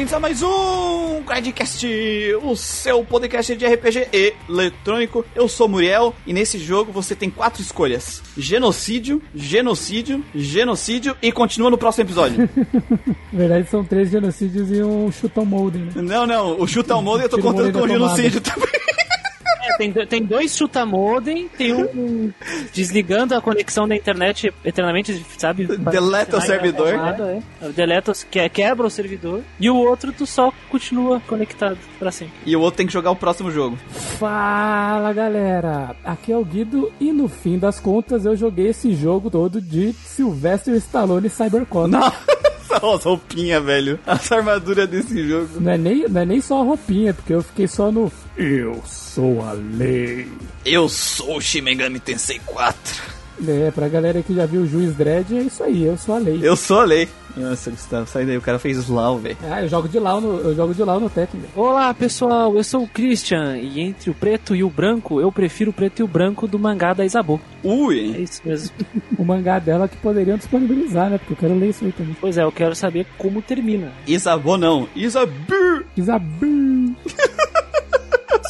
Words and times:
Bem-vindos 0.00 0.14
a 0.14 0.18
mais 0.20 0.42
um 0.42 1.20
Guardcast, 1.26 1.86
o 2.42 2.56
seu 2.56 3.04
podcast 3.04 3.54
de 3.54 3.66
RPG 3.66 4.08
eletrônico. 4.48 5.26
Eu 5.34 5.46
sou 5.46 5.68
Muriel 5.68 6.14
e 6.26 6.32
nesse 6.32 6.58
jogo 6.58 6.90
você 6.90 7.14
tem 7.14 7.28
quatro 7.28 7.60
escolhas: 7.60 8.22
genocídio, 8.34 9.20
genocídio, 9.34 10.24
genocídio 10.34 11.14
e 11.20 11.30
continua 11.30 11.68
no 11.68 11.76
próximo 11.76 12.06
episódio. 12.06 12.48
Na 13.30 13.38
verdade, 13.38 13.68
são 13.68 13.84
três 13.84 14.10
genocídios 14.10 14.70
e 14.70 14.82
um 14.82 15.12
shoot 15.12 15.38
molden. 15.40 15.82
Né? 15.94 16.00
Não, 16.00 16.26
não, 16.26 16.58
o 16.58 16.66
shoot 16.66 16.88
molden 16.88 17.24
eu 17.24 17.28
tô 17.28 17.38
contando 17.38 17.70
com 17.70 17.84
o 17.84 17.88
genocídio 17.88 18.40
também. 18.40 18.80
É, 19.80 19.92
tem, 19.92 20.06
tem 20.06 20.22
dois 20.24 20.54
chuta-modem, 20.56 21.48
tem 21.56 21.72
um 21.72 22.32
desligando 22.72 23.34
a 23.34 23.40
conexão 23.40 23.88
da 23.88 23.96
internet 23.96 24.52
eternamente, 24.64 25.24
sabe? 25.38 25.64
Deleta 25.66 26.36
o 26.36 26.40
servidor. 26.40 26.90
tomada, 26.92 27.42
é. 27.62 27.68
Deleta, 27.70 28.12
os- 28.12 28.24
que- 28.24 28.48
quebra 28.50 28.86
o 28.86 28.90
servidor. 28.90 29.42
E 29.58 29.70
o 29.70 29.76
outro 29.76 30.12
tu 30.12 30.26
só 30.26 30.52
continua 30.68 31.20
conectado 31.26 31.78
pra 31.98 32.10
sempre. 32.10 32.34
E 32.44 32.54
o 32.54 32.60
outro 32.60 32.78
tem 32.78 32.86
que 32.86 32.92
jogar 32.92 33.10
o 33.10 33.16
próximo 33.16 33.50
jogo. 33.50 33.78
Fala 34.18 35.12
galera, 35.12 35.96
aqui 36.04 36.32
é 36.32 36.36
o 36.36 36.44
Guido 36.44 36.92
e 37.00 37.12
no 37.12 37.28
fim 37.28 37.58
das 37.58 37.80
contas 37.80 38.24
eu 38.26 38.36
joguei 38.36 38.68
esse 38.68 38.94
jogo 38.94 39.30
todo 39.30 39.60
de 39.60 39.92
Sylvester 39.94 40.74
Stallone 40.76 41.28
Cybercon. 41.30 41.86
Nossa, 41.88 42.16
as 42.72 43.04
roupinhas, 43.04 43.64
velho. 43.64 43.98
As 44.06 44.30
armaduras 44.30 44.88
desse 44.88 45.26
jogo. 45.26 45.48
Não 45.60 45.72
é, 45.72 45.78
nem, 45.78 46.08
não 46.08 46.20
é 46.20 46.24
nem 46.24 46.40
só 46.40 46.60
a 46.60 46.64
roupinha, 46.64 47.14
porque 47.14 47.34
eu 47.34 47.42
fiquei 47.42 47.66
só 47.66 47.90
no 47.90 48.10
Eu 48.36 48.80
sou 48.86 49.42
a 49.42 49.52
lei. 49.52 50.28
Eu 50.64 50.88
sou 50.88 51.36
o 51.36 51.40
Shimegami 51.40 52.00
Tensei 52.00 52.40
4. 52.46 53.02
É, 53.48 53.70
pra 53.70 53.88
galera 53.88 54.22
que 54.22 54.34
já 54.34 54.44
viu 54.44 54.62
o 54.62 54.66
Juiz 54.66 54.94
Dredd, 54.94 55.32
é 55.32 55.42
isso 55.42 55.62
aí, 55.62 55.84
eu 55.84 55.96
sou 55.96 56.14
a 56.14 56.18
lei. 56.18 56.40
Eu 56.42 56.56
sou 56.56 56.80
a 56.80 56.84
lei. 56.84 57.08
Nossa, 57.36 57.70
Gustavo, 57.70 58.06
sai 58.06 58.26
daí. 58.26 58.36
O 58.36 58.40
cara 58.42 58.58
fez 58.58 58.76
Slau, 58.78 59.18
velho. 59.18 59.36
Ah, 59.50 59.62
eu 59.62 59.68
jogo 59.68 59.88
de 59.88 59.98
lá 59.98 60.20
no, 60.20 60.38
eu 60.40 60.54
jogo 60.54 60.74
de 60.74 60.82
lá 60.82 60.98
no 60.98 61.08
Tekken. 61.08 61.40
velho. 61.40 61.52
Olá 61.56 61.92
pessoal, 61.94 62.54
eu 62.56 62.64
sou 62.64 62.82
o 62.84 62.88
Christian 62.88 63.56
e 63.58 63.80
entre 63.80 64.10
o 64.10 64.14
preto 64.14 64.54
e 64.54 64.62
o 64.64 64.70
branco, 64.70 65.20
eu 65.20 65.30
prefiro 65.30 65.70
o 65.70 65.74
preto 65.74 66.00
e 66.00 66.02
o 66.02 66.08
branco 66.08 66.46
do 66.46 66.58
mangá 66.58 66.92
da 66.92 67.04
Isabu. 67.04 67.40
É 67.64 67.68
Ui. 67.68 67.98
isso 68.22 68.40
mesmo. 68.44 68.70
O 69.18 69.24
mangá 69.24 69.58
dela 69.58 69.86
que 69.86 69.96
poderiam 69.98 70.38
disponibilizar, 70.38 71.10
né? 71.10 71.18
Porque 71.18 71.34
eu 71.34 71.36
quero 71.36 71.54
ler 71.58 71.68
isso 71.68 71.84
aí 71.84 71.92
também. 71.92 72.16
pois 72.18 72.38
é, 72.38 72.42
eu 72.42 72.50
quero 72.50 72.74
saber 72.74 73.06
como 73.18 73.42
termina. 73.42 73.92
Isabô 74.06 74.56
não. 74.56 74.88
Isabu. 74.96 75.84
Isabel. 75.94 76.94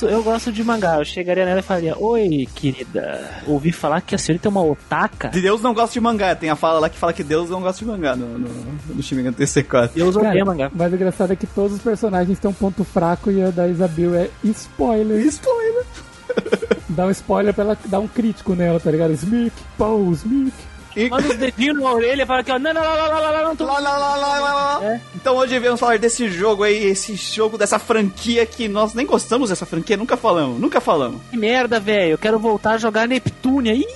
Eu 0.03 0.23
gosto 0.23 0.53
de 0.53 0.63
mangá, 0.65 0.99
eu 0.99 1.05
chegaria 1.05 1.45
nela 1.45 1.61
e 1.61 1.63
falaria: 1.63 1.97
Oi, 1.99 2.49
querida, 2.55 3.21
ouvi 3.47 3.73
falar 3.73 4.01
que 4.01 4.15
a 4.15 4.19
senhorita 4.19 4.49
é 4.49 4.51
uma 4.51 4.63
otaka? 4.63 5.29
Deus 5.29 5.61
não 5.63 5.75
gosta 5.75 5.93
de 5.93 6.01
mangá. 6.01 6.35
Tem 6.35 6.51
a 6.51 6.57
fala 6.57 6.81
lá 6.81 6.89
que 6.89 6.99
fala 6.99 7.13
que 7.13 7.25
Deus 7.25 7.51
não 7.51 7.61
gosta 7.61 7.79
de 7.85 7.91
mangá 7.91 8.15
no, 8.17 8.39
no, 8.39 8.49
no 8.95 9.03
Shimegami 9.03 9.37
Tensei 9.37 9.63
4. 9.63 9.95
Deus 9.95 10.17
odeia 10.17 10.33
Cara, 10.33 10.45
mangá. 10.45 10.71
mas 10.75 10.93
o 10.93 10.95
engraçado 10.97 11.33
é 11.33 11.37
que 11.37 11.47
todos 11.47 11.77
os 11.77 11.83
personagens 11.83 12.39
têm 12.39 12.51
um 12.51 12.55
ponto 12.55 12.85
fraco 12.85 13.31
e 13.31 13.43
a 13.43 13.51
da 13.51 13.69
Isabel 13.69 14.15
é 14.15 14.29
spoiler. 14.45 15.21
Spoiler. 15.27 15.85
Dá 16.89 17.07
um 17.07 17.11
spoiler 17.11 17.55
pra 17.55 17.65
ela 17.65 17.79
dar 17.87 18.01
um 18.01 18.09
crítico 18.09 18.55
nela, 18.55 18.79
tá 18.79 18.91
ligado? 18.91 19.13
Smic, 19.13 19.53
pô, 19.77 20.11
Smic. 20.13 20.53
E... 21.01 21.09
Manda 21.09 21.29
os 21.29 21.37
dedinhos 21.37 21.79
na 21.79 21.93
orelha 21.93 22.23
e 22.23 22.27
fala 22.27 22.45
que, 22.45 22.53
ó, 22.53 22.59
não, 22.59 22.75
não, 22.75 22.83
não, 22.83 22.97
não, 22.97 23.09
não, 23.09 23.33
não, 23.33 23.45
não, 23.45 23.57
tô... 23.57 23.65
Lá, 23.65 23.79
lá, 23.79 23.97
lá, 23.97 24.17
lá, 24.17 24.39
lá, 24.39 24.55
lá. 24.55 24.85
É. 24.85 25.01
Então 25.15 25.37
hoje 25.37 25.59
viemos 25.59 25.81
falar 25.81 25.99
desse 25.99 26.29
jogo 26.29 26.63
aí, 26.63 26.85
esse 26.85 27.15
jogo 27.15 27.57
dessa 27.57 27.79
franquia 27.79 28.45
que 28.45 28.69
nós 28.69 28.95
nem 28.95 29.07
gostamos 29.07 29.49
dessa 29.51 29.65
franquia, 29.65 29.97
nunca 29.97 30.17
falamos, 30.17 30.61
nunca 30.61 30.81
falamos. 30.81 31.21
Que 31.31 31.37
merda, 31.37 31.81
velho, 31.81 32.13
eu 32.13 32.19
quero 32.19 32.39
voltar 32.39 32.73
a 32.73 32.79
jogar 32.79 33.09
Neptunia. 33.09 33.75
Ih! 33.75 33.87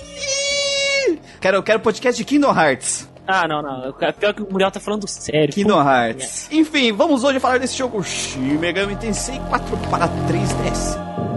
Quero, 1.41 1.62
quero 1.62 1.81
podcast 1.81 2.16
de 2.16 2.25
Kingdom 2.25 2.59
Hearts. 2.59 3.09
Ah, 3.26 3.48
não, 3.48 3.62
não, 3.62 3.92
pior 3.92 4.34
que 4.34 4.42
o 4.42 4.50
Muriel 4.50 4.71
tá 4.71 4.81
falando 4.81 5.09
sério. 5.09 5.53
Kingdom 5.53 5.82
Hearts. 5.82 6.48
Enfim, 6.50 6.92
vamos 6.92 7.25
hoje 7.25 7.41
falar 7.41 7.59
desse 7.59 7.76
jogo 7.76 8.03
Shin 8.03 8.59
Megami 8.59 8.97
Tensei 8.97 9.38
4 9.48 9.76
para 9.91 10.09
3DS. 10.09 11.34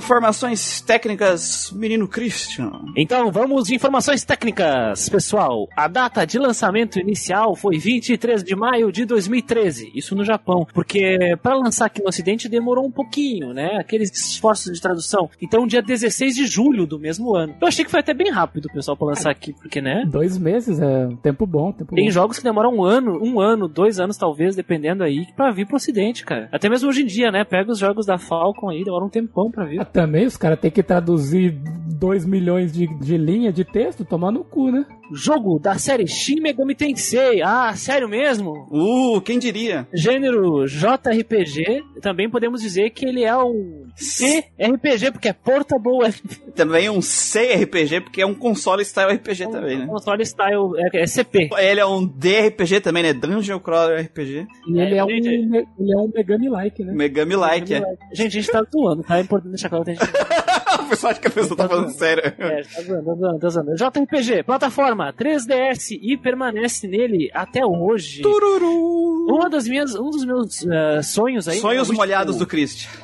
Informações 0.00 0.80
técnicas, 0.80 1.70
menino 1.76 2.08
Christian. 2.08 2.72
Então 2.96 3.30
vamos 3.30 3.68
de 3.68 3.74
informações 3.74 4.24
técnicas, 4.24 5.10
pessoal. 5.10 5.68
A 5.76 5.86
data 5.86 6.26
de 6.26 6.38
lançamento 6.38 6.98
inicial 6.98 7.54
foi 7.54 7.76
23 7.76 8.42
de 8.42 8.56
maio 8.56 8.90
de 8.90 9.04
2013, 9.04 9.92
isso 9.94 10.16
no 10.16 10.24
Japão, 10.24 10.66
porque 10.72 11.36
para 11.42 11.54
lançar 11.54 11.84
aqui 11.84 12.02
no 12.02 12.08
Ocidente 12.08 12.48
demorou 12.48 12.86
um 12.86 12.90
pouquinho, 12.90 13.52
né? 13.52 13.76
Aqueles 13.78 14.10
esforços 14.10 14.72
de 14.72 14.80
tradução. 14.80 15.28
Então 15.40 15.66
dia 15.66 15.82
16 15.82 16.34
de 16.34 16.46
julho 16.46 16.86
do 16.86 16.98
mesmo 16.98 17.36
ano. 17.36 17.54
Eu 17.60 17.68
achei 17.68 17.84
que 17.84 17.90
foi 17.90 18.00
até 18.00 18.14
bem 18.14 18.30
rápido, 18.30 18.70
pessoal, 18.72 18.96
para 18.96 19.08
lançar 19.08 19.30
aqui, 19.30 19.52
porque 19.52 19.82
né? 19.82 20.04
Dois 20.06 20.38
meses, 20.38 20.80
é 20.80 21.06
um 21.08 21.16
tempo 21.16 21.46
bom, 21.46 21.72
tempo 21.72 21.94
Tem 21.94 22.06
bom. 22.06 22.10
jogos 22.10 22.38
que 22.38 22.44
demoram 22.44 22.74
um 22.74 22.82
ano, 22.82 23.22
um 23.22 23.38
ano, 23.38 23.68
dois 23.68 24.00
anos 24.00 24.16
talvez, 24.16 24.56
dependendo 24.56 25.04
aí, 25.04 25.26
pra 25.36 25.50
vir 25.50 25.66
pro 25.66 25.76
ocidente, 25.76 26.24
cara. 26.24 26.48
Até 26.50 26.70
mesmo 26.70 26.88
hoje 26.88 27.02
em 27.02 27.06
dia, 27.06 27.30
né? 27.30 27.44
Pega 27.44 27.70
os 27.70 27.78
jogos 27.78 28.06
da 28.06 28.16
Falcon 28.16 28.70
aí, 28.70 28.82
demora 28.82 29.04
um 29.04 29.10
tempão 29.10 29.50
pra 29.50 29.66
vir. 29.66 29.89
Também 29.92 30.26
os 30.26 30.36
caras 30.36 30.60
têm 30.60 30.70
que 30.70 30.82
traduzir 30.82 31.50
2 31.50 32.24
milhões 32.24 32.72
de, 32.72 32.86
de 32.98 33.16
linha 33.16 33.52
de 33.52 33.64
texto, 33.64 34.04
tomar 34.04 34.30
no 34.30 34.44
cu, 34.44 34.70
né? 34.70 34.86
Jogo 35.12 35.58
da 35.58 35.76
série 35.78 36.06
Shin 36.06 36.40
Megami 36.40 36.74
Tensei. 36.74 37.42
Ah, 37.42 37.74
sério 37.76 38.08
mesmo? 38.08 38.68
Uh, 38.70 39.20
quem 39.20 39.38
diria? 39.38 39.86
Gênero 39.92 40.66
JRPG. 40.66 41.82
Também 42.00 42.28
podemos 42.30 42.60
dizer 42.62 42.90
que 42.90 43.04
ele 43.06 43.24
é 43.24 43.36
um 43.36 43.86
CRPG, 43.96 45.10
porque 45.12 45.28
é 45.28 45.32
Portable 45.32 46.06
RPG. 46.06 46.52
Também 46.54 46.88
um 46.88 47.00
CRPG, 47.00 48.00
porque 48.02 48.22
é 48.22 48.26
um 48.26 48.34
console 48.34 48.84
style 48.84 49.12
RPG 49.14 49.48
também, 49.50 49.78
né? 49.78 49.86
Console 49.86 50.24
Style 50.24 50.70
é, 50.76 51.02
é 51.02 51.06
CP. 51.06 51.50
Ele 51.58 51.80
é 51.80 51.86
um 51.86 52.06
DRPG 52.06 52.80
também, 52.80 53.02
né? 53.02 53.12
Dungeon 53.12 53.58
Crawler 53.58 54.04
RPG. 54.04 54.46
E 54.68 54.78
ele, 54.80 54.96
é 54.96 55.04
um, 55.04 55.08
gente. 55.08 55.46
me- 55.46 55.66
ele 55.78 55.92
é 55.92 55.96
um 55.96 56.10
Megami-like, 56.14 56.84
né? 56.84 56.92
Megami 56.92 57.36
Like, 57.36 57.74
é. 57.74 57.80
Gente, 58.12 58.38
a 58.38 58.40
gente 58.40 58.50
tá 58.50 58.60
atuando, 58.60 59.02
tá? 59.02 59.18
É 59.18 59.20
importante 59.22 59.50
deixar 59.50 59.68
claro 59.68 59.84
que 59.84 59.90
a 59.92 59.94
gente 59.94 60.06
O 60.90 60.92
pessoal 60.92 61.12
acha 61.12 61.20
que 61.20 61.28
a 61.28 61.30
pessoa 61.30 61.56
tá 61.56 61.68
falando 61.68 61.90
sério. 61.90 62.24
É, 62.36 62.62
tá 62.62 62.82
zoando, 62.82 63.04
tá 63.04 63.14
zoando, 63.14 63.38
tá 63.38 63.48
zoando. 63.48 63.74
JRPG, 63.76 64.42
plataforma 64.42 65.12
3DS 65.12 65.96
e 66.02 66.16
permanece 66.16 66.88
nele 66.88 67.30
até 67.32 67.64
hoje. 67.64 68.22
Tururu. 68.22 69.26
Uma 69.28 69.48
das 69.48 69.68
minhas, 69.68 69.94
um 69.94 70.10
dos 70.10 70.24
meus 70.24 70.66
eh, 70.66 71.00
sonhos 71.02 71.46
aí. 71.46 71.60
Sonhos 71.60 71.88
é 71.88 71.92
molhados 71.92 72.36
do. 72.36 72.48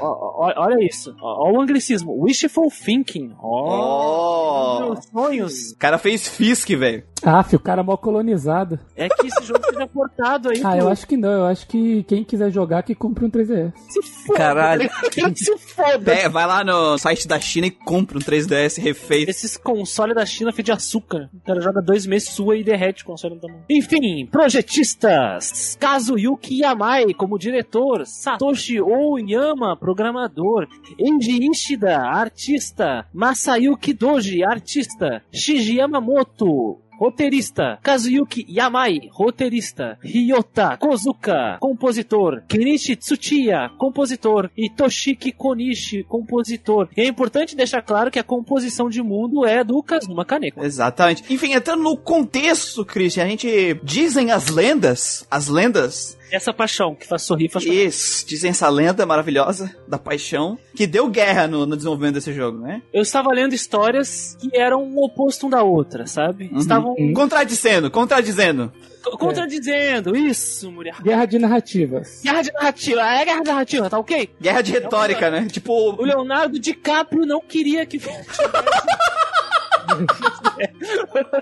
Ó, 0.01 0.07
ó, 0.07 0.53
olha 0.57 0.85
isso. 0.85 1.15
Ó, 1.21 1.49
ó 1.49 1.53
o 1.53 1.61
anglicismo. 1.61 2.13
Wishful 2.25 2.71
thinking. 2.71 3.33
Ó. 3.41 4.81
Oh. 4.81 4.81
Meus 4.81 5.05
sonhos. 5.07 5.71
O 5.73 5.79
cara 5.79 5.99
fez 5.99 6.27
Fisk, 6.27 6.69
velho. 6.71 7.05
Ah, 7.25 7.43
filho, 7.43 7.59
o 7.59 7.62
cara 7.62 7.81
é 7.81 7.85
mó 7.85 7.97
colonizado. 7.97 8.79
É 8.94 9.09
que 9.09 9.27
esse 9.27 9.43
jogo 9.44 9.65
seja 9.65 9.87
portado 9.87 10.50
aí. 10.50 10.61
Ah, 10.62 10.71
pro- 10.73 10.81
eu 10.81 10.89
acho 10.89 11.06
que 11.06 11.17
não. 11.17 11.31
Eu 11.32 11.47
acho 11.47 11.67
que 11.67 12.03
quem 12.05 12.25
quiser 12.25 12.50
jogar, 12.50 12.82
que 12.82 12.94
compre 12.94 13.25
um 13.25 13.31
3DS. 13.31 13.73
Se 13.89 14.03
foda. 14.03 14.39
Caralho. 14.39 14.89
tá 14.89 15.00
ligado? 15.15 15.37
Se 15.37 15.59
foda. 15.59 16.12
É, 16.12 16.29
vai 16.29 16.47
lá 16.47 16.62
no 16.65 16.99
site 16.99 17.27
da 17.27 17.41
China 17.41 17.67
e 17.67 17.75
compra 17.84 18.19
um 18.19 18.20
3DS 18.20 18.81
refeito. 18.81 19.31
Esses 19.31 19.56
consoles 19.56 20.14
da 20.14 20.26
China 20.26 20.52
feitos 20.52 20.67
de 20.67 20.73
açúcar. 20.73 21.31
O 21.34 21.40
cara 21.40 21.61
joga 21.61 21.81
dois 21.82 22.06
meses 22.06 22.31
sua 22.31 22.56
e 22.56 22.64
derrete 22.64 23.02
o 23.02 23.06
console 23.06 23.34
no 23.34 23.40
tamanho. 23.40 23.64
Enfim, 23.70 24.26
projetistas. 24.26 25.76
Kazuyuki 25.78 26.61
Yamai 26.61 27.14
como 27.14 27.38
diretor. 27.38 28.06
Satoshi 28.06 28.81
Oyama, 28.81 29.76
programador. 29.76 30.69
Eiji 30.99 31.50
Ishida, 31.50 31.99
artista. 32.00 33.06
Masayuki 33.14 33.93
Doji, 33.93 34.44
artista. 34.44 35.22
Shiji 35.32 35.76
Yamamoto, 35.79 36.79
Roteirista, 36.98 37.78
Kazuyuki 37.82 38.46
Yamai, 38.48 39.10
roteirista, 39.12 39.98
Ryota 40.02 40.76
Kozuka, 40.76 41.58
compositor, 41.60 42.43
Kenichi 42.48 42.96
Tsuchiya, 42.96 43.70
compositor, 43.78 44.50
e 44.56 44.70
Toshiki 44.70 45.32
Konishi, 45.32 46.04
compositor. 46.04 46.88
E 46.96 47.02
é 47.02 47.06
importante 47.06 47.56
deixar 47.56 47.82
claro 47.82 48.10
que 48.10 48.19
a 48.19 48.25
composição 48.25 48.88
de 48.88 49.02
mundo 49.02 49.44
é 49.44 49.62
do 49.62 49.82
Kazuma 49.82 50.25
Kaneko. 50.25 50.64
Exatamente. 50.64 51.22
Enfim, 51.32 51.52
entrando 51.52 51.82
no 51.82 51.96
contexto, 51.96 52.84
Christian, 52.84 53.25
a 53.25 53.28
gente 53.28 53.78
dizem 53.82 54.31
as 54.31 54.48
lendas, 54.48 55.26
as 55.31 55.48
lendas, 55.48 56.16
Essa 56.31 56.52
paixão 56.52 56.94
que 56.94 57.06
faz 57.06 57.23
sorrir, 57.23 57.49
faz 57.49 57.64
chorar. 57.64 57.76
isso, 57.76 58.26
dizem 58.26 58.50
essa 58.50 58.69
lenda 58.69 59.06
maravilhosa 59.06 59.75
da 59.87 59.96
paixão, 59.99 60.58
que 60.75 60.87
deu 60.87 61.08
guerra 61.08 61.46
no, 61.46 61.64
no 61.67 61.76
desenvolvimento 61.76 62.14
desse 62.14 62.32
jogo, 62.32 62.58
né? 62.58 62.82
Eu 62.93 63.02
estava 63.02 63.31
lendo 63.32 63.55
histórias 63.55 64.37
que 64.40 64.50
eram 64.56 64.82
um 64.82 64.99
oposto 64.99 65.46
um 65.46 65.50
da 65.50 65.62
outra, 65.62 66.06
sabe? 66.06 66.49
Uhum. 66.52 66.58
Estavam 66.58 66.94
Contradizendo, 67.14 67.90
contradizendo. 67.90 68.73
co- 69.02 69.17
contradizendo. 69.17 70.17
Isso, 70.17 70.70
mulher. 70.73 70.96
Guerra 71.02 71.26
de 71.26 71.38
narrativas. 71.38 72.20
Guerra 72.23 72.43
de 72.43 72.52
narrativa. 72.52 73.00
É 73.02 73.25
guerra 73.25 73.40
de 73.43 73.49
narrativa, 73.49 73.90
tá 73.90 73.99
ok? 73.99 74.31
Guerra 74.40 74.62
de 74.62 74.72
retórica, 74.72 75.31
né? 75.31 75.46
Tipo, 75.50 75.72
O 75.72 76.02
Leonardo 76.05 76.58
DiCaprio 76.58 77.25
não 77.25 77.40
queria 77.40 77.87
que. 77.87 78.00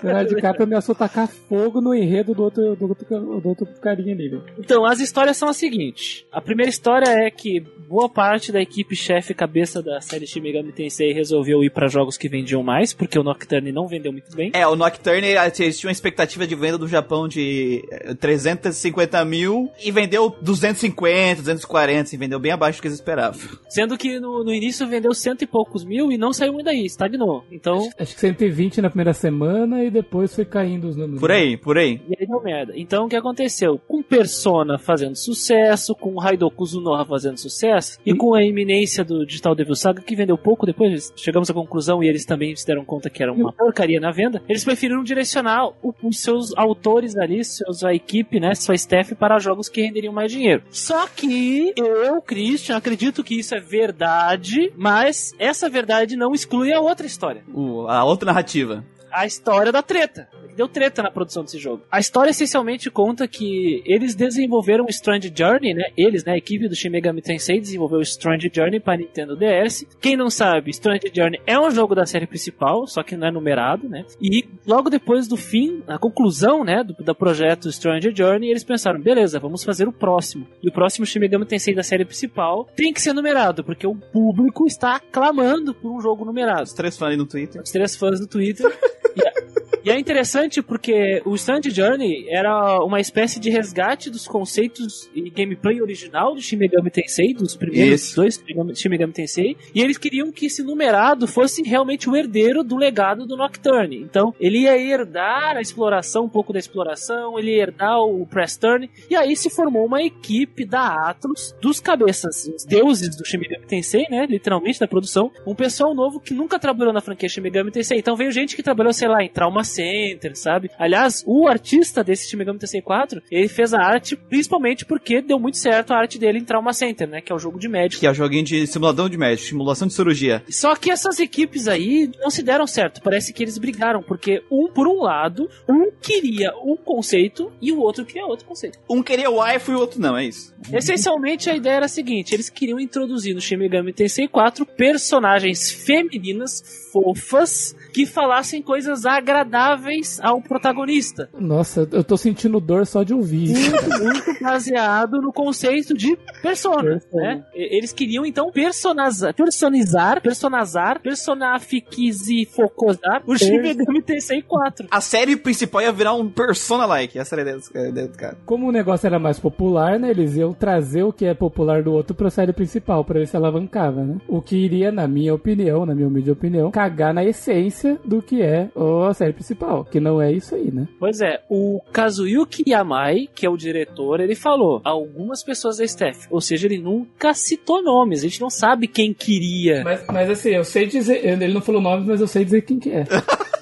Leonardo 0.02 0.34
DiCaprio 0.34 0.64
ameaçou 0.64 0.94
tacar 0.94 1.28
fogo 1.28 1.80
no 1.80 1.94
enredo 1.94 2.34
do 2.34 2.42
outro, 2.42 2.76
do 2.76 2.88
outro, 2.88 3.40
do 3.40 3.48
outro 3.48 3.66
carinha 3.80 4.14
ali. 4.14 4.28
velho. 4.28 4.44
Então, 4.58 4.84
as 4.84 5.00
histórias 5.00 5.36
são 5.36 5.48
as 5.48 5.56
seguintes. 5.56 6.24
A 6.32 6.40
primeira 6.40 6.70
história 6.70 7.08
é 7.08 7.30
que 7.30 7.60
boa 7.88 8.08
parte 8.08 8.50
da 8.50 8.60
equipe 8.60 8.96
chefe 8.96 9.34
cabeça 9.34 9.82
da 9.82 10.00
série 10.00 10.26
Shin 10.26 10.40
Megami 10.40 10.72
Tensei 10.72 11.12
resolveu 11.12 11.62
ir 11.62 11.70
pra 11.70 11.86
jogos 11.86 12.16
que 12.16 12.28
vendiam 12.28 12.62
mais, 12.62 12.92
porque 12.92 13.18
o 13.18 13.22
Nocturne 13.22 13.72
não 13.72 13.86
vendeu 13.86 14.12
muito 14.12 14.34
bem. 14.34 14.50
É, 14.54 14.66
o 14.66 14.74
Nocturne 14.76 15.26
eles 15.26 15.78
tinham 15.78 15.88
uma 15.88 15.92
expectativa 15.92 16.46
de 16.46 16.54
venda 16.54 16.78
do 16.78 16.88
Japão 16.88 17.28
de 17.28 17.84
eh, 17.90 18.14
350 18.14 19.24
mil 19.24 19.70
e 19.82 19.90
vendeu 19.90 20.34
250, 20.40 21.42
240, 21.42 22.00
assim, 22.02 22.16
vendeu 22.16 22.38
bem 22.38 22.52
abaixo 22.52 22.78
do 22.78 22.82
que 22.82 22.88
eles 22.88 22.98
esperavam. 22.98 23.40
Sendo 23.68 23.96
que 23.96 24.18
no, 24.18 24.44
no 24.44 24.52
início 24.52 24.86
vendeu 24.86 25.12
cento 25.14 25.42
e 25.42 25.46
poucos 25.46 25.84
mil 25.84 26.10
e 26.10 26.18
não 26.18 26.32
saiu 26.32 26.52
muito 26.52 26.66
daí, 26.66 26.84
estagnou. 26.84 27.44
Então, 27.50 27.90
Acho 27.98 28.14
que 28.14 28.20
120 28.34 28.80
na 28.82 28.88
primeira 28.90 29.12
semana 29.12 29.82
e 29.84 29.90
depois 29.90 30.34
foi 30.34 30.44
caindo 30.44 30.88
os 30.88 30.96
números. 30.96 31.20
Por 31.20 31.30
aí, 31.30 31.56
por 31.56 31.78
aí. 31.78 32.00
E 32.08 32.16
aí 32.18 32.26
deu 32.26 32.42
merda. 32.42 32.72
Então 32.76 33.06
o 33.06 33.08
que 33.08 33.16
aconteceu? 33.16 33.80
Com 33.86 34.02
Persona 34.02 34.78
fazendo 34.78 35.16
sucesso, 35.16 35.94
com 35.94 36.16
Raidoku 36.18 36.64
Zunoha 36.66 37.04
fazendo 37.04 37.38
sucesso, 37.38 37.98
e 38.04 38.14
com 38.14 38.34
a 38.34 38.42
iminência 38.42 39.04
do 39.04 39.24
Digital 39.26 39.54
Devil 39.54 39.74
Saga, 39.74 40.02
que 40.02 40.16
vendeu 40.16 40.36
pouco 40.38 40.66
depois, 40.66 41.12
chegamos 41.16 41.48
à 41.50 41.54
conclusão 41.54 42.02
e 42.02 42.08
eles 42.08 42.24
também 42.24 42.54
se 42.56 42.66
deram 42.66 42.84
conta 42.84 43.08
que 43.10 43.22
era 43.22 43.32
uma 43.32 43.52
porcaria 43.52 44.00
na 44.00 44.10
venda, 44.10 44.42
eles 44.48 44.64
preferiram 44.64 45.02
direcionar 45.02 45.68
o- 45.82 45.94
os 46.02 46.20
seus 46.20 46.56
autores 46.56 47.16
ali, 47.16 47.44
seus, 47.44 47.84
a 47.84 47.94
equipe, 47.94 48.40
né, 48.40 48.54
sua 48.54 48.74
staff, 48.74 49.14
para 49.14 49.38
jogos 49.38 49.68
que 49.68 49.82
renderiam 49.82 50.12
mais 50.12 50.30
dinheiro. 50.32 50.62
Só 50.70 51.06
que 51.06 51.72
eu, 51.76 52.20
Christian, 52.22 52.76
acredito 52.76 53.22
que 53.22 53.38
isso 53.38 53.54
é 53.54 53.60
verdade, 53.60 54.72
mas 54.76 55.34
essa 55.38 55.68
verdade 55.68 56.16
não 56.16 56.32
exclui 56.32 56.72
a 56.72 56.80
outra 56.80 57.06
história 57.06 57.42
O- 57.52 57.86
a 57.88 58.04
outra 58.04 58.23
narrativa. 58.24 58.84
a 59.12 59.26
história 59.26 59.70
da 59.70 59.82
treta. 59.82 60.28
Deu 60.56 60.68
treta 60.68 61.02
na 61.02 61.10
produção 61.10 61.42
desse 61.42 61.58
jogo. 61.58 61.82
A 61.90 61.98
história 61.98 62.30
essencialmente 62.30 62.90
conta 62.90 63.26
que 63.26 63.82
eles 63.84 64.14
desenvolveram 64.14 64.84
o 64.84 64.90
Strange 64.90 65.32
Journey, 65.36 65.74
né? 65.74 65.84
Eles, 65.96 66.24
né? 66.24 66.32
A 66.32 66.36
equipe 66.36 66.68
do 66.68 66.74
Shin 66.74 66.90
Megami 66.90 67.22
Tensei 67.22 67.60
desenvolveu 67.60 67.98
o 67.98 68.02
Strange 68.02 68.50
Journey 68.52 68.80
para 68.80 68.96
Nintendo 68.98 69.36
DS. 69.36 69.86
Quem 70.00 70.16
não 70.16 70.30
sabe, 70.30 70.70
Strange 70.70 71.10
Journey 71.14 71.40
é 71.46 71.58
um 71.58 71.70
jogo 71.70 71.94
da 71.94 72.06
série 72.06 72.26
principal, 72.26 72.86
só 72.86 73.02
que 73.02 73.16
não 73.16 73.26
é 73.26 73.30
numerado, 73.30 73.88
né? 73.88 74.04
E 74.20 74.44
logo 74.66 74.90
depois 74.90 75.26
do 75.28 75.36
fim, 75.36 75.82
a 75.86 75.98
conclusão, 75.98 76.64
né? 76.64 76.82
Do, 76.84 76.94
do 76.94 77.14
projeto 77.14 77.68
Strange 77.68 78.12
Journey, 78.14 78.50
eles 78.50 78.64
pensaram, 78.64 79.00
beleza, 79.00 79.38
vamos 79.38 79.64
fazer 79.64 79.88
o 79.88 79.92
próximo. 79.92 80.46
E 80.62 80.68
o 80.68 80.72
próximo 80.72 81.06
Shin 81.06 81.18
Megami 81.18 81.44
Tensei 81.46 81.74
da 81.74 81.82
série 81.82 82.04
principal 82.04 82.68
tem 82.76 82.92
que 82.92 83.00
ser 83.00 83.12
numerado, 83.12 83.64
porque 83.64 83.86
o 83.86 83.94
público 83.94 84.66
está 84.66 85.00
clamando 85.00 85.74
por 85.74 85.90
um 85.90 86.00
jogo 86.00 86.24
numerado 86.24 86.62
Os 86.62 86.72
três 86.72 86.96
fãs 86.96 87.16
no 87.16 87.26
Twitter. 87.26 87.62
os 87.62 87.70
três 87.70 87.96
fãs 87.96 88.20
do 88.20 88.26
Twitter. 88.26 88.66
e, 89.16 89.73
e 89.84 89.90
é 89.90 89.98
interessante 89.98 90.62
porque 90.62 91.22
o 91.24 91.34
Strange 91.34 91.70
Journey 91.70 92.26
era 92.28 92.82
uma 92.82 93.00
espécie 93.00 93.38
de 93.38 93.50
resgate 93.50 94.10
dos 94.10 94.26
conceitos 94.26 95.10
e 95.14 95.28
gameplay 95.30 95.80
original 95.80 96.34
do 96.34 96.40
Shin 96.40 96.56
Megami 96.56 96.90
Tensei, 96.90 97.34
dos 97.34 97.54
primeiros 97.56 98.02
Isso. 98.02 98.16
dois 98.16 98.42
Shin 98.74 98.88
Megami- 98.88 99.12
Tensei, 99.12 99.56
e 99.74 99.80
eles 99.82 99.98
queriam 99.98 100.32
que 100.32 100.46
esse 100.46 100.62
numerado 100.62 101.26
fosse 101.26 101.62
realmente 101.62 102.08
o 102.08 102.16
herdeiro 102.16 102.64
do 102.64 102.76
legado 102.76 103.26
do 103.26 103.36
Nocturne. 103.36 103.98
Então, 103.98 104.34
ele 104.40 104.60
ia 104.60 104.76
herdar 104.78 105.56
a 105.56 105.60
exploração, 105.60 106.24
um 106.24 106.28
pouco 106.28 106.52
da 106.52 106.58
exploração, 106.58 107.38
ele 107.38 107.52
ia 107.52 107.62
herdar 107.62 108.00
o 108.00 108.26
Press 108.26 108.56
Turn, 108.56 108.88
e 109.10 109.14
aí 109.14 109.36
se 109.36 109.50
formou 109.50 109.84
uma 109.86 110.02
equipe 110.02 110.64
da 110.64 111.08
Atlus, 111.08 111.54
dos 111.60 111.80
cabeças, 111.80 112.46
os 112.46 112.64
deuses 112.64 113.16
do 113.16 113.24
Shin 113.24 113.38
Megami 113.38 113.66
Tensei, 113.66 114.06
né, 114.10 114.26
literalmente 114.26 114.80
da 114.80 114.88
produção, 114.88 115.30
um 115.46 115.54
pessoal 115.54 115.94
novo 115.94 116.18
que 116.20 116.32
nunca 116.32 116.58
trabalhou 116.58 116.92
na 116.92 117.00
franquia 117.00 117.28
Shin 117.28 117.40
Megami 117.42 117.70
Tensei. 117.70 117.98
Então 117.98 118.16
veio 118.16 118.32
gente 118.32 118.56
que 118.56 118.62
trabalhou, 118.62 118.92
sei 118.92 119.08
lá, 119.08 119.22
em 119.22 119.28
Trauma 119.28 119.64
Center, 119.74 120.36
sabe? 120.36 120.70
Aliás, 120.78 121.22
o 121.26 121.48
artista 121.48 122.02
desse 122.04 122.28
Shin 122.28 122.36
Megami 122.36 122.58
Tensei 122.58 122.80
4, 122.80 123.22
ele 123.30 123.48
fez 123.48 123.74
a 123.74 123.80
arte 123.80 124.16
principalmente 124.16 124.84
porque 124.84 125.20
deu 125.20 125.38
muito 125.38 125.56
certo 125.56 125.92
a 125.92 125.98
arte 125.98 126.18
dele 126.18 126.38
em 126.38 126.44
Trauma 126.44 126.72
Center, 126.72 127.08
né, 127.08 127.20
que 127.20 127.32
é 127.32 127.34
o 127.34 127.38
jogo 127.38 127.58
de 127.58 127.68
médico. 127.68 128.00
Que 128.00 128.06
é 128.06 128.10
o 128.10 128.14
joguinho 128.14 128.44
de 128.44 128.66
simulador 128.66 129.08
de 129.08 129.16
médico, 129.16 129.48
simulação 129.48 129.88
de 129.88 129.94
cirurgia. 129.94 130.42
Só 130.48 130.74
que 130.76 130.90
essas 130.90 131.18
equipes 131.18 131.68
aí 131.68 132.10
não 132.20 132.30
se 132.30 132.42
deram 132.42 132.66
certo. 132.66 133.02
Parece 133.02 133.32
que 133.32 133.42
eles 133.42 133.58
brigaram, 133.58 134.02
porque 134.02 134.42
um, 134.50 134.68
por 134.68 134.86
um 134.86 135.02
lado, 135.02 135.48
um 135.68 135.90
queria 135.90 136.52
um 136.62 136.76
conceito 136.76 137.52
e 137.60 137.72
o 137.72 137.80
outro 137.80 138.04
queria 138.04 138.26
outro 138.26 138.46
conceito. 138.46 138.78
Um 138.88 139.02
queria 139.02 139.30
o 139.30 139.42
wife 139.42 139.70
e 139.70 139.74
o 139.74 139.78
outro 139.78 140.00
não, 140.00 140.16
é 140.16 140.24
isso. 140.24 140.54
Essencialmente, 140.72 141.50
a 141.50 141.56
ideia 141.56 141.74
era 141.74 141.86
a 141.86 141.88
seguinte: 141.88 142.34
eles 142.34 142.50
queriam 142.50 142.80
introduzir 142.80 143.34
no 143.34 143.40
Shin 143.40 143.56
Megami 143.56 143.92
Tensei 143.92 144.28
4 144.28 144.66
personagens 144.66 145.70
femininas 145.70 146.90
fofas 146.92 147.74
que 147.94 148.04
falassem 148.04 148.60
coisas 148.60 149.06
agradáveis 149.06 150.18
ao 150.20 150.42
protagonista. 150.42 151.28
Nossa, 151.38 151.88
eu 151.92 152.02
tô 152.02 152.16
sentindo 152.16 152.58
dor 152.58 152.84
só 152.86 153.04
de 153.04 153.14
ouvir 153.14 153.52
isso. 153.52 153.70
Muito, 153.70 154.02
muito 154.02 154.34
baseado 154.42 155.22
no 155.22 155.32
conceito 155.32 155.94
de 155.94 156.18
persona, 156.42 156.98
Persona. 156.98 157.22
né? 157.22 157.44
Eles 157.54 157.92
queriam 157.92 158.26
então 158.26 158.50
personazar, 158.50 159.32
personizar, 159.32 160.20
personazar, 160.20 161.00
personafiquizifocosar 161.00 163.22
o 163.26 163.38
Shin 163.38 163.60
Megami 163.60 164.02
Tensei 164.02 164.42
4. 164.42 164.88
A 164.90 165.00
série 165.00 165.36
principal 165.36 165.82
ia 165.82 165.92
virar 165.92 166.14
um 166.14 166.28
persona-like. 166.28 167.16
Essa 167.16 167.36
era 167.36 167.54
a 167.54 167.58
a 167.78 167.88
ideia 167.88 168.08
do 168.08 168.18
cara. 168.18 168.36
Como 168.44 168.66
o 168.68 168.72
negócio 168.72 169.06
era 169.06 169.20
mais 169.20 169.38
popular, 169.38 170.00
né? 170.00 170.10
Eles 170.10 170.34
iam 170.36 170.52
trazer 170.52 171.04
o 171.04 171.12
que 171.12 171.26
é 171.26 171.34
popular 171.34 171.84
do 171.84 171.92
outro 171.92 172.16
pra 172.16 172.28
série 172.28 172.52
principal, 172.52 173.04
pra 173.04 173.20
ver 173.20 173.28
se 173.28 173.36
alavancava, 173.36 174.02
né? 174.02 174.16
O 174.26 174.42
que 174.42 174.56
iria, 174.56 174.90
na 174.90 175.06
minha 175.06 175.32
opinião, 175.32 175.86
na 175.86 175.94
minha 175.94 176.08
humilde 176.08 176.28
opinião, 176.30 176.72
cagar 176.72 177.14
na 177.14 177.22
essência 177.24 177.83
do 178.04 178.22
que 178.22 178.42
é 178.42 178.68
a 179.08 179.14
série 179.14 179.32
principal. 179.32 179.84
Que 179.84 180.00
não 180.00 180.20
é 180.20 180.32
isso 180.32 180.54
aí, 180.54 180.70
né? 180.70 180.88
Pois 180.98 181.20
é, 181.20 181.42
o 181.48 181.80
Kazuyuki 181.92 182.64
Yamai, 182.68 183.28
que 183.34 183.46
é 183.46 183.50
o 183.50 183.56
diretor, 183.56 184.20
ele 184.20 184.34
falou 184.34 184.80
algumas 184.84 185.42
pessoas 185.42 185.78
da 185.78 185.84
staff, 185.84 186.26
ou 186.30 186.40
seja, 186.40 186.66
ele 186.66 186.78
nunca 186.78 187.34
citou 187.34 187.82
nomes, 187.82 188.20
a 188.20 188.22
gente 188.22 188.40
não 188.40 188.50
sabe 188.50 188.86
quem 188.86 189.12
queria. 189.12 189.82
Mas, 189.84 190.04
mas 190.06 190.30
assim, 190.30 190.50
eu 190.50 190.64
sei 190.64 190.86
dizer. 190.86 191.24
Ele 191.24 191.52
não 191.52 191.60
falou 191.60 191.80
nome, 191.80 192.06
mas 192.06 192.20
eu 192.20 192.26
sei 192.26 192.44
dizer 192.44 192.62
quem 192.62 192.78
que 192.78 192.90
é. 192.90 193.04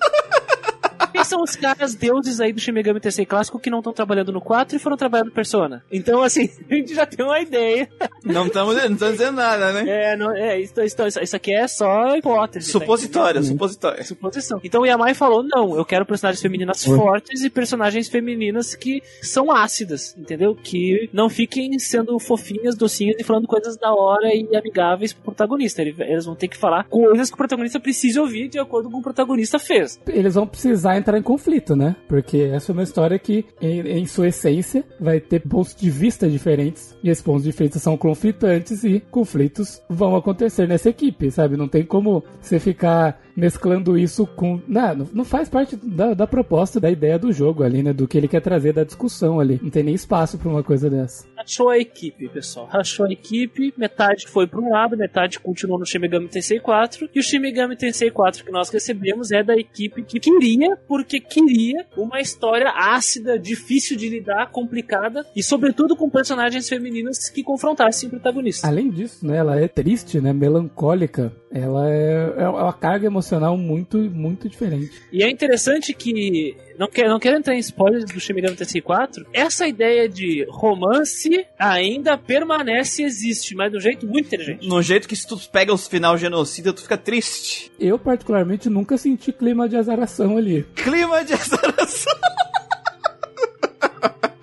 Quem 1.23 1.31
são 1.31 1.43
os 1.43 1.57
caras 1.57 1.95
deuses 1.95 2.41
aí 2.41 2.53
do 2.53 2.61
Shin 2.61 2.73
Megami 2.73 3.01
Tensei 3.01 3.25
clássico 3.27 3.59
que 3.59 3.71
não 3.71 3.79
estão 3.79 3.93
trabalhando 3.93 4.33
no 4.33 4.41
4 4.41 4.77
e 4.77 4.79
foram 4.79 4.97
trabalhando 4.97 5.27
no 5.29 5.33
Persona? 5.33 5.85
Então, 5.91 6.23
assim, 6.23 6.49
a 6.71 6.75
gente 6.75 6.95
já 6.95 7.07
tem 7.07 7.25
uma 7.25 7.41
ideia. 7.41 7.89
Não 8.25 8.47
estamos 8.47 8.77
não 8.77 8.97
tamo 8.97 9.13
dizendo 9.13 9.37
nada, 9.37 9.73
né? 9.73 10.13
É, 10.13 10.17
não, 10.17 10.33
é 10.35 10.61
isso, 10.61 10.81
isso, 10.81 10.97
isso 11.23 11.37
aqui 11.37 11.53
é 11.55 11.67
só 11.69 12.17
hipótese. 12.17 12.73
tá 12.73 12.79
Supositório, 12.79 13.43
supositório. 13.43 14.05
suposição. 14.05 14.61
Então 14.65 14.83
o 14.83 14.87
Yamai 14.87 15.15
falou: 15.15 15.43
não, 15.43 15.77
eu 15.77 15.85
quero 15.85 16.05
personagens 16.07 16.41
femininas 16.43 16.85
fortes 16.85 17.43
e 17.43 17.51
personagens 17.51 18.09
femininas 18.09 18.75
que 18.75 19.03
são 19.23 19.51
ácidas, 19.51 20.15
entendeu? 20.17 20.55
Que 20.55 21.09
não 21.13 21.29
fiquem 21.29 21.79
sendo 21.79 22.19
fofinhas, 22.19 22.75
docinhas 22.77 23.17
e 23.19 23.25
falando 23.25 23.47
coisas 23.47 23.77
da 23.77 23.93
hora 23.95 24.35
e 24.35 24.55
amigáveis 24.57 25.13
pro 25.13 25.23
protagonista. 25.25 25.83
Ele- 25.83 25.95
Eles 25.99 26.25
vão 26.25 26.35
ter 26.35 26.49
que 26.49 26.57
falar 26.57 26.85
coisas 26.85 27.29
que 27.29 27.35
o 27.35 27.37
protagonista 27.39 27.79
precisa 27.81 28.21
ouvir 28.21 28.49
de 28.49 28.59
acordo 28.59 28.91
com 28.91 28.97
o 28.97 29.03
que 29.03 29.09
o 29.09 29.13
protagonista 29.13 29.59
fez. 29.59 30.01
Eles 30.07 30.35
vão 30.35 30.47
precisar 30.47 30.97
entrar 30.97 31.19
em 31.19 31.22
conflito, 31.23 31.75
né? 31.77 31.97
Porque 32.09 32.39
essa 32.53 32.73
é 32.73 32.75
uma 32.75 32.83
história 32.83 33.19
que, 33.19 33.45
em, 33.61 33.81
em 33.81 34.07
sua 34.07 34.29
essência, 34.29 34.85
vai 35.01 35.21
ter 35.21 35.41
pontos 35.41 35.75
de 35.75 35.91
vista 35.91 36.29
diferentes. 36.29 36.97
E 37.03 37.09
esses 37.11 37.23
pontos 37.23 37.45
de 37.45 37.53
vista 37.53 37.79
são 37.79 37.97
conflitantes 37.97 38.85
e 38.85 39.01
conflitos 39.11 39.83
vão 39.89 40.17
acontecer 40.17 40.67
nessa 40.67 40.91
equipe, 40.91 41.31
sabe? 41.31 41.57
Não 41.57 41.69
tem 41.69 41.85
como 41.85 42.25
você 42.41 42.59
ficar 42.59 43.21
mesclando 43.37 43.97
isso 43.99 44.27
com. 44.27 44.61
Não, 44.67 44.95
não- 44.95 45.09
não 45.13 45.25
faz 45.25 45.49
parte 45.49 45.77
da, 45.77 46.15
da 46.15 46.27
proposta, 46.27 46.79
da 46.81 46.91
ideia 46.91 47.19
do 47.19 47.33
jogo 47.33 47.63
ali, 47.63 47.83
né? 47.83 47.93
Do 47.93 48.07
que 48.09 48.17
ele 48.19 48.29
quer 48.29 48.41
trazer 48.41 48.73
da 48.73 48.85
discussão 48.85 49.41
ali. 49.41 49.59
Não 49.63 49.71
tem 49.71 49.83
nem 49.83 49.95
espaço 49.95 50.39
pra 50.39 50.49
uma 50.49 50.63
coisa 50.63 50.89
dessa. 50.91 51.25
Rachou 51.37 51.69
a 51.69 51.79
equipe, 51.79 52.29
pessoal. 52.29 52.67
Rachou 52.67 53.07
a 53.07 53.13
equipe, 53.13 53.73
metade 53.77 54.27
foi 54.29 54.47
para 54.47 54.61
um 54.61 54.71
lado, 54.71 54.97
metade 54.97 55.39
continuou 55.41 55.79
no 55.79 55.87
Shin 55.87 55.99
Megami 55.99 56.29
Tensei 56.29 56.61
4. 56.61 57.09
E 57.15 57.19
o 57.19 57.23
Shin 57.23 57.39
Megami 57.41 57.77
Tensei 57.77 58.11
4 58.11 58.45
que 58.45 58.53
nós 58.53 58.69
recebemos 58.71 59.31
é 59.33 59.43
da 59.43 59.57
equipe 59.57 60.03
que 60.03 60.21
queria, 60.21 60.77
porque 60.87 61.19
queria 61.21 61.87
uma 61.97 62.21
história 62.21 62.71
ácida, 62.71 63.39
difícil 63.39 63.97
de 63.97 64.09
lidar, 64.09 64.51
complicada 64.51 65.25
e, 65.35 65.43
sobretudo, 65.43 65.97
com 65.97 66.09
personagens 66.09 66.69
femininas 66.69 67.29
que 67.29 67.43
confrontassem 67.43 68.09
o 68.09 68.11
protagonista. 68.11 68.67
Além 68.69 68.91
disso, 68.91 69.27
né? 69.27 69.37
Ela 69.39 69.59
é 69.61 69.67
triste, 69.69 70.21
né? 70.21 70.33
Melancólica. 70.33 71.33
Ela 71.53 71.91
é, 71.91 72.35
é 72.39 72.49
uma 72.49 72.73
carga 72.73 73.07
emocional 73.07 73.57
muito, 73.57 73.99
muito 73.99 74.49
diferente. 74.49 74.91
E 75.13 75.23
é 75.23 75.31
interessante 75.31 75.93
que, 75.93 76.57
não 76.79 76.89
quero, 76.89 77.11
não 77.11 77.19
quero 77.19 77.37
entrar 77.37 77.55
em 77.55 77.59
spoilers 77.59 78.05
do 78.05 78.19
Shin 78.19 78.33
Megami 78.33 78.57
Tensei 78.57 78.81
4, 78.81 79.27
essa 79.33 79.67
ideia 79.67 80.09
de 80.09 80.47
romance 80.49 81.47
ainda 81.59 82.17
permanece 82.17 83.03
e 83.03 83.05
existe, 83.05 83.55
mas 83.55 83.71
de 83.71 83.77
um 83.77 83.81
jeito 83.81 84.07
muito 84.07 84.27
inteligente. 84.27 84.67
No 84.67 84.81
jeito 84.83 85.07
que 85.07 85.15
se 85.15 85.27
tu 85.27 85.39
pega 85.51 85.73
os 85.73 85.87
final 85.87 86.17
genocida, 86.17 86.73
tu 86.73 86.83
fica 86.83 86.97
triste. 86.97 87.71
Eu, 87.79 87.99
particularmente, 87.99 88.71
nunca 88.71 88.97
senti 88.97 89.33
clima 89.33 89.69
de 89.69 89.77
azaração 89.77 90.37
ali. 90.37 90.65
Clima 90.75 91.25
de 91.25 91.35
azaração 91.35 92.13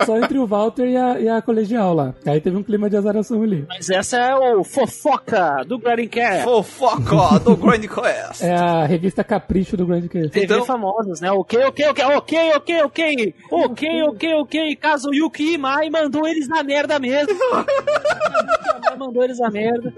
só 0.06 0.18
entre 0.18 0.38
o 0.38 0.48
Walter 0.48 0.88
e 0.88 0.98
a, 0.98 1.20
e 1.20 1.30
a 1.30 1.42
colegial 1.42 1.94
lá. 1.94 2.14
Aí 2.26 2.40
teve 2.40 2.58
um 2.58 2.64
clima 2.64 2.90
de 2.90 2.98
azaração 2.98 3.42
ali. 3.44 3.66
Mas 3.68 3.90
essa 3.90 4.18
é 4.18 4.36
o 4.36 4.64
fofoca 4.64 5.64
do 5.66 5.78
Grindcast. 5.78 6.44
Fofoca 6.44 7.40
do 7.40 7.56
Grindcast. 7.56 8.44
é 8.46 8.56
a 8.56 8.86
revista 8.86 9.24
Capricho 9.24 9.76
do 9.76 9.86
Grindcast. 9.86 10.30
TV 10.30 10.54
então... 10.54 10.66
famosas, 10.66 11.22
né? 11.22 11.32
Ok, 11.32 11.64
ok, 11.66 11.88
ok, 11.88 12.06
ok, 12.06 12.52
ok, 12.56 12.84
ok. 12.84 13.36
Ok, 13.52 14.04
ok, 14.04 14.34
ok. 14.36 14.76
Caso 14.76 15.14
Yuki 15.14 15.54
Imai 15.54 15.90
mandou 15.90 16.28
eles 16.28 16.48
na 16.48 16.64
merda 16.64 17.00
mesmo. 17.00 17.38
mandou 18.98 19.24
eles 19.24 19.40
na 19.40 19.50
merda 19.50 19.94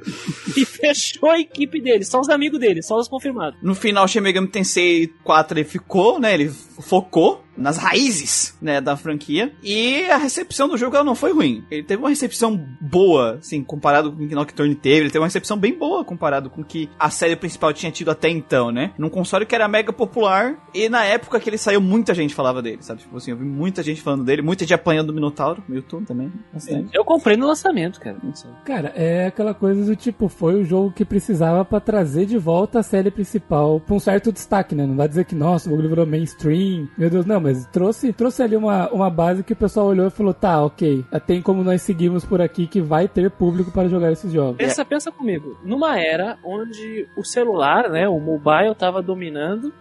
e 0.56 0.64
fechou 0.64 1.30
a 1.30 1.40
equipe 1.40 1.82
deles, 1.82 2.08
só 2.08 2.20
os 2.20 2.30
amigos 2.30 2.60
dele, 2.60 2.82
só 2.84 2.98
os 2.98 3.08
confirmados. 3.08 3.60
No 3.62 3.74
final, 3.74 4.08
Shin 4.08 4.22
Megami 4.22 4.48
Tensei 4.48 5.08
4 5.24 5.58
ele 5.58 5.68
ficou, 5.68 6.20
né? 6.20 6.34
Ele 6.34 6.50
focou 6.50 7.42
nas 7.62 7.78
raízes, 7.78 8.58
né, 8.62 8.82
da 8.82 8.98
franquia. 8.98 9.54
E 9.64 10.04
a 10.10 10.18
recepção 10.18 10.68
do 10.68 10.78
jogo 10.78 10.96
ela 10.96 11.06
não 11.06 11.16
foi 11.16 11.32
ruim. 11.34 11.64
Ele 11.70 11.84
teve 11.84 12.02
uma 12.02 12.10
recepção 12.10 12.60
boa, 12.80 13.36
assim, 13.36 13.64
comparado 13.64 14.12
com 14.12 14.24
o 14.24 14.28
que 14.28 14.36
Nocturne 14.36 14.76
teve. 14.76 15.02
Ele 15.02 15.10
teve 15.10 15.20
uma 15.20 15.28
recepção 15.28 15.58
bem 15.58 15.78
boa 15.78 16.04
comparado 16.04 16.50
com 16.50 16.62
o 16.62 16.66
que 16.66 16.90
a 17.00 17.10
série 17.10 17.36
principal 17.36 17.74
tinha 17.74 17.92
tido 17.92 18.12
até 18.12 18.30
então, 18.30 18.72
né? 18.72 18.92
Num 18.98 19.10
console 19.10 19.46
que 19.46 19.56
era 19.56 19.68
mega 19.68 19.94
popular. 19.94 20.56
E 20.74 20.90
na 20.90 21.04
época 21.04 21.40
que 21.40 21.50
ele 21.50 21.58
saiu, 21.58 21.82
muita 21.82 22.14
gente 22.14 22.34
falava 22.34 22.62
dele, 22.62 22.80
sabe? 22.82 23.02
Tipo 23.02 23.18
assim, 23.18 23.32
eu 23.32 23.38
vi 23.38 23.46
muita 23.46 23.84
gente 23.84 24.02
falando 24.02 24.24
dele, 24.24 24.42
muita 24.42 24.64
gente 24.64 24.74
apanhando 24.74 25.08
do 25.08 25.14
Minotauro 25.14 25.64
no 25.68 25.76
YouTube 25.76 26.06
também. 26.06 26.32
Bastante. 26.54 26.90
Eu 26.94 27.06
comprei 27.06 27.38
no 27.38 27.48
lançamento, 27.48 28.00
cara. 28.00 28.18
Não 28.24 28.34
sei. 28.34 28.50
Cara, 28.66 28.92
é 28.96 29.28
aquela 29.28 29.54
coisa 29.54 29.84
do 29.86 29.96
tipo, 29.96 30.28
foi 30.28 30.56
o 30.56 30.66
jogo 30.66 30.92
que 30.92 31.06
precisava 31.06 31.64
pra 31.66 31.80
trazer 31.80 32.26
de 32.26 32.38
volta 32.38 32.80
a 32.80 32.84
série 32.84 33.12
principal 33.12 33.80
pra 33.80 33.96
um 33.96 34.00
certo 34.00 34.32
destaque, 34.32 34.76
né? 34.76 34.86
Não 34.86 34.96
vai 34.96 35.08
dizer 35.08 35.26
que, 35.26 35.36
nossa, 35.36 35.68
o 35.68 35.72
bagulho 35.72 35.90
virou 35.90 36.06
mainstream. 36.06 36.88
Meu 36.98 37.10
Deus, 37.10 37.26
não, 37.26 37.40
mas 37.40 37.51
trouxe, 37.72 38.14
trouxe 38.14 38.44
ali 38.44 38.56
uma, 38.56 38.90
uma 38.90 39.10
base 39.10 39.44
que 39.44 39.54
o 39.54 39.56
pessoal 39.56 39.88
olhou 39.88 40.08
e 40.08 40.12
falou, 40.12 40.34
tá, 40.34 40.64
ok, 40.64 41.06
tem 41.26 41.42
como 41.42 41.64
nós 41.64 41.82
seguirmos 41.82 42.26
por 42.26 42.42
aqui 42.42 42.68
que 42.68 42.82
vai 42.82 43.08
ter 43.08 43.30
público 43.32 43.72
para 43.72 43.88
jogar 43.88 44.12
esses 44.12 44.32
jogos. 44.32 44.58
Pensa, 44.58 44.84
pensa 44.86 45.12
comigo. 45.12 45.58
Numa 45.64 46.00
era 46.00 46.38
onde 46.44 47.08
o 47.16 47.24
celular, 47.24 47.90
né, 47.90 48.08
o 48.08 48.20
mobile 48.20 48.76
tava 48.76 49.02
dominando, 49.02 49.74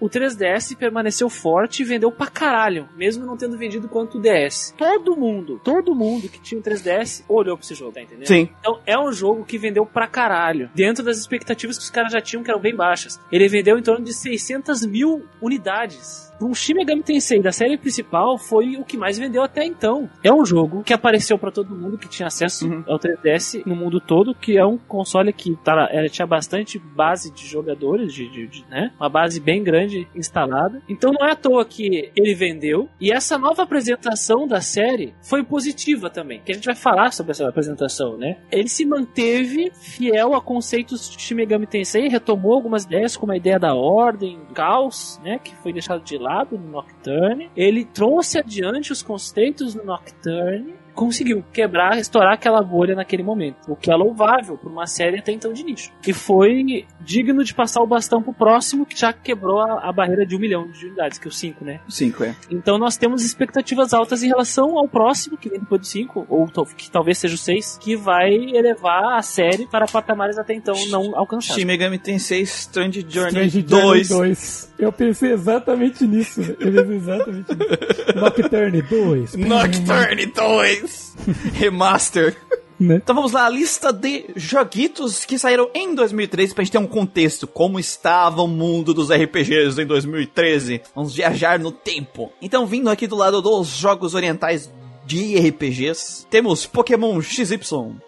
o 0.00 0.08
3DS 0.08 0.76
permaneceu 0.76 1.28
forte 1.28 1.82
e 1.82 1.84
vendeu 1.84 2.10
pra 2.10 2.26
caralho, 2.26 2.88
mesmo 2.96 3.26
não 3.26 3.36
tendo 3.36 3.56
vendido 3.56 3.88
quanto 3.88 4.18
o 4.18 4.20
DS. 4.20 4.74
Todo 4.76 5.16
mundo, 5.16 5.60
todo 5.62 5.94
mundo 5.94 6.28
que 6.28 6.40
tinha 6.40 6.58
um 6.58 6.62
3DS 6.62 7.24
olhou 7.28 7.56
pra 7.56 7.64
esse 7.64 7.74
jogo, 7.74 7.92
tá 7.92 8.02
entendendo? 8.02 8.26
Sim. 8.26 8.48
Então 8.60 8.80
é 8.86 8.98
um 8.98 9.12
jogo 9.12 9.44
que 9.44 9.58
vendeu 9.58 9.84
pra 9.86 10.06
caralho, 10.06 10.70
dentro 10.74 11.04
das 11.04 11.18
expectativas 11.18 11.78
que 11.78 11.84
os 11.84 11.90
caras 11.90 12.12
já 12.12 12.20
tinham, 12.20 12.42
que 12.42 12.50
eram 12.50 12.60
bem 12.60 12.74
baixas. 12.74 13.20
Ele 13.30 13.48
vendeu 13.48 13.78
em 13.78 13.82
torno 13.82 14.04
de 14.04 14.12
600 14.12 14.84
mil 14.86 15.24
unidades. 15.40 16.27
Um 16.40 16.54
Shin 16.54 16.74
Megami 16.74 17.02
Tensei 17.02 17.42
da 17.42 17.50
série 17.50 17.76
principal 17.76 18.38
foi 18.38 18.76
o 18.76 18.84
que 18.84 18.96
mais 18.96 19.18
vendeu 19.18 19.42
até 19.42 19.64
então. 19.64 20.08
É 20.22 20.32
um 20.32 20.44
jogo 20.44 20.82
que 20.84 20.92
apareceu 20.92 21.36
pra 21.38 21.50
todo 21.50 21.74
mundo 21.74 21.98
que 21.98 22.08
tinha 22.08 22.28
acesso 22.28 22.68
Uhum. 22.68 22.84
ao 22.86 22.98
3DS 22.98 23.62
no 23.66 23.74
mundo 23.74 24.00
todo, 24.00 24.34
que 24.34 24.56
é 24.56 24.64
um 24.64 24.78
console 24.78 25.32
que 25.32 25.56
tá, 25.64 25.88
ela 25.90 26.08
tinha 26.08 26.26
bastante 26.26 26.78
base 26.78 27.32
de 27.32 27.44
jogadores, 27.46 28.12
de, 28.14 28.28
de- 28.30 28.46
de, 28.46 28.64
né? 28.70 28.92
Uma 29.00 29.08
base 29.08 29.40
bem 29.40 29.64
grande 29.64 30.06
instalada. 30.14 30.80
Então 30.88 31.12
não 31.12 31.26
é 31.26 31.32
à 31.32 31.36
toa 31.36 31.64
que 31.64 32.10
ele 32.14 32.34
vendeu. 32.34 32.88
E 33.00 33.10
essa 33.12 33.36
nova 33.36 33.62
apresentação 33.64 34.46
da 34.46 34.60
série 34.60 35.14
foi 35.22 35.42
positiva 35.42 36.08
também. 36.08 36.40
Que 36.44 36.52
a 36.52 36.54
gente 36.54 36.66
vai 36.66 36.76
falar 36.76 37.12
sobre 37.12 37.32
essa 37.32 37.48
apresentação, 37.48 38.16
né? 38.16 38.38
Ele 38.52 38.68
se 38.68 38.84
manteve 38.86 39.72
fiel 39.74 40.34
a 40.34 40.40
conceitos 40.40 41.10
de 41.10 41.20
Shin 41.20 41.34
Megami 41.34 41.66
Tensei, 41.66 42.08
retomou 42.08 42.54
algumas 42.54 42.84
ideias, 42.84 43.16
como 43.16 43.32
a 43.32 43.36
ideia 43.36 43.58
da 43.58 43.74
ordem, 43.74 44.38
caos, 44.54 45.20
né? 45.24 45.38
Que 45.42 45.54
foi 45.56 45.72
deixado 45.72 46.02
de 46.04 46.16
lado 46.16 46.27
no 46.58 46.70
Nocturne. 46.70 47.50
Ele 47.56 47.84
trouxe 47.84 48.38
adiante 48.38 48.92
os 48.92 49.02
conceitos 49.02 49.74
no 49.74 49.84
Nocturne 49.84 50.74
conseguiu 50.98 51.44
quebrar, 51.52 51.96
estourar 51.96 52.32
aquela 52.32 52.60
bolha 52.60 52.96
naquele 52.96 53.22
momento. 53.22 53.70
O 53.70 53.76
que 53.76 53.88
é 53.88 53.94
louvável 53.94 54.58
por 54.58 54.68
uma 54.68 54.84
série 54.84 55.20
até 55.20 55.30
então 55.30 55.52
de 55.52 55.62
nicho. 55.62 55.92
E 56.04 56.12
foi 56.12 56.84
digno 57.00 57.44
de 57.44 57.54
passar 57.54 57.80
o 57.80 57.86
bastão 57.86 58.20
pro 58.20 58.34
próximo, 58.34 58.84
que 58.84 58.98
já 58.98 59.12
quebrou 59.12 59.60
a, 59.60 59.88
a 59.88 59.92
barreira 59.92 60.26
de 60.26 60.34
um 60.34 60.40
milhão 60.40 60.68
de 60.68 60.86
unidades, 60.86 61.16
que 61.16 61.28
é 61.28 61.30
o 61.30 61.32
5, 61.32 61.64
né? 61.64 61.80
5, 61.88 62.24
é. 62.24 62.34
Então 62.50 62.78
nós 62.78 62.96
temos 62.96 63.24
expectativas 63.24 63.94
altas 63.94 64.24
em 64.24 64.26
relação 64.26 64.76
ao 64.76 64.88
próximo, 64.88 65.36
que 65.36 65.48
vem 65.48 65.60
depois 65.60 65.80
do 65.82 65.86
5, 65.86 66.26
ou 66.28 66.48
que 66.76 66.90
talvez 66.90 67.18
seja 67.18 67.36
o 67.36 67.38
6, 67.38 67.78
que 67.80 67.94
vai 67.94 68.34
elevar 68.34 69.16
a 69.16 69.22
série 69.22 69.68
para 69.68 69.86
patamares 69.86 70.36
até 70.36 70.52
então 70.52 70.74
não 70.88 71.16
alcançados. 71.16 71.54
Shin 71.54 71.64
Megami 71.64 72.00
Tensei 72.00 72.42
Strange 72.42 73.06
Journey 73.08 73.46
Strange 73.46 73.62
2. 73.62 74.08
Journey 74.08 74.28
2. 74.30 74.67
Eu 74.78 74.92
pensei 74.92 75.32
exatamente 75.32 76.06
nisso. 76.06 76.40
Eu 76.40 76.72
pensei 76.72 76.96
exatamente 76.96 77.48
nisso. 77.54 78.14
Nocturne 78.16 78.82
2. 78.82 79.34
Nocturne 79.34 80.26
2 80.26 81.16
Remaster. 81.54 82.36
Né? 82.78 82.96
Então 83.02 83.14
vamos 83.14 83.32
lá, 83.32 83.46
a 83.46 83.48
lista 83.48 83.92
de 83.92 84.26
joguitos 84.36 85.24
que 85.24 85.36
saíram 85.36 85.68
em 85.74 85.94
2013 85.96 86.54
pra 86.54 86.62
gente 86.62 86.72
ter 86.72 86.78
um 86.78 86.86
contexto. 86.86 87.46
Como 87.46 87.80
estava 87.80 88.40
o 88.40 88.46
mundo 88.46 88.94
dos 88.94 89.10
RPGs 89.10 89.82
em 89.82 89.86
2013? 89.86 90.82
Vamos 90.94 91.14
viajar 91.14 91.58
no 91.58 91.72
tempo. 91.72 92.32
Então, 92.40 92.64
vindo 92.66 92.88
aqui 92.88 93.08
do 93.08 93.16
lado 93.16 93.42
dos 93.42 93.68
jogos 93.68 94.14
orientais 94.14 94.70
de 95.04 95.36
RPGs, 95.38 96.26
temos 96.30 96.66
Pokémon 96.66 97.20
XY, 97.20 97.56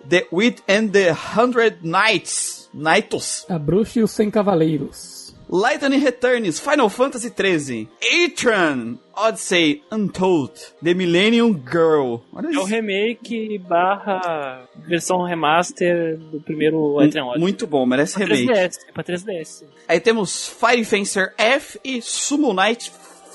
The 0.09 0.29
Wit 0.33 0.63
and 0.69 0.89
the 0.89 1.17
Hundred 1.37 1.79
Knights, 1.83 2.69
Knightos, 2.73 3.47
A 3.49 3.59
Bruxa 3.59 3.99
e 3.99 4.03
os 4.03 4.11
100 4.13 4.31
Cavaleiros. 4.31 5.20
Lightning 5.51 5.99
Returns, 5.99 6.61
Final 6.61 6.89
Fantasy 6.89 7.33
XIII, 7.37 7.89
Atron, 8.25 8.99
Odyssey, 9.17 9.83
Untold, 9.91 10.53
The 10.83 10.95
Millennium 10.95 11.53
Girl. 11.53 12.19
Olha 12.33 12.55
É 12.55 12.59
o 12.59 12.65
remake 12.65 13.59
barra 13.59 14.63
versão 14.87 15.23
remaster 15.25 16.17
do 16.17 16.41
primeiro 16.41 17.03
Etrian 17.03 17.25
Odyssey. 17.25 17.41
Muito 17.41 17.67
bom, 17.67 17.85
merece 17.85 18.15
Pra 18.15 18.27
remake. 18.27 18.53
3DS, 18.53 18.79
é 18.89 18.93
pra 18.93 19.03
3DS. 19.03 19.65
Aí 19.89 19.99
temos 19.99 20.49
Fire 20.49 20.85
Fencer 20.85 21.35
F 21.37 21.81
e 21.83 22.01
Sumo 22.01 22.53
Knight 22.55 22.93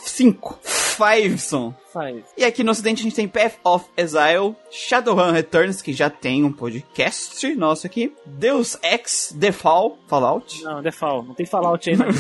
5. 0.10 0.60
Fiveson. 0.62 1.74
Faz. 1.92 2.24
E 2.38 2.46
aqui 2.46 2.64
no 2.64 2.72
ocidente 2.72 3.02
a 3.02 3.04
gente 3.04 3.16
tem 3.16 3.28
Path 3.28 3.56
of 3.64 3.86
Exile, 3.98 4.56
Shadowrun 4.72 5.32
Returns, 5.32 5.82
que 5.82 5.92
já 5.94 6.10
tem 6.10 6.44
um 6.44 6.52
podcast 6.52 7.54
nosso 7.56 7.86
aqui, 7.86 8.14
Deus 8.26 8.78
Ex, 8.82 9.36
The 9.40 9.52
Fall, 9.52 9.98
Fallout, 10.08 10.64
Não, 10.64 10.82
Defal, 10.82 11.24
não 11.24 11.34
tem 11.34 11.46
Fallout 11.46 11.90
aí, 11.90 11.98
não. 11.98 12.06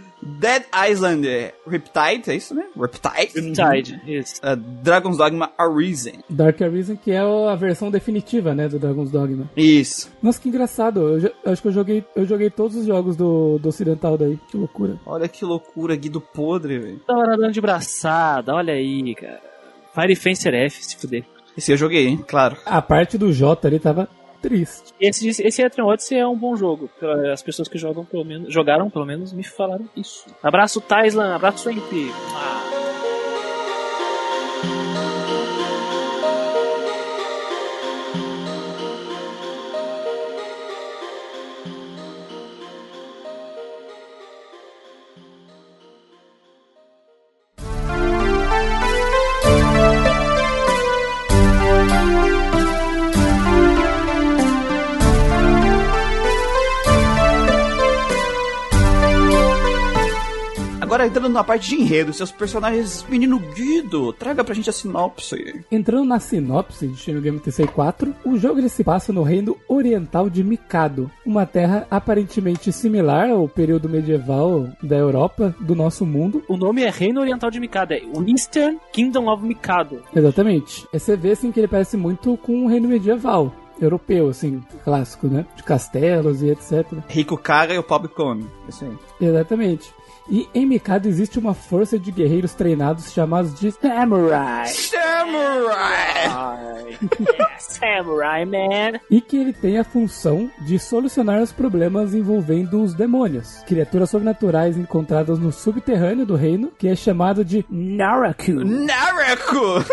Dead 0.38 0.64
Island 0.90 1.26
eh, 1.26 1.54
Riptide, 1.66 2.30
é 2.30 2.34
isso, 2.34 2.54
né? 2.54 2.64
Riptide. 2.76 3.52
Tide, 3.52 4.00
isso. 4.06 4.40
Uh, 4.42 4.56
Dragon's 4.56 5.16
Dogma 5.16 5.50
Arisen. 5.58 6.20
Dark 6.28 6.60
Arisen, 6.60 6.96
que 6.96 7.10
é 7.10 7.18
a 7.18 7.54
versão 7.54 7.90
definitiva, 7.90 8.54
né, 8.54 8.68
do 8.68 8.78
Dragon's 8.78 9.10
Dogma. 9.10 9.50
Isso. 9.56 10.10
Nossa, 10.22 10.40
que 10.40 10.48
engraçado. 10.48 11.00
Eu, 11.00 11.32
eu 11.44 11.52
acho 11.52 11.62
que 11.62 11.68
eu 11.68 11.72
joguei, 11.72 12.04
eu 12.14 12.26
joguei 12.26 12.50
todos 12.50 12.76
os 12.76 12.86
jogos 12.86 13.16
do, 13.16 13.58
do 13.58 13.68
Ocidental 13.68 14.16
daí. 14.16 14.38
Que 14.50 14.56
loucura. 14.56 14.98
Olha 15.04 15.28
que 15.28 15.44
loucura, 15.44 15.96
Guido 15.96 16.20
Podre, 16.20 16.78
velho. 16.78 17.00
Tava 17.00 17.24
nadando 17.24 17.52
de 17.52 17.60
braçada, 17.60 18.54
olha 18.54 18.74
aí, 18.74 19.14
cara. 19.14 19.40
Fire 19.94 20.16
Fencer 20.16 20.54
F, 20.54 20.84
se 20.84 20.96
fuder. 20.96 21.24
Esse 21.56 21.72
eu 21.72 21.76
joguei, 21.76 22.06
hein? 22.06 22.24
Claro. 22.26 22.56
A 22.64 22.80
parte 22.80 23.18
do 23.18 23.32
J 23.32 23.66
ali 23.66 23.78
tava 23.78 24.08
triste. 24.40 24.92
Esse, 25.00 25.28
esse 25.28 25.62
Etrian 25.62 25.86
Odyssey 25.86 26.18
é 26.18 26.26
um 26.26 26.36
bom 26.36 26.56
jogo. 26.56 26.90
As 27.32 27.42
pessoas 27.42 27.68
que 27.68 27.78
jogam, 27.78 28.04
pelo 28.04 28.24
menos, 28.24 28.52
jogaram, 28.52 28.90
pelo 28.90 29.06
menos, 29.06 29.32
me 29.32 29.44
falaram 29.44 29.88
isso. 29.96 30.26
Abraço, 30.42 30.80
Taislan. 30.80 31.34
Abraço, 31.34 31.64
sempre. 31.64 32.10
Ah. 32.34 32.79
Agora 61.00 61.08
entrando 61.08 61.32
na 61.32 61.42
parte 61.42 61.70
de 61.70 61.76
enredo, 61.76 62.12
seus 62.12 62.30
personagens, 62.30 63.06
menino 63.08 63.38
Guido, 63.38 64.12
traga 64.12 64.44
pra 64.44 64.54
gente 64.54 64.68
a 64.68 64.72
sinopse. 64.72 65.64
Entrando 65.72 66.04
na 66.04 66.20
sinopse 66.20 66.86
de 66.88 66.94
Shin 66.94 67.14
Megami 67.14 67.40
Tensei 67.40 67.66
4, 67.66 68.14
o 68.22 68.36
jogo 68.36 68.58
ele 68.58 68.68
se 68.68 68.84
passa 68.84 69.10
no 69.10 69.22
reino 69.22 69.56
oriental 69.66 70.28
de 70.28 70.44
Mikado, 70.44 71.10
uma 71.24 71.46
terra 71.46 71.86
aparentemente 71.90 72.70
similar 72.70 73.30
ao 73.30 73.48
período 73.48 73.88
medieval 73.88 74.68
da 74.82 74.96
Europa, 74.96 75.56
do 75.58 75.74
nosso 75.74 76.04
mundo. 76.04 76.44
O 76.46 76.58
nome 76.58 76.82
é 76.82 76.90
Reino 76.90 77.22
Oriental 77.22 77.50
de 77.50 77.60
Mikado. 77.60 77.92
É 77.92 78.02
o 78.04 78.22
Eastern 78.28 78.78
Kingdom 78.92 79.32
of 79.32 79.42
Mikado. 79.42 80.02
Exatamente. 80.14 80.86
E 80.92 80.98
você 80.98 81.16
vê 81.16 81.30
assim 81.30 81.50
que 81.50 81.60
ele 81.60 81.68
parece 81.68 81.96
muito 81.96 82.36
com 82.36 82.66
o 82.66 82.68
reino 82.68 82.88
medieval. 82.88 83.54
Europeu, 83.80 84.28
assim, 84.28 84.62
clássico, 84.84 85.26
né? 85.26 85.46
De 85.56 85.62
castelos 85.62 86.42
e 86.42 86.50
etc. 86.50 86.86
Rico 87.08 87.38
caga 87.38 87.72
e 87.72 87.78
o 87.78 87.82
pobre 87.82 88.08
come. 88.08 88.44
Isso 88.68 88.84
aí. 88.84 88.92
Exatamente. 89.18 89.90
E 90.30 90.48
em 90.54 90.64
Mikado 90.64 91.06
existe 91.06 91.40
uma 91.40 91.52
força 91.54 91.98
de 91.98 92.12
guerreiros 92.12 92.54
treinados 92.54 93.12
chamados 93.12 93.58
de 93.58 93.72
Samurai. 93.72 94.68
Samurai! 94.68 96.28
Samurai 97.58 98.44
Man. 98.44 99.00
E 99.10 99.20
que 99.20 99.36
ele 99.36 99.52
tem 99.52 99.78
a 99.78 99.84
função 99.84 100.48
de 100.60 100.78
solucionar 100.78 101.42
os 101.42 101.50
problemas 101.50 102.14
envolvendo 102.14 102.80
os 102.80 102.94
demônios, 102.94 103.60
criaturas 103.66 104.10
sobrenaturais 104.10 104.76
encontradas 104.76 105.40
no 105.40 105.50
subterrâneo 105.50 106.24
do 106.24 106.36
reino, 106.36 106.70
que 106.78 106.86
é 106.86 106.94
chamado 106.94 107.44
de 107.44 107.66
Naraku. 107.68 108.52
Naraku! 108.64 109.84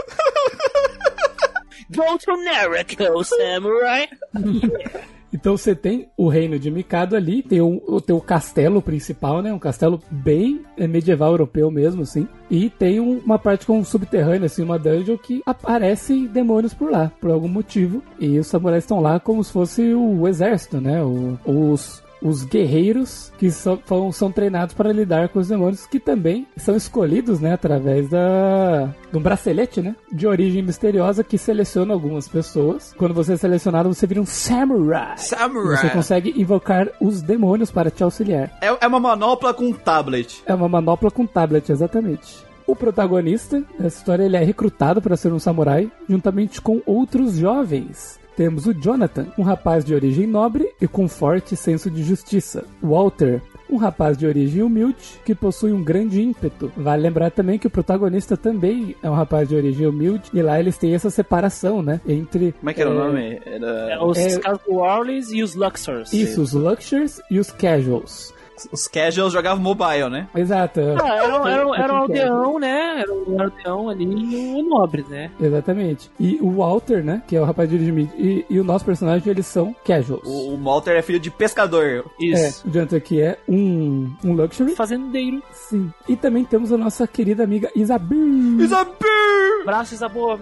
Go 1.90 2.18
to 2.18 2.38
Naruto, 2.44 3.24
Samurai. 3.24 4.08
Então 5.34 5.58
você 5.58 5.76
tem 5.76 6.08
o 6.16 6.28
reino 6.30 6.58
de 6.58 6.72
Mikado 6.72 7.16
ali, 7.16 7.44
tem 7.44 7.60
o, 7.62 8.00
teu 8.02 8.20
castelo 8.22 8.82
principal, 8.82 9.42
né? 9.42 9.52
Um 9.54 9.60
castelo 9.60 10.00
bem 10.10 10.62
é, 10.78 10.88
medieval 10.88 11.32
europeu 11.32 11.70
mesmo, 11.70 12.04
assim. 12.04 12.28
E 12.50 12.70
tem 12.70 13.00
um- 13.00 13.20
uma 13.20 13.38
parte 13.38 13.66
com 13.66 13.78
um 13.80 13.84
subterrâneo, 13.84 14.46
assim, 14.46 14.64
uma 14.64 14.80
dungeon 14.80 15.18
que 15.18 15.42
aparecem 15.46 16.28
demônios 16.28 16.74
por 16.74 16.90
lá, 16.92 17.12
por 17.20 17.30
algum 17.32 17.48
motivo. 17.50 18.02
E 18.20 18.40
os 18.40 18.48
samurais 18.48 18.84
estão 18.84 19.02
lá 19.02 19.20
como 19.20 19.44
se 19.44 19.52
fosse 19.52 19.94
o 19.94 20.28
exército, 20.28 20.80
né? 20.80 21.04
O- 21.04 21.38
os, 21.46 22.02
os 22.22 22.44
guerreiros 22.44 23.32
que 23.38 23.52
são, 23.52 23.80
são, 24.12 24.32
treinados 24.32 24.74
para 24.74 24.92
lidar 24.92 25.30
com 25.30 25.40
os 25.40 25.48
demônios, 25.48 25.86
que 25.86 26.00
também 26.00 26.48
são 26.58 26.76
escolhidos, 26.76 27.40
né? 27.40 27.54
Através 27.54 28.10
da, 28.10 28.94
de 29.12 29.18
um 29.18 29.22
bracelete, 29.22 29.82
né? 29.82 29.96
De 30.12 30.28
origem 30.28 30.62
misteriosa 30.62 31.24
que 31.24 31.38
seleciona 31.38 31.94
algumas 31.94 32.28
pessoas. 32.28 32.94
Quando 32.98 33.14
você 33.14 33.34
é 33.34 33.38
selecionado, 33.38 33.94
você 33.94 34.08
vira 34.08 34.22
um 34.22 34.26
samurai. 34.26 35.18
Você 35.18 35.36
Samurai! 35.36 35.90
consegue 35.92 36.34
invocar 36.40 36.90
os 37.00 37.22
demônios 37.22 37.72
para 37.72 37.90
te 37.90 38.04
auxiliar. 38.04 38.52
É, 38.62 38.68
é 38.68 38.88
uma 38.88 39.00
manopla 39.00 39.54
com 39.54 39.72
tablet. 39.72 40.44
É 40.46 40.54
uma 40.54 40.68
manopla 40.68 41.12
com 41.12 41.26
tablet, 41.26 41.72
exatamente. 41.72 42.46
O 42.66 42.76
protagonista 42.76 43.64
dessa 43.80 43.98
história 44.00 44.24
ele 44.24 44.36
é 44.36 44.44
recrutado 44.44 45.02
para 45.02 45.16
ser 45.16 45.32
um 45.32 45.40
samurai, 45.40 45.90
juntamente 46.10 46.62
com 46.62 46.82
outros 46.86 47.38
jovens. 47.38 48.20
Temos 48.38 48.68
o 48.68 48.74
Jonathan, 48.74 49.26
um 49.38 49.42
rapaz 49.42 49.84
de 49.84 49.94
origem 49.96 50.28
nobre 50.28 50.70
e 50.80 50.88
com 50.88 51.08
forte 51.10 51.56
senso 51.56 51.90
de 51.90 52.04
justiça. 52.04 52.64
Walter, 52.82 53.42
um 53.70 53.78
rapaz 53.78 54.16
de 54.16 54.26
origem 54.28 54.62
humilde 54.62 55.20
que 55.26 55.34
possui 55.36 55.74
um 55.74 55.84
grande 55.84 56.22
ímpeto. 56.22 56.72
Vale 56.78 57.02
lembrar 57.02 57.32
também 57.32 57.58
que 57.60 57.66
o 57.68 57.70
protagonista 57.70 58.38
também 58.38 58.96
é 59.02 59.10
um 59.10 59.16
rapaz 59.16 59.50
de 59.50 59.56
origem 59.56 59.88
humilde 59.88 60.30
e 60.34 60.42
lá 60.42 60.60
eles 60.60 60.78
têm 60.78 60.94
essa 60.94 61.10
separação, 61.10 61.82
né? 61.82 62.00
Entre 62.08 62.52
Como 62.54 62.70
é 62.70 62.74
que 62.76 62.82
era 62.82 62.92
o 62.92 62.94
É, 62.94 62.98
nome? 62.98 63.42
Era... 63.44 63.68
É, 63.94 64.00
os 64.04 64.18
É- 64.20 64.40
Casuals 64.40 65.32
e 65.32 65.42
os 65.42 65.56
Luxors. 65.56 66.14
isso, 66.14 66.40
os 66.42 66.54
luxuries 66.54 67.20
e 67.32 67.40
os 67.40 67.52
casuals. 67.52 68.34
Os 68.72 68.88
casuals 68.88 69.34
jogavam 69.34 69.62
mobile, 69.64 70.10
né? 70.10 70.28
Exato. 70.36 70.80
Ah, 71.02 71.16
era, 71.16 71.42
um- 71.42 71.48
era, 71.48 71.68
um- 71.68 71.76
era 71.76 71.94
um 72.04 72.08
que 72.08 72.14
é. 72.18 72.28
aldeão, 72.28 72.60
né? 72.60 73.02
Era 73.02 73.14
um 73.14 73.42
aldeão 73.42 73.90
ali 73.90 74.06
no 74.06 74.64
nobre, 74.70 75.06
né? 75.10 75.30
Exatamente. 75.40 76.10
E 76.20 76.38
o 76.42 76.52
Walter, 76.58 77.04
né? 77.04 77.22
Que 77.28 77.36
é 77.36 77.42
o 77.42 77.46
rapaz 77.46 77.70
de 77.70 77.76
origem 77.76 78.10
e, 78.18 78.46
e 78.50 78.60
o 78.60 78.64
nosso 78.64 78.86
personagem, 78.86 79.30
eles 79.30 79.46
são 79.46 79.76
casuals. 79.86 80.24
O, 80.26 80.54
o 80.56 80.58
Walter 80.64 80.92
é 80.92 81.02
filho 81.02 81.20
de 81.20 81.30
pescador. 81.30 82.06
É, 82.20 82.26
Isso. 82.26 82.68
o 82.68 82.72
Jonathan 82.72 82.98
aqui 82.98 83.22
é 83.22 83.38
um, 83.48 84.12
um 84.24 84.34
luxury. 84.34 84.76
Fazendeiro. 84.76 85.42
Sim. 85.52 85.92
E 86.08 86.16
também 86.16 86.44
temos 86.44 86.72
a 86.72 86.78
nossa 86.78 87.06
querida 87.08 87.44
amiga 87.44 87.70
Isabel. 87.76 88.18
Isabel! 88.60 89.66
Braço 89.66 89.94
Isaboa. 89.94 90.40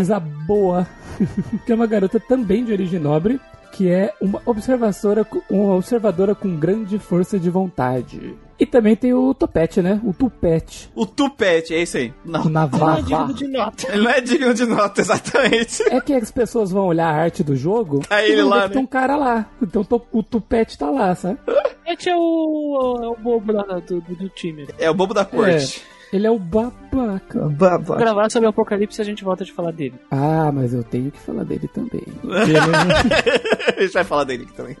Isaboa. 0.00 0.86
que 1.66 1.72
é 1.72 1.74
uma 1.74 1.86
garota 1.86 2.18
também 2.20 2.64
de 2.64 2.72
origem 2.72 2.98
nobre, 3.00 3.40
que 3.80 3.88
é 3.88 4.12
uma 4.20 4.42
observadora, 4.44 5.26
uma 5.48 5.74
observadora 5.76 6.34
com 6.34 6.54
grande 6.54 6.98
força 6.98 7.38
de 7.38 7.48
vontade. 7.48 8.36
E 8.58 8.66
também 8.66 8.94
tem 8.94 9.14
o 9.14 9.32
Topete, 9.32 9.80
né? 9.80 9.98
O 10.04 10.12
Tupete. 10.12 10.90
O 10.94 11.06
Tupete, 11.06 11.72
é 11.74 11.80
isso 11.80 11.96
aí. 11.96 12.12
O 12.26 12.30
Não. 12.30 12.40
Não 12.44 12.50
é 12.50 12.52
Navarra. 12.52 13.00
digno 13.00 13.32
de 13.32 13.48
nota. 13.48 13.86
Ele 13.90 14.02
não 14.02 14.10
é 14.10 14.20
digno 14.20 14.52
de 14.52 14.66
nota, 14.66 15.00
exatamente. 15.00 15.82
É 15.84 15.98
que 15.98 16.12
as 16.12 16.30
pessoas 16.30 16.70
vão 16.70 16.84
olhar 16.88 17.06
a 17.08 17.22
arte 17.22 17.42
do 17.42 17.56
jogo 17.56 18.00
Tá 18.06 18.22
e 18.22 18.32
ele 18.32 18.42
vão 18.42 18.50
ver 18.50 18.56
lá, 18.56 18.62
que 18.64 18.68
tem 18.68 18.76
né? 18.76 18.82
um 18.82 18.86
cara 18.86 19.16
lá. 19.16 19.46
Então 19.62 19.86
o 20.12 20.22
Tupete 20.22 20.76
tá 20.76 20.90
lá, 20.90 21.14
sabe? 21.14 21.38
Esse 21.86 22.10
é 22.10 22.14
o, 22.14 22.98
é 23.02 23.08
o 23.08 23.16
bobo 23.16 23.50
lá 23.50 23.62
do, 23.78 24.02
do, 24.02 24.14
do 24.14 24.28
time. 24.28 24.68
É 24.78 24.90
o 24.90 24.94
bobo 24.94 25.14
da 25.14 25.24
corte. 25.24 25.82
Ele 26.12 26.26
é 26.26 26.30
o 26.30 26.38
babaca. 26.38 27.40
Vou 27.40 27.50
Baba. 27.50 27.96
gravar 27.96 28.30
sobre 28.30 28.46
o 28.46 28.50
Apocalipse 28.50 29.00
e 29.00 29.02
a 29.02 29.04
gente 29.04 29.22
volta 29.22 29.44
de 29.44 29.52
falar 29.52 29.70
dele. 29.70 29.94
Ah, 30.10 30.50
mas 30.52 30.74
eu 30.74 30.82
tenho 30.82 31.10
que 31.10 31.20
falar 31.20 31.44
dele 31.44 31.68
também. 31.68 32.02
Ele- 32.24 32.58
A 33.78 33.80
gente 33.82 33.92
vai 33.92 34.04
falar 34.04 34.24
dele 34.24 34.42
aqui 34.44 34.52
também. 34.54 34.76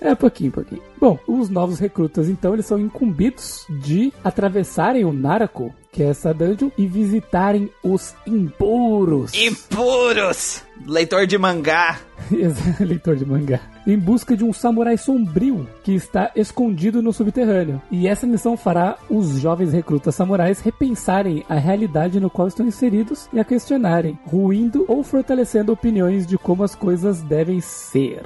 É, 0.00 0.14
pouquinho, 0.16 0.50
pouquinho. 0.50 0.82
Bom, 1.00 1.16
os 1.28 1.48
novos 1.48 1.78
recrutas, 1.78 2.28
então, 2.28 2.54
eles 2.54 2.66
são 2.66 2.76
incumbidos 2.78 3.64
de 3.68 4.12
atravessarem 4.24 5.04
o 5.04 5.12
Narako, 5.12 5.72
que 5.92 6.02
é 6.02 6.06
essa 6.06 6.34
dungeon, 6.34 6.70
e 6.76 6.86
visitarem 6.88 7.70
os 7.84 8.12
impuros. 8.26 9.32
Impuros! 9.34 10.64
Leitor 10.86 11.26
de 11.26 11.38
mangá. 11.38 12.00
Leitor 12.80 13.16
de 13.16 13.24
mangá. 13.24 13.60
Em 13.86 13.98
busca 13.98 14.36
de 14.36 14.44
um 14.44 14.52
samurai 14.52 14.96
sombrio 14.96 15.68
que 15.82 15.92
está 15.92 16.30
escondido 16.34 17.02
no 17.02 17.12
subterrâneo. 17.12 17.80
E 17.90 18.08
essa 18.08 18.26
missão 18.26 18.56
fará 18.56 18.96
os 19.08 19.40
jovens 19.40 19.72
recrutas 19.72 20.14
samurais 20.14 20.60
repensarem 20.60 21.44
a 21.48 21.54
realidade 21.54 22.18
no 22.18 22.30
qual 22.30 22.48
estão 22.48 22.66
inseridos 22.66 23.28
e 23.32 23.38
a 23.38 23.44
questionarem, 23.44 24.18
ruindo 24.24 24.84
ou 24.88 25.02
fortalecendo 25.02 25.72
opiniões 25.72 26.26
de 26.26 26.36
como 26.36 26.64
as 26.64 26.74
coisas 26.74 27.22
devem 27.22 27.60
ser. 27.60 28.22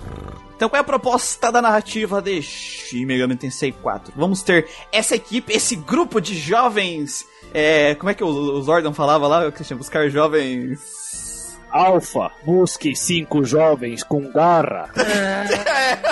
Então 0.56 0.68
qual 0.68 0.78
é 0.78 0.80
a 0.80 0.84
proposta 0.84 1.52
da 1.52 1.60
narrativa 1.60 2.22
de 2.22 2.40
Shin 2.40 3.04
Megami 3.04 3.36
Tensei 3.36 3.72
4? 3.72 4.14
Vamos 4.16 4.42
ter 4.42 4.66
essa 4.90 5.14
equipe, 5.14 5.52
esse 5.52 5.76
grupo 5.76 6.20
de 6.20 6.34
jovens... 6.34 7.24
É, 7.54 7.94
como 7.94 8.10
é 8.10 8.14
que 8.14 8.24
o, 8.24 8.26
o 8.26 8.62
Zordon 8.62 8.92
falava 8.92 9.26
lá, 9.26 9.52
Christian? 9.52 9.76
Buscar 9.76 10.08
jovens... 10.08 11.25
Alfa, 11.76 12.30
busque 12.42 12.96
cinco 12.96 13.44
jovens 13.44 14.02
com 14.02 14.30
garra. 14.30 14.88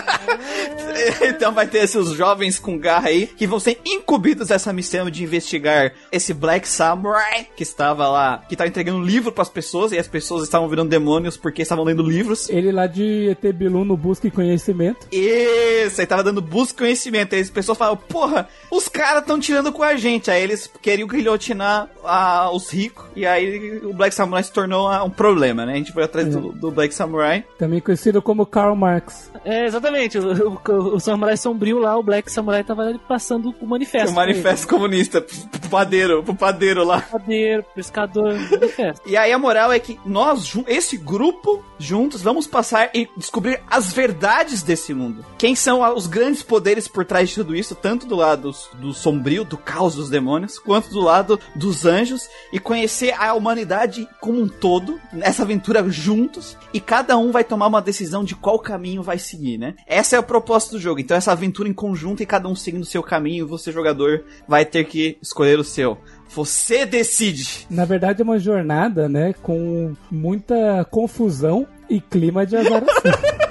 então 1.23 1.53
vai 1.53 1.67
ter 1.67 1.79
esses 1.79 2.11
jovens 2.11 2.59
com 2.59 2.79
garra 2.79 3.09
aí 3.09 3.27
que 3.27 3.47
vão 3.47 3.61
ser 3.61 3.81
incumbidos 3.85 4.49
dessa 4.49 4.73
missão 4.73 5.11
de 5.11 5.23
investigar 5.23 5.93
esse 6.11 6.33
Black 6.33 6.69
Samurai 6.69 7.49
que 7.57 7.63
estava 7.63 8.09
lá, 8.09 8.43
que 8.49 8.55
estava 8.55 8.69
entregando 8.69 9.03
livro 9.03 9.33
para 9.33 9.43
as 9.43 9.49
pessoas 9.49 9.93
e 9.93 9.99
as 9.99 10.09
pessoas 10.09 10.45
estavam 10.45 10.69
virando 10.69 10.91
demônios 10.91 11.37
porque 11.37 11.63
estavam 11.63 11.85
lendo 11.85 12.03
livros. 12.03 12.49
Ele 12.49 12.73
lá 12.73 12.87
de 12.87 13.31
ET 13.31 13.55
Bilu 13.55 13.85
no 13.85 13.97
Busca 13.97 14.27
e 14.27 14.31
Conhecimento. 14.31 15.07
Isso, 15.11 16.01
aí 16.01 16.07
tava 16.07 16.23
dando 16.23 16.41
busca 16.41 16.75
e 16.75 16.87
conhecimento. 16.87 17.35
Aí 17.35 17.41
as 17.41 17.51
pessoas 17.51 17.79
falavam, 17.79 18.03
porra, 18.09 18.49
os 18.71 18.89
caras 18.89 19.23
estão 19.23 19.39
tirando 19.39 19.73
com 19.73 19.83
a 19.83 19.97
gente. 19.97 20.31
Aí 20.31 20.43
eles 20.43 20.71
queriam 20.81 21.09
guilhotinar 21.09 21.89
ah, 22.05 22.51
os 22.53 22.71
ricos. 22.71 23.05
E 23.17 23.27
aí 23.27 23.79
o 23.85 23.93
Black 23.93 24.15
Samurai 24.15 24.43
se 24.43 24.53
tornou 24.53 24.89
ah, 24.89 25.05
um 25.05 25.11
problema, 25.11 25.65
né? 25.67 25.75
A 25.75 25.77
gente 25.77 25.93
foi 25.93 26.05
atrás 26.05 26.29
do, 26.29 26.53
do 26.53 26.71
Black 26.71 26.95
Samurai. 26.95 27.45
Também 27.59 27.81
conhecido 27.81 28.21
como 28.23 28.47
Karl 28.47 28.75
Marx. 28.75 29.31
É, 29.45 29.67
exatamente. 29.67 30.19
O, 30.19 30.61
o, 30.67 30.94
o 30.94 30.94
Samurai 31.01 31.37
Sombrio 31.37 31.79
lá, 31.79 31.97
o 31.97 32.03
Black 32.03 32.31
Samurai 32.31 32.63
tava 32.65 32.83
ali 32.83 32.99
passando 33.09 33.55
o 33.61 33.67
manifesto. 33.67 34.11
O 34.11 34.15
manifesto 34.15 34.69
comunista 34.69 35.21
pro, 35.21 35.69
padeiro, 35.69 36.23
pro 36.23 36.35
padeiro 36.35 36.85
lá. 36.85 37.01
Padeiro, 37.01 37.65
pescador, 37.75 38.35
manifesto. 38.51 39.09
E 39.09 39.17
aí 39.17 39.33
a 39.33 39.39
moral 39.39 39.73
é 39.73 39.79
que 39.79 39.99
nós, 40.05 40.53
esse 40.67 40.97
grupo, 40.97 41.65
juntos, 41.79 42.23
vamos 42.23 42.47
passar 42.47 42.91
e 42.95 43.09
descobrir 43.17 43.61
as 43.71 43.93
verdades 43.93 44.63
desse 44.63 44.95
mundo. 44.95 45.25
Quem 45.39 45.55
são 45.55 45.83
os 45.95 46.07
grandes 46.07 46.43
poderes 46.43 46.89
por 46.89 47.05
trás 47.05 47.29
de 47.29 47.35
tudo 47.37 47.55
isso, 47.55 47.75
tanto 47.75 48.07
do 48.07 48.17
lado 48.17 48.53
do 48.75 48.93
sombrio, 48.93 49.45
do 49.45 49.57
caos 49.57 49.95
dos 49.95 50.11
demônios, 50.11 50.59
quanto 50.59 50.91
do 50.91 51.01
lado 51.01 51.39
dos 51.55 51.85
anjos, 51.85 52.29
e 52.53 52.59
conhecer 52.59 53.15
a 53.19 53.35
humanidade 53.35 54.09
como 54.21 54.41
um 54.41 54.49
todo, 54.49 55.01
nessa 55.13 55.43
aventura 55.43 55.85
juntos, 55.89 56.57
e 56.73 56.81
cada 56.81 57.17
um 57.17 57.31
vai 57.31 57.45
tomar 57.45 57.67
uma 57.67 57.83
decisão 57.83 58.25
de 58.25 58.35
qual 58.35 58.59
caminho 58.59 59.03
vai 59.03 59.19
seguir, 59.19 59.59
né? 59.59 59.75
Essa 59.87 60.17
é 60.17 60.19
a 60.19 60.23
proposta 60.23 60.73
do 60.73 60.81
jogo. 60.85 61.01
Então 61.01 61.17
essa 61.17 61.33
aventura 61.33 61.69
em 61.69 61.73
conjunto 61.73 62.23
e 62.23 62.27
cada 62.27 62.49
um 62.49 62.55
seguindo 62.55 62.83
o 62.83 62.87
seu 62.87 63.03
caminho, 63.03 63.47
você 63.47 63.73
jogador 63.73 64.25
vai 64.47 64.65
ter 64.65 64.85
que 64.85 65.19
escolher 65.21 65.59
o 65.59 65.65
seu. 65.65 65.99
Você 66.29 66.85
decide. 66.85 67.67
Na 67.71 67.85
verdade 67.85 68.21
é 68.21 68.25
uma 68.25 68.39
jornada, 68.39 69.09
né, 69.09 69.35
com 69.43 69.95
muita 70.11 70.85
confusão 70.91 71.67
e 71.89 72.01
clima 72.01 72.47
de 72.47 72.57
azaração. 72.57 73.13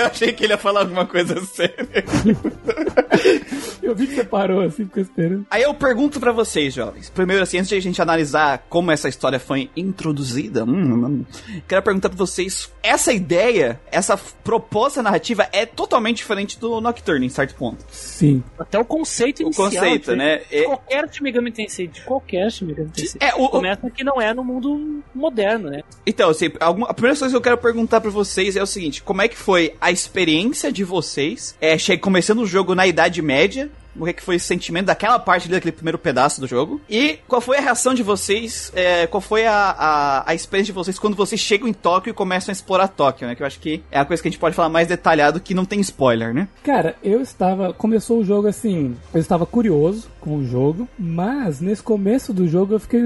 Eu 0.00 0.06
achei 0.06 0.32
que 0.32 0.44
ele 0.44 0.52
ia 0.52 0.58
falar 0.58 0.80
alguma 0.80 1.06
coisa 1.06 1.40
séria. 1.44 1.76
Eu 3.82 3.94
vi 3.94 4.06
que 4.06 4.14
você 4.14 4.24
parou 4.24 4.60
assim, 4.60 4.84
ficou 4.84 5.02
esperando. 5.02 5.46
Aí 5.50 5.62
eu 5.62 5.74
pergunto 5.74 6.20
pra 6.20 6.32
vocês, 6.32 6.72
jovens. 6.72 7.10
Primeiro, 7.10 7.42
assim, 7.42 7.58
antes 7.58 7.68
de 7.68 7.74
a 7.74 7.80
gente 7.80 8.00
analisar 8.00 8.64
como 8.68 8.90
essa 8.90 9.08
história 9.08 9.38
foi 9.40 9.68
introduzida, 9.76 10.64
hum, 10.64 11.06
hum, 11.06 11.24
quero 11.66 11.82
perguntar 11.82 12.08
pra 12.08 12.18
vocês: 12.18 12.70
essa 12.82 13.12
ideia, 13.12 13.80
essa 13.90 14.16
proposta 14.44 15.02
narrativa 15.02 15.48
é 15.52 15.66
totalmente 15.66 16.18
diferente 16.18 16.58
do 16.58 16.80
Nocturne, 16.80 17.26
em 17.26 17.28
certo 17.28 17.54
ponto. 17.56 17.84
Sim. 17.90 18.42
Até 18.58 18.78
o 18.78 18.84
conceito 18.84 19.40
O 19.40 19.46
inicial. 19.46 19.70
conceito, 19.70 20.10
de- 20.12 20.16
né? 20.16 20.38
De 20.48 20.56
É- 20.56 20.62
qualquer 20.64 21.08
Shin 21.12 21.22
Megami 21.24 21.50
Tensei, 21.50 21.86
de 21.88 22.00
qualquer 22.02 22.50
Shin 22.52 22.66
Megami 22.66 22.90
Tensei. 22.90 23.18
É, 23.20 23.34
o- 23.34 23.44
o- 23.44 23.48
Começa 23.50 23.90
que 23.90 24.04
não 24.04 24.20
é 24.20 24.32
no 24.32 24.44
mundo 24.44 25.02
moderno, 25.14 25.70
né? 25.70 25.82
Então, 26.06 26.30
assim, 26.30 26.50
alguma, 26.60 26.86
a 26.88 26.94
primeira 26.94 27.18
coisa 27.18 27.32
que 27.32 27.36
eu 27.36 27.40
quero 27.42 27.58
perguntar 27.58 28.00
pra 28.00 28.10
vocês 28.10 28.56
é 28.56 28.62
o 28.62 28.66
seguinte: 28.66 29.02
como 29.02 29.20
é 29.22 29.28
que 29.28 29.36
foi 29.36 29.74
a 29.80 29.89
experiência 29.90 30.72
de 30.72 30.84
vocês, 30.84 31.54
é, 31.60 31.76
começando 31.96 32.40
o 32.40 32.46
jogo 32.46 32.74
na 32.74 32.86
Idade 32.86 33.20
Média, 33.22 33.70
o 33.98 34.04
que, 34.06 34.22
foi 34.22 34.36
o 34.36 34.40
sentimento 34.40 34.86
daquela 34.86 35.18
parte 35.18 35.44
ali, 35.44 35.54
daquele 35.54 35.72
primeiro 35.72 35.98
pedaço 35.98 36.40
do 36.40 36.46
jogo. 36.46 36.80
E 36.88 37.18
qual 37.26 37.40
foi 37.40 37.58
a 37.58 37.60
reação 37.60 37.94
de 37.94 38.02
vocês, 38.02 38.72
é, 38.74 39.06
qual 39.06 39.20
foi 39.20 39.46
a, 39.46 39.74
a, 39.76 40.30
a 40.30 40.34
experiência 40.34 40.72
de 40.72 40.76
vocês 40.76 40.98
quando 40.98 41.16
vocês 41.16 41.40
chegam 41.40 41.68
em 41.68 41.72
Tóquio 41.72 42.10
e 42.10 42.14
começam 42.14 42.50
a 42.50 42.54
explorar 42.54 42.88
Tóquio, 42.88 43.26
né? 43.26 43.34
Que 43.34 43.42
eu 43.42 43.46
acho 43.46 43.60
que 43.60 43.82
é 43.90 43.98
a 43.98 44.04
coisa 44.04 44.22
que 44.22 44.28
a 44.28 44.30
gente 44.30 44.40
pode 44.40 44.54
falar 44.54 44.68
mais 44.68 44.88
detalhado, 44.88 45.40
que 45.40 45.54
não 45.54 45.64
tem 45.64 45.80
spoiler, 45.80 46.32
né? 46.32 46.48
Cara, 46.62 46.96
eu 47.02 47.20
estava. 47.20 47.72
Começou 47.72 48.18
o 48.18 48.24
jogo 48.24 48.48
assim. 48.48 48.96
Eu 49.12 49.20
estava 49.20 49.44
curioso 49.44 50.08
com 50.20 50.36
o 50.36 50.46
jogo, 50.46 50.88
mas 50.98 51.60
nesse 51.60 51.82
começo 51.82 52.32
do 52.32 52.46
jogo 52.46 52.74
eu 52.74 52.80
fiquei 52.80 53.00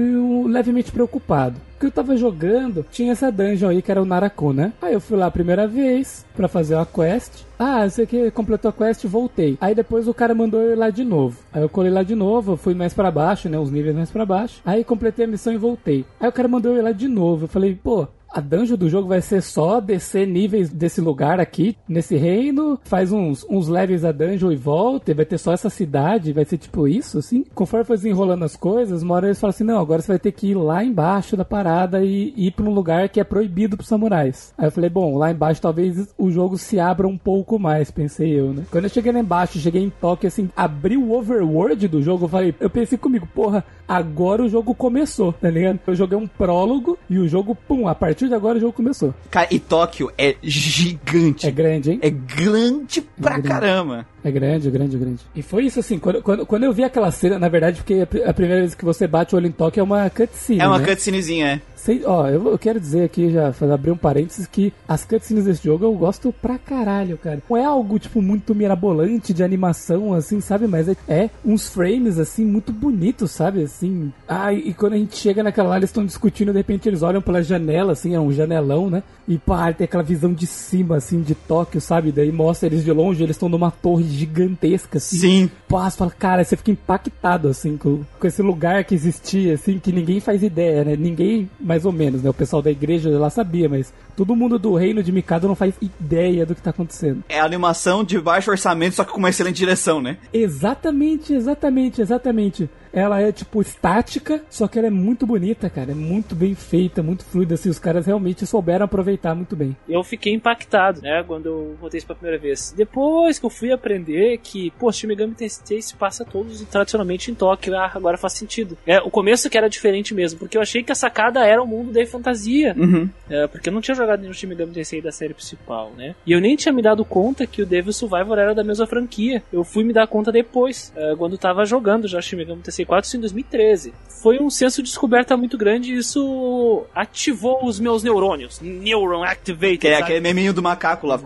levemente 0.45 0.91
preocupado. 0.91 1.59
Porque 1.75 1.87
eu 1.87 1.91
tava 1.91 2.15
jogando, 2.15 2.85
tinha 2.89 3.11
essa 3.11 3.29
dungeon 3.29 3.69
aí 3.69 3.81
que 3.81 3.91
era 3.91 4.01
o 4.01 4.05
Naraku, 4.05 4.53
né? 4.53 4.71
Aí 4.81 4.93
eu 4.93 5.01
fui 5.01 5.17
lá 5.17 5.25
a 5.25 5.31
primeira 5.31 5.67
vez 5.67 6.25
pra 6.33 6.47
fazer 6.47 6.75
uma 6.75 6.85
quest. 6.85 7.43
Ah, 7.59 7.87
você 7.87 8.05
que 8.05 8.31
completou 8.31 8.69
a 8.69 8.73
quest, 8.73 9.05
voltei. 9.05 9.57
Aí 9.59 9.75
depois 9.75 10.07
o 10.07 10.13
cara 10.13 10.33
mandou 10.33 10.61
eu 10.61 10.71
ir 10.71 10.75
lá 10.77 10.89
de 10.89 11.03
novo. 11.03 11.37
Aí 11.51 11.61
eu 11.61 11.69
colei 11.69 11.91
lá 11.91 12.01
de 12.01 12.15
novo, 12.15 12.55
fui 12.55 12.73
mais 12.73 12.93
pra 12.93 13.11
baixo, 13.11 13.49
né? 13.49 13.59
Os 13.59 13.71
níveis 13.71 13.95
mais 13.95 14.09
pra 14.09 14.25
baixo. 14.25 14.61
Aí 14.65 14.85
completei 14.85 15.25
a 15.25 15.27
missão 15.27 15.51
e 15.51 15.57
voltei. 15.57 16.05
Aí 16.19 16.29
o 16.29 16.31
cara 16.31 16.47
mandou 16.47 16.71
eu 16.71 16.77
ir 16.79 16.81
lá 16.81 16.93
de 16.93 17.09
novo. 17.09 17.43
Eu 17.43 17.49
falei, 17.49 17.75
pô, 17.75 18.07
a 18.35 18.41
dungeon 18.41 18.75
do 18.75 18.89
jogo 18.89 19.07
vai 19.07 19.21
ser 19.21 19.41
só 19.41 19.79
descer 19.79 20.27
níveis 20.27 20.69
desse 20.69 20.99
lugar 20.99 21.39
aqui, 21.39 21.77
nesse 21.87 22.17
reino, 22.17 22.77
faz 22.83 23.13
uns, 23.13 23.45
uns 23.49 23.69
levels 23.69 24.03
a 24.03 24.11
dungeon 24.11 24.51
e 24.51 24.57
volta, 24.57 25.09
e 25.09 25.13
vai 25.13 25.23
ter 25.23 25.37
só 25.37 25.53
essa 25.53 25.69
cidade, 25.69 26.33
vai 26.33 26.43
ser 26.43 26.57
tipo 26.57 26.85
isso, 26.85 27.17
assim. 27.17 27.45
Conforme 27.55 27.85
foi 27.85 27.95
desenrolando 27.95 28.43
as 28.43 28.57
coisas, 28.57 29.03
uma 29.03 29.15
hora 29.15 29.27
eles 29.27 29.39
falam 29.39 29.51
assim, 29.51 29.63
não, 29.63 29.79
agora 29.79 30.01
você 30.01 30.09
vai 30.09 30.19
ter 30.19 30.33
que 30.33 30.47
ir 30.47 30.55
lá 30.55 30.83
embaixo 30.83 31.37
da 31.37 31.45
parada 31.45 32.03
e 32.03 32.33
ir 32.35 32.51
pra 32.51 32.65
um 32.65 32.73
lugar 32.73 33.07
que 33.07 33.21
é 33.21 33.23
proibido 33.23 33.77
pros 33.77 33.87
samurais. 33.87 34.53
Aí 34.57 34.67
eu 34.67 34.71
falei, 34.71 34.89
bom, 34.89 35.17
lá 35.17 35.31
embaixo 35.31 35.61
talvez 35.61 36.13
o 36.17 36.29
jogo 36.29 36.57
se 36.57 36.77
abra 36.77 37.07
um 37.07 37.17
pouco 37.17 37.57
mais, 37.57 37.89
pensei 37.89 38.37
eu, 38.37 38.51
né? 38.51 38.63
Quando 38.69 38.83
eu 38.83 38.89
cheguei 38.89 39.13
lá 39.13 39.19
embaixo, 39.19 39.59
cheguei 39.59 39.81
em 39.81 39.89
Tóquio, 39.89 40.27
assim, 40.27 40.49
abri 40.57 40.97
o 40.97 41.13
overworld 41.13 41.87
do 41.87 42.03
jogo, 42.03 42.25
eu 42.25 42.29
falei, 42.29 42.53
eu 42.59 42.69
pensei 42.69 42.97
comigo, 42.97 43.25
porra, 43.33 43.63
agora 43.87 44.43
o 44.43 44.49
jogo 44.49 44.75
começou, 44.75 45.31
tá 45.31 45.49
ligado? 45.49 45.79
Eu 45.87 45.95
joguei 45.95 46.17
um 46.17 46.27
prólogo 46.27 46.99
e 47.09 47.17
o 47.17 47.29
jogo, 47.29 47.55
pum, 47.55 47.87
a 47.87 47.95
partir 47.95 48.24
de 48.27 48.33
agora 48.35 48.57
o 48.57 48.61
jogo 48.61 48.73
começou. 48.73 49.13
Cara, 49.29 49.47
e 49.51 49.59
Tóquio 49.59 50.11
é 50.17 50.35
gigante. 50.41 51.47
É 51.47 51.51
grande, 51.51 51.91
hein? 51.91 51.99
É 52.01 52.09
grande 52.09 53.01
pra 53.01 53.31
grande. 53.39 53.47
caramba. 53.47 54.07
É 54.25 54.31
grande, 54.31 54.67
é 54.67 54.71
grande, 54.71 54.95
é 54.95 54.99
grande. 54.99 55.21
E 55.35 55.43
foi 55.43 55.65
isso 55.65 55.79
assim, 55.79 55.99
quando, 55.99 56.19
quando, 56.23 56.47
quando 56.47 56.63
eu 56.63 56.73
vi 56.73 56.83
aquela 56.83 57.11
cena, 57.11 57.37
na 57.37 57.47
verdade, 57.47 57.77
porque 57.77 58.07
a 58.25 58.33
primeira 58.33 58.61
vez 58.61 58.73
que 58.73 58.83
você 58.83 59.05
bate 59.05 59.35
o 59.35 59.37
olho 59.37 59.45
em 59.45 59.51
Tóquio 59.51 59.81
é 59.81 59.83
uma 59.83 60.09
cutscene. 60.09 60.59
É 60.61 60.67
uma 60.67 60.79
né? 60.79 60.85
cutscenezinha, 60.87 61.45
é. 61.45 61.61
Sei, 61.75 62.01
ó, 62.03 62.27
eu, 62.27 62.47
eu 62.47 62.57
quero 62.57 62.79
dizer 62.79 63.03
aqui, 63.03 63.29
já 63.29 63.53
fazer 63.53 63.71
abrir 63.71 63.91
um 63.91 63.97
parênteses, 63.97 64.47
que 64.47 64.73
as 64.87 65.05
cutscenes 65.05 65.45
desse 65.45 65.63
jogo 65.63 65.85
eu 65.85 65.93
gosto 65.93 66.33
pra 66.33 66.57
caralho, 66.57 67.15
cara. 67.19 67.39
Não 67.47 67.55
é 67.55 67.63
algo, 67.63 67.99
tipo, 67.99 68.19
muito 68.19 68.55
mirabolante 68.55 69.31
de 69.31 69.43
animação, 69.43 70.11
assim, 70.11 70.41
sabe? 70.41 70.65
Mas 70.65 70.89
é, 70.89 70.95
é 71.07 71.29
uns 71.45 71.69
frames, 71.69 72.17
assim, 72.17 72.43
muito 72.43 72.73
bonitos, 72.73 73.29
sabe? 73.29 73.61
Assim. 73.61 74.11
Ah, 74.27 74.51
e, 74.51 74.69
e 74.69 74.73
quando 74.73 74.93
a 74.93 74.97
gente 74.97 75.15
chega 75.15 75.43
naquela 75.43 75.69
lá, 75.69 75.77
eles 75.77 75.91
estão 75.91 76.03
discutindo, 76.03 76.51
de 76.51 76.57
repente 76.57 76.89
eles 76.89 77.03
olham 77.03 77.21
pela 77.21 77.43
janela, 77.43 77.91
assim, 77.91 78.15
é 78.15 78.19
um 78.19 78.31
janelão, 78.31 78.89
né? 78.89 79.03
E 79.27 79.37
pá, 79.37 79.71
tem 79.71 79.85
aquela 79.85 80.01
visão 80.01 80.33
de 80.33 80.47
cima, 80.47 80.95
assim, 80.95 81.21
de 81.21 81.35
Tóquio, 81.35 81.79
sabe? 81.79 82.11
Daí 82.11 82.31
mostra 82.31 82.67
eles 82.67 82.83
de 82.83 82.91
longe, 82.91 83.21
eles 83.21 83.35
estão 83.35 83.47
numa 83.49 83.69
torre 83.69 84.14
gigantesca, 84.15 84.97
assim. 84.97 85.17
Sim. 85.17 85.51
Pá, 85.67 85.89
você 85.89 85.97
fala, 85.97 86.11
cara, 86.11 86.43
você 86.43 86.55
fica 86.55 86.71
impactado, 86.71 87.47
assim, 87.47 87.77
com, 87.77 88.03
com 88.19 88.27
esse 88.27 88.41
lugar 88.41 88.83
que 88.83 88.95
existia, 88.95 89.53
assim, 89.53 89.79
que 89.79 89.91
ninguém 89.91 90.19
faz 90.19 90.41
ideia, 90.43 90.83
né? 90.83 90.95
Ninguém, 90.95 91.49
mais 91.59 91.85
ou 91.85 91.91
menos, 91.91 92.23
né? 92.23 92.29
O 92.29 92.33
pessoal 92.33 92.61
da 92.61 92.71
igreja 92.71 93.09
lá 93.17 93.29
sabia, 93.29 93.69
mas 93.69 93.93
todo 94.15 94.35
mundo 94.35 94.57
do 94.57 94.73
reino 94.75 95.03
de 95.03 95.11
Mikado 95.11 95.47
não 95.47 95.55
faz 95.55 95.75
ideia 95.81 96.45
do 96.45 96.55
que 96.55 96.61
tá 96.61 96.69
acontecendo. 96.69 97.23
É 97.29 97.39
animação 97.39 98.03
de 98.03 98.19
baixo 98.19 98.51
orçamento, 98.51 98.95
só 98.95 99.03
que 99.03 99.11
com 99.11 99.19
uma 99.19 99.29
excelente 99.29 99.57
direção, 99.57 100.01
né? 100.01 100.17
Exatamente, 100.33 101.33
exatamente, 101.33 102.01
exatamente. 102.01 102.69
Ela 102.95 103.21
é, 103.21 103.29
tipo, 103.31 103.61
estática, 103.61 104.41
só 104.49 104.69
que 104.69 104.79
ela 104.79 104.87
é 104.87 104.91
muito 104.91 105.27
bonita, 105.27 105.69
cara. 105.69 105.91
É 105.91 105.95
muito 105.95 106.33
bem 106.33 106.55
feita, 106.55 107.03
muito 107.03 107.25
fluida, 107.25 107.55
assim. 107.55 107.69
Os 107.69 107.77
caras 107.77 108.05
realmente 108.05 108.45
souberam 108.45 108.85
aproveitar 108.85 109.35
muito 109.35 109.53
bem. 109.53 109.75
Eu 109.87 110.01
fiquei 110.01 110.33
impactado, 110.33 111.01
né, 111.01 111.21
quando 111.27 111.47
eu 111.47 111.75
voltei 111.79 111.97
isso 111.97 112.07
pela 112.07 112.17
primeira 112.17 112.41
vez. 112.41 112.73
Depois 112.75 113.37
que 113.37 113.45
eu 113.45 113.49
fui 113.49 113.71
aprender 113.71 114.37
que, 114.37 114.71
pô, 114.79 114.89
Shin 114.91 115.07
Megami 115.07 115.33
Tensei 115.33 115.81
se 115.81 115.93
passa 115.95 116.23
todos 116.23 116.61
tradicionalmente 116.63 117.29
em 117.29 117.35
Tóquio, 117.35 117.75
ah, 117.75 117.91
agora 117.93 118.17
faz 118.17 118.33
sentido. 118.33 118.77
É, 118.87 118.99
o 118.99 119.11
começo 119.11 119.49
que 119.49 119.57
era 119.57 119.69
diferente 119.69 120.13
mesmo, 120.13 120.39
porque 120.39 120.57
eu 120.57 120.61
achei 120.61 120.81
que 120.81 120.91
a 120.91 120.95
sacada 120.95 121.45
era 121.45 121.61
o 121.61 121.67
mundo 121.67 121.91
da 121.91 122.05
fantasia. 122.05 122.73
Uhum. 122.77 123.09
É, 123.29 123.47
porque 123.47 123.67
eu 123.67 123.73
não 123.73 123.81
tinha 123.81 123.95
jogado 123.95 124.21
nenhum 124.21 124.33
Shin 124.33 124.47
Megami 124.47 124.71
Tensei 124.71 125.01
da 125.01 125.11
série 125.11 125.33
principal, 125.33 125.91
né? 125.97 126.15
E 126.25 126.31
eu 126.31 126.39
nem 126.39 126.55
tinha 126.55 126.71
me 126.71 126.81
dado 126.81 127.03
conta 127.03 127.45
que 127.45 127.61
o 127.61 127.65
Devil 127.65 127.91
Survivor 127.91 128.37
era 128.37 128.55
da 128.55 128.63
mesma 128.63 128.87
franquia. 128.87 129.43
Eu 129.51 129.65
fui 129.65 129.83
me 129.83 129.91
dar 129.91 130.07
conta 130.07 130.31
depois, 130.31 130.93
é, 130.95 131.13
quando 131.17 131.37
tava 131.37 131.65
jogando 131.65 132.07
já 132.07 132.21
Shin 132.21 132.37
Megami 132.37 132.61
Tensei 132.61 132.84
4 132.85 133.07
isso 133.07 133.17
em 133.17 133.19
2013. 133.19 133.93
Foi 134.21 134.39
um 134.39 134.49
senso 134.49 134.81
de 134.81 134.89
descoberta 134.89 135.37
muito 135.37 135.57
grande 135.57 135.93
e 135.93 135.97
isso 135.97 136.85
ativou 136.95 137.63
os 137.63 137.79
meus 137.79 138.01
neurônios. 138.01 138.59
Neuron 138.59 139.23
Activated. 139.23 139.77
Que 139.77 139.87
é 139.87 139.93
sabe? 139.93 140.03
aquele 140.03 140.19
meminho 140.21 140.51
do 140.53 140.63
macaco 140.63 141.05
lá. 141.05 141.19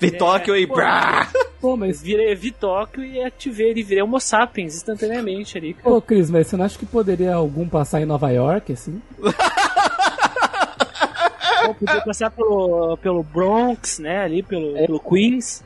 Vi 0.00 0.10
Tóquio 0.10 0.56
e. 0.56 0.66
pô. 0.66 0.74
Pô, 1.60 1.76
mas. 1.76 2.02
Virei, 2.02 2.34
vi 2.34 2.50
Tóquio 2.50 3.04
e 3.04 3.22
ativei 3.22 3.70
ele, 3.70 3.84
virei 3.84 4.02
Homo 4.02 4.18
sapiens 4.18 4.74
instantaneamente 4.74 5.56
ali. 5.56 5.74
Pô, 5.74 6.02
Cris, 6.02 6.28
mas 6.28 6.48
você 6.48 6.56
não 6.56 6.64
acha 6.64 6.76
que 6.76 6.84
poderia 6.84 7.34
algum 7.34 7.68
passar 7.68 8.00
em 8.00 8.06
Nova 8.06 8.30
York, 8.30 8.72
assim? 8.72 9.00
Pô, 11.64 11.74
podia 11.74 12.00
passar 12.00 12.30
pelo, 12.32 12.96
pelo 12.96 13.22
Bronx, 13.22 14.00
né, 14.00 14.24
ali, 14.24 14.42
pelo, 14.42 14.74
pelo 14.74 14.98
Queens. 14.98 15.62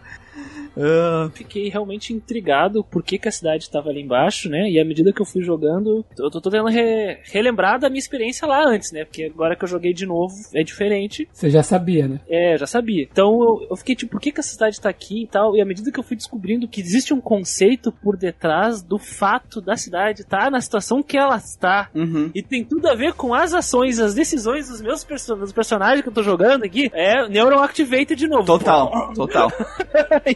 Ah, 0.76 1.30
Fiquei 1.34 1.68
realmente 1.68 2.12
intrigado 2.12 2.84
por 2.84 3.02
que, 3.02 3.18
que 3.18 3.28
a 3.28 3.32
cidade 3.32 3.64
estava 3.64 3.88
ali 3.90 4.00
embaixo, 4.02 4.48
né? 4.48 4.68
E 4.70 4.78
à 4.80 4.84
medida 4.84 5.12
que 5.12 5.20
eu 5.20 5.26
fui 5.26 5.42
jogando, 5.42 6.04
eu 6.18 6.30
tô, 6.30 6.40
tô 6.40 6.50
tentando 6.50 6.68
re- 6.70 7.18
relembrar 7.24 7.78
da 7.78 7.88
minha 7.88 7.98
experiência 7.98 8.46
lá 8.46 8.64
antes, 8.66 8.92
né? 8.92 9.04
Porque 9.04 9.24
agora 9.24 9.56
que 9.56 9.64
eu 9.64 9.68
joguei 9.68 9.92
de 9.92 10.06
novo 10.06 10.34
é 10.54 10.62
diferente. 10.62 11.28
Você 11.32 11.50
já 11.50 11.62
sabia, 11.62 12.06
né? 12.08 12.20
É, 12.28 12.56
já 12.58 12.66
sabia. 12.66 13.02
Então 13.10 13.32
eu, 13.42 13.66
eu 13.70 13.76
fiquei 13.76 13.94
tipo, 13.94 14.12
por 14.12 14.20
que, 14.20 14.32
que 14.32 14.40
a 14.40 14.42
cidade 14.42 14.80
tá 14.80 14.88
aqui 14.88 15.22
e 15.24 15.26
tal? 15.26 15.56
E 15.56 15.60
à 15.60 15.64
medida 15.64 15.90
que 15.90 15.98
eu 15.98 16.04
fui 16.04 16.16
descobrindo 16.16 16.68
que 16.68 16.80
existe 16.80 17.12
um 17.14 17.20
conceito 17.20 17.90
por 17.92 18.16
detrás 18.16 18.82
do 18.82 18.98
fato 18.98 19.60
da 19.60 19.76
cidade 19.76 20.22
estar 20.22 20.50
na 20.50 20.60
situação 20.60 21.02
que 21.02 21.16
ela 21.16 21.36
está. 21.36 21.90
uhum. 21.94 22.30
E 22.34 22.42
tem 22.42 22.64
tudo 22.64 22.88
a 22.88 22.94
ver 22.94 23.12
com 23.14 23.32
as 23.34 23.54
ações, 23.54 23.98
as 23.98 24.14
decisões 24.14 24.68
dos 24.68 24.80
meus 24.80 25.04
perso 25.04 25.34
dos 25.36 25.52
personagens 25.52 26.02
que 26.02 26.08
eu 26.08 26.12
tô 26.12 26.22
jogando 26.22 26.64
aqui. 26.64 26.90
É 26.92 27.28
Neuron 27.28 27.60
Activated 27.62 28.16
de 28.18 28.28
novo. 28.28 28.44
Total, 28.44 28.90
total. 29.14 29.50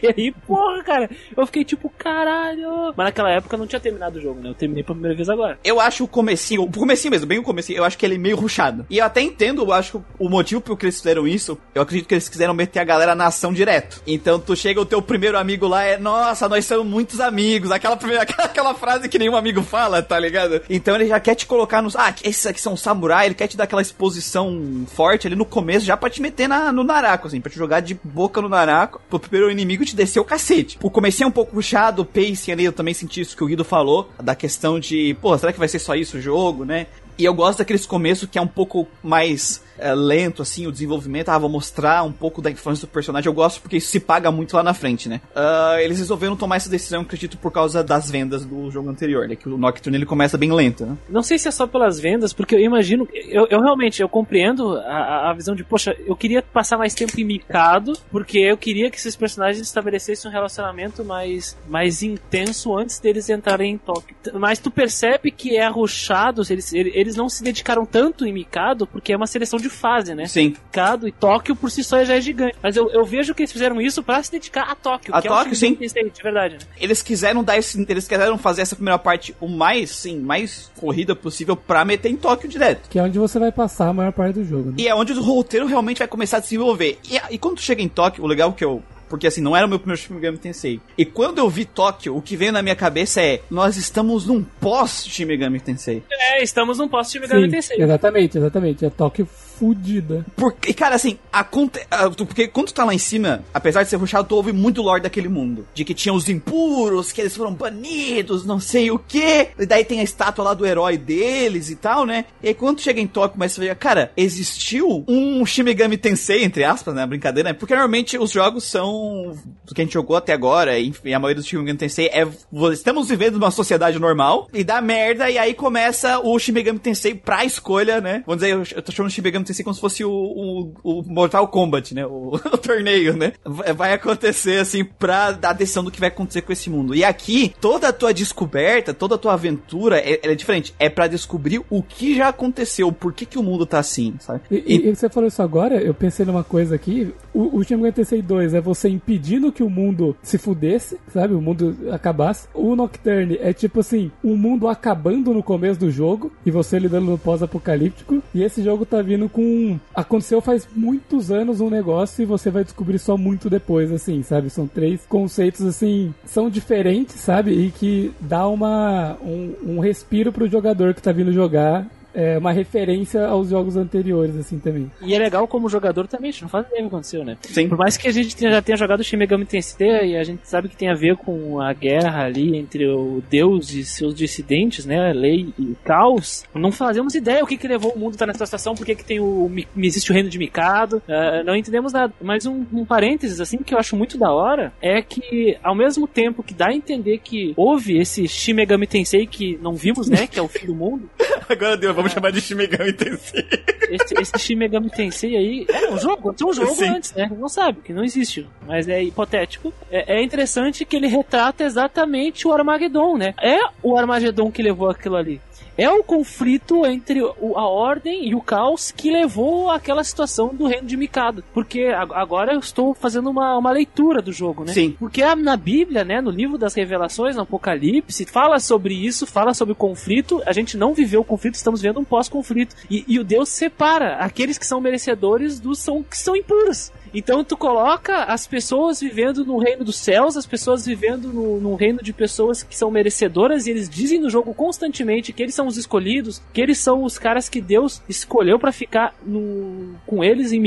e 0.01 0.07
aí, 0.07 0.30
porra, 0.31 0.83
cara, 0.83 1.09
eu 1.35 1.45
fiquei 1.45 1.63
tipo, 1.63 1.89
caralho. 1.97 2.93
Mas 2.95 3.05
naquela 3.05 3.31
época 3.31 3.55
eu 3.55 3.59
não 3.59 3.67
tinha 3.67 3.79
terminado 3.79 4.17
o 4.17 4.21
jogo, 4.21 4.41
né? 4.41 4.49
Eu 4.49 4.55
terminei 4.55 4.83
pela 4.83 4.95
primeira 4.95 5.15
vez 5.15 5.29
agora. 5.29 5.59
Eu 5.63 5.79
acho 5.79 6.03
o 6.03 6.07
comecinho, 6.07 6.63
o 6.63 6.71
comecinho 6.71 7.11
mesmo, 7.11 7.27
bem 7.27 7.39
o 7.39 7.43
comecinho, 7.43 7.77
eu 7.77 7.83
acho 7.83 7.97
que 7.97 8.05
ele 8.05 8.15
é 8.15 8.17
meio 8.17 8.35
ruchado. 8.35 8.85
E 8.89 8.97
eu 8.97 9.05
até 9.05 9.21
entendo, 9.21 9.63
eu 9.63 9.73
acho 9.73 10.03
o 10.17 10.29
motivo 10.29 10.61
pelo 10.61 10.77
que 10.77 10.85
eles 10.85 10.97
fizeram 10.97 11.27
isso, 11.27 11.57
eu 11.73 11.81
acredito 11.81 12.07
que 12.07 12.13
eles 12.13 12.29
quiseram 12.29 12.53
meter 12.53 12.79
a 12.79 12.83
galera 12.83 13.15
na 13.15 13.27
ação 13.27 13.53
direto. 13.53 14.01
Então 14.05 14.39
tu 14.39 14.55
chega, 14.55 14.81
o 14.81 14.85
teu 14.85 15.01
primeiro 15.01 15.37
amigo 15.37 15.67
lá 15.67 15.83
é, 15.83 15.97
nossa, 15.97 16.47
nós 16.47 16.65
somos 16.65 16.85
muitos 16.85 17.19
amigos. 17.19 17.71
Aquela, 17.71 17.97
primeira, 17.97 18.23
aquela, 18.23 18.45
aquela 18.45 18.73
frase 18.73 19.09
que 19.09 19.19
nenhum 19.19 19.35
amigo 19.35 19.61
fala, 19.61 20.01
tá 20.01 20.19
ligado? 20.19 20.61
Então 20.69 20.95
ele 20.95 21.07
já 21.07 21.19
quer 21.19 21.35
te 21.35 21.45
colocar 21.45 21.81
nos. 21.81 21.95
Ah, 21.95 22.13
esses 22.23 22.45
aqui 22.45 22.61
são 22.61 22.75
samurai, 22.77 23.25
ele 23.27 23.35
quer 23.35 23.47
te 23.47 23.57
dar 23.57 23.65
aquela 23.65 23.81
exposição 23.81 24.85
forte 24.87 25.27
ali 25.27 25.35
no 25.35 25.45
começo, 25.45 25.85
já 25.85 25.97
pra 25.97 26.09
te 26.09 26.21
meter 26.21 26.47
na, 26.47 26.71
no 26.71 26.83
Naraco, 26.83 27.27
assim, 27.27 27.41
pra 27.41 27.51
te 27.51 27.57
jogar 27.57 27.79
de 27.79 27.93
boca 28.03 28.41
no 28.41 28.49
Naraco, 28.49 29.01
pro 29.09 29.19
primeiro 29.19 29.51
inimigo 29.51 29.85
te 29.85 29.95
descer 29.95 30.19
o 30.21 30.25
cacete. 30.25 30.77
O 30.81 30.89
comecinho 30.89 31.25
é 31.25 31.27
um 31.27 31.31
pouco 31.31 31.53
puxado, 31.53 32.01
o 32.01 32.05
pacing 32.05 32.51
ali, 32.51 32.65
eu 32.65 32.73
também 32.73 32.93
senti 32.93 33.21
isso 33.21 33.35
que 33.35 33.43
o 33.43 33.47
Guido 33.47 33.63
falou, 33.63 34.09
da 34.21 34.35
questão 34.35 34.79
de, 34.79 35.15
pô, 35.21 35.37
será 35.37 35.51
que 35.51 35.59
vai 35.59 35.67
ser 35.67 35.79
só 35.79 35.95
isso 35.95 36.17
o 36.17 36.21
jogo, 36.21 36.65
né? 36.65 36.87
E 37.17 37.25
eu 37.25 37.33
gosto 37.33 37.59
daqueles 37.59 37.85
começos 37.85 38.27
que 38.29 38.39
é 38.39 38.41
um 38.41 38.47
pouco 38.47 38.87
mais 39.03 39.61
é, 39.81 39.93
lento, 39.93 40.41
assim, 40.41 40.67
o 40.67 40.71
desenvolvimento. 40.71 41.29
Ah, 41.29 41.37
vou 41.37 41.49
mostrar 41.49 42.03
um 42.03 42.11
pouco 42.11 42.41
da 42.41 42.49
influência 42.51 42.87
do 42.87 42.91
personagem. 42.91 43.27
Eu 43.27 43.33
gosto 43.33 43.61
porque 43.61 43.77
isso 43.77 43.89
se 43.89 43.99
paga 43.99 44.31
muito 44.31 44.55
lá 44.55 44.63
na 44.63 44.73
frente, 44.73 45.09
né? 45.09 45.19
Ah, 45.35 45.77
eles 45.79 45.99
resolveram 45.99 46.35
tomar 46.35 46.55
essa 46.57 46.69
decisão, 46.69 47.01
acredito, 47.01 47.37
por 47.37 47.51
causa 47.51 47.83
das 47.83 48.09
vendas 48.09 48.45
do 48.45 48.69
jogo 48.71 48.89
anterior, 48.89 49.27
né? 49.27 49.35
Que 49.35 49.49
o 49.49 49.57
Nocturne 49.57 49.97
ele 49.97 50.05
começa 50.05 50.37
bem 50.37 50.51
lento, 50.51 50.85
né? 50.85 50.97
Não 51.09 51.23
sei 51.23 51.37
se 51.37 51.47
é 51.47 51.51
só 51.51 51.65
pelas 51.67 51.99
vendas, 51.99 52.33
porque 52.33 52.55
eu 52.55 52.59
imagino. 52.59 53.07
Eu, 53.13 53.47
eu 53.49 53.61
realmente 53.61 54.01
eu 54.01 54.09
compreendo 54.09 54.77
a, 54.77 55.29
a- 55.29 55.33
visão 55.33 55.55
de, 55.55 55.63
poxa, 55.63 55.95
eu 56.05 56.15
queria 56.15 56.41
passar 56.41 56.77
mais 56.77 56.93
tempo 56.93 57.19
em 57.19 57.23
Mikado, 57.23 57.93
porque 58.11 58.37
eu 58.39 58.57
queria 58.57 58.89
que 58.91 58.97
esses 58.97 59.15
personagens 59.15 59.65
estabelecessem 59.65 60.29
um 60.29 60.33
relacionamento 60.33 61.03
mais, 61.03 61.57
mais 61.69 62.03
intenso 62.03 62.77
antes 62.77 62.99
deles 62.99 63.29
entrarem 63.29 63.73
em 63.73 63.77
Tóquio. 63.77 64.15
T- 64.21 64.31
Mas 64.33 64.59
tu 64.59 64.69
percebe 64.69 65.31
que 65.31 65.55
é 65.55 65.63
arrochado, 65.65 66.41
eles, 66.49 66.71
ele- 66.73 66.91
eles 66.93 67.15
não 67.15 67.27
se 67.29 67.43
dedicaram 67.43 67.85
tanto 67.85 68.25
em 68.25 68.33
Mikado, 68.33 68.85
porque 68.85 69.13
é 69.13 69.17
uma 69.17 69.27
seleção 69.27 69.57
de 69.59 69.69
fase, 69.71 70.13
né? 70.13 70.25
Sim. 70.27 70.49
Mikado 70.49 71.07
e 71.07 71.11
Tóquio 71.11 71.55
por 71.55 71.71
si 71.71 71.83
só 71.83 72.03
já 72.03 72.15
é 72.15 72.21
gigante. 72.21 72.55
Mas 72.61 72.75
eu, 72.75 72.89
eu 72.91 73.03
vejo 73.03 73.33
que 73.33 73.41
eles 73.41 73.51
fizeram 73.51 73.81
isso 73.81 74.03
pra 74.03 74.21
se 74.21 74.31
dedicar 74.31 74.63
a 74.63 74.75
Tóquio. 74.75 75.15
A 75.15 75.21
que 75.21 75.27
Tóquio, 75.27 75.51
é 75.51 75.55
sim. 75.55 75.75
De 75.75 76.23
verdade, 76.23 76.55
né? 76.55 76.59
Eles 76.79 77.01
quiseram 77.01 77.43
dar 77.43 77.57
esse. 77.57 77.83
Eles 77.87 78.07
quiseram 78.07 78.37
fazer 78.37 78.61
essa 78.61 78.75
primeira 78.75 78.99
parte 78.99 79.35
o 79.39 79.47
mais, 79.47 79.89
sim, 79.91 80.19
mais 80.19 80.71
corrida 80.77 81.15
possível 81.15 81.55
pra 81.55 81.83
meter 81.83 82.09
em 82.09 82.15
Tóquio 82.15 82.49
direto. 82.49 82.89
Que 82.89 82.99
é 82.99 83.03
onde 83.03 83.17
você 83.17 83.39
vai 83.39 83.51
passar 83.51 83.89
a 83.89 83.93
maior 83.93 84.11
parte 84.11 84.35
do 84.35 84.45
jogo, 84.45 84.69
né? 84.69 84.75
E 84.77 84.87
é 84.87 84.95
onde 84.95 85.13
o 85.13 85.21
roteiro 85.21 85.65
realmente 85.65 85.99
vai 85.99 86.07
começar 86.07 86.37
a 86.37 86.39
desenvolver. 86.41 86.99
E, 87.09 87.19
e 87.33 87.37
quando 87.37 87.55
tu 87.55 87.61
chega 87.61 87.81
em 87.81 87.89
Tóquio, 87.89 88.23
o 88.23 88.27
legal 88.27 88.53
que 88.53 88.63
eu 88.63 88.83
porque 89.11 89.27
assim, 89.27 89.41
não 89.41 89.53
era 89.53 89.65
o 89.65 89.69
meu 89.69 89.77
primeiro 89.77 90.01
Shin 90.01 90.13
Megami 90.13 90.37
Tensei. 90.37 90.79
E 90.97 91.03
quando 91.03 91.39
eu 91.39 91.49
vi 91.49 91.65
Tóquio, 91.65 92.15
o 92.15 92.21
que 92.21 92.37
veio 92.37 92.53
na 92.53 92.61
minha 92.61 92.77
cabeça 92.77 93.21
é, 93.21 93.41
nós 93.51 93.75
estamos 93.75 94.25
num 94.25 94.41
pós 94.41 95.05
Shin 95.05 95.25
Megami 95.25 95.59
Tensei. 95.59 96.01
É, 96.09 96.41
estamos 96.41 96.77
num 96.77 96.87
pós 96.87 97.11
Shin 97.11 97.19
Megami 97.19 97.43
Sim, 97.43 97.51
Tensei. 97.51 97.81
exatamente, 97.81 98.37
exatamente. 98.37 98.85
É 98.85 98.89
Tóquio 98.89 99.27
fudida. 99.61 100.25
Porque, 100.35 100.73
cara, 100.73 100.95
assim, 100.95 101.19
aconte... 101.31 101.79
ah, 101.91 102.09
porque 102.09 102.47
quando 102.47 102.67
tu 102.67 102.73
tá 102.73 102.83
lá 102.83 102.95
em 102.95 102.97
cima, 102.97 103.43
apesar 103.53 103.83
de 103.83 103.89
ser 103.89 103.97
rushado, 103.97 104.27
tu 104.27 104.35
ouve 104.35 104.51
muito 104.51 104.81
lore 104.81 105.03
daquele 105.03 105.29
mundo. 105.29 105.67
De 105.75 105.85
que 105.85 105.93
tinha 105.93 106.11
os 106.11 106.27
impuros, 106.27 107.11
que 107.11 107.21
eles 107.21 107.37
foram 107.37 107.53
banidos, 107.53 108.43
não 108.43 108.59
sei 108.59 108.89
o 108.89 108.97
quê. 108.97 109.49
E 109.59 109.67
daí 109.67 109.85
tem 109.85 109.99
a 109.99 110.03
estátua 110.03 110.43
lá 110.43 110.55
do 110.55 110.65
herói 110.65 110.97
deles 110.97 111.69
e 111.69 111.75
tal, 111.75 112.07
né? 112.07 112.25
E 112.41 112.47
aí 112.47 112.55
quando 112.55 112.77
tu 112.77 112.81
chega 112.81 112.99
em 112.99 113.05
Tóquio, 113.05 113.37
mas 113.37 113.51
você 113.51 113.61
vê, 113.61 113.75
cara, 113.75 114.11
existiu 114.17 115.05
um 115.07 115.45
Shin 115.45 115.61
Megami 115.61 115.95
Tensei, 115.95 116.43
entre 116.43 116.63
aspas, 116.63 116.95
né? 116.95 117.05
Brincadeira, 117.05 117.49
né? 117.49 117.53
Porque 117.53 117.75
normalmente 117.75 118.17
os 118.17 118.31
jogos 118.31 118.63
são... 118.63 119.37
Do 119.63 119.75
que 119.75 119.81
a 119.81 119.83
gente 119.83 119.93
jogou 119.93 120.17
até 120.17 120.33
agora, 120.33 120.79
enfim, 120.79 121.13
a 121.13 121.19
maioria 121.19 121.39
dos 121.39 121.45
Shin 121.45 121.57
Megami 121.57 121.77
Tensei 121.77 122.07
é... 122.07 122.27
Estamos 122.73 123.09
vivendo 123.09 123.33
numa 123.33 123.51
sociedade 123.51 123.99
normal 123.99 124.49
e 124.51 124.63
dá 124.63 124.81
merda, 124.81 125.29
e 125.29 125.37
aí 125.37 125.53
começa 125.53 126.17
o 126.17 126.39
Shin 126.39 126.53
Megami 126.53 126.79
Tensei 126.79 127.13
pra 127.13 127.45
escolha, 127.45 128.01
né? 128.01 128.23
Vamos 128.25 128.41
dizer, 128.41 128.75
eu, 128.75 128.81
tô 128.81 128.91
chamando 128.91 129.11
de 129.11 129.15
Shin 129.15 129.21
Megami 129.21 129.50
Tensei 129.51 129.63
como 129.63 129.73
se 129.73 129.81
fosse 129.81 130.03
o, 130.05 130.11
o, 130.11 130.71
o 130.83 131.03
Mortal 131.03 131.47
Kombat, 131.47 131.93
né? 131.93 132.05
O, 132.05 132.35
o 132.53 132.57
torneio, 132.57 133.15
né? 133.17 133.33
Vai 133.75 133.93
acontecer, 133.93 134.59
assim, 134.59 134.83
pra 134.83 135.31
dar 135.31 135.53
decisão 135.53 135.83
do 135.83 135.91
que 135.91 135.99
vai 135.99 136.09
acontecer 136.09 136.41
com 136.41 136.53
esse 136.53 136.69
mundo. 136.69 136.95
E 136.95 137.03
aqui, 137.03 137.53
toda 137.59 137.89
a 137.89 137.93
tua 137.93 138.13
descoberta, 138.13 138.93
toda 138.93 139.15
a 139.15 139.17
tua 139.17 139.33
aventura, 139.33 139.97
é, 139.99 140.19
ela 140.23 140.33
é 140.33 140.35
diferente. 140.35 140.73
É 140.79 140.89
pra 140.89 141.07
descobrir 141.07 141.61
o 141.69 141.83
que 141.83 142.15
já 142.15 142.29
aconteceu, 142.29 142.91
por 142.91 143.13
que 143.13 143.25
que 143.25 143.37
o 143.37 143.43
mundo 143.43 143.65
tá 143.65 143.79
assim, 143.79 144.15
sabe? 144.19 144.41
E, 144.49 144.55
e- 144.55 144.89
e 144.89 144.95
você 144.95 145.09
falou 145.09 145.27
isso 145.27 145.41
agora, 145.41 145.81
eu 145.81 145.93
pensei 145.93 146.25
numa 146.25 146.43
coisa 146.43 146.75
aqui. 146.75 147.13
O, 147.33 147.57
o 147.57 147.63
Shin 147.63 147.79
Tensei 147.91 148.21
2 148.21 148.53
é 148.53 148.61
você 148.61 148.87
impedindo 148.89 149.51
que 149.51 149.63
o 149.63 149.69
mundo 149.69 150.15
se 150.23 150.37
fudesse, 150.37 150.97
sabe? 151.13 151.33
O 151.33 151.41
mundo 151.41 151.77
acabasse. 151.91 152.47
O 152.53 152.75
Nocturne 152.75 153.37
é 153.41 153.51
tipo 153.53 153.79
assim, 153.81 154.11
um 154.23 154.35
mundo 154.35 154.67
acabando 154.67 155.33
no 155.33 155.43
começo 155.43 155.79
do 155.79 155.91
jogo 155.91 156.31
e 156.45 156.51
você 156.51 156.79
lidando 156.79 157.07
no 157.11 157.17
pós-apocalíptico. 157.17 158.21
E 158.33 158.43
esse 158.43 158.63
jogo 158.63 158.85
tá 158.85 159.01
vindo 159.01 159.27
com. 159.31 159.79
Aconteceu 159.95 160.41
faz 160.41 160.67
muitos 160.75 161.31
anos 161.31 161.61
um 161.61 161.69
negócio 161.69 162.21
e 162.21 162.25
você 162.25 162.49
vai 162.49 162.63
descobrir 162.63 162.99
só 162.99 163.17
muito 163.17 163.49
depois, 163.49 163.91
assim, 163.91 164.21
sabe? 164.23 164.49
São 164.49 164.67
três 164.67 165.05
conceitos, 165.07 165.65
assim, 165.65 166.13
são 166.25 166.49
diferentes, 166.49 167.15
sabe? 167.15 167.51
E 167.51 167.71
que 167.71 168.13
dá 168.19 168.47
uma, 168.47 169.17
um, 169.23 169.55
um 169.65 169.79
respiro 169.79 170.31
pro 170.31 170.49
jogador 170.49 170.93
que 170.93 171.01
tá 171.01 171.11
vindo 171.11 171.31
jogar. 171.31 171.87
É 172.13 172.37
uma 172.37 172.51
referência 172.51 173.25
aos 173.25 173.49
jogos 173.49 173.77
anteriores, 173.77 174.35
assim, 174.37 174.59
também. 174.59 174.91
E 175.01 175.13
é 175.13 175.19
legal 175.19 175.47
como 175.47 175.69
jogador 175.69 176.07
também, 176.07 176.29
a 176.29 176.31
gente 176.31 176.41
não 176.41 176.49
faz 176.49 176.65
ideia 176.67 176.81
do 176.81 176.89
que 176.89 176.95
aconteceu, 176.95 177.23
né? 177.23 177.37
Sim. 177.41 177.69
Por 177.69 177.77
mais 177.77 177.97
que 177.97 178.07
a 178.07 178.11
gente 178.11 178.37
já 178.39 178.61
tenha 178.61 178.77
jogado 178.77 179.03
Shin 179.03 179.17
Megami 179.17 179.45
Tensei 179.45 180.11
e 180.11 180.17
a 180.17 180.23
gente 180.23 180.47
sabe 180.47 180.69
que 180.69 180.75
tem 180.75 180.89
a 180.89 180.93
ver 180.93 181.15
com 181.15 181.59
a 181.59 181.73
guerra 181.73 182.25
ali 182.25 182.57
entre 182.57 182.87
o 182.87 183.23
Deus 183.29 183.73
e 183.73 183.83
seus 183.83 184.13
dissidentes, 184.13 184.85
né? 184.85 185.13
Lei 185.13 185.53
e 185.57 185.75
caos. 185.83 186.43
Não 186.53 186.71
fazemos 186.71 187.15
ideia 187.15 187.43
o 187.43 187.47
que 187.47 187.57
que 187.57 187.67
levou 187.67 187.93
o 187.93 187.99
mundo 187.99 188.11
a 188.11 188.15
estar 188.15 188.25
nessa 188.25 188.45
situação, 188.45 188.75
por 188.75 188.85
que 188.85 188.95
que 188.95 189.05
tem 189.05 189.19
o 189.19 189.49
existe 189.77 190.11
o 190.11 190.13
reino 190.13 190.29
de 190.29 190.37
Mikado. 190.37 191.01
ah, 191.07 191.43
não 191.43 191.55
entendemos 191.55 191.93
nada. 191.93 192.13
Mas 192.21 192.45
um, 192.45 192.65
um 192.73 192.85
parênteses 192.85 193.39
assim 193.39 193.57
que 193.57 193.73
eu 193.73 193.79
acho 193.79 193.95
muito 193.95 194.17
da 194.17 194.31
hora 194.31 194.73
é 194.81 195.01
que 195.01 195.57
ao 195.63 195.75
mesmo 195.75 196.07
tempo 196.07 196.43
que 196.43 196.53
dá 196.53 196.67
a 196.67 196.73
entender 196.73 197.19
que 197.19 197.53
houve 197.55 197.97
esse 197.97 198.27
Shin 198.27 198.53
Megami 198.53 198.87
Tensei 198.87 199.25
que 199.25 199.57
não 199.61 199.73
vimos, 199.73 200.07
né, 200.07 200.27
que 200.27 200.39
é 200.39 200.41
o 200.41 200.47
fim 200.47 200.65
do 200.65 200.75
mundo. 200.75 201.09
Agora 201.49 201.75
deu, 201.75 201.93
vamos 202.01 202.13
chamar 202.13 202.31
de 202.31 202.41
Shin 202.41 202.55
Megami 202.55 202.93
Tensei. 202.93 203.47
Esse, 203.89 204.13
esse 204.19 204.39
Shin 204.39 204.55
Megami 204.55 204.89
Tensei 204.89 205.35
aí 205.35 205.65
é 205.69 205.89
um 205.89 205.97
jogo, 205.97 206.33
tinha 206.33 206.49
um 206.49 206.53
jogo 206.53 206.71
Sim. 206.71 206.89
antes, 206.89 207.13
né? 207.13 207.29
Não 207.37 207.49
sabe, 207.49 207.81
que 207.81 207.93
não 207.93 208.03
existe, 208.03 208.47
mas 208.65 208.87
é 208.87 209.03
hipotético. 209.03 209.73
É, 209.91 210.17
é 210.17 210.23
interessante 210.23 210.85
que 210.85 210.95
ele 210.95 211.07
retrata 211.07 211.63
exatamente 211.63 212.47
o 212.47 212.53
Armagedon, 212.53 213.17
né? 213.17 213.33
É 213.41 213.59
o 213.83 213.97
Armagedon 213.97 214.51
que 214.51 214.61
levou 214.61 214.89
aquilo 214.89 215.15
ali. 215.15 215.41
É 215.81 215.89
o 215.89 216.03
conflito 216.03 216.85
entre 216.85 217.21
o- 217.23 217.57
a 217.57 217.67
ordem 217.67 218.27
e 218.29 218.35
o 218.35 218.41
caos 218.41 218.91
que 218.91 219.09
levou 219.11 219.71
àquela 219.71 220.03
situação 220.03 220.53
do 220.53 220.67
reino 220.67 220.85
de 220.87 220.95
Mikado. 220.95 221.43
Porque 221.53 221.85
agora 222.13 222.53
eu 222.53 222.59
estou 222.59 222.93
fazendo 222.93 223.29
uma, 223.29 223.57
uma 223.57 223.71
leitura 223.71 224.21
do 224.21 224.31
jogo, 224.31 224.63
né? 224.63 224.73
Sim. 224.73 224.95
Porque 224.99 225.23
na 225.35 225.57
Bíblia, 225.57 226.03
né, 226.03 226.21
no 226.21 226.29
livro 226.29 226.57
das 226.57 226.73
revelações, 226.75 227.35
no 227.35 227.41
Apocalipse, 227.41 228.25
fala 228.25 228.59
sobre 228.59 228.93
isso, 228.93 229.25
fala 229.25 229.53
sobre 229.53 229.71
o 229.71 229.75
conflito. 229.75 230.41
A 230.45 230.53
gente 230.53 230.77
não 230.77 230.93
viveu 230.93 231.21
o 231.21 231.25
conflito, 231.25 231.55
estamos 231.55 231.81
vendo 231.81 231.99
um 231.99 232.03
pós-conflito. 232.03 232.75
E, 232.89 233.03
e 233.07 233.17
o 233.17 233.23
Deus 233.23 233.49
separa 233.49 234.17
aqueles 234.17 234.57
que 234.57 234.65
são 234.67 234.79
merecedores 234.79 235.59
dos 235.59 235.79
são, 235.79 236.03
que 236.03 236.17
são 236.17 236.35
impuros. 236.35 236.91
Então 237.13 237.43
tu 237.43 237.57
coloca 237.57 238.23
as 238.23 238.47
pessoas 238.47 239.01
vivendo 239.01 239.43
no 239.43 239.57
reino 239.57 239.83
dos 239.83 239.97
céus, 239.97 240.37
as 240.37 240.45
pessoas 240.45 240.85
vivendo 240.85 241.27
no, 241.33 241.59
num 241.59 241.75
reino 241.75 242.01
de 242.01 242.13
pessoas 242.13 242.63
que 242.63 242.75
são 242.77 242.89
merecedoras, 242.89 243.67
e 243.67 243.71
eles 243.71 243.89
dizem 243.89 244.19
no 244.19 244.29
jogo 244.29 244.53
constantemente 244.53 245.33
que 245.33 245.43
eles 245.43 245.53
são 245.55 245.70
os 245.71 245.77
escolhidos, 245.77 246.41
que 246.53 246.61
eles 246.61 246.77
são 246.77 247.03
os 247.03 247.17
caras 247.17 247.49
que 247.49 247.61
Deus 247.61 248.01
escolheu 248.07 248.59
pra 248.59 248.71
ficar 248.71 249.15
no, 249.25 249.95
com 250.05 250.23
eles 250.23 250.51
em 250.51 250.59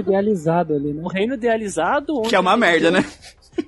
reino 0.00 0.10
idealizado 0.10 0.74
ali, 0.74 0.92
né? 0.92 1.02
Um 1.02 1.08
reino 1.08 1.34
idealizado. 1.34 2.18
Onde 2.18 2.28
Que 2.28 2.36
é 2.36 2.40
uma 2.40 2.56
merda, 2.56 2.90
né? 2.90 3.04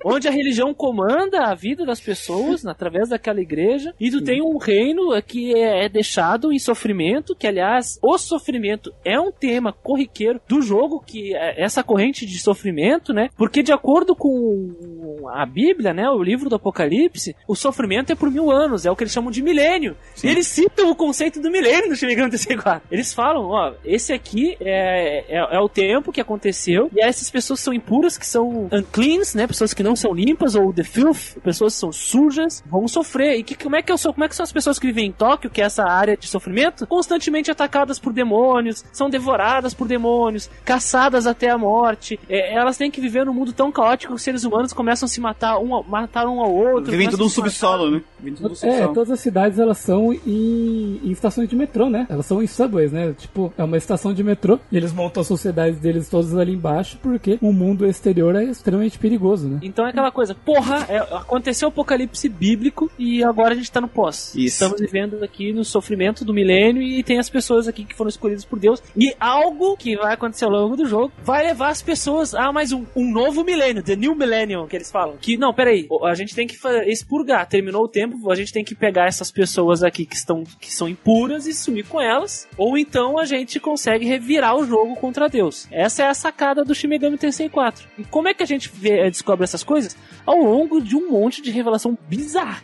Onde 0.04 0.28
a 0.28 0.30
religião 0.30 0.74
comanda 0.74 1.44
a 1.44 1.54
vida 1.54 1.84
das 1.84 2.00
pessoas 2.00 2.64
através 2.66 3.08
daquela 3.08 3.40
igreja. 3.40 3.94
E 3.98 4.10
tu 4.10 4.22
tem 4.22 4.42
um 4.42 4.58
reino 4.58 5.10
que 5.22 5.54
é, 5.54 5.84
é 5.84 5.88
deixado 5.88 6.52
em 6.52 6.58
sofrimento. 6.58 7.34
Que, 7.34 7.46
aliás, 7.46 7.98
o 8.02 8.16
sofrimento 8.18 8.92
é 9.04 9.18
um 9.18 9.32
tema 9.32 9.72
corriqueiro 9.72 10.40
do 10.48 10.62
jogo. 10.62 11.02
Que 11.04 11.34
é 11.34 11.62
essa 11.62 11.82
corrente 11.82 12.26
de 12.26 12.38
sofrimento, 12.38 13.12
né? 13.12 13.28
Porque, 13.36 13.62
de 13.62 13.72
acordo 13.72 14.14
com 14.14 15.28
a 15.32 15.44
Bíblia, 15.46 15.92
né? 15.92 16.08
O 16.08 16.22
livro 16.22 16.48
do 16.48 16.56
Apocalipse, 16.56 17.36
o 17.46 17.54
sofrimento 17.54 18.10
é 18.10 18.14
por 18.14 18.30
mil 18.30 18.50
anos. 18.50 18.86
É 18.86 18.90
o 18.90 18.96
que 18.96 19.04
eles 19.04 19.12
chamam 19.12 19.30
de 19.30 19.42
milênio. 19.42 19.96
E 20.22 20.28
eles 20.28 20.46
citam 20.46 20.90
o 20.90 20.96
conceito 20.96 21.40
do 21.40 21.50
milênio 21.50 21.88
no 21.88 21.96
Shin 21.96 22.06
Megami 22.06 22.30
Tensei 22.30 22.56
4. 22.56 22.88
Eles 22.90 23.12
falam, 23.12 23.48
ó, 23.48 23.74
esse 23.84 24.12
aqui 24.12 24.56
é, 24.60 25.24
é, 25.28 25.56
é 25.56 25.60
o 25.60 25.68
tempo 25.68 26.12
que 26.12 26.20
aconteceu. 26.20 26.90
E 26.94 27.00
essas 27.02 27.30
pessoas 27.30 27.60
são 27.60 27.72
impuras, 27.72 28.16
que 28.16 28.26
são 28.26 28.68
uncleans, 28.72 29.34
né? 29.34 29.46
Pessoas 29.46 29.73
que 29.74 29.82
não 29.82 29.96
são 29.96 30.12
limpas, 30.14 30.54
ou 30.54 30.72
the 30.72 30.82
filth, 30.84 31.36
pessoas 31.42 31.74
que 31.74 31.80
são 31.80 31.92
sujas, 31.92 32.62
vão 32.66 32.86
sofrer. 32.88 33.38
E 33.38 33.42
que, 33.42 33.54
como, 33.54 33.76
é 33.76 33.82
que 33.82 33.90
eu 33.92 33.98
sou, 33.98 34.12
como 34.12 34.24
é 34.24 34.28
que 34.28 34.36
são 34.36 34.44
as 34.44 34.52
pessoas 34.52 34.78
que 34.78 34.86
vivem 34.86 35.06
em 35.06 35.12
Tóquio, 35.12 35.50
que 35.50 35.60
é 35.60 35.64
essa 35.64 35.84
área 35.84 36.16
de 36.16 36.26
sofrimento? 36.28 36.86
Constantemente 36.86 37.50
atacadas 37.50 37.98
por 37.98 38.12
demônios, 38.12 38.84
são 38.92 39.10
devoradas 39.10 39.74
por 39.74 39.86
demônios, 39.88 40.48
caçadas 40.64 41.26
até 41.26 41.50
a 41.50 41.58
morte. 41.58 42.18
É, 42.28 42.54
elas 42.54 42.76
têm 42.76 42.90
que 42.90 43.00
viver 43.00 43.24
num 43.26 43.34
mundo 43.34 43.52
tão 43.52 43.70
caótico 43.72 44.12
que 44.12 44.16
os 44.16 44.22
seres 44.22 44.44
humanos 44.44 44.72
começam 44.72 45.06
a 45.06 45.08
se 45.08 45.20
matar 45.20 45.58
um, 45.58 45.74
ao- 45.74 45.84
matar 45.84 46.26
um 46.26 46.40
ao 46.40 46.52
outro. 46.54 46.90
Vivem 46.90 47.08
tudo 47.10 47.24
matar. 47.24 47.34
subsolo, 47.34 47.90
né? 47.90 48.02
Tudo 48.36 48.52
É, 48.52 48.54
subsolo. 48.56 48.94
todas 48.94 49.10
as 49.10 49.20
cidades 49.20 49.58
elas 49.58 49.78
são 49.78 50.12
em, 50.12 51.00
em 51.04 51.10
estações 51.10 51.48
de 51.48 51.56
metrô, 51.56 51.88
né? 51.90 52.06
Elas 52.08 52.26
são 52.26 52.42
em 52.42 52.46
subways, 52.46 52.92
né? 52.92 53.14
Tipo, 53.18 53.52
é 53.56 53.64
uma 53.64 53.76
estação 53.76 54.12
de 54.14 54.22
metrô 54.22 54.58
e 54.70 54.76
eles 54.76 54.92
montam 54.92 55.20
as 55.20 55.26
sociedades 55.26 55.78
deles 55.78 56.08
todas 56.08 56.34
ali 56.36 56.52
embaixo 56.52 56.98
porque 57.02 57.38
o 57.42 57.52
mundo 57.52 57.86
exterior 57.86 58.34
é 58.36 58.44
extremamente 58.44 58.98
perigoso, 58.98 59.48
né? 59.48 59.58
Então 59.66 59.86
é 59.86 59.90
aquela 59.90 60.10
coisa, 60.10 60.34
porra, 60.34 60.86
é- 60.88 60.98
aconteceu 61.16 61.68
o 61.68 61.70
apocalipse 61.70 62.28
bíblico 62.28 62.90
e 62.98 63.22
agora 63.24 63.52
a 63.54 63.56
gente 63.56 63.70
tá 63.70 63.80
no 63.80 63.88
pós. 63.88 64.34
Isso. 64.34 64.64
Estamos 64.64 64.80
vivendo 64.80 65.22
aqui 65.22 65.52
no 65.52 65.64
sofrimento 65.64 66.24
do 66.24 66.32
milênio 66.34 66.82
e 66.82 67.02
tem 67.02 67.18
as 67.18 67.28
pessoas 67.30 67.66
aqui 67.68 67.84
que 67.84 67.94
foram 67.94 68.08
escolhidas 68.08 68.44
por 68.44 68.58
Deus. 68.58 68.82
E 68.96 69.14
algo 69.18 69.76
que 69.76 69.96
vai 69.96 70.14
acontecer 70.14 70.44
ao 70.44 70.50
longo 70.50 70.76
do 70.76 70.86
jogo 70.86 71.12
vai 71.22 71.44
levar 71.46 71.68
as 71.68 71.82
pessoas 71.82 72.34
a 72.34 72.52
mais 72.52 72.72
um, 72.72 72.84
um 72.94 73.10
novo 73.10 73.44
milênio, 73.44 73.82
The 73.82 73.96
New 73.96 74.14
Millennium, 74.14 74.66
que 74.66 74.76
eles 74.76 74.90
falam. 74.90 75.16
Que, 75.20 75.36
não, 75.36 75.52
peraí, 75.52 75.86
a 76.04 76.14
gente 76.14 76.34
tem 76.34 76.46
que 76.46 76.56
expurgar, 76.86 77.46
terminou 77.48 77.84
o 77.84 77.88
tempo, 77.88 78.30
a 78.30 78.34
gente 78.34 78.52
tem 78.52 78.64
que 78.64 78.74
pegar 78.74 79.06
essas 79.06 79.30
pessoas 79.30 79.82
aqui 79.82 80.04
que, 80.06 80.14
estão, 80.16 80.44
que 80.60 80.72
são 80.72 80.88
impuras 80.88 81.46
e 81.46 81.54
sumir 81.54 81.86
com 81.86 82.00
elas. 82.00 82.48
Ou 82.56 82.76
então 82.78 83.18
a 83.18 83.24
gente 83.24 83.58
consegue 83.60 84.04
revirar 84.04 84.56
o 84.56 84.66
jogo 84.66 84.94
contra 84.96 85.28
Deus. 85.28 85.66
Essa 85.70 86.02
é 86.04 86.06
a 86.08 86.14
sacada 86.14 86.64
do 86.64 86.74
Shin 86.74 86.88
Megami 86.88 87.18
Tensei 87.18 87.48
4. 87.48 87.86
E 87.98 88.04
como 88.04 88.28
é 88.28 88.34
que 88.34 88.42
a 88.42 88.46
gente 88.46 88.70
vê- 88.72 89.10
descobre 89.10 89.44
essas 89.54 89.64
coisas? 89.64 89.96
Ao 90.26 90.36
longo 90.36 90.80
de 90.80 90.96
um 90.96 91.10
monte 91.10 91.40
de 91.40 91.50
revelação 91.50 91.96
bizarra. 92.08 92.62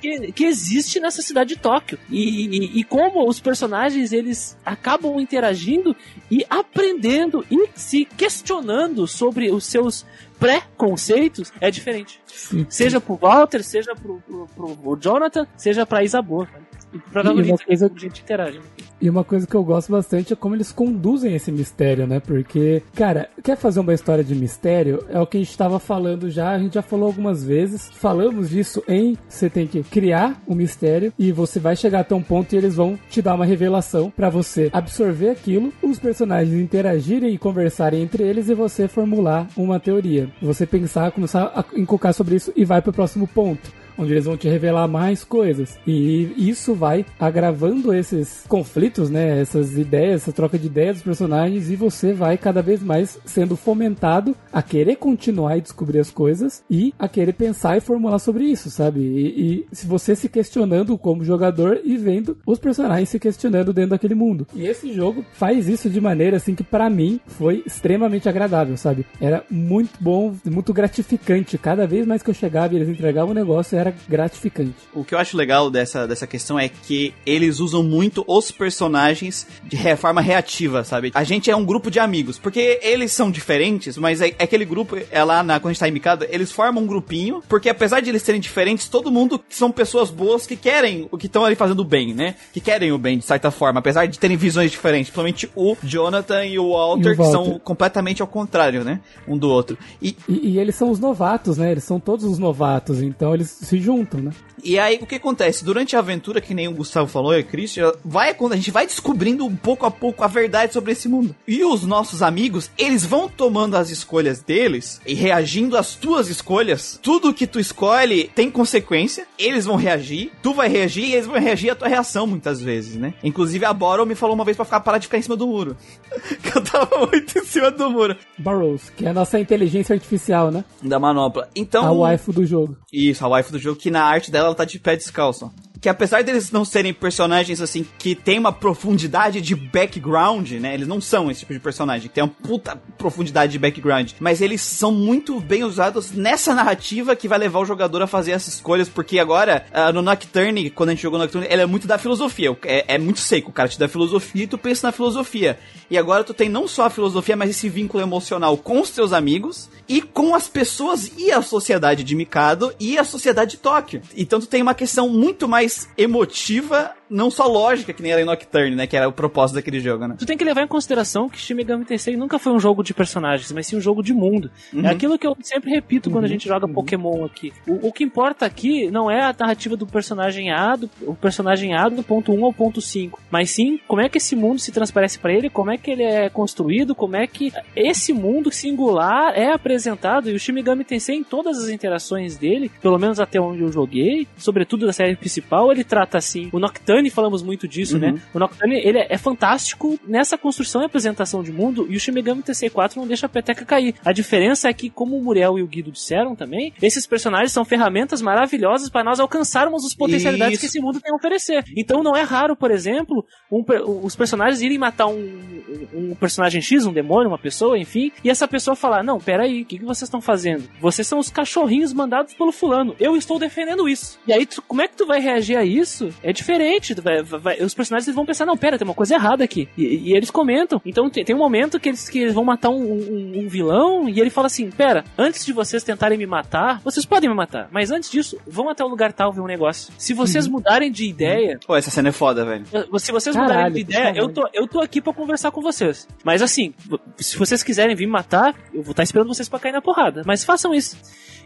Que, 0.00 0.32
que 0.32 0.44
existe 0.44 0.98
nessa 1.00 1.20
cidade 1.22 1.54
de 1.54 1.60
Tóquio. 1.60 1.98
E, 2.10 2.46
e- 2.46 2.80
e 2.80 2.84
como 2.84 3.28
os 3.28 3.38
personagens 3.40 4.12
eles 4.12 4.56
acabam 4.64 5.20
interagindo 5.20 5.94
e 6.30 6.44
aprendendo 6.48 7.44
e 7.50 7.68
se 7.74 8.04
questionando 8.04 9.06
sobre 9.06 9.50
os 9.50 9.64
seus 9.66 10.04
pré-conceitos 10.38 11.52
é 11.60 11.70
diferente. 11.70 12.20
Seja 12.68 13.00
pro 13.00 13.16
Walter, 13.16 13.62
seja 13.62 13.94
pro, 13.94 14.20
pro, 14.54 14.76
pro 14.76 14.98
Jonathan, 15.00 15.46
seja 15.56 15.84
pra 15.86 16.02
Isabor. 16.04 16.48
E 16.48 16.75
E 16.96 17.10
protagonista 17.10 17.52
uma 17.52 17.58
coisa- 17.66 17.90
gente 17.96 18.22
interage. 18.22 18.58
né? 18.58 18.64
E 19.00 19.10
uma 19.10 19.22
coisa 19.24 19.46
que 19.46 19.54
eu 19.54 19.62
gosto 19.62 19.92
bastante 19.92 20.32
é 20.32 20.36
como 20.36 20.54
eles 20.54 20.72
conduzem 20.72 21.34
esse 21.34 21.52
mistério, 21.52 22.06
né? 22.06 22.18
Porque, 22.18 22.82
cara, 22.94 23.28
quer 23.42 23.56
fazer 23.56 23.80
uma 23.80 23.92
história 23.92 24.24
de 24.24 24.34
mistério? 24.34 25.04
É 25.10 25.20
o 25.20 25.26
que 25.26 25.36
a 25.36 25.40
gente 25.40 25.56
tava 25.56 25.78
falando 25.78 26.30
já, 26.30 26.50
a 26.52 26.58
gente 26.58 26.74
já 26.74 26.82
falou 26.82 27.06
algumas 27.06 27.44
vezes. 27.44 27.90
Falamos 27.92 28.48
disso 28.50 28.82
em 28.88 29.16
você 29.28 29.50
tem 29.50 29.66
que 29.66 29.82
criar 29.82 30.40
um 30.48 30.54
mistério 30.54 31.12
e 31.18 31.30
você 31.30 31.60
vai 31.60 31.76
chegar 31.76 32.00
até 32.00 32.14
um 32.14 32.22
ponto 32.22 32.52
e 32.54 32.56
eles 32.56 32.74
vão 32.76 32.98
te 33.10 33.20
dar 33.20 33.34
uma 33.34 33.44
revelação 33.44 34.10
para 34.10 34.30
você 34.30 34.70
absorver 34.72 35.28
aquilo, 35.30 35.72
os 35.82 35.98
personagens 35.98 36.58
interagirem 36.58 37.34
e 37.34 37.38
conversarem 37.38 38.02
entre 38.02 38.22
eles 38.22 38.48
e 38.48 38.54
você 38.54 38.88
formular 38.88 39.46
uma 39.56 39.78
teoria. 39.78 40.30
Você 40.40 40.64
pensar, 40.66 41.12
começar 41.12 41.52
a 41.54 41.64
encocar 41.78 42.14
sobre 42.14 42.36
isso 42.36 42.52
e 42.56 42.64
vai 42.64 42.80
pro 42.80 42.92
próximo 42.92 43.26
ponto 43.26 43.70
onde 43.98 44.12
eles 44.12 44.24
vão 44.24 44.36
te 44.36 44.48
revelar 44.48 44.88
mais 44.88 45.24
coisas. 45.24 45.78
E 45.86 46.32
isso 46.36 46.74
vai 46.74 47.04
agravando 47.18 47.92
esses 47.92 48.44
conflitos, 48.48 49.10
né? 49.10 49.40
Essas 49.40 49.76
ideias, 49.76 50.22
essa 50.22 50.32
troca 50.32 50.58
de 50.58 50.66
ideias 50.66 50.96
dos 50.96 51.04
personagens, 51.04 51.70
e 51.70 51.76
você 51.76 52.12
vai 52.12 52.36
cada 52.36 52.62
vez 52.62 52.82
mais 52.82 53.18
sendo 53.24 53.56
fomentado 53.56 54.36
a 54.52 54.62
querer 54.62 54.96
continuar 54.96 55.56
e 55.56 55.60
descobrir 55.60 55.98
as 55.98 56.10
coisas 56.10 56.62
e 56.70 56.92
a 56.98 57.08
querer 57.08 57.32
pensar 57.32 57.76
e 57.76 57.80
formular 57.80 58.18
sobre 58.18 58.44
isso, 58.44 58.70
sabe? 58.70 59.00
E, 59.00 59.66
se 59.72 59.86
você 59.86 60.14
se 60.14 60.28
questionando 60.28 60.96
como 60.98 61.24
jogador 61.24 61.80
e 61.84 61.96
vendo 61.96 62.38
os 62.46 62.58
personagens 62.58 63.08
se 63.08 63.18
questionando 63.18 63.72
dentro 63.72 63.90
daquele 63.90 64.14
mundo. 64.14 64.46
E 64.54 64.66
esse 64.66 64.92
jogo 64.92 65.24
faz 65.32 65.68
isso 65.68 65.88
de 65.88 66.00
maneira 66.00 66.36
assim 66.36 66.54
que 66.54 66.64
para 66.64 66.88
mim 66.88 67.20
foi 67.26 67.62
extremamente 67.66 68.28
agradável, 68.28 68.76
sabe? 68.76 69.06
Era 69.20 69.44
muito 69.50 69.92
bom, 70.00 70.34
muito 70.44 70.72
gratificante. 70.72 71.58
Cada 71.58 71.86
vez 71.86 72.06
mais 72.06 72.22
que 72.22 72.30
eu 72.30 72.34
chegava 72.34 72.74
e 72.74 72.76
eles 72.76 72.88
entregavam 72.88 73.30
o 73.30 73.34
negócio, 73.34 73.78
era 73.78 73.85
era 73.86 73.96
gratificante. 74.08 74.74
O 74.92 75.04
que 75.04 75.14
eu 75.14 75.18
acho 75.18 75.36
legal 75.36 75.70
dessa, 75.70 76.06
dessa 76.06 76.26
questão 76.26 76.58
é 76.58 76.68
que 76.68 77.14
eles 77.24 77.60
usam 77.60 77.82
muito 77.82 78.24
os 78.26 78.50
personagens 78.50 79.46
de 79.64 79.76
forma 79.96 80.20
reativa, 80.20 80.84
sabe? 80.84 81.12
A 81.14 81.24
gente 81.24 81.50
é 81.50 81.56
um 81.56 81.64
grupo 81.64 81.90
de 81.90 81.98
amigos, 81.98 82.38
porque 82.38 82.80
eles 82.82 83.12
são 83.12 83.30
diferentes, 83.30 83.96
mas 83.96 84.20
é, 84.20 84.34
é 84.38 84.44
aquele 84.44 84.64
grupo, 84.64 84.96
é 85.10 85.24
lá 85.24 85.42
na, 85.42 85.60
quando 85.60 85.70
a 85.70 85.72
gente 85.72 85.80
tá 85.80 85.88
em 85.88 85.92
Mikado, 85.92 86.26
eles 86.28 86.52
formam 86.52 86.82
um 86.82 86.86
grupinho, 86.86 87.42
porque 87.48 87.68
apesar 87.68 88.00
de 88.00 88.10
eles 88.10 88.22
serem 88.22 88.40
diferentes, 88.40 88.88
todo 88.88 89.10
mundo 89.10 89.40
são 89.48 89.70
pessoas 89.70 90.10
boas 90.10 90.46
que 90.46 90.56
querem 90.56 91.08
o 91.10 91.18
que 91.18 91.26
estão 91.26 91.44
ali 91.44 91.54
fazendo 91.54 91.84
bem, 91.84 92.14
né? 92.14 92.34
Que 92.52 92.60
querem 92.60 92.92
o 92.92 92.98
bem, 92.98 93.18
de 93.18 93.24
certa 93.24 93.50
forma, 93.50 93.80
apesar 93.80 94.06
de 94.06 94.18
terem 94.18 94.36
visões 94.36 94.70
diferentes. 94.70 95.10
Principalmente 95.10 95.50
o 95.54 95.76
Jonathan 95.82 96.44
e 96.44 96.58
o 96.58 96.72
Walter, 96.72 97.10
e 97.10 97.12
o 97.12 97.16
Walter. 97.16 97.16
que 97.16 97.30
são 97.30 97.58
completamente 97.58 98.22
ao 98.22 98.28
contrário, 98.28 98.84
né? 98.84 99.00
Um 99.26 99.36
do 99.36 99.48
outro. 99.48 99.78
E, 100.00 100.16
e, 100.28 100.50
e 100.50 100.58
eles 100.58 100.74
são 100.74 100.90
os 100.90 100.98
novatos, 100.98 101.58
né? 101.58 101.70
Eles 101.70 101.84
são 101.84 102.00
todos 102.00 102.24
os 102.24 102.38
novatos, 102.38 103.00
então 103.00 103.34
eles 103.34 103.48
se 103.48 103.75
se 103.76 103.78
juntam, 103.78 104.20
né? 104.20 104.32
E 104.64 104.78
aí, 104.78 104.98
o 105.00 105.06
que 105.06 105.16
acontece? 105.16 105.64
Durante 105.64 105.94
a 105.94 105.98
aventura, 105.98 106.40
que 106.40 106.54
nem 106.54 106.66
o 106.66 106.72
Gustavo 106.72 107.06
falou 107.06 107.34
e 107.34 107.40
a 107.40 107.42
Christian, 107.42 107.92
vai, 108.04 108.30
a 108.34 108.56
gente 108.56 108.70
vai 108.70 108.86
descobrindo 108.86 109.44
um 109.44 109.54
pouco 109.54 109.86
a 109.86 109.90
pouco 109.90 110.24
a 110.24 110.26
verdade 110.26 110.72
sobre 110.72 110.92
esse 110.92 111.08
mundo. 111.08 111.34
E 111.46 111.62
os 111.62 111.84
nossos 111.84 112.22
amigos, 112.22 112.70
eles 112.76 113.04
vão 113.04 113.28
tomando 113.28 113.76
as 113.76 113.90
escolhas 113.90 114.40
deles 114.40 115.00
e 115.06 115.14
reagindo 115.14 115.76
às 115.76 115.94
tuas 115.94 116.28
escolhas. 116.28 116.98
Tudo 117.02 117.34
que 117.34 117.46
tu 117.46 117.60
escolhe 117.60 118.30
tem 118.34 118.50
consequência, 118.50 119.26
eles 119.38 119.66
vão 119.66 119.76
reagir, 119.76 120.32
tu 120.42 120.54
vai 120.54 120.68
reagir 120.68 121.04
e 121.04 121.12
eles 121.12 121.26
vão 121.26 121.38
reagir 121.38 121.70
à 121.70 121.74
tua 121.74 121.88
reação 121.88 122.26
muitas 122.26 122.60
vezes, 122.60 122.96
né? 122.96 123.14
Inclusive 123.22 123.64
a 123.64 123.72
Borrow 123.72 124.06
me 124.06 124.14
falou 124.14 124.34
uma 124.34 124.44
vez 124.44 124.56
para 124.56 124.64
ficar 124.64 124.80
parar 124.80 124.98
de 124.98 125.06
ficar 125.06 125.18
em 125.18 125.22
cima 125.22 125.36
do 125.36 125.46
muro. 125.46 125.76
que 126.42 126.56
eu 126.56 126.64
tava 126.64 127.06
muito 127.06 127.38
em 127.38 127.44
cima 127.44 127.70
do 127.70 127.90
muro. 127.90 128.16
Burrows, 128.38 128.90
que 128.90 129.04
é 129.04 129.10
a 129.10 129.14
nossa 129.14 129.38
inteligência 129.38 129.94
artificial, 129.94 130.50
né? 130.50 130.64
Da 130.82 130.98
manopla. 130.98 131.48
Então. 131.54 131.84
A 131.84 131.92
waifu 131.92 132.32
do 132.32 132.46
jogo. 132.46 132.76
Isso, 132.92 133.24
a 133.24 133.28
waifu 133.28 133.52
do 133.52 133.58
jogo, 133.58 133.65
que 133.74 133.90
na 133.90 134.04
arte 134.04 134.30
dela 134.30 134.48
ela 134.48 134.54
tá 134.54 134.64
de 134.64 134.78
pé 134.78 134.96
descalço 134.96 135.50
que 135.80 135.88
apesar 135.88 136.22
deles 136.22 136.50
não 136.50 136.64
serem 136.64 136.92
personagens 136.92 137.60
assim 137.60 137.86
que 137.98 138.14
tem 138.14 138.38
uma 138.38 138.52
profundidade 138.52 139.40
de 139.40 139.54
background, 139.54 140.50
né? 140.52 140.74
Eles 140.74 140.88
não 140.88 141.00
são 141.00 141.30
esse 141.30 141.40
tipo 141.40 141.52
de 141.52 141.60
personagem 141.60 142.08
que 142.08 142.14
tem 142.14 142.24
uma 142.24 142.32
puta 142.42 142.80
profundidade 142.98 143.52
de 143.52 143.58
background, 143.58 144.12
mas 144.20 144.40
eles 144.40 144.60
são 144.60 144.92
muito 144.92 145.40
bem 145.40 145.64
usados 145.64 146.12
nessa 146.12 146.54
narrativa 146.54 147.16
que 147.16 147.28
vai 147.28 147.38
levar 147.38 147.60
o 147.60 147.64
jogador 147.64 148.02
a 148.02 148.06
fazer 148.06 148.32
essas 148.32 148.54
escolhas, 148.54 148.88
porque 148.88 149.18
agora 149.18 149.66
uh, 149.72 149.92
no 149.92 150.02
Nocturne, 150.02 150.70
quando 150.70 150.90
a 150.90 150.92
gente 150.92 151.02
jogou 151.02 151.18
Nocturne, 151.18 151.46
ele 151.50 151.62
é 151.62 151.66
muito 151.66 151.86
da 151.86 151.98
filosofia, 151.98 152.56
é, 152.64 152.94
é 152.94 152.98
muito 152.98 153.20
seco, 153.20 153.50
o 153.50 153.52
cara 153.52 153.68
te 153.68 153.78
dá 153.78 153.88
filosofia 153.88 154.44
e 154.44 154.46
tu 154.46 154.58
pensa 154.58 154.88
na 154.88 154.92
filosofia. 154.92 155.58
E 155.90 155.96
agora 155.96 156.24
tu 156.24 156.34
tem 156.34 156.48
não 156.48 156.66
só 156.66 156.86
a 156.86 156.90
filosofia, 156.90 157.36
mas 157.36 157.50
esse 157.50 157.68
vínculo 157.68 158.02
emocional 158.02 158.56
com 158.56 158.80
os 158.80 158.90
teus 158.90 159.12
amigos 159.12 159.68
e 159.88 160.02
com 160.02 160.34
as 160.34 160.48
pessoas 160.48 161.12
e 161.16 161.30
a 161.30 161.40
sociedade 161.42 162.02
de 162.02 162.14
Mikado 162.14 162.74
e 162.80 162.98
a 162.98 163.04
sociedade 163.04 163.52
de 163.52 163.56
Tóquio. 163.58 164.02
Então 164.16 164.40
tu 164.40 164.46
tem 164.46 164.62
uma 164.62 164.74
questão 164.74 165.08
muito 165.08 165.46
mais 165.46 165.65
emotiva 165.96 166.94
não 167.08 167.30
só 167.30 167.46
lógica, 167.46 167.92
que 167.92 168.02
nem 168.02 168.12
era 168.12 168.20
em 168.20 168.24
Nocturne, 168.24 168.74
né? 168.74 168.86
Que 168.86 168.96
era 168.96 169.08
o 169.08 169.12
propósito 169.12 169.56
daquele 169.56 169.80
jogo, 169.80 170.06
né? 170.06 170.16
Tu 170.18 170.26
tem 170.26 170.36
que 170.36 170.44
levar 170.44 170.62
em 170.62 170.66
consideração 170.66 171.28
que 171.28 171.38
Shin 171.38 171.54
Megami 171.54 171.84
Tensei 171.84 172.16
nunca 172.16 172.38
foi 172.38 172.52
um 172.52 172.60
jogo 172.60 172.82
de 172.82 172.92
personagens, 172.92 173.50
mas 173.52 173.66
sim 173.66 173.76
um 173.76 173.80
jogo 173.80 174.02
de 174.02 174.12
mundo. 174.12 174.50
É 174.72 174.76
uhum. 174.76 174.86
É 174.86 174.90
aquilo 174.90 175.18
que 175.18 175.26
eu 175.26 175.36
sempre 175.42 175.70
repito 175.70 176.08
uhum. 176.08 176.14
quando 176.14 176.24
a 176.24 176.26
uhum. 176.26 176.32
gente 176.32 176.48
joga 176.48 176.66
uhum. 176.66 176.74
Pokémon 176.74 177.24
aqui. 177.24 177.52
O, 177.66 177.88
o, 177.88 177.92
que 177.92 178.04
importa 178.04 178.46
aqui 178.46 178.90
não 178.90 179.10
é 179.10 179.22
a 179.22 179.34
narrativa 179.38 179.76
do 179.76 179.86
personagem 179.86 180.50
A, 180.50 180.76
do, 180.76 180.90
o 181.02 181.14
personagem 181.14 181.74
A 181.74 181.88
do 181.88 182.02
ponto 182.02 182.32
1 182.32 182.44
ao 182.44 182.52
ponto 182.52 182.80
5, 182.80 183.20
mas 183.30 183.50
sim 183.50 183.78
como 183.86 184.00
é 184.00 184.08
que 184.08 184.18
esse 184.18 184.34
mundo 184.34 184.58
se 184.58 184.72
transparece 184.72 185.18
para 185.18 185.32
ele, 185.32 185.48
como 185.48 185.70
é 185.70 185.76
que 185.76 185.90
ele 185.90 186.02
é 186.02 186.28
construído, 186.28 186.94
como 186.94 187.16
é 187.16 187.26
que 187.26 187.52
esse 187.74 188.12
mundo 188.12 188.50
singular 188.50 189.32
é 189.36 189.52
apresentado. 189.52 190.30
E 190.30 190.34
o 190.34 190.38
Shin 190.38 190.52
Megami 190.52 190.84
Tensei, 190.84 191.16
em 191.16 191.24
todas 191.24 191.58
as 191.58 191.68
interações 191.68 192.36
dele, 192.36 192.70
pelo 192.80 192.98
menos 192.98 193.20
até 193.20 193.40
onde 193.40 193.62
eu 193.62 193.72
joguei, 193.72 194.26
sobretudo 194.36 194.86
da 194.86 194.92
série 194.92 195.16
principal, 195.16 195.70
ele 195.70 195.84
trata 195.84 196.18
assim 196.18 196.48
o 196.52 196.58
Nocturne 196.58 196.95
Nocturne 196.96 197.10
falamos 197.10 197.42
muito 197.42 197.68
disso, 197.68 197.98
né? 197.98 198.08
uhum. 198.08 198.14
né? 198.14 198.22
O 198.32 198.38
Nocturne, 198.38 198.76
ele 198.76 198.98
é, 198.98 199.06
é, 199.10 199.18
fantástico 199.18 199.98
nessa 200.06 200.38
construção 200.38 200.82
e 200.82 200.86
apresentação 200.86 201.42
de 201.42 201.52
mundo, 201.52 201.86
e 201.88 201.96
o 201.96 202.00
Shin 202.00 202.12
Megami 202.12 202.42
TC4 202.42 202.96
não 202.96 203.06
deixa 203.06 203.26
a 203.26 203.28
peteca 203.28 203.64
cair. 203.64 203.94
A 204.04 204.12
diferença 204.12 204.68
é 204.68 204.72
que, 204.72 204.88
como 204.88 205.16
o 205.16 205.22
Muriel 205.22 205.58
e 205.58 205.62
o 205.62 205.66
Guido 205.66 205.90
disseram 205.90 206.34
também, 206.34 206.72
esses 206.80 207.06
personagens 207.06 207.52
são 207.52 207.64
ferramentas 207.64 208.22
maravilhosas 208.22 208.88
para 208.88 209.04
nós 209.04 209.20
alcançarmos 209.20 209.84
as 209.84 209.94
potencialidades 209.94 210.54
Isso. 210.54 210.60
que 210.60 210.66
esse 210.66 210.80
mundo 210.80 211.00
tem 211.00 211.12
a 211.12 211.16
oferecer. 211.16 211.64
Então 211.76 212.02
não 212.02 212.16
é 212.16 212.22
raro, 212.22 212.56
por 212.56 212.70
exemplo, 212.70 213.24
um, 213.50 213.64
os 214.02 214.16
personagens 214.16 214.62
irem 214.62 214.78
matar 214.78 215.06
um, 215.06 215.62
um, 215.92 216.14
personagem 216.14 216.60
X, 216.60 216.86
um 216.86 216.92
demônio, 216.92 217.28
uma 217.28 217.38
pessoa, 217.38 217.78
enfim, 217.78 218.10
e 218.24 218.30
essa 218.30 218.48
pessoa 218.48 218.76
falar, 218.76 219.02
não, 219.02 219.18
peraí, 219.18 219.62
o 219.62 219.64
que, 219.64 219.78
que 219.78 219.84
vocês 219.84 220.02
estão 220.02 220.20
fazendo? 220.20 220.68
Vocês 220.80 221.06
são 221.06 221.18
os 221.18 221.30
cachorrinhos 221.30 221.92
mandados 221.92 222.34
pelo 222.34 222.52
fulano. 222.52 222.94
Eu 222.98 223.16
estou 223.16 223.38
defendendo 223.38 223.88
isso. 223.88 224.18
E 224.26 224.32
aí, 224.32 224.46
tu, 224.46 224.62
como 224.62 224.82
é 224.82 224.88
que 224.88 224.96
tu 224.96 225.06
vai 225.06 225.20
reagir 225.20 225.56
a 225.56 225.64
isso? 225.64 226.12
É 226.22 226.32
diferente 226.32 226.85
Vai, 226.94 227.22
vai, 227.22 227.62
os 227.62 227.74
personagens 227.74 228.14
vão 228.14 228.26
pensar, 228.26 228.46
não, 228.46 228.56
pera, 228.56 228.78
tem 228.78 228.86
uma 228.86 228.94
coisa 228.94 229.14
errada 229.14 229.44
aqui. 229.44 229.68
E, 229.76 230.10
e 230.10 230.16
eles 230.16 230.30
comentam. 230.30 230.80
Então 230.84 231.08
tem, 231.10 231.24
tem, 231.24 231.34
um 231.34 231.38
momento 231.38 231.78
que 231.78 231.88
eles, 231.88 232.08
que 232.08 232.18
eles 232.18 232.34
vão 232.34 232.44
matar 232.44 232.70
um, 232.70 232.82
um, 232.82 233.32
um, 233.44 233.48
vilão 233.48 234.08
e 234.08 234.20
ele 234.20 234.30
fala 234.30 234.46
assim: 234.46 234.70
pera, 234.70 235.04
antes 235.16 235.44
de 235.44 235.52
vocês 235.52 235.82
tentarem 235.82 236.18
me 236.18 236.26
matar, 236.26 236.80
vocês 236.82 237.04
podem 237.04 237.28
me 237.28 237.36
matar. 237.36 237.68
Mas 237.70 237.90
antes 237.90 238.10
disso, 238.10 238.38
vão 238.46 238.68
até 238.68 238.84
o 238.84 238.88
lugar 238.88 239.12
tal 239.12 239.32
ver 239.32 239.40
um 239.40 239.46
negócio. 239.46 239.92
Se 239.98 240.14
vocês 240.14 240.46
uhum. 240.46 240.52
mudarem 240.52 240.90
de 240.90 241.06
ideia. 241.06 241.58
Pô, 241.66 241.76
essa 241.76 241.90
cena 241.90 242.08
é 242.08 242.12
foda, 242.12 242.44
velho. 242.44 242.64
Se 242.98 243.12
vocês 243.12 243.34
Caralho, 243.34 243.54
mudarem 243.54 243.72
de 243.72 243.80
ideia, 243.80 244.12
eu 244.16 244.28
tô, 244.28 244.48
eu 244.52 244.66
tô 244.66 244.80
aqui 244.80 245.00
pra 245.00 245.12
conversar 245.12 245.50
com 245.50 245.60
vocês. 245.60 246.06
Mas 246.24 246.42
assim, 246.42 246.72
se 247.16 247.36
vocês 247.36 247.62
quiserem 247.62 247.94
vir 247.94 248.06
me 248.06 248.12
matar, 248.12 248.54
eu 248.72 248.82
vou 248.82 248.92
estar 248.92 249.02
esperando 249.02 249.28
vocês 249.28 249.48
pra 249.48 249.58
cair 249.58 249.72
na 249.72 249.82
porrada. 249.82 250.22
Mas 250.24 250.44
façam 250.44 250.74
isso. 250.74 250.96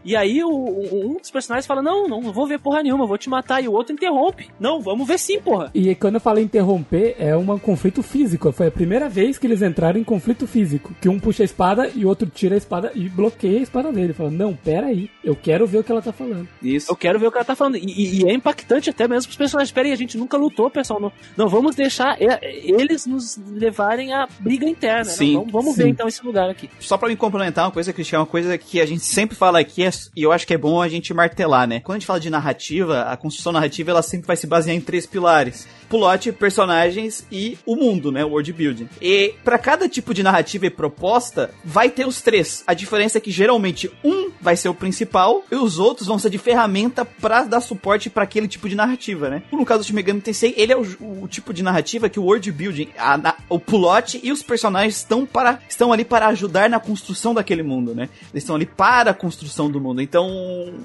E 0.04 0.16
aí 0.16 0.42
o, 0.42 0.50
um 0.50 1.16
dos 1.18 1.30
personagens 1.30 1.66
fala: 1.66 1.82
Não, 1.82 2.08
não, 2.08 2.20
não 2.20 2.32
vou 2.32 2.46
ver 2.46 2.58
porra 2.58 2.82
nenhuma, 2.82 3.06
vou 3.06 3.18
te 3.18 3.28
matar. 3.28 3.62
E 3.62 3.68
o 3.68 3.72
outro 3.72 3.92
interrompe. 3.92 4.48
Não, 4.58 4.80
vamos 4.80 5.06
ver 5.06 5.18
sim, 5.18 5.40
porra. 5.40 5.70
E 5.74 5.94
quando 5.94 6.14
eu 6.14 6.20
falo 6.20 6.40
interromper, 6.40 7.16
é 7.18 7.36
um 7.36 7.58
conflito 7.58 8.02
físico. 8.02 8.52
Foi 8.52 8.68
a 8.68 8.70
primeira 8.70 9.08
vez 9.08 9.38
que 9.38 9.46
eles 9.46 9.62
entraram 9.62 10.00
em 10.00 10.04
conflito 10.04 10.46
físico. 10.46 10.94
Que 11.00 11.08
um 11.08 11.18
puxa 11.18 11.42
a 11.42 11.44
espada 11.44 11.90
e 11.94 12.04
o 12.04 12.08
outro 12.08 12.28
tira 12.28 12.54
a 12.54 12.58
espada 12.58 12.92
e 12.94 13.08
bloqueia 13.08 13.58
a 13.58 13.62
espada 13.62 13.92
dele. 13.92 14.12
Fala: 14.12 14.30
Não, 14.30 14.54
pera 14.54 14.86
aí, 14.86 15.10
eu 15.22 15.36
quero 15.36 15.66
ver 15.66 15.78
o 15.78 15.84
que 15.84 15.92
ela 15.92 16.02
tá 16.02 16.12
falando. 16.12 16.48
Isso. 16.62 16.90
Eu 16.90 16.96
quero 16.96 17.18
ver 17.18 17.26
o 17.26 17.30
que 17.30 17.38
ela 17.38 17.44
tá 17.44 17.56
falando. 17.56 17.76
E, 17.76 18.22
e 18.22 18.28
é 18.28 18.32
impactante 18.32 18.90
até 18.90 19.06
mesmo 19.06 19.28
pros 19.28 19.36
personagens. 19.36 19.72
Pera 19.72 19.86
aí, 19.86 19.92
a 19.92 19.96
gente 19.96 20.16
nunca 20.16 20.36
lutou, 20.36 20.70
pessoal. 20.70 21.00
Não, 21.00 21.12
não 21.36 21.48
vamos 21.48 21.74
deixar 21.74 22.16
eles 22.20 23.06
nos 23.06 23.38
levarem 23.52 24.12
à 24.12 24.26
briga 24.38 24.66
interna. 24.66 25.04
Sim. 25.04 25.34
Não, 25.34 25.40
vamos, 25.40 25.52
vamos 25.52 25.74
sim. 25.74 25.82
ver 25.82 25.88
então 25.88 26.08
esse 26.08 26.24
lugar 26.24 26.48
aqui. 26.48 26.70
Só 26.80 26.96
para 26.96 27.08
me 27.08 27.16
complementar 27.16 27.66
uma 27.66 27.70
coisa, 27.70 27.92
Cristian, 27.92 28.20
uma 28.20 28.26
coisa 28.26 28.56
que 28.56 28.80
a 28.80 28.86
gente 28.86 29.04
sempre 29.04 29.36
fala 29.36 29.60
aqui 29.60 29.82
é 29.82 29.89
e 30.16 30.22
eu 30.22 30.32
acho 30.32 30.46
que 30.46 30.54
é 30.54 30.58
bom 30.58 30.80
a 30.80 30.88
gente 30.88 31.12
martelar, 31.12 31.66
né? 31.66 31.80
Quando 31.80 31.96
a 31.96 31.98
gente 31.98 32.06
fala 32.06 32.20
de 32.20 32.30
narrativa, 32.30 33.02
a 33.02 33.16
construção 33.16 33.52
narrativa 33.52 33.90
ela 33.90 34.02
sempre 34.02 34.26
vai 34.26 34.36
se 34.36 34.46
basear 34.46 34.76
em 34.76 34.80
três 34.80 35.06
pilares: 35.06 35.66
plot, 35.88 36.32
personagens 36.32 37.26
e 37.30 37.58
o 37.66 37.76
mundo, 37.76 38.10
né? 38.12 38.24
O 38.24 38.30
world 38.30 38.52
building. 38.52 38.88
E 39.00 39.34
para 39.44 39.58
cada 39.58 39.88
tipo 39.88 40.14
de 40.14 40.22
narrativa 40.22 40.66
e 40.66 40.70
proposta, 40.70 41.50
vai 41.64 41.90
ter 41.90 42.06
os 42.06 42.20
três. 42.20 42.62
A 42.66 42.74
diferença 42.74 43.18
é 43.18 43.20
que 43.20 43.30
geralmente 43.30 43.90
um 44.04 44.30
vai 44.40 44.56
ser 44.56 44.68
o 44.68 44.74
principal 44.74 45.44
e 45.50 45.54
os 45.56 45.78
outros 45.78 46.06
vão 46.06 46.18
ser 46.18 46.30
de 46.30 46.38
ferramenta 46.38 47.04
para 47.04 47.44
dar 47.44 47.60
suporte 47.60 48.08
para 48.08 48.24
aquele 48.24 48.48
tipo 48.48 48.68
de 48.68 48.74
narrativa, 48.74 49.28
né? 49.28 49.42
No 49.52 49.64
caso 49.64 49.80
do 49.80 49.86
Shin 49.86 49.94
Megami 49.94 50.20
Tensei, 50.20 50.54
ele 50.56 50.72
é 50.72 50.76
o, 50.76 50.82
o, 51.22 51.28
tipo 51.28 51.52
de 51.52 51.62
narrativa 51.62 52.08
que 52.08 52.18
o 52.18 52.24
world 52.24 52.50
building, 52.50 52.88
a, 52.98 53.36
o 53.48 53.58
plot 53.58 54.20
e 54.22 54.32
os 54.32 54.42
personagens 54.42 54.96
estão 54.96 55.26
para 55.26 55.60
estão 55.68 55.92
ali 55.92 56.04
para 56.04 56.26
ajudar 56.28 56.68
na 56.68 56.80
construção 56.80 57.34
daquele 57.34 57.62
mundo, 57.62 57.94
né? 57.94 58.08
Eles 58.32 58.42
estão 58.42 58.56
ali 58.56 58.66
para 58.66 59.10
a 59.10 59.14
construção 59.14 59.70
do 59.70 59.79
mundo. 59.80 60.00
Então, 60.00 60.28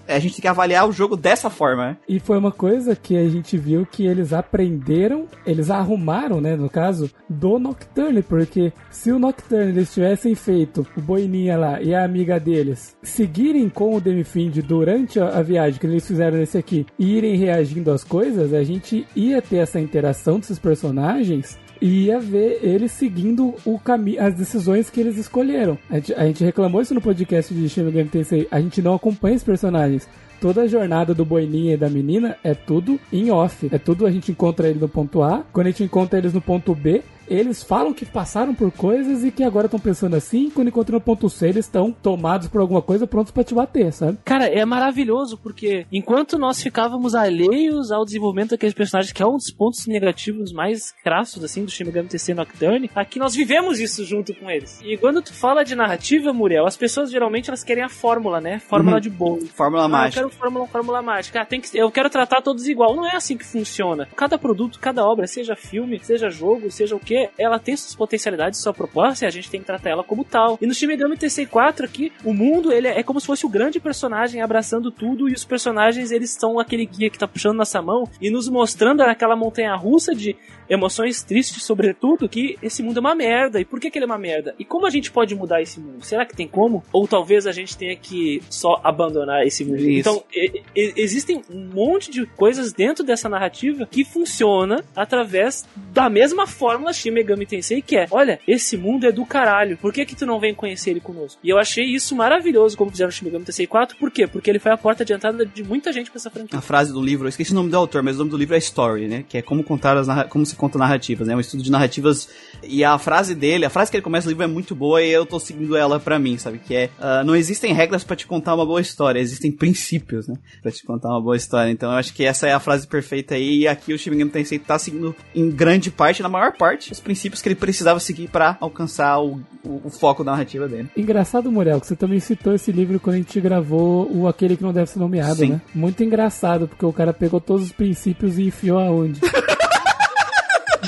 a 0.07 0.19
gente 0.19 0.35
tem 0.35 0.41
que 0.41 0.47
avaliar 0.47 0.87
o 0.87 0.91
jogo 0.91 1.15
dessa 1.15 1.49
forma, 1.49 1.85
né? 1.85 1.97
E 2.07 2.19
foi 2.19 2.37
uma 2.37 2.51
coisa 2.51 2.95
que 2.95 3.17
a 3.17 3.27
gente 3.27 3.57
viu 3.57 3.85
que 3.85 4.05
eles 4.05 4.33
aprenderam, 4.33 5.25
eles 5.45 5.69
arrumaram, 5.69 6.41
né, 6.41 6.55
no 6.55 6.69
caso, 6.69 7.09
do 7.29 7.59
Nocturne, 7.59 8.21
porque 8.21 8.71
se 8.89 9.11
o 9.11 9.19
Nocturne 9.19 9.69
eles 9.69 9.93
tivessem 9.93 10.35
feito 10.35 10.85
o 10.95 11.01
Boininha 11.01 11.57
lá 11.57 11.81
e 11.81 11.93
a 11.93 12.03
amiga 12.03 12.39
deles 12.39 12.95
seguirem 13.01 13.69
com 13.69 13.95
o 13.95 14.01
Demifind 14.01 14.57
durante 14.59 15.19
a 15.19 15.41
viagem 15.41 15.79
que 15.79 15.85
eles 15.85 16.07
fizeram 16.07 16.37
nesse 16.37 16.57
aqui 16.57 16.85
e 16.97 17.17
irem 17.17 17.35
reagindo 17.37 17.91
às 17.91 18.03
coisas, 18.03 18.53
a 18.53 18.63
gente 18.63 19.05
ia 19.15 19.41
ter 19.41 19.57
essa 19.57 19.79
interação 19.79 20.39
desses 20.39 20.59
personagens 20.59 21.57
e 21.81 22.05
ia 22.05 22.19
ver 22.19 22.59
eles 22.61 22.91
seguindo 22.91 23.55
o 23.65 23.79
caminho, 23.79 24.21
as 24.21 24.33
decisões 24.33 24.89
que 24.89 24.99
eles 24.99 25.17
escolheram. 25.17 25.77
A 25.89 25.95
gente, 25.95 26.13
a 26.13 26.25
gente 26.25 26.43
reclamou 26.43 26.81
isso 26.81 26.93
no 26.93 27.01
podcast 27.01 27.53
de 27.53 27.67
Shin 27.69 27.83
Megami 27.83 28.09
Tensei. 28.09 28.47
A 28.51 28.59
gente 28.59 28.81
não 28.81 28.95
acompanha 28.95 29.35
os 29.35 29.43
personagens. 29.43 30.07
Toda 30.45 30.61
a 30.61 30.67
jornada 30.67 31.11
do 31.11 31.25
Boininha 31.25 31.73
e 31.73 31.77
da 31.77 31.89
menina 31.89 32.37
é 32.43 32.53
tudo 32.53 32.99
em 33.11 33.31
off. 33.31 33.67
É 33.71 33.79
tudo 33.79 34.05
a 34.05 34.11
gente 34.11 34.31
encontra 34.31 34.67
ele 34.69 34.77
no 34.77 34.87
ponto 34.87 35.23
A. 35.23 35.43
Quando 35.51 35.65
a 35.65 35.69
gente 35.71 35.83
encontra 35.83 36.19
eles 36.19 36.33
no 36.35 36.39
ponto 36.41 36.75
B, 36.75 37.01
eles 37.27 37.63
falam 37.63 37.91
que 37.91 38.05
passaram 38.05 38.53
por 38.53 38.71
coisas 38.71 39.23
e 39.23 39.31
que 39.31 39.43
agora 39.43 39.65
estão 39.65 39.79
pensando 39.79 40.15
assim, 40.15 40.51
quando 40.51 40.67
encontram 40.67 40.99
o 40.99 41.01
ponto 41.01 41.27
C, 41.27 41.47
eles 41.49 41.65
estão 41.65 41.91
tomados 41.91 42.47
por 42.47 42.61
alguma 42.61 42.83
coisa, 42.83 43.07
prontos 43.07 43.31
para 43.31 43.43
te 43.43 43.55
bater, 43.55 43.91
sabe? 43.91 44.19
Cara, 44.23 44.45
é 44.45 44.63
maravilhoso, 44.63 45.35
porque 45.35 45.87
enquanto 45.91 46.37
nós 46.37 46.61
ficávamos 46.61 47.15
alheios 47.15 47.91
ao 47.91 48.05
desenvolvimento 48.05 48.51
daqueles 48.51 48.75
personagens, 48.75 49.11
que 49.11 49.23
é 49.23 49.25
um 49.25 49.37
dos 49.37 49.49
pontos 49.49 49.87
negativos 49.87 50.53
mais 50.53 50.91
crassos, 51.03 51.43
assim, 51.43 51.65
do 51.65 51.71
Shin 51.71 51.85
Megami 51.85 52.07
Tensei 52.07 52.35
Nocturne, 52.35 52.91
aqui 52.93 53.17
nós 53.17 53.33
vivemos 53.33 53.79
isso 53.79 54.05
junto 54.05 54.31
com 54.35 54.47
eles. 54.47 54.79
E 54.85 54.95
quando 54.95 55.19
tu 55.23 55.33
fala 55.33 55.63
de 55.63 55.73
narrativa, 55.75 56.31
Muriel, 56.31 56.67
as 56.67 56.77
pessoas 56.77 57.09
geralmente 57.09 57.49
elas 57.49 57.63
querem 57.63 57.83
a 57.83 57.89
fórmula, 57.89 58.39
né? 58.39 58.59
Fórmula 58.59 58.97
Uhum. 58.97 59.01
de 59.01 59.09
bolo. 59.09 59.47
Fórmula 59.47 59.85
Ah, 59.85 59.87
mágica. 59.87 60.21
eu 60.21 60.29
quero 60.29 60.34
fórmula, 60.35 60.67
fórmula 60.67 61.01
mágica. 61.01 61.41
Ah, 61.41 61.45
tem 61.45 61.61
que, 61.61 61.77
eu 61.77 61.89
quero 61.91 62.09
tratar 62.09 62.41
todos 62.41 62.67
igual. 62.67 62.95
Não 62.95 63.05
é 63.05 63.15
assim 63.15 63.37
que 63.37 63.45
funciona. 63.45 64.07
Cada 64.15 64.37
produto, 64.37 64.79
cada 64.79 65.05
obra, 65.05 65.27
seja 65.27 65.55
filme, 65.55 65.99
seja 66.03 66.29
jogo, 66.29 66.71
seja 66.71 66.95
o 66.95 66.99
que, 66.99 67.29
ela 67.37 67.59
tem 67.59 67.75
suas 67.75 67.95
potencialidades, 67.95 68.59
sua 68.59 68.73
proposta 68.73 69.25
e 69.25 69.27
a 69.27 69.31
gente 69.31 69.49
tem 69.49 69.59
que 69.59 69.65
tratar 69.65 69.89
ela 69.89 70.03
como 70.03 70.23
tal. 70.23 70.57
E 70.61 70.65
no 70.65 70.73
Shin 70.73 70.87
Megami 70.87 71.17
Tensei 71.17 71.45
4 71.45 71.85
aqui, 71.85 72.11
o 72.23 72.33
mundo 72.33 72.71
ele 72.71 72.87
é 72.87 73.03
como 73.03 73.19
se 73.19 73.27
fosse 73.27 73.45
o 73.45 73.49
grande 73.49 73.79
personagem 73.79 74.41
abraçando 74.41 74.91
tudo 74.91 75.29
e 75.29 75.33
os 75.33 75.45
personagens 75.45 76.11
eles 76.11 76.31
são 76.31 76.59
aquele 76.59 76.85
guia 76.85 77.09
que 77.09 77.17
tá 77.17 77.27
puxando 77.27 77.57
nossa 77.57 77.81
mão 77.81 78.09
e 78.21 78.29
nos 78.29 78.49
mostrando 78.49 79.05
naquela 79.05 79.35
montanha 79.35 79.75
russa 79.75 80.13
de 80.13 80.35
emoções 80.69 81.21
tristes, 81.23 81.63
sobretudo, 81.63 82.27
que 82.29 82.57
esse 82.61 82.81
mundo 82.83 82.97
é 82.97 82.99
uma 82.99 83.15
merda. 83.15 83.59
E 83.59 83.65
por 83.65 83.79
que, 83.79 83.89
que 83.89 83.97
ele 83.97 84.05
é 84.05 84.07
uma 84.07 84.17
merda? 84.17 84.55
E 84.59 84.65
como 84.65 84.85
a 84.85 84.89
gente 84.89 85.11
pode 85.11 85.35
mudar 85.35 85.61
esse 85.61 85.79
mundo? 85.79 86.03
Será 86.03 86.25
que 86.25 86.35
tem 86.35 86.47
como? 86.47 86.83
Ou 86.91 87.07
talvez 87.07 87.45
a 87.47 87.51
gente 87.51 87.77
tenha 87.77 87.95
que 87.95 88.41
só 88.49 88.79
abandonar 88.83 89.45
esse 89.45 89.63
mundo? 89.63 89.79
Isso. 89.79 89.99
Então, 89.99 90.23
e- 90.33 90.61
e- 90.75 90.93
existem 90.97 91.41
um 91.49 91.65
monte 91.73 92.09
de 92.11 92.25
coisas 92.25 92.71
dentro 92.73 93.03
dessa 93.03 93.29
narrativa 93.29 93.87
que 93.89 94.03
funciona 94.03 94.83
através 94.95 95.65
da 95.93 96.09
mesma 96.09 96.45
fórmula 96.47 96.93
Shin 96.93 97.11
Megami 97.11 97.45
Tensei, 97.45 97.81
que 97.81 97.95
é, 97.95 98.07
olha, 98.11 98.39
esse 98.47 98.75
mundo 98.77 99.05
é 99.07 99.11
do 99.11 99.25
caralho, 99.25 99.77
por 99.77 99.93
que 99.93 100.05
que 100.05 100.15
tu 100.15 100.25
não 100.25 100.39
vem 100.39 100.53
conhecer 100.53 100.91
ele 100.91 100.99
conosco? 100.99 101.39
E 101.43 101.49
eu 101.49 101.57
achei 101.57 101.85
isso 101.85 102.15
maravilhoso 102.15 102.77
como 102.77 102.91
fizeram 102.91 103.07
no 103.09 103.11
Shin 103.13 103.25
Megami 103.25 103.45
Tensei 103.45 103.67
4, 103.67 103.97
por 103.97 104.11
quê? 104.11 104.27
Porque 104.27 104.49
ele 104.49 104.59
foi 104.59 104.71
a 104.71 104.77
porta 104.77 105.05
de 105.05 105.13
entrada 105.13 105.45
de 105.45 105.63
muita 105.63 105.91
gente 105.93 106.09
pra 106.09 106.17
essa 106.17 106.29
franquia. 106.29 106.57
A 106.57 106.61
frase 106.61 106.91
do 106.91 107.01
livro, 107.01 107.25
eu 107.25 107.29
esqueci 107.29 107.51
o 107.51 107.55
nome 107.55 107.69
do 107.69 107.77
autor, 107.77 108.01
mas 108.03 108.15
o 108.15 108.19
nome 108.19 108.31
do 108.31 108.37
livro 108.37 108.55
é 108.55 108.57
Story, 108.57 109.07
né? 109.07 109.23
Que 109.27 109.37
é 109.37 109.41
como 109.41 109.63
contar 109.63 109.97
as 109.97 110.07
como 110.29 110.45
se 110.45 110.54
conta 110.57 110.77
narrativas, 110.77 111.27
né? 111.27 111.35
Um 111.35 111.39
estudo 111.39 111.63
de 111.63 111.71
narrativas. 111.71 112.29
E 112.63 112.83
a 112.83 112.97
frase 112.97 113.35
dele, 113.35 113.65
a 113.65 113.69
frase 113.69 113.91
que 113.91 113.97
ele 113.97 114.03
começa 114.03 114.27
o 114.27 114.29
livro 114.29 114.43
é 114.43 114.47
muito 114.47 114.73
boa 114.75 115.01
e 115.01 115.11
eu 115.11 115.25
tô 115.25 115.39
seguindo 115.39 115.75
ela 115.75 115.99
pra 115.99 116.17
mim, 116.19 116.37
sabe? 116.37 116.59
Que 116.59 116.75
é: 116.75 116.89
ah, 116.99 117.23
não 117.23 117.35
existem 117.35 117.73
regras 117.73 118.03
pra 118.03 118.15
te 118.15 118.25
contar 118.25 118.55
uma 118.55 118.65
boa 118.65 118.81
história, 118.81 119.19
existem 119.19 119.51
princípios, 119.51 120.27
né? 120.27 120.35
Pra 120.61 120.71
te 120.71 120.83
contar 120.85 121.09
uma 121.09 121.21
boa 121.21 121.35
história. 121.35 121.69
Então 121.71 121.91
eu 121.91 121.97
acho 121.97 122.13
que 122.13 122.23
essa 122.23 122.47
é 122.47 122.53
a 122.53 122.59
frase 122.59 122.87
perfeita 122.87 123.35
aí. 123.35 123.59
E 123.61 123.67
aqui 123.67 123.93
o 123.93 123.97
Shin 123.97 124.11
Megami 124.11 124.31
Tensei 124.31 124.59
tá 124.59 124.77
seguindo 124.79 125.15
em 125.33 125.49
grande 125.49 125.91
parte, 125.91 126.21
na 126.23 126.29
maior 126.29 126.53
parte, 126.57 126.91
os 126.91 126.99
princípios 126.99 127.41
que 127.41 127.47
ele 127.49 127.55
precisava 127.55 127.99
seguir 127.99 128.29
pra 128.29 128.57
alcançar 128.59 129.19
o, 129.19 129.39
o- 129.63 129.81
o 129.85 129.89
foco 129.89 130.23
da 130.23 130.31
narrativa 130.31 130.67
dele. 130.67 130.89
Engraçado, 130.95 131.51
Muriel, 131.51 131.79
que 131.81 131.87
você 131.87 131.95
também 131.95 132.19
citou 132.19 132.53
esse 132.53 132.71
livro 132.71 132.99
quando 132.99 133.15
a 133.15 133.17
gente 133.19 133.39
gravou 133.41 134.09
o 134.11 134.27
Aquele 134.27 134.55
que 134.57 134.63
Não 134.63 134.73
Deve 134.73 134.87
Ser 134.89 134.99
Nomeado, 134.99 135.35
Sim. 135.35 135.49
né? 135.49 135.61
Muito 135.73 136.03
engraçado, 136.03 136.67
porque 136.67 136.85
o 136.85 136.93
cara 136.93 137.13
pegou 137.13 137.39
todos 137.41 137.65
os 137.65 137.71
princípios 137.71 138.37
e 138.37 138.43
enfiou 138.47 138.79
aonde? 138.79 139.19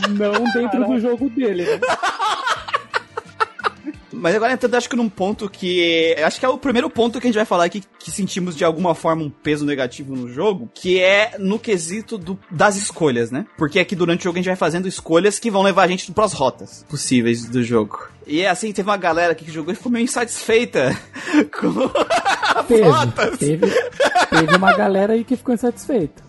Não 0.10 0.44
dentro 0.54 0.86
do 0.86 1.00
jogo 1.00 1.30
dele, 1.30 1.64
né? 1.66 1.80
Mas 4.20 4.34
agora 4.36 4.52
entrando, 4.54 4.74
acho 4.74 4.90
que 4.90 4.96
num 4.96 5.10
ponto 5.10 5.48
que. 5.48 6.16
Acho 6.26 6.40
que 6.40 6.46
é 6.46 6.50
o 6.50 6.58
primeiro 6.58 6.90
ponto 6.90 7.20
que 7.22 7.28
a 7.28 7.30
gente 7.30 7.36
vai 7.36 7.46
falar 7.46 7.66
aqui 7.66 7.84
que 8.00 8.10
sentimos 8.10 8.56
de 8.56 8.64
alguma 8.66 8.96
forma 8.96 9.22
um 9.22 9.30
peso 9.30 9.64
negativo 9.64 10.16
no 10.16 10.28
jogo, 10.28 10.68
que 10.74 11.00
é 11.00 11.36
no 11.38 11.60
quesito 11.60 12.18
do- 12.18 12.40
das 12.50 12.76
escolhas, 12.78 13.30
né? 13.30 13.46
Porque 13.58 13.78
aqui 13.80 13.96
durante 13.96 14.22
o 14.22 14.24
jogo 14.24 14.38
a 14.38 14.40
gente 14.40 14.48
vai 14.48 14.56
fazendo 14.56 14.88
escolhas 14.88 15.38
que 15.38 15.52
vão 15.52 15.62
levar 15.62 15.84
a 15.84 15.88
gente 15.88 16.12
pras 16.12 16.34
rotas 16.34 16.84
possíveis 16.90 17.46
do 17.46 17.62
jogo. 17.64 18.08
E 18.26 18.44
assim, 18.44 18.72
teve 18.74 18.90
uma 18.90 18.98
galera 18.98 19.34
aqui 19.34 19.46
que 19.46 19.52
jogou 19.52 19.72
e 19.72 19.76
ficou 19.76 19.92
meio 19.92 20.06
insatisfeita 20.06 20.98
com 21.60 21.92
as 22.60 22.66
Teve, 22.66 22.82
rotas. 22.90 23.38
teve, 23.38 23.68
teve 24.32 24.56
uma 24.56 24.76
galera 24.76 25.14
aí 25.14 25.24
que 25.24 25.36
ficou 25.36 25.54
insatisfeita. 25.54 26.24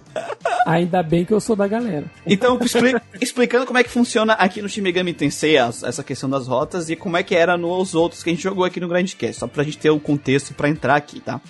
Ainda 0.66 1.02
bem 1.02 1.24
que 1.24 1.32
eu 1.32 1.40
sou 1.40 1.56
da 1.56 1.66
galera. 1.66 2.04
Então, 2.26 2.58
expli- 2.62 2.94
explicando 3.20 3.66
como 3.66 3.78
é 3.78 3.84
que 3.84 3.90
funciona 3.90 4.34
aqui 4.34 4.60
no 4.60 4.68
Shin 4.68 4.82
Megami 4.82 5.12
Tensei 5.14 5.56
as- 5.56 5.82
essa 5.82 6.02
questão 6.04 6.28
das 6.28 6.46
rotas 6.46 6.90
e 6.90 6.96
como 6.96 7.16
é 7.16 7.22
que 7.22 7.34
era 7.34 7.56
nos 7.56 7.94
outros 7.94 8.22
que 8.22 8.30
a 8.30 8.32
gente 8.32 8.42
jogou 8.42 8.64
aqui 8.64 8.78
no 8.80 8.88
Grandcast, 8.88 9.38
só 9.40 9.46
pra 9.46 9.62
gente 9.64 9.78
ter 9.78 9.90
o 9.90 9.98
contexto 10.00 10.52
pra 10.54 10.68
entrar 10.68 10.96
aqui, 10.96 11.20
tá? 11.20 11.40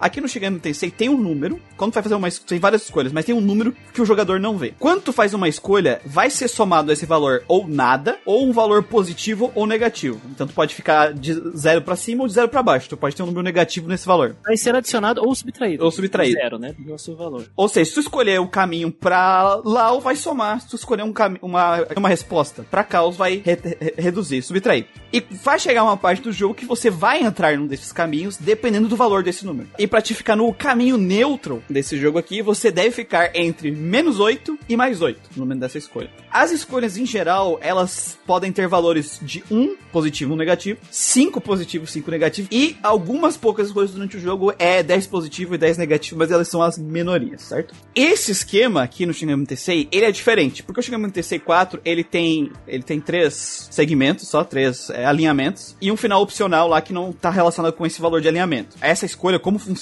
Aqui 0.00 0.20
no 0.20 0.28
Shin 0.28 0.38
Megami 0.38 0.60
Tensei 0.60 0.90
tem 0.90 1.08
um 1.08 1.16
número, 1.18 1.60
quando 1.76 1.92
vai 1.92 2.02
fazer 2.02 2.14
uma 2.14 2.30
tem 2.30 2.58
várias 2.58 2.82
escolhas, 2.82 3.12
mas 3.12 3.24
tem 3.24 3.34
um 3.34 3.40
número 3.40 3.74
que 3.92 4.00
o 4.00 4.06
jogador 4.06 4.38
não 4.38 4.56
vê. 4.56 4.74
Quando 4.78 5.02
tu 5.02 5.12
faz 5.12 5.34
uma 5.34 5.48
escolha, 5.48 6.00
vai 6.04 6.30
ser 6.30 6.48
somado 6.48 6.92
esse 6.92 7.04
valor 7.06 7.42
ou 7.48 7.66
nada, 7.66 8.18
ou 8.24 8.46
um 8.46 8.52
valor 8.52 8.82
positivo 8.82 9.50
ou 9.54 9.66
negativo. 9.66 10.20
Então 10.30 10.46
tu 10.46 10.54
pode 10.54 10.74
ficar 10.74 11.12
de 11.12 11.34
zero 11.56 11.82
pra 11.82 11.96
cima 11.96 12.22
ou 12.22 12.28
de 12.28 12.34
zero 12.34 12.48
pra 12.48 12.62
baixo. 12.62 12.88
Tu 12.88 12.96
pode 12.96 13.16
ter 13.16 13.22
um 13.22 13.26
número 13.26 13.42
negativo 13.42 13.88
nesse 13.88 14.06
valor. 14.06 14.36
Vai 14.44 14.56
ser 14.56 14.74
adicionado 14.74 15.20
ou 15.24 15.34
subtraído. 15.34 15.84
Ou 15.84 15.90
subtraído. 15.90 16.38
Zero, 16.40 16.58
né? 16.58 16.74
Do 16.78 16.98
seu 16.98 17.16
valor. 17.16 17.46
Ou 17.56 17.68
seja, 17.68 17.88
se 17.88 17.94
tu 17.94 18.00
escolher 18.00 18.40
o 18.40 18.46
caminho 18.48 18.92
pra 18.92 19.60
lá, 19.64 19.92
vai 19.98 20.14
somar. 20.16 20.60
Se 20.60 20.68
tu 20.68 20.76
escolher 20.76 21.02
um 21.02 21.12
uma, 21.42 21.84
uma 21.96 22.08
resposta 22.08 22.64
pra 22.70 22.84
cá, 22.84 23.02
vai 23.08 23.42
re- 23.44 23.58
re- 23.62 23.94
reduzir, 23.96 24.42
subtrair. 24.42 24.86
E 25.12 25.20
vai 25.42 25.58
chegar 25.58 25.82
uma 25.82 25.96
parte 25.96 26.22
do 26.22 26.30
jogo 26.32 26.54
que 26.54 26.66
você 26.66 26.90
vai 26.90 27.22
entrar 27.22 27.56
num 27.56 27.66
desses 27.66 27.92
caminhos, 27.92 28.36
dependendo 28.36 28.86
do 28.88 28.96
valor 28.96 29.22
desse 29.22 29.44
número. 29.44 29.68
E 29.78 29.86
pra 29.88 30.02
te 30.02 30.14
ficar 30.14 30.36
no 30.36 30.52
caminho 30.52 30.96
neutro 30.96 31.62
desse 31.68 31.96
jogo 31.96 32.18
aqui, 32.18 32.42
você 32.42 32.70
deve 32.70 32.90
ficar 32.90 33.30
entre 33.34 33.70
menos 33.70 34.20
8 34.20 34.58
e 34.68 34.76
mais 34.76 35.00
8, 35.00 35.20
no 35.36 35.44
momento 35.44 35.60
dessa 35.60 35.78
escolha. 35.78 36.10
As 36.30 36.52
escolhas, 36.52 36.96
em 36.96 37.06
geral, 37.06 37.58
elas 37.62 38.18
podem 38.26 38.52
ter 38.52 38.68
valores 38.68 39.18
de 39.22 39.42
1 39.50 39.76
positivo, 39.90 40.34
1 40.34 40.36
negativo, 40.36 40.80
5 40.90 41.40
positivo, 41.40 41.86
5 41.86 42.10
negativo, 42.10 42.48
e 42.52 42.76
algumas 42.82 43.36
poucas 43.36 43.68
escolhas 43.68 43.92
durante 43.92 44.16
o 44.16 44.20
jogo 44.20 44.52
é 44.58 44.82
10 44.82 45.06
positivo 45.06 45.54
e 45.54 45.58
10 45.58 45.78
negativo, 45.78 46.18
mas 46.18 46.30
elas 46.30 46.48
são 46.48 46.62
as 46.62 46.76
minorias, 46.76 47.42
certo? 47.42 47.74
Esse 47.94 48.30
esquema 48.30 48.82
aqui 48.82 49.06
no 49.06 49.14
Shin 49.14 49.26
Megami 49.26 49.46
Tensei, 49.46 49.88
ele 49.90 50.04
é 50.04 50.12
diferente, 50.12 50.62
porque 50.62 50.80
o 50.80 50.82
Shin 50.82 50.92
Megami 50.92 51.12
Tensei 51.12 51.38
4, 51.38 51.80
ele 51.84 52.04
tem, 52.04 52.52
ele 52.66 52.82
tem 52.82 53.00
três 53.00 53.68
segmentos, 53.70 54.28
só 54.28 54.44
três 54.44 54.90
é, 54.90 55.06
alinhamentos, 55.06 55.76
e 55.80 55.90
um 55.90 55.96
final 55.96 56.20
opcional 56.20 56.68
lá 56.68 56.80
que 56.82 56.92
não 56.92 57.12
tá 57.12 57.30
relacionado 57.30 57.72
com 57.72 57.86
esse 57.86 58.00
valor 58.00 58.20
de 58.20 58.28
alinhamento. 58.28 58.76
Essa 58.80 59.06
escolha, 59.06 59.38
como 59.38 59.58
funciona 59.58 59.77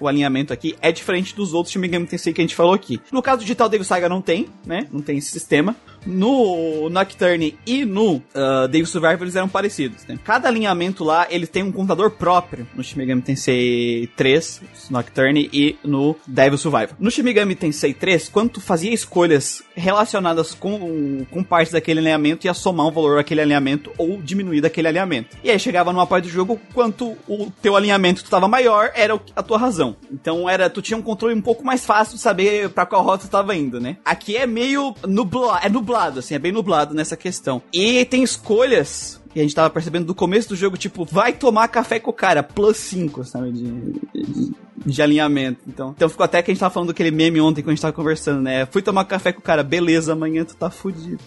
o 0.00 0.08
alinhamento 0.08 0.52
aqui, 0.52 0.76
é 0.80 0.90
diferente 0.90 1.34
dos 1.34 1.54
outros 1.54 1.72
Shin 1.72 1.78
Megami 1.78 2.06
Tensei 2.06 2.32
que 2.32 2.40
a 2.40 2.44
gente 2.44 2.54
falou 2.54 2.74
aqui. 2.74 3.00
No 3.12 3.22
caso 3.22 3.38
do 3.38 3.42
Digital 3.42 3.68
Devil 3.68 3.84
Saga 3.84 4.08
não 4.08 4.20
tem, 4.20 4.48
né? 4.64 4.86
Não 4.92 5.00
tem 5.00 5.18
esse 5.18 5.30
sistema. 5.30 5.76
No 6.06 6.88
Nocturne 6.88 7.58
e 7.66 7.84
no 7.84 8.16
uh, 8.16 8.68
Devil 8.70 8.86
Survivor 8.86 9.22
eles 9.22 9.36
eram 9.36 9.48
parecidos, 9.48 10.06
né? 10.06 10.18
Cada 10.24 10.48
alinhamento 10.48 11.04
lá, 11.04 11.26
ele 11.30 11.46
tem 11.46 11.62
um 11.62 11.72
contador 11.72 12.10
próprio 12.12 12.66
no 12.74 12.82
Shin 12.82 12.98
Megami 12.98 13.22
Tensei 13.22 14.08
3, 14.16 14.62
Nocturne 14.90 15.50
e 15.52 15.76
no 15.84 16.16
Devil 16.26 16.58
Survivor. 16.58 16.96
No 16.98 17.10
Shin 17.10 17.22
Megami 17.22 17.54
Tensei 17.54 17.92
3, 17.92 18.28
quando 18.28 18.50
tu 18.50 18.60
fazia 18.60 18.92
escolhas 18.92 19.62
relacionadas 19.74 20.54
com, 20.54 21.26
com 21.30 21.42
partes 21.42 21.72
daquele 21.72 22.00
alinhamento, 22.00 22.46
ia 22.46 22.54
somar 22.54 22.86
um 22.86 22.90
valor 22.90 23.16
daquele 23.16 23.40
alinhamento 23.40 23.90
ou 23.98 24.20
diminuir 24.22 24.60
daquele 24.60 24.88
alinhamento. 24.88 25.36
E 25.42 25.50
aí 25.50 25.58
chegava 25.58 25.92
numa 25.92 26.06
parte 26.06 26.24
do 26.24 26.30
jogo, 26.30 26.60
quanto 26.72 27.16
o 27.28 27.50
teu 27.60 27.76
alinhamento 27.76 28.22
estava 28.22 28.48
maior, 28.48 28.90
era 28.94 29.18
a 29.34 29.42
tua 29.42 29.58
razão. 29.58 29.96
Então 30.10 30.48
era, 30.48 30.70
tu 30.70 30.80
tinha 30.80 30.96
um 30.96 31.02
controle 31.02 31.34
um 31.34 31.42
pouco 31.42 31.64
mais 31.64 31.84
fácil 31.84 32.16
de 32.16 32.20
saber 32.20 32.68
pra 32.70 32.86
qual 32.86 33.02
rota 33.02 33.26
tu 33.26 33.30
tava 33.30 33.54
indo, 33.54 33.80
né? 33.80 33.96
Aqui 34.04 34.36
é 34.36 34.46
meio 34.46 34.94
nublado, 35.06 35.66
é 35.66 35.68
nublado, 35.68 35.95
assim, 36.04 36.34
é 36.34 36.38
bem 36.38 36.52
nublado 36.52 36.94
nessa 36.94 37.16
questão. 37.16 37.62
E 37.72 38.04
tem 38.04 38.22
escolhas 38.22 39.20
que 39.36 39.40
a 39.40 39.42
gente 39.42 39.54
tava 39.54 39.68
percebendo 39.68 40.06
do 40.06 40.14
começo 40.14 40.48
do 40.48 40.56
jogo, 40.56 40.78
tipo, 40.78 41.04
vai 41.04 41.30
tomar 41.30 41.68
café 41.68 42.00
com 42.00 42.10
o 42.10 42.14
cara, 42.14 42.42
plus 42.42 42.78
5, 42.78 43.22
sabe? 43.22 43.52
De, 43.52 43.70
de, 44.14 44.52
de 44.86 45.02
alinhamento. 45.02 45.60
Então, 45.68 45.92
então 45.94 46.08
ficou 46.08 46.24
até 46.24 46.40
que 46.40 46.50
a 46.50 46.54
gente 46.54 46.60
tava 46.60 46.72
falando 46.72 46.88
daquele 46.88 47.10
meme 47.10 47.38
ontem 47.38 47.60
quando 47.60 47.68
a 47.68 47.74
gente 47.74 47.82
tava 47.82 47.92
conversando, 47.92 48.40
né? 48.40 48.64
Fui 48.64 48.80
tomar 48.80 49.04
café 49.04 49.32
com 49.32 49.40
o 49.40 49.42
cara, 49.42 49.62
beleza, 49.62 50.14
amanhã 50.14 50.42
tu 50.42 50.56
tá 50.56 50.70
fudido. 50.70 51.18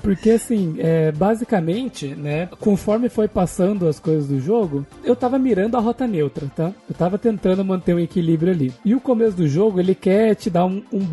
Porque 0.00 0.30
assim, 0.30 0.76
é, 0.78 1.10
basicamente, 1.10 2.06
né, 2.14 2.48
conforme 2.60 3.08
foi 3.08 3.26
passando 3.26 3.88
as 3.88 3.98
coisas 3.98 4.28
do 4.28 4.40
jogo, 4.40 4.86
eu 5.02 5.16
tava 5.16 5.36
mirando 5.36 5.76
a 5.76 5.80
rota 5.80 6.06
neutra, 6.06 6.46
tá? 6.54 6.72
Eu 6.88 6.94
tava 6.94 7.18
tentando 7.18 7.64
manter 7.64 7.92
um 7.92 7.98
equilíbrio 7.98 8.52
ali. 8.52 8.72
E 8.84 8.94
o 8.94 9.00
começo 9.00 9.36
do 9.36 9.48
jogo, 9.48 9.80
ele 9.80 9.96
quer 9.96 10.36
te 10.36 10.48
dar 10.48 10.64
um, 10.64 10.80
um 10.92 11.04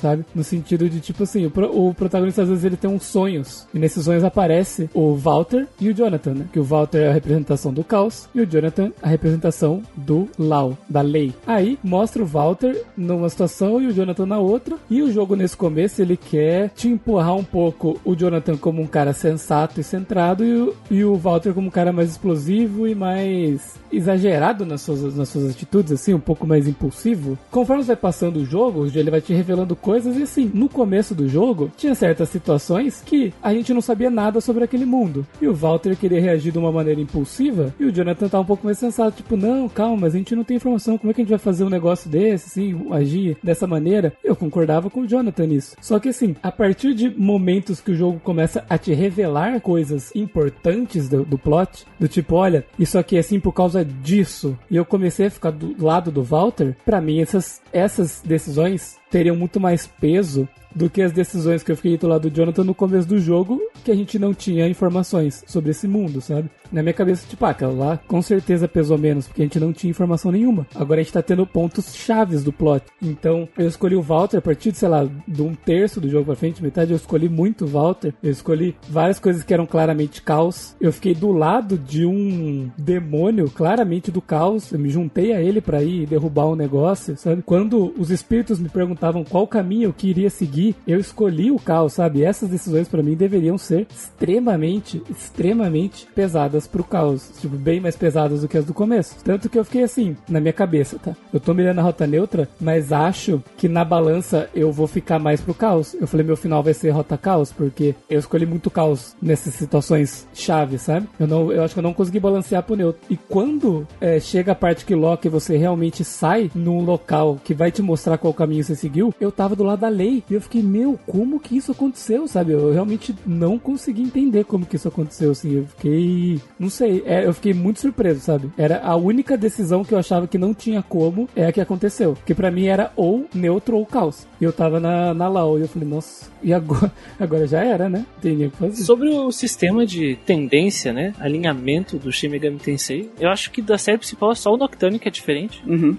sabe? 0.00 0.24
No 0.34 0.42
sentido 0.42 0.88
de, 0.88 1.00
tipo 1.00 1.22
assim, 1.22 1.46
o, 1.46 1.88
o, 1.88 1.94
protagonista 1.94 2.42
às 2.42 2.48
vezes 2.48 2.64
ele 2.64 2.76
tem 2.76 2.90
uns 2.90 3.04
sonhos. 3.04 3.66
E 3.74 3.78
nesses 3.78 4.04
sonhos 4.04 4.24
aparece 4.24 4.88
o 4.94 5.14
Walter 5.14 5.66
e 5.80 5.88
o 5.88 5.94
Jonathan, 5.94 6.34
né? 6.34 6.46
Que 6.52 6.58
o 6.58 6.64
Walter 6.64 6.98
é 6.98 7.08
a 7.08 7.12
representação 7.12 7.72
do 7.72 7.84
caos 7.84 8.28
e 8.34 8.40
o 8.40 8.46
Jonathan 8.46 8.92
a 9.02 9.08
representação 9.08 9.82
do 9.96 10.28
Law, 10.38 10.76
da 10.88 11.00
lei. 11.00 11.34
Aí 11.46 11.78
mostra 11.82 12.22
o 12.22 12.26
Walter 12.26 12.84
numa 12.96 13.28
situação 13.28 13.80
e 13.80 13.86
o 13.86 13.92
Jonathan 13.92 14.26
na 14.26 14.38
outra. 14.38 14.76
E 14.88 15.02
o 15.02 15.12
jogo 15.12 15.36
nesse 15.36 15.56
começo 15.56 16.00
ele 16.00 16.16
quer 16.16 16.70
te 16.70 16.88
empurrar 16.88 17.36
um 17.36 17.44
pouco 17.44 18.00
o 18.04 18.14
Jonathan 18.14 18.56
como 18.56 18.82
um 18.82 18.86
cara 18.86 19.12
sensato 19.12 19.80
e 19.80 19.84
centrado 19.84 20.44
e 20.44 20.54
o, 20.54 20.74
e 20.90 21.04
o 21.04 21.16
Walter 21.16 21.52
como 21.52 21.68
um 21.68 21.70
cara 21.70 21.92
mais 21.92 22.10
explosivo 22.10 22.86
e 22.86 22.94
mais 22.94 23.78
exagerado 23.92 24.64
nas 24.64 24.82
suas, 24.82 25.14
nas 25.14 25.28
suas 25.28 25.50
atitudes, 25.50 25.92
assim, 25.92 26.14
um 26.14 26.20
pouco 26.20 26.46
mais 26.46 26.68
impulsivo. 26.68 27.38
Conforme 27.50 27.82
você 27.82 27.88
vai 27.88 27.96
passando 27.96 28.38
o 28.38 28.44
jogo, 28.44 28.86
ele 28.86 29.10
vai 29.10 29.20
te 29.20 29.32
revelando 29.32 29.74
e 29.96 30.22
assim, 30.22 30.50
no 30.52 30.68
começo 30.68 31.14
do 31.14 31.28
jogo, 31.28 31.70
tinha 31.76 31.94
certas 31.94 32.28
situações 32.28 33.02
que 33.04 33.32
a 33.42 33.52
gente 33.52 33.72
não 33.72 33.80
sabia 33.80 34.10
nada 34.10 34.40
sobre 34.40 34.64
aquele 34.64 34.84
mundo. 34.84 35.26
E 35.40 35.46
o 35.46 35.54
Walter 35.54 35.96
queria 35.96 36.20
reagir 36.20 36.52
de 36.52 36.58
uma 36.58 36.72
maneira 36.72 37.00
impulsiva 37.00 37.74
e 37.78 37.84
o 37.84 37.92
Jonathan 37.92 38.28
tá 38.28 38.40
um 38.40 38.44
pouco 38.44 38.64
mais 38.64 38.78
sensato, 38.78 39.18
tipo, 39.18 39.36
não, 39.36 39.68
calma, 39.68 40.02
mas 40.02 40.14
a 40.14 40.18
gente 40.18 40.34
não 40.34 40.44
tem 40.44 40.56
informação, 40.56 40.98
como 40.98 41.10
é 41.10 41.14
que 41.14 41.20
a 41.20 41.24
gente 41.24 41.30
vai 41.30 41.38
fazer 41.38 41.64
um 41.64 41.70
negócio 41.70 42.10
desse, 42.10 42.60
assim, 42.60 42.86
agir 42.90 43.36
dessa 43.42 43.66
maneira? 43.66 44.12
Eu 44.22 44.36
concordava 44.36 44.90
com 44.90 45.00
o 45.00 45.06
Jonathan 45.06 45.46
nisso. 45.46 45.76
Só 45.80 45.98
que 45.98 46.08
assim, 46.08 46.36
a 46.42 46.52
partir 46.52 46.94
de 46.94 47.10
momentos 47.10 47.80
que 47.80 47.92
o 47.92 47.96
jogo 47.96 48.20
começa 48.20 48.64
a 48.68 48.78
te 48.78 48.92
revelar 48.92 49.60
coisas 49.60 50.14
importantes 50.14 51.08
do, 51.08 51.24
do 51.24 51.38
plot, 51.38 51.86
do 51.98 52.08
tipo, 52.08 52.36
olha, 52.36 52.64
isso 52.78 52.98
aqui 52.98 53.16
é 53.16 53.20
assim 53.20 53.40
por 53.40 53.52
causa 53.52 53.84
disso, 53.84 54.56
e 54.70 54.76
eu 54.76 54.84
comecei 54.84 55.26
a 55.26 55.30
ficar 55.30 55.50
do 55.50 55.84
lado 55.84 56.10
do 56.10 56.22
Walter, 56.22 56.76
para 56.84 57.00
mim 57.00 57.20
essas, 57.20 57.60
essas 57.72 58.22
decisões 58.24 58.99
teriam 59.10 59.36
muito 59.36 59.60
mais 59.60 59.86
peso 59.86 60.48
do 60.74 60.88
que 60.88 61.02
as 61.02 61.12
decisões 61.12 61.62
que 61.62 61.72
eu 61.72 61.76
fiquei 61.76 61.96
do 61.96 62.08
lado 62.08 62.28
do 62.28 62.34
Jonathan 62.34 62.64
no 62.64 62.74
começo 62.74 63.08
do 63.08 63.18
jogo, 63.18 63.60
que 63.84 63.90
a 63.90 63.94
gente 63.94 64.18
não 64.18 64.32
tinha 64.34 64.68
informações 64.68 65.42
sobre 65.46 65.70
esse 65.70 65.88
mundo, 65.88 66.20
sabe? 66.20 66.50
Na 66.72 66.82
minha 66.82 66.94
cabeça, 66.94 67.26
tipo, 67.28 67.44
ah, 67.44 67.50
aquela 67.50 67.72
lá 67.72 68.00
com 68.06 68.22
certeza 68.22 68.68
pesou 68.68 68.96
menos, 68.96 69.26
porque 69.26 69.42
a 69.42 69.44
gente 69.44 69.58
não 69.58 69.72
tinha 69.72 69.90
informação 69.90 70.30
nenhuma. 70.30 70.66
Agora 70.74 71.00
a 71.00 71.02
gente 71.02 71.12
tá 71.12 71.22
tendo 71.22 71.46
pontos 71.46 71.94
chaves 71.94 72.44
do 72.44 72.52
plot. 72.52 72.84
Então, 73.02 73.48
eu 73.58 73.66
escolhi 73.66 73.96
o 73.96 74.02
Walter 74.02 74.38
a 74.38 74.42
partir 74.42 74.72
de, 74.72 74.78
sei 74.78 74.88
lá, 74.88 75.08
de 75.26 75.42
um 75.42 75.54
terço 75.54 76.00
do 76.00 76.08
jogo 76.08 76.26
pra 76.26 76.36
frente, 76.36 76.62
metade 76.62 76.92
eu 76.92 76.96
escolhi 76.96 77.28
muito 77.28 77.64
o 77.64 77.68
Walter. 77.68 78.14
Eu 78.22 78.30
escolhi 78.30 78.76
várias 78.88 79.18
coisas 79.18 79.42
que 79.42 79.52
eram 79.52 79.66
claramente 79.66 80.22
caos. 80.22 80.76
Eu 80.80 80.92
fiquei 80.92 81.14
do 81.14 81.32
lado 81.32 81.76
de 81.76 82.06
um 82.06 82.70
demônio, 82.78 83.50
claramente 83.50 84.10
do 84.10 84.20
caos. 84.20 84.72
Eu 84.72 84.78
me 84.78 84.90
juntei 84.90 85.32
a 85.32 85.42
ele 85.42 85.60
para 85.60 85.82
ir 85.82 86.06
derrubar 86.06 86.46
um 86.46 86.54
negócio, 86.56 87.16
sabe? 87.16 87.42
Quando 87.42 87.92
os 87.98 88.10
espíritos 88.10 88.60
me 88.60 88.68
perguntavam 88.68 89.24
qual 89.24 89.46
caminho 89.46 89.88
eu 89.88 89.92
queria 89.92 90.30
seguir, 90.30 90.59
eu 90.86 90.98
escolhi 90.98 91.50
o 91.50 91.58
caos, 91.58 91.94
sabe? 91.94 92.24
Essas 92.24 92.48
decisões 92.48 92.88
para 92.88 93.02
mim 93.02 93.14
deveriam 93.14 93.58
ser 93.58 93.86
extremamente, 93.94 95.02
extremamente 95.10 96.06
pesadas 96.14 96.66
pro 96.66 96.84
caos. 96.84 97.30
Tipo, 97.40 97.56
bem 97.56 97.80
mais 97.80 97.96
pesadas 97.96 98.42
do 98.42 98.48
que 98.48 98.58
as 98.58 98.64
do 98.64 98.74
começo. 98.74 99.16
Tanto 99.24 99.48
que 99.48 99.58
eu 99.58 99.64
fiquei 99.64 99.82
assim, 99.82 100.16
na 100.28 100.40
minha 100.40 100.52
cabeça, 100.52 100.98
tá? 100.98 101.14
Eu 101.32 101.40
tô 101.40 101.54
mirando 101.54 101.78
a 101.78 101.82
rota 101.82 102.06
neutra, 102.06 102.48
mas 102.60 102.92
acho 102.92 103.42
que 103.56 103.68
na 103.68 103.84
balança 103.84 104.48
eu 104.54 104.72
vou 104.72 104.86
ficar 104.86 105.18
mais 105.18 105.40
pro 105.40 105.54
caos. 105.54 105.94
Eu 105.94 106.06
falei, 106.06 106.24
meu 106.24 106.36
final 106.36 106.62
vai 106.62 106.74
ser 106.74 106.90
rota 106.90 107.16
caos, 107.16 107.52
porque 107.52 107.94
eu 108.08 108.18
escolhi 108.18 108.46
muito 108.46 108.70
caos 108.70 109.14
nessas 109.20 109.54
situações 109.54 110.26
chave, 110.34 110.78
sabe? 110.78 111.08
Eu, 111.18 111.26
não, 111.26 111.52
eu 111.52 111.62
acho 111.62 111.74
que 111.74 111.78
eu 111.78 111.84
não 111.84 111.94
consegui 111.94 112.20
balancear 112.20 112.62
pro 112.62 112.76
neutro. 112.76 113.00
E 113.08 113.16
quando 113.16 113.86
é, 114.00 114.18
chega 114.20 114.52
a 114.52 114.54
parte 114.54 114.84
que 114.84 114.94
lock 114.94 115.28
você 115.28 115.56
realmente 115.56 116.04
sai 116.04 116.50
num 116.54 116.82
local 116.84 117.38
que 117.44 117.54
vai 117.54 117.70
te 117.70 117.82
mostrar 117.82 118.18
qual 118.18 118.34
caminho 118.34 118.64
você 118.64 118.74
seguiu, 118.74 119.14
eu 119.20 119.30
tava 119.30 119.56
do 119.56 119.64
lado 119.64 119.80
da 119.80 119.88
lei. 119.88 120.22
E 120.28 120.34
eu 120.34 120.40
fiquei, 120.40 120.49
meu, 120.58 120.98
como 121.06 121.40
que 121.40 121.56
isso 121.56 121.72
aconteceu, 121.72 122.26
sabe? 122.26 122.52
Eu 122.52 122.72
realmente 122.72 123.14
não 123.26 123.58
consegui 123.58 124.02
entender 124.02 124.44
como 124.44 124.66
que 124.66 124.76
isso 124.76 124.88
aconteceu, 124.88 125.30
assim. 125.30 125.56
Eu 125.56 125.66
fiquei, 125.66 126.40
não 126.58 126.70
sei, 126.70 127.02
é, 127.06 127.26
eu 127.26 127.34
fiquei 127.34 127.54
muito 127.54 127.80
surpreso, 127.80 128.20
sabe? 128.20 128.50
Era 128.56 128.80
a 128.82 128.96
única 128.96 129.36
decisão 129.36 129.84
que 129.84 129.94
eu 129.94 129.98
achava 129.98 130.26
que 130.26 130.38
não 130.38 130.54
tinha 130.54 130.82
como 130.82 131.28
é 131.34 131.46
a 131.46 131.52
que 131.52 131.60
aconteceu. 131.60 132.14
Porque 132.14 132.34
para 132.34 132.50
mim 132.50 132.66
era 132.66 132.92
ou 132.96 133.26
neutro 133.34 133.76
ou 133.76 133.86
caos. 133.86 134.26
E 134.40 134.44
eu 134.44 134.52
tava 134.52 134.80
na, 134.80 135.14
na 135.14 135.28
Lau 135.28 135.58
e 135.58 135.62
eu 135.62 135.68
falei, 135.68 135.88
nossa, 135.88 136.30
e 136.42 136.52
agora? 136.52 136.90
Agora 137.18 137.46
já 137.46 137.62
era, 137.62 137.88
né? 137.88 138.06
Tem 138.20 138.34
nem 138.34 138.46
o 138.46 138.50
que 138.50 138.56
fazer. 138.56 138.82
Sobre 138.82 139.08
o 139.10 139.30
sistema 139.30 139.84
de 139.84 140.16
tendência, 140.24 140.92
né? 140.92 141.12
Alinhamento 141.18 141.98
do 141.98 142.10
Shin 142.10 142.28
Megami 142.28 142.58
Tensei, 142.58 143.10
eu 143.20 143.28
acho 143.28 143.50
que 143.50 143.60
da 143.60 143.76
série 143.76 143.98
principal 143.98 144.32
é 144.32 144.34
só 144.34 144.52
o 144.52 144.56
Nocturne 144.56 144.98
que 144.98 145.08
é 145.08 145.10
diferente. 145.10 145.62
Uhum. 145.66 145.96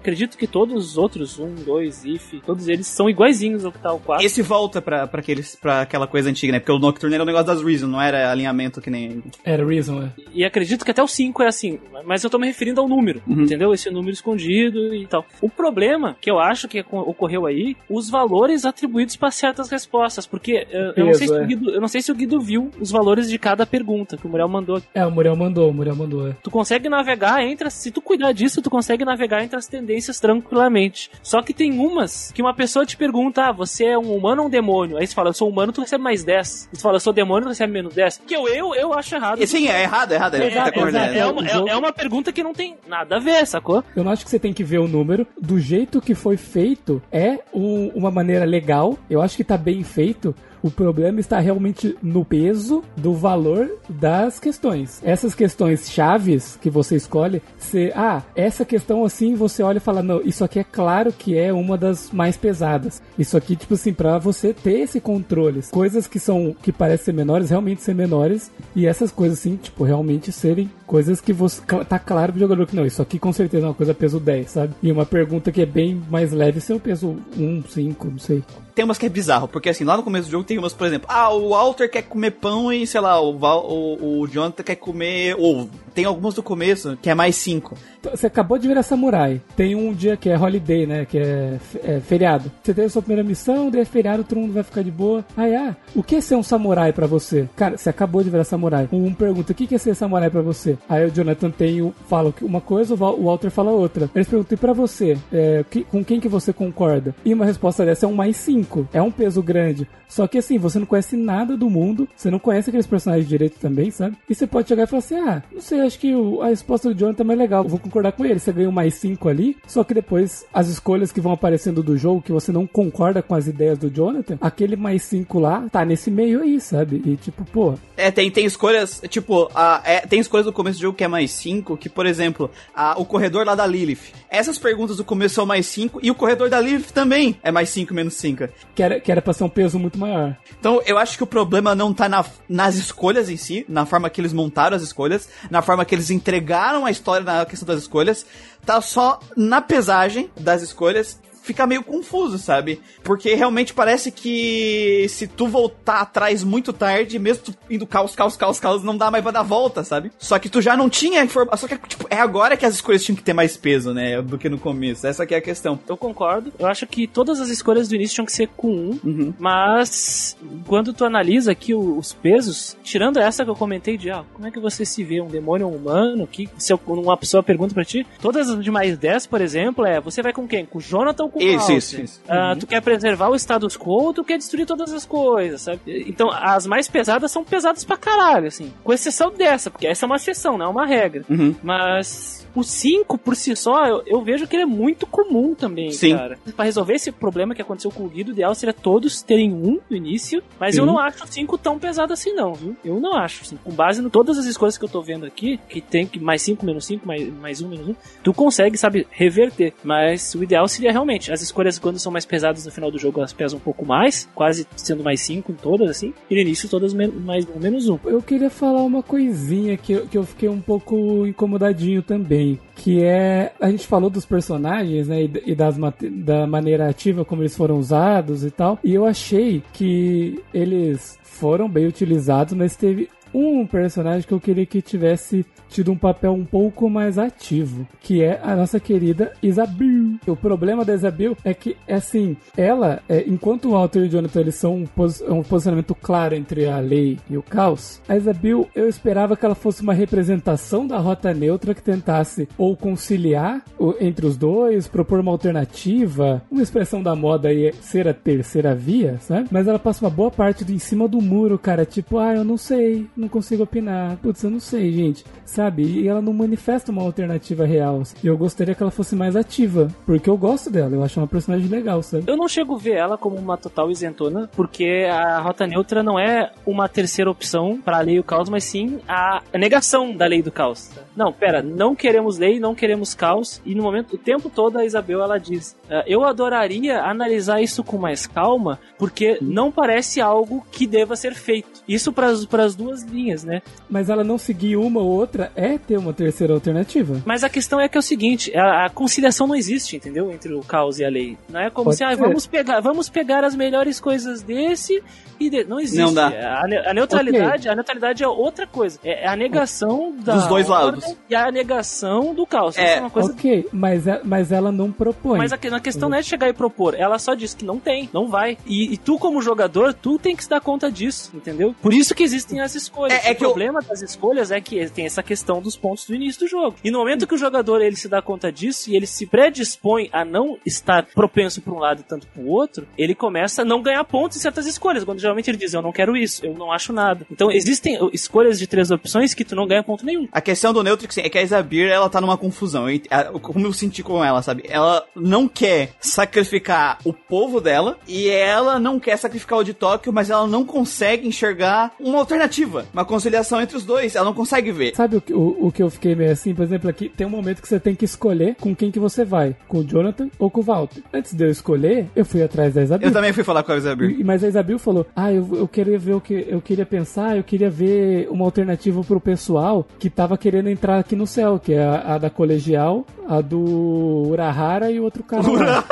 acredito 0.00 0.38
que 0.38 0.46
todos 0.46 0.90
os 0.90 0.98
outros, 0.98 1.38
um, 1.38 1.54
dois, 1.54 2.04
if, 2.04 2.34
todos 2.46 2.68
eles 2.68 2.86
são 2.86 3.10
iguaizinhos 3.10 3.57
que 3.72 3.78
tá 3.78 3.92
o 3.92 3.98
4. 3.98 4.24
Esse 4.24 4.42
volta 4.42 4.80
pra, 4.80 5.06
pra, 5.06 5.20
aqueles, 5.20 5.56
pra 5.56 5.82
aquela 5.82 6.06
coisa 6.06 6.30
antiga, 6.30 6.52
né? 6.52 6.60
Porque 6.60 6.72
o 6.72 6.78
Nocturne 6.78 7.14
era 7.14 7.22
o 7.22 7.26
negócio 7.26 7.46
das 7.46 7.62
Reason, 7.62 7.86
não 7.86 8.00
era 8.00 8.30
alinhamento 8.30 8.80
que 8.80 8.90
nem. 8.90 9.22
Era 9.44 9.64
Reason, 9.64 10.02
é. 10.02 10.10
E 10.32 10.44
acredito 10.44 10.84
que 10.84 10.90
até 10.90 11.02
o 11.02 11.08
5 11.08 11.42
é 11.42 11.46
assim, 11.46 11.78
mas 12.04 12.22
eu 12.22 12.30
tô 12.30 12.38
me 12.38 12.46
referindo 12.46 12.80
ao 12.80 12.88
número, 12.88 13.22
uhum. 13.26 13.42
entendeu? 13.42 13.72
Esse 13.72 13.90
número 13.90 14.12
escondido 14.12 14.94
e 14.94 15.06
tal. 15.06 15.24
O 15.40 15.48
problema 15.48 16.16
que 16.20 16.30
eu 16.30 16.38
acho 16.38 16.68
que 16.68 16.84
ocorreu 16.90 17.46
aí, 17.46 17.76
os 17.88 18.08
valores 18.08 18.64
atribuídos 18.64 19.16
para 19.16 19.30
certas 19.30 19.68
respostas, 19.68 20.26
porque 20.26 20.66
uh, 20.70 20.92
eu, 20.96 21.06
não 21.06 21.14
sei 21.14 21.28
se 21.28 21.36
é. 21.36 21.44
Guido, 21.44 21.70
eu 21.70 21.80
não 21.80 21.88
sei 21.88 22.00
se 22.00 22.12
o 22.12 22.14
Guido 22.14 22.40
viu 22.40 22.70
os 22.80 22.90
valores 22.90 23.28
de 23.28 23.38
cada 23.38 23.66
pergunta 23.66 24.16
que 24.16 24.26
o 24.26 24.28
Muriel 24.28 24.48
mandou. 24.48 24.82
É, 24.94 25.04
o 25.04 25.10
Muriel 25.10 25.36
mandou, 25.36 25.70
o 25.70 25.74
Muriel 25.74 25.96
mandou. 25.96 26.28
É. 26.28 26.32
Tu 26.42 26.50
consegue 26.50 26.88
navegar 26.88 27.44
entre, 27.44 27.70
se 27.70 27.90
tu 27.90 28.00
cuidar 28.00 28.32
disso, 28.32 28.62
tu 28.62 28.70
consegue 28.70 29.04
navegar 29.04 29.42
entre 29.42 29.56
as 29.56 29.66
tendências 29.66 30.20
tranquilamente. 30.20 31.10
Só 31.22 31.42
que 31.42 31.52
tem 31.52 31.78
umas 31.78 32.32
que 32.32 32.42
uma 32.42 32.54
pessoa 32.54 32.84
te 32.84 32.96
pergunta, 32.96 33.47
ah, 33.48 33.52
você 33.52 33.86
é 33.86 33.98
um 33.98 34.14
humano 34.14 34.42
ou 34.42 34.48
um 34.48 34.50
demônio? 34.50 34.96
Aí 34.96 35.06
você 35.06 35.14
fala, 35.14 35.30
eu 35.30 35.34
sou 35.34 35.48
humano, 35.48 35.72
tu 35.72 35.80
recebe 35.80 36.02
mais 36.02 36.24
10. 36.24 36.68
Você 36.72 36.82
fala, 36.82 36.96
eu 36.96 37.00
sou 37.00 37.12
demônio, 37.12 37.44
tu 37.44 37.48
recebe 37.48 37.72
menos 37.72 37.94
10. 37.94 38.22
Que 38.26 38.34
eu, 38.34 38.46
eu, 38.48 38.74
eu 38.74 38.92
acho 38.92 39.14
errado. 39.14 39.42
E, 39.42 39.46
sim, 39.46 39.68
é 39.68 39.82
errado, 39.82 40.12
é 40.12 40.14
errado. 40.16 40.34
É, 40.34 40.46
exato, 40.46 40.80
exato. 40.80 41.14
é, 41.14 41.26
uma, 41.26 41.46
é, 41.46 41.72
é 41.72 41.76
uma 41.76 41.92
pergunta 41.92 42.32
que 42.32 42.42
não 42.42 42.52
tem 42.52 42.76
nada 42.86 43.16
a 43.16 43.18
ver, 43.18 43.46
sacou? 43.46 43.82
Eu 43.96 44.04
não 44.04 44.12
acho 44.12 44.24
que 44.24 44.30
você 44.30 44.38
tem 44.38 44.52
que 44.52 44.64
ver 44.64 44.78
o 44.78 44.88
número. 44.88 45.26
Do 45.40 45.58
jeito 45.58 46.00
que 46.00 46.14
foi 46.14 46.36
feito, 46.36 47.02
é 47.10 47.38
um, 47.52 47.88
uma 47.94 48.10
maneira 48.10 48.44
legal. 48.44 48.98
Eu 49.08 49.22
acho 49.22 49.36
que 49.36 49.44
tá 49.44 49.56
bem 49.56 49.82
feito. 49.82 50.34
O 50.68 50.70
problema 50.70 51.18
está 51.18 51.38
realmente 51.40 51.96
no 52.02 52.26
peso 52.26 52.84
do 52.94 53.14
valor 53.14 53.78
das 53.88 54.38
questões. 54.38 55.00
Essas 55.02 55.34
questões 55.34 55.90
chaves 55.90 56.58
que 56.60 56.68
você 56.68 56.94
escolhe, 56.94 57.40
você, 57.58 57.90
ah, 57.96 58.22
essa 58.36 58.66
questão 58.66 59.02
assim, 59.02 59.34
você 59.34 59.62
olha 59.62 59.78
e 59.78 59.80
fala, 59.80 60.02
não, 60.02 60.20
isso 60.20 60.44
aqui 60.44 60.58
é 60.58 60.64
claro 60.64 61.10
que 61.10 61.38
é 61.38 61.50
uma 61.54 61.78
das 61.78 62.10
mais 62.12 62.36
pesadas. 62.36 63.00
Isso 63.18 63.34
aqui, 63.34 63.56
tipo 63.56 63.72
assim, 63.72 63.94
para 63.94 64.18
você 64.18 64.52
ter 64.52 64.80
esse 64.80 65.00
controle, 65.00 65.62
coisas 65.70 66.06
que 66.06 66.20
são 66.20 66.54
que 66.62 66.70
parecem 66.70 67.06
ser 67.06 67.12
menores, 67.14 67.48
realmente 67.48 67.82
ser 67.82 67.94
menores, 67.94 68.50
e 68.76 68.86
essas 68.86 69.10
coisas 69.10 69.38
assim, 69.38 69.56
tipo, 69.56 69.84
realmente 69.84 70.30
serem 70.30 70.70
coisas 70.88 71.20
que 71.20 71.34
você 71.34 71.60
tá 71.86 71.98
claro 71.98 72.32
pro 72.32 72.40
jogador 72.40 72.66
que 72.66 72.74
não, 72.74 72.86
isso 72.86 73.02
aqui 73.02 73.18
com 73.18 73.32
certeza 73.32 73.66
é 73.66 73.68
uma 73.68 73.74
coisa 73.74 73.92
peso 73.92 74.18
10, 74.18 74.50
sabe? 74.50 74.74
E 74.82 74.90
uma 74.90 75.04
pergunta 75.04 75.52
que 75.52 75.60
é 75.60 75.66
bem 75.66 76.02
mais 76.10 76.32
leve, 76.32 76.60
se 76.60 76.72
eu 76.72 76.80
peso 76.80 77.16
1, 77.36 77.62
5, 77.68 78.08
não 78.08 78.18
sei 78.18 78.42
tem 78.78 78.84
umas 78.84 78.96
que 78.96 79.06
é 79.06 79.08
bizarro, 79.08 79.48
porque 79.48 79.68
assim, 79.68 79.82
lá 79.82 79.96
no 79.96 80.04
começo 80.04 80.28
do 80.28 80.30
jogo 80.30 80.44
tem 80.44 80.56
umas, 80.56 80.72
por 80.72 80.86
exemplo, 80.86 81.08
ah, 81.10 81.32
o 81.32 81.48
Walter 81.48 81.90
quer 81.90 82.02
comer 82.02 82.30
pão 82.30 82.72
e, 82.72 82.86
sei 82.86 83.00
lá, 83.00 83.20
o, 83.20 83.36
Val, 83.36 83.66
o, 83.68 84.20
o 84.20 84.28
Jonathan 84.28 84.62
quer 84.62 84.76
comer 84.76 85.34
ovo. 85.36 85.68
Tem 85.92 86.04
algumas 86.04 86.34
do 86.34 86.44
começo 86.44 86.96
que 87.02 87.10
é 87.10 87.14
mais 87.14 87.34
5. 87.34 87.76
Você 88.12 88.28
acabou 88.28 88.56
de 88.56 88.68
virar 88.68 88.84
samurai. 88.84 89.42
Tem 89.56 89.74
um 89.74 89.92
dia 89.92 90.16
que 90.16 90.30
é 90.30 90.38
holiday, 90.38 90.86
né? 90.86 91.04
Que 91.04 91.18
é, 91.18 91.58
é 91.82 91.98
feriado. 91.98 92.52
Você 92.62 92.72
teve 92.72 92.86
a 92.86 92.90
sua 92.90 93.02
primeira 93.02 93.28
missão, 93.28 93.68
daí 93.68 93.80
é 93.80 93.84
feriado, 93.84 94.22
todo 94.22 94.38
mundo 94.38 94.52
vai 94.52 94.62
ficar 94.62 94.82
de 94.84 94.92
boa. 94.92 95.24
Aí, 95.36 95.56
ah, 95.56 95.74
o 95.96 96.02
que 96.04 96.14
é 96.14 96.20
ser 96.20 96.36
um 96.36 96.42
samurai 96.44 96.92
para 96.92 97.08
você? 97.08 97.48
Cara, 97.56 97.76
você 97.76 97.90
acabou 97.90 98.22
de 98.22 98.30
virar 98.30 98.44
samurai. 98.44 98.88
Um 98.92 99.12
pergunta, 99.12 99.50
o 99.50 99.54
que 99.56 99.74
é 99.74 99.78
ser 99.78 99.96
samurai 99.96 100.30
para 100.30 100.40
você? 100.40 100.77
Aí 100.88 101.06
o 101.06 101.10
Jonathan 101.10 101.50
tem, 101.50 101.92
fala 102.08 102.32
uma 102.42 102.60
coisa, 102.60 102.94
o 102.94 102.96
Walter 103.24 103.50
fala 103.50 103.70
outra. 103.70 104.10
Eles 104.14 104.28
perguntam, 104.28 104.56
e 104.56 104.58
pra 104.58 104.72
você? 104.72 105.16
É, 105.32 105.64
com 105.90 106.04
quem 106.04 106.20
que 106.20 106.28
você 106.28 106.52
concorda? 106.52 107.14
E 107.24 107.32
uma 107.32 107.44
resposta 107.44 107.84
dessa 107.84 108.06
é 108.06 108.08
um 108.08 108.14
mais 108.14 108.36
5. 108.36 108.88
É 108.92 109.00
um 109.02 109.10
peso 109.10 109.42
grande. 109.42 109.86
Só 110.08 110.26
que 110.26 110.38
assim, 110.38 110.56
você 110.58 110.78
não 110.78 110.86
conhece 110.86 111.16
nada 111.16 111.56
do 111.56 111.68
mundo, 111.68 112.08
você 112.16 112.30
não 112.30 112.38
conhece 112.38 112.70
aqueles 112.70 112.86
personagens 112.86 113.28
direito 113.28 113.58
também, 113.60 113.90
sabe? 113.90 114.16
E 114.28 114.34
você 114.34 114.46
pode 114.46 114.66
chegar 114.68 114.84
e 114.84 114.86
falar 114.86 115.00
assim: 115.00 115.16
ah, 115.16 115.42
não 115.52 115.60
sei, 115.60 115.80
acho 115.82 115.98
que 115.98 116.14
o- 116.14 116.40
a 116.40 116.48
resposta 116.48 116.88
do 116.88 116.98
Jonathan 116.98 117.22
é 117.22 117.26
mais 117.26 117.38
legal. 117.38 117.64
Vou 117.64 117.78
concordar 117.78 118.12
com 118.12 118.24
ele. 118.24 118.38
Você 118.38 118.50
ganha 118.50 118.68
um 118.68 118.72
mais 118.72 118.94
5 118.94 119.28
ali, 119.28 119.56
só 119.66 119.84
que 119.84 119.92
depois 119.92 120.46
as 120.52 120.68
escolhas 120.68 121.12
que 121.12 121.20
vão 121.20 121.32
aparecendo 121.32 121.82
do 121.82 121.96
jogo, 121.98 122.22
que 122.22 122.32
você 122.32 122.50
não 122.50 122.66
concorda 122.66 123.20
com 123.22 123.34
as 123.34 123.46
ideias 123.46 123.76
do 123.78 123.90
Jonathan, 123.90 124.38
aquele 124.40 124.76
mais 124.76 125.02
5 125.02 125.38
lá 125.38 125.66
tá 125.70 125.84
nesse 125.84 126.10
meio 126.10 126.40
aí, 126.42 126.58
sabe? 126.58 127.02
E 127.04 127.16
tipo, 127.16 127.44
pô, 127.44 127.74
É, 127.96 128.10
tem, 128.10 128.30
tem 128.30 128.46
escolhas, 128.46 129.02
tipo, 129.10 129.50
é, 129.84 130.00
tem 130.06 130.20
escolhas 130.20 130.46
do 130.46 130.52
começo 130.52 130.67
do 130.76 130.82
jogo 130.82 130.96
que 130.96 131.04
é 131.04 131.08
mais 131.08 131.30
5, 131.32 131.76
que, 131.76 131.88
por 131.88 132.06
exemplo, 132.06 132.50
a, 132.74 132.98
o 132.98 133.04
corredor 133.04 133.46
lá 133.46 133.54
da 133.54 133.66
Lilith. 133.66 134.12
Essas 134.30 134.58
perguntas 134.58 134.96
do 134.96 135.04
começo 135.04 135.34
são 135.36 135.46
mais 135.46 135.66
5, 135.66 136.00
e 136.02 136.10
o 136.10 136.14
corredor 136.14 136.48
da 136.48 136.60
Lilith 136.60 136.92
também 136.92 137.38
é 137.42 137.50
mais 137.50 137.68
5 137.70 137.92
menos 137.94 138.14
5. 138.14 138.48
que 138.74 138.82
era, 138.82 139.00
que 139.00 139.10
era 139.10 139.22
pra 139.22 139.32
ser 139.32 139.44
um 139.44 139.48
peso 139.48 139.78
muito 139.78 139.98
maior. 139.98 140.36
Então, 140.58 140.80
eu 140.86 140.98
acho 140.98 141.16
que 141.16 141.22
o 141.24 141.26
problema 141.26 141.74
não 141.74 141.92
tá 141.94 142.08
na- 142.08 142.24
nas 142.48 142.74
escolhas 142.76 143.28
em 143.28 143.36
si, 143.36 143.64
na 143.68 143.86
forma 143.86 144.08
que 144.10 144.20
eles 144.20 144.32
montaram 144.32 144.76
as 144.76 144.82
escolhas, 144.82 145.28
na 145.50 145.62
forma 145.62 145.84
que 145.84 145.94
eles 145.94 146.10
entregaram 146.10 146.84
a 146.86 146.90
história 146.90 147.24
na 147.24 147.44
questão 147.46 147.66
das 147.66 147.82
escolhas, 147.82 148.26
tá 148.64 148.80
só 148.80 149.18
na 149.36 149.60
pesagem 149.60 150.30
das 150.38 150.62
escolhas. 150.62 151.20
Fica 151.48 151.66
meio 151.66 151.82
confuso, 151.82 152.36
sabe? 152.36 152.78
Porque 153.02 153.34
realmente 153.34 153.72
parece 153.72 154.10
que 154.12 155.06
se 155.08 155.26
tu 155.26 155.48
voltar 155.48 156.00
atrás 156.02 156.44
muito 156.44 156.74
tarde, 156.74 157.18
mesmo 157.18 157.44
tu 157.44 157.54
indo 157.70 157.86
caos, 157.86 158.14
caos, 158.14 158.36
caos, 158.36 158.60
caos, 158.60 158.84
não 158.84 158.94
dá 158.94 159.10
mais 159.10 159.22
pra 159.22 159.32
dar 159.32 159.42
volta, 159.42 159.82
sabe? 159.82 160.12
Só 160.18 160.38
que 160.38 160.50
tu 160.50 160.60
já 160.60 160.76
não 160.76 160.90
tinha 160.90 161.24
informação. 161.24 161.66
Só 161.66 161.74
que, 161.74 161.88
tipo, 161.88 162.06
é 162.10 162.16
agora 162.20 162.54
que 162.54 162.66
as 162.66 162.74
escolhas 162.74 163.02
tinham 163.02 163.16
que 163.16 163.22
ter 163.22 163.32
mais 163.32 163.56
peso, 163.56 163.94
né? 163.94 164.20
Do 164.20 164.36
que 164.36 164.50
no 164.50 164.58
começo. 164.58 165.06
Essa 165.06 165.24
que 165.24 165.34
é 165.34 165.38
a 165.38 165.40
questão. 165.40 165.80
Eu 165.88 165.96
concordo. 165.96 166.52
Eu 166.58 166.66
acho 166.66 166.86
que 166.86 167.06
todas 167.06 167.40
as 167.40 167.48
escolhas 167.48 167.88
do 167.88 167.94
início 167.94 168.16
tinham 168.16 168.26
que 168.26 168.32
ser 168.32 168.48
com 168.54 168.68
um. 168.70 169.00
Uhum. 169.02 169.34
Mas 169.38 170.36
quando 170.66 170.92
tu 170.92 171.02
analisa 171.06 171.52
aqui 171.52 171.72
os 171.74 172.12
pesos, 172.12 172.76
tirando 172.82 173.18
essa 173.18 173.42
que 173.42 173.50
eu 173.50 173.56
comentei 173.56 173.96
de 173.96 174.10
ah, 174.10 174.22
como 174.34 174.46
é 174.46 174.50
que 174.50 174.60
você 174.60 174.84
se 174.84 175.02
vê 175.02 175.22
um 175.22 175.28
demônio 175.28 175.66
ou 175.66 175.72
um 175.72 175.76
humano, 175.76 176.26
que 176.26 176.46
se 176.58 176.72
eu- 176.74 176.80
uma 176.86 177.16
pessoa 177.16 177.42
pergunta 177.42 177.72
pra 177.72 177.84
ti, 177.86 178.06
todas 178.20 178.50
as 178.50 178.62
de 178.62 178.70
mais 178.70 178.98
10, 178.98 179.26
por 179.26 179.40
exemplo, 179.40 179.86
é 179.86 179.98
você 180.00 180.20
vai 180.22 180.32
com 180.32 180.46
quem? 180.46 180.66
Com 180.66 180.78
o 180.78 180.80
Jonathan 180.80 181.24
ou 181.24 181.30
com 181.30 181.37
Isso, 181.38 181.72
isso, 181.72 182.00
isso. 182.00 182.20
Ah, 182.28 182.54
Tu 182.58 182.66
quer 182.66 182.80
preservar 182.80 183.28
o 183.28 183.36
status 183.36 183.76
quo 183.76 183.90
ou 184.06 184.14
tu 184.14 184.24
quer 184.24 184.38
destruir 184.38 184.66
todas 184.66 184.92
as 184.92 185.04
coisas, 185.04 185.60
sabe? 185.62 185.80
Então, 186.06 186.30
as 186.30 186.66
mais 186.66 186.88
pesadas 186.88 187.30
são 187.30 187.44
pesadas 187.44 187.84
pra 187.84 187.96
caralho, 187.96 188.48
assim. 188.48 188.72
Com 188.82 188.92
exceção 188.92 189.30
dessa, 189.30 189.70
porque 189.70 189.86
essa 189.86 190.04
é 190.04 190.06
uma 190.06 190.16
exceção, 190.16 190.58
não 190.58 190.66
é 190.66 190.68
uma 190.68 190.86
regra. 190.86 191.24
Uhum. 191.28 191.54
Mas 191.62 192.46
o 192.54 192.62
5 192.62 193.18
por 193.18 193.36
si 193.36 193.54
só, 193.54 193.86
eu, 193.86 194.02
eu 194.06 194.22
vejo 194.22 194.46
que 194.46 194.56
ele 194.56 194.64
é 194.64 194.66
muito 194.66 195.06
comum 195.06 195.54
também, 195.54 195.90
Sim. 195.92 196.16
cara. 196.16 196.38
Pra 196.56 196.64
resolver 196.64 196.94
esse 196.94 197.12
problema 197.12 197.54
que 197.54 197.62
aconteceu 197.62 197.90
com 197.90 198.04
o 198.04 198.08
Guido, 198.08 198.30
o 198.30 198.32
ideal 198.32 198.54
seria 198.54 198.72
todos 198.72 199.22
terem 199.22 199.52
um 199.52 199.78
no 199.88 199.96
início, 199.96 200.42
mas 200.58 200.76
eu 200.76 200.84
Sim. 200.84 200.90
não 200.90 200.98
acho 200.98 201.24
o 201.24 201.26
5 201.26 201.58
tão 201.58 201.78
pesado 201.78 202.12
assim, 202.12 202.32
não, 202.32 202.54
viu? 202.54 202.76
Eu 202.84 203.00
não 203.00 203.14
acho. 203.14 203.42
Assim, 203.42 203.56
com 203.62 203.70
base 203.70 204.02
em 204.02 204.08
todas 204.08 204.38
as 204.38 204.46
escolhas 204.46 204.76
que 204.76 204.84
eu 204.84 204.88
tô 204.88 205.00
vendo 205.02 205.24
aqui, 205.26 205.58
que 205.68 205.80
tem 205.80 206.06
que 206.06 206.18
mais 206.18 206.42
5, 206.42 206.64
menos 206.64 206.84
5, 206.86 207.06
mais, 207.06 207.32
mais 207.34 207.62
1, 207.62 207.68
menos 207.68 207.88
1, 207.88 207.94
tu 208.22 208.32
consegue, 208.32 208.76
sabe, 208.76 209.06
reverter. 209.10 209.72
Mas 209.84 210.34
o 210.34 210.42
ideal 210.42 210.66
seria 210.66 210.90
realmente, 210.90 211.27
as 211.30 211.42
escolhas 211.42 211.78
quando 211.78 211.98
são 211.98 212.12
mais 212.12 212.24
pesadas 212.24 212.64
no 212.64 212.70
final 212.70 212.90
do 212.90 212.98
jogo, 212.98 213.20
elas 213.20 213.32
pesam 213.32 213.58
um 213.58 213.62
pouco 213.62 213.84
mais, 213.84 214.28
quase 214.34 214.66
sendo 214.76 215.02
mais 215.02 215.20
5 215.20 215.52
em 215.52 215.54
todas, 215.54 215.90
assim, 215.90 216.12
e 216.30 216.34
no 216.34 216.40
início 216.40 216.68
todas 216.68 216.92
mais 216.94 217.46
1, 217.46 217.58
menos 217.58 217.88
1. 217.88 217.98
Eu 218.04 218.22
queria 218.22 218.50
falar 218.50 218.82
uma 218.82 219.02
coisinha 219.02 219.76
que 219.76 219.92
eu, 219.92 220.06
que 220.06 220.18
eu 220.18 220.24
fiquei 220.24 220.48
um 220.48 220.60
pouco 220.60 221.26
incomodadinho 221.26 222.02
também. 222.02 222.58
Que 222.74 223.02
é. 223.02 223.52
A 223.60 223.70
gente 223.70 223.86
falou 223.86 224.08
dos 224.08 224.24
personagens, 224.24 225.08
né? 225.08 225.22
E, 225.44 225.54
das, 225.54 225.76
da 226.12 226.46
maneira 226.46 226.88
ativa 226.88 227.24
como 227.24 227.42
eles 227.42 227.56
foram 227.56 227.78
usados 227.78 228.44
e 228.44 228.50
tal. 228.50 228.78
E 228.84 228.94
eu 228.94 229.04
achei 229.04 229.62
que 229.72 230.42
eles 230.54 231.18
foram 231.22 231.68
bem 231.68 231.86
utilizados, 231.86 232.54
mas 232.54 232.76
teve 232.76 233.08
um 233.32 233.66
personagem 233.66 234.26
que 234.26 234.32
eu 234.32 234.40
queria 234.40 234.66
que 234.66 234.80
tivesse 234.80 235.44
tido 235.68 235.92
um 235.92 235.96
papel 235.98 236.32
um 236.32 236.44
pouco 236.44 236.88
mais 236.90 237.18
ativo, 237.18 237.86
que 238.00 238.22
é 238.22 238.40
a 238.42 238.54
nossa 238.56 238.78
querida 238.80 239.32
Isabel. 239.42 240.16
O 240.26 240.36
problema 240.36 240.84
da 240.84 240.94
Isabel 240.94 241.36
é 241.44 241.52
que, 241.54 241.76
assim, 241.88 242.36
ela, 242.56 243.00
é, 243.08 243.24
enquanto 243.26 243.66
o 243.68 243.70
Walter 243.72 244.00
e 244.00 244.06
o 244.06 244.08
Jonathan 244.08 244.40
eles 244.40 244.54
são 244.54 244.76
um, 244.76 244.86
pos- 244.86 245.20
um 245.22 245.42
posicionamento 245.42 245.94
claro 245.94 246.34
entre 246.34 246.66
a 246.66 246.78
lei 246.80 247.18
e 247.28 247.36
o 247.36 247.42
caos, 247.42 248.00
a 248.08 248.16
Isabel 248.16 248.68
eu 248.74 248.88
esperava 248.88 249.36
que 249.36 249.44
ela 249.44 249.54
fosse 249.54 249.82
uma 249.82 249.92
representação 249.94 250.86
da 250.86 250.98
rota 250.98 251.32
neutra 251.34 251.74
que 251.74 251.82
tentasse 251.82 252.48
ou 252.56 252.76
conciliar 252.76 253.62
o- 253.78 253.94
entre 254.00 254.26
os 254.26 254.36
dois, 254.36 254.86
propor 254.88 255.20
uma 255.20 255.30
alternativa, 255.32 256.42
uma 256.50 256.62
expressão 256.62 257.02
da 257.02 257.14
moda 257.14 257.48
aí 257.48 257.66
é 257.66 257.72
ser 257.72 258.08
a 258.08 258.14
terceira 258.14 258.74
via, 258.74 259.18
sabe? 259.20 259.48
Mas 259.50 259.66
ela 259.68 259.78
passa 259.78 260.04
uma 260.04 260.10
boa 260.10 260.30
parte 260.30 260.64
do 260.64 260.72
em 260.72 260.78
cima 260.78 261.06
do 261.08 261.20
muro, 261.20 261.58
cara, 261.58 261.84
tipo, 261.84 262.18
ah, 262.18 262.34
eu 262.34 262.44
não 262.44 262.56
sei, 262.56 263.06
não 263.16 263.28
consigo 263.28 263.62
opinar, 263.62 264.16
putz, 264.18 264.42
eu 264.42 264.50
não 264.50 264.60
sei, 264.60 264.92
gente, 264.92 265.24
sabe? 265.58 265.82
E 265.82 266.06
ela 266.06 266.22
não 266.22 266.32
manifesta 266.32 266.92
uma 266.92 267.02
alternativa 267.02 267.66
real. 267.66 268.00
E 268.22 268.28
eu 268.28 268.38
gostaria 268.38 268.76
que 268.76 268.82
ela 268.82 268.92
fosse 268.92 269.16
mais 269.16 269.34
ativa, 269.34 269.88
porque 270.06 270.30
eu 270.30 270.36
gosto 270.36 270.70
dela, 270.70 270.94
eu 270.94 271.02
acho 271.02 271.18
uma 271.18 271.26
personagem 271.26 271.66
legal, 271.68 272.00
sabe? 272.00 272.22
Eu 272.28 272.36
não 272.36 272.46
chego 272.46 272.76
a 272.76 272.78
ver 272.78 272.92
ela 272.94 273.18
como 273.18 273.36
uma 273.36 273.56
total 273.56 273.90
isentona, 273.90 274.48
porque 274.54 275.04
a 275.10 275.40
rota 275.40 275.66
neutra 275.66 276.00
não 276.00 276.16
é 276.16 276.52
uma 276.64 276.88
terceira 276.88 277.28
opção 277.28 277.80
para 277.84 277.98
a 277.98 278.00
lei 278.00 278.14
e 278.14 278.20
o 278.20 278.22
caos, 278.24 278.48
mas 278.48 278.62
sim 278.62 279.00
a 279.08 279.42
negação 279.54 280.16
da 280.16 280.26
lei 280.26 280.42
do 280.42 280.52
caos. 280.52 280.92
Não, 281.16 281.32
pera, 281.32 281.60
não 281.60 281.96
queremos 281.96 282.38
lei, 282.38 282.60
não 282.60 282.72
queremos 282.72 283.12
caos, 283.12 283.60
e 283.66 283.74
no 283.74 283.82
momento, 283.82 284.14
o 284.14 284.18
tempo 284.18 284.48
todo 284.48 284.78
a 284.78 284.84
Isabel 284.84 285.20
ela 285.20 285.38
diz: 285.38 285.74
"Ah, 285.90 286.04
Eu 286.06 286.24
adoraria 286.24 287.02
analisar 287.02 287.60
isso 287.60 287.82
com 287.82 287.98
mais 287.98 288.28
calma, 288.28 288.78
porque 288.96 289.38
não 289.42 289.72
parece 289.72 290.20
algo 290.20 290.64
que 290.70 290.86
deva 290.86 291.16
ser 291.16 291.34
feito. 291.34 291.82
Isso 291.88 292.12
para 292.12 292.28
as 292.64 292.76
duas 292.76 293.02
linhas, 293.02 293.42
né? 293.42 293.60
Mas 293.90 294.08
ela 294.08 294.22
não 294.22 294.38
seguir 294.38 294.76
uma 294.76 295.00
ou 295.00 295.08
outra 295.08 295.47
é 295.56 295.78
ter 295.78 295.96
uma 295.98 296.12
terceira 296.12 296.52
alternativa. 296.54 297.22
Mas 297.24 297.42
a 297.44 297.48
questão 297.48 297.80
é 297.80 297.88
que 297.88 297.96
é 297.96 298.00
o 298.00 298.02
seguinte, 298.02 298.54
a, 298.56 298.86
a 298.86 298.90
conciliação 298.90 299.46
não 299.46 299.54
existe, 299.54 299.96
entendeu? 299.96 300.30
Entre 300.30 300.52
o 300.54 300.60
caos 300.60 300.98
e 300.98 301.04
a 301.04 301.08
lei. 301.08 301.36
Não 301.48 301.60
é 301.60 301.70
como 301.70 301.86
Pode 301.86 301.96
se, 301.96 302.04
ah, 302.04 302.10
ser. 302.10 302.16
vamos 302.16 302.46
pegar, 302.46 302.80
vamos 302.80 303.08
pegar 303.08 303.44
as 303.44 303.54
melhores 303.54 303.98
coisas 304.00 304.42
desse 304.42 305.02
e 305.40 305.48
de... 305.50 305.64
não 305.64 305.78
existe. 305.78 306.00
Não 306.00 306.12
dá. 306.12 306.26
A, 306.62 306.66
ne- 306.66 306.78
a 306.78 306.92
neutralidade, 306.94 307.68
a 307.68 307.74
neutralidade 307.74 308.22
é 308.24 308.28
outra 308.28 308.66
coisa. 308.66 308.98
É 309.04 309.26
a 309.28 309.36
negação 309.36 310.14
da 310.18 310.34
Dos 310.34 310.46
dois 310.46 310.68
ordem 310.68 311.00
lados. 311.00 311.16
e 311.30 311.34
a 311.34 311.50
negação 311.50 312.34
do 312.34 312.46
caos. 312.46 312.76
É, 312.76 312.84
Isso 312.84 312.92
é 312.94 313.00
uma 313.00 313.10
coisa 313.10 313.32
Ok, 313.32 313.68
mas, 313.72 314.06
é- 314.06 314.20
mas 314.24 314.50
ela 314.52 314.72
não 314.72 314.90
propõe. 314.90 315.38
mas 315.38 315.52
a, 315.52 315.56
a 315.56 315.80
questão 315.80 316.08
não 316.08 316.16
é 316.18 316.22
chegar 316.22 316.48
e 316.48 316.52
propor, 316.52 316.94
ela 316.98 317.18
só 317.18 317.34
diz 317.34 317.54
que 317.54 317.64
não 317.64 317.78
tem, 317.78 318.08
não 318.12 318.28
vai. 318.28 318.56
E, 318.66 318.92
e 318.92 318.96
tu, 318.96 319.18
como 319.18 319.40
jogador, 319.42 319.94
tu 319.94 320.18
tem 320.18 320.34
que 320.34 320.42
se 320.42 320.50
dar 320.50 320.60
conta 320.60 320.90
disso, 320.90 321.30
entendeu? 321.34 321.74
Por 321.80 321.92
isso 321.94 322.14
que 322.14 322.22
existem 322.22 322.60
as 322.60 322.74
escolhas. 322.74 323.24
É- 323.24 323.28
é 323.28 323.32
o 323.32 323.36
que 323.36 323.44
eu- 323.44 323.48
problema 323.50 323.80
das 323.82 324.02
escolhas 324.02 324.50
é 324.50 324.60
que 324.60 324.88
tem 324.90 325.06
essa 325.06 325.22
questão 325.22 325.37
dos 325.60 325.76
pontos 325.76 326.06
do 326.06 326.14
início 326.14 326.40
do 326.40 326.48
jogo. 326.48 326.76
E 326.82 326.90
no 326.90 326.98
momento 326.98 327.26
que 327.26 327.34
o 327.34 327.38
jogador 327.38 327.80
ele 327.80 327.96
se 327.96 328.08
dá 328.08 328.20
conta 328.22 328.52
disso 328.52 328.90
e 328.90 328.96
ele 328.96 329.06
se 329.06 329.26
predispõe 329.26 330.08
a 330.12 330.24
não 330.24 330.58
estar 330.64 331.06
propenso 331.14 331.60
para 331.60 331.72
um 331.72 331.78
lado 331.78 332.00
e 332.00 332.04
tanto 332.04 332.26
para 332.26 332.42
o 332.42 332.48
outro, 332.48 332.86
ele 332.96 333.14
começa 333.14 333.62
a 333.62 333.64
não 333.64 333.82
ganhar 333.82 334.02
pontos 334.04 334.36
em 334.36 334.40
certas 334.40 334.66
escolhas. 334.66 335.04
Quando 335.04 335.20
geralmente 335.20 335.50
ele 335.50 335.58
diz, 335.58 335.74
eu 335.74 335.82
não 335.82 335.92
quero 335.92 336.16
isso, 336.16 336.44
eu 336.44 336.54
não 336.54 336.72
acho 336.72 336.92
nada. 336.92 337.26
Então 337.30 337.50
existem 337.50 338.00
uh, 338.02 338.10
escolhas 338.12 338.58
de 338.58 338.66
três 338.66 338.90
opções 338.90 339.34
que 339.34 339.44
tu 339.44 339.54
não 339.54 339.66
ganha 339.66 339.82
ponto 339.82 340.04
nenhum. 340.04 340.28
A 340.32 340.40
questão 340.40 340.72
do 340.72 340.82
Neutrix 340.82 341.18
é 341.18 341.28
que 341.28 341.38
a 341.38 341.42
Isabir, 341.42 341.88
ela 341.88 342.08
tá 342.08 342.20
numa 342.20 342.36
confusão. 342.36 342.88
Eu 342.88 343.40
Como 343.40 343.66
eu 343.66 343.72
senti 343.72 344.02
com 344.02 344.24
ela, 344.24 344.42
sabe? 344.42 344.64
Ela 344.68 345.06
não 345.14 345.48
quer 345.48 345.90
sacrificar 346.00 346.98
o 347.04 347.12
povo 347.12 347.60
dela 347.60 347.98
e 348.06 348.28
ela 348.28 348.78
não 348.78 348.98
quer 348.98 349.16
sacrificar 349.16 349.58
o 349.58 349.64
de 349.64 349.74
Tóquio, 349.74 350.12
mas 350.12 350.30
ela 350.30 350.46
não 350.46 350.64
consegue 350.64 351.26
enxergar 351.26 351.92
uma 352.00 352.18
alternativa, 352.18 352.86
uma 352.92 353.04
conciliação 353.04 353.60
entre 353.60 353.76
os 353.76 353.84
dois. 353.84 354.14
Ela 354.14 354.24
não 354.24 354.34
consegue 354.34 354.72
ver. 354.72 354.94
Sabe 354.94 355.16
o, 355.16 355.22
o, 355.32 355.66
o 355.68 355.72
que 355.72 355.82
eu 355.82 355.90
fiquei 355.90 356.14
meio 356.14 356.30
assim? 356.32 356.54
Por 356.54 356.62
exemplo, 356.62 356.88
aqui 356.88 357.08
tem 357.08 357.26
um 357.26 357.30
momento 357.30 357.60
que 357.62 357.68
você 357.68 357.78
tem 357.80 357.94
que 357.94 358.04
escolher 358.04 358.56
com 358.60 358.74
quem 358.74 358.90
que 358.90 358.98
você 358.98 359.24
vai. 359.24 359.54
Com 359.66 359.78
o 359.78 359.84
Jonathan 359.84 360.28
ou 360.38 360.50
com 360.50 360.60
o 360.60 360.64
Walter. 360.64 361.02
Antes 361.12 361.34
de 361.34 361.44
eu 361.44 361.50
escolher, 361.50 362.06
eu 362.14 362.24
fui 362.24 362.42
atrás 362.42 362.74
da 362.74 362.82
Isabel. 362.82 363.08
Eu 363.08 363.12
também 363.12 363.32
fui 363.32 363.44
falar 363.44 363.62
com 363.62 363.72
a 363.72 363.76
Isabir. 363.76 364.18
E- 364.20 364.24
Mas 364.24 364.42
a 364.44 364.48
Isabel 364.48 364.78
falou: 364.78 365.06
Ah, 365.14 365.32
eu, 365.32 365.48
eu 365.52 365.68
queria 365.68 365.98
ver 365.98 366.14
o 366.14 366.20
que. 366.20 366.46
Eu 366.48 366.60
queria 366.60 366.86
pensar, 366.86 367.36
eu 367.36 367.42
queria 367.44 367.70
ver 367.70 368.28
uma 368.30 368.44
alternativa 368.44 369.02
pro 369.02 369.20
pessoal 369.20 369.86
que 369.98 370.08
tava 370.10 370.36
querendo 370.38 370.68
entrar 370.68 370.98
aqui 370.98 371.14
no 371.16 371.26
céu, 371.26 371.58
que 371.58 371.72
é 371.74 371.82
a, 371.84 372.14
a 372.14 372.18
da 372.18 372.30
colegial, 372.30 373.06
a 373.28 373.40
do 373.40 374.28
Urahara 374.28 374.90
e 374.90 374.98
o 375.00 375.04
outro 375.04 375.22
cara. 375.22 375.42
lá. 375.48 375.84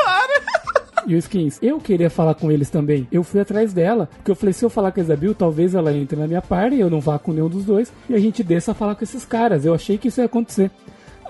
E 1.06 1.14
o 1.14 1.18
Skins. 1.18 1.58
Eu 1.62 1.78
queria 1.78 2.10
falar 2.10 2.34
com 2.34 2.50
eles 2.50 2.68
também. 2.68 3.06
Eu 3.12 3.22
fui 3.22 3.40
atrás 3.40 3.72
dela, 3.72 4.08
porque 4.16 4.30
eu 4.30 4.34
falei, 4.34 4.52
se 4.52 4.64
eu 4.64 4.70
falar 4.70 4.90
com 4.90 5.00
a 5.00 5.02
Isabel, 5.02 5.34
talvez 5.34 5.74
ela 5.74 5.92
entre 5.92 6.18
na 6.18 6.26
minha 6.26 6.42
party, 6.42 6.80
eu 6.80 6.90
não 6.90 7.00
vá 7.00 7.18
com 7.18 7.32
nenhum 7.32 7.48
dos 7.48 7.64
dois, 7.64 7.92
e 8.10 8.14
a 8.14 8.18
gente 8.18 8.42
desça 8.42 8.72
a 8.72 8.74
falar 8.74 8.96
com 8.96 9.04
esses 9.04 9.24
caras. 9.24 9.64
Eu 9.64 9.72
achei 9.72 9.96
que 9.96 10.08
isso 10.08 10.20
ia 10.20 10.26
acontecer. 10.26 10.70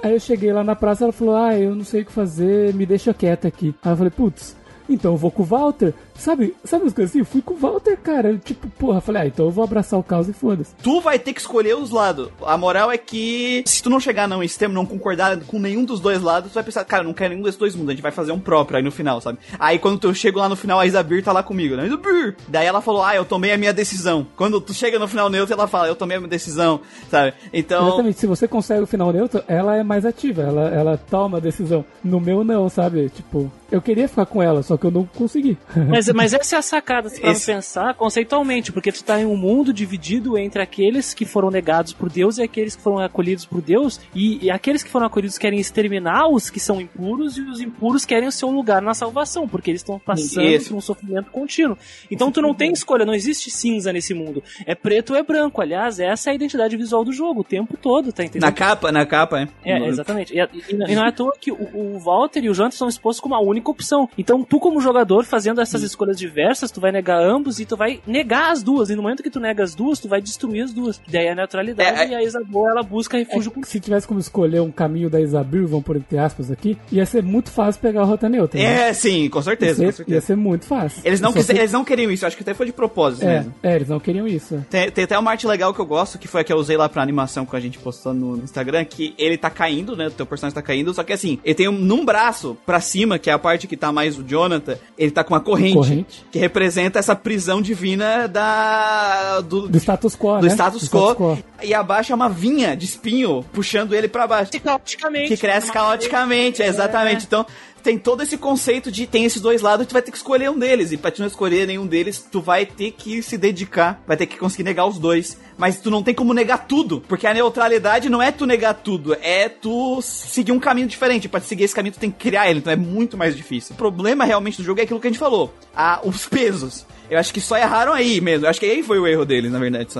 Aí 0.02 0.12
eu 0.12 0.20
cheguei 0.20 0.52
lá 0.52 0.64
na 0.64 0.74
praça, 0.74 1.04
ela 1.04 1.12
falou, 1.12 1.36
ah, 1.36 1.58
eu 1.58 1.74
não 1.74 1.84
sei 1.84 2.02
o 2.02 2.04
que 2.04 2.12
fazer, 2.12 2.72
me 2.74 2.86
deixa 2.86 3.12
quieta 3.12 3.48
aqui. 3.48 3.74
Aí 3.82 3.92
eu 3.92 3.96
falei, 3.96 4.10
putz, 4.10 4.56
então 4.88 5.12
eu 5.12 5.16
vou 5.16 5.30
com 5.30 5.42
o 5.42 5.46
Walter, 5.46 5.92
sabe, 6.18 6.54
sabe 6.64 6.86
as 6.86 6.92
coisas 6.92 7.10
assim? 7.10 7.20
Eu 7.20 7.24
fui 7.24 7.42
com 7.42 7.54
o 7.54 7.56
Walter, 7.56 7.96
cara. 7.96 8.30
Eu, 8.30 8.38
tipo, 8.38 8.68
porra, 8.70 9.00
falei, 9.00 9.22
ah, 9.22 9.26
então 9.26 9.46
eu 9.46 9.50
vou 9.50 9.64
abraçar 9.64 9.98
o 9.98 10.02
caos 10.02 10.28
e 10.28 10.32
foda-se. 10.32 10.74
Tu 10.82 11.00
vai 11.00 11.18
ter 11.18 11.32
que 11.32 11.40
escolher 11.40 11.76
os 11.76 11.90
lados. 11.90 12.28
A 12.44 12.56
moral 12.56 12.90
é 12.90 12.98
que 12.98 13.62
se 13.66 13.82
tu 13.82 13.90
não 13.90 14.00
chegar 14.00 14.28
num 14.28 14.42
extremo, 14.42 14.74
não 14.74 14.86
concordar 14.86 15.38
com 15.40 15.58
nenhum 15.58 15.84
dos 15.84 16.00
dois 16.00 16.22
lados, 16.22 16.50
tu 16.50 16.54
vai 16.54 16.64
pensar, 16.64 16.84
cara, 16.84 17.02
não 17.02 17.14
quero 17.14 17.30
nenhum 17.30 17.44
desses 17.44 17.58
dois 17.58 17.74
mundos, 17.74 17.90
a 17.90 17.92
gente 17.92 18.02
vai 18.02 18.12
fazer 18.12 18.32
um 18.32 18.40
próprio 18.40 18.76
aí 18.76 18.82
no 18.82 18.90
final, 18.90 19.20
sabe? 19.20 19.38
Aí 19.58 19.78
quando 19.78 19.98
tu 19.98 20.14
chego 20.14 20.38
lá 20.38 20.48
no 20.48 20.56
final, 20.56 20.80
a 20.80 20.86
Isabir 20.86 21.22
tá 21.22 21.32
lá 21.32 21.42
comigo, 21.42 21.76
né? 21.76 21.86
Isabir! 21.86 22.36
Daí 22.48 22.66
ela 22.66 22.80
falou, 22.80 23.02
ah, 23.02 23.14
eu 23.14 23.24
tomei 23.24 23.52
a 23.52 23.58
minha 23.58 23.72
decisão. 23.72 24.26
Quando 24.36 24.60
tu 24.60 24.72
chega 24.74 24.98
no 24.98 25.08
final 25.08 25.28
neutro, 25.28 25.54
ela 25.54 25.66
fala, 25.66 25.88
eu 25.88 25.96
tomei 25.96 26.16
a 26.16 26.20
minha 26.20 26.30
decisão, 26.30 26.80
sabe? 27.10 27.34
Então. 27.52 27.86
Exatamente, 27.88 28.20
se 28.20 28.26
você 28.26 28.48
consegue 28.48 28.82
o 28.82 28.86
final 28.86 29.12
neutro, 29.12 29.42
ela 29.46 29.76
é 29.76 29.82
mais 29.82 30.04
ativa, 30.04 30.42
ela, 30.42 30.68
ela 30.68 30.96
toma 30.96 31.38
a 31.38 31.40
decisão. 31.40 31.84
No 32.02 32.20
meu, 32.20 32.44
não, 32.44 32.68
sabe? 32.68 33.08
Tipo, 33.10 33.50
eu 33.70 33.80
queria 33.80 34.08
ficar 34.08 34.26
com 34.26 34.42
ela, 34.42 34.62
só 34.62 34.76
que 34.76 34.86
eu 34.86 34.90
não 34.90 35.04
consegui. 35.04 35.58
Mas, 35.88 36.05
mas 36.14 36.32
essa 36.32 36.56
é 36.56 36.58
a 36.58 36.62
sacada, 36.62 37.10
pra 37.10 37.30
Esse... 37.30 37.46
pensar 37.46 37.94
conceitualmente, 37.94 38.72
porque 38.72 38.92
tu 38.92 39.02
tá 39.02 39.20
em 39.20 39.26
um 39.26 39.36
mundo 39.36 39.72
dividido 39.72 40.36
entre 40.38 40.62
aqueles 40.62 41.14
que 41.14 41.24
foram 41.24 41.50
negados 41.50 41.92
por 41.92 42.10
Deus 42.10 42.38
e 42.38 42.42
aqueles 42.42 42.76
que 42.76 42.82
foram 42.82 42.98
acolhidos 42.98 43.44
por 43.44 43.60
Deus, 43.60 44.00
e, 44.14 44.44
e 44.44 44.50
aqueles 44.50 44.82
que 44.82 44.90
foram 44.90 45.06
acolhidos 45.06 45.38
querem 45.38 45.58
exterminar 45.58 46.28
os 46.28 46.50
que 46.50 46.60
são 46.60 46.80
impuros, 46.80 47.36
e 47.36 47.42
os 47.42 47.60
impuros 47.60 48.04
querem 48.04 48.28
o 48.28 48.32
seu 48.32 48.50
lugar 48.50 48.82
na 48.82 48.94
salvação, 48.94 49.48
porque 49.48 49.70
eles 49.70 49.80
estão 49.80 49.98
passando 49.98 50.46
Isso. 50.46 50.70
por 50.70 50.76
um 50.76 50.80
sofrimento 50.80 51.30
contínuo. 51.30 51.76
Então 52.10 52.30
tu 52.30 52.40
não 52.40 52.54
tem 52.54 52.72
escolha, 52.72 53.04
não 53.04 53.14
existe 53.14 53.50
cinza 53.50 53.92
nesse 53.92 54.14
mundo. 54.14 54.42
É 54.64 54.74
preto 54.74 55.10
ou 55.10 55.18
é 55.18 55.22
branco. 55.22 55.60
Aliás, 55.60 55.98
essa 55.98 56.30
é 56.30 56.32
a 56.32 56.34
identidade 56.34 56.76
visual 56.76 57.04
do 57.04 57.12
jogo, 57.12 57.40
o 57.40 57.44
tempo 57.44 57.76
todo, 57.76 58.12
tá 58.12 58.24
entendendo? 58.24 58.42
Na 58.42 58.52
capa, 58.52 58.92
na 58.92 59.06
capa, 59.06 59.40
é. 59.40 59.48
É, 59.64 59.88
exatamente. 59.88 60.34
E, 60.34 60.40
e, 60.40 60.92
e 60.92 60.94
não 60.94 61.04
é 61.04 61.08
à 61.08 61.12
toa 61.12 61.32
que 61.40 61.50
o, 61.50 61.56
o 61.74 61.98
Walter 61.98 62.44
e 62.44 62.50
o 62.50 62.54
Jonathan 62.54 62.76
são 62.76 62.88
expostos 62.88 63.20
como 63.20 63.34
a 63.34 63.40
única 63.40 63.70
opção. 63.70 64.08
Então, 64.16 64.42
tu 64.42 64.58
como 64.58 64.80
jogador, 64.80 65.24
fazendo 65.24 65.60
essas 65.60 65.82
hum. 65.82 65.86
Escolhas 65.96 66.18
diversas, 66.18 66.70
tu 66.70 66.80
vai 66.80 66.92
negar 66.92 67.20
ambos 67.20 67.58
e 67.58 67.64
tu 67.64 67.76
vai 67.76 68.00
negar 68.06 68.52
as 68.52 68.62
duas. 68.62 68.90
E 68.90 68.94
no 68.94 69.02
momento 69.02 69.22
que 69.22 69.30
tu 69.30 69.40
nega 69.40 69.64
as 69.64 69.74
duas, 69.74 69.98
tu 69.98 70.08
vai 70.08 70.20
destruir 70.20 70.62
as 70.62 70.72
duas. 70.72 71.00
Daí 71.08 71.28
a 71.28 71.34
neutralidade 71.34 71.98
é, 71.98 72.08
e 72.10 72.14
a 72.14 72.22
Isabel, 72.22 72.68
ela 72.68 72.82
busca 72.82 73.16
refúgio 73.16 73.52
é, 73.56 73.66
Se 73.66 73.80
tivesse 73.80 74.06
como 74.06 74.20
escolher 74.20 74.60
um 74.60 74.70
caminho 74.70 75.08
da 75.08 75.20
Isabel, 75.20 75.66
vamos 75.66 75.84
por 75.84 75.96
entre 75.96 76.18
aspas 76.18 76.50
aqui, 76.50 76.76
ia 76.92 77.06
ser 77.06 77.22
muito 77.22 77.50
fácil 77.50 77.80
pegar 77.80 78.02
a 78.02 78.04
rota 78.04 78.28
neutra. 78.28 78.60
Né? 78.60 78.88
É, 78.88 78.92
sim, 78.92 79.28
com 79.28 79.40
certeza, 79.40 79.70
ia 79.70 79.76
ser, 79.76 79.86
com 79.86 79.96
certeza. 79.96 80.16
Ia 80.16 80.20
ser 80.20 80.36
muito 80.36 80.66
fácil. 80.66 81.00
Eles 81.04 81.20
não, 81.20 81.32
quis, 81.32 81.48
eles 81.48 81.72
não 81.72 81.84
queriam 81.84 82.10
isso, 82.10 82.26
acho 82.26 82.36
que 82.36 82.42
até 82.42 82.54
foi 82.54 82.66
de 82.66 82.72
propósito 82.72 83.24
é, 83.24 83.38
mesmo. 83.38 83.54
É, 83.62 83.76
eles 83.76 83.88
não 83.88 83.98
queriam 83.98 84.26
isso. 84.26 84.64
Tem, 84.68 84.90
tem 84.90 85.04
até 85.04 85.18
uma 85.18 85.30
arte 85.30 85.46
legal 85.46 85.72
que 85.72 85.80
eu 85.80 85.86
gosto, 85.86 86.18
que 86.18 86.28
foi 86.28 86.42
a 86.42 86.44
que 86.44 86.52
eu 86.52 86.56
usei 86.56 86.76
lá 86.76 86.88
pra 86.88 87.02
animação 87.02 87.46
que 87.46 87.56
a 87.56 87.60
gente 87.60 87.78
postou 87.78 88.12
no 88.12 88.36
Instagram, 88.38 88.84
que 88.84 89.14
ele 89.16 89.38
tá 89.38 89.50
caindo, 89.50 89.96
né? 89.96 90.08
O 90.08 90.10
teu 90.10 90.26
personagem 90.26 90.54
tá 90.54 90.62
caindo, 90.62 90.92
só 90.92 91.02
que 91.02 91.12
assim, 91.12 91.38
ele 91.44 91.54
tem 91.54 91.68
um, 91.68 91.72
num 91.72 92.04
braço 92.04 92.56
pra 92.66 92.80
cima, 92.80 93.18
que 93.18 93.30
é 93.30 93.32
a 93.32 93.38
parte 93.38 93.66
que 93.66 93.76
tá 93.76 93.92
mais 93.92 94.18
o 94.18 94.22
Jonathan, 94.22 94.76
ele 94.98 95.10
tá 95.10 95.24
com 95.24 95.34
uma 95.34 95.40
corrente, 95.40 95.85
corrente. 95.88 96.24
que 96.30 96.38
representa 96.38 96.98
essa 96.98 97.14
prisão 97.14 97.60
divina 97.62 98.26
da 98.26 99.40
do, 99.40 99.68
do 99.68 99.78
status 99.78 100.16
quo, 100.16 100.38
do 100.40 100.46
né? 100.46 100.52
status, 100.52 100.88
do 100.88 100.90
quo. 100.90 101.12
status 101.12 101.16
quo. 101.16 101.44
E 101.62 101.74
abaixo 101.74 102.12
é 102.12 102.14
uma 102.14 102.28
vinha 102.28 102.76
de 102.76 102.84
espinho 102.84 103.44
puxando 103.52 103.94
ele 103.94 104.08
para 104.08 104.26
baixo. 104.26 104.50
Que 104.50 104.60
caoticamente. 104.60 105.28
Que 105.28 105.36
cresce 105.36 105.72
caoticamente, 105.72 106.62
é, 106.62 106.66
exatamente. 106.66 107.22
É. 107.22 107.26
Então, 107.26 107.46
tem 107.86 107.96
todo 107.96 108.20
esse 108.20 108.36
conceito 108.36 108.90
de 108.90 109.06
tem 109.06 109.24
esses 109.24 109.40
dois 109.40 109.62
lados, 109.62 109.86
tu 109.86 109.92
vai 109.92 110.02
ter 110.02 110.10
que 110.10 110.16
escolher 110.16 110.50
um 110.50 110.58
deles. 110.58 110.90
E 110.90 110.96
pra 110.96 111.12
tu 111.12 111.20
não 111.20 111.28
escolher 111.28 111.68
nenhum 111.68 111.86
deles, 111.86 112.18
tu 112.18 112.40
vai 112.40 112.66
ter 112.66 112.90
que 112.90 113.22
se 113.22 113.38
dedicar, 113.38 114.02
vai 114.04 114.16
ter 114.16 114.26
que 114.26 114.36
conseguir 114.36 114.64
negar 114.64 114.86
os 114.86 114.98
dois. 114.98 115.38
Mas 115.56 115.78
tu 115.78 115.88
não 115.88 116.02
tem 116.02 116.12
como 116.12 116.34
negar 116.34 116.66
tudo, 116.66 117.00
porque 117.06 117.28
a 117.28 117.32
neutralidade 117.32 118.08
não 118.08 118.20
é 118.20 118.32
tu 118.32 118.44
negar 118.44 118.74
tudo, 118.74 119.16
é 119.22 119.48
tu 119.48 120.02
seguir 120.02 120.50
um 120.50 120.58
caminho 120.58 120.88
diferente. 120.88 121.28
Pra 121.28 121.40
seguir 121.40 121.62
esse 121.62 121.74
caminho, 121.74 121.94
tu 121.94 122.00
tem 122.00 122.10
que 122.10 122.18
criar 122.18 122.50
ele, 122.50 122.58
então 122.58 122.72
é 122.72 122.76
muito 122.76 123.16
mais 123.16 123.36
difícil. 123.36 123.74
O 123.74 123.78
problema 123.78 124.24
realmente 124.24 124.56
do 124.56 124.64
jogo 124.64 124.80
é 124.80 124.82
aquilo 124.82 124.98
que 124.98 125.06
a 125.06 125.10
gente 125.10 125.20
falou: 125.20 125.54
a, 125.74 126.00
os 126.02 126.26
pesos. 126.26 126.84
Eu 127.08 127.20
acho 127.20 127.32
que 127.32 127.40
só 127.40 127.56
erraram 127.56 127.92
aí 127.92 128.20
mesmo. 128.20 128.46
Eu 128.46 128.50
acho 128.50 128.58
que 128.58 128.66
aí 128.66 128.82
foi 128.82 128.98
o 128.98 129.06
erro 129.06 129.24
deles, 129.24 129.52
na 129.52 129.60
verdade. 129.60 129.92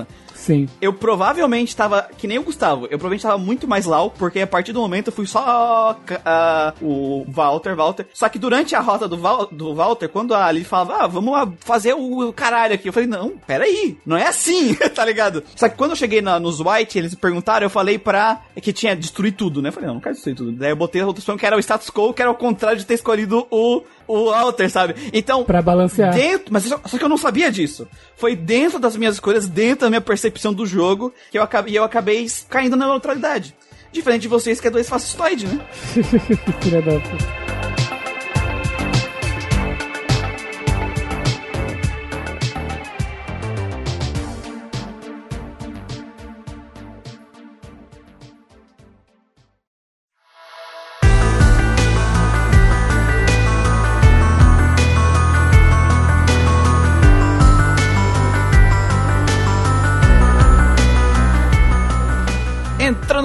Sim. 0.47 0.65
Eu 0.79 0.93
provavelmente 0.93 1.75
tava, 1.75 2.09
que 2.17 2.25
nem 2.25 2.39
o 2.39 2.43
Gustavo, 2.43 2.85
eu 2.85 2.97
provavelmente 2.97 3.23
tava 3.23 3.37
muito 3.37 3.67
mais 3.67 3.85
lau, 3.85 4.09
porque 4.09 4.39
a 4.39 4.47
partir 4.47 4.71
do 4.71 4.79
momento 4.79 5.07
eu 5.07 5.13
fui 5.13 5.27
só 5.27 5.91
uh, 5.91 6.85
o 6.85 7.25
Walter, 7.27 7.75
Walter. 7.75 8.05
Só 8.13 8.29
que 8.29 8.39
durante 8.39 8.73
a 8.73 8.79
rota 8.79 9.09
do, 9.09 9.17
Val, 9.17 9.47
do 9.51 9.75
Walter, 9.75 10.07
quando 10.07 10.33
a 10.33 10.45
Ali 10.45 10.63
falava, 10.63 11.03
ah, 11.03 11.07
vamos 11.07 11.33
fazer 11.59 11.93
o 11.93 12.31
caralho 12.31 12.75
aqui, 12.75 12.87
eu 12.87 12.93
falei, 12.93 13.09
não, 13.09 13.31
peraí, 13.45 13.97
não 14.05 14.15
é 14.15 14.25
assim, 14.25 14.73
tá 14.95 15.03
ligado? 15.03 15.43
Só 15.53 15.67
que 15.67 15.75
quando 15.75 15.91
eu 15.91 15.97
cheguei 15.97 16.21
na, 16.21 16.39
nos 16.39 16.61
White, 16.61 16.97
eles 16.97 17.13
perguntaram, 17.13 17.65
eu 17.65 17.69
falei 17.69 17.99
pra. 17.99 18.41
que 18.61 18.71
tinha 18.71 18.95
destruir 18.95 19.33
tudo, 19.33 19.61
né? 19.61 19.67
Eu 19.67 19.73
falei, 19.73 19.87
não, 19.87 19.95
não 19.95 20.01
quero 20.01 20.15
destruir 20.15 20.35
tudo. 20.35 20.53
Daí 20.53 20.69
eu 20.69 20.77
botei 20.77 21.01
a 21.01 21.05
outra 21.05 21.19
opção 21.19 21.37
que 21.37 21.45
era 21.45 21.57
o 21.57 21.59
status 21.59 21.89
quo, 21.89 22.13
que 22.13 22.21
era 22.21 22.31
o 22.31 22.35
contrário 22.35 22.79
de 22.79 22.85
ter 22.85 22.93
escolhido 22.93 23.45
o 23.51 23.83
o 24.07 24.31
Walter, 24.31 24.69
sabe? 24.69 24.95
Então. 25.13 25.43
Pra 25.43 25.61
balancear. 25.61 26.13
Dentro, 26.13 26.51
mas 26.51 26.63
só, 26.63 26.79
só, 26.85 26.97
que 26.97 27.03
eu 27.03 27.09
não 27.09 27.17
sabia 27.17 27.51
disso. 27.51 27.87
Foi 28.15 28.35
dentro 28.35 28.79
das 28.79 28.95
minhas 28.95 29.15
escolhas, 29.15 29.47
dentro 29.47 29.81
da 29.81 29.89
minha 29.89 30.01
percepção 30.01 30.53
do 30.53 30.65
jogo, 30.65 31.13
que 31.29 31.37
eu 31.37 31.43
acabei, 31.43 31.77
eu 31.77 31.83
acabei 31.83 32.27
caindo 32.49 32.75
na 32.75 32.87
neutralidade. 32.87 33.55
Diferente 33.91 34.23
de 34.23 34.27
vocês 34.27 34.59
que 34.59 34.67
é 34.67 34.71
dois 34.71 34.87
fascistoide, 34.87 35.47
né? 35.47 35.59
Filha 36.61 36.81
da 36.81 36.99
puta. 36.99 37.46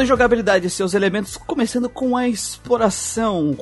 Em 0.02 0.04
jogabilidade, 0.04 0.68
seus 0.68 0.94
elementos, 0.94 1.36
começando 1.36 1.88
com 1.88 2.16
a 2.16 2.26
exploração. 2.26 3.56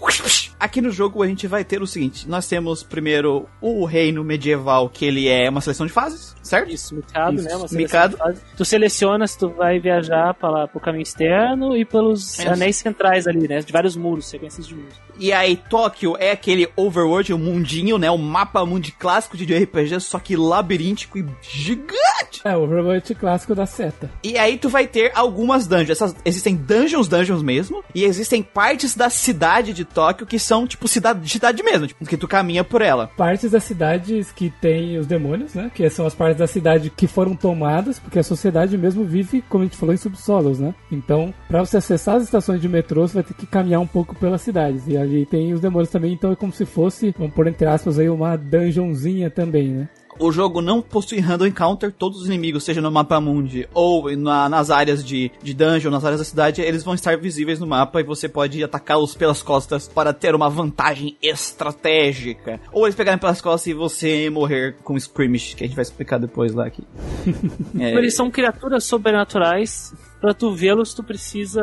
Aqui 0.59 0.81
no 0.81 0.91
jogo 0.91 1.23
a 1.23 1.27
gente 1.27 1.47
vai 1.47 1.63
ter 1.63 1.83
o 1.83 1.87
seguinte: 1.87 2.27
nós 2.27 2.49
temos 2.49 2.83
primeiro 2.83 3.47
o 3.61 3.85
reino 3.85 4.25
medieval, 4.25 4.89
que 4.89 5.05
ele 5.05 5.29
é 5.29 5.51
uma 5.51 5.61
seleção 5.61 5.87
de 5.87 5.93
fases, 5.93 6.35
certo? 6.43 6.73
Isso, 6.73 6.95
micado, 6.95 7.37
Isso. 7.37 7.45
né? 7.45 7.57
Uma 7.57 7.67
micado. 7.71 8.19
Tu 8.57 8.65
seleciona 8.65 9.27
se 9.27 9.39
tu 9.39 9.51
vai 9.51 9.79
viajar 9.79 10.33
para 10.33 10.71
o 10.73 10.81
caminho 10.81 11.03
externo 11.03 11.77
e 11.77 11.85
pelos 11.85 12.39
Isso. 12.39 12.49
anéis 12.49 12.77
centrais 12.77 13.27
ali, 13.27 13.47
né? 13.47 13.59
De 13.61 13.71
vários 13.71 13.95
muros, 13.95 14.27
sequências 14.27 14.67
de 14.67 14.75
muros. 14.75 14.95
E 15.19 15.35
aí, 15.35 15.57
Tóquio 15.57 16.17
é 16.19 16.31
aquele 16.31 16.71
overworld, 16.75 17.35
o 17.35 17.39
mundinho, 17.39 17.99
né? 17.99 18.11
O 18.11 18.17
mapa 18.17 18.65
mundi 18.65 18.93
clássico 18.93 19.37
de 19.37 19.55
RPG, 19.55 20.01
só 20.01 20.19
que 20.19 20.37
labiríntico 20.37 21.19
e 21.19 21.27
gigante. 21.43 22.01
É, 22.45 22.57
o 22.57 22.63
overworld 22.63 23.15
clássico 23.15 23.55
da 23.55 23.67
seta. 23.67 24.11
E 24.23 24.39
aí 24.39 24.59
tu 24.59 24.69
vai 24.69 24.87
ter 24.87 25.13
algumas 25.15 25.67
dungeons. 25.67 25.91
Essas, 25.91 26.17
existem 26.25 26.57
dungeons, 26.57 27.09
dungeons 27.09 27.43
mesmo, 27.43 27.83
e 27.95 28.05
existem 28.05 28.43
partes 28.43 28.95
da 28.95 29.11
cidade 29.11 29.73
de 29.73 29.85
Tóquio 29.85 30.27
que 30.27 30.39
são, 30.39 30.67
tipo, 30.67 30.89
cidade, 30.89 31.29
cidade 31.29 31.63
mesmo, 31.63 31.87
tipo, 31.87 32.05
que 32.05 32.17
tu 32.17 32.29
caminha 32.29 32.65
por 32.65 32.83
ela. 32.83 33.09
Partes 33.17 33.51
das 33.51 33.65
cidades 33.65 34.33
que 34.33 34.51
tem 34.61 34.99
os 34.99 35.07
demônios, 35.07 35.55
né? 35.55 35.71
Que 35.75 35.89
são 35.91 36.07
as 36.07 36.15
partes 36.15 36.39
da 36.39 36.47
cidade 36.47 36.91
que 36.91 37.07
foram 37.07 37.35
tomadas, 37.35 37.99
porque 37.99 38.19
a 38.19 38.25
sociedade 38.25 38.77
mesmo 38.77 39.05
vive, 39.05 39.43
como 39.49 39.63
a 39.63 39.67
gente 39.67 39.77
falou, 39.77 39.95
em 39.95 39.99
subsolos, 39.99 40.59
né? 40.59 40.75
Então, 40.91 41.35
para 41.49 41.61
você 41.61 41.77
acessar 41.77 42.17
as 42.17 42.25
estações 42.25 42.61
de 42.61 42.69
metrô, 42.69 43.07
você 43.07 43.15
vai 43.15 43.23
ter 43.23 43.35
que 43.35 43.47
caminhar 43.47 43.81
um 43.81 43.87
pouco 43.87 44.15
pelas 44.15 44.43
cidades. 44.43 44.87
E 44.87 44.97
ali 44.97 45.27
tem 45.27 45.53
os 45.53 45.61
demônios 45.61 45.91
também, 45.91 46.13
então 46.13 46.33
é 46.33 46.37
como 46.37 46.53
se 46.53 46.65
fosse, 46.65 47.15
vamos 47.19 47.35
pôr 47.35 47.47
entre 47.47 47.67
aspas 47.67 47.99
aí, 47.99 48.09
uma 48.09 48.37
dungeonzinha 48.37 49.31
também, 49.31 49.69
né? 49.69 49.89
O 50.21 50.31
jogo 50.31 50.61
não 50.61 50.83
possui 50.83 51.19
random 51.19 51.47
encounter, 51.47 51.93
todos 51.93 52.21
os 52.21 52.27
inimigos, 52.29 52.63
seja 52.63 52.81
no 52.81 52.91
mapa 52.91 53.21
mundi 53.21 53.67
ou 53.73 54.15
na, 54.17 54.49
nas 54.49 54.71
áreas 54.71 55.05
de, 55.05 55.31
de 55.43 55.55
dungeon, 55.55 55.91
nas 55.91 56.05
áreas 56.05 56.21
da 56.21 56.25
cidade, 56.25 56.61
eles 56.61 56.85
vão 56.85 56.95
estar 56.95 57.17
visíveis 57.17 57.59
no 57.59 57.67
mapa 57.67 58.01
e 58.01 58.05
você 58.05 58.29
pode 58.29 58.63
atacá-los 58.63 59.15
pelas 59.15 59.43
costas 59.43 59.89
para 59.89 60.13
ter 60.13 60.35
uma 60.35 60.51
vantagem 60.51 61.17
estratégica. 61.23 62.61
Ou 62.73 62.87
eles 62.87 62.95
pegarem 62.95 63.19
pelas 63.19 63.41
costas 63.41 63.67
e 63.67 63.75
você 63.75 64.29
morrer 64.29 64.77
com 64.85 64.99
Screamish, 64.99 65.55
que 65.55 65.65
a 65.65 65.67
gente 65.67 65.77
vai 65.77 65.83
explicar 65.83 66.19
depois 66.19 66.53
lá 66.53 66.67
aqui. 66.67 66.85
é... 67.79 67.95
Eles 67.95 68.15
são 68.15 68.31
criaturas 68.31 68.85
sobrenaturais 68.85 69.93
Pra 70.21 70.35
tu 70.35 70.55
vê-los, 70.55 70.93
tu 70.93 71.03
precisa 71.03 71.63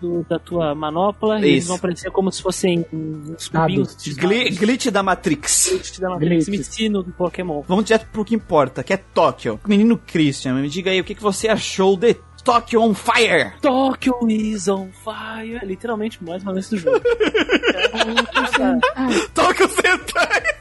do, 0.00 0.24
da 0.28 0.38
tua 0.38 0.74
manopla 0.74 1.36
Isso. 1.38 1.46
e 1.46 1.50
eles 1.50 1.66
vão 1.66 1.76
aparecer 1.76 2.10
como 2.10 2.30
se 2.30 2.40
fossem 2.40 2.86
uns 2.92 3.48
cubinhos. 3.48 3.96
Gli 4.06 4.50
glitch 4.50 4.86
da 4.90 5.02
Matrix. 5.02 5.70
Glitch 5.70 5.98
da 5.98 6.10
Matrix, 6.10 6.48
me 6.48 6.58
ensino 6.58 7.02
do 7.02 7.10
Pokémon. 7.12 7.62
Vamos 7.66 7.84
direto 7.84 8.06
pro 8.12 8.24
que 8.24 8.34
importa, 8.34 8.84
que 8.84 8.92
é 8.92 8.96
Tóquio. 8.96 9.58
Menino 9.66 9.98
Christian, 9.98 10.54
me 10.54 10.68
diga 10.68 10.90
aí 10.90 11.00
o 11.00 11.04
que, 11.04 11.14
que 11.16 11.22
você 11.22 11.48
achou 11.48 11.96
de 11.96 12.14
Tokyo 12.44 12.80
on 12.80 12.94
Fire. 12.94 13.54
Tokyo 13.60 14.14
is 14.28 14.68
on 14.68 14.88
fire. 14.92 15.66
Literalmente 15.66 16.22
mais 16.22 16.44
uma 16.44 16.54
vez 16.54 16.70
do 16.70 16.76
jogo. 16.76 17.00
Tokyo 19.34 19.68
Sentai. 19.68 20.55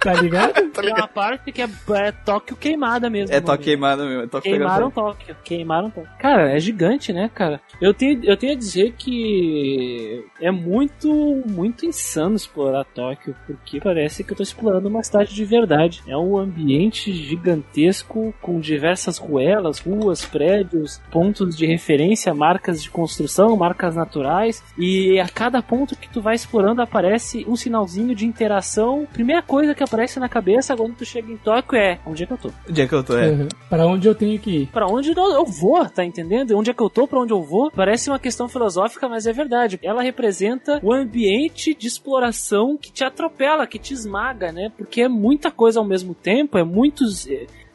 Tá 0.00 0.14
ligado? 0.14 0.68
Tá 0.78 0.82
Tem 0.82 0.92
uma 0.92 1.08
parte 1.08 1.50
que 1.50 1.60
é, 1.60 1.68
é 1.94 2.12
Tóquio 2.12 2.56
queimada 2.56 3.10
mesmo. 3.10 3.34
É 3.34 3.40
Tóquio 3.40 3.64
queimado 3.64 4.04
mesmo. 4.04 4.22
É 4.22 4.26
Tóquio 4.28 4.52
Queimaram 4.52 4.90
Tóquio, 4.92 5.36
queimaram 5.42 5.90
Tóquio. 5.90 6.10
Cara, 6.20 6.52
é 6.56 6.60
gigante, 6.60 7.12
né, 7.12 7.28
cara? 7.34 7.60
Eu 7.80 7.92
tenho, 7.92 8.24
eu 8.24 8.36
tenho 8.36 8.52
a 8.52 8.56
dizer 8.56 8.94
que 8.96 10.24
é 10.40 10.52
muito, 10.52 11.42
muito 11.46 11.84
insano 11.84 12.36
explorar 12.36 12.84
Tóquio, 12.84 13.34
porque 13.44 13.80
parece 13.80 14.22
que 14.22 14.32
eu 14.32 14.36
tô 14.36 14.42
explorando 14.42 14.88
uma 14.88 15.02
cidade 15.02 15.34
de 15.34 15.44
verdade. 15.44 16.00
É 16.06 16.16
um 16.16 16.38
ambiente 16.38 17.12
gigantesco 17.12 18.32
com 18.40 18.60
diversas 18.60 19.18
ruelas, 19.18 19.80
ruas, 19.80 20.24
prédios, 20.24 21.00
pontos 21.10 21.56
de 21.56 21.66
referência, 21.66 22.32
marcas 22.32 22.80
de 22.80 22.88
construção, 22.88 23.56
marcas 23.56 23.96
naturais, 23.96 24.62
e 24.76 25.18
a 25.18 25.28
cada 25.28 25.60
ponto 25.60 25.96
que 25.96 26.08
tu 26.08 26.22
vai 26.22 26.36
explorando 26.36 26.82
aparece 26.82 27.44
um 27.48 27.56
sinalzinho 27.56 28.14
de 28.14 28.24
interação. 28.24 29.08
Primeira 29.12 29.42
coisa 29.42 29.74
que 29.74 29.87
aparece 29.88 30.20
na 30.20 30.28
cabeça 30.28 30.76
quando 30.76 30.94
tu 30.94 31.04
chega 31.04 31.32
em 31.32 31.36
Tóquio 31.36 31.78
é 31.78 31.98
onde 32.06 32.22
é 32.22 32.26
que 32.26 32.32
eu 32.32 32.38
tô? 32.38 32.50
Onde 32.68 32.82
é 32.82 32.86
que 32.86 32.94
eu 32.94 33.02
tô? 33.02 33.18
É. 33.18 33.30
Uhum. 33.30 33.48
Pra 33.68 33.86
onde 33.86 34.06
eu 34.06 34.14
tenho 34.14 34.38
que 34.38 34.50
ir? 34.50 34.66
Pra 34.68 34.86
onde 34.86 35.10
eu 35.10 35.38
eu 35.38 35.44
vou, 35.44 35.84
tá 35.88 36.04
entendendo? 36.04 36.56
Onde 36.56 36.70
é 36.70 36.74
que 36.74 36.82
eu 36.82 36.90
tô, 36.90 37.06
pra 37.06 37.20
onde 37.20 37.32
eu 37.32 37.42
vou? 37.42 37.70
Parece 37.70 38.10
uma 38.10 38.18
questão 38.18 38.48
filosófica, 38.48 39.08
mas 39.08 39.26
é 39.26 39.32
verdade. 39.32 39.78
Ela 39.82 40.02
representa 40.02 40.80
o 40.82 40.92
ambiente 40.92 41.74
de 41.74 41.86
exploração 41.86 42.76
que 42.76 42.92
te 42.92 43.04
atropela, 43.04 43.66
que 43.66 43.78
te 43.78 43.94
esmaga, 43.94 44.52
né? 44.52 44.70
Porque 44.76 45.02
é 45.02 45.08
muita 45.08 45.50
coisa 45.50 45.80
ao 45.80 45.86
mesmo 45.86 46.14
tempo, 46.14 46.58
é 46.58 46.64
muitos. 46.64 47.26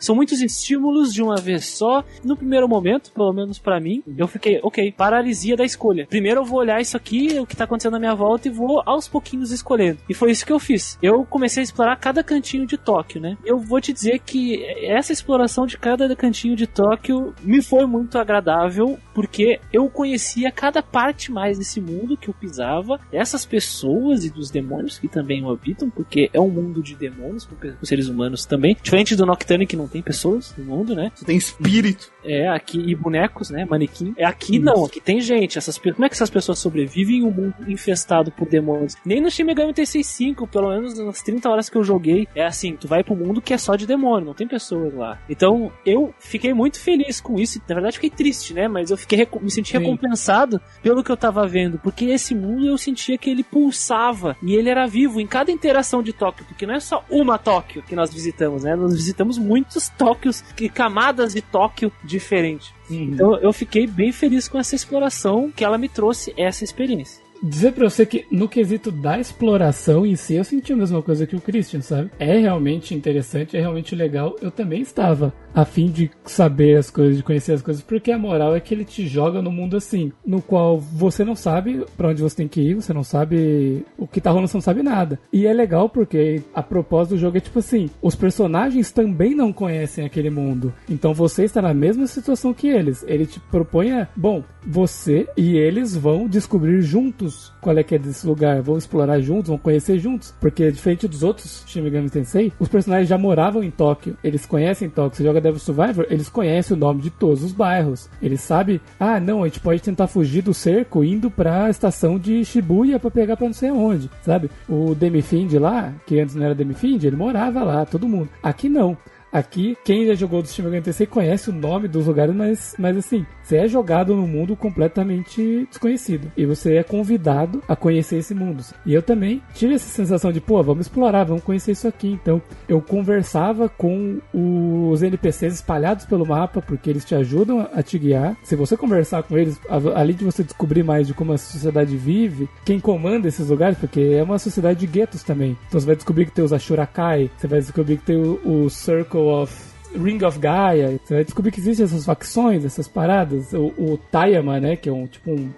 São 0.03 0.15
muitos 0.15 0.41
estímulos 0.41 1.13
de 1.13 1.23
uma 1.23 1.37
vez 1.37 1.65
só. 1.65 2.03
No 2.25 2.35
primeiro 2.35 2.67
momento, 2.67 3.09
pelo 3.13 3.31
menos 3.31 3.57
pra 3.57 3.79
mim, 3.79 4.03
eu 4.17 4.27
fiquei, 4.27 4.59
ok, 4.61 4.91
paralisia 4.91 5.55
da 5.55 5.63
escolha. 5.63 6.05
Primeiro 6.07 6.41
eu 6.41 6.45
vou 6.45 6.59
olhar 6.59 6.81
isso 6.81 6.97
aqui, 6.97 7.39
o 7.39 7.45
que 7.45 7.55
tá 7.55 7.63
acontecendo 7.63 7.93
na 7.93 7.99
minha 7.99 8.13
volta, 8.13 8.49
e 8.49 8.51
vou 8.51 8.83
aos 8.85 9.07
pouquinhos 9.07 9.49
escolhendo. 9.49 9.99
E 10.09 10.13
foi 10.13 10.31
isso 10.31 10.45
que 10.45 10.51
eu 10.51 10.59
fiz. 10.59 10.99
Eu 11.01 11.23
comecei 11.23 11.61
a 11.61 11.63
explorar 11.63 11.95
cada 11.95 12.21
cantinho 12.21 12.67
de 12.67 12.77
Tóquio, 12.77 13.21
né? 13.21 13.37
Eu 13.45 13.57
vou 13.57 13.79
te 13.79 13.93
dizer 13.93 14.19
que 14.19 14.61
essa 14.85 15.13
exploração 15.13 15.65
de 15.65 15.77
cada 15.77 16.13
cantinho 16.17 16.57
de 16.57 16.67
Tóquio 16.67 17.33
me 17.41 17.61
foi 17.61 17.85
muito 17.85 18.17
agradável, 18.17 18.99
porque 19.15 19.61
eu 19.71 19.89
conhecia 19.89 20.51
cada 20.51 20.83
parte 20.83 21.31
mais 21.31 21.57
desse 21.57 21.79
mundo 21.79 22.17
que 22.17 22.27
eu 22.27 22.33
pisava, 22.33 22.99
dessas 23.09 23.45
pessoas 23.45 24.25
e 24.25 24.29
dos 24.29 24.51
demônios 24.51 24.99
que 24.99 25.07
também 25.07 25.41
o 25.45 25.49
habitam, 25.49 25.89
porque 25.89 26.29
é 26.33 26.41
um 26.41 26.49
mundo 26.49 26.83
de 26.83 26.93
demônios, 26.93 27.45
com 27.45 27.85
seres 27.85 28.09
humanos 28.09 28.45
também. 28.45 28.75
Diferente 28.83 29.15
do 29.15 29.25
Nocturne, 29.25 29.65
que 29.65 29.77
não 29.77 29.92
tem 29.93 30.01
pessoas 30.01 30.53
no 30.57 30.65
mundo, 30.65 30.95
né? 30.95 31.11
Você 31.13 31.23
tem 31.23 31.37
espírito. 31.37 32.11
É, 32.25 32.47
aqui, 32.47 32.79
e 32.79 32.95
bonecos, 32.95 33.49
né? 33.49 33.65
Manequim. 33.65 34.13
É 34.17 34.25
aqui 34.25 34.57
não, 34.57 34.85
aqui 34.85 34.99
tem 34.99 35.21
gente. 35.21 35.57
Essas, 35.57 35.77
como 35.77 36.03
é 36.03 36.09
que 36.09 36.15
essas 36.15 36.29
pessoas 36.29 36.57
sobrevivem 36.57 37.17
em 37.17 37.23
um 37.23 37.31
mundo 37.31 37.53
infestado 37.67 38.31
por 38.31 38.47
demônios? 38.47 38.95
Nem 39.05 39.21
no 39.21 39.29
Shin 39.29 39.43
Megami 39.43 39.73
Tensei 39.73 40.03
5, 40.03 40.47
pelo 40.47 40.69
menos 40.69 40.97
nas 40.97 41.21
30 41.21 41.49
horas 41.49 41.69
que 41.69 41.77
eu 41.77 41.83
joguei, 41.83 42.27
é 42.33 42.43
assim, 42.43 42.75
tu 42.75 42.87
vai 42.87 43.03
pro 43.03 43.15
mundo 43.15 43.41
que 43.41 43.53
é 43.53 43.57
só 43.57 43.75
de 43.75 43.85
demônio, 43.85 44.25
não 44.25 44.33
tem 44.33 44.47
pessoas 44.47 44.93
lá. 44.93 45.19
Então, 45.29 45.71
eu 45.85 46.13
fiquei 46.17 46.53
muito 46.53 46.79
feliz 46.79 47.21
com 47.21 47.39
isso. 47.39 47.61
Na 47.67 47.75
verdade, 47.75 47.97
fiquei 47.97 48.09
triste, 48.09 48.53
né? 48.53 48.67
Mas 48.67 48.89
eu 48.89 48.97
fiquei 48.97 49.27
me 49.41 49.51
senti 49.51 49.71
Sim. 49.71 49.79
recompensado 49.79 50.59
pelo 50.81 51.03
que 51.03 51.11
eu 51.11 51.17
tava 51.17 51.45
vendo, 51.47 51.77
porque 51.77 52.05
esse 52.05 52.33
mundo 52.33 52.65
eu 52.65 52.77
sentia 52.77 53.17
que 53.17 53.29
ele 53.29 53.43
pulsava 53.43 54.35
e 54.41 54.55
ele 54.55 54.69
era 54.69 54.87
vivo 54.87 55.19
em 55.19 55.27
cada 55.27 55.51
interação 55.51 56.01
de 56.01 56.13
Tóquio, 56.13 56.45
porque 56.45 56.65
não 56.65 56.73
é 56.73 56.79
só 56.79 57.03
uma 57.09 57.37
Tóquio 57.37 57.83
que 57.83 57.95
nós 57.95 58.13
visitamos, 58.13 58.63
né? 58.63 58.75
Nós 58.75 58.93
visitamos 58.93 59.37
muitos 59.37 59.82
Tóquios, 59.89 60.41
que 60.41 60.69
camadas 60.69 61.33
de 61.33 61.41
Tóquio 61.41 61.91
diferentes. 62.03 62.73
Então 62.89 63.37
eu 63.37 63.51
fiquei 63.53 63.87
bem 63.87 64.11
feliz 64.11 64.47
com 64.47 64.59
essa 64.59 64.75
exploração 64.75 65.51
que 65.51 65.63
ela 65.63 65.77
me 65.77 65.89
trouxe 65.89 66.33
essa 66.37 66.63
experiência. 66.63 67.23
Dizer 67.41 67.73
pra 67.73 67.89
você 67.89 68.05
que 68.05 68.25
no 68.31 68.47
quesito 68.47 68.89
da 68.89 69.19
exploração 69.19 70.05
em 70.05 70.15
si, 70.15 70.35
eu 70.35 70.45
senti 70.45 70.71
a 70.71 70.77
mesma 70.77 71.01
coisa 71.01 71.27
que 71.27 71.35
o 71.35 71.41
Christian, 71.41 71.81
sabe? 71.81 72.09
É 72.17 72.37
realmente 72.37 72.95
interessante, 72.95 73.57
é 73.57 73.59
realmente 73.59 73.93
legal. 73.93 74.37
Eu 74.41 74.49
também 74.49 74.81
estava 74.81 75.33
a 75.53 75.65
fim 75.65 75.89
de 75.89 76.09
saber 76.25 76.77
as 76.77 76.89
coisas, 76.89 77.17
de 77.17 77.23
conhecer 77.23 77.53
as 77.53 77.61
coisas, 77.61 77.83
porque 77.83 78.11
a 78.11 78.17
moral 78.17 78.55
é 78.55 78.59
que 78.59 78.73
ele 78.73 78.85
te 78.85 79.07
joga 79.07 79.41
no 79.41 79.51
mundo 79.51 79.77
assim, 79.77 80.11
no 80.25 80.41
qual 80.41 80.79
você 80.79 81.23
não 81.23 81.35
sabe 81.35 81.85
pra 81.95 82.09
onde 82.09 82.21
você 82.21 82.35
tem 82.35 82.47
que 82.47 82.61
ir, 82.61 82.75
você 82.75 82.93
não 82.93 83.03
sabe 83.03 83.85
o 83.97 84.07
que 84.07 84.21
tá 84.21 84.31
rolando, 84.31 84.47
você 84.47 84.57
não 84.57 84.61
sabe 84.61 84.83
nada. 84.83 85.19
E 85.31 85.45
é 85.45 85.53
legal 85.53 85.89
porque 85.89 86.41
a 86.53 86.63
propósito 86.63 87.15
do 87.15 87.19
jogo 87.19 87.37
é 87.37 87.41
tipo 87.41 87.59
assim, 87.59 87.89
os 88.01 88.15
personagens 88.15 88.91
também 88.91 89.35
não 89.35 89.53
conhecem 89.53 90.05
aquele 90.05 90.29
mundo. 90.29 90.73
Então 90.89 91.13
você 91.13 91.43
está 91.43 91.61
na 91.61 91.73
mesma 91.73 92.07
situação 92.07 92.53
que 92.53 92.67
eles. 92.67 93.03
Ele 93.07 93.25
te 93.25 93.39
propõe 93.39 93.91
a, 93.91 94.07
bom, 94.15 94.43
você 94.65 95.27
e 95.37 95.55
eles 95.55 95.95
vão 95.95 96.27
descobrir 96.27 96.81
juntos 96.81 97.51
qual 97.61 97.77
é 97.77 97.83
que 97.83 97.95
é 97.95 97.99
desse 97.99 98.25
lugar, 98.25 98.61
vão 98.61 98.77
explorar 98.77 99.19
juntos, 99.19 99.49
vão 99.49 99.57
conhecer 99.57 99.99
juntos, 99.99 100.33
porque 100.39 100.71
diferente 100.71 101.07
dos 101.07 101.23
outros 101.23 101.63
Shin 101.67 101.81
Megami 101.81 102.09
Tensei, 102.09 102.51
os 102.59 102.67
personagens 102.67 103.07
já 103.07 103.17
moravam 103.17 103.63
em 103.63 103.71
Tóquio, 103.71 104.17
eles 104.23 104.45
conhecem 104.45 104.89
Tóquio. 104.89 105.17
Você 105.17 105.23
joga 105.23 105.41
Devil 105.43 105.59
Survivor, 105.59 106.07
eles 106.09 106.29
conhecem 106.29 106.75
o 106.75 106.79
nome 106.79 107.01
de 107.01 107.09
todos 107.09 107.43
os 107.43 107.51
bairros. 107.51 108.09
Eles 108.21 108.41
sabem, 108.41 108.81
ah, 108.99 109.19
não, 109.19 109.43
a 109.43 109.47
gente 109.47 109.59
pode 109.59 109.81
tentar 109.81 110.07
fugir 110.07 110.41
do 110.41 110.53
cerco 110.53 111.03
indo 111.03 111.29
pra 111.29 111.69
estação 111.69 112.17
de 112.17 112.43
Shibuya 112.43 112.99
pra 112.99 113.11
pegar 113.11 113.37
pra 113.37 113.47
não 113.47 113.53
sei 113.53 113.69
aonde, 113.69 114.09
sabe? 114.21 114.49
O 114.67 114.95
Demifind 114.95 115.53
lá, 115.53 115.93
que 116.07 116.19
antes 116.19 116.35
não 116.35 116.45
era 116.45 116.55
Demifind, 116.55 117.03
ele 117.03 117.15
morava 117.15 117.63
lá, 117.63 117.85
todo 117.85 118.07
mundo. 118.07 118.29
Aqui 118.41 118.67
não. 118.67 118.97
Aqui, 119.33 119.75
quem 119.83 120.05
já 120.05 120.13
jogou 120.13 120.43
do 120.43 120.47
Shin 120.47 120.61
Megami 120.61 121.07
conhece 121.07 121.49
o 121.49 121.53
nome 121.53 121.87
dos 121.87 122.05
lugares, 122.05 122.35
mas, 122.35 122.75
mas 122.77 122.95
assim, 122.95 123.25
você 123.41 123.57
é 123.57 123.67
jogado 123.67 124.15
num 124.15 124.27
mundo 124.27 124.55
completamente 124.55 125.67
desconhecido. 125.67 126.31
E 126.37 126.45
você 126.45 126.75
é 126.75 126.83
convidado 126.83 127.59
a 127.67 127.75
conhecer 127.75 128.17
esse 128.17 128.35
mundo. 128.35 128.63
E 128.85 128.93
eu 128.93 129.01
também 129.01 129.41
tive 129.55 129.73
essa 129.73 129.89
sensação 129.89 130.31
de, 130.31 130.39
pô, 130.39 130.61
vamos 130.61 130.85
explorar, 130.85 131.23
vamos 131.23 131.43
conhecer 131.43 131.71
isso 131.71 131.87
aqui. 131.87 132.09
Então, 132.09 132.39
eu 132.67 132.79
conversava 132.79 133.67
com 133.67 134.19
os 134.31 135.01
NPCs 135.01 135.55
espalhados 135.55 136.05
pelo 136.05 136.27
mapa, 136.27 136.61
porque 136.61 136.87
eles 136.87 137.03
te 137.03 137.15
ajudam 137.15 137.67
a 137.73 137.81
te 137.81 137.97
guiar. 137.97 138.37
Se 138.43 138.55
você 138.55 138.77
conversar 138.77 139.23
com 139.23 139.35
eles, 139.35 139.59
além 139.95 140.15
de 140.15 140.23
você 140.23 140.43
descobrir 140.43 140.83
mais 140.83 141.07
de 141.07 141.15
como 141.15 141.33
a 141.33 141.39
sociedade 141.39 141.97
vive, 141.97 142.47
quem 142.63 142.79
comanda 142.79 143.27
esses 143.27 143.49
lugares, 143.49 143.79
porque 143.79 143.99
é 143.99 144.21
uma 144.21 144.37
sociedade 144.37 144.79
de 144.79 144.85
guetos 144.85 145.23
também. 145.23 145.57
Então 145.67 145.79
você 145.79 145.87
vai 145.87 145.95
descobrir 145.95 146.25
que 146.27 146.31
tem 146.33 146.45
os 146.45 146.53
Ashurakai, 146.53 147.31
você 147.35 147.47
vai 147.47 147.59
descobrir 147.59 147.97
que 147.97 148.05
tem 148.05 148.17
o, 148.17 148.39
o 148.45 148.69
Circle 148.69 149.22
of 149.27 149.73
Ring 149.95 150.23
of 150.23 150.39
Gaia, 150.39 150.99
você 151.03 151.13
vai 151.15 151.23
descobrir 151.23 151.51
que 151.51 151.59
existem 151.59 151.85
essas 151.85 152.05
facções, 152.05 152.65
essas 152.65 152.87
paradas, 152.87 153.53
o, 153.53 153.67
o 153.77 153.97
Tayama, 154.11 154.59
né, 154.59 154.75
que 154.75 154.89
é 154.89 154.91
um 154.91 155.05
tipo 155.05 155.31
um, 155.31 155.51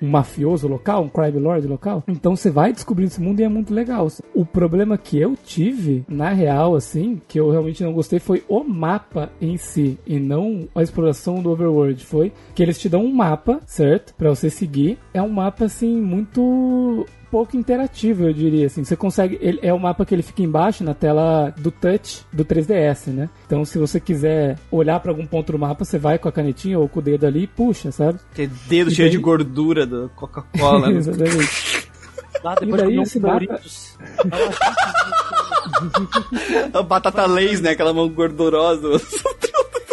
um 0.00 0.08
mafioso 0.08 0.66
local, 0.66 1.04
um 1.04 1.08
crime 1.08 1.38
lord 1.38 1.66
local. 1.66 2.02
Então 2.08 2.34
você 2.34 2.50
vai 2.50 2.72
descobrindo 2.72 3.12
esse 3.12 3.20
mundo 3.20 3.40
e 3.40 3.44
é 3.44 3.48
muito 3.48 3.72
legal. 3.72 4.08
O 4.34 4.44
problema 4.44 4.98
que 4.98 5.18
eu 5.18 5.36
tive, 5.44 6.04
na 6.08 6.30
real, 6.30 6.74
assim, 6.74 7.20
que 7.28 7.38
eu 7.38 7.50
realmente 7.50 7.84
não 7.84 7.92
gostei, 7.92 8.18
foi 8.18 8.42
o 8.48 8.64
mapa 8.64 9.30
em 9.40 9.56
si 9.56 9.98
e 10.06 10.18
não 10.18 10.66
a 10.74 10.82
exploração 10.82 11.40
do 11.40 11.50
overworld. 11.50 12.04
Foi 12.04 12.32
que 12.54 12.62
eles 12.62 12.78
te 12.78 12.88
dão 12.88 13.04
um 13.04 13.14
mapa, 13.14 13.60
certo? 13.66 14.14
Pra 14.14 14.30
você 14.30 14.50
seguir. 14.50 14.98
É 15.14 15.22
um 15.22 15.28
mapa, 15.28 15.66
assim, 15.66 16.00
muito 16.00 17.06
pouco 17.32 17.56
interativo, 17.56 18.24
eu 18.24 18.32
diria 18.32 18.66
assim. 18.66 18.84
Você 18.84 18.94
consegue. 18.94 19.38
Ele, 19.40 19.58
é 19.62 19.72
o 19.72 19.80
mapa 19.80 20.04
que 20.04 20.14
ele 20.14 20.22
fica 20.22 20.42
embaixo 20.42 20.84
na 20.84 20.92
tela 20.92 21.52
do 21.56 21.70
touch 21.70 22.24
do 22.32 22.44
3DS, 22.44 23.06
né? 23.10 23.30
Então, 23.46 23.64
se 23.64 23.78
você 23.78 23.98
quiser 23.98 24.58
olhar 24.70 25.00
pra 25.00 25.10
algum 25.10 25.26
ponto 25.26 25.50
do 25.50 25.58
mapa, 25.58 25.82
você 25.84 25.98
vai 25.98 26.18
com 26.18 26.28
a 26.28 26.32
canetinha 26.32 26.78
ou 26.78 26.86
com 26.88 27.00
o 27.00 27.02
dedo 27.02 27.26
ali 27.26 27.44
e 27.44 27.46
puxa, 27.46 27.90
sabe? 27.90 28.18
Tem 28.34 28.50
dedo 28.68 28.90
E 28.90 28.94
cheio 28.94 29.08
daí- 29.08 29.16
de 29.16 29.22
gordura 29.22 29.86
da 29.86 30.08
Coca-Cola. 30.10 30.88
né? 30.90 30.98
Exatamente. 31.00 31.88
Lá 32.44 32.54
depois 32.54 32.82
daí 32.82 32.96
mapa- 32.96 33.18
Doritos. 33.38 33.96
A 36.74 36.82
batata 36.84 37.24
lays, 37.26 37.60
né? 37.60 37.70
Aquela 37.70 37.92
mão 37.94 38.08
gordurosa. 38.08 38.88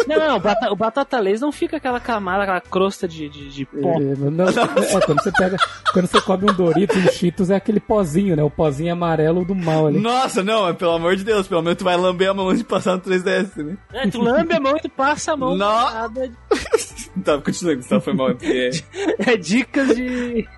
Não, 0.06 0.16
não, 0.18 0.36
o 0.36 0.40
batata, 0.40 0.72
o 0.72 0.76
batata 0.76 1.20
lays 1.20 1.40
não 1.40 1.52
fica 1.52 1.76
aquela 1.76 2.00
camada, 2.00 2.42
aquela 2.42 2.60
crosta 2.60 3.06
de, 3.06 3.28
de, 3.28 3.48
de 3.50 3.64
pó. 3.66 3.90
É, 4.00 4.30
não, 4.30 4.48
é, 4.48 5.00
quando 5.04 5.22
você 5.22 5.32
pega. 5.32 5.56
Quando 5.92 6.06
você 6.06 6.20
come 6.20 6.50
um 6.50 6.54
Doritos 6.54 6.96
e 6.96 7.00
um 7.00 7.12
Cheetos, 7.12 7.50
é 7.50 7.56
aquele 7.56 7.80
pozinho, 7.80 8.36
né? 8.36 8.42
O 8.42 8.50
pozinho 8.50 8.92
amarelo 8.92 9.44
do 9.44 9.54
mal 9.54 9.86
ali. 9.86 9.98
Nossa, 9.98 10.42
não, 10.42 10.62
mas 10.62 10.76
pelo 10.76 10.92
amor 10.92 11.16
de 11.16 11.24
Deus, 11.24 11.46
pelo 11.48 11.62
menos 11.62 11.78
tu 11.78 11.84
vai 11.84 11.96
lamber 11.96 12.30
a 12.30 12.34
mão 12.34 12.48
antes 12.48 12.58
de 12.60 12.64
passar 12.64 12.94
no 12.94 13.00
3DS, 13.00 13.56
né? 13.62 13.76
É, 13.92 14.08
tu 14.08 14.20
lambe 14.20 14.54
a 14.54 14.60
mão 14.60 14.76
e 14.76 14.80
tu 14.80 14.88
passa 14.88 15.32
a 15.32 15.36
mão. 15.36 15.56
Não. 15.56 15.90
Nada, 15.90 16.30
Tá, 17.24 17.38
continua, 17.38 17.74
Gustavo, 17.74 18.00
foi 18.02 18.14
mal. 18.14 18.30
é 18.30 18.34
Porque 18.34 18.70
é 19.18 19.36
dicas 19.36 19.94
de, 19.94 20.48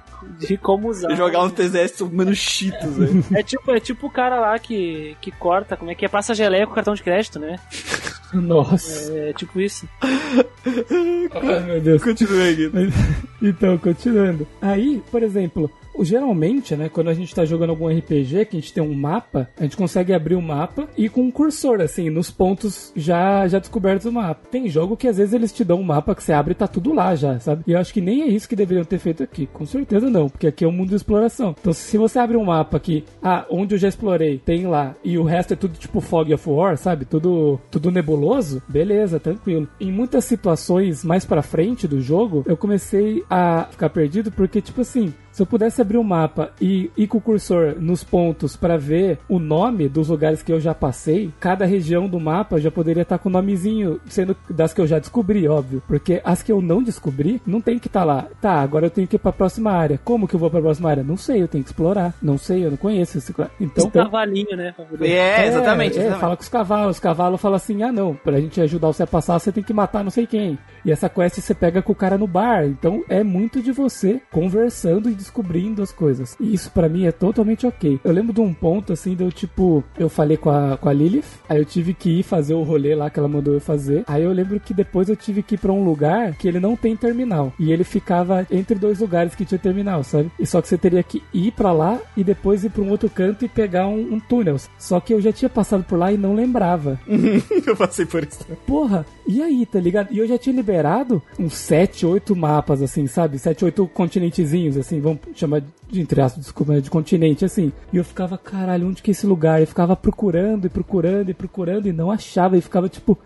de 0.48 0.56
como 0.56 0.88
usar. 0.88 1.14
jogar 1.14 1.42
um 1.44 1.50
3DS 1.50 1.98
comendo 1.98 2.34
cheetos, 2.34 2.96
velho. 2.96 3.24
É 3.34 3.42
tipo, 3.42 3.70
é 3.70 3.80
tipo 3.80 4.06
o 4.06 4.10
cara 4.10 4.38
lá 4.40 4.58
que, 4.58 5.16
que 5.20 5.30
corta, 5.30 5.76
como 5.76 5.90
é 5.90 5.94
que 5.94 6.04
é? 6.04 6.08
Passa 6.08 6.34
geleia 6.34 6.66
com 6.66 6.74
cartão 6.74 6.94
de 6.94 7.02
crédito, 7.02 7.38
né? 7.38 7.58
Nossa. 8.32 9.12
É 9.12 9.32
tipo 9.34 9.60
isso. 9.60 9.86
Ai, 10.00 11.60
meu 11.60 11.80
Deus. 11.80 12.02
Continua 12.02 12.48
aqui. 12.48 12.70
Então, 13.44 13.76
continuando. 13.76 14.46
Aí, 14.60 15.02
por 15.10 15.20
exemplo, 15.20 15.68
geralmente, 16.00 16.74
né, 16.76 16.88
quando 16.88 17.08
a 17.08 17.14
gente 17.14 17.34
tá 17.34 17.44
jogando 17.44 17.70
algum 17.70 17.88
RPG, 17.88 18.46
que 18.46 18.56
a 18.56 18.60
gente 18.60 18.72
tem 18.72 18.82
um 18.82 18.94
mapa, 18.94 19.48
a 19.58 19.62
gente 19.62 19.76
consegue 19.76 20.12
abrir 20.12 20.34
o 20.34 20.42
mapa 20.42 20.88
e 20.96 21.08
com 21.08 21.22
um 21.22 21.30
cursor, 21.30 21.80
assim, 21.80 22.10
nos 22.10 22.30
pontos 22.30 22.92
já, 22.96 23.46
já 23.48 23.58
descobertos 23.58 24.04
do 24.04 24.12
mapa. 24.12 24.48
Tem 24.50 24.68
jogo 24.68 24.96
que 24.96 25.08
às 25.08 25.16
vezes 25.16 25.34
eles 25.34 25.52
te 25.52 25.64
dão 25.64 25.80
um 25.80 25.84
mapa 25.84 26.14
que 26.14 26.22
você 26.22 26.32
abre 26.32 26.52
e 26.52 26.56
tá 26.56 26.66
tudo 26.66 26.92
lá 26.92 27.14
já, 27.14 27.38
sabe? 27.40 27.62
E 27.66 27.72
eu 27.72 27.78
acho 27.78 27.92
que 27.92 28.00
nem 28.00 28.22
é 28.22 28.28
isso 28.28 28.48
que 28.48 28.56
deveriam 28.56 28.84
ter 28.84 28.98
feito 28.98 29.22
aqui. 29.22 29.46
Com 29.52 29.66
certeza 29.66 30.08
não, 30.10 30.28
porque 30.28 30.46
aqui 30.46 30.64
é 30.64 30.68
um 30.68 30.72
mundo 30.72 30.90
de 30.90 30.96
exploração. 30.96 31.54
Então, 31.58 31.72
se 31.72 31.98
você 31.98 32.18
abre 32.18 32.36
um 32.36 32.44
mapa 32.44 32.78
que, 32.78 33.04
ah, 33.22 33.44
onde 33.50 33.74
eu 33.74 33.78
já 33.78 33.88
explorei, 33.88 34.38
tem 34.38 34.66
lá, 34.66 34.94
e 35.04 35.18
o 35.18 35.24
resto 35.24 35.54
é 35.54 35.56
tudo 35.56 35.78
tipo 35.78 36.00
Fog 36.00 36.32
of 36.32 36.48
War, 36.48 36.76
sabe? 36.76 37.04
Tudo, 37.04 37.60
tudo 37.70 37.90
nebuloso, 37.90 38.62
beleza, 38.68 39.20
tranquilo. 39.20 39.68
Em 39.80 39.92
muitas 39.92 40.24
situações 40.24 41.04
mais 41.04 41.24
pra 41.24 41.42
frente 41.42 41.86
do 41.86 42.00
jogo, 42.00 42.44
eu 42.46 42.56
comecei 42.56 43.24
a 43.28 43.66
ficar 43.70 43.90
perdido 43.90 44.30
porque, 44.30 44.60
tipo 44.60 44.80
assim, 44.80 45.12
se 45.32 45.42
eu 45.42 45.46
pudesse 45.46 45.80
abrir 45.80 45.96
o 45.96 46.02
um 46.02 46.04
mapa 46.04 46.52
e 46.60 46.90
ir 46.96 47.06
com 47.06 47.18
o 47.18 47.20
cursor 47.20 47.74
nos 47.78 48.04
pontos 48.04 48.54
para 48.54 48.76
ver 48.76 49.18
o 49.28 49.38
nome 49.38 49.88
dos 49.88 50.08
lugares 50.08 50.42
que 50.42 50.52
eu 50.52 50.60
já 50.60 50.74
passei, 50.74 51.32
cada 51.40 51.64
região 51.64 52.06
do 52.06 52.20
mapa 52.20 52.60
já 52.60 52.70
poderia 52.70 53.02
estar 53.02 53.18
com 53.18 53.30
o 53.30 53.32
nomezinho, 53.32 53.98
sendo 54.06 54.36
das 54.50 54.74
que 54.74 54.80
eu 54.80 54.86
já 54.86 54.98
descobri, 54.98 55.48
óbvio. 55.48 55.82
Porque 55.88 56.20
as 56.22 56.42
que 56.42 56.52
eu 56.52 56.60
não 56.60 56.82
descobri, 56.82 57.40
não 57.46 57.60
tem 57.60 57.78
que 57.78 57.86
estar 57.86 58.00
tá 58.00 58.04
lá. 58.04 58.26
Tá, 58.40 58.60
agora 58.60 58.86
eu 58.86 58.90
tenho 58.90 59.08
que 59.08 59.16
ir 59.16 59.18
pra 59.18 59.32
próxima 59.32 59.72
área. 59.72 59.98
Como 60.04 60.28
que 60.28 60.34
eu 60.34 60.40
vou 60.40 60.50
pra 60.50 60.60
próxima 60.60 60.90
área? 60.90 61.02
Não 61.02 61.16
sei, 61.16 61.42
eu 61.42 61.48
tenho 61.48 61.64
que 61.64 61.70
explorar. 61.70 62.14
Não 62.20 62.36
sei, 62.36 62.66
eu 62.66 62.70
não 62.70 62.76
conheço 62.76 63.16
esse. 63.16 63.34
Então, 63.58 63.86
um 63.86 63.90
cavalinho, 63.90 64.54
né? 64.54 64.74
É, 65.00 65.46
exatamente. 65.46 65.98
É, 65.98 66.08
é, 66.08 66.12
fala 66.12 66.36
com 66.36 66.42
os 66.42 66.48
cavalos. 66.48 66.96
Os 66.96 67.00
cavalos 67.00 67.40
falam 67.40 67.56
assim: 67.56 67.82
ah, 67.82 67.90
não, 67.90 68.14
pra 68.14 68.38
gente 68.38 68.60
ajudar 68.60 68.88
você 68.88 69.04
a 69.04 69.06
passar, 69.06 69.38
você 69.38 69.50
tem 69.50 69.64
que 69.64 69.72
matar 69.72 70.04
não 70.04 70.10
sei 70.10 70.26
quem. 70.26 70.58
E 70.84 70.92
essa 70.92 71.08
quest 71.08 71.40
você 71.40 71.54
pega 71.54 71.80
com 71.80 71.92
o 71.92 71.96
cara 71.96 72.18
no 72.18 72.26
bar. 72.26 72.66
Então 72.66 73.02
é 73.08 73.22
muito 73.22 73.62
de 73.62 73.72
você 73.72 74.20
conversando 74.30 75.08
e 75.08 75.14
descobrindo 75.22 75.82
as 75.82 75.92
coisas. 75.92 76.36
E 76.40 76.52
isso 76.52 76.70
para 76.70 76.88
mim 76.88 77.06
é 77.06 77.12
totalmente 77.12 77.66
ok. 77.66 78.00
Eu 78.04 78.12
lembro 78.12 78.32
de 78.32 78.40
um 78.40 78.52
ponto 78.52 78.92
assim, 78.92 79.14
deu 79.14 79.30
tipo, 79.30 79.82
eu 79.98 80.08
falei 80.08 80.36
com 80.36 80.50
a, 80.50 80.76
com 80.76 80.88
a 80.88 80.92
Lilith, 80.92 81.24
aí 81.48 81.58
eu 81.58 81.64
tive 81.64 81.94
que 81.94 82.20
ir 82.20 82.22
fazer 82.22 82.54
o 82.54 82.62
rolê 82.62 82.94
lá 82.94 83.08
que 83.10 83.18
ela 83.18 83.28
mandou 83.28 83.54
eu 83.54 83.60
fazer. 83.60 84.04
Aí 84.06 84.22
eu 84.22 84.32
lembro 84.32 84.58
que 84.60 84.74
depois 84.74 85.08
eu 85.08 85.16
tive 85.16 85.42
que 85.42 85.54
ir 85.54 85.58
pra 85.58 85.72
um 85.72 85.84
lugar 85.84 86.34
que 86.34 86.48
ele 86.48 86.60
não 86.60 86.76
tem 86.76 86.96
terminal. 86.96 87.52
E 87.58 87.72
ele 87.72 87.84
ficava 87.84 88.46
entre 88.50 88.74
dois 88.74 89.00
lugares 89.00 89.34
que 89.34 89.44
tinha 89.44 89.58
terminal, 89.58 90.02
sabe? 90.02 90.30
E 90.38 90.46
só 90.46 90.60
que 90.60 90.68
você 90.68 90.76
teria 90.76 91.02
que 91.02 91.22
ir 91.32 91.52
para 91.52 91.72
lá 91.72 91.98
e 92.16 92.24
depois 92.24 92.64
ir 92.64 92.70
pra 92.70 92.82
um 92.82 92.90
outro 92.90 93.08
canto 93.08 93.44
e 93.44 93.48
pegar 93.48 93.86
um, 93.86 94.14
um 94.14 94.20
túnel. 94.20 94.56
Só 94.78 95.00
que 95.00 95.14
eu 95.14 95.20
já 95.20 95.32
tinha 95.32 95.48
passado 95.48 95.84
por 95.84 95.98
lá 95.98 96.12
e 96.12 96.16
não 96.16 96.34
lembrava. 96.34 96.98
eu 97.66 97.76
passei 97.76 98.06
por 98.06 98.22
isso. 98.22 98.44
Porra, 98.66 99.06
e 99.26 99.42
aí, 99.42 99.64
tá 99.64 99.78
ligado? 99.78 100.12
E 100.12 100.18
eu 100.18 100.26
já 100.26 100.36
tinha 100.36 100.54
liberado 100.54 101.22
uns 101.38 101.54
7, 101.54 102.06
8 102.06 102.34
mapas, 102.34 102.82
assim, 102.82 103.06
sabe? 103.06 103.38
7, 103.38 103.64
8 103.64 103.86
continentezinhos, 103.88 104.76
assim, 104.76 105.00
vamos 105.00 105.11
chamar 105.34 105.62
de, 105.90 106.00
entre 106.00 106.20
aspas, 106.20 106.44
desculpa, 106.44 106.80
de 106.80 106.90
continente, 106.90 107.44
assim. 107.44 107.72
E 107.92 107.96
eu 107.96 108.04
ficava, 108.04 108.38
caralho, 108.38 108.88
onde 108.88 109.02
que 109.02 109.10
é 109.10 109.12
esse 109.12 109.26
lugar? 109.26 109.60
Eu 109.60 109.66
ficava 109.66 109.94
procurando 109.96 110.66
e 110.66 110.70
procurando 110.70 111.30
e 111.30 111.34
procurando 111.34 111.86
e 111.86 111.92
não 111.92 112.10
achava. 112.10 112.56
E 112.56 112.60
ficava, 112.60 112.88
tipo, 112.88 113.18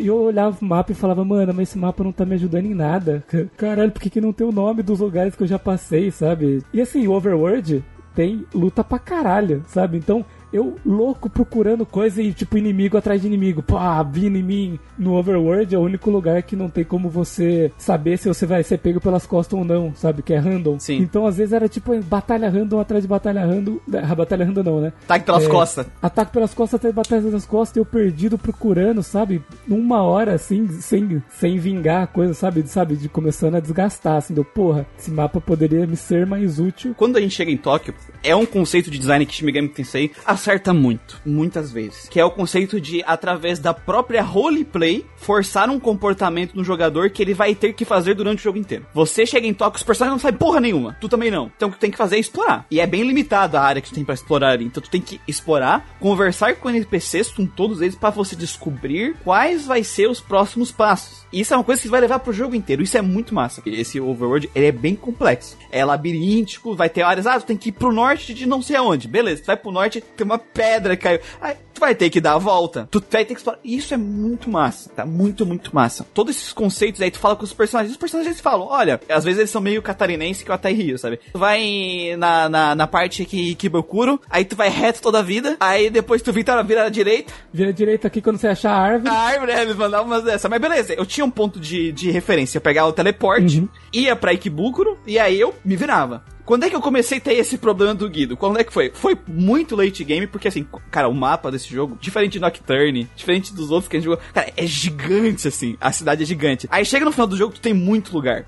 e 0.00 0.06
eu 0.06 0.16
olhava 0.16 0.56
o 0.60 0.64
mapa 0.64 0.92
e 0.92 0.94
falava, 0.94 1.24
mano, 1.24 1.52
mas 1.52 1.68
esse 1.68 1.78
mapa 1.78 2.02
não 2.02 2.12
tá 2.12 2.24
me 2.24 2.34
ajudando 2.34 2.64
em 2.64 2.74
nada. 2.74 3.22
Caralho, 3.56 3.92
por 3.92 4.00
que, 4.00 4.08
que 4.08 4.20
não 4.20 4.32
tem 4.32 4.46
o 4.46 4.52
nome 4.52 4.82
dos 4.82 5.00
lugares 5.00 5.34
que 5.36 5.42
eu 5.42 5.46
já 5.46 5.58
passei, 5.58 6.10
sabe? 6.10 6.62
E 6.72 6.80
assim, 6.80 7.06
o 7.06 7.12
Overworld 7.12 7.84
tem 8.14 8.46
luta 8.54 8.82
pra 8.82 8.98
caralho, 8.98 9.62
sabe? 9.68 9.98
Então 9.98 10.24
eu 10.56 10.76
louco 10.84 11.28
procurando 11.28 11.84
coisa 11.84 12.22
e 12.22 12.32
tipo 12.32 12.56
inimigo 12.56 12.96
atrás 12.96 13.20
de 13.20 13.26
inimigo, 13.26 13.62
pá, 13.62 14.02
vindo 14.02 14.36
em 14.36 14.42
mim. 14.42 14.78
No 14.98 15.14
Overworld 15.14 15.74
é 15.74 15.78
o 15.78 15.82
único 15.82 16.10
lugar 16.10 16.42
que 16.42 16.56
não 16.56 16.68
tem 16.68 16.84
como 16.84 17.08
você 17.08 17.70
saber 17.76 18.16
se 18.16 18.28
você 18.28 18.46
vai 18.46 18.62
ser 18.62 18.78
pego 18.78 19.00
pelas 19.00 19.26
costas 19.26 19.58
ou 19.58 19.64
não, 19.64 19.94
sabe? 19.94 20.22
Que 20.22 20.32
é 20.32 20.38
random. 20.38 20.78
Sim. 20.78 20.98
Então 20.98 21.26
às 21.26 21.36
vezes 21.36 21.52
era 21.52 21.68
tipo 21.68 21.96
batalha 22.02 22.48
random 22.48 22.80
atrás 22.80 23.04
de 23.04 23.08
batalha 23.08 23.44
random. 23.44 23.78
A 23.92 24.14
batalha 24.14 24.44
random 24.44 24.62
não, 24.62 24.80
né? 24.80 24.92
Ataque 25.04 25.26
pelas 25.26 25.44
é, 25.44 25.48
costas. 25.48 25.86
Ataque 26.02 26.32
pelas 26.32 26.54
costas 26.54 26.78
atrás 26.78 26.94
de 26.94 26.96
batalha 26.96 27.22
pelas 27.22 27.46
costas 27.46 27.76
e 27.76 27.80
eu 27.80 27.84
perdido 27.84 28.38
procurando, 28.38 29.02
sabe? 29.02 29.42
Uma 29.68 30.02
hora 30.02 30.34
assim, 30.34 30.68
sem, 30.80 31.22
sem 31.30 31.58
vingar 31.58 32.04
a 32.04 32.06
coisa, 32.06 32.34
sabe? 32.34 32.66
Sabe? 32.66 32.96
De 32.96 33.08
começando 33.08 33.56
a 33.56 33.60
desgastar, 33.60 34.16
assim, 34.16 34.34
deu, 34.34 34.44
porra, 34.44 34.86
esse 34.98 35.10
mapa 35.10 35.40
poderia 35.40 35.86
me 35.86 35.96
ser 35.96 36.26
mais 36.26 36.58
útil. 36.58 36.94
Quando 36.96 37.16
a 37.16 37.20
gente 37.20 37.34
chega 37.34 37.50
em 37.50 37.56
Tóquio, 37.56 37.94
é 38.22 38.34
um 38.34 38.46
conceito 38.46 38.90
de 38.90 38.98
design 38.98 39.26
que 39.26 39.34
Shin 39.34 39.44
Megami 39.44 39.68
Tensei 39.68 40.10
acerta 40.46 40.72
muito, 40.72 41.20
muitas 41.26 41.72
vezes. 41.72 42.08
Que 42.08 42.20
é 42.20 42.24
o 42.24 42.30
conceito 42.30 42.80
de, 42.80 43.02
através 43.04 43.58
da 43.58 43.74
própria 43.74 44.22
roleplay, 44.22 45.04
forçar 45.16 45.68
um 45.68 45.80
comportamento 45.80 46.54
no 46.54 46.62
jogador 46.62 47.10
que 47.10 47.20
ele 47.20 47.34
vai 47.34 47.52
ter 47.54 47.72
que 47.72 47.84
fazer 47.84 48.14
durante 48.14 48.38
o 48.38 48.42
jogo 48.42 48.58
inteiro. 48.58 48.86
Você 48.94 49.26
chega 49.26 49.46
em 49.46 49.52
Tóquio, 49.52 49.78
os 49.78 49.82
personagens 49.82 50.14
não 50.14 50.20
sabem 50.20 50.38
porra 50.38 50.60
nenhuma. 50.60 50.96
Tu 51.00 51.08
também 51.08 51.30
não. 51.30 51.50
Então 51.56 51.68
o 51.68 51.72
que 51.72 51.78
tu 51.78 51.80
tem 51.80 51.90
que 51.90 51.96
fazer 51.96 52.16
é 52.16 52.20
explorar. 52.20 52.64
E 52.70 52.78
é 52.78 52.86
bem 52.86 53.02
limitado 53.02 53.56
a 53.56 53.60
área 53.60 53.82
que 53.82 53.88
tu 53.88 53.94
tem 53.94 54.04
para 54.04 54.14
explorar. 54.14 54.62
Então 54.62 54.80
tu 54.80 54.88
tem 54.88 55.00
que 55.00 55.20
explorar, 55.26 55.96
conversar 55.98 56.54
com 56.56 56.70
NPCs, 56.70 57.30
com 57.30 57.44
todos 57.44 57.80
eles, 57.80 57.96
para 57.96 58.10
você 58.10 58.36
descobrir 58.36 59.16
quais 59.24 59.66
vai 59.66 59.82
ser 59.82 60.08
os 60.08 60.20
próximos 60.20 60.70
passos. 60.70 61.25
Isso 61.32 61.54
é 61.54 61.56
uma 61.56 61.64
coisa 61.64 61.82
que 61.82 61.88
vai 61.88 62.00
levar 62.00 62.18
pro 62.18 62.32
jogo 62.32 62.54
inteiro. 62.54 62.82
Isso 62.82 62.96
é 62.96 63.02
muito 63.02 63.34
massa. 63.34 63.62
Esse 63.66 64.00
overworld, 64.00 64.50
ele 64.54 64.66
é 64.66 64.72
bem 64.72 64.94
complexo. 64.94 65.56
É 65.70 65.84
labiríntico, 65.84 66.74
vai 66.74 66.88
ter 66.88 67.02
áreas, 67.02 67.26
ah, 67.26 67.38
tu 67.40 67.46
tem 67.46 67.56
que 67.56 67.70
ir 67.70 67.72
pro 67.72 67.92
norte 67.92 68.32
de 68.34 68.46
não 68.46 68.62
sei 68.62 68.76
aonde. 68.76 69.08
Beleza, 69.08 69.42
tu 69.42 69.46
vai 69.46 69.56
pro 69.56 69.70
norte, 69.70 70.00
tem 70.00 70.24
uma 70.24 70.38
pedra 70.38 70.96
que 70.96 71.02
caiu. 71.02 71.20
Aí, 71.40 71.56
tu 71.76 71.80
vai 71.80 71.94
ter 71.94 72.10
que 72.10 72.20
dar 72.20 72.34
a 72.34 72.38
volta. 72.38 72.88
Tu 72.90 73.02
vai 73.10 73.24
ter 73.24 73.34
que 73.34 73.40
explorar. 73.40 73.60
Isso 73.62 73.94
é 73.94 73.96
muito 73.96 74.50
massa, 74.50 74.90
tá? 74.90 75.04
Muito, 75.04 75.44
muito 75.46 75.74
massa. 75.74 76.06
Todos 76.14 76.36
esses 76.36 76.52
conceitos 76.52 77.00
aí, 77.00 77.10
tu 77.10 77.18
fala 77.18 77.36
com 77.36 77.44
os 77.44 77.52
personagens. 77.52 77.92
Os 77.92 77.98
personagens 77.98 78.40
falam, 78.40 78.66
olha, 78.66 79.00
às 79.08 79.24
vezes 79.24 79.38
eles 79.38 79.50
são 79.50 79.60
meio 79.60 79.82
catarinense 79.82 80.44
que 80.44 80.50
eu 80.50 80.54
até 80.54 80.70
rio, 80.70 80.98
sabe? 80.98 81.20
Tu 81.32 81.38
vai 81.38 82.14
na, 82.18 82.48
na, 82.48 82.74
na 82.74 82.86
parte 82.86 83.24
que 83.24 83.54
Kibokuro, 83.54 84.20
aí 84.30 84.44
tu 84.44 84.56
vai 84.56 84.68
reto 84.68 85.02
toda 85.02 85.18
a 85.18 85.22
vida, 85.22 85.56
aí 85.60 85.90
depois 85.90 86.22
tu 86.22 86.32
vira, 86.32 86.62
vira 86.62 86.86
à 86.86 86.88
direita. 86.88 87.32
Vira 87.52 87.70
à 87.70 87.72
direita 87.72 88.06
aqui 88.08 88.22
quando 88.22 88.38
você 88.38 88.48
achar 88.48 88.72
a 88.72 88.78
árvore. 88.78 89.10
A 89.10 89.18
árvore, 89.18 89.52
é, 89.52 89.62
eles 89.62 89.76
mandavam 89.76 90.06
umas 90.06 90.24
dessas. 90.24 90.50
Mas 90.50 90.60
beleza, 90.60 90.94
eu 90.94 91.04
tinha 91.16 91.24
um 91.24 91.30
ponto 91.30 91.58
de, 91.58 91.92
de 91.92 92.10
referência. 92.10 92.58
Eu 92.58 92.62
pegava 92.62 92.88
o 92.88 92.92
teleporte, 92.92 93.60
uhum. 93.60 93.68
ia 93.92 94.14
pra 94.14 94.32
Ikebukuro, 94.32 94.98
e 95.06 95.18
aí 95.18 95.40
eu 95.40 95.54
me 95.64 95.74
virava. 95.74 96.22
Quando 96.44 96.64
é 96.64 96.70
que 96.70 96.76
eu 96.76 96.80
comecei 96.80 97.18
a 97.18 97.20
ter 97.20 97.32
esse 97.34 97.56
problema 97.58 97.94
do 97.94 98.08
Guido? 98.08 98.36
Quando 98.36 98.58
é 98.60 98.64
que 98.64 98.72
foi? 98.72 98.92
Foi 98.94 99.18
muito 99.26 99.74
late 99.74 100.04
game, 100.04 100.26
porque 100.26 100.46
assim, 100.46 100.66
cara, 100.90 101.08
o 101.08 101.14
mapa 101.14 101.50
desse 101.50 101.68
jogo, 101.68 101.96
diferente 102.00 102.34
de 102.34 102.40
Nocturne, 102.40 103.08
diferente 103.16 103.52
dos 103.52 103.70
outros 103.70 103.88
que 103.88 103.96
a 103.96 104.00
gente 104.00 104.10
jogou, 104.10 104.22
cara, 104.32 104.52
é 104.56 104.66
gigante 104.66 105.48
assim. 105.48 105.76
A 105.80 105.90
cidade 105.90 106.22
é 106.22 106.26
gigante. 106.26 106.68
Aí 106.70 106.84
chega 106.84 107.04
no 107.04 107.10
final 107.12 107.26
do 107.26 107.36
jogo, 107.36 107.54
tu 107.54 107.60
tem 107.60 107.72
muito 107.72 108.12
lugar. 108.12 108.46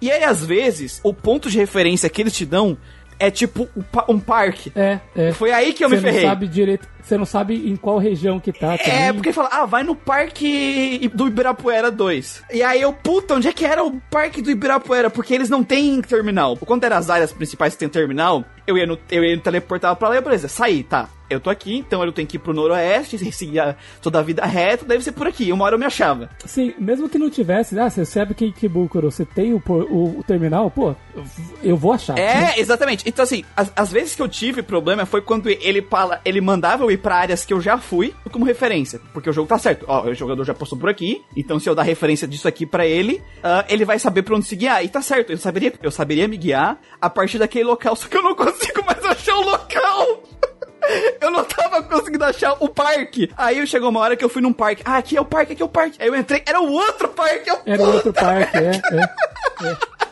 E 0.00 0.10
aí, 0.10 0.24
às 0.24 0.44
vezes, 0.44 1.00
o 1.02 1.12
ponto 1.12 1.50
de 1.50 1.58
referência 1.58 2.08
que 2.08 2.22
eles 2.22 2.34
te 2.34 2.46
dão 2.46 2.76
é 3.20 3.30
tipo 3.30 3.68
um 4.08 4.18
parque. 4.18 4.72
É, 4.74 4.98
é. 5.14 5.32
Foi 5.32 5.52
aí 5.52 5.74
que 5.74 5.84
eu 5.84 5.90
Você 5.90 5.96
me 5.96 6.00
ferrei. 6.00 6.22
Não 6.22 6.28
sabe 6.30 6.48
direito, 6.48 6.88
você 7.02 7.18
não 7.18 7.26
sabe 7.26 7.70
em 7.70 7.76
qual 7.76 7.98
região 7.98 8.40
que 8.40 8.50
tá. 8.50 8.74
É, 8.74 8.78
também. 8.78 9.02
É, 9.02 9.12
porque 9.12 9.32
fala, 9.32 9.50
ah, 9.52 9.66
vai 9.66 9.82
no 9.82 9.94
parque 9.94 11.10
do 11.14 11.28
Ibirapuera 11.28 11.90
2. 11.90 12.44
E 12.52 12.62
aí 12.62 12.80
eu, 12.80 12.92
puta, 12.92 13.34
onde 13.34 13.46
é 13.46 13.52
que 13.52 13.64
era 13.64 13.84
o 13.84 14.00
parque 14.10 14.40
do 14.40 14.50
Ibirapuera? 14.50 15.10
Porque 15.10 15.34
eles 15.34 15.50
não 15.50 15.62
têm 15.62 16.00
terminal. 16.00 16.56
Quando 16.56 16.84
eram 16.84 16.96
as 16.96 17.10
áreas 17.10 17.32
principais 17.32 17.74
que 17.74 17.80
tem 17.80 17.88
terminal, 17.88 18.44
eu 18.66 18.76
ia 18.76 18.86
no, 18.86 18.98
eu 19.10 19.24
ia 19.24 19.38
teleportar 19.38 19.94
pra 19.96 20.08
lá 20.08 20.16
e 20.16 20.20
beleza, 20.20 20.48
saí, 20.48 20.82
tá 20.82 21.08
eu 21.30 21.38
tô 21.38 21.48
aqui, 21.48 21.76
então 21.76 22.04
eu 22.04 22.12
tenho 22.12 22.26
que 22.26 22.36
ir 22.36 22.40
pro 22.40 22.52
noroeste, 22.52 23.16
seguir 23.32 23.76
toda 24.02 24.18
a 24.18 24.22
vida 24.22 24.44
reta, 24.44 24.84
deve 24.84 25.04
ser 25.04 25.12
por 25.12 25.28
aqui. 25.28 25.52
Uma 25.52 25.64
hora 25.64 25.76
eu 25.76 25.78
me 25.78 25.86
achava. 25.86 26.28
Sim, 26.44 26.74
mesmo 26.78 27.08
que 27.08 27.18
não 27.18 27.30
tivesse, 27.30 27.78
ah, 27.78 27.88
você 27.88 28.04
sabe 28.04 28.34
que 28.34 28.44
em 28.44 28.52
Kibukuro 28.52 29.10
você 29.10 29.24
tem 29.24 29.54
o, 29.54 29.62
o, 29.68 30.18
o, 30.18 30.24
terminal, 30.26 30.70
pô, 30.70 30.94
eu 31.62 31.76
vou 31.76 31.92
achar. 31.92 32.18
É, 32.18 32.58
exatamente. 32.58 33.04
Então, 33.06 33.22
assim, 33.22 33.44
as, 33.56 33.72
as, 33.76 33.92
vezes 33.92 34.16
que 34.16 34.22
eu 34.22 34.28
tive 34.28 34.62
problema 34.62 35.06
foi 35.06 35.22
quando 35.22 35.48
ele, 35.48 35.82
fala, 35.82 36.20
ele 36.24 36.40
mandava 36.40 36.82
eu 36.82 36.90
ir 36.90 36.98
pra 36.98 37.16
áreas 37.16 37.44
que 37.44 37.52
eu 37.52 37.60
já 37.60 37.78
fui 37.78 38.12
como 38.32 38.44
referência. 38.44 39.00
Porque 39.12 39.30
o 39.30 39.32
jogo 39.32 39.48
tá 39.48 39.58
certo. 39.58 39.84
Ó, 39.86 40.08
o 40.08 40.14
jogador 40.14 40.44
já 40.44 40.54
postou 40.54 40.78
por 40.78 40.88
aqui, 40.88 41.22
então 41.36 41.60
se 41.60 41.68
eu 41.68 41.74
dar 41.74 41.82
referência 41.82 42.26
disso 42.26 42.48
aqui 42.48 42.66
para 42.66 42.86
ele, 42.86 43.22
uh, 43.38 43.64
ele 43.68 43.84
vai 43.84 43.98
saber 43.98 44.22
pra 44.22 44.34
onde 44.34 44.46
se 44.46 44.56
guiar. 44.56 44.84
E 44.84 44.88
tá 44.88 45.00
certo, 45.00 45.30
eu 45.30 45.38
saberia, 45.38 45.72
eu 45.82 45.90
saberia 45.90 46.26
me 46.26 46.36
guiar 46.36 46.80
a 47.00 47.08
partir 47.08 47.38
daquele 47.38 47.64
local, 47.64 47.94
só 47.96 48.08
que 48.08 48.16
eu 48.16 48.22
não 48.22 48.34
consigo 48.34 48.59
mais 48.84 49.04
achar 49.04 49.34
o 49.36 49.42
local. 49.42 50.22
Eu 51.20 51.30
não 51.30 51.44
tava 51.44 51.82
conseguindo 51.82 52.24
achar 52.24 52.56
o 52.58 52.68
parque. 52.68 53.30
Aí 53.36 53.64
chegou 53.66 53.90
uma 53.90 54.00
hora 54.00 54.16
que 54.16 54.24
eu 54.24 54.28
fui 54.28 54.42
num 54.42 54.52
parque. 54.52 54.82
Ah, 54.84 54.96
aqui 54.96 55.16
é 55.16 55.20
o 55.20 55.24
parque, 55.24 55.52
aqui 55.52 55.62
é 55.62 55.64
o 55.64 55.68
parque. 55.68 56.00
Aí 56.00 56.08
eu 56.08 56.16
entrei, 56.16 56.42
era 56.46 56.60
o 56.60 56.72
outro 56.72 57.08
parque. 57.08 57.50
Era 57.66 57.82
o 57.82 57.94
outro 57.94 58.12
parque, 58.12 58.56
é, 58.56 58.70
é, 58.70 59.68
é. 59.68 60.09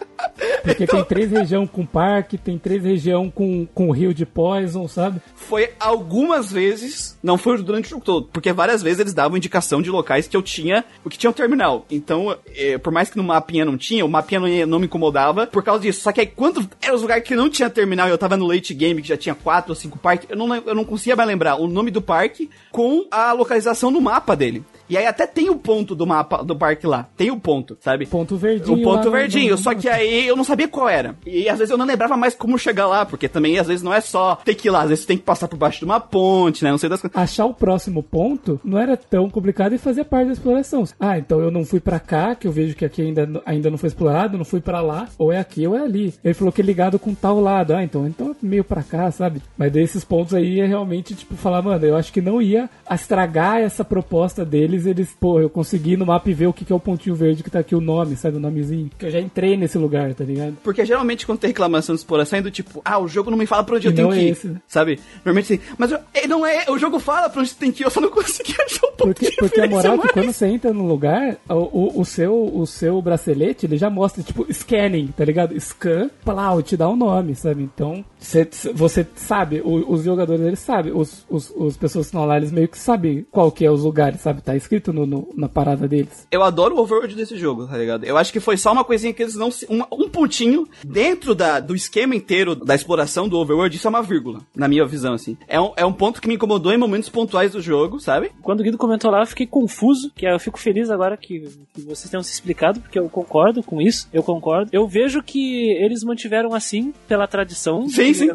Porque 0.63 0.85
então... 0.85 0.97
tem 0.97 1.05
três 1.05 1.31
regiões 1.31 1.71
com 1.71 1.87
parque, 1.87 2.37
tem 2.37 2.59
três 2.59 2.83
regiões 2.83 3.33
com, 3.35 3.67
com 3.67 3.91
rio 3.91 4.13
de 4.13 4.27
Poison, 4.27 4.87
sabe? 4.89 5.21
Foi 5.35 5.71
algumas 5.79 6.53
vezes, 6.53 7.19
não 7.23 7.39
foi 7.39 7.61
durante 7.63 7.87
o 7.87 7.91
jogo 7.91 8.05
todo, 8.05 8.29
porque 8.33 8.53
várias 8.53 8.83
vezes 8.83 9.01
eles 9.01 9.15
davam 9.15 9.37
indicação 9.37 9.81
de 9.81 9.91
locais 9.91 10.29
que 10.29 10.37
eu 10.37 10.43
tinha, 10.43 10.85
o 11.05 11.11
que 11.11 11.19
tinha 11.19 11.31
um 11.31 11.33
terminal. 11.33 11.87
Então, 11.91 12.37
é, 12.55 12.79
por 12.79 12.93
mais 12.93 13.11
que 13.11 13.17
no 13.17 13.25
mapinha 13.25 13.65
não 13.65 13.77
tinha, 13.77 14.05
o 14.05 14.09
mapinha 14.09 14.41
não, 14.41 14.67
não, 14.67 14.79
me 14.79 14.87
incomodava 14.87 15.47
por 15.47 15.63
causa 15.63 15.83
disso. 15.83 16.01
Só 16.01 16.13
que 16.13 16.21
aí, 16.21 16.27
quando 16.27 16.69
era 16.81 16.95
os 16.95 17.03
lugares 17.03 17.25
que 17.25 17.35
não 17.35 17.49
tinha 17.49 17.71
terminal 17.71 18.09
e 18.09 18.11
eu 18.11 18.19
tava 18.19 18.37
no 18.37 18.47
late 18.47 18.75
game, 18.75 19.03
que 19.03 19.09
já 19.09 19.17
tinha 19.17 19.35
quatro 19.35 19.73
ou 19.73 19.77
cinco 19.77 19.99
parques, 19.99 20.29
eu 20.31 20.37
não, 20.37 20.55
eu 20.55 20.75
não 20.75 20.85
conseguia 20.85 21.17
mais 21.17 21.29
lembrar 21.29 21.57
o 21.57 21.67
nome 21.67 21.91
do 21.91 22.03
parque 22.03 22.51
com 22.71 23.07
a 23.11 23.33
localização 23.33 23.91
no 23.91 24.01
mapa 24.01 24.35
dele. 24.35 24.65
E 24.89 24.97
aí 24.97 25.07
até 25.07 25.27
tem 25.27 25.51
o 25.51 25.57
ponto 25.57 25.95
do 25.95 26.07
mapa 26.07 26.43
do 26.43 26.57
parque 26.57 26.87
lá. 26.87 27.09
Tem 27.17 27.31
o 27.31 27.39
ponto, 27.39 27.77
sabe? 27.81 28.07
Ponto 28.07 28.37
verdinho. 28.37 28.79
O 28.79 28.83
ponto 28.83 29.11
verdinho, 29.11 29.51
no- 29.53 29.59
só 29.59 29.75
que 29.75 29.89
aí 29.89 30.27
eu 30.27 30.37
não 30.37 30.45
sabia 30.45 30.69
qual 30.69 30.89
era. 30.89 31.15
E 31.27 31.49
às 31.49 31.59
vezes 31.59 31.71
eu 31.71 31.79
não 31.79 31.87
lembrava 31.87 32.17
mais 32.17 32.35
como 32.35 32.59
chegar 32.59 32.87
lá, 32.87 33.05
porque 33.05 33.29
também 33.29 33.59
às 33.59 33.67
vezes 33.67 33.83
não 33.83 33.93
é 33.93 34.01
só 34.01 34.37
ter 34.37 34.55
que 34.55 34.69
ir 34.69 34.71
lá, 34.71 34.83
às 34.83 34.89
vezes 34.89 35.03
você 35.05 35.09
tem 35.09 35.19
que 35.19 35.25
passar 35.25 35.49
por 35.49 35.57
baixo 35.57 35.79
de 35.81 35.85
uma 35.85 36.01
ponte, 36.01 36.65
né? 36.65 36.71
Não 36.71 36.79
sei 36.79 36.89
das 36.89 37.01
coisas. 37.01 37.17
Achar 37.17 37.45
o 37.47 37.55
próximo 37.55 38.03
ponto 38.03 38.61
não 38.65 38.79
era 38.79 38.97
tão 38.97 39.29
complicado 39.31 39.75
e 39.75 39.79
fazia 39.79 40.05
parte 40.05 40.27
da 40.29 40.33
exploração. 40.33 40.85
Ah, 40.99 41.19
então 41.19 41.41
eu 41.41 41.51
não 41.51 41.65
fui 41.65 41.81
pra 41.81 42.01
cá, 42.01 42.35
que 42.35 42.47
eu 42.47 42.53
vejo 42.53 42.75
que 42.75 42.85
aqui 42.85 43.03
ainda, 43.03 43.43
ainda 43.45 43.71
não 43.71 43.79
foi 43.79 43.89
explorado, 43.89 44.39
não 44.39 44.45
fui 44.45 44.61
pra 44.61 44.81
lá, 44.81 45.09
ou 45.19 45.33
é 45.33 45.39
aqui 45.39 45.67
ou 45.67 45.77
é 45.77 45.83
ali. 45.83 46.15
Ele 46.25 46.35
falou 46.35 46.53
que 46.53 46.61
é 46.61 46.65
ligado 46.65 46.99
com 46.99 47.15
tal 47.15 47.41
lado. 47.41 47.75
Ah, 47.75 47.83
então, 47.85 48.07
então 48.07 48.31
é 48.31 48.35
meio 48.47 48.65
pra 48.65 48.83
cá, 48.83 49.11
sabe? 49.11 49.43
Mas 49.57 49.73
desses 49.73 50.05
pontos 50.05 50.35
aí 50.35 50.61
é 50.61 50.67
realmente, 50.67 51.15
tipo, 51.15 51.37
falar, 51.37 51.63
mano, 51.63 51.85
eu 51.85 51.97
acho 51.97 52.13
que 52.13 52.21
não 52.21 52.41
ia 52.41 52.69
estragar 52.91 53.59
essa 53.61 53.85
proposta 53.85 54.45
deles. 54.45 54.78
Eles, 54.87 55.17
pô, 55.19 55.41
eu 55.41 55.49
consegui 55.51 55.97
no 55.97 56.07
mapa 56.07 56.31
ver 56.33 56.47
o 56.47 56.53
que, 56.53 56.65
que 56.65 56.73
é 56.73 56.77
o 56.77 56.81
pontinho 56.81 57.15
verde 57.15 57.43
que 57.43 57.51
tá 57.51 57.59
aqui 57.61 57.75
o 57.75 57.81
nome, 57.81 58.17
sabe? 58.17 58.37
O 58.37 58.41
nomezinho. 58.41 58.91
Que 58.99 59.07
eu 59.07 59.11
já 59.11 59.21
entrei 59.21 59.57
nesse 59.57 59.79
lugar, 59.79 60.13
tá 60.15 60.25
ligado? 60.25 60.57
Porque 60.63 60.85
geralmente 60.85 61.25
quando 61.27 61.39
tem 61.39 61.49
reclamação 61.49 61.95
de 61.95 62.01
exploração 62.01 62.39
é 62.39 62.43
do 62.43 62.51
tipo, 62.51 62.81
ah, 62.85 62.99
o 62.99 63.09
jogo 63.09 63.31
não 63.31 63.39
me 63.39 63.47
fala 63.47 63.65
pra 63.65 63.77
onde 63.77 63.87
eu 63.89 63.93
E 63.93 63.95
tenho 63.95 64.09
não 64.09 64.15
que 64.15 64.21
é 64.21 64.25
ir. 64.25 64.31
esse, 64.31 64.49
né? 64.49 64.61
Sabe? 64.67 64.99
Normalmente 65.25 65.55
assim, 65.55 65.63
mas 65.79 65.91
eu, 65.93 65.99
é, 66.13 66.27
não 66.27 66.45
é, 66.47 66.65
o 66.69 66.79
jogo 66.79 66.99
fala 66.99 67.29
pra 67.31 67.41
onde 67.41 67.51
você 67.51 67.57
tem 67.57 67.73
que 67.73 67.83
ir, 67.83 67.87
eu 67.87 67.91
só 67.91 68.01
não 68.01 68.11
consegui 68.13 68.55
achar 68.61 68.87
o 68.87 68.93
ponto 68.93 69.05
Porque, 69.15 69.31
porque 69.39 69.61
a 69.61 69.69
moral 69.69 69.95
é 69.95 69.99
que 69.99 70.09
quando 70.13 70.33
você 70.33 70.47
entra 70.47 70.73
no 70.73 70.87
lugar, 70.87 71.37
o, 71.49 71.55
o, 71.55 72.01
o 72.01 72.05
seu, 72.05 72.51
o 72.55 72.67
seu 72.67 73.01
bracelete, 73.01 73.67
ele 73.67 73.77
já 73.79 73.89
mostra, 73.89 74.23
tipo, 74.23 74.47
scanning, 74.53 75.09
tá 75.17 75.25
ligado? 75.25 75.59
Scan, 75.59 76.11
plau, 76.25 76.61
te 76.63 76.77
dá 76.77 76.89
um 76.89 76.97
nome, 76.97 77.35
sabe? 77.35 77.63
Então, 77.63 78.05
você, 78.19 78.47
você 78.75 79.07
sabe, 79.15 79.61
o- 79.65 79.93
os 79.93 80.03
jogadores, 80.05 80.45
eles 80.45 80.59
sabem, 80.59 80.93
os, 80.93 81.25
os, 81.29 81.51
os 81.57 81.77
pessoas 81.77 82.07
que 82.07 82.11
estão 82.11 82.25
lá, 82.27 82.37
eles 82.37 82.51
meio 82.53 82.69
que 82.69 82.79
sabem 82.79 83.27
qual 83.31 83.51
que 83.51 83.65
é 83.65 83.71
os 83.71 83.83
lugares, 83.83 84.21
sabe? 84.21 84.43
Tá 84.43 84.55
escrito 84.57 84.68
no, 84.93 85.07
no- 85.07 85.29
na 85.37 85.49
parada 85.49 85.87
deles. 85.89 86.27
Eu 86.31 86.43
adoro 86.43 86.77
o 86.77 86.81
overworld 86.81 87.15
desse 87.15 87.37
jogo, 87.37 87.67
tá 87.67 87.77
ligado? 87.77 88.05
Eu 88.05 88.17
acho 88.17 88.33
que 88.33 88.41
foi 88.41 88.57
só 88.57 88.73
uma 88.73 88.85
coisinha 88.85 89.13
que 89.13 89.23
eles 89.23 89.35
não 89.35 89.51
se. 89.51 89.67
uma- 89.69 89.87
um 89.93 90.09
pontinho 90.09 90.67
dentro 90.85 91.35
da, 91.35 91.61
do 91.61 91.75
esquema 91.75 92.15
inteiro 92.15 92.55
da 92.55 92.75
exploração 92.75 93.29
do 93.29 93.39
overworld, 93.39 93.77
isso 93.77 93.87
é 93.87 93.91
uma 93.91 94.03
vírgula, 94.03 94.41
na 94.55 94.69
minha 94.69 94.85
visão, 94.87 95.15
assim. 95.15 95.37
É 95.47 95.61
um, 95.61 95.73
é 95.77 95.85
um 95.85 95.93
ponto 95.93 96.21
que 96.21 96.29
me 96.29 96.35
incomodou 96.35 96.73
em 96.73 96.77
momentos 96.79 97.09
pontuais 97.09 97.53
do 97.53 97.61
jogo, 97.61 97.99
sabe? 98.01 98.31
Quando 98.43 98.61
o 98.61 98.63
Guido 98.63 98.79
comentou 98.79 99.11
lá, 99.11 99.21
eu 99.23 99.27
fiquei 99.27 99.47
confuso, 99.47 100.11
que 100.15 100.27
eu 100.27 100.39
fico 100.39 100.59
feliz 100.59 100.91
agora 100.91 101.17
que, 101.17 101.41
que 101.75 101.81
vocês 101.83 102.11
tenham 102.11 102.23
se 102.23 102.33
explicado, 102.33 102.81
porque 102.81 102.99
eu 102.99 103.09
concordo 103.09 103.63
com 103.63 103.81
isso, 103.81 104.09
eu 104.13 104.23
concordo. 104.23 104.71
Eu 104.73 104.87
vejo 104.87 105.23
que 105.23 105.71
eles 105.73 106.03
mantiveram 106.05 106.55
assim, 106.55 106.93
pela 107.07 107.27
tradição 107.27 107.89
Sim, 107.89 108.13
sim. 108.15 108.29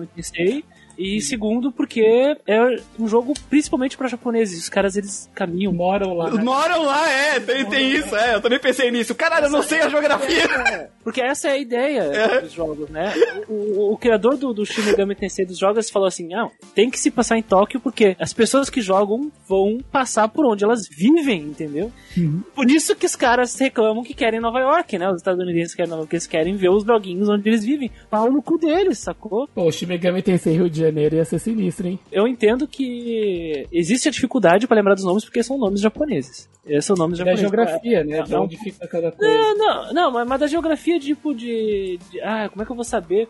E 0.97 1.21
segundo, 1.21 1.71
porque 1.71 2.01
é 2.47 2.59
um 2.99 3.07
jogo 3.07 3.33
principalmente 3.49 3.97
pra 3.97 4.07
japoneses. 4.07 4.63
Os 4.63 4.69
caras, 4.69 4.95
eles 4.95 5.29
caminham. 5.33 5.73
Moram 5.73 6.13
lá. 6.13 6.29
Moram 6.31 6.83
lá, 6.83 7.09
é, 7.09 7.39
tem, 7.39 7.65
tem 7.65 7.91
isso, 7.91 8.15
é. 8.15 8.35
Eu 8.35 8.41
também 8.41 8.59
pensei 8.59 8.91
nisso. 8.91 9.15
Caralho, 9.15 9.45
eu 9.47 9.51
não 9.51 9.61
sei 9.63 9.79
a 9.81 9.89
geografia. 9.89 10.89
Porque 11.03 11.21
essa 11.21 11.49
é 11.49 11.51
a 11.51 11.57
ideia 11.57 11.99
É. 12.01 12.41
dos 12.41 12.51
jogos, 12.53 12.89
né? 12.89 13.13
O, 13.49 13.53
o- 13.53 13.93
o 13.93 13.97
criador 13.97 14.37
do, 14.37 14.53
do 14.53 14.65
Shin 14.65 14.81
Megami 14.83 15.15
Tensei 15.15 15.45
dos 15.45 15.57
jogos 15.57 15.89
falou 15.89 16.07
assim, 16.07 16.27
não, 16.27 16.49
tem 16.73 16.89
que 16.89 16.97
se 16.99 17.11
passar 17.11 17.37
em 17.37 17.41
Tóquio 17.43 17.79
porque 17.81 18.15
as 18.19 18.31
pessoas 18.33 18.69
que 18.69 18.81
jogam 18.81 19.29
vão 19.47 19.79
passar 19.91 20.27
por 20.29 20.45
onde 20.45 20.63
elas 20.63 20.87
vivem, 20.89 21.41
entendeu? 21.41 21.91
Por 22.55 22.69
isso 22.71 22.95
que 22.95 23.05
os 23.05 23.15
caras 23.15 23.57
reclamam 23.59 24.03
que 24.03 24.13
querem 24.13 24.39
Nova 24.39 24.59
York, 24.59 24.97
né? 24.97 25.09
Os 25.09 25.17
estadunidenses 25.17 25.75
querem 25.75 25.89
Nova 25.89 26.03
York, 26.03 26.15
eles 26.15 26.27
querem 26.27 26.55
ver 26.55 26.69
os 26.69 26.83
joguinhos 26.85 27.27
onde 27.29 27.47
eles 27.49 27.65
vivem. 27.65 27.91
Pau 28.09 28.31
no 28.31 28.41
cu 28.41 28.57
deles, 28.57 28.99
sacou? 28.99 29.47
Pô, 29.53 29.63
o 29.67 29.71
Shimegami 29.71 30.21
Tensei 30.21 30.53
Rio 30.53 30.69
de 30.69 30.82
Janeiro 30.85 31.15
ia 31.15 31.25
ser 31.25 31.39
sinistro, 31.39 31.87
hein? 31.87 31.99
Eu 32.11 32.27
entendo 32.27 32.67
que 32.67 33.67
existe 33.71 34.07
a 34.07 34.11
dificuldade 34.11 34.67
pra 34.67 34.75
lembrar 34.75 34.95
dos 34.95 35.03
nomes 35.03 35.23
porque 35.25 35.41
são 35.43 35.57
nomes 35.57 35.79
japoneses. 35.81 36.49
Esses 36.65 36.85
são 36.85 36.95
nomes 36.95 37.17
Da 37.19 37.25
japoneses. 37.25 37.41
geografia, 37.41 38.03
né? 38.03 38.21
De 38.21 38.33
é 38.33 38.39
um 38.39 38.43
onde 38.43 38.57
fica 38.57 38.87
cada 38.87 39.11
coisa. 39.11 39.33
Não, 39.33 39.57
não, 39.57 39.93
não, 39.93 40.11
mas- 40.11 40.27
mas 40.27 40.39
da 40.39 40.47
geografia, 40.47 40.99
tipo, 40.99 41.33
de, 41.33 41.99
de- 42.11 42.21
Ah, 42.21 42.47
como 42.49 42.61
é 42.61 42.65
que 42.65 42.71
eu 42.71 42.75
vou 42.75 42.85
saber? 42.85 43.27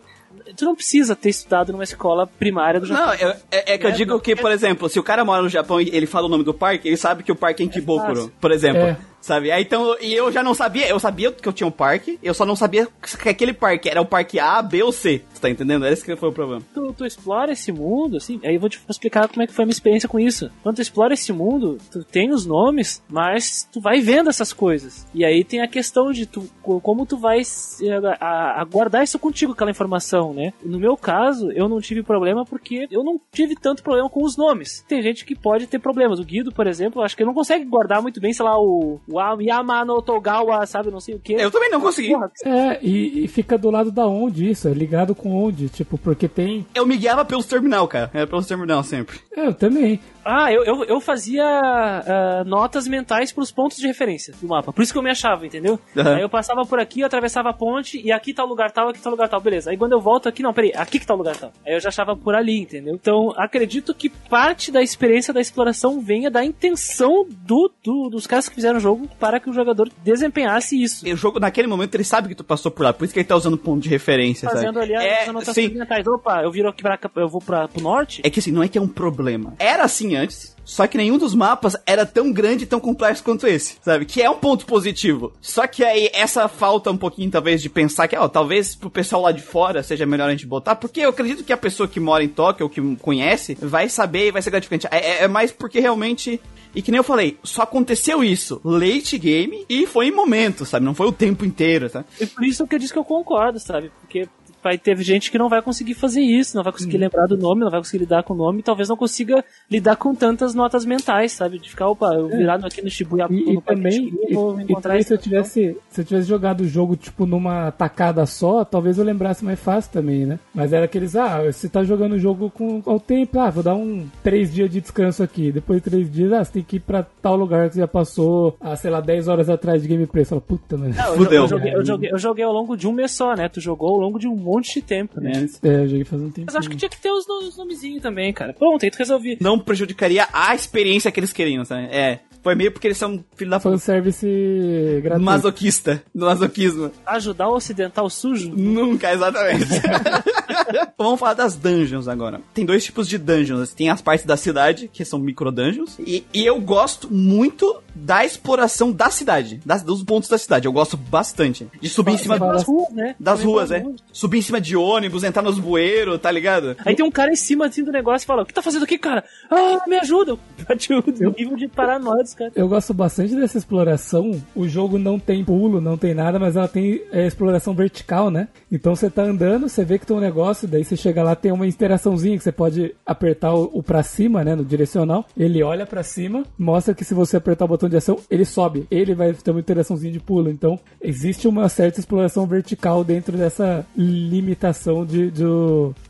Tu 0.56 0.64
não 0.64 0.74
precisa 0.74 1.14
ter 1.16 1.30
estudado 1.30 1.72
numa 1.72 1.84
escola 1.84 2.26
primária 2.26 2.78
do 2.80 2.86
Japão. 2.86 3.06
Não, 3.06 3.14
eu- 3.14 3.30
é, 3.50 3.74
é 3.74 3.78
que 3.78 3.86
eu 3.86 3.92
digo 3.92 4.20
que, 4.20 4.36
por 4.36 4.50
exemplo, 4.50 4.88
se 4.88 4.98
o 4.98 5.02
cara 5.02 5.24
mora 5.24 5.42
no 5.42 5.48
Japão 5.48 5.80
e 5.80 5.88
ele 5.94 6.06
fala 6.06 6.26
o 6.26 6.28
nome 6.30 6.44
do 6.44 6.54
parque, 6.54 6.88
ele 6.88 6.96
sabe 6.96 7.22
que 7.22 7.32
o 7.32 7.36
parque 7.36 7.62
é 7.62 7.66
em 7.66 7.68
Kibokuro, 7.68 8.14
fácil. 8.16 8.32
por 8.40 8.50
exemplo. 8.52 8.82
É. 8.82 8.96
Sabe? 9.24 9.50
Aí, 9.50 9.62
então, 9.62 9.96
e 10.02 10.12
eu 10.12 10.30
já 10.30 10.42
não 10.42 10.52
sabia, 10.52 10.86
eu 10.86 11.00
sabia 11.00 11.32
que 11.32 11.48
eu 11.48 11.52
tinha 11.52 11.66
um 11.66 11.70
parque, 11.70 12.18
eu 12.22 12.34
só 12.34 12.44
não 12.44 12.54
sabia 12.54 12.86
que 13.22 13.26
aquele 13.30 13.54
parque 13.54 13.88
era 13.88 13.98
o 13.98 14.04
parque 14.04 14.38
A, 14.38 14.60
B 14.60 14.82
ou 14.82 14.92
C. 14.92 15.22
Você 15.32 15.40
tá 15.40 15.48
entendendo? 15.48 15.86
Esse 15.86 16.04
que 16.04 16.14
foi 16.14 16.28
o 16.28 16.32
problema. 16.32 16.60
Tu, 16.74 16.92
tu 16.92 17.06
explora 17.06 17.50
esse 17.50 17.72
mundo, 17.72 18.18
assim, 18.18 18.38
aí 18.44 18.54
eu 18.56 18.60
vou 18.60 18.68
te 18.68 18.78
explicar 18.86 19.26
como 19.26 19.42
é 19.42 19.46
que 19.46 19.54
foi 19.54 19.62
a 19.62 19.66
minha 19.66 19.72
experiência 19.72 20.06
com 20.10 20.20
isso. 20.20 20.50
Quando 20.62 20.76
tu 20.76 20.82
explora 20.82 21.14
esse 21.14 21.32
mundo, 21.32 21.78
tu 21.90 22.04
tem 22.04 22.32
os 22.34 22.44
nomes, 22.44 23.02
mas 23.08 23.66
tu 23.72 23.80
vai 23.80 23.98
vendo 24.02 24.28
essas 24.28 24.52
coisas. 24.52 25.06
E 25.14 25.24
aí 25.24 25.42
tem 25.42 25.62
a 25.62 25.68
questão 25.68 26.12
de 26.12 26.26
tu, 26.26 26.46
co- 26.62 26.78
como 26.82 27.06
tu 27.06 27.16
vai 27.16 27.42
se- 27.44 27.88
a, 27.90 27.98
a- 28.20 28.60
a 28.60 28.64
guardar 28.66 29.02
isso 29.04 29.18
contigo, 29.18 29.52
aquela 29.52 29.70
informação, 29.70 30.23
né? 30.32 30.52
No 30.62 30.78
meu 30.78 30.96
caso, 30.96 31.50
eu 31.52 31.68
não 31.68 31.80
tive 31.80 32.02
problema 32.02 32.44
porque 32.44 32.86
eu 32.90 33.02
não 33.04 33.20
tive 33.32 33.54
tanto 33.54 33.82
problema 33.82 34.08
com 34.08 34.22
os 34.24 34.36
nomes. 34.36 34.84
Tem 34.88 35.02
gente 35.02 35.24
que 35.24 35.34
pode 35.34 35.66
ter 35.66 35.78
problemas. 35.78 36.18
O 36.18 36.24
Guido, 36.24 36.52
por 36.52 36.66
exemplo, 36.66 37.02
acho 37.02 37.16
que 37.16 37.24
não 37.24 37.34
consegue 37.34 37.64
guardar 37.64 38.00
muito 38.00 38.20
bem, 38.20 38.32
sei 38.32 38.44
lá, 38.44 38.58
o, 38.58 39.00
o 39.06 39.40
Yamano 39.40 40.00
Togawa, 40.00 40.64
sabe, 40.66 40.90
não 40.90 41.00
sei 41.00 41.14
o 41.14 41.18
que. 41.18 41.34
Eu 41.34 41.50
também 41.50 41.70
não 41.70 41.80
consegui. 41.80 42.12
Porra, 42.12 42.30
É, 42.44 42.78
e, 42.82 43.24
e 43.24 43.28
fica 43.28 43.58
do 43.58 43.70
lado 43.70 43.90
da 43.90 44.06
onde 44.06 44.48
isso? 44.48 44.68
É 44.68 44.72
ligado 44.72 45.14
com 45.14 45.34
onde? 45.34 45.68
Tipo, 45.68 45.98
porque 45.98 46.28
tem. 46.28 46.66
Eu 46.74 46.86
me 46.86 46.96
guiava 46.96 47.24
pelos 47.24 47.46
terminal, 47.46 47.86
cara. 47.88 48.10
Era 48.14 48.26
pelos 48.26 48.46
terminal 48.46 48.82
sempre. 48.82 49.18
É, 49.36 49.46
eu 49.46 49.54
também. 49.54 50.00
Ah, 50.24 50.52
eu, 50.52 50.64
eu, 50.64 50.84
eu 50.84 51.00
fazia 51.00 51.44
ah, 51.44 52.42
notas 52.44 52.86
mentais 52.88 53.32
pros 53.32 53.50
pontos 53.52 53.76
de 53.78 53.86
referência 53.86 54.34
do 54.40 54.48
mapa. 54.48 54.72
Por 54.72 54.82
isso 54.82 54.92
que 54.92 54.98
eu 54.98 55.02
me 55.02 55.10
achava, 55.10 55.46
entendeu? 55.46 55.78
Aham. 55.96 56.14
Aí 56.16 56.22
eu 56.22 56.28
passava 56.28 56.62
por 56.64 56.78
aqui, 56.78 57.00
eu 57.00 57.06
atravessava 57.06 57.50
a 57.50 57.52
ponte, 57.52 58.00
e 58.04 58.10
aqui 58.12 58.32
tá 58.32 58.44
o 58.44 58.48
lugar 58.48 58.70
tal, 58.70 58.88
aqui 58.88 59.00
tá 59.00 59.08
o 59.08 59.12
lugar 59.12 59.28
tal. 59.28 59.40
Beleza. 59.40 59.70
Aí 59.70 59.76
quando 59.76 59.92
eu 59.92 60.00
volto 60.00 60.28
aqui, 60.28 60.42
não, 60.42 60.52
peraí, 60.52 60.72
aqui 60.74 60.98
que 60.98 61.06
tá 61.06 61.14
o 61.14 61.18
lugar 61.18 61.36
tal. 61.36 61.52
Aí 61.66 61.74
eu 61.74 61.80
já 61.80 61.88
achava 61.88 62.16
por 62.16 62.34
ali, 62.34 62.60
entendeu? 62.60 62.94
Então, 62.94 63.32
acredito 63.36 63.94
que 63.94 64.08
parte 64.08 64.70
da 64.72 64.82
experiência 64.82 65.32
da 65.32 65.40
exploração 65.40 66.00
venha 66.00 66.30
da 66.30 66.44
intenção 66.44 67.26
do, 67.28 67.70
do- 67.82 68.08
dos 68.10 68.26
caras 68.26 68.48
que 68.48 68.54
fizeram 68.54 68.78
o 68.78 68.80
jogo 68.80 69.08
para 69.18 69.38
que 69.40 69.50
o 69.50 69.52
jogador 69.52 69.90
desempenhasse 70.02 70.80
isso. 70.80 71.06
E 71.06 71.12
o 71.12 71.16
jogo, 71.16 71.38
naquele 71.38 71.68
momento, 71.68 71.94
ele 71.94 72.04
sabe 72.04 72.28
que 72.28 72.34
tu 72.34 72.44
passou 72.44 72.70
por 72.70 72.82
lá, 72.84 72.92
por 72.92 73.04
isso 73.04 73.12
que 73.12 73.20
ele 73.20 73.26
tá 73.28 73.36
usando 73.36 73.58
ponto 73.58 73.82
de 73.82 73.88
referência, 73.88 74.48
Fazendo 74.48 74.80
sabe? 74.80 74.94
ali 74.94 74.96
as 74.96 75.04
é, 75.04 75.28
anotações 75.28 75.54
sim. 75.70 75.78
mentais. 75.78 76.06
Opa, 76.06 76.42
eu 76.42 76.50
viro 76.50 76.68
aqui 76.68 76.82
pra 76.82 76.98
eu 77.16 77.28
vou 77.28 77.40
pra, 77.40 77.68
pro 77.68 77.82
norte. 77.82 78.22
É 78.24 78.30
que 78.30 78.38
assim, 78.40 78.52
não 78.52 78.62
é 78.62 78.68
que 78.68 78.78
é 78.78 78.80
um 78.80 78.88
problema. 78.88 79.54
Era 79.58 79.84
assim 79.84 80.13
antes, 80.16 80.54
só 80.64 80.86
que 80.86 80.96
nenhum 80.96 81.18
dos 81.18 81.34
mapas 81.34 81.76
era 81.86 82.06
tão 82.06 82.32
grande 82.32 82.64
e 82.64 82.66
tão 82.66 82.80
complexo 82.80 83.22
quanto 83.22 83.46
esse, 83.46 83.76
sabe? 83.82 84.06
Que 84.06 84.22
é 84.22 84.30
um 84.30 84.36
ponto 84.38 84.64
positivo. 84.64 85.32
Só 85.40 85.66
que 85.66 85.84
aí, 85.84 86.08
essa 86.14 86.48
falta 86.48 86.90
um 86.90 86.96
pouquinho, 86.96 87.30
talvez, 87.30 87.60
de 87.60 87.68
pensar 87.68 88.08
que, 88.08 88.16
ó, 88.16 88.26
talvez 88.28 88.74
pro 88.74 88.88
pessoal 88.90 89.22
lá 89.22 89.32
de 89.32 89.42
fora 89.42 89.82
seja 89.82 90.06
melhor 90.06 90.28
a 90.28 90.32
gente 90.32 90.46
botar, 90.46 90.74
porque 90.76 91.00
eu 91.00 91.10
acredito 91.10 91.44
que 91.44 91.52
a 91.52 91.56
pessoa 91.56 91.86
que 91.88 92.00
mora 92.00 92.24
em 92.24 92.28
Tóquio, 92.28 92.64
ou 92.64 92.70
que 92.70 92.80
conhece, 92.96 93.56
vai 93.60 93.88
saber 93.88 94.28
e 94.28 94.32
vai 94.32 94.40
ser 94.40 94.50
gratificante. 94.50 94.86
É, 94.90 94.98
é- 94.98 95.24
é 95.24 95.28
mais 95.28 95.52
porque 95.52 95.80
realmente... 95.80 96.40
E 96.76 96.82
que 96.82 96.90
nem 96.90 96.98
eu 96.98 97.04
falei, 97.04 97.38
só 97.44 97.62
aconteceu 97.62 98.24
isso 98.24 98.60
late 98.64 99.16
game 99.16 99.64
e 99.68 99.86
foi 99.86 100.08
em 100.08 100.10
momentos, 100.10 100.68
sabe? 100.70 100.84
Não 100.84 100.92
foi 100.92 101.06
o 101.06 101.12
tempo 101.12 101.44
inteiro, 101.44 101.88
tá? 101.88 102.04
E 102.20 102.26
por 102.26 102.42
isso 102.44 102.66
que 102.66 102.74
eu 102.74 102.78
disse 102.80 102.92
que 102.92 102.98
eu 102.98 103.04
concordo, 103.04 103.60
sabe? 103.60 103.92
Porque 104.00 104.26
vai 104.64 104.78
ter 104.78 104.96
gente 104.96 105.30
que 105.30 105.38
não 105.38 105.48
vai 105.50 105.60
conseguir 105.60 105.92
fazer 105.94 106.22
isso, 106.22 106.56
não 106.56 106.64
vai 106.64 106.72
conseguir 106.72 106.96
lembrar 106.96 107.26
do 107.26 107.36
nome, 107.36 107.60
não 107.60 107.70
vai 107.70 107.80
conseguir 107.80 108.04
lidar 108.04 108.22
com 108.22 108.32
o 108.32 108.36
nome, 108.36 108.62
talvez 108.62 108.88
não 108.88 108.96
consiga 108.96 109.44
lidar 109.70 109.96
com 109.96 110.14
tantas 110.14 110.54
notas 110.54 110.86
mentais, 110.86 111.32
sabe? 111.32 111.58
De 111.58 111.68
ficar, 111.68 111.88
opa, 111.88 112.14
eu 112.14 112.28
virado 112.28 112.66
aqui 112.66 112.80
no 112.82 112.88
Shibuya, 112.90 113.26
E, 113.30 113.52
e 113.52 113.60
também, 113.60 113.92
Shibuya, 113.92 114.26
e, 114.30 114.34
vou 114.34 114.58
e 114.58 114.62
encontrar 114.64 114.82
também 114.82 115.00
isso. 115.00 115.08
se 115.08 115.14
eu 115.14 115.18
tivesse 115.18 115.76
se 115.90 116.00
eu 116.00 116.04
tivesse 116.04 116.26
jogado 116.28 116.62
o 116.62 116.66
jogo 116.66 116.96
tipo 116.96 117.26
numa 117.26 117.70
tacada 117.70 118.24
só, 118.26 118.64
talvez 118.64 118.98
eu 118.98 119.04
lembrasse 119.04 119.44
mais 119.44 119.60
fácil 119.60 119.92
também, 119.92 120.24
né? 120.24 120.38
Mas 120.54 120.72
era 120.72 120.86
aqueles, 120.86 121.14
ah, 121.14 121.42
você 121.44 121.68
tá 121.68 121.84
jogando 121.84 122.12
o 122.14 122.18
jogo 122.18 122.50
com 122.50 122.82
ao 122.86 122.98
tempo, 122.98 123.38
ah, 123.38 123.50
vou 123.50 123.62
dar 123.62 123.74
um 123.74 124.06
três 124.22 124.52
dias 124.52 124.70
de 124.70 124.80
descanso 124.80 125.22
aqui. 125.22 125.52
Depois 125.52 125.82
de 125.82 125.90
três 125.90 126.10
dias, 126.10 126.32
ah, 126.32 126.42
você 126.42 126.52
tem 126.52 126.62
que 126.62 126.76
ir 126.76 126.80
pra 126.80 127.02
tal 127.02 127.36
lugar 127.36 127.68
que 127.68 127.74
você 127.74 127.80
já 127.80 127.88
passou, 127.88 128.56
ah, 128.60 128.74
sei 128.76 128.90
lá, 128.90 129.00
10 129.00 129.28
horas 129.28 129.50
atrás 129.50 129.82
de 129.82 129.88
gameplay. 129.88 130.24
Você 130.24 130.30
fala, 130.30 130.40
puta, 130.40 130.76
mano. 130.76 130.94
Não, 130.94 131.06
eu, 131.06 131.16
Fudeu. 131.16 131.42
eu, 131.42 131.48
joguei, 131.48 131.74
eu, 131.74 131.84
joguei, 131.84 132.12
eu 132.12 132.18
joguei 132.18 132.44
ao 132.44 132.52
longo 132.52 132.76
de 132.76 132.86
um 132.88 132.92
mês 132.92 133.12
só, 133.12 133.34
né? 133.34 133.48
Tu 133.48 133.60
jogou 133.60 133.90
ao 133.90 133.98
longo 133.98 134.18
de 134.18 134.26
um 134.28 134.48
monte 134.54 134.74
de 134.74 134.82
tempo, 134.82 135.20
né? 135.20 135.32
É, 135.62 135.68
eu 135.68 135.88
joguei 135.88 136.04
faz 136.04 136.22
um 136.22 136.30
tempo. 136.30 136.46
Mas 136.46 136.56
acho 136.56 136.70
que 136.70 136.76
tinha 136.76 136.88
que 136.88 137.00
ter 137.00 137.10
os, 137.10 137.26
os 137.28 137.56
nomezinhos 137.56 138.02
também, 138.02 138.32
cara. 138.32 138.52
Pronto, 138.52 138.84
aí 138.84 138.90
tu 138.90 138.96
resolvi. 138.96 139.36
Não 139.40 139.58
prejudicaria 139.58 140.26
a 140.32 140.54
experiência 140.54 141.10
que 141.10 141.20
eles 141.20 141.32
queriam, 141.32 141.64
sabe? 141.64 141.88
É. 141.94 142.20
Foi 142.44 142.54
meio 142.54 142.70
porque 142.70 142.86
eles 142.86 142.98
são 142.98 143.24
filho 143.34 143.50
da 143.50 143.58
puta. 143.58 143.70
Fanservice 143.70 145.00
gratuito. 145.02 145.24
Masoquista. 145.24 146.02
Do 146.14 146.26
masoquismo. 146.26 146.90
Ajudar 147.06 147.48
o 147.48 147.54
ocidental 147.54 148.08
sujo? 148.10 148.50
Nunca, 148.54 149.10
exatamente. 149.12 149.64
Vamos 150.98 151.18
falar 151.18 151.34
das 151.34 151.56
dungeons 151.56 152.06
agora. 152.06 152.42
Tem 152.52 152.66
dois 152.66 152.84
tipos 152.84 153.08
de 153.08 153.16
dungeons. 153.16 153.72
Tem 153.72 153.88
as 153.88 154.02
partes 154.02 154.26
da 154.26 154.36
cidade, 154.36 154.90
que 154.92 155.04
são 155.06 155.18
micro 155.18 155.50
dungeons. 155.50 155.98
E, 155.98 156.24
e 156.34 156.44
eu 156.44 156.60
gosto 156.60 157.12
muito 157.12 157.80
da 157.94 158.24
exploração 158.24 158.92
da 158.92 159.08
cidade. 159.08 159.60
Das, 159.64 159.82
dos 159.82 160.02
pontos 160.02 160.28
da 160.28 160.36
cidade. 160.36 160.66
Eu 160.66 160.72
gosto 160.72 160.96
bastante. 160.96 161.66
De 161.80 161.88
subir 161.88 162.12
em 162.12 162.18
cima 162.18 162.38
Das 162.38 162.64
ruas, 162.64 162.90
né? 162.90 163.16
das 163.18 163.38
Também 163.38 163.52
ruas, 163.54 163.70
é. 163.70 163.84
Subir 164.12 164.38
em 164.38 164.42
cima 164.42 164.60
de 164.60 164.76
ônibus, 164.76 165.24
entrar 165.24 165.42
nos 165.42 165.58
bueiros, 165.58 166.20
tá 166.20 166.30
ligado? 166.30 166.76
Aí 166.84 166.94
tem 166.94 167.06
um 167.06 167.10
cara 167.10 167.32
em 167.32 167.36
cima 167.36 167.66
assim 167.66 167.82
do 167.82 167.90
negócio 167.92 168.24
e 168.24 168.26
fala: 168.26 168.42
O 168.42 168.46
que 168.46 168.52
tá 168.52 168.60
fazendo 168.60 168.82
aqui, 168.84 168.98
cara? 168.98 169.24
Ah, 169.50 169.82
me 169.86 169.96
ajuda! 169.98 170.32
Eu 170.32 170.38
bati 170.68 170.92
o 170.92 171.04
nível 171.36 171.56
de 171.56 171.68
paranoia 171.68 172.24
cara. 172.34 172.52
Eu 172.54 172.68
gosto 172.68 172.92
bastante 172.92 173.34
dessa 173.34 173.58
exploração. 173.58 174.42
O 174.54 174.66
jogo 174.68 174.98
não 174.98 175.18
tem 175.18 175.44
pulo, 175.44 175.80
não 175.80 175.96
tem 175.96 176.14
nada, 176.14 176.38
mas 176.38 176.56
ela 176.56 176.68
tem 176.68 177.02
é, 177.12 177.26
exploração 177.26 177.74
vertical, 177.74 178.30
né? 178.30 178.48
Então 178.70 178.94
você 178.94 179.10
tá 179.10 179.22
andando, 179.22 179.68
você 179.68 179.84
vê 179.84 179.98
que 179.98 180.06
tem 180.06 180.16
um 180.16 180.20
negócio, 180.20 180.68
daí 180.68 180.84
você 180.84 180.96
chega 180.96 181.22
lá, 181.22 181.34
tem 181.34 181.52
uma 181.52 181.66
interaçãozinha 181.66 182.36
que 182.36 182.44
você 182.44 182.52
pode 182.52 182.94
apertar 183.04 183.54
o, 183.54 183.70
o 183.72 183.82
pra 183.82 184.02
cima, 184.02 184.44
né? 184.44 184.54
No 184.54 184.64
direcional. 184.64 185.26
Ele 185.36 185.62
olha 185.62 185.86
pra 185.86 186.02
cima, 186.02 186.44
mostra 186.58 186.94
que 186.94 187.04
se 187.04 187.14
você 187.14 187.36
apertar 187.36 187.64
o 187.64 187.68
botão 187.68 187.88
de 187.88 187.96
ação, 187.96 188.18
ele 188.30 188.44
sobe. 188.44 188.86
Ele 188.90 189.14
vai 189.14 189.32
ter 189.32 189.50
uma 189.50 189.60
interaçãozinha 189.60 190.12
de 190.12 190.20
pulo. 190.20 190.50
Então, 190.50 190.78
existe 191.00 191.46
uma 191.46 191.68
certa 191.68 192.00
exploração 192.00 192.46
vertical 192.46 193.04
dentro 193.04 193.36
dessa 193.36 193.86
limitação 193.96 195.04
de, 195.04 195.30
de 195.30 195.44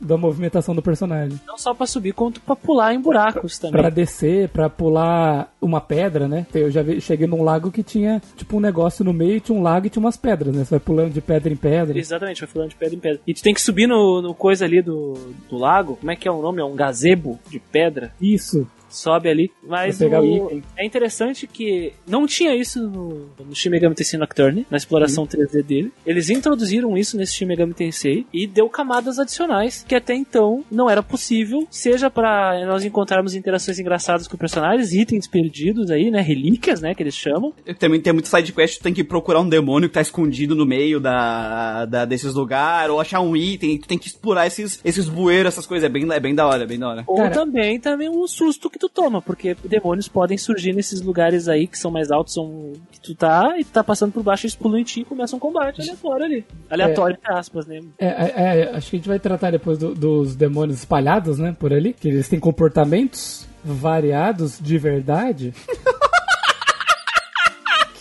da 0.01 0.17
movimentação 0.17 0.75
do 0.75 0.83
personagem. 0.83 1.41
Não 1.47 1.59
só 1.59 1.75
pra 1.75 1.87
subir, 1.87 2.13
quanto 2.13 2.41
pra 2.41 2.55
pular 2.55 2.95
em 2.95 3.01
buracos 3.01 3.59
também. 3.59 3.81
Pra 3.81 3.91
descer, 3.91 4.49
pra 4.49 4.71
pular 4.71 5.53
uma 5.61 5.81
pedra, 5.81 6.14
né? 6.29 6.47
Eu 6.55 6.71
já 6.71 6.83
vi- 6.83 7.01
cheguei 7.01 7.27
num 7.27 7.43
lago 7.43 7.71
que 7.71 7.83
tinha, 7.83 8.23
tipo, 8.37 8.57
um 8.57 8.61
negócio 8.61 9.05
no 9.05 9.13
meio, 9.13 9.41
tinha 9.41 9.57
um 9.59 9.63
lago 9.63 9.87
e 9.87 9.91
tinha 9.91 10.01
umas 10.01 10.17
pedras, 10.17 10.55
né? 10.55 10.65
Você 10.65 10.71
vai 10.71 10.81
pulando 10.81 11.13
de 11.13 11.21
pedra 11.21 11.53
em 11.53 11.57
pedra. 11.57 11.99
Exatamente, 11.99 12.41
vai 12.41 12.49
fulano 12.49 12.71
de 12.71 12.77
pedra 12.77 12.95
em 12.95 12.99
pedra. 13.01 13.21
E 13.27 13.35
tu 13.35 13.43
tem 13.43 13.53
que 13.55 13.61
subir 13.61 13.87
no, 13.87 14.23
no 14.23 14.35
coisa 14.35 14.65
ali 14.65 14.81
do, 14.81 15.15
do 15.51 15.57
lago. 15.59 15.97
Como 15.97 16.11
é 16.11 16.17
que 16.17 16.29
é 16.29 16.31
o 16.31 16.41
nome? 16.41 16.61
É 16.61 16.65
um 16.65 16.75
gazebo 16.75 17.39
de 17.51 17.59
pedra. 17.59 18.13
Isso. 18.21 18.67
Sobe 18.95 19.29
ali. 19.29 19.51
Mas 19.67 20.01
o- 20.01 20.63
é 20.77 20.85
interessante 20.87 21.47
que 21.47 21.93
não 22.07 22.27
tinha 22.27 22.55
isso 22.55 22.81
no, 22.89 23.29
no 23.45 23.55
Shin 23.55 23.71
Megami 23.71 23.95
Tensei 23.95 24.19
Nocturne, 24.19 24.67
na 24.71 24.77
exploração 24.77 25.27
3D 25.27 25.63
dele. 25.63 25.93
Eles 26.07 26.31
introduziram 26.31 26.97
isso 26.97 27.17
nesse 27.17 27.35
Shin 27.35 27.47
Megami 27.47 27.75
Tensei 27.75 28.27
e 28.33 28.47
deu 28.47 28.69
camadas 28.69 29.19
adicionais 29.19 29.85
que 29.87 29.95
até 29.95 30.15
então 30.15 30.65
não 30.71 30.89
era 30.89 31.03
possível, 31.03 31.67
seja 31.71 32.09
pra 32.11 32.65
nós 32.67 32.85
encontrarmos 32.85 33.35
interações 33.35 33.79
engraçadas 33.79 34.29
com 34.29 34.37
personagens, 34.37 34.93
itens 34.93 35.27
perdidos 35.27 35.91
aí, 35.91 36.11
né, 36.11 36.21
relíquias, 36.21 36.81
né, 36.81 36.95
que 36.95 37.03
eles 37.03 37.15
chamam. 37.15 37.53
Também 37.79 38.01
tem 38.01 38.13
muito 38.13 38.29
side 38.29 38.53
quest, 38.53 38.79
tu 38.79 38.83
tem 38.85 38.95
que 38.95 39.03
procurar 39.05 39.41
um 39.41 39.49
demônio 39.49 39.89
que 39.89 39.95
tá 39.95 40.01
escondido 40.01 40.55
no 40.55 40.65
meio 40.67 41.01
da, 41.01 41.87
da- 41.87 42.05
desses 42.05 42.35
lugares, 42.35 42.91
ou 42.93 43.01
achar 43.01 43.21
um 43.21 43.37
item, 43.37 43.73
e 43.75 43.79
tu 43.79 43.89
tem 43.89 43.99
que 43.99 44.07
explorar 44.09 44.47
esses, 44.47 44.81
esses 44.85 45.09
bueiros, 45.09 45.53
essas 45.53 45.67
coisas. 45.67 45.85
É 45.85 45.89
bem, 45.89 46.11
é 46.13 46.21
bem 46.21 46.35
da 46.35 46.47
hora, 46.47 46.63
é 46.63 46.67
bem 46.67 46.79
da 46.79 46.89
hora. 46.89 47.05
Ou 47.07 47.17
Cara- 47.17 47.31
também, 47.31 47.79
também 47.81 48.09
um 48.09 48.27
susto 48.27 48.71
que 48.71 48.79
tu 48.89 48.89
toma, 48.89 49.23
porque 49.23 49.55
demônios 49.65 50.09
podem 50.09 50.37
surgir 50.39 50.73
nesses 50.75 51.01
lugares 51.01 51.49
aí 51.49 51.67
que 51.67 51.79
são 51.79 51.91
mais 51.91 52.11
altos, 52.11 52.35
são, 52.35 52.73
que 52.91 53.01
tu 53.01 53.15
tá 53.15 53.55
e 53.59 53.65
tu 53.65 53.71
tá 53.71 53.83
passando 53.85 54.13
por 54.13 54.23
baixo, 54.23 54.47
eles 54.47 54.55
pulam 54.55 54.79
em 54.79 54.85
ti 54.85 55.01
e 55.01 55.05
começa 55.05 55.35
um 55.35 55.39
combate 55.39 55.81
aleatório 55.81 56.25
ali. 56.25 56.45
Aleatório, 56.71 57.17
entre 57.21 57.33
aspas, 57.33 57.67
né? 57.67 57.81
É, 57.99 58.07
é, 58.07 58.33
é, 58.61 58.77
acho 58.77 58.91
que 58.91 58.97
a 58.97 58.99
gente 58.99 59.09
vai 59.09 59.19
tratar 59.19 59.51
depois 59.51 59.79
do- 59.79 59.95
dos 59.95 60.35
demônios 60.37 60.79
espalhados, 60.79 61.39
né? 61.39 61.55
Por 61.59 61.73
ali. 61.73 61.93
Que 61.93 62.09
eles 62.09 62.29
têm 62.29 62.39
comportamentos 62.41 63.47
variados 63.65 64.59
de 64.61 64.77
verdade. 64.79 65.55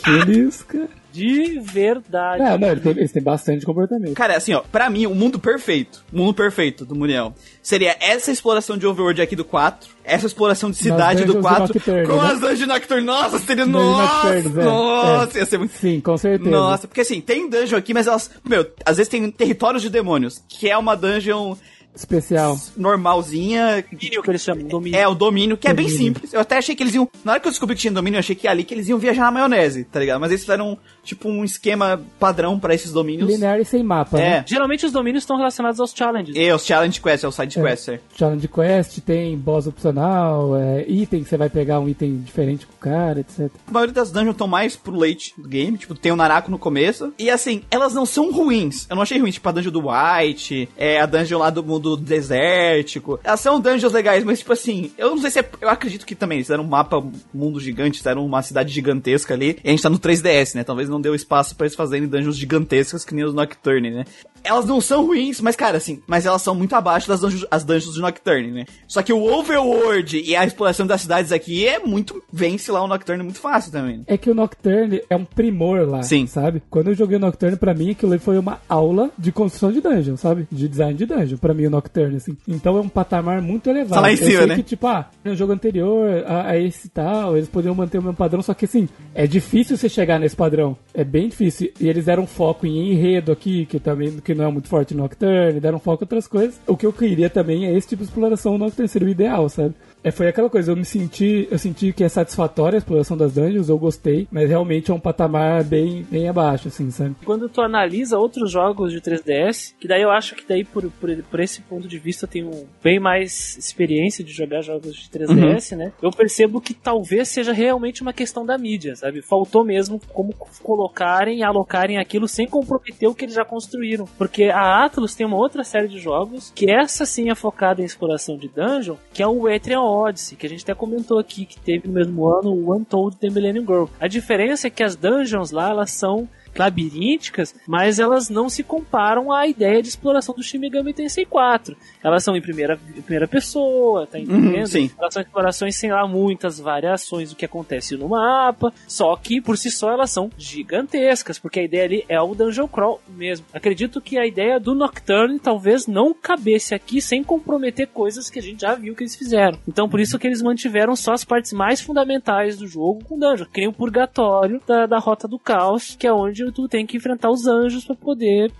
que 0.03 0.09
eles. 0.11 0.63
cara- 0.63 0.89
De 1.13 1.59
verdade. 1.59 2.41
Não, 2.41 2.57
não, 2.57 2.67
eles 2.69 2.81
têm, 2.81 2.91
eles 2.93 3.11
têm 3.11 3.21
bastante 3.21 3.65
comportamento. 3.67 4.15
Cara, 4.15 4.35
assim, 4.35 4.51
ó, 4.53 4.61
pra 4.61 4.89
mim, 4.89 5.05
o 5.05 5.13
mundo 5.13 5.37
perfeito, 5.37 6.03
o 6.11 6.17
mundo 6.17 6.33
perfeito 6.33 6.83
do 6.83 6.95
Muriel, 6.95 7.35
seria 7.61 7.95
essa 7.99 8.31
exploração 8.31 8.75
de 8.75 8.87
Overworld 8.87 9.21
aqui 9.21 9.35
do 9.35 9.45
4, 9.45 9.91
essa 10.03 10.25
exploração 10.25 10.71
de 10.71 10.77
cidade 10.77 11.23
do 11.23 11.33
dungeons 11.33 11.45
4, 11.45 11.67
de 11.67 11.73
Nocturne, 11.73 12.07
com 12.07 12.15
né? 12.15 12.31
as 12.31 12.39
dungeons 12.39 12.59
de 12.59 12.65
Nocturne. 12.65 13.05
Nossa, 13.05 13.39
seria, 13.39 13.65
nossa, 13.67 14.13
Nocturnes, 14.13 14.57
é, 14.57 14.63
nossa, 14.63 15.37
ia 15.37 15.45
ser 15.45 15.57
muito... 15.59 15.73
Sim, 15.73 16.01
com 16.01 16.17
certeza. 16.17 16.49
Nossa, 16.49 16.87
porque 16.87 17.01
assim, 17.01 17.21
tem 17.21 17.47
dungeon 17.47 17.77
aqui, 17.77 17.93
mas 17.93 18.07
elas, 18.07 18.31
meu, 18.43 18.65
às 18.83 18.97
vezes 18.97 19.07
tem 19.07 19.29
territórios 19.29 19.83
de 19.83 19.91
demônios, 19.91 20.43
que 20.49 20.67
é 20.67 20.75
uma 20.75 20.95
dungeon 20.95 21.55
Especial. 21.95 22.57
normalzinha, 22.75 23.83
Domínio 23.91 24.23
que 24.23 24.29
eles 24.29 24.41
chamam, 24.41 24.63
domínio. 24.67 24.97
é, 24.99 25.07
o 25.07 25.13
domínio, 25.13 25.57
que 25.57 25.67
é 25.67 25.73
bem 25.73 25.85
Domínio. 25.85 26.05
simples. 26.05 26.33
Eu 26.33 26.39
até 26.41 26.57
achei 26.57 26.75
que 26.75 26.83
eles 26.83 26.93
iam. 26.95 27.07
Na 27.23 27.33
hora 27.33 27.41
que 27.41 27.47
eu 27.47 27.51
descobri 27.51 27.75
que 27.75 27.81
tinha 27.81 27.93
domínio, 27.93 28.17
eu 28.17 28.19
achei 28.19 28.35
que 28.35 28.47
ali 28.47 28.63
que 28.63 28.73
eles 28.73 28.87
iam 28.89 28.97
viajar 28.99 29.23
na 29.23 29.31
maionese, 29.31 29.83
tá 29.85 29.99
ligado? 29.99 30.19
Mas 30.19 30.31
eles 30.31 30.41
fizeram, 30.41 30.77
tipo, 31.03 31.29
um 31.29 31.43
esquema 31.43 32.01
padrão 32.19 32.59
pra 32.59 32.73
esses 32.73 32.91
domínios. 32.91 33.29
Linear 33.29 33.59
e 33.59 33.65
sem 33.65 33.83
mapa, 33.83 34.17
né? 34.17 34.23
É. 34.37 34.43
Geralmente 34.47 34.85
os 34.85 34.91
domínios 34.91 35.23
estão 35.23 35.37
relacionados 35.37 35.79
aos 35.79 35.91
challenges. 35.93 36.35
E 36.35 36.51
os 36.51 36.65
challenge 36.65 36.99
quests, 37.01 37.23
é 37.23 37.27
o 37.27 37.31
side 37.31 37.59
quest, 37.59 37.89
é. 37.89 37.99
Challenge 38.17 38.47
Quest, 38.47 38.99
tem 38.99 39.37
boss 39.37 39.67
opcional, 39.67 40.55
é, 40.57 40.85
item 40.87 41.23
que 41.23 41.29
você 41.29 41.37
vai 41.37 41.49
pegar 41.49 41.79
um 41.79 41.87
item 41.89 42.17
diferente 42.17 42.65
com 42.65 42.73
o 42.73 42.77
cara, 42.77 43.19
etc. 43.19 43.49
A 43.67 43.71
maioria 43.71 43.93
das 43.93 44.11
dungeons 44.11 44.31
estão 44.33 44.47
mais 44.47 44.75
pro 44.75 44.95
late 44.97 45.33
do 45.37 45.47
game, 45.47 45.77
tipo, 45.77 45.93
tem 45.95 46.11
o 46.11 46.15
Narako 46.15 46.49
no 46.51 46.57
começo. 46.59 47.13
E 47.19 47.29
assim, 47.29 47.61
elas 47.69 47.93
não 47.93 48.05
são 48.05 48.31
ruins. 48.31 48.87
Eu 48.89 48.95
não 48.95 49.03
achei 49.03 49.19
ruim, 49.19 49.31
tipo, 49.31 49.47
a 49.47 49.51
dungeon 49.51 49.71
do 49.71 49.83
White, 49.89 50.69
é, 50.77 50.99
a 51.01 51.05
dungeon 51.05 51.39
lá 51.39 51.49
do 51.49 51.63
mundo 51.63 51.82
desértico. 51.97 53.19
Elas 53.23 53.39
são 53.39 53.59
dungeons 53.59 53.91
legais, 53.93 54.23
mas 54.23 54.39
tipo 54.39 54.53
assim, 54.53 54.91
eu 54.97 55.09
não 55.09 55.17
sei 55.17 55.29
se 55.31 55.39
é. 55.39 55.49
Eu 55.61 55.69
acredito 55.69 56.05
que 56.05 56.15
também 56.15 56.37
eles 56.37 56.49
um 56.49 56.63
mapa, 56.63 57.03
mundo 57.33 57.59
gigante, 57.59 57.97
fizeram 57.97 58.25
uma 58.25 58.41
cidade 58.41 58.73
gigantesca 58.73 59.33
ali. 59.33 59.57
E 59.63 59.67
a 59.67 59.71
gente 59.71 59.81
tá 59.81 59.89
no 59.89 59.99
3DS, 59.99 60.55
né? 60.55 60.63
Talvez 60.63 60.87
não 60.89 61.01
deu 61.01 61.15
espaço 61.15 61.55
pra 61.55 61.65
eles 61.65 61.75
fazerem 61.75 62.07
dungeons 62.07 62.37
gigantescas 62.37 63.03
que 63.03 63.13
nem 63.15 63.25
os 63.25 63.33
Nocturne, 63.33 63.89
né? 63.89 64.05
Elas 64.43 64.65
não 64.65 64.81
são 64.81 65.05
ruins, 65.05 65.39
mas 65.39 65.55
cara, 65.55 65.77
assim, 65.77 66.01
mas 66.05 66.25
elas 66.25 66.41
são 66.41 66.53
muito 66.53 66.75
abaixo 66.75 67.07
das 67.07 67.21
dungeons, 67.21 67.45
as 67.49 67.63
dungeons 67.63 67.95
de 67.95 68.01
Nocturne, 68.01 68.51
né? 68.51 68.65
Só 68.87 69.01
que 69.01 69.13
o 69.13 69.23
Overworld 69.23 70.19
e 70.19 70.35
a 70.35 70.45
exploração 70.45 70.85
das 70.85 71.01
cidades 71.01 71.31
aqui 71.31 71.65
é 71.65 71.79
muito. 71.79 72.21
Vence 72.31 72.71
lá 72.71 72.83
o 72.83 72.87
Nocturne 72.87 73.23
muito 73.23 73.39
fácil 73.39 73.71
também. 73.71 73.97
né? 73.99 74.03
É 74.07 74.17
que 74.17 74.29
o 74.29 74.35
Nocturne 74.35 75.01
é 75.09 75.15
um 75.15 75.23
primor 75.25 75.87
lá, 75.87 76.03
Sim. 76.03 76.27
sabe? 76.27 76.61
Quando 76.69 76.87
eu 76.89 76.95
joguei 76.95 77.17
o 77.17 77.19
Nocturne, 77.19 77.55
pra 77.57 77.73
mim, 77.73 77.91
aquilo 77.91 78.17
foi 78.19 78.37
uma 78.37 78.59
aula 78.67 79.09
de 79.17 79.31
construção 79.31 79.71
de 79.71 79.81
dungeon, 79.81 80.17
sabe? 80.17 80.47
De 80.51 80.67
design 80.67 80.93
de 80.93 81.05
dungeon, 81.05 81.37
pra 81.37 81.53
mim, 81.53 81.65
o 81.65 81.69
Nocturne, 81.75 82.17
assim. 82.17 82.37
Então 82.47 82.77
é 82.77 82.81
um 82.81 82.89
patamar 82.89 83.41
muito 83.41 83.69
elevado. 83.69 83.95
Tá 83.95 84.01
lá 84.01 84.09
em 84.09 84.13
eu 84.13 84.17
cima, 84.17 84.37
sei 84.37 84.47
né? 84.47 84.55
que, 84.55 84.63
tipo, 84.63 84.87
ah, 84.87 85.09
no 85.23 85.35
jogo 85.35 85.53
anterior, 85.53 86.23
a, 86.25 86.49
a 86.51 86.57
esse 86.57 86.89
tal, 86.89 87.35
eles 87.35 87.49
poderiam 87.49 87.75
manter 87.75 87.97
o 87.97 88.01
mesmo 88.01 88.15
padrão, 88.15 88.41
só 88.41 88.53
que, 88.53 88.65
assim, 88.65 88.87
é 89.13 89.27
difícil 89.27 89.77
você 89.77 89.89
chegar 89.89 90.19
nesse 90.19 90.35
padrão. 90.35 90.77
É 90.93 91.03
bem 91.03 91.29
difícil. 91.29 91.71
E 91.79 91.87
eles 91.87 92.05
deram 92.05 92.25
foco 92.25 92.65
em 92.65 92.91
enredo 92.91 93.31
aqui, 93.31 93.65
que 93.65 93.79
também 93.79 94.19
que 94.19 94.33
não 94.33 94.45
é 94.45 94.51
muito 94.51 94.67
forte 94.67 94.93
no 94.93 95.03
Nocturne, 95.03 95.59
deram 95.59 95.79
foco 95.79 96.03
em 96.03 96.05
outras 96.05 96.27
coisas. 96.27 96.59
O 96.67 96.77
que 96.77 96.85
eu 96.85 96.93
queria 96.93 97.29
também 97.29 97.65
é 97.65 97.75
esse 97.75 97.87
tipo 97.87 98.03
de 98.03 98.09
exploração 98.09 98.53
no 98.53 98.65
Nocturne, 98.65 98.87
seria 98.87 99.07
o 99.07 99.11
ideal, 99.11 99.49
sabe? 99.49 99.73
É, 100.03 100.11
foi 100.11 100.27
aquela 100.27 100.49
coisa, 100.49 100.71
eu 100.71 100.75
me 100.75 100.83
senti, 100.83 101.47
eu 101.49 101.57
senti 101.57 101.93
que 101.93 102.03
é 102.03 102.09
satisfatória 102.09 102.77
a 102.77 102.79
exploração 102.79 103.15
das 103.15 103.33
dungeons, 103.33 103.69
eu 103.69 103.77
gostei, 103.77 104.27
mas 104.29 104.49
realmente 104.49 104.91
é 104.91 104.93
um 104.93 104.99
patamar 104.99 105.63
bem, 105.63 106.05
bem 106.11 106.27
abaixo, 106.27 106.67
assim, 106.67 106.91
sabe? 106.91 107.15
Quando 107.23 107.47
tu 107.47 107.61
analisa 107.61 108.17
outros 108.17 108.51
jogos 108.51 108.91
de 108.91 108.99
3DS, 108.99 109.73
que 109.79 109.87
daí 109.87 110.01
eu 110.01 110.11
acho 110.11 110.35
que 110.35 110.45
daí 110.47 110.65
por, 110.65 110.89
por, 110.91 111.09
por 111.23 111.39
esse 111.39 111.61
ponto 111.61 111.87
de 111.87 111.97
vista 111.97 112.25
eu 112.25 112.29
tenho 112.29 112.51
bem 112.83 112.99
mais 112.99 113.57
experiência 113.57 114.23
de 114.23 114.33
jogar 114.33 114.61
jogos 114.61 114.95
de 114.95 115.09
3DS, 115.09 115.77
né? 115.77 115.93
Eu 116.01 116.11
percebo 116.11 116.59
que 116.59 116.73
talvez 116.73 117.29
seja 117.29 117.53
realmente 117.53 118.01
uma 118.01 118.11
questão 118.11 118.45
da 118.45 118.57
mídia, 118.57 118.95
sabe? 118.95 119.21
Faltou 119.21 119.63
mesmo 119.63 120.01
como 120.11 120.33
colocarem 120.61 121.39
e 121.39 121.43
alocarem 121.43 121.97
aquilo 121.97 122.27
sem 122.27 122.47
comprometer 122.47 123.07
o 123.07 123.15
que 123.15 123.25
eles 123.25 123.35
já 123.35 123.45
construíram. 123.45 124.05
Porque 124.17 124.45
a 124.45 124.83
Atlus 124.83 125.15
tem 125.15 125.25
uma 125.25 125.37
outra 125.37 125.63
série 125.63 125.87
de 125.87 125.99
jogos 125.99 126.51
que 126.53 126.69
essa 126.69 127.05
sim 127.05 127.29
é 127.29 127.35
focada 127.35 127.81
em 127.81 127.85
exploração 127.85 128.35
de 128.37 128.49
dungeon, 128.49 128.95
que 129.13 129.23
é 129.23 129.27
o 129.27 129.47
Etrian 129.47 129.92
Odyssey, 129.93 130.37
que 130.37 130.45
a 130.45 130.49
gente 130.49 130.63
até 130.63 130.73
comentou 130.73 131.19
aqui 131.19 131.45
que 131.45 131.59
teve 131.59 131.87
no 131.87 131.93
mesmo 131.93 132.27
ano 132.27 132.51
o 132.51 132.75
Untold 132.75 133.17
The 133.17 133.29
Millennium 133.29 133.65
Girl. 133.65 133.85
A 133.99 134.07
diferença 134.07 134.67
é 134.67 134.69
que 134.69 134.83
as 134.83 134.95
dungeons 134.95 135.51
lá, 135.51 135.69
elas 135.69 135.91
são 135.91 136.27
labirínticas, 136.55 137.55
mas 137.67 137.99
elas 137.99 138.29
não 138.29 138.49
se 138.49 138.63
comparam 138.63 139.31
à 139.31 139.47
ideia 139.47 139.81
de 139.81 139.89
exploração 139.89 140.35
do 140.35 140.43
Shin 140.43 140.59
Megami 140.59 140.93
Tensei 140.93 141.25
4. 141.25 141.75
Elas 142.03 142.23
são 142.23 142.35
em 142.35 142.41
primeira, 142.41 142.79
em 142.95 143.01
primeira 143.01 143.27
pessoa, 143.27 144.07
tá 144.07 144.19
entendendo? 144.19 144.67
sim. 144.67 144.91
Elas 144.97 145.13
são 145.13 145.21
explorações 145.21 145.75
sem 145.75 145.91
lá 145.91 146.07
muitas 146.07 146.59
variações 146.59 147.29
do 147.29 147.35
que 147.35 147.45
acontece 147.45 147.95
no 147.95 148.09
mapa, 148.09 148.73
só 148.87 149.15
que 149.15 149.41
por 149.41 149.57
si 149.57 149.71
só 149.71 149.91
elas 149.91 150.11
são 150.11 150.29
gigantescas, 150.37 151.39
porque 151.39 151.59
a 151.59 151.63
ideia 151.63 151.83
ali 151.83 152.05
é 152.07 152.21
o 152.21 152.35
Dungeon 152.35 152.67
Crawl 152.67 153.01
mesmo. 153.07 153.45
Acredito 153.53 154.01
que 154.01 154.17
a 154.17 154.25
ideia 154.25 154.59
do 154.59 154.75
Nocturne 154.75 155.39
talvez 155.39 155.87
não 155.87 156.13
cabesse 156.13 156.73
aqui 156.75 157.01
sem 157.01 157.23
comprometer 157.23 157.87
coisas 157.87 158.29
que 158.29 158.39
a 158.39 158.41
gente 158.41 158.61
já 158.61 158.75
viu 158.75 158.95
que 158.95 159.03
eles 159.03 159.15
fizeram. 159.15 159.57
Então 159.67 159.89
por 159.89 159.99
isso 159.99 160.19
que 160.19 160.27
eles 160.27 160.41
mantiveram 160.41 160.95
só 160.95 161.13
as 161.13 161.23
partes 161.23 161.53
mais 161.53 161.81
fundamentais 161.81 162.57
do 162.57 162.67
jogo 162.67 163.03
com 163.03 163.17
Dungeon. 163.17 163.47
Que 163.53 163.61
nem 163.61 163.69
o 163.69 163.73
purgatório 163.73 164.61
da, 164.67 164.85
da 164.85 164.99
Rota 164.99 165.27
do 165.27 165.39
Caos, 165.39 165.95
que 165.97 166.07
é 166.07 166.13
onde 166.13 166.42
tu 166.51 166.67
tem 166.67 166.85
que 166.85 166.97
enfrentar 166.97 167.29
os 167.29 167.45
anjos 167.47 167.85
para 167.85 167.95
poder 167.95 168.51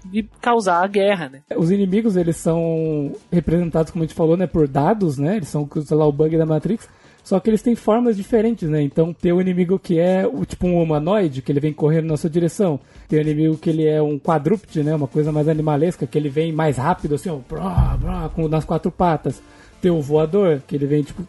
causar 0.41 0.83
a 0.83 0.87
guerra, 0.87 1.29
né? 1.29 1.41
Os 1.55 1.71
inimigos, 1.71 2.15
eles 2.15 2.37
são 2.37 3.13
representados, 3.31 3.91
como 3.91 4.03
a 4.03 4.07
gente 4.07 4.15
falou, 4.15 4.37
né, 4.37 4.47
por 4.47 4.67
dados, 4.67 5.17
né? 5.17 5.37
Eles 5.37 5.49
são, 5.49 5.67
sei 5.83 5.97
lá, 5.97 6.05
o 6.07 6.11
bug 6.11 6.37
da 6.37 6.45
Matrix. 6.45 6.87
Só 7.23 7.39
que 7.39 7.49
eles 7.49 7.61
têm 7.61 7.73
formas 7.73 8.17
diferentes, 8.17 8.69
né? 8.69 8.81
Então 8.81 9.13
tem 9.13 9.31
o 9.31 9.39
inimigo 9.39 9.79
que 9.79 9.97
é 9.97 10.27
o 10.27 10.45
tipo 10.45 10.67
um 10.67 10.81
humanoide, 10.81 11.41
que 11.41 11.51
ele 11.51 11.59
vem 11.61 11.71
correndo 11.71 12.07
na 12.07 12.17
sua 12.17 12.29
direção. 12.29 12.79
Tem 13.07 13.17
o 13.17 13.21
inimigo 13.21 13.57
que 13.57 13.69
ele 13.69 13.87
é 13.87 14.01
um 14.01 14.19
quadrúpede, 14.19 14.83
né? 14.83 14.93
Uma 14.93 15.07
coisa 15.07 15.31
mais 15.31 15.47
animalesca, 15.47 16.05
que 16.05 16.17
ele 16.17 16.27
vem 16.27 16.51
mais 16.51 16.77
rápido, 16.77 17.15
assim, 17.15 17.29
ó, 17.29 17.37
brá, 17.37 17.97
brá, 17.99 18.29
com, 18.35 18.49
nas 18.49 18.65
quatro 18.65 18.91
patas. 18.91 19.41
Tem 19.81 19.89
o 19.89 20.01
voador, 20.01 20.61
que 20.67 20.75
ele 20.75 20.85
vem, 20.85 21.01
tipo, 21.01 21.25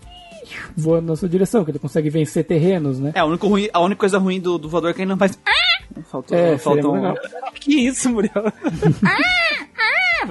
voando 0.77 1.09
na 1.09 1.17
sua 1.17 1.29
direção, 1.29 1.65
que 1.65 1.71
ele 1.71 1.79
consegue 1.79 2.11
vencer 2.11 2.45
terrenos, 2.45 2.99
né? 2.99 3.13
É, 3.15 3.21
a 3.21 3.25
única, 3.25 3.47
ruim, 3.47 3.69
a 3.73 3.81
única 3.81 4.01
coisa 4.01 4.19
ruim 4.19 4.41
do, 4.41 4.59
do 4.59 4.69
voador 4.69 4.91
é 4.91 4.93
que 4.93 5.01
ele 5.01 5.09
não 5.09 5.17
faz. 5.17 5.39
Faltou, 6.11 6.37
É, 6.37 6.59
faltou 6.59 6.93
um. 6.93 6.95
legal. 6.97 7.17
Que 7.61 7.87
isso, 7.89 8.11
Muriel? 8.11 8.33
faltou 8.35 9.74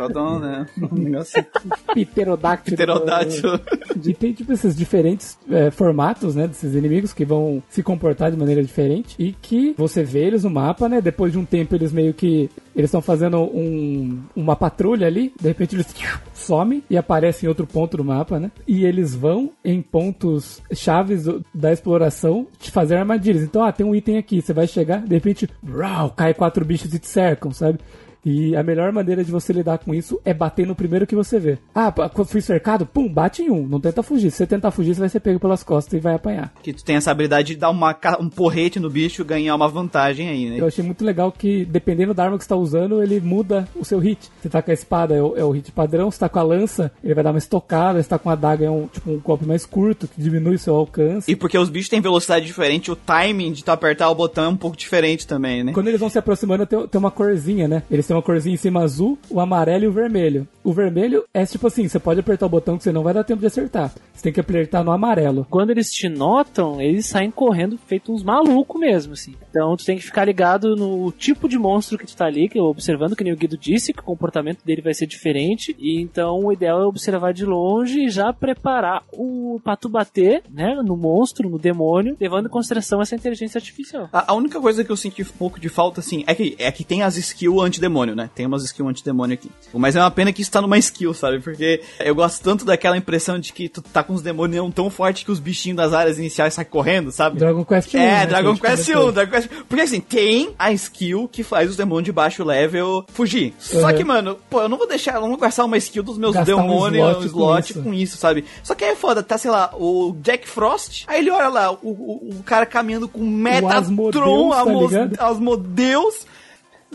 um, 0.02 0.40
né, 0.40 0.66
um 0.92 0.96
negócio 0.96 1.46
Pterodáctilo. 1.94 2.78
pterodáctilo. 2.78 3.60
E 4.04 4.14
tem, 4.14 4.34
tipo, 4.34 4.52
esses 4.52 4.76
diferentes 4.76 5.38
é, 5.50 5.70
formatos, 5.72 6.36
né, 6.36 6.48
desses 6.48 6.74
inimigos 6.76 7.14
que 7.14 7.24
vão 7.26 7.62
se 7.70 7.84
comportar 7.84 8.32
de 8.32 8.38
maneira 8.38 8.62
diferente 8.64 9.16
e 9.20 9.34
que 9.34 9.74
você 9.78 10.04
vê 10.04 10.26
eles 10.26 10.44
no 10.44 10.50
mapa, 10.50 10.90
né, 10.90 11.02
depois 11.02 11.32
de 11.32 11.38
um 11.38 11.46
tempo 11.46 11.76
eles 11.76 11.92
meio 11.92 12.14
que, 12.14 12.50
eles 12.76 12.90
estão 12.90 13.02
fazendo 13.02 13.40
um, 13.42 14.20
uma 14.36 14.56
patrulha 14.56 15.08
ali, 15.08 15.34
de 15.40 15.48
repente 15.48 15.76
eles 15.76 15.88
somem 16.34 16.84
e 16.90 16.98
aparecem 16.98 17.46
em 17.48 17.50
outro 17.50 17.66
ponto 17.68 17.98
do 17.98 18.04
mapa, 18.04 18.40
né, 18.40 18.52
e 18.68 18.86
eles 18.86 19.14
vão 19.16 19.52
em 19.64 19.82
pontos 19.82 20.62
chaves 20.74 21.24
do- 21.26 21.44
da 21.54 21.72
exploração 21.72 22.48
te 22.60 22.72
fazer 22.72 22.96
armadilhas. 22.96 23.44
Então, 23.44 23.64
ah, 23.64 23.72
tem 23.72 23.86
um 23.86 23.96
item 23.96 24.18
aqui, 24.18 24.42
você 24.42 24.54
vai 24.54 24.68
chegar, 24.68 25.02
de 25.02 25.14
repente, 25.14 25.48
rau, 25.68 26.10
cai 26.10 26.34
quatro 26.34 26.66
bichos 26.66 26.94
e 26.94 27.00
te 27.00 27.08
cercam, 27.08 27.52
sabe? 27.52 27.80
E 28.26 28.56
a 28.56 28.64
melhor 28.64 28.92
maneira 28.92 29.24
de 29.24 29.32
você 29.32 29.52
lidar 29.52 29.80
com 29.80 29.94
isso 29.94 30.20
é 30.24 30.34
bater 30.34 30.66
no 30.66 30.76
primeiro 30.76 31.06
que 31.06 31.16
você 31.16 31.40
vê. 31.40 31.58
Ah, 31.76 31.94
fui 32.26 32.42
cercado, 32.42 32.86
pum, 32.86 33.08
bate 33.08 33.42
em 33.42 33.52
um. 33.52 33.68
Não 33.68 33.80
tenta 33.80 34.02
fugir. 34.02 34.32
Se 34.32 34.38
você 34.38 34.48
tentar 34.48 34.72
fugir, 34.72 34.94
você 34.96 35.02
vai 35.02 35.10
ser 35.10 35.20
pego 35.20 35.40
pelas 35.40 35.64
costas 35.64 35.94
e 35.94 36.00
vai 36.00 36.16
apanhar. 36.16 36.54
Que 36.62 36.74
tu 36.74 36.84
tem 36.84 36.96
essa 36.96 37.12
habilidade 37.12 37.54
de 37.54 37.60
dar 37.60 37.70
uma, 37.70 37.96
um 38.20 38.30
porrete 38.30 38.80
no 38.80 38.90
bicho 38.90 39.22
e 39.22 39.26
ganhar 39.26 39.56
uma 39.56 39.68
vantagem 39.68 40.30
aí, 40.30 40.50
né? 40.50 40.60
Eu 40.60 40.68
achei 40.68 40.84
muito 40.84 41.04
legal 41.04 41.32
que, 41.32 41.66
dependendo 41.66 42.14
da 42.14 42.24
arma 42.24 42.38
que 42.38 42.44
você 42.44 42.50
tá 42.50 42.56
usando, 42.56 43.04
ele 43.04 43.20
muda 43.20 43.68
o 43.76 43.84
seu 43.84 44.00
hit. 44.00 44.30
Você 44.42 44.50
tá 44.50 44.62
com 44.62 44.72
a 44.72 44.74
espada, 44.74 45.16
é 45.16 45.22
o, 45.22 45.38
é 45.38 45.44
o 45.44 45.52
hit 45.52 45.72
padrão. 45.72 46.10
Se 46.10 46.20
tá 46.20 46.30
com 46.30 46.40
a 46.40 46.44
lança, 46.44 46.92
ele 47.04 47.14
vai 47.14 47.24
dar 47.24 47.32
uma 47.32 47.40
estocada. 47.40 48.02
Se 48.02 48.08
tá 48.08 48.18
com 48.18 48.30
a 48.30 48.34
adaga, 48.34 48.66
é 48.66 48.70
um, 48.70 48.88
tipo, 48.88 49.12
um 49.12 49.20
golpe 49.20 49.46
mais 49.46 49.66
curto, 49.66 50.08
que 50.08 50.22
diminui 50.22 50.56
o 50.56 50.60
seu 50.60 50.76
alcance. 50.76 51.30
E 51.30 51.36
porque 51.36 51.58
os 51.58 51.70
bichos 51.70 51.90
têm 51.90 52.02
velocidade 52.02 52.46
diferente, 52.46 52.92
o 52.92 52.96
timing 52.96 53.52
de 53.52 53.64
tu 53.64 53.70
apertar 53.70 54.10
o 54.10 54.16
botão 54.16 54.46
é 54.46 54.48
um 54.48 54.58
pouco 54.58 54.78
diferente 54.78 55.28
também, 55.28 55.64
né? 55.64 55.74
Quando 55.74 55.88
eles 55.88 56.00
vão 56.00 56.10
se 56.10 56.18
aproximando, 56.18 56.66
tem, 56.66 56.88
tem 56.88 57.00
uma 57.00 57.12
corzinha, 57.12 57.68
né? 57.68 57.84
Eles 57.92 58.08
têm 58.08 58.13
uma 58.14 58.22
corzinha 58.22 58.54
em 58.54 58.58
cima 58.58 58.82
azul, 58.82 59.18
o 59.30 59.40
amarelo 59.40 59.86
e 59.86 59.88
o 59.88 59.92
vermelho. 59.92 60.48
O 60.64 60.72
vermelho 60.72 61.26
é 61.34 61.46
tipo 61.46 61.68
assim, 61.68 61.88
você 61.88 62.00
pode 62.00 62.20
apertar 62.20 62.46
o 62.46 62.50
botão 62.50 62.78
que 62.78 62.84
você 62.84 62.92
não 62.92 63.04
vai 63.04 63.14
dar 63.14 63.24
tempo 63.24 63.42
de 63.42 63.48
acertar. 63.48 63.94
Você 64.14 64.24
tem 64.24 64.34
que 64.34 64.40
apertar 64.40 64.84
no 64.84 64.92
amarelo. 64.92 65.46
Quando 65.50 65.72
eles 65.72 65.92
te 65.92 66.08
notam, 66.08 66.80
eles 66.80 67.06
saem 67.06 67.30
correndo 67.30 67.78
feito 67.78 68.14
uns 68.14 68.24
malucos 68.24 68.80
mesmo, 68.80 69.14
assim. 69.14 69.36
Então 69.50 69.76
tu 69.76 69.86
tem 69.86 69.98
que 69.98 70.04
ficar 70.04 70.26
ligado 70.26 70.76
no 70.76 71.12
tipo 71.12 71.50
de 71.50 71.58
monstro 71.58 71.98
que 71.98 72.06
tu 72.06 72.16
tá 72.16 72.26
ali, 72.26 72.48
que 72.48 72.60
observando, 72.60 73.16
que 73.16 73.24
nem 73.24 73.34
o 73.34 73.38
Guido 73.38 73.58
disse, 73.58 73.94
que 73.94 74.00
o 74.00 74.04
comportamento 74.04 74.64
dele 74.64 74.82
vai 74.82 74.94
ser 74.94 75.06
diferente. 75.06 75.76
E 75.78 76.02
então 76.02 76.40
o 76.46 76.54
ideal 76.54 76.82
é 76.82 76.86
observar 76.86 77.34
de 77.34 77.46
longe 77.46 78.06
e 78.06 78.10
já 78.10 78.32
preparar 78.32 79.04
o 79.12 79.60
pra 79.64 79.76
tu 79.76 79.90
bater, 79.90 80.44
né, 80.50 80.76
no 80.84 80.96
monstro, 80.96 81.50
no 81.50 81.60
demônio, 81.60 82.16
levando 82.20 82.48
em 82.48 82.50
consideração 82.50 83.02
essa 83.02 83.16
inteligência 83.16 83.58
artificial. 83.58 84.10
A, 84.12 84.32
a 84.32 84.36
única 84.36 84.60
coisa 84.60 84.84
que 84.84 84.92
eu 84.92 84.98
senti 84.98 85.22
um 85.22 85.38
pouco 85.38 85.60
de 85.60 85.70
falta, 85.70 86.00
assim, 86.00 86.24
é 86.28 86.34
que, 86.34 86.56
é 86.58 86.72
que 86.72 86.84
tem 86.84 87.04
as 87.04 87.18
skills 87.18 87.62
anti-demônio, 87.62 88.03
né? 88.16 88.30
Tem 88.36 88.46
umas 88.46 88.64
skills 88.64 88.90
anti-demônio 88.90 89.34
aqui. 89.36 89.50
Mas 89.74 89.96
é 89.96 90.00
uma 90.00 90.12
pena 90.12 90.32
que 90.34 90.42
isso 90.42 90.52
tá 90.52 90.62
numa 90.62 90.78
skill, 90.78 91.14
sabe? 91.14 91.40
Porque 91.40 91.82
eu 92.00 92.14
gosto 92.14 92.44
tanto 92.44 92.66
daquela 92.66 92.98
impressão 92.98 93.40
de 93.40 93.54
que 93.54 93.70
tu 93.70 93.82
tá 93.82 94.04
com 94.04 94.14
os 94.14 94.22
demônios 94.22 94.58
não 94.58 94.72
tão 94.72 94.90
forte 94.90 95.24
que 95.26 95.32
os 95.32 95.40
bichinhos 95.40 95.78
das 95.78 95.94
áreas 95.94 96.18
iniciais 96.18 96.54
saem 96.54 96.68
correndo, 96.68 97.12
sabe? 97.12 97.40
Dragon 97.40 97.64
Quest 97.66 97.94
1. 97.94 97.98
É, 97.98 98.02
né, 98.02 98.26
Dragon 98.28 98.56
Quest 98.58 98.90
1, 98.90 98.92
comentou. 98.94 99.12
Dragon 99.12 99.32
Quest 99.32 99.50
Porque 99.68 99.82
assim, 99.84 100.00
tem 100.00 100.54
a 100.60 100.72
skill 100.74 101.28
que 101.32 101.44
faz 101.44 101.70
os 101.70 101.76
demônios 101.78 102.06
de 102.06 102.12
baixo 102.12 102.44
level 102.44 103.06
fugir. 103.14 103.54
Só 103.60 103.88
Uhum. 103.88 103.94
que, 103.96 104.04
mano, 104.04 104.38
pô, 104.50 104.62
eu 104.62 104.70
não 104.70 104.78
vou 104.78 104.88
deixar, 104.88 105.16
eu 105.16 105.22
não 105.22 105.30
vou 105.30 105.38
gastar 105.38 105.66
uma 105.66 105.78
skill 105.78 106.04
dos 106.04 106.18
meus 106.18 106.34
Gastar 106.34 106.56
um 106.56 106.62
demônios, 106.62 106.98
slot 106.98 107.16
um 107.16 107.20
com 107.22 107.26
slot 107.28 107.70
isso. 107.72 107.84
com 107.84 107.94
isso, 107.94 108.18
sabe? 108.18 108.46
Só 108.64 108.76
que 108.76 108.84
aí 108.84 108.92
é 108.92 108.96
foda, 108.96 109.22
tá, 109.24 109.38
sei 109.38 109.52
lá, 109.52 109.72
o 109.78 110.16
Jack 110.22 110.48
Frost, 110.48 111.04
aí 111.08 111.20
ele 111.20 111.32
olha 111.32 111.48
lá, 111.50 111.72
o, 111.72 111.78
o, 111.84 112.30
o 112.40 112.44
cara 112.44 112.66
caminhando 112.66 113.08
com 113.08 113.24
Metatron, 113.26 114.50
tá 114.52 114.64
ligado? 114.66 115.20
Asmodeus, 115.20 116.16
cê 116.16 116.28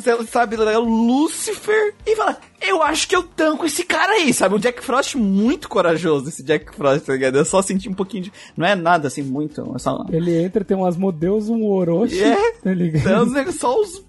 sabe, 0.00 0.56
o 0.56 0.80
Lucifer, 0.80 1.94
e 2.06 2.16
fala, 2.16 2.38
eu 2.60 2.82
acho 2.82 3.08
que 3.08 3.14
eu 3.16 3.22
tanco 3.22 3.66
esse 3.66 3.84
cara 3.84 4.12
aí, 4.12 4.32
sabe? 4.32 4.54
Um 4.54 4.58
Jack 4.58 4.82
Frost 4.82 5.14
muito 5.16 5.68
corajoso, 5.68 6.28
esse 6.28 6.42
Jack 6.42 6.74
Frost, 6.74 7.04
tá 7.04 7.12
ligado? 7.12 7.36
Eu 7.38 7.44
só 7.44 7.62
senti 7.62 7.88
um 7.88 7.94
pouquinho 7.94 8.24
de... 8.24 8.32
Não 8.56 8.66
é 8.66 8.74
nada 8.74 9.08
assim, 9.08 9.22
muito, 9.22 9.72
é 9.74 9.78
só... 9.78 10.04
Ele 10.10 10.42
entra, 10.42 10.64
tem 10.64 10.76
um 10.76 10.84
Asmodeus, 10.84 11.48
um 11.48 11.64
Orochi, 11.64 12.22
É. 12.22 12.52
tá 12.62 12.72
ligado? 12.72 13.28
Então, 13.30 13.52
só 13.52 13.80
os. 13.80 14.02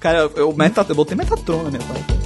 Cara, 0.00 0.18
eu, 0.18 0.32
eu, 0.36 0.52
meta, 0.52 0.84
eu 0.88 0.94
botei 0.94 1.16
Metatron 1.16 1.62
na 1.64 1.70
minha 1.70 1.82
parte. 1.82 2.25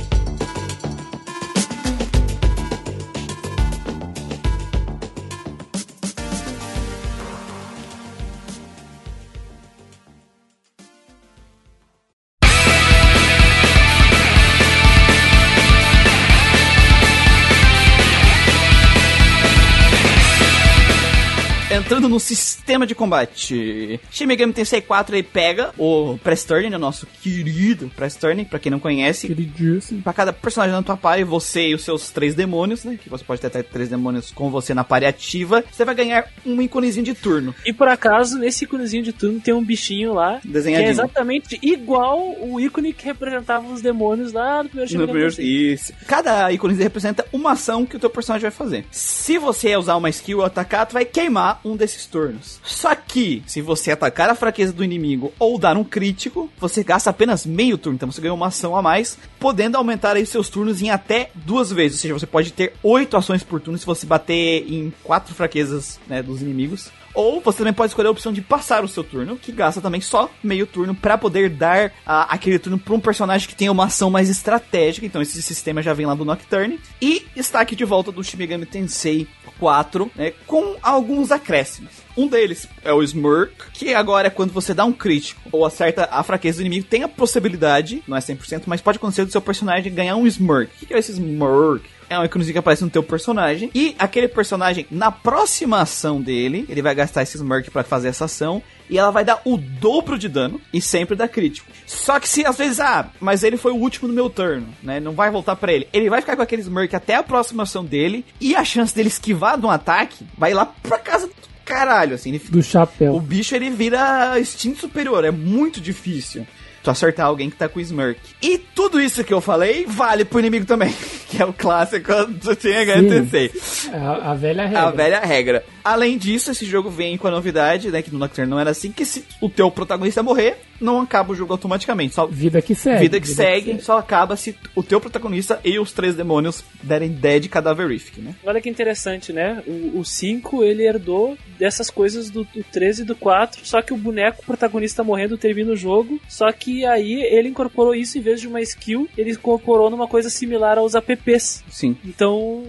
No 22.11 22.19
sistema 22.19 22.87
de 22.87 22.95
combate. 22.95 24.01
Shin 24.11 24.27
Megami 24.27 24.53
Tensei 24.53 24.81
4 24.81 25.15
aí 25.15 25.23
pega 25.23 25.70
o 25.78 26.19
Presturning, 26.23 26.70
né, 26.70 26.77
nosso 26.78 27.07
querido 27.23 27.89
Presturning, 27.95 28.45
pra 28.45 28.59
quem 28.59 28.70
não 28.70 28.81
conhece. 28.81 29.28
Queridíssimo. 29.28 30.03
Pra 30.03 30.12
cada 30.12 30.32
personagem 30.32 30.74
na 30.74 30.82
tua 30.82 30.97
party, 30.97 31.23
você 31.24 31.69
e 31.69 31.74
os 31.74 31.82
seus 31.82 32.11
três 32.11 32.35
demônios, 32.35 32.85
né? 32.85 32.99
Que 33.03 33.09
você 33.09 33.23
pode 33.24 33.41
ter 33.41 33.47
até 33.47 33.62
três 33.62 33.89
demônios 33.89 34.31
com 34.31 34.51
você 34.51 34.74
na 34.74 34.82
party 34.82 35.07
ativa. 35.07 35.62
Você 35.70 35.85
vai 35.85 35.95
ganhar 35.95 36.27
um 36.45 36.61
íconezinho 36.61 37.05
de 37.05 37.15
turno. 37.15 37.55
E 37.65 37.73
por 37.73 37.87
acaso, 37.89 38.39
nesse 38.39 38.65
íconezinho 38.65 39.03
de 39.05 39.12
turno 39.12 39.41
tem 39.41 39.55
um 39.55 39.62
bichinho 39.65 40.12
lá, 40.12 40.41
que 40.41 40.49
Desenhadinho. 40.49 40.89
é 40.89 40.91
exatamente 40.91 41.59
igual 41.62 42.19
o 42.41 42.59
ícone 42.59 42.93
que 42.93 43.05
representava 43.05 43.73
os 43.73 43.81
demônios 43.81 44.32
lá 44.32 44.62
do 44.62 44.69
primeiro 44.69 44.91
No 44.93 44.99
Shin 44.99 45.05
primeiro, 45.07 45.28
Megami 45.31 45.37
Tensei. 45.37 45.73
isso. 45.74 45.93
Cada 46.07 46.51
íconezinho 46.53 46.85
representa 46.85 47.24
uma 47.32 47.53
ação 47.53 47.87
que 47.87 47.97
o 47.97 48.01
teu 48.01 48.11
personagem 48.11 48.43
vai 48.43 48.51
fazer. 48.51 48.85
Se 48.91 49.39
você 49.39 49.77
usar 49.77 49.95
uma 49.97 50.09
skill 50.11 50.39
ou 50.39 50.45
atacar, 50.45 50.87
tu 50.87 50.93
vai 50.95 51.05
queimar 51.05 51.61
um 51.65 51.77
desses 51.77 52.00
turnos. 52.07 52.61
Só 52.65 52.95
que, 52.95 53.43
se 53.47 53.61
você 53.61 53.93
atacar 53.93 54.29
a 54.31 54.35
fraqueza 54.35 54.73
do 54.73 54.85
inimigo 54.85 55.33
ou 55.39 55.59
dar 55.59 55.77
um 55.77 55.85
crítico, 55.85 56.51
você 56.59 56.83
gasta 56.83 57.11
apenas 57.11 57.47
meio 57.47 57.79
turno. 57.79 57.97
Então 57.97 58.11
você 58.11 58.21
ganha 58.21 58.35
uma 58.35 58.49
ação 58.49 58.77
a 58.77 58.83
mais, 58.83 59.19
podendo 59.39 59.77
aumentar 59.77 60.17
aí 60.17 60.27
seus 60.27 60.49
turnos 60.49 60.83
em 60.83 60.91
até 60.91 61.31
duas 61.35 61.71
vezes. 61.73 61.99
Ou 61.99 62.03
seja, 62.03 62.15
você 62.15 62.27
pode 62.27 62.53
ter 62.53 62.73
oito 62.83 63.17
ações 63.17 63.43
por 63.43 63.61
turno 63.61 63.79
se 63.79 63.87
você 63.87 64.07
bater 64.07 64.65
em 64.71 64.93
quatro 65.03 65.35
fraquezas 65.35 65.99
né, 66.07 66.23
dos 66.23 66.43
inimigos. 66.43 66.91
Ou 67.15 67.41
você 67.41 67.59
também 67.59 67.73
pode 67.73 67.91
escolher 67.91 68.09
a 68.09 68.12
opção 68.12 68.32
de 68.32 68.41
passar 68.41 68.85
o 68.85 68.89
seu 68.89 69.03
turno, 69.03 69.37
que 69.37 69.53
gasta 69.53 69.81
também 69.81 70.01
só 70.01 70.31
meio 70.43 70.66
turno 70.66 70.95
pra 70.95 71.19
poder 71.19 71.51
dar 71.51 71.93
ah, 72.07 72.27
aquele 72.31 72.59
turno 72.59 72.78
pra 72.78 72.95
um 72.95 73.01
personagem 73.01 73.49
que 73.49 73.55
tenha 73.55 73.73
uma 73.73 73.87
ação 73.87 74.11
mais 74.11 74.28
estratégica. 74.28 75.07
Então 75.07 75.20
esse 75.20 75.43
sistema 75.43 75.82
já 75.82 75.93
vem 75.93 76.07
lá 76.07 76.15
do 76.15 76.24
Nocturne. 76.24 76.81
E 77.01 77.27
está 77.35 77.61
aqui 77.61 77.74
de 77.74 77.85
volta 77.85 78.12
do 78.12 78.23
Shin 78.23 78.37
Megami 78.37 78.66
Tensei 78.66 79.27
4, 79.59 80.11
né, 80.16 80.32
com 80.47 80.77
alguns 80.82 81.31
acréscimos. 81.31 81.93
Um 82.16 82.27
deles 82.27 82.66
é 82.82 82.93
o 82.93 83.03
Smirk, 83.03 83.70
que 83.73 83.95
agora 83.95 84.28
é 84.28 84.31
quando 84.31 84.53
você 84.53 84.73
dá 84.74 84.85
um 84.85 84.93
crítico 84.93 85.41
ou 85.53 85.65
acerta 85.65 86.09
a 86.11 86.23
fraqueza 86.23 86.59
do 86.59 86.62
inimigo, 86.62 86.87
tem 86.87 87.03
a 87.03 87.09
possibilidade, 87.09 88.03
não 88.09 88.16
é 88.16 88.20
100%, 88.20 88.62
mas 88.66 88.81
pode 88.81 88.97
acontecer 88.97 89.24
do 89.24 89.31
seu 89.31 89.41
personagem 89.41 89.93
ganhar 89.93 90.16
um 90.16 90.27
Smirk. 90.27 90.73
O 90.82 90.87
que 90.87 90.95
é 90.95 90.99
esse 90.99 91.12
Smirk? 91.12 91.85
É 92.11 92.19
um 92.19 92.24
íconezinho 92.24 92.55
que 92.55 92.59
aparece 92.59 92.82
no 92.82 92.91
teu 92.91 93.05
personagem. 93.05 93.70
E 93.73 93.95
aquele 93.97 94.27
personagem, 94.27 94.85
na 94.91 95.12
próxima 95.12 95.81
ação 95.81 96.20
dele, 96.20 96.66
ele 96.69 96.82
vai 96.82 96.93
gastar 96.93 97.23
esse 97.23 97.37
Smirk 97.37 97.70
pra 97.70 97.85
fazer 97.85 98.09
essa 98.09 98.24
ação. 98.24 98.61
E 98.91 98.99
ela 98.99 99.12
vai 99.12 99.24
dar 99.24 99.41
o 99.45 99.57
dobro 99.57 100.19
de 100.19 100.28
dano 100.28 100.61
e 100.73 100.82
sempre 100.82 101.15
dá 101.15 101.28
crítico. 101.28 101.70
Só 101.87 102.19
que 102.19 102.28
se 102.28 102.45
às 102.45 102.59
vezes, 102.59 102.81
ah, 102.81 103.09
mas 103.20 103.45
ele 103.45 103.57
foi 103.57 103.70
o 103.70 103.77
último 103.77 104.09
no 104.09 104.15
meu 104.15 104.28
turno, 104.28 104.66
né? 104.82 104.99
Não 104.99 105.12
vai 105.12 105.31
voltar 105.31 105.55
pra 105.55 105.73
ele. 105.73 105.87
Ele 105.93 106.11
vai 106.11 106.20
ficar 106.20 106.35
com 106.35 106.43
aquele 106.43 106.62
Smirk 106.62 106.97
até 106.97 107.15
a 107.15 107.23
próxima 107.23 107.62
ação 107.62 107.85
dele. 107.85 108.24
E 108.41 108.57
a 108.57 108.65
chance 108.65 108.93
dele 108.93 109.07
esquivar 109.09 109.57
de 109.57 109.65
um 109.65 109.70
ataque 109.70 110.27
vai 110.37 110.53
lá 110.53 110.66
pra 110.66 110.99
casa 110.99 111.28
do 111.28 111.35
caralho, 111.65 112.16
assim. 112.16 112.31
Ele, 112.31 112.41
Do 112.49 112.61
chapéu. 112.65 113.15
o 113.15 113.20
bicho 113.20 113.55
ele 113.55 113.70
vira 113.70 114.37
instinto 114.41 114.81
superior. 114.81 115.24
É 115.24 115.31
muito 115.31 115.81
difícil. 115.81 116.45
Tu 116.82 116.90
acertar 116.90 117.27
alguém 117.27 117.51
que 117.51 117.57
tá 117.57 117.69
com 117.69 117.81
Smirk. 117.81 118.20
E 118.40 118.59
tudo 118.59 119.01
isso 119.01 119.23
que 119.23 119.35
eu 119.35 119.40
falei 119.40 119.85
vale 119.86 120.24
pro 120.24 120.39
inimigo 120.40 120.66
também. 120.66 120.94
Que 121.31 121.40
é 121.40 121.47
o 121.47 121.52
clássico 121.52 122.12
do 122.27 122.61
Shin 122.61 123.09
Tensei. 123.09 123.52
A, 123.93 124.32
a 124.32 124.35
velha 124.35 124.65
regra. 124.66 124.82
A 124.82 124.90
velha 124.90 125.20
regra. 125.20 125.65
Além 125.85 126.19
disso, 126.19 126.51
esse 126.51 126.65
jogo 126.66 126.90
vem 126.90 127.16
com 127.16 127.28
a 127.28 127.31
novidade, 127.31 127.89
né? 127.89 128.02
Que 128.02 128.12
no 128.12 128.19
Nocturne 128.19 128.51
não 128.51 128.59
era 128.59 128.70
assim, 128.70 128.90
que 128.90 129.05
se 129.05 129.24
o 129.40 129.48
teu 129.48 129.70
protagonista 129.70 130.24
morrer, 130.24 130.57
não 130.81 131.01
acaba 131.01 131.32
o 131.32 131.36
jogo 131.36 131.52
automaticamente. 131.52 132.16
Só 132.16 132.27
Vida 132.27 132.61
que 132.61 132.74
segue. 132.74 132.98
vida 132.98 133.20
que 133.20 133.28
segue, 133.28 133.81
só 133.81 133.97
acaba 133.97 134.36
se 134.36 134.57
o 134.74 134.82
teu 134.82 135.01
protagonista 135.01 135.61
e 135.65 135.78
os 135.78 135.93
três 135.93 136.16
demônios 136.16 136.65
derem 136.82 137.11
dead 137.11 137.47
cadaverific, 137.48 138.20
né? 138.20 138.35
Olha 138.44 138.61
que 138.61 138.69
interessante, 138.69 139.32
né? 139.32 139.62
O 139.94 140.05
5 140.05 140.65
ele 140.65 140.85
herdou 140.85 141.39
dessas 141.59 141.90
coisas 141.90 142.28
do, 142.28 142.43
do 142.43 142.65
13 142.65 143.02
e 143.02 143.05
do 143.05 143.15
4, 143.15 143.61
só 143.65 143.81
que 143.81 143.93
o 143.93 143.97
boneco 143.97 144.44
protagonista 144.44 145.05
morrendo 145.05 145.39
termina 145.39 145.73
o 145.73 145.77
jogo. 145.77 146.20
Só 146.28 146.51
que 146.51 146.70
aí 146.85 147.23
ele 147.23 147.49
incorporou 147.49 147.95
isso 147.95 148.19
em 148.19 148.21
vez 148.21 148.41
de 148.41 148.49
uma 148.49 148.61
skill, 148.61 149.09
ele 149.17 149.33
incorporou 149.33 149.91
numa 149.91 150.07
coisa 150.07 150.29
similar 150.31 150.79
aos 150.79 150.95
apps. 150.95 151.63
Sim. 151.71 151.97
Então, 152.05 152.63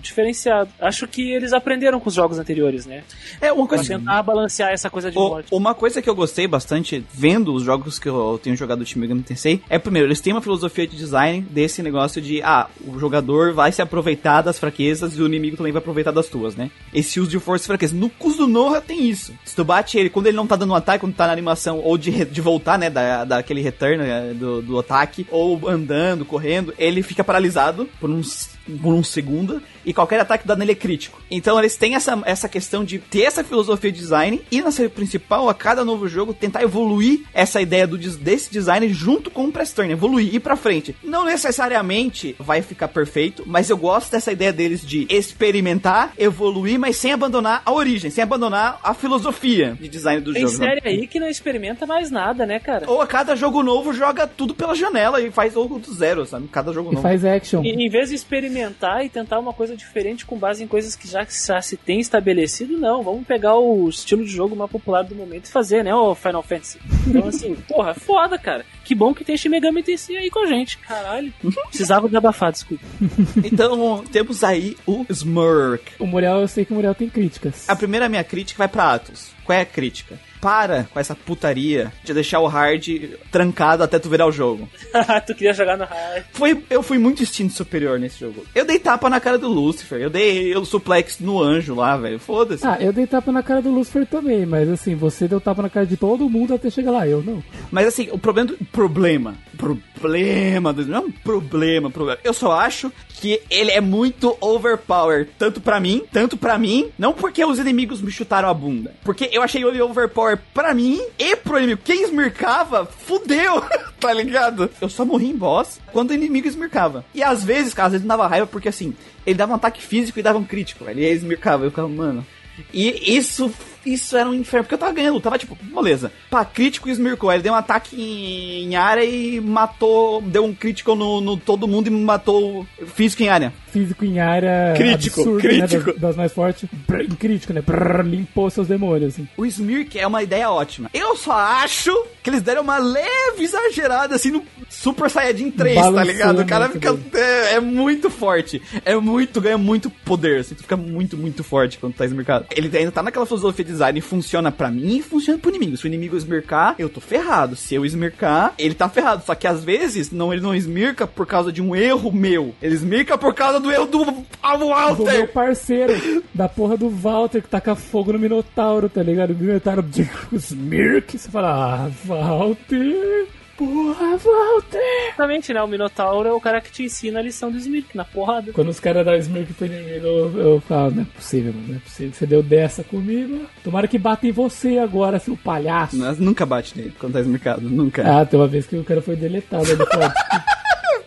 diferenciado. 0.00 0.70
Acho 0.80 1.06
que 1.06 1.30
eles 1.30 1.52
aprenderam 1.52 1.98
com 2.00 2.08
os 2.08 2.14
jogos 2.14 2.38
anteriores. 2.38 2.86
né? 2.86 3.02
É, 3.40 3.52
uma 3.52 3.66
Pra 3.66 3.78
coisa. 3.78 3.98
tentar 3.98 4.22
balancear 4.22 4.70
essa 4.72 4.88
coisa 4.90 5.10
de 5.10 5.18
O- 5.18 5.28
morte. 5.28 5.48
uma 5.52 5.74
coisa 5.74 6.00
que 6.02 6.08
eu 6.08 6.14
gostei 6.14 6.46
bastante 6.46 7.04
vendo 7.12 7.52
os 7.54 7.62
jogos 7.62 7.98
que 7.98 8.08
eu 8.08 8.38
tenho 8.42 8.56
jogado 8.56 8.80
do 8.80 8.86
Shin 8.86 8.98
Megami 8.98 9.22
Tensei 9.22 9.60
é 9.68 9.78
primeiro, 9.78 10.08
eles 10.08 10.20
têm 10.20 10.32
uma 10.32 10.42
filosofia 10.42 10.86
de 10.86 10.96
design 10.96 11.40
desse 11.50 11.82
negócio 11.82 12.20
de 12.20 12.42
ah, 12.42 12.68
o 12.86 12.98
jogador 12.98 13.52
vai 13.54 13.72
se 13.72 13.80
aproveitar 13.82 14.42
das 14.42 14.58
fraquezas 14.58 15.16
e 15.16 15.22
o 15.22 15.26
inimigo 15.26 15.56
também 15.56 15.72
vai 15.72 15.80
aproveitar 15.80 16.10
das 16.10 16.28
tuas, 16.28 16.54
né? 16.56 16.70
Esse 16.92 17.18
uso 17.20 17.30
de 17.30 17.38
força 17.38 17.64
e 17.64 17.68
fraqueza. 17.68 17.94
No 17.94 18.08
Cus 18.10 18.36
do 18.36 18.46
Noha 18.46 18.80
tem 18.80 19.08
isso. 19.08 19.32
Se 19.44 19.54
tu 19.54 19.64
bate 19.64 19.98
ele, 19.98 20.10
quando 20.10 20.26
ele 20.26 20.36
não 20.36 20.46
tá 20.46 20.56
dando 20.56 20.72
um 20.72 20.76
ataque, 20.76 21.00
quando 21.00 21.14
tá 21.14 21.26
na 21.26 21.32
animação, 21.32 21.78
ou 21.80 21.96
de, 21.98 22.24
de 22.24 22.40
voltar, 22.40 22.78
né, 22.78 22.88
da, 22.90 23.24
daquele 23.46 23.62
return 23.62 23.98
né, 23.98 24.34
do, 24.34 24.60
do 24.60 24.78
ataque, 24.78 25.26
ou 25.30 25.68
andando, 25.68 26.24
correndo, 26.24 26.74
ele 26.76 27.02
fica 27.02 27.22
paralisado 27.22 27.88
por 28.00 28.10
uns 28.10 28.50
por 28.82 28.92
um 28.92 29.02
segundo 29.04 29.62
e 29.86 29.94
qualquer 29.94 30.20
ataque 30.20 30.46
dado 30.46 30.58
nele 30.58 30.72
é 30.72 30.74
crítico. 30.74 31.22
Então 31.30 31.58
eles 31.58 31.76
têm 31.76 31.94
essa, 31.94 32.20
essa 32.26 32.48
questão 32.48 32.84
de 32.84 32.98
ter 32.98 33.22
essa 33.22 33.42
filosofia 33.44 33.90
de 33.92 33.98
design 34.00 34.42
e 34.50 34.60
na 34.60 34.70
série 34.72 34.88
principal, 34.88 35.48
a 35.48 35.54
cada 35.54 35.84
novo 35.84 36.08
jogo, 36.08 36.34
tentar 36.34 36.62
evoluir 36.62 37.20
essa 37.32 37.60
ideia 37.60 37.86
do, 37.86 37.96
des- 37.96 38.16
desse 38.16 38.50
design 38.50 38.88
junto 38.92 39.30
com 39.30 39.44
o 39.44 39.52
press 39.52 39.72
turn, 39.72 39.92
evoluir, 39.92 40.34
ir 40.34 40.40
pra 40.40 40.56
frente. 40.56 40.94
Não 41.04 41.24
necessariamente 41.24 42.34
vai 42.38 42.62
ficar 42.62 42.88
perfeito, 42.88 43.44
mas 43.46 43.70
eu 43.70 43.76
gosto 43.76 44.10
dessa 44.10 44.32
ideia 44.32 44.52
deles 44.52 44.84
de 44.84 45.06
experimentar, 45.08 46.12
evoluir, 46.18 46.78
mas 46.78 46.96
sem 46.96 47.12
abandonar 47.12 47.62
a 47.64 47.72
origem, 47.72 48.10
sem 48.10 48.22
abandonar 48.22 48.80
a 48.82 48.94
filosofia 48.94 49.76
de 49.80 49.88
design 49.88 50.20
do 50.20 50.32
Tem 50.32 50.42
jogo. 50.46 50.58
né? 50.58 50.66
série 50.66 50.88
aí 50.88 51.06
que 51.06 51.20
não 51.20 51.28
experimenta 51.28 51.86
mais 51.86 52.10
nada, 52.10 52.44
né, 52.44 52.58
cara? 52.58 52.90
Ou 52.90 53.00
a 53.00 53.06
cada 53.06 53.36
jogo 53.36 53.62
novo 53.62 53.92
joga 53.92 54.26
tudo 54.26 54.54
pela 54.54 54.74
janela 54.74 55.20
e 55.20 55.30
faz 55.30 55.54
jogo 55.54 55.78
do 55.78 55.92
zero, 55.92 56.26
sabe? 56.26 56.48
Cada 56.48 56.72
jogo 56.72 56.90
E 56.90 56.94
novo. 56.94 57.02
faz 57.02 57.24
action. 57.24 57.62
E, 57.64 57.70
em 57.70 57.88
vez 57.88 58.08
de 58.08 58.14
experimentar 58.14 59.04
e 59.04 59.08
tentar 59.08 59.38
uma 59.38 59.52
coisa 59.52 59.75
diferente 59.76 60.26
com 60.26 60.38
base 60.38 60.62
em 60.62 60.66
coisas 60.66 60.96
que 60.96 61.08
já, 61.08 61.24
já 61.24 61.60
se 61.60 61.76
tem 61.76 62.00
estabelecido, 62.00 62.76
não. 62.78 63.02
Vamos 63.02 63.26
pegar 63.26 63.56
o 63.56 63.88
estilo 63.88 64.24
de 64.24 64.30
jogo 64.30 64.56
mais 64.56 64.70
popular 64.70 65.02
do 65.02 65.14
momento 65.14 65.46
e 65.46 65.52
fazer, 65.52 65.84
né, 65.84 65.94
o 65.94 66.14
Final 66.14 66.42
Fantasy. 66.42 66.78
Então, 67.06 67.26
assim, 67.28 67.54
porra, 67.68 67.94
foda, 67.94 68.38
cara. 68.38 68.64
Que 68.84 68.94
bom 68.94 69.12
que 69.12 69.24
tem 69.24 69.36
Shin 69.36 69.48
Megami 69.48 69.82
Tensei 69.82 70.16
aí 70.16 70.30
com 70.30 70.44
a 70.44 70.46
gente. 70.46 70.78
Caralho. 70.78 71.32
Precisava 71.68 72.06
desabafar, 72.08 72.52
desculpa. 72.52 72.84
Então, 73.44 74.04
temos 74.10 74.42
aí 74.42 74.76
o 74.86 75.04
Smirk. 75.08 75.92
O 75.98 76.06
Muriel, 76.06 76.40
eu 76.40 76.48
sei 76.48 76.64
que 76.64 76.72
o 76.72 76.74
Muriel 76.74 76.94
tem 76.94 77.08
críticas. 77.08 77.68
A 77.68 77.76
primeira 77.76 78.08
minha 78.08 78.24
crítica 78.24 78.58
vai 78.58 78.68
pra 78.68 78.94
Atos. 78.94 79.30
Qual 79.44 79.56
é 79.56 79.62
a 79.62 79.66
crítica? 79.66 80.18
Para 80.40 80.84
com 80.92 81.00
essa 81.00 81.14
putaria 81.14 81.92
de 82.04 82.12
deixar 82.14 82.40
o 82.40 82.46
hard 82.46 82.86
trancado 83.32 83.82
até 83.82 83.98
tu 83.98 84.08
virar 84.08 84.26
o 84.26 84.32
jogo. 84.32 84.68
tu 85.26 85.34
queria 85.34 85.52
jogar 85.52 85.76
no 85.76 85.84
hard. 85.84 86.24
Foi, 86.32 86.62
eu 86.70 86.82
fui 86.82 86.98
muito 86.98 87.22
instinto 87.22 87.52
superior 87.54 87.98
nesse 87.98 88.20
jogo. 88.20 88.44
Eu 88.54 88.64
dei 88.64 88.78
tapa 88.78 89.08
na 89.10 89.20
cara 89.20 89.38
do 89.38 89.48
Lucifer. 89.48 90.00
Eu 90.00 90.10
dei 90.10 90.54
o 90.56 90.64
suplex 90.64 91.18
no 91.20 91.42
anjo 91.42 91.74
lá, 91.74 91.96
velho. 91.96 92.18
Foda-se. 92.18 92.66
Ah, 92.66 92.76
eu 92.80 92.92
dei 92.92 93.06
tapa 93.06 93.32
na 93.32 93.42
cara 93.42 93.60
do 93.62 93.70
Lucifer 93.70 94.06
também, 94.06 94.44
mas 94.46 94.68
assim, 94.68 94.94
você 94.94 95.26
deu 95.26 95.40
tapa 95.40 95.62
na 95.62 95.70
cara 95.70 95.86
de 95.86 95.96
todo 95.96 96.28
mundo 96.30 96.54
até 96.54 96.70
chegar 96.70 96.90
lá, 96.92 97.06
eu 97.06 97.22
não. 97.22 97.42
Mas 97.70 97.86
assim, 97.86 98.08
o 98.12 98.18
problema. 98.18 98.48
do- 98.50 98.56
Problema. 98.72 99.34
Problema. 99.56 100.72
do- 100.72 100.86
Não 100.86 100.96
é 100.98 101.00
um 101.00 101.10
problema, 101.10 101.90
problema. 101.90 102.18
Eu 102.22 102.32
só 102.34 102.52
acho 102.52 102.92
que 103.16 103.40
ele 103.50 103.70
é 103.70 103.80
muito 103.80 104.36
overpower. 104.40 105.28
Tanto 105.38 105.60
pra 105.60 105.80
mim, 105.80 106.04
tanto 106.12 106.36
pra 106.36 106.58
mim. 106.58 106.90
Não 106.98 107.12
porque 107.12 107.44
os 107.44 107.58
inimigos 107.58 108.00
me 108.00 108.10
chutaram 108.10 108.48
a 108.48 108.54
bunda. 108.54 108.94
Porque 109.02 109.28
eu 109.32 109.42
achei 109.42 109.64
ele 109.64 109.80
overpower 109.80 110.38
pra 110.54 110.74
mim 110.74 111.00
e 111.18 111.34
pro 111.36 111.58
inimigo. 111.58 111.80
Quem 111.84 112.04
esmircava, 112.04 112.86
fudeu. 112.86 113.64
tá 113.98 114.12
ligado? 114.12 114.70
Eu 114.80 114.88
só 114.88 115.04
morri 115.04 115.30
em 115.30 115.36
boss 115.36 115.80
quando 115.92 116.10
o 116.10 116.14
inimigo 116.14 116.46
esmircava. 116.46 117.04
E 117.14 117.22
às 117.22 117.42
vezes, 117.42 117.72
cara, 117.72 117.86
às 117.86 117.92
vezes 117.92 118.06
dava 118.06 118.26
raiva 118.26 118.46
porque 118.46 118.68
assim, 118.68 118.94
ele 119.26 119.36
dava 119.36 119.52
um 119.52 119.56
ataque 119.56 119.82
físico 119.82 120.18
e 120.18 120.22
dava 120.22 120.38
um 120.38 120.44
crítico. 120.44 120.88
Ele 120.88 121.04
esmircava. 121.08 121.64
Eu 121.64 121.70
ficava, 121.70 121.88
mano. 121.88 122.24
E 122.72 123.16
isso, 123.16 123.52
isso 123.86 124.16
era 124.16 124.28
um 124.28 124.34
inferno, 124.34 124.64
porque 124.64 124.74
eu 124.74 124.78
tava 124.78 124.92
ganhando, 124.92 125.20
tava 125.20 125.38
tipo, 125.38 125.56
beleza. 125.62 126.10
Pá, 126.28 126.44
crítico 126.44 126.88
e 126.88 126.92
esmircou. 126.92 127.32
Ele 127.32 127.42
deu 127.42 127.52
um 127.52 127.56
ataque 127.56 127.96
em, 128.00 128.74
área 128.76 129.04
e 129.04 129.40
matou, 129.40 130.20
deu 130.20 130.44
um 130.44 130.54
crítico 130.54 130.94
no, 130.94 131.20
no 131.20 131.36
todo 131.36 131.68
mundo 131.68 131.86
e 131.86 131.90
matou 131.90 132.66
físico 132.94 133.22
em 133.22 133.28
área. 133.28 133.52
Físico 133.70 134.04
em 134.04 134.18
área 134.18 134.74
Crítico, 134.76 135.20
absurdo, 135.20 135.40
crítico. 135.40 135.86
Né, 135.86 135.92
das, 135.92 136.00
das 136.00 136.16
mais 136.16 136.32
fortes. 136.32 136.68
Brrr, 136.86 137.14
crítico, 137.16 137.52
né? 137.52 137.60
Brrr, 137.60 138.02
limpou 138.02 138.50
seus 138.50 138.68
demônios, 138.68 139.14
assim. 139.14 139.28
O 139.36 139.44
Smirk 139.46 139.98
é 139.98 140.06
uma 140.06 140.22
ideia 140.22 140.50
ótima. 140.50 140.90
Eu 140.92 141.16
só 141.16 141.32
acho 141.32 141.92
que 142.22 142.30
eles 142.30 142.42
deram 142.42 142.62
uma 142.62 142.78
leve 142.78 143.44
exagerada 143.44 144.14
assim 144.16 144.30
no 144.30 144.42
Super 144.68 145.08
Saiyajin 145.10 145.50
3, 145.50 145.76
tá 145.76 145.82
Balançando 145.82 146.12
ligado? 146.12 146.40
O 146.40 146.46
cara 146.46 146.68
muito 146.68 146.80
fica. 146.80 147.18
É, 147.18 147.54
é 147.54 147.60
muito 147.60 148.10
forte. 148.10 148.60
É 148.84 148.96
muito, 148.96 149.40
ganha 149.40 149.58
muito 149.58 149.90
poder. 149.90 150.40
Assim, 150.40 150.54
tu 150.54 150.62
fica 150.62 150.76
muito, 150.76 151.16
muito 151.16 151.44
forte 151.44 151.78
quando 151.78 151.94
tá 151.94 152.04
esmircado. 152.04 152.46
Ele 152.50 152.74
ainda 152.76 152.90
tá 152.90 153.02
naquela 153.02 153.26
filosofia 153.26 153.64
de 153.64 153.72
design 153.76 154.00
funciona 154.00 154.50
pra 154.50 154.70
mim 154.70 154.96
e 154.96 155.02
funciona 155.02 155.38
pro 155.38 155.50
inimigo. 155.50 155.76
Se 155.76 155.84
o 155.84 155.88
inimigo 155.88 156.16
esmircar, 156.16 156.74
eu 156.78 156.88
tô 156.88 157.00
ferrado. 157.00 157.54
Se 157.56 157.74
eu 157.74 157.84
esmircar, 157.84 158.54
ele 158.58 158.74
tá 158.74 158.88
ferrado. 158.88 159.24
Só 159.24 159.34
que 159.34 159.46
às 159.46 159.62
vezes 159.62 160.10
não, 160.10 160.32
ele 160.32 160.42
não 160.42 160.54
esmirca 160.54 161.06
por 161.06 161.26
causa 161.26 161.52
de 161.52 161.62
um 161.62 161.74
erro 161.76 162.12
meu. 162.12 162.54
Ele 162.60 162.74
esmirca 162.74 163.16
por 163.16 163.34
causa 163.34 163.60
do 163.60 163.70
erro 163.70 163.86
do 163.86 164.04
Do 164.04 164.26
meu 164.58 164.68
Walter. 164.68 165.32
parceiro, 165.32 166.22
da 166.34 166.48
porra 166.48 166.76
do 166.76 166.88
Walter, 166.88 167.42
que 167.42 167.48
taca 167.48 167.74
fogo 167.74 168.12
no 168.12 168.18
Minotauro, 168.18 168.88
tá 168.88 169.02
ligado? 169.02 169.30
O 169.32 169.34
Minotauro, 169.36 169.84
Smirk, 170.32 171.18
você 171.18 171.28
fala, 171.30 171.86
ah, 171.86 171.90
Walter, 172.04 173.26
porra, 173.56 174.16
Walter. 174.16 174.80
Exatamente, 175.08 175.52
né? 175.52 175.62
O 175.62 175.66
Minotauro 175.66 176.28
é 176.28 176.32
o 176.32 176.40
cara 176.40 176.60
que 176.60 176.70
te 176.70 176.84
ensina 176.84 177.18
a 177.18 177.22
lição 177.22 177.50
do 177.50 177.58
Smirk 177.58 177.96
na 177.96 178.04
porrada. 178.04 178.52
Quando 178.52 178.68
os 178.68 178.80
caras 178.80 179.04
dão 179.04 179.14
Smirk 179.16 179.52
pro 179.54 179.66
inimigo, 179.66 180.06
eu, 180.06 180.38
eu 180.38 180.60
falo, 180.60 180.92
não 180.92 181.02
é 181.02 181.06
possível, 181.06 181.52
mano, 181.52 181.68
não 181.68 181.76
é 181.76 181.78
possível. 181.78 182.12
Você 182.12 182.26
deu 182.26 182.42
dessa 182.42 182.84
comigo. 182.84 183.46
Tomara 183.64 183.88
que 183.88 183.98
bata 183.98 184.26
em 184.26 184.32
você 184.32 184.78
agora, 184.78 185.18
seu 185.18 185.36
palhaço. 185.36 185.96
Mas 185.96 186.18
nunca 186.18 186.44
bate 186.44 186.76
nele 186.76 186.94
quando 186.98 187.14
tá 187.14 187.20
esmircado. 187.20 187.68
Nunca. 187.68 188.02
Ah, 188.20 188.24
tem 188.24 188.38
uma 188.38 188.48
vez 188.48 188.66
que 188.66 188.76
o 188.76 188.84
cara 188.84 189.02
foi 189.02 189.16
deletado. 189.16 189.66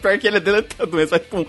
Pior 0.02 0.18
que 0.18 0.28
ele 0.28 0.38
é 0.38 0.40
deletado 0.40 0.96
mesmo, 0.96 1.10
vai 1.10 1.20
tipo 1.20 1.40
um. 1.40 1.46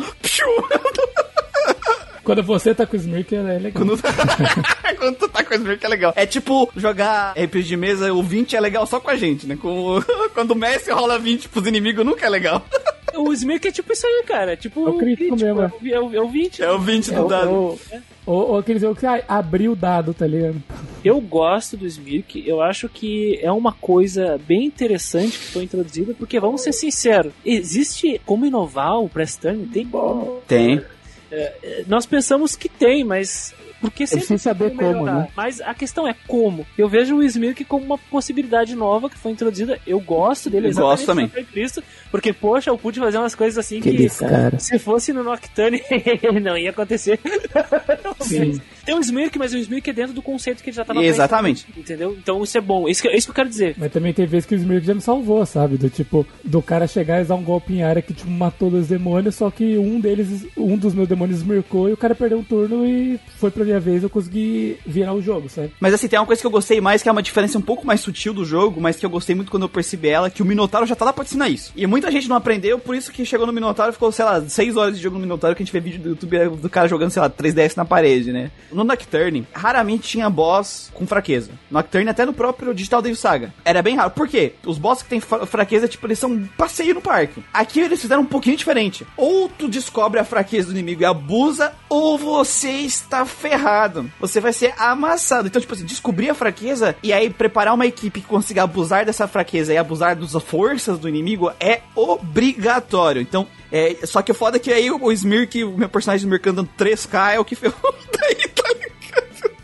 Quando 2.34 2.42
você 2.46 2.74
tá 2.74 2.86
com 2.86 2.96
o 2.96 3.00
Smirk, 3.00 3.34
é 3.34 3.40
legal. 3.42 3.72
Quando, 3.72 3.98
Quando 4.98 5.16
tu 5.16 5.28
tá 5.28 5.42
com 5.44 5.52
o 5.54 5.56
Smirk 5.56 5.84
é 5.84 5.88
legal. 5.88 6.12
É 6.16 6.26
tipo 6.26 6.70
jogar 6.76 7.32
RPG 7.36 7.62
de 7.68 7.76
mesa, 7.76 8.12
o 8.12 8.22
20 8.22 8.56
é 8.56 8.60
legal 8.60 8.86
só 8.86 9.00
com 9.00 9.10
a 9.10 9.16
gente, 9.16 9.46
né? 9.46 9.56
Com, 9.60 9.98
o- 9.98 10.04
quando 10.34 10.52
o 10.52 10.54
Messi 10.56 10.90
rola 10.90 11.18
20 11.18 11.48
pros 11.48 11.66
inimigos, 11.66 12.04
nunca 12.04 12.26
é 12.26 12.28
legal. 12.28 12.64
O 13.14 13.32
Smirk 13.32 13.66
é 13.66 13.72
tipo 13.72 13.92
isso 13.92 14.06
aí, 14.06 14.22
cara. 14.26 14.52
É 14.52 14.56
tipo 14.56 14.86
É 14.86 14.90
o 14.90 14.96
crítico 14.98 15.36
mesmo, 15.36 15.60
É 15.62 15.66
o, 15.66 15.88
é 15.94 16.00
o- 16.00 16.14
é 16.16 16.20
o 16.20 16.28
20. 16.28 16.62
É 16.62 16.70
o 16.70 16.78
20 16.78 17.10
do 17.12 17.22
Ou, 17.22 17.28
dado. 17.28 17.50
ou, 17.50 17.78
ou, 18.26 18.48
ou 18.50 18.58
aquele 18.58 18.78
jogo 18.78 18.94
que 18.94 19.04
ah, 19.06 19.22
abriu 19.28 19.72
o 19.72 19.76
dado, 19.76 20.14
tá 20.14 20.26
ligado? 20.26 20.62
Eu 21.04 21.20
gosto 21.20 21.76
do 21.76 21.86
Smirk, 21.86 22.42
eu 22.46 22.60
acho 22.60 22.88
que 22.88 23.38
é 23.42 23.50
uma 23.50 23.72
coisa 23.72 24.38
bem 24.46 24.64
interessante 24.66 25.38
que 25.38 25.44
foi 25.46 25.64
introduzida, 25.64 26.14
porque 26.14 26.38
vamos 26.38 26.60
ser 26.62 26.72
sinceros, 26.72 27.32
existe 27.44 28.20
como 28.24 28.44
inovar 28.46 29.00
o 29.00 29.08
Press 29.08 29.36
Turn? 29.36 29.66
Tem 29.66 29.84
como. 29.86 30.40
Tem. 30.46 30.80
Nós 31.86 32.06
pensamos 32.06 32.56
que 32.56 32.68
tem, 32.68 33.04
mas. 33.04 33.54
Porque 33.80 34.06
sempre 34.06 34.26
preciso 34.26 34.42
saber 34.42 34.74
como 34.74 35.06
né? 35.06 35.28
Mas 35.34 35.60
a 35.60 35.74
questão 35.74 36.06
é 36.06 36.14
como. 36.26 36.66
Eu 36.76 36.88
vejo 36.88 37.16
o 37.16 37.22
Smirk 37.22 37.64
como 37.64 37.84
uma 37.84 37.96
possibilidade 37.98 38.74
nova 38.76 39.08
que 39.08 39.16
foi 39.16 39.32
introduzida. 39.32 39.78
Eu 39.86 39.98
gosto 40.00 40.50
dele 40.50 40.66
Eu 40.66 40.70
exatamente 40.70 41.06
gosto 41.06 41.06
também. 41.06 41.46
visto, 41.52 41.82
porque, 42.10 42.32
poxa, 42.32 42.70
eu 42.70 42.76
pude 42.76 43.00
fazer 43.00 43.18
umas 43.18 43.34
coisas 43.34 43.58
assim 43.58 43.80
que. 43.80 44.08
caras. 44.10 44.62
Se 44.62 44.78
fosse 44.78 45.12
no 45.12 45.22
Nocturne, 45.22 45.82
não 46.42 46.58
ia 46.58 46.70
acontecer. 46.70 47.18
Sim. 48.20 48.60
Tem 48.84 48.94
um 48.94 49.00
Smirk, 49.00 49.38
mas 49.38 49.52
o 49.52 49.58
Smirk 49.58 49.88
é 49.88 49.92
dentro 49.92 50.12
do 50.12 50.22
conceito 50.22 50.62
que 50.62 50.70
ele 50.70 50.76
já 50.76 50.84
tava 50.84 51.02
Exatamente. 51.02 51.66
Entendeu? 51.76 52.16
Então 52.18 52.42
isso 52.42 52.58
é 52.58 52.60
bom. 52.60 52.88
Isso 52.88 53.02
que, 53.02 53.08
é 53.08 53.16
isso 53.16 53.26
que 53.26 53.30
eu 53.30 53.34
quero 53.34 53.48
dizer. 53.48 53.74
Mas 53.78 53.92
também 53.92 54.12
tem 54.12 54.26
vezes 54.26 54.46
que 54.46 54.54
o 54.54 54.58
Smirk 54.58 54.86
já 54.86 54.94
me 54.94 55.00
salvou, 55.00 55.44
sabe? 55.46 55.76
Do 55.76 55.88
tipo, 55.88 56.26
do 56.44 56.60
cara 56.60 56.86
chegar 56.86 57.20
e 57.20 57.24
dar 57.24 57.34
um 57.34 57.42
golpe 57.42 57.72
em 57.72 57.82
área 57.82 58.02
que 58.02 58.12
tipo, 58.12 58.30
matou 58.30 58.70
dois 58.70 58.88
demônios, 58.88 59.34
só 59.36 59.50
que 59.50 59.78
um 59.78 60.00
deles, 60.00 60.46
um 60.56 60.76
dos 60.76 60.94
meus 60.94 61.08
demônios 61.08 61.38
esmircou 61.38 61.88
e 61.88 61.92
o 61.92 61.96
cara 61.96 62.14
perdeu 62.14 62.38
um 62.38 62.44
turno 62.44 62.86
e 62.86 63.18
foi 63.38 63.50
pra 63.50 63.64
minha 63.70 63.80
vez, 63.80 64.02
eu 64.02 64.10
consegui 64.10 64.78
virar 64.86 65.12
o 65.14 65.22
jogo, 65.22 65.48
sabe? 65.48 65.72
Mas 65.80 65.94
assim, 65.94 66.08
tem 66.08 66.18
uma 66.18 66.26
coisa 66.26 66.40
que 66.40 66.46
eu 66.46 66.50
gostei 66.50 66.80
mais, 66.80 67.02
que 67.02 67.08
é 67.08 67.12
uma 67.12 67.22
diferença 67.22 67.58
um 67.58 67.62
pouco 67.62 67.86
mais 67.86 68.00
sutil 68.00 68.32
do 68.34 68.44
jogo, 68.44 68.80
mas 68.80 68.96
que 68.96 69.06
eu 69.06 69.10
gostei 69.10 69.34
muito 69.34 69.50
quando 69.50 69.62
eu 69.64 69.68
percebi 69.68 70.08
ela, 70.08 70.30
que 70.30 70.42
o 70.42 70.46
Minotauro 70.46 70.86
já 70.86 70.94
tá 70.96 71.04
lá 71.04 71.12
pra 71.12 71.24
ensinar 71.24 71.48
isso. 71.48 71.72
E 71.76 71.86
muita 71.86 72.10
gente 72.10 72.28
não 72.28 72.36
aprendeu, 72.36 72.78
por 72.78 72.94
isso 72.94 73.10
que 73.12 73.24
chegou 73.24 73.46
no 73.46 73.52
Minotauro 73.52 73.90
e 73.90 73.94
ficou, 73.94 74.10
sei 74.12 74.24
lá, 74.24 74.40
6 74.40 74.76
horas 74.76 74.96
de 74.96 75.02
jogo 75.02 75.16
no 75.16 75.22
Minotauro, 75.22 75.54
que 75.56 75.62
a 75.62 75.64
gente 75.66 75.72
vê 75.72 75.80
vídeo 75.80 76.00
do 76.00 76.08
YouTube 76.10 76.48
do 76.60 76.68
cara 76.70 76.88
jogando, 76.88 77.10
sei 77.10 77.22
lá, 77.22 77.30
3DS 77.30 77.76
na 77.76 77.84
parede, 77.84 78.32
né? 78.32 78.50
No 78.72 78.84
Nocturne, 78.84 79.46
raramente 79.52 80.08
tinha 80.08 80.28
boss 80.30 80.90
com 80.94 81.06
fraqueza. 81.06 81.50
Nocturne, 81.70 82.08
até 82.10 82.24
no 82.26 82.32
próprio 82.32 82.74
Digital 82.74 83.02
Devil 83.02 83.16
Saga. 83.16 83.52
Era 83.64 83.82
bem 83.82 83.96
raro. 83.96 84.10
Por 84.10 84.28
quê? 84.28 84.52
Os 84.66 84.78
boss 84.78 85.02
que 85.02 85.08
tem 85.08 85.20
fra- 85.20 85.46
fraqueza, 85.46 85.86
tipo, 85.88 86.06
eles 86.06 86.18
são 86.18 86.30
um 86.30 86.46
passeio 86.56 86.94
no 86.94 87.00
parque. 87.00 87.42
Aqui 87.52 87.80
eles 87.80 88.00
fizeram 88.00 88.22
um 88.22 88.26
pouquinho 88.26 88.56
diferente. 88.56 89.06
Ou 89.16 89.48
tu 89.48 89.68
descobre 89.68 90.18
a 90.18 90.24
fraqueza 90.24 90.68
do 90.68 90.72
inimigo 90.72 91.02
e 91.02 91.04
abusa, 91.04 91.72
ou 91.88 92.16
você 92.18 92.70
está 92.70 93.24
ferrado. 93.24 93.59
Você 94.18 94.40
vai 94.40 94.52
ser 94.52 94.74
amassado. 94.78 95.48
Então, 95.48 95.60
tipo 95.60 95.74
assim, 95.74 95.84
descobrir 95.84 96.30
a 96.30 96.34
fraqueza 96.34 96.96
e 97.02 97.12
aí 97.12 97.30
preparar 97.30 97.74
uma 97.74 97.86
equipe 97.86 98.20
que 98.20 98.26
consiga 98.26 98.62
abusar 98.62 99.04
dessa 99.04 99.26
fraqueza 99.26 99.72
e 99.72 99.76
abusar 99.76 100.16
das 100.16 100.32
forças 100.42 100.98
do 100.98 101.08
inimigo 101.08 101.52
é 101.60 101.80
obrigatório. 101.94 103.22
Então, 103.22 103.46
é, 103.70 103.96
só 104.04 104.22
que 104.22 104.32
o 104.32 104.34
foda 104.34 104.56
é 104.56 104.60
que 104.60 104.72
aí 104.72 104.90
o 104.90 105.12
Smirk, 105.12 105.62
o 105.64 105.76
meu 105.76 105.88
personagem 105.88 106.26
Smirk 106.26 106.48
andando 106.48 106.70
3K 106.78 107.34
é 107.34 107.40
o 107.40 107.44
que 107.44 107.54
ferrou? 107.56 107.94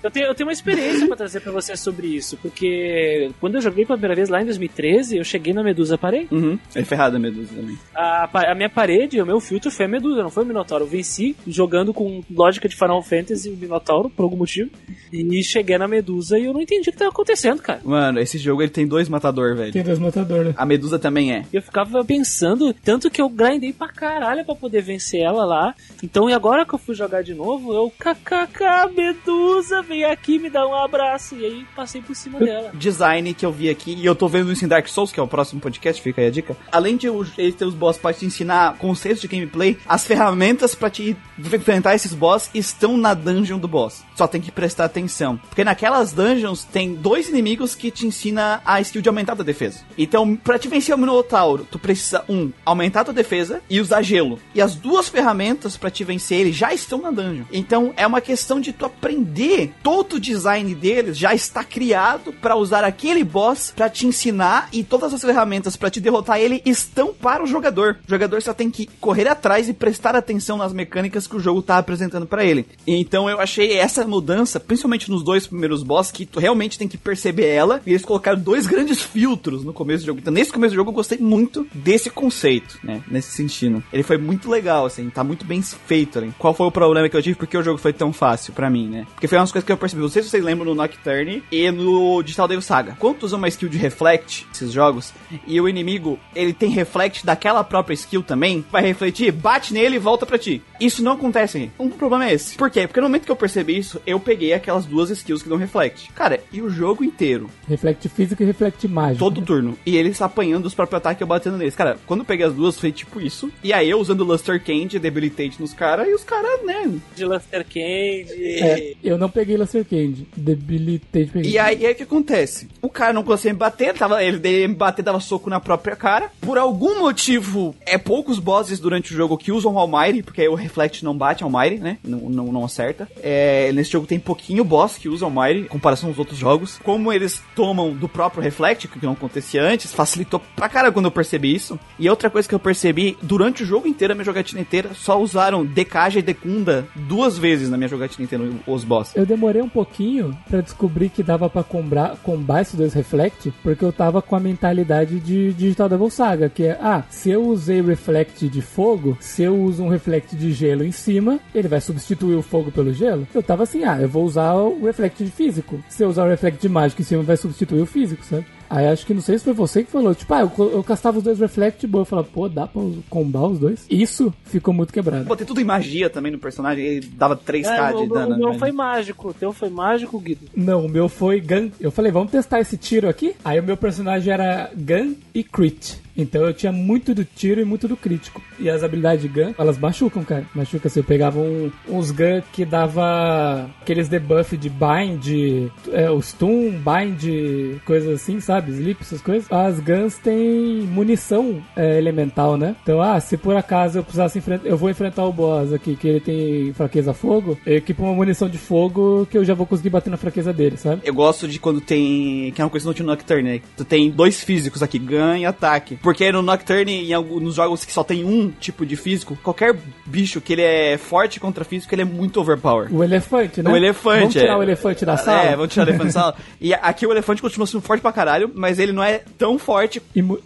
Eu 0.06 0.10
tenho, 0.10 0.26
eu 0.26 0.34
tenho 0.36 0.46
uma 0.46 0.52
experiência 0.52 1.04
pra 1.08 1.16
trazer 1.16 1.40
pra 1.40 1.50
você 1.50 1.76
sobre 1.76 2.06
isso, 2.06 2.36
porque 2.36 3.28
quando 3.40 3.56
eu 3.56 3.60
joguei 3.60 3.84
pela 3.84 3.98
primeira 3.98 4.14
vez 4.14 4.28
lá 4.28 4.40
em 4.40 4.44
2013, 4.44 5.16
eu 5.16 5.24
cheguei 5.24 5.52
na 5.52 5.64
Medusa 5.64 5.98
parei. 5.98 6.28
Uhum. 6.30 6.56
É 6.76 6.84
ferrada 6.84 7.16
a 7.16 7.20
Medusa 7.20 7.52
também. 7.52 7.76
A, 7.92 8.52
a 8.52 8.54
minha 8.54 8.70
parede, 8.70 9.20
o 9.20 9.26
meu 9.26 9.40
filtro 9.40 9.68
foi 9.68 9.86
a 9.86 9.88
Medusa, 9.88 10.22
não 10.22 10.30
foi 10.30 10.44
o 10.44 10.46
Minotauro. 10.46 10.84
Eu 10.84 10.88
venci 10.88 11.34
jogando 11.44 11.92
com 11.92 12.22
lógica 12.30 12.68
de 12.68 12.76
Final 12.76 13.02
Fantasy 13.02 13.50
o 13.50 13.56
Minotauro, 13.56 14.08
por 14.08 14.22
algum 14.22 14.36
motivo. 14.36 14.70
E 15.12 15.42
cheguei 15.42 15.76
na 15.76 15.88
Medusa 15.88 16.38
e 16.38 16.44
eu 16.44 16.52
não 16.52 16.60
entendi 16.60 16.88
o 16.88 16.92
que 16.92 16.98
tava 16.98 17.10
acontecendo, 17.10 17.60
cara. 17.60 17.80
Mano, 17.84 18.20
esse 18.20 18.38
jogo 18.38 18.62
ele 18.62 18.70
tem 18.70 18.86
dois 18.86 19.08
matador, 19.08 19.56
velho. 19.56 19.72
Tem 19.72 19.82
dois 19.82 19.98
matadores, 19.98 20.48
né? 20.48 20.54
A 20.56 20.64
Medusa 20.64 21.00
também 21.00 21.32
é. 21.32 21.44
Eu 21.52 21.62
ficava 21.62 22.04
pensando, 22.04 22.72
tanto 22.72 23.10
que 23.10 23.20
eu 23.20 23.28
grindei 23.28 23.72
pra 23.72 23.88
caralho 23.88 24.44
pra 24.44 24.54
poder 24.54 24.82
vencer 24.82 25.20
ela 25.20 25.44
lá. 25.44 25.74
Então, 26.00 26.30
e 26.30 26.32
agora 26.32 26.64
que 26.64 26.74
eu 26.74 26.78
fui 26.78 26.94
jogar 26.94 27.22
de 27.22 27.34
novo, 27.34 27.72
eu, 27.72 27.90
kkk, 27.90 28.94
Medusa, 28.94 29.82
vem 29.96 30.04
aqui 30.04 30.38
me 30.38 30.50
dá 30.50 30.66
um 30.66 30.74
abraço. 30.74 31.34
E 31.36 31.44
aí 31.44 31.66
passei 31.74 32.00
por 32.02 32.14
cima 32.14 32.38
dela. 32.38 32.70
Design 32.74 33.32
que 33.34 33.44
eu 33.44 33.52
vi 33.52 33.68
aqui, 33.70 33.94
e 33.94 34.04
eu 34.04 34.14
tô 34.14 34.28
vendo 34.28 34.52
isso 34.52 34.64
em 34.64 34.68
Dark 34.68 34.86
Souls, 34.88 35.10
que 35.12 35.18
é 35.18 35.22
o 35.22 35.28
próximo 35.28 35.60
podcast, 35.60 36.00
fica 36.02 36.20
aí 36.20 36.28
a 36.28 36.30
dica. 36.30 36.56
Além 36.70 36.96
de 36.96 37.08
o- 37.08 37.26
ele 37.38 37.52
ter 37.52 37.64
os 37.64 37.74
boss 37.74 37.96
pra 37.96 38.12
te 38.12 38.24
ensinar 38.26 38.76
conceitos 38.78 39.20
de 39.20 39.28
gameplay, 39.28 39.78
as 39.86 40.04
ferramentas 40.06 40.74
pra 40.74 40.90
te 40.90 41.16
enfrentar 41.38 41.94
esses 41.94 42.12
boss 42.12 42.50
estão 42.54 42.96
na 42.96 43.14
dungeon 43.14 43.58
do 43.58 43.68
boss. 43.68 44.04
Só 44.14 44.26
tem 44.26 44.40
que 44.40 44.50
prestar 44.52 44.84
atenção. 44.86 45.36
Porque 45.48 45.64
naquelas 45.64 46.12
dungeons 46.12 46.64
tem 46.64 46.94
dois 46.94 47.28
inimigos 47.28 47.74
que 47.74 47.90
te 47.90 48.06
ensina 48.06 48.60
a 48.64 48.80
skill 48.80 49.02
de 49.02 49.08
aumentar 49.08 49.32
a 49.32 49.42
defesa. 49.42 49.80
Então, 49.96 50.36
pra 50.36 50.58
te 50.58 50.68
vencer 50.68 50.94
o 50.94 50.98
Minotauro, 50.98 51.66
tu 51.70 51.78
precisa, 51.78 52.24
um, 52.28 52.50
aumentar 52.64 53.00
a 53.00 53.04
tua 53.04 53.14
defesa 53.14 53.60
e 53.68 53.80
usar 53.80 54.02
gelo. 54.02 54.38
E 54.54 54.60
as 54.60 54.74
duas 54.74 55.08
ferramentas 55.08 55.76
pra 55.76 55.90
te 55.90 56.04
vencer 56.04 56.40
ele 56.40 56.52
já 56.52 56.72
estão 56.72 57.00
na 57.00 57.10
dungeon. 57.10 57.44
Então, 57.52 57.92
é 57.96 58.06
uma 58.06 58.20
questão 58.20 58.60
de 58.60 58.72
tu 58.72 58.86
aprender. 58.86 59.72
Todo 59.86 60.14
o 60.14 60.20
design 60.20 60.74
deles 60.74 61.16
já 61.16 61.32
está 61.32 61.62
criado 61.62 62.32
pra 62.32 62.56
usar 62.56 62.82
aquele 62.82 63.22
boss 63.22 63.72
pra 63.76 63.88
te 63.88 64.04
ensinar 64.04 64.68
e 64.72 64.82
todas 64.82 65.14
as 65.14 65.20
ferramentas 65.20 65.76
pra 65.76 65.88
te 65.88 66.00
derrotar 66.00 66.40
ele 66.40 66.60
estão 66.66 67.14
para 67.14 67.40
o 67.40 67.46
jogador. 67.46 67.96
O 68.04 68.10
jogador 68.10 68.42
só 68.42 68.52
tem 68.52 68.68
que 68.68 68.88
correr 69.00 69.28
atrás 69.28 69.68
e 69.68 69.72
prestar 69.72 70.16
atenção 70.16 70.56
nas 70.56 70.72
mecânicas 70.72 71.28
que 71.28 71.36
o 71.36 71.38
jogo 71.38 71.62
tá 71.62 71.78
apresentando 71.78 72.26
pra 72.26 72.44
ele. 72.44 72.66
Então, 72.84 73.30
eu 73.30 73.38
achei 73.38 73.74
essa 73.74 74.04
mudança, 74.04 74.58
principalmente 74.58 75.08
nos 75.08 75.22
dois 75.22 75.46
primeiros 75.46 75.84
boss, 75.84 76.10
que 76.10 76.26
tu 76.26 76.40
realmente 76.40 76.76
tem 76.76 76.88
que 76.88 76.98
perceber 76.98 77.46
ela. 77.46 77.80
E 77.86 77.90
eles 77.90 78.04
colocaram 78.04 78.40
dois 78.40 78.66
grandes 78.66 79.00
filtros 79.00 79.62
no 79.62 79.72
começo 79.72 80.02
do 80.02 80.06
jogo. 80.06 80.18
Então, 80.18 80.34
nesse 80.34 80.52
começo 80.52 80.72
do 80.72 80.78
jogo, 80.78 80.90
eu 80.90 80.94
gostei 80.94 81.18
muito 81.18 81.64
desse 81.72 82.10
conceito, 82.10 82.76
né? 82.82 83.04
Nesse 83.08 83.30
sentido. 83.30 83.80
Ele 83.92 84.02
foi 84.02 84.18
muito 84.18 84.50
legal, 84.50 84.84
assim, 84.84 85.08
tá 85.10 85.22
muito 85.22 85.44
bem 85.44 85.62
feito 85.62 86.18
ali. 86.18 86.34
Qual 86.40 86.52
foi 86.52 86.66
o 86.66 86.72
problema 86.72 87.08
que 87.08 87.16
eu 87.16 87.22
tive? 87.22 87.36
Porque 87.36 87.56
o 87.56 87.62
jogo 87.62 87.78
foi 87.78 87.92
tão 87.92 88.12
fácil 88.12 88.52
pra 88.52 88.68
mim, 88.68 88.88
né? 88.88 89.06
Porque 89.14 89.28
foi 89.28 89.38
umas 89.38 89.52
coisas 89.52 89.64
que 89.64 89.75
percebi. 89.76 90.02
Não 90.02 90.08
sei 90.08 90.22
se 90.22 90.30
vocês 90.30 90.42
lembram 90.44 90.66
no 90.66 90.74
Nocturne 90.74 91.42
e 91.50 91.70
no 91.70 92.22
Digital 92.22 92.48
Devil 92.48 92.62
Saga. 92.62 92.96
Quando 92.98 93.18
tu 93.18 93.26
usa 93.26 93.36
uma 93.36 93.48
skill 93.48 93.68
de 93.68 93.78
Reflect, 93.78 94.46
esses 94.52 94.72
jogos, 94.72 95.12
e 95.46 95.60
o 95.60 95.68
inimigo, 95.68 96.18
ele 96.34 96.52
tem 96.52 96.70
Reflect 96.70 97.24
daquela 97.24 97.62
própria 97.64 97.94
skill 97.94 98.22
também, 98.22 98.64
vai 98.70 98.82
refletir, 98.82 99.30
bate 99.32 99.72
nele 99.72 99.96
e 99.96 100.00
volta 100.00 100.26
pra 100.26 100.38
ti. 100.38 100.62
Isso 100.80 101.02
não 101.02 101.12
acontece 101.12 101.58
aqui. 101.58 101.70
Um 101.78 101.88
problema 101.90 102.28
é 102.28 102.34
esse. 102.34 102.56
Por 102.56 102.70
quê? 102.70 102.86
Porque 102.86 103.00
no 103.00 103.06
momento 103.08 103.24
que 103.24 103.30
eu 103.32 103.36
percebi 103.36 103.78
isso, 103.78 104.00
eu 104.06 104.18
peguei 104.20 104.52
aquelas 104.52 104.84
duas 104.86 105.10
skills 105.10 105.42
que 105.42 105.48
dão 105.48 105.58
Reflect. 105.58 106.12
Cara, 106.12 106.40
e 106.52 106.60
o 106.62 106.68
jogo 106.70 107.04
inteiro, 107.04 107.48
Reflect 107.68 108.08
físico 108.08 108.42
e 108.42 108.46
reflect 108.46 108.86
mágico. 108.88 109.18
todo 109.18 109.42
turno. 109.42 109.76
E 109.84 109.96
eles 109.96 110.20
apanhando 110.22 110.66
os 110.66 110.74
próprios 110.74 110.98
ataques 110.98 111.20
e 111.20 111.24
eu 111.24 111.28
batendo 111.28 111.56
neles. 111.56 111.74
Cara, 111.76 111.98
quando 112.06 112.20
eu 112.20 112.26
peguei 112.26 112.46
as 112.46 112.54
duas, 112.54 112.78
foi 112.78 112.92
tipo 112.92 113.20
isso. 113.20 113.50
E 113.62 113.72
aí 113.72 113.88
eu 113.90 113.98
usando 113.98 114.24
Luster 114.24 114.62
Candy, 114.62 114.98
Debilitate 114.98 115.60
nos 115.60 115.72
caras, 115.72 116.08
e 116.08 116.14
os 116.14 116.24
caras, 116.24 116.64
né? 116.64 116.92
De 117.14 117.24
Luster 117.24 117.64
Candy. 117.64 118.58
É, 118.60 118.94
eu 119.02 119.18
não 119.18 119.28
peguei 119.30 119.55
Candy. 119.64 120.28
Debilitei 120.36 121.26
peguei. 121.26 121.52
E 121.52 121.58
aí, 121.58 121.86
aí 121.86 121.92
o 121.92 121.94
que 121.94 122.02
acontece? 122.02 122.68
O 122.82 122.88
cara 122.88 123.12
não 123.12 123.22
conseguia 123.22 123.52
me 123.52 123.58
bater, 123.58 123.94
tava, 123.94 124.22
ele 124.22 124.68
me 124.68 124.74
bater, 124.74 125.02
dava 125.02 125.20
soco 125.20 125.48
na 125.48 125.60
própria 125.60 125.96
cara. 125.96 126.30
Por 126.40 126.58
algum 126.58 127.00
motivo, 127.00 127.74
é 127.84 127.96
poucos 127.98 128.38
bosses 128.38 128.78
durante 128.78 129.12
o 129.12 129.16
jogo 129.16 129.36
que 129.36 129.52
usam 129.52 129.78
Almighty, 129.78 130.22
porque 130.22 130.42
aí 130.42 130.48
o 130.48 130.54
Reflect 130.54 131.04
não 131.04 131.16
bate 131.16 131.44
Almighty, 131.44 131.78
né? 131.78 131.98
Não, 132.04 132.18
não, 132.28 132.46
não 132.52 132.64
acerta. 132.64 133.08
É, 133.22 133.72
nesse 133.72 133.90
jogo 133.90 134.06
tem 134.06 134.18
pouquinho 134.18 134.64
boss 134.64 134.98
que 134.98 135.08
usa 135.08 135.24
Almighty, 135.24 135.60
em 135.60 135.64
comparação 135.64 136.08
aos 136.08 136.18
outros 136.18 136.38
jogos. 136.38 136.78
Como 136.82 137.12
eles 137.12 137.42
tomam 137.54 137.92
do 137.92 138.08
próprio 138.08 138.42
Reflect, 138.42 138.88
que 138.88 139.04
não 139.04 139.12
acontecia 139.12 139.62
antes, 139.62 139.92
facilitou 139.92 140.40
pra 140.54 140.68
caralho 140.68 140.92
quando 140.92 141.06
eu 141.06 141.10
percebi 141.10 141.54
isso. 141.54 141.78
E 141.98 142.08
outra 142.08 142.30
coisa 142.30 142.48
que 142.48 142.54
eu 142.54 142.58
percebi, 142.58 143.16
durante 143.22 143.62
o 143.62 143.66
jogo 143.66 143.86
inteiro, 143.86 144.12
a 144.12 144.14
minha 144.14 144.24
jogatina 144.24 144.60
inteira, 144.60 144.90
só 144.94 145.20
usaram 145.20 145.64
Dekaja 145.64 146.18
e 146.18 146.22
Dekunda 146.22 146.86
duas 146.94 147.38
vezes 147.38 147.70
na 147.70 147.76
minha 147.76 147.88
jogatina 147.88 148.24
inteira, 148.24 148.44
os 148.66 148.84
boss. 148.84 149.14
Eu 149.14 149.26
demorei 149.26 149.45
um 149.62 149.68
pouquinho 149.68 150.36
pra 150.48 150.60
descobrir 150.60 151.08
que 151.08 151.22
dava 151.22 151.48
pra 151.48 151.62
combar, 151.62 152.16
combar 152.22 152.62
esses 152.62 152.74
dois 152.74 152.92
Reflect, 152.92 153.52
porque 153.62 153.84
eu 153.84 153.92
tava 153.92 154.20
com 154.22 154.34
a 154.36 154.40
mentalidade 154.40 155.20
de 155.20 155.52
Digital 155.52 155.88
Devil 155.88 156.10
Saga, 156.10 156.48
que 156.48 156.64
é, 156.64 156.78
ah, 156.80 157.04
se 157.08 157.30
eu 157.30 157.44
usei 157.44 157.80
Reflect 157.80 158.48
de 158.48 158.62
fogo, 158.62 159.16
se 159.20 159.42
eu 159.42 159.54
uso 159.54 159.82
um 159.82 159.88
Reflect 159.88 160.34
de 160.36 160.52
gelo 160.52 160.84
em 160.84 160.92
cima, 160.92 161.38
ele 161.54 161.68
vai 161.68 161.80
substituir 161.80 162.34
o 162.34 162.42
fogo 162.42 162.70
pelo 162.70 162.92
gelo? 162.92 163.26
Eu 163.34 163.42
tava 163.42 163.62
assim, 163.62 163.84
ah, 163.84 164.00
eu 164.00 164.08
vou 164.08 164.24
usar 164.24 164.54
o 164.54 164.84
Reflect 164.84 165.24
de 165.24 165.30
físico. 165.30 165.80
Se 165.88 166.02
eu 166.02 166.08
usar 166.08 166.24
o 166.24 166.28
Reflect 166.28 166.60
de 166.60 166.68
mágico 166.68 167.02
em 167.02 167.04
cima, 167.04 167.22
vai 167.22 167.36
substituir 167.36 167.82
o 167.82 167.86
físico, 167.86 168.24
sabe? 168.24 168.44
Aí 168.68 168.86
acho 168.86 169.06
que 169.06 169.14
não 169.14 169.20
sei 169.20 169.38
se 169.38 169.44
foi 169.44 169.52
você 169.52 169.82
que 169.84 169.90
falou, 169.90 170.14
tipo, 170.14 170.32
ah, 170.34 170.40
eu, 170.40 170.70
eu 170.72 170.82
castava 170.84 171.18
os 171.18 171.24
dois 171.24 171.38
Reflect, 171.38 171.86
boa, 171.86 172.02
eu 172.02 172.06
falava, 172.06 172.28
pô, 172.32 172.48
dá 172.48 172.66
pra 172.66 172.82
combar 173.08 173.46
os 173.46 173.58
dois? 173.58 173.86
Isso 173.88 174.32
ficou 174.44 174.72
muito 174.74 174.92
quebrado. 174.92 175.24
Botei 175.24 175.46
tudo 175.46 175.60
em 175.60 175.64
magia 175.64 176.10
também 176.10 176.32
no 176.32 176.38
personagem, 176.38 176.84
ele 176.84 177.06
dava 177.06 177.36
3k 177.36 177.66
É, 177.66 177.92
de 177.92 178.02
o, 178.02 178.08
dano. 178.08 178.34
o 178.34 178.38
meu 178.38 178.52
né? 178.52 178.58
foi 178.58 178.72
mágico, 178.72 179.28
o 179.30 179.34
teu 179.34 179.52
foi 179.52 179.70
mágico, 179.70 180.18
Guido. 180.18 180.46
Não, 180.54 180.84
o 180.86 180.88
meu 180.88 181.08
foi 181.08 181.40
Gun. 181.40 181.70
Eu 181.80 181.90
falei, 181.90 182.10
vamos 182.12 182.30
testar 182.32 182.60
esse 182.60 182.76
tiro 182.76 183.08
aqui? 183.08 183.34
Aí 183.44 183.58
o 183.60 183.62
meu 183.62 183.76
personagem 183.76 184.32
era 184.32 184.70
Gun 184.76 185.14
e 185.34 185.42
Crit. 185.44 186.00
Então 186.16 186.42
eu 186.46 186.54
tinha 186.54 186.72
muito 186.72 187.14
do 187.14 187.24
tiro 187.24 187.60
e 187.60 187.64
muito 187.64 187.86
do 187.86 187.96
crítico. 187.96 188.42
E 188.58 188.70
as 188.70 188.82
habilidades 188.82 189.22
de 189.22 189.28
Gun, 189.28 189.52
elas 189.58 189.78
machucam, 189.78 190.24
cara. 190.24 190.44
Machuca. 190.54 190.88
Assim, 190.88 191.00
eu 191.00 191.04
pegava 191.04 191.38
um- 191.38 191.70
uns 191.88 192.10
Gun 192.10 192.40
que 192.52 192.64
dava 192.64 193.68
aqueles 193.82 194.08
debuff 194.08 194.56
de 194.56 194.68
bind, 194.70 195.70
é, 195.92 196.10
o 196.10 196.20
stun, 196.22 196.70
bind, 196.72 197.80
coisas 197.84 198.14
assim, 198.22 198.40
sabe? 198.40 198.72
Sleep, 198.72 199.00
essas 199.02 199.20
coisas. 199.20 199.50
As 199.50 199.78
Guns 199.80 200.16
têm 200.18 200.82
munição 200.82 201.62
é, 201.76 201.98
elemental, 201.98 202.56
né? 202.56 202.74
Então, 202.82 203.00
ah, 203.00 203.18
se 203.20 203.36
por 203.36 203.56
acaso 203.56 203.98
eu 203.98 204.02
precisasse 204.02 204.38
enfrentar. 204.38 204.66
Eu 204.68 204.76
vou 204.76 204.90
enfrentar 204.90 205.24
o 205.24 205.32
boss 205.32 205.72
aqui, 205.72 205.96
que 205.96 206.08
ele 206.08 206.20
tem 206.20 206.72
fraqueza 206.72 207.10
a 207.10 207.14
fogo, 207.14 207.58
eu 207.66 207.76
equipo 207.76 208.02
uma 208.02 208.14
munição 208.14 208.48
de 208.48 208.58
fogo 208.58 209.26
que 209.30 209.36
eu 209.36 209.44
já 209.44 209.54
vou 209.54 209.66
conseguir 209.66 209.90
bater 209.90 210.10
na 210.10 210.16
fraqueza 210.16 210.52
dele, 210.52 210.76
sabe? 210.76 211.02
Eu 211.04 211.14
gosto 211.14 211.46
de 211.48 211.58
quando 211.58 211.80
tem. 211.80 212.52
Que 212.54 212.60
é 212.60 212.64
uma 212.64 212.70
coisa 212.70 212.88
no 212.92 213.06
Nocturne, 213.06 213.42
né? 213.42 213.60
Tu 213.76 213.84
tem 213.84 214.10
dois 214.10 214.42
físicos 214.42 214.82
aqui, 214.82 214.98
ganha 214.98 215.42
e 215.42 215.44
ataque. 215.44 215.96
Porque 216.06 216.30
no 216.30 216.40
Nocturne, 216.40 217.08
em 217.08 217.12
alguns 217.12 217.42
nos 217.42 217.54
jogos 217.56 217.84
que 217.84 217.92
só 217.92 218.04
tem 218.04 218.24
um 218.24 218.48
tipo 218.48 218.86
de 218.86 218.94
físico, 218.94 219.36
qualquer 219.42 219.76
bicho 220.04 220.40
que 220.40 220.52
ele 220.52 220.62
é 220.62 220.96
forte 220.96 221.40
contra 221.40 221.64
físico, 221.64 221.92
ele 221.92 222.02
é 222.02 222.04
muito 222.04 222.40
overpower. 222.40 222.94
O 222.94 223.02
elefante, 223.02 223.60
né? 223.60 223.68
O 223.68 223.76
elefante, 223.76 224.18
Vamos 224.20 224.34
tirar 224.34 224.52
é. 224.52 224.56
o 224.56 224.62
elefante 224.62 225.04
da 225.04 225.16
sala? 225.16 225.42
É, 225.42 225.56
vamos 225.56 225.72
tirar 225.72 225.84
o 225.86 225.90
elefante 225.90 226.14
da 226.14 226.20
sala. 226.20 226.36
E 226.60 226.72
aqui 226.72 227.04
o 227.04 227.10
elefante 227.10 227.42
continua 227.42 227.66
sendo 227.66 227.80
forte 227.80 228.00
pra 228.00 228.12
caralho, 228.12 228.48
mas 228.54 228.78
ele 228.78 228.92
não 228.92 229.02
é 229.02 229.20
tão 229.36 229.58
forte. 229.58 230.00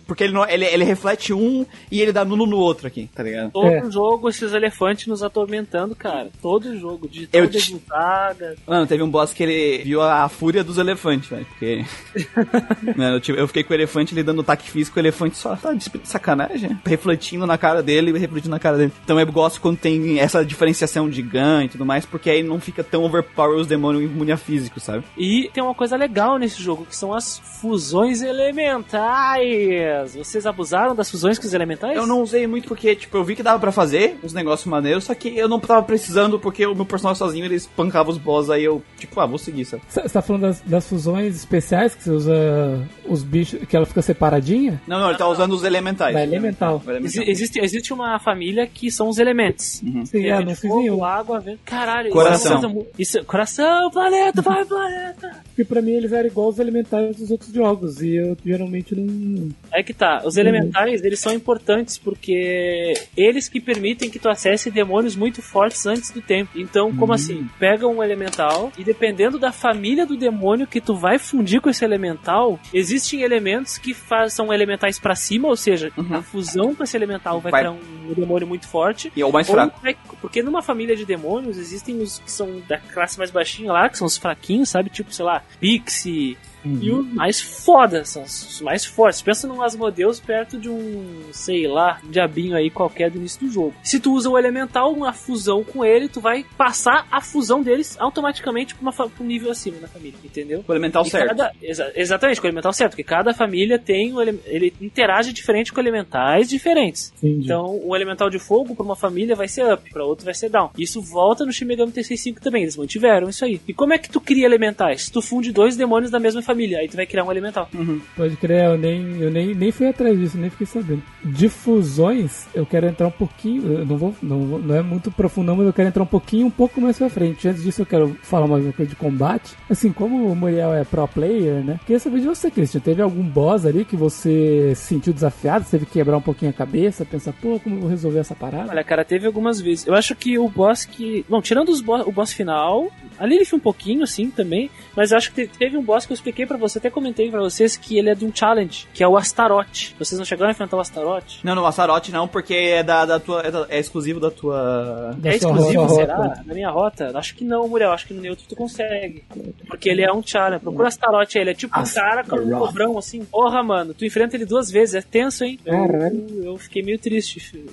Porque 0.06 0.24
ele, 0.24 0.32
não, 0.32 0.48
ele, 0.48 0.64
ele 0.64 0.82
reflete 0.84 1.32
um 1.34 1.66
e 1.90 2.00
ele 2.00 2.10
dá 2.10 2.24
nulo 2.24 2.46
no 2.46 2.56
outro 2.56 2.86
aqui, 2.86 3.08
tá 3.14 3.22
ligado? 3.22 3.50
Todo 3.50 3.66
É. 3.66 3.90
jogo, 3.90 4.30
esses 4.30 4.54
elefantes 4.54 5.06
nos 5.08 5.22
atormentando, 5.22 5.94
cara. 5.94 6.30
Todo 6.40 6.74
jogo. 6.78 7.06
De 7.06 7.28
Eu 7.32 7.48
te- 7.50 7.78
saga. 7.86 8.54
Mano, 8.66 8.86
teve 8.86 9.02
um 9.02 9.10
boss 9.10 9.34
que 9.34 9.42
ele 9.42 9.82
viu 9.84 10.00
a 10.00 10.26
fúria 10.30 10.64
dos 10.64 10.78
elefantes, 10.78 11.28
velho. 11.28 11.44
Porque. 11.46 11.84
Mano, 12.96 13.16
eu, 13.16 13.20
tive- 13.20 13.38
eu 13.40 13.46
fiquei 13.46 13.62
com 13.62 13.72
o 13.72 13.76
elefante, 13.76 14.14
ele 14.14 14.22
dando 14.22 14.40
ataque 14.40 14.70
físico, 14.70 14.98
o 14.98 15.00
elefante 15.02 15.36
só 15.36 15.49
tá 15.56 15.72
de 15.72 15.90
sacanagem. 16.04 16.78
Refletindo 16.84 17.46
na 17.46 17.58
cara 17.58 17.82
dele 17.82 18.10
e 18.10 18.18
refletindo 18.18 18.50
na 18.50 18.58
cara 18.58 18.76
dele. 18.76 18.92
Então 19.04 19.18
eu 19.18 19.26
gosto 19.30 19.60
quando 19.60 19.78
tem 19.78 20.18
essa 20.18 20.44
diferenciação 20.44 21.08
de 21.08 21.22
gun 21.22 21.62
e 21.64 21.68
tudo 21.68 21.86
mais, 21.86 22.04
porque 22.04 22.30
aí 22.30 22.42
não 22.42 22.60
fica 22.60 22.82
tão 22.82 23.04
overpower 23.04 23.58
os 23.58 23.66
demônios 23.66 24.04
imune 24.04 24.32
a 24.32 24.36
físico, 24.36 24.80
sabe? 24.80 25.04
E 25.16 25.50
tem 25.52 25.62
uma 25.62 25.74
coisa 25.74 25.96
legal 25.96 26.38
nesse 26.38 26.62
jogo, 26.62 26.84
que 26.84 26.96
são 26.96 27.14
as 27.14 27.38
fusões 27.38 28.22
elementais. 28.22 30.14
Vocês 30.16 30.46
abusaram 30.46 30.94
das 30.94 31.10
fusões 31.10 31.38
com 31.38 31.46
os 31.46 31.54
elementais? 31.54 31.96
Eu 31.96 32.06
não 32.06 32.22
usei 32.22 32.46
muito 32.46 32.68
porque, 32.68 32.94
tipo, 32.94 33.16
eu 33.16 33.24
vi 33.24 33.36
que 33.36 33.42
dava 33.42 33.58
pra 33.58 33.72
fazer 33.72 34.18
uns 34.22 34.32
negócios 34.32 34.66
maneiros, 34.66 35.04
só 35.04 35.14
que 35.14 35.28
eu 35.36 35.48
não 35.48 35.60
tava 35.60 35.82
precisando 35.82 36.38
porque 36.38 36.66
o 36.66 36.74
meu 36.74 36.84
personagem 36.84 37.18
sozinho 37.18 37.44
ele 37.44 37.54
espancava 37.54 38.10
os 38.10 38.18
boss, 38.18 38.50
aí 38.50 38.64
eu, 38.64 38.82
tipo, 38.98 39.18
ah, 39.20 39.26
vou 39.26 39.38
seguir, 39.38 39.64
sabe? 39.64 39.82
Você 39.88 40.08
tá 40.08 40.22
falando 40.22 40.42
das, 40.42 40.60
das 40.60 40.88
fusões 40.88 41.36
especiais 41.36 41.94
que 41.94 42.04
você 42.04 42.10
usa 42.10 42.88
os 43.08 43.22
bichos, 43.22 43.60
que 43.68 43.76
ela 43.76 43.86
fica 43.86 44.02
separadinha? 44.02 44.80
Não, 44.86 45.00
não, 45.00 45.08
ele 45.08 45.18
tá 45.18 45.24
Não, 45.24 45.30
usando 45.40 45.52
os 45.52 45.64
elementais. 45.64 46.14
Da 46.14 46.22
elemental. 46.22 46.82
Elemental. 46.86 47.06
Exi- 47.22 47.30
Existe, 47.30 47.60
existe 47.60 47.92
uma 47.92 48.18
família 48.18 48.66
que 48.66 48.90
são 48.90 49.08
os 49.08 49.18
elementos. 49.18 49.80
Uhum. 49.82 50.04
Sim, 50.04 50.26
é, 50.26 50.40
não 50.44 50.54
fiz 50.54 50.60
fogo, 50.70 50.80
nenhum. 50.82 51.04
água, 51.04 51.40
vento. 51.40 51.60
Caralho, 51.64 52.10
Coração. 52.10 52.36
Isso 52.36 52.46
é, 52.46 52.50
uma 52.50 52.60
coisa 52.60 52.74
mu- 52.74 52.86
isso, 52.98 53.24
coração, 53.24 53.90
planeta, 53.90 54.42
vai, 54.42 54.64
planeta. 54.64 55.40
Porque 55.46 55.64
pra 55.64 55.80
mim 55.82 55.92
eles 55.92 56.12
eram 56.12 56.26
igual 56.28 56.48
os 56.48 56.58
elementais 56.58 57.16
dos 57.16 57.30
outros 57.30 57.52
jogos. 57.52 58.02
E 58.02 58.16
eu 58.16 58.36
geralmente 58.44 58.94
não. 58.94 59.48
É 59.72 59.82
que 59.82 59.94
tá, 59.94 60.22
os 60.24 60.36
elementais, 60.36 61.02
eles 61.02 61.20
são 61.20 61.32
importantes 61.32 61.96
porque 61.98 62.94
eles 63.16 63.48
que 63.48 63.60
permitem 63.60 64.10
que 64.10 64.18
tu 64.18 64.28
acesse 64.28 64.70
demônios 64.70 65.16
muito 65.16 65.40
fortes 65.42 65.86
antes 65.86 66.10
do 66.10 66.20
tempo. 66.20 66.50
Então, 66.56 66.94
como 66.96 67.12
assim? 67.12 67.46
Pega 67.58 67.86
um 67.86 68.02
elemental 68.02 68.72
e 68.78 68.84
dependendo 68.84 69.38
da 69.38 69.52
família 69.52 70.04
do 70.06 70.16
demônio 70.16 70.66
que 70.66 70.80
tu 70.80 70.94
vai 70.94 71.18
fundir 71.18 71.60
com 71.60 71.70
esse 71.70 71.84
elemental, 71.84 72.58
existem 72.72 73.22
elementos 73.22 73.78
que 73.78 73.92
faz, 73.94 74.32
são 74.32 74.52
elementais 74.52 74.98
pra 74.98 75.14
cima, 75.14 75.29
ou 75.48 75.56
seja, 75.56 75.92
Uhum. 75.96 76.16
a 76.16 76.22
fusão 76.22 76.74
com 76.74 76.82
esse 76.82 76.96
elemental 76.96 77.40
vai, 77.40 77.52
Vai. 77.52 77.60
criar 77.62 77.72
um 77.72 78.14
demônio 78.14 78.46
muito 78.48 78.66
forte. 78.66 79.12
E 79.14 79.20
é 79.22 79.26
o 79.26 79.32
mais 79.32 79.48
fraco. 79.48 79.78
vai- 79.82 79.96
porque 80.20 80.42
numa 80.42 80.62
família 80.62 80.96
de 80.96 81.04
demônios 81.04 81.56
existem 81.58 82.00
os 82.00 82.18
que 82.18 82.30
são 82.30 82.60
da 82.68 82.78
classe 82.78 83.18
mais 83.18 83.30
baixinha 83.30 83.72
lá, 83.72 83.88
que 83.88 83.98
são 83.98 84.06
os 84.06 84.16
fraquinhos, 84.16 84.68
sabe? 84.68 84.90
Tipo, 84.90 85.12
sei 85.12 85.24
lá, 85.24 85.42
Pixie. 85.60 86.36
E 86.64 86.90
os 86.90 87.06
mais 87.14 87.40
foda, 87.40 88.04
são 88.04 88.22
os 88.22 88.60
mais 88.60 88.84
fortes. 88.84 89.22
Pensa 89.22 89.46
num 89.46 89.62
Asmodeus 89.62 90.20
perto 90.20 90.58
de 90.58 90.68
um, 90.68 91.22
sei 91.32 91.66
lá, 91.66 92.00
diabinho 92.04 92.56
aí 92.56 92.70
qualquer 92.70 93.10
do 93.10 93.18
início 93.18 93.46
do 93.46 93.52
jogo. 93.52 93.74
Se 93.82 93.98
tu 94.00 94.12
usa 94.12 94.28
o 94.28 94.38
elemental, 94.38 94.92
uma 94.92 95.12
fusão 95.12 95.62
com 95.64 95.84
ele, 95.84 96.08
tu 96.08 96.20
vai 96.20 96.44
passar 96.56 97.06
a 97.10 97.20
fusão 97.20 97.62
deles 97.62 97.96
automaticamente 97.98 98.74
pra, 98.74 98.82
uma, 98.82 98.92
pra 98.92 99.08
um 99.20 99.24
nível 99.26 99.50
acima 99.50 99.78
na 99.80 99.88
família, 99.88 100.18
entendeu? 100.24 100.64
O 100.66 100.72
elemental 100.72 101.04
E 101.04 101.10
certo. 101.10 101.28
cada- 101.28 101.52
exa- 101.62 101.92
exatamente, 101.94 102.40
com 102.40 102.46
o 102.46 102.50
elemental 102.50 102.72
certo, 102.72 102.92
porque 102.92 103.04
cada 103.04 103.32
família 103.32 103.78
tem 103.78 104.12
um 104.12 104.20
ele, 104.20 104.72
interage 104.80 105.32
diferente 105.32 105.72
com 105.72 105.80
elementais 105.80 106.48
diferentes. 106.48 107.12
Entendi. 107.18 107.44
Então, 107.44 107.80
um 107.84 107.94
elemental 107.96 108.28
de 108.28 108.38
fogo 108.38 108.74
pra 108.74 108.84
uma 108.84 108.96
família 108.96 109.34
vai 109.34 109.48
ser 109.48 109.64
up, 109.72 109.90
pra 109.90 110.04
outra 110.04 110.24
vai 110.26 110.34
ser 110.34 110.48
down. 110.50 110.70
Isso 110.78 111.00
volta 111.00 111.44
no 111.44 111.52
Shin 111.52 111.64
Megami 111.64 111.92
Tensei 111.92 112.16
5 112.16 112.40
também, 112.40 112.62
eles 112.62 112.76
mantiveram 112.76 113.28
isso 113.28 113.44
aí. 113.44 113.60
E 113.66 113.72
como 113.72 113.92
é 113.92 113.98
que 113.98 114.10
tu 114.10 114.20
cria 114.20 114.44
elementais? 114.46 115.08
Tu 115.08 115.22
funde 115.22 115.52
dois 115.52 115.76
demônios 115.76 116.10
da 116.10 116.18
mesma 116.18 116.42
família, 116.42 116.49
aí 116.50 116.88
tu 116.88 116.96
vai 116.96 117.06
criar 117.06 117.24
um 117.24 117.30
elemental. 117.30 117.68
Pode 118.16 118.36
crer, 118.36 118.64
eu 118.66 118.78
nem, 118.78 119.18
eu 119.20 119.30
nem, 119.30 119.54
nem 119.54 119.70
fui 119.72 119.86
atrás 119.88 120.18
disso, 120.18 120.36
nem 120.38 120.50
fiquei 120.50 120.66
sabendo. 120.66 121.02
De 121.24 121.48
fusões, 121.48 122.46
eu 122.54 122.66
quero 122.66 122.86
entrar 122.86 123.06
um 123.06 123.10
pouquinho. 123.10 123.72
Eu 123.78 123.86
não 123.86 123.96
vou. 123.96 124.14
Não, 124.22 124.40
vou- 124.40 124.58
não 124.58 124.74
é 124.74 124.82
muito 124.82 125.10
profundo, 125.10 125.46
não, 125.46 125.56
mas 125.56 125.66
eu 125.66 125.72
quero 125.72 125.88
entrar 125.88 126.02
um 126.02 126.06
pouquinho, 126.06 126.46
um 126.46 126.50
pouco 126.50 126.80
mais 126.80 126.98
pra 126.98 127.08
frente. 127.08 127.46
Antes 127.48 127.62
disso, 127.62 127.82
eu 127.82 127.86
quero 127.86 128.16
falar 128.22 128.46
mais 128.46 128.64
uma 128.64 128.72
coisa 128.72 128.88
de 128.90 128.96
combate. 128.96 129.54
Assim, 129.68 129.92
como 129.92 130.26
o 130.30 130.36
Muriel 130.36 130.72
é 130.74 130.84
pro 130.84 131.06
player, 131.08 131.64
né? 131.64 131.78
Queria 131.86 131.98
saber 131.98 132.20
de 132.20 132.26
você, 132.26 132.50
Christian. 132.50 132.80
Teve 132.80 133.02
algum 133.02 133.22
boss 133.22 133.64
ali 133.66 133.84
que 133.84 133.96
você 133.96 134.72
se 134.74 134.86
sentiu 134.90 135.12
desafiado? 135.12 135.64
Você 135.64 135.72
teve 135.72 135.86
que 135.86 135.92
quebrar 135.92 136.16
um 136.16 136.20
pouquinho 136.22 136.50
a 136.50 136.54
cabeça? 136.54 137.04
Pensar, 137.04 137.32
pô, 137.32 137.58
como 137.60 137.76
eu 137.76 137.80
vou 137.80 137.90
resolver 137.90 138.18
essa 138.18 138.34
parada? 138.34 138.70
Olha, 138.70 138.84
cara, 138.84 139.04
teve 139.04 139.26
algumas 139.26 139.60
vezes. 139.60 139.86
Eu 139.86 139.94
acho 139.94 140.14
que 140.14 140.38
o 140.38 140.48
boss 140.48 140.84
que. 140.84 141.24
Não, 141.28 141.40
tirando 141.40 141.68
os 141.70 141.80
bo- 141.80 142.02
o 142.08 142.12
boss 142.12 142.32
final, 142.32 142.90
ali 143.18 143.36
ele 143.36 143.44
foi 143.44 143.58
um 143.58 143.62
pouquinho, 143.62 144.02
assim, 144.02 144.30
também. 144.30 144.70
Mas 144.96 145.10
eu 145.12 145.18
acho 145.18 145.32
que 145.32 145.46
te- 145.46 145.58
teve 145.58 145.76
um 145.76 145.82
boss 145.82 146.06
que 146.06 146.12
eu 146.12 146.14
expliquei 146.14 146.39
pra 146.46 146.56
você, 146.56 146.78
até 146.78 146.90
comentei 146.90 147.30
pra 147.30 147.40
vocês 147.40 147.76
que 147.76 147.98
ele 147.98 148.10
é 148.10 148.14
de 148.14 148.24
um 148.24 148.34
challenge, 148.34 148.86
que 148.94 149.02
é 149.02 149.08
o 149.08 149.16
Astaroth. 149.16 149.94
Vocês 149.98 150.18
não 150.18 150.24
chegaram 150.24 150.48
a 150.48 150.52
enfrentar 150.52 150.76
o 150.76 150.80
Astaroth? 150.80 151.40
Não, 151.42 151.54
no 151.54 151.62
Massarote 151.62 152.10
não, 152.12 152.26
porque 152.28 152.54
é 152.54 152.82
da, 152.82 153.04
da 153.06 153.20
tua. 153.20 153.42
É, 153.42 153.50
da- 153.50 153.66
é 153.68 153.78
exclusivo 153.78 154.18
da 154.20 154.30
tua. 154.30 155.14
Da 155.18 155.30
é 155.30 155.36
exclusivo, 155.36 155.82
rota. 155.82 155.94
será? 155.94 156.42
Na 156.46 156.54
minha 156.54 156.70
rota? 156.70 157.12
Acho 157.18 157.34
que 157.34 157.44
não, 157.44 157.68
Muriel. 157.68 157.92
Acho 157.92 158.06
que 158.06 158.14
no 158.14 158.20
neutro 158.20 158.44
tu 158.48 158.56
consegue. 158.56 159.24
Porque 159.66 159.88
ele 159.88 160.02
é 160.02 160.12
um 160.12 160.22
challenge. 160.24 160.62
Procura 160.62 160.88
Astaroth 160.88 161.30
aí. 161.36 161.42
Ele 161.42 161.50
é 161.50 161.54
tipo 161.54 161.78
um 161.78 161.84
cara 161.84 162.24
com 162.24 162.36
um 162.36 162.40
Astaroth. 162.40 162.66
cobrão, 162.66 162.98
assim. 162.98 163.24
Porra, 163.24 163.62
mano. 163.62 163.94
Tu 163.94 164.04
enfrenta 164.04 164.36
ele 164.36 164.44
duas 164.46 164.70
vezes. 164.70 164.94
É 164.94 165.02
tenso, 165.02 165.44
hein? 165.44 165.58
Eu, 165.64 166.44
eu 166.44 166.58
fiquei 166.58 166.82
meio 166.82 166.98
triste, 166.98 167.40
filho. 167.40 167.70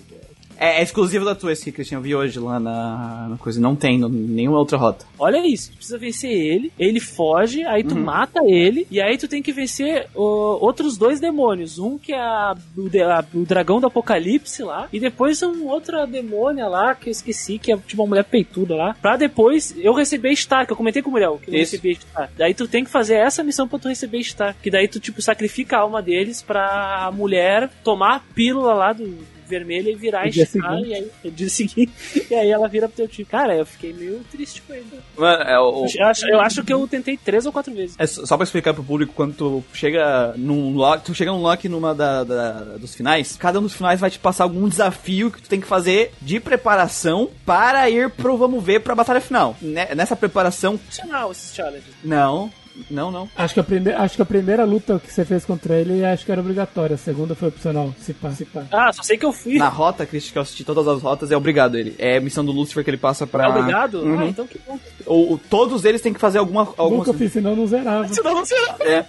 É, 0.59 0.79
é 0.79 0.84
exclusivo 0.84 1.23
da 1.25 1.35
tua, 1.35 1.51
esse 1.53 1.65
que 1.65 1.71
Christian 1.71 1.97
eu 1.97 2.01
vi 2.01 2.15
hoje 2.15 2.39
lá 2.39 2.59
na, 2.59 3.27
na 3.29 3.38
coisa. 3.38 3.59
Não 3.61 3.75
tem 3.75 3.97
no, 3.97 4.09
nenhuma 4.09 4.57
outra 4.59 4.77
rota. 4.77 5.05
Olha 5.19 5.45
isso, 5.45 5.71
tu 5.71 5.77
precisa 5.77 5.97
vencer 5.97 6.31
ele, 6.31 6.71
ele 6.79 6.99
foge, 6.99 7.63
aí 7.63 7.84
tu 7.84 7.95
mata 7.95 8.41
ele, 8.45 8.88
e 8.89 8.99
aí 9.01 9.17
tu 9.17 9.27
tem 9.27 9.41
que 9.41 9.51
vencer 9.51 10.07
outros 10.15 10.97
dois 10.97 11.19
demônios. 11.19 11.79
Um 11.79 11.97
que 11.97 12.13
é 12.13 12.19
a- 12.19 12.55
o, 12.77 12.88
a- 13.03 13.25
o 13.34 13.45
dragão 13.45 13.79
do 13.79 13.88
apocalipse 13.88 14.63
lá, 14.63 14.88
e 14.91 14.99
depois 14.99 15.41
um 15.43 15.65
outra 15.67 16.05
demônia 16.05 16.67
lá, 16.67 16.95
que 16.95 17.09
eu 17.09 17.11
esqueci, 17.11 17.57
que 17.59 17.71
é 17.71 17.77
tipo 17.77 18.01
uma 18.01 18.09
mulher 18.09 18.23
peituda 18.23 18.75
lá. 18.75 18.95
Pra 19.01 19.15
depois 19.17 19.75
eu 19.77 19.93
receber 19.93 20.35
Star, 20.35 20.65
que 20.65 20.73
eu 20.73 20.77
comentei 20.77 21.01
com 21.01 21.09
o 21.09 21.11
Muriel, 21.11 21.39
que 21.43 21.49
eu 21.49 21.53
Isso. 21.61 21.73
recebi 21.75 21.95
Star. 21.95 22.29
Daí 22.38 22.53
tu 22.53 22.67
tem 22.67 22.84
que 22.84 22.89
fazer 22.89 23.15
essa 23.15 23.43
missão 23.43 23.67
pra 23.67 23.79
tu 23.79 23.88
receber 23.89 24.23
Star. 24.23 24.55
Que 24.61 24.69
daí 24.71 24.88
tu, 24.88 24.99
tipo, 24.99 25.21
sacrifica 25.21 25.77
a 25.77 25.81
alma 25.81 26.01
deles 26.01 26.41
pra 26.41 27.05
a 27.07 27.11
mulher 27.11 27.69
tomar 27.84 28.15
a 28.15 28.19
pílula 28.34 28.73
lá 28.73 28.93
do 28.93 29.17
vermelho 29.48 29.90
e 29.90 29.95
virar 29.95 30.26
No 30.26 30.32
seguinte. 30.34 30.88
e 30.88 30.94
aí, 30.94 31.07
no 31.24 31.32
dia 31.32 31.49
seguinte, 31.49 31.91
e 32.30 32.34
aí 32.36 32.49
ela 32.49 32.68
vira 32.68 32.88
pro 32.88 32.98
teu 32.98 33.07
time. 33.07 33.26
Cara, 33.26 33.56
eu 33.56 33.65
fiquei 33.65 33.94
meio 33.94 34.22
triste 34.32 34.61
com 34.61 34.74
ele. 34.74 34.86
Mano, 35.18 35.44
é 35.44 35.60
o. 35.60 35.86
Eu 35.98 36.06
acho, 36.07 36.28
eu 36.28 36.40
acho 36.40 36.64
que 36.64 36.74
eu 36.74 36.88
tentei 36.88 37.18
três 37.18 37.45
ou 37.45 37.52
quatro 37.52 37.74
vezes. 37.74 37.95
É 37.98 38.06
só 38.06 38.36
pra 38.38 38.44
explicar 38.44 38.74
pro 38.74 38.84
público, 38.84 39.14
quando 39.15 39.34
tu 39.36 39.64
chega 39.74 40.34
num 40.38 40.74
lock, 40.76 41.03
tu 41.03 41.14
chega 41.14 41.32
num 41.32 41.41
lock 41.41 41.68
numa 41.69 41.94
da, 41.95 42.24
da- 42.24 42.61
dos 42.78 42.94
finais, 42.95 43.36
cada 43.38 43.60
um 43.60 43.64
dos 43.64 43.74
finais 43.74 43.99
vai 43.99 44.10
te 44.10 44.19
passar 44.19 44.44
algum 44.44 44.68
desafio 44.68 45.32
que 45.32 45.41
tu 45.41 45.49
tem 45.49 45.60
que 45.61 45.68
fazer 45.68 46.11
de 46.22 46.40
preparação 46.40 47.30
para 47.45 47.90
ir 47.90 48.10
pro 48.10 48.38
vamos 48.38 48.64
ver 48.64 48.82
pra 48.82 48.95
batalha 48.95 49.22
final. 49.22 49.56
Ne- 49.61 49.95
Nessa 49.95 50.15
preparação, 50.15 50.76
Opcional 50.76 51.32
esses 51.32 51.56
challenges. 51.56 51.84
não, 52.03 52.52
não, 52.89 53.11
não. 53.11 53.29
Acho 53.35 53.53
que, 53.53 53.59
a 53.59 53.63
prime... 53.63 53.91
acho 53.91 54.15
que 54.15 54.21
a 54.21 54.25
primeira 54.25 54.63
luta 54.65 54.99
que 55.03 55.11
você 55.13 55.25
fez 55.25 55.43
contra 55.45 55.75
ele 55.79 56.03
acho 56.05 56.25
que 56.25 56.31
era 56.31 56.41
obrigatória. 56.41 56.95
A 56.95 56.97
segunda 56.97 57.35
foi 57.35 57.49
opcional. 57.49 57.93
Se 57.99 58.13
pá, 58.13 58.31
se 58.31 58.45
pá. 58.45 58.63
Ah, 58.71 58.91
só 58.93 59.03
sei 59.03 59.17
que 59.17 59.25
eu 59.25 59.33
fui. 59.33 59.57
Na 59.57 59.69
rota, 59.69 60.05
Christian, 60.05 60.31
que 60.33 60.37
eu 60.37 60.41
assisti 60.41 60.63
todas 60.63 60.87
as 60.87 61.01
rotas, 61.01 61.31
é 61.31 61.37
obrigado 61.37 61.77
ele. 61.77 61.95
É 61.97 62.17
a 62.17 62.21
missão 62.21 62.43
do 62.45 62.51
Lucifer 62.51 62.83
que 62.83 62.89
ele 62.89 62.97
passa 62.97 63.25
pra. 63.27 63.45
Ah, 63.45 63.49
obrigado? 63.49 64.01
Uhum. 64.01 64.19
Ah, 64.19 64.25
então 64.27 64.45
que 64.47 64.59
bom. 64.67 64.79
O- 65.05 65.33
o- 65.33 65.37
todos 65.49 65.85
eles 65.85 66.01
têm 66.01 66.13
que 66.13 66.19
fazer 66.19 66.37
alguma. 66.39 66.61
alguma 66.77 67.05
Nunca 67.05 67.13
fiz, 67.13 67.31
senão 67.33 67.55
não 67.55 67.67
zerava. 67.67 68.07
Senão 68.13 68.33
não 68.33 68.45
será. 68.45 68.75
É. 68.81 69.05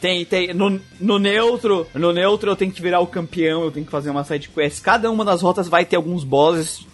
Tem, 0.00 0.24
tem, 0.24 0.54
no, 0.54 0.80
no 0.98 1.18
neutro, 1.18 1.86
no 1.94 2.10
neutro 2.10 2.50
eu 2.50 2.56
tenho 2.56 2.72
que 2.72 2.80
virar 2.80 3.00
o 3.00 3.06
campeão, 3.06 3.64
eu 3.64 3.70
tenho 3.70 3.84
que 3.84 3.92
fazer 3.92 4.08
uma 4.08 4.24
side 4.24 4.48
quest. 4.48 4.80
Cada 4.82 5.10
uma 5.10 5.26
das 5.26 5.42
rotas 5.42 5.68
vai 5.68 5.84
ter 5.84 5.96
alguns 5.96 6.24
bosses, 6.24 6.86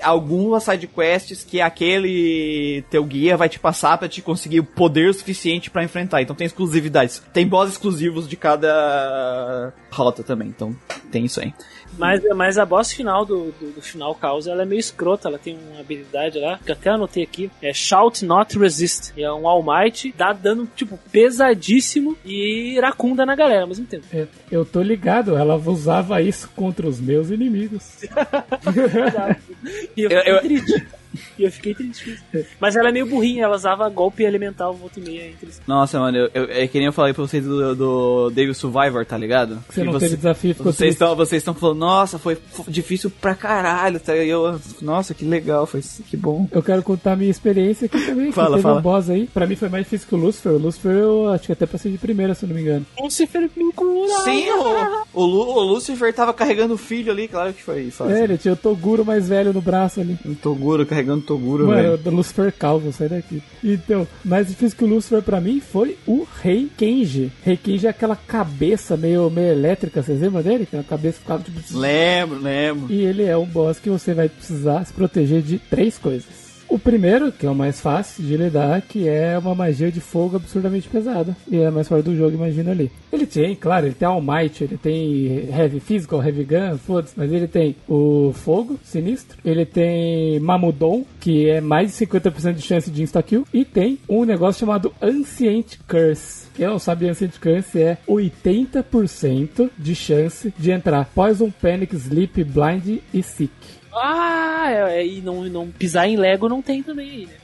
algumas 0.00 0.64
side 0.64 0.86
quests 0.86 1.44
que 1.44 1.60
aquele 1.60 2.84
teu 2.90 3.04
guia 3.04 3.36
vai 3.36 3.48
te 3.48 3.58
passar 3.58 3.98
pra 3.98 4.08
te 4.08 4.22
conseguir 4.22 4.60
o 4.60 4.64
poder 4.64 5.12
suficiente 5.14 5.70
pra 5.70 5.84
enfrentar. 5.84 6.22
Então 6.22 6.36
tem 6.36 6.46
exclusividades. 6.46 7.22
Tem 7.32 7.46
boss 7.46 7.70
exclusivos 7.70 8.28
de 8.28 8.36
cada 8.36 9.72
rota 9.90 10.22
também. 10.22 10.48
Então 10.48 10.74
tem 11.10 11.24
isso 11.24 11.40
aí. 11.40 11.52
Mas, 11.98 12.22
mas 12.34 12.58
a 12.58 12.64
boss 12.64 12.92
final 12.92 13.24
do, 13.24 13.52
do, 13.60 13.72
do 13.74 13.82
final 13.82 14.14
causa, 14.14 14.50
ela 14.50 14.62
é 14.62 14.64
meio 14.66 14.80
escrota. 14.80 15.28
Ela 15.28 15.38
tem 15.38 15.56
uma 15.72 15.80
habilidade 15.80 16.38
lá, 16.38 16.58
que 16.64 16.70
eu 16.70 16.74
até 16.74 16.90
anotei 16.90 17.22
aqui. 17.22 17.50
É 17.60 17.72
Shout 17.72 18.24
Not 18.24 18.58
Resist. 18.58 19.12
E 19.16 19.22
é 19.22 19.32
um 19.32 19.46
All 19.46 19.62
Might, 19.62 20.12
dá 20.16 20.32
dano, 20.32 20.68
tipo, 20.74 20.98
pesadíssimo 21.10 22.16
e 22.24 22.74
iracunda 22.76 23.24
na 23.26 23.34
galera 23.34 23.62
ao 23.62 23.68
mesmo 23.68 23.86
tempo. 23.86 24.04
É, 24.12 24.26
eu 24.50 24.64
tô 24.64 24.80
ligado, 24.82 25.36
ela 25.36 25.56
usava 25.56 26.20
isso 26.22 26.48
contra 26.56 26.86
os 26.88 27.00
meus 27.00 27.30
inimigos. 27.30 28.00
E 29.96 30.02
eu 30.02 30.10
Eu- 30.10 30.22
eu-. 30.22 31.01
E 31.38 31.44
eu 31.44 31.50
fiquei 31.52 31.74
triste. 31.74 32.18
Mas 32.60 32.76
ela 32.76 32.88
é 32.88 32.92
meio 32.92 33.06
burrinha, 33.06 33.44
ela 33.44 33.56
usava 33.56 33.88
golpe 33.88 34.22
elemental 34.22 34.74
volta 34.74 35.00
e 35.00 35.02
meia 35.02 35.26
entre 35.28 35.46
eles. 35.46 35.60
Nossa, 35.66 35.98
mano, 35.98 36.16
eu, 36.18 36.30
eu- 36.34 36.44
é 36.50 36.66
que 36.66 36.78
nem 36.78 36.86
eu 36.86 36.92
falei 36.92 37.12
pra 37.14 37.22
vocês 37.26 37.44
do, 37.44 37.74
do 37.74 38.30
Devil 38.30 38.54
Survivor, 38.54 39.04
tá 39.06 39.16
ligado? 39.16 39.62
Você 39.68 39.80
Que 39.80 39.86
não 39.86 39.92
você- 39.92 40.06
teve 40.06 40.16
desafio, 40.16 40.54
ficou 40.54 40.64
Vocês 40.72 40.76
triste. 40.76 40.92
estão 40.94 41.16
vocês 41.16 41.40
estão 41.40 41.54
falando, 41.54 41.78
nossa, 41.78 42.18
foi 42.18 42.36
difícil 42.68 43.10
pra 43.10 43.34
caralho. 43.34 43.98
Tá? 44.00 44.16
E 44.16 44.28
eu, 44.28 44.60
nossa, 44.80 45.14
que 45.14 45.24
legal, 45.24 45.66
foi 45.66 45.80
que 46.08 46.16
bom. 46.16 46.46
Eu 46.52 46.62
quero 46.62 46.82
contar 46.82 47.12
a 47.12 47.16
minha 47.16 47.30
experiência 47.30 47.86
aqui 47.86 48.00
também. 48.06 48.30
Fala, 48.32 48.58
fala. 48.58 48.78
um 48.78 48.82
boss 48.82 49.08
aí. 49.10 49.26
Pra 49.32 49.46
mim 49.46 49.56
foi 49.56 49.68
mais 49.68 49.84
difícil 49.84 50.08
que 50.08 50.14
o 50.14 50.18
Lucifer. 50.18 50.52
O 50.52 50.58
Lucifer 50.58 50.92
eu 50.92 51.28
acho 51.28 51.46
que 51.46 51.52
até 51.52 51.66
passei 51.66 51.90
de 51.92 51.98
primeira, 51.98 52.34
se 52.34 52.44
eu 52.44 52.48
não 52.48 52.56
me 52.56 52.62
engano. 52.62 52.86
Lucifer 53.00 53.48
me 53.56 53.72
cura. 53.72 54.12
Sim, 54.24 54.48
o, 54.50 55.20
o, 55.22 55.24
Lu- 55.24 55.54
o 55.56 55.60
Lucifer 55.62 56.12
tava 56.14 56.32
carregando 56.34 56.74
o 56.74 56.78
filho 56.78 57.10
ali, 57.12 57.26
claro 57.28 57.52
que 57.52 57.62
foi 57.62 57.90
fácil. 57.90 58.14
É, 58.14 58.24
ele 58.24 58.38
tinha 58.38 58.54
o 58.54 58.56
Toguro 58.56 59.04
mais 59.04 59.28
velho 59.28 59.52
no 59.52 59.60
braço 59.60 60.00
ali. 60.00 60.16
Um 60.24 60.34
Toguro, 60.34 60.84
carregando 60.86 61.01
Toguro, 61.20 61.66
Mano, 61.66 61.82
velho. 61.82 61.98
do 61.98 62.10
Lucifer 62.10 62.52
calvo, 62.52 62.92
sai 62.92 63.08
daqui. 63.08 63.42
Então, 63.62 64.06
mais 64.24 64.48
difícil 64.48 64.76
que 64.76 64.84
o 64.84 64.88
Lucifer 64.88 65.22
pra 65.22 65.40
mim 65.40 65.60
foi 65.60 65.96
o 66.06 66.26
Rei 66.42 66.70
Kenji. 66.76 67.30
Rei 67.42 67.56
Kenji 67.56 67.86
é 67.86 67.90
aquela 67.90 68.16
cabeça 68.16 68.96
meio, 68.96 69.28
meio 69.30 69.52
elétrica, 69.52 70.02
vocês 70.02 70.20
lembram 70.20 70.42
dele? 70.42 70.66
Que 70.66 70.76
a 70.76 70.82
cabeça 70.82 71.18
ficava 71.20 71.42
tipo. 71.42 71.60
Lembro, 71.76 72.38
lembro. 72.40 72.92
E 72.92 73.02
ele 73.04 73.24
é 73.24 73.36
um 73.36 73.46
boss 73.46 73.78
que 73.78 73.90
você 73.90 74.14
vai 74.14 74.28
precisar 74.28 74.84
se 74.84 74.92
proteger 74.92 75.42
de 75.42 75.58
três 75.58 75.98
coisas. 75.98 76.41
O 76.68 76.78
primeiro, 76.78 77.30
que 77.30 77.46
é 77.46 77.50
o 77.50 77.54
mais 77.54 77.80
fácil 77.80 78.24
de 78.24 78.36
lidar, 78.36 78.80
que 78.82 79.06
é 79.06 79.36
uma 79.38 79.54
magia 79.54 79.92
de 79.92 80.00
fogo 80.00 80.36
absurdamente 80.36 80.88
pesada. 80.88 81.36
E 81.50 81.58
é 81.58 81.70
mais 81.70 81.86
fora 81.86 82.02
do 82.02 82.16
jogo, 82.16 82.34
imagina 82.34 82.70
ali. 82.70 82.90
Ele 83.12 83.26
tem, 83.26 83.54
claro, 83.54 83.86
ele 83.86 83.94
tem 83.94 84.08
All 84.08 84.22
Might, 84.22 84.64
ele 84.64 84.78
tem 84.78 85.48
Heavy 85.50 85.80
Physical, 85.80 86.24
Heavy 86.24 86.44
Gun, 86.44 86.78
foda-se, 86.78 87.12
mas 87.16 87.30
ele 87.30 87.46
tem 87.46 87.76
o 87.86 88.32
fogo 88.32 88.78
sinistro, 88.82 89.36
ele 89.44 89.66
tem 89.66 90.40
Mamudon, 90.40 91.04
que 91.20 91.48
é 91.48 91.60
mais 91.60 91.90
de 91.90 92.06
50% 92.06 92.54
de 92.54 92.62
chance 92.62 92.90
de 92.90 93.02
insta-kill, 93.02 93.46
e 93.52 93.64
tem 93.64 93.98
um 94.08 94.24
negócio 94.24 94.60
chamado 94.60 94.92
Ancient 95.00 95.76
Curse. 95.86 96.48
Quem 96.54 96.66
não 96.66 96.78
sabe, 96.78 97.08
Ancient 97.08 97.38
Curse 97.38 97.80
é 97.80 97.98
80% 98.08 99.70
de 99.78 99.94
chance 99.94 100.52
de 100.58 100.70
entrar 100.70 101.04
Poison, 101.14 101.50
Panic, 101.50 101.94
Sleep, 101.94 102.44
Blind 102.44 103.00
e 103.12 103.22
Sick. 103.22 103.81
Ah, 103.94 104.70
é, 104.70 105.06
e 105.06 105.20
não, 105.20 105.44
não 105.44 105.70
pisar 105.70 106.08
em 106.08 106.16
Lego 106.16 106.48
não 106.48 106.62
tem 106.62 106.82
também 106.82 107.10
aí, 107.10 107.26
né? 107.26 107.34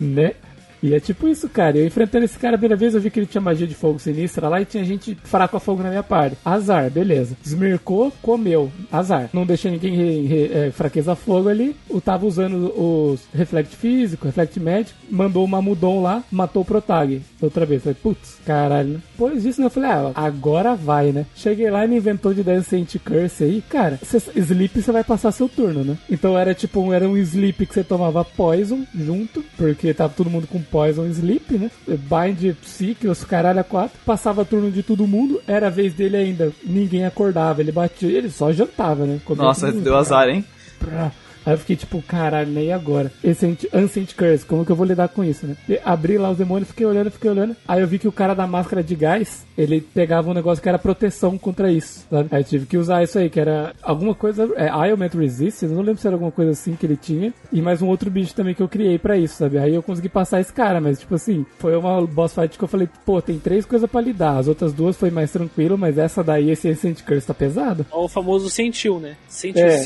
né? 0.00 0.34
E 0.82 0.94
é 0.94 1.00
tipo 1.00 1.28
isso, 1.28 1.48
cara. 1.48 1.76
Eu 1.76 1.86
enfrentando 1.86 2.24
esse 2.24 2.38
cara 2.38 2.54
a 2.54 2.58
primeira 2.58 2.78
vez, 2.78 2.94
eu 2.94 3.00
vi 3.00 3.10
que 3.10 3.18
ele 3.18 3.26
tinha 3.26 3.40
magia 3.40 3.66
de 3.66 3.74
fogo 3.74 3.98
sinistra 3.98 4.48
lá 4.48 4.60
e 4.60 4.64
tinha 4.64 4.84
gente 4.84 5.16
fraco 5.24 5.56
a 5.56 5.60
fogo 5.60 5.82
na 5.82 5.90
minha 5.90 6.02
parte. 6.02 6.36
Azar, 6.44 6.90
beleza. 6.90 7.36
Desmercou, 7.42 8.12
comeu. 8.22 8.70
Azar. 8.90 9.28
Não 9.32 9.46
deixei 9.46 9.70
ninguém 9.70 9.94
re, 9.94 10.26
re, 10.26 10.50
é, 10.52 10.70
fraqueza 10.70 11.14
fogo 11.14 11.48
ali. 11.48 11.74
Eu 11.88 12.00
tava 12.00 12.26
usando 12.26 12.72
os 12.76 13.20
reflect 13.34 13.76
físico, 13.76 14.26
reflect 14.26 14.58
médico, 14.60 14.98
mandou 15.10 15.44
o 15.44 15.48
Mamudon 15.48 16.02
lá, 16.02 16.22
matou 16.30 16.62
o 16.62 16.64
Protag. 16.64 17.22
Outra 17.40 17.66
vez. 17.66 17.82
Falei, 17.82 17.96
putz, 18.00 18.38
caralho. 18.44 19.02
Depois 19.12 19.42
disso, 19.42 19.60
né, 19.60 19.66
eu 19.66 19.70
falei, 19.70 19.90
ah, 19.90 20.12
agora 20.14 20.74
vai, 20.74 21.12
né? 21.12 21.26
Cheguei 21.34 21.70
lá 21.70 21.84
e 21.84 21.88
me 21.88 21.96
inventou 21.96 22.32
de 22.32 22.42
dar 22.42 22.52
Ancient 22.52 22.96
Curse 23.04 23.44
aí. 23.44 23.62
Cara, 23.68 23.98
cê, 24.02 24.18
Sleep 24.36 24.80
você 24.80 24.92
vai 24.92 25.04
passar 25.04 25.32
seu 25.32 25.48
turno, 25.48 25.84
né? 25.84 25.98
Então 26.10 26.38
era 26.38 26.54
tipo, 26.54 26.92
era 26.92 27.08
um 27.08 27.16
Sleep 27.16 27.66
que 27.66 27.74
você 27.74 27.84
tomava 27.84 28.24
Poison 28.24 28.84
junto, 28.94 29.44
porque 29.56 29.92
tava 29.94 30.12
todo 30.14 30.30
mundo 30.30 30.46
com 30.46 30.62
Poison 30.70 31.06
Sleep, 31.06 31.58
né? 31.58 31.70
Bind, 31.86 32.54
Psyche, 32.62 33.08
os 33.08 33.24
caralho 33.24 33.60
a 33.60 33.64
quatro. 33.64 33.98
Passava 34.04 34.44
turno 34.44 34.70
de 34.70 34.82
todo 34.82 35.06
mundo, 35.06 35.40
era 35.46 35.66
a 35.68 35.70
vez 35.70 35.92
dele 35.94 36.16
ainda. 36.16 36.52
Ninguém 36.64 37.04
acordava, 37.04 37.60
ele 37.60 37.72
batia, 37.72 38.08
ele 38.18 38.30
só 38.30 38.52
jantava, 38.52 39.04
né? 39.04 39.20
Comia 39.24 39.44
Nossa, 39.44 39.70
deu 39.72 39.82
cara. 39.84 39.98
azar, 39.98 40.28
hein? 40.28 40.44
Pra- 40.78 41.12
Aí 41.48 41.54
eu 41.54 41.58
fiquei 41.58 41.76
tipo, 41.76 42.02
caralho, 42.02 42.50
nem 42.50 42.72
agora. 42.74 43.10
Esse 43.24 43.46
Ancient- 43.46 43.72
Ancient 43.74 44.14
Curse, 44.14 44.44
como 44.44 44.66
que 44.66 44.70
eu 44.72 44.76
vou 44.76 44.84
lidar 44.84 45.08
com 45.08 45.24
isso, 45.24 45.46
né? 45.46 45.56
E 45.66 45.80
abri 45.82 46.18
lá 46.18 46.30
os 46.30 46.36
demônios, 46.36 46.68
fiquei 46.68 46.84
olhando, 46.84 47.10
fiquei 47.10 47.30
olhando. 47.30 47.56
Aí 47.66 47.80
eu 47.80 47.86
vi 47.86 47.98
que 47.98 48.06
o 48.06 48.12
cara 48.12 48.34
da 48.34 48.46
máscara 48.46 48.82
de 48.82 48.94
gás, 48.94 49.46
ele 49.56 49.80
pegava 49.80 50.30
um 50.30 50.34
negócio 50.34 50.62
que 50.62 50.68
era 50.68 50.78
proteção 50.78 51.38
contra 51.38 51.72
isso, 51.72 52.06
sabe? 52.10 52.28
Aí 52.30 52.40
eu 52.42 52.44
tive 52.44 52.66
que 52.66 52.76
usar 52.76 53.02
isso 53.02 53.18
aí, 53.18 53.30
que 53.30 53.40
era 53.40 53.72
alguma 53.82 54.14
coisa, 54.14 54.46
é, 54.56 54.68
Ailment 54.68 55.08
Resistance, 55.14 55.72
não 55.74 55.80
lembro 55.80 56.00
se 56.02 56.06
era 56.06 56.16
alguma 56.16 56.30
coisa 56.32 56.50
assim 56.50 56.76
que 56.76 56.84
ele 56.84 56.96
tinha. 56.96 57.32
E 57.50 57.62
mais 57.62 57.80
um 57.80 57.88
outro 57.88 58.10
bicho 58.10 58.34
também 58.34 58.54
que 58.54 58.62
eu 58.62 58.68
criei 58.68 58.98
pra 58.98 59.16
isso, 59.16 59.36
sabe? 59.36 59.56
Aí 59.56 59.74
eu 59.74 59.82
consegui 59.82 60.10
passar 60.10 60.40
esse 60.40 60.52
cara, 60.52 60.82
mas 60.82 61.00
tipo 61.00 61.14
assim, 61.14 61.46
foi 61.58 61.74
uma 61.76 62.06
boss 62.06 62.34
fight 62.34 62.58
que 62.58 62.64
eu 62.64 62.68
falei, 62.68 62.88
pô, 63.06 63.22
tem 63.22 63.38
três 63.38 63.64
coisas 63.64 63.88
pra 63.90 64.02
lidar. 64.02 64.36
As 64.36 64.48
outras 64.48 64.74
duas 64.74 64.96
foi 64.98 65.10
mais 65.10 65.30
tranquilo, 65.32 65.78
mas 65.78 65.96
essa 65.96 66.22
daí, 66.22 66.50
esse 66.50 66.68
Ancient 66.68 67.02
Curse 67.02 67.26
tá 67.26 67.32
pesado. 67.32 67.86
O 67.90 68.06
famoso 68.06 68.50
sentiu, 68.50 69.00
né? 69.00 69.16
Sentiu. 69.28 69.64
É. 69.64 69.78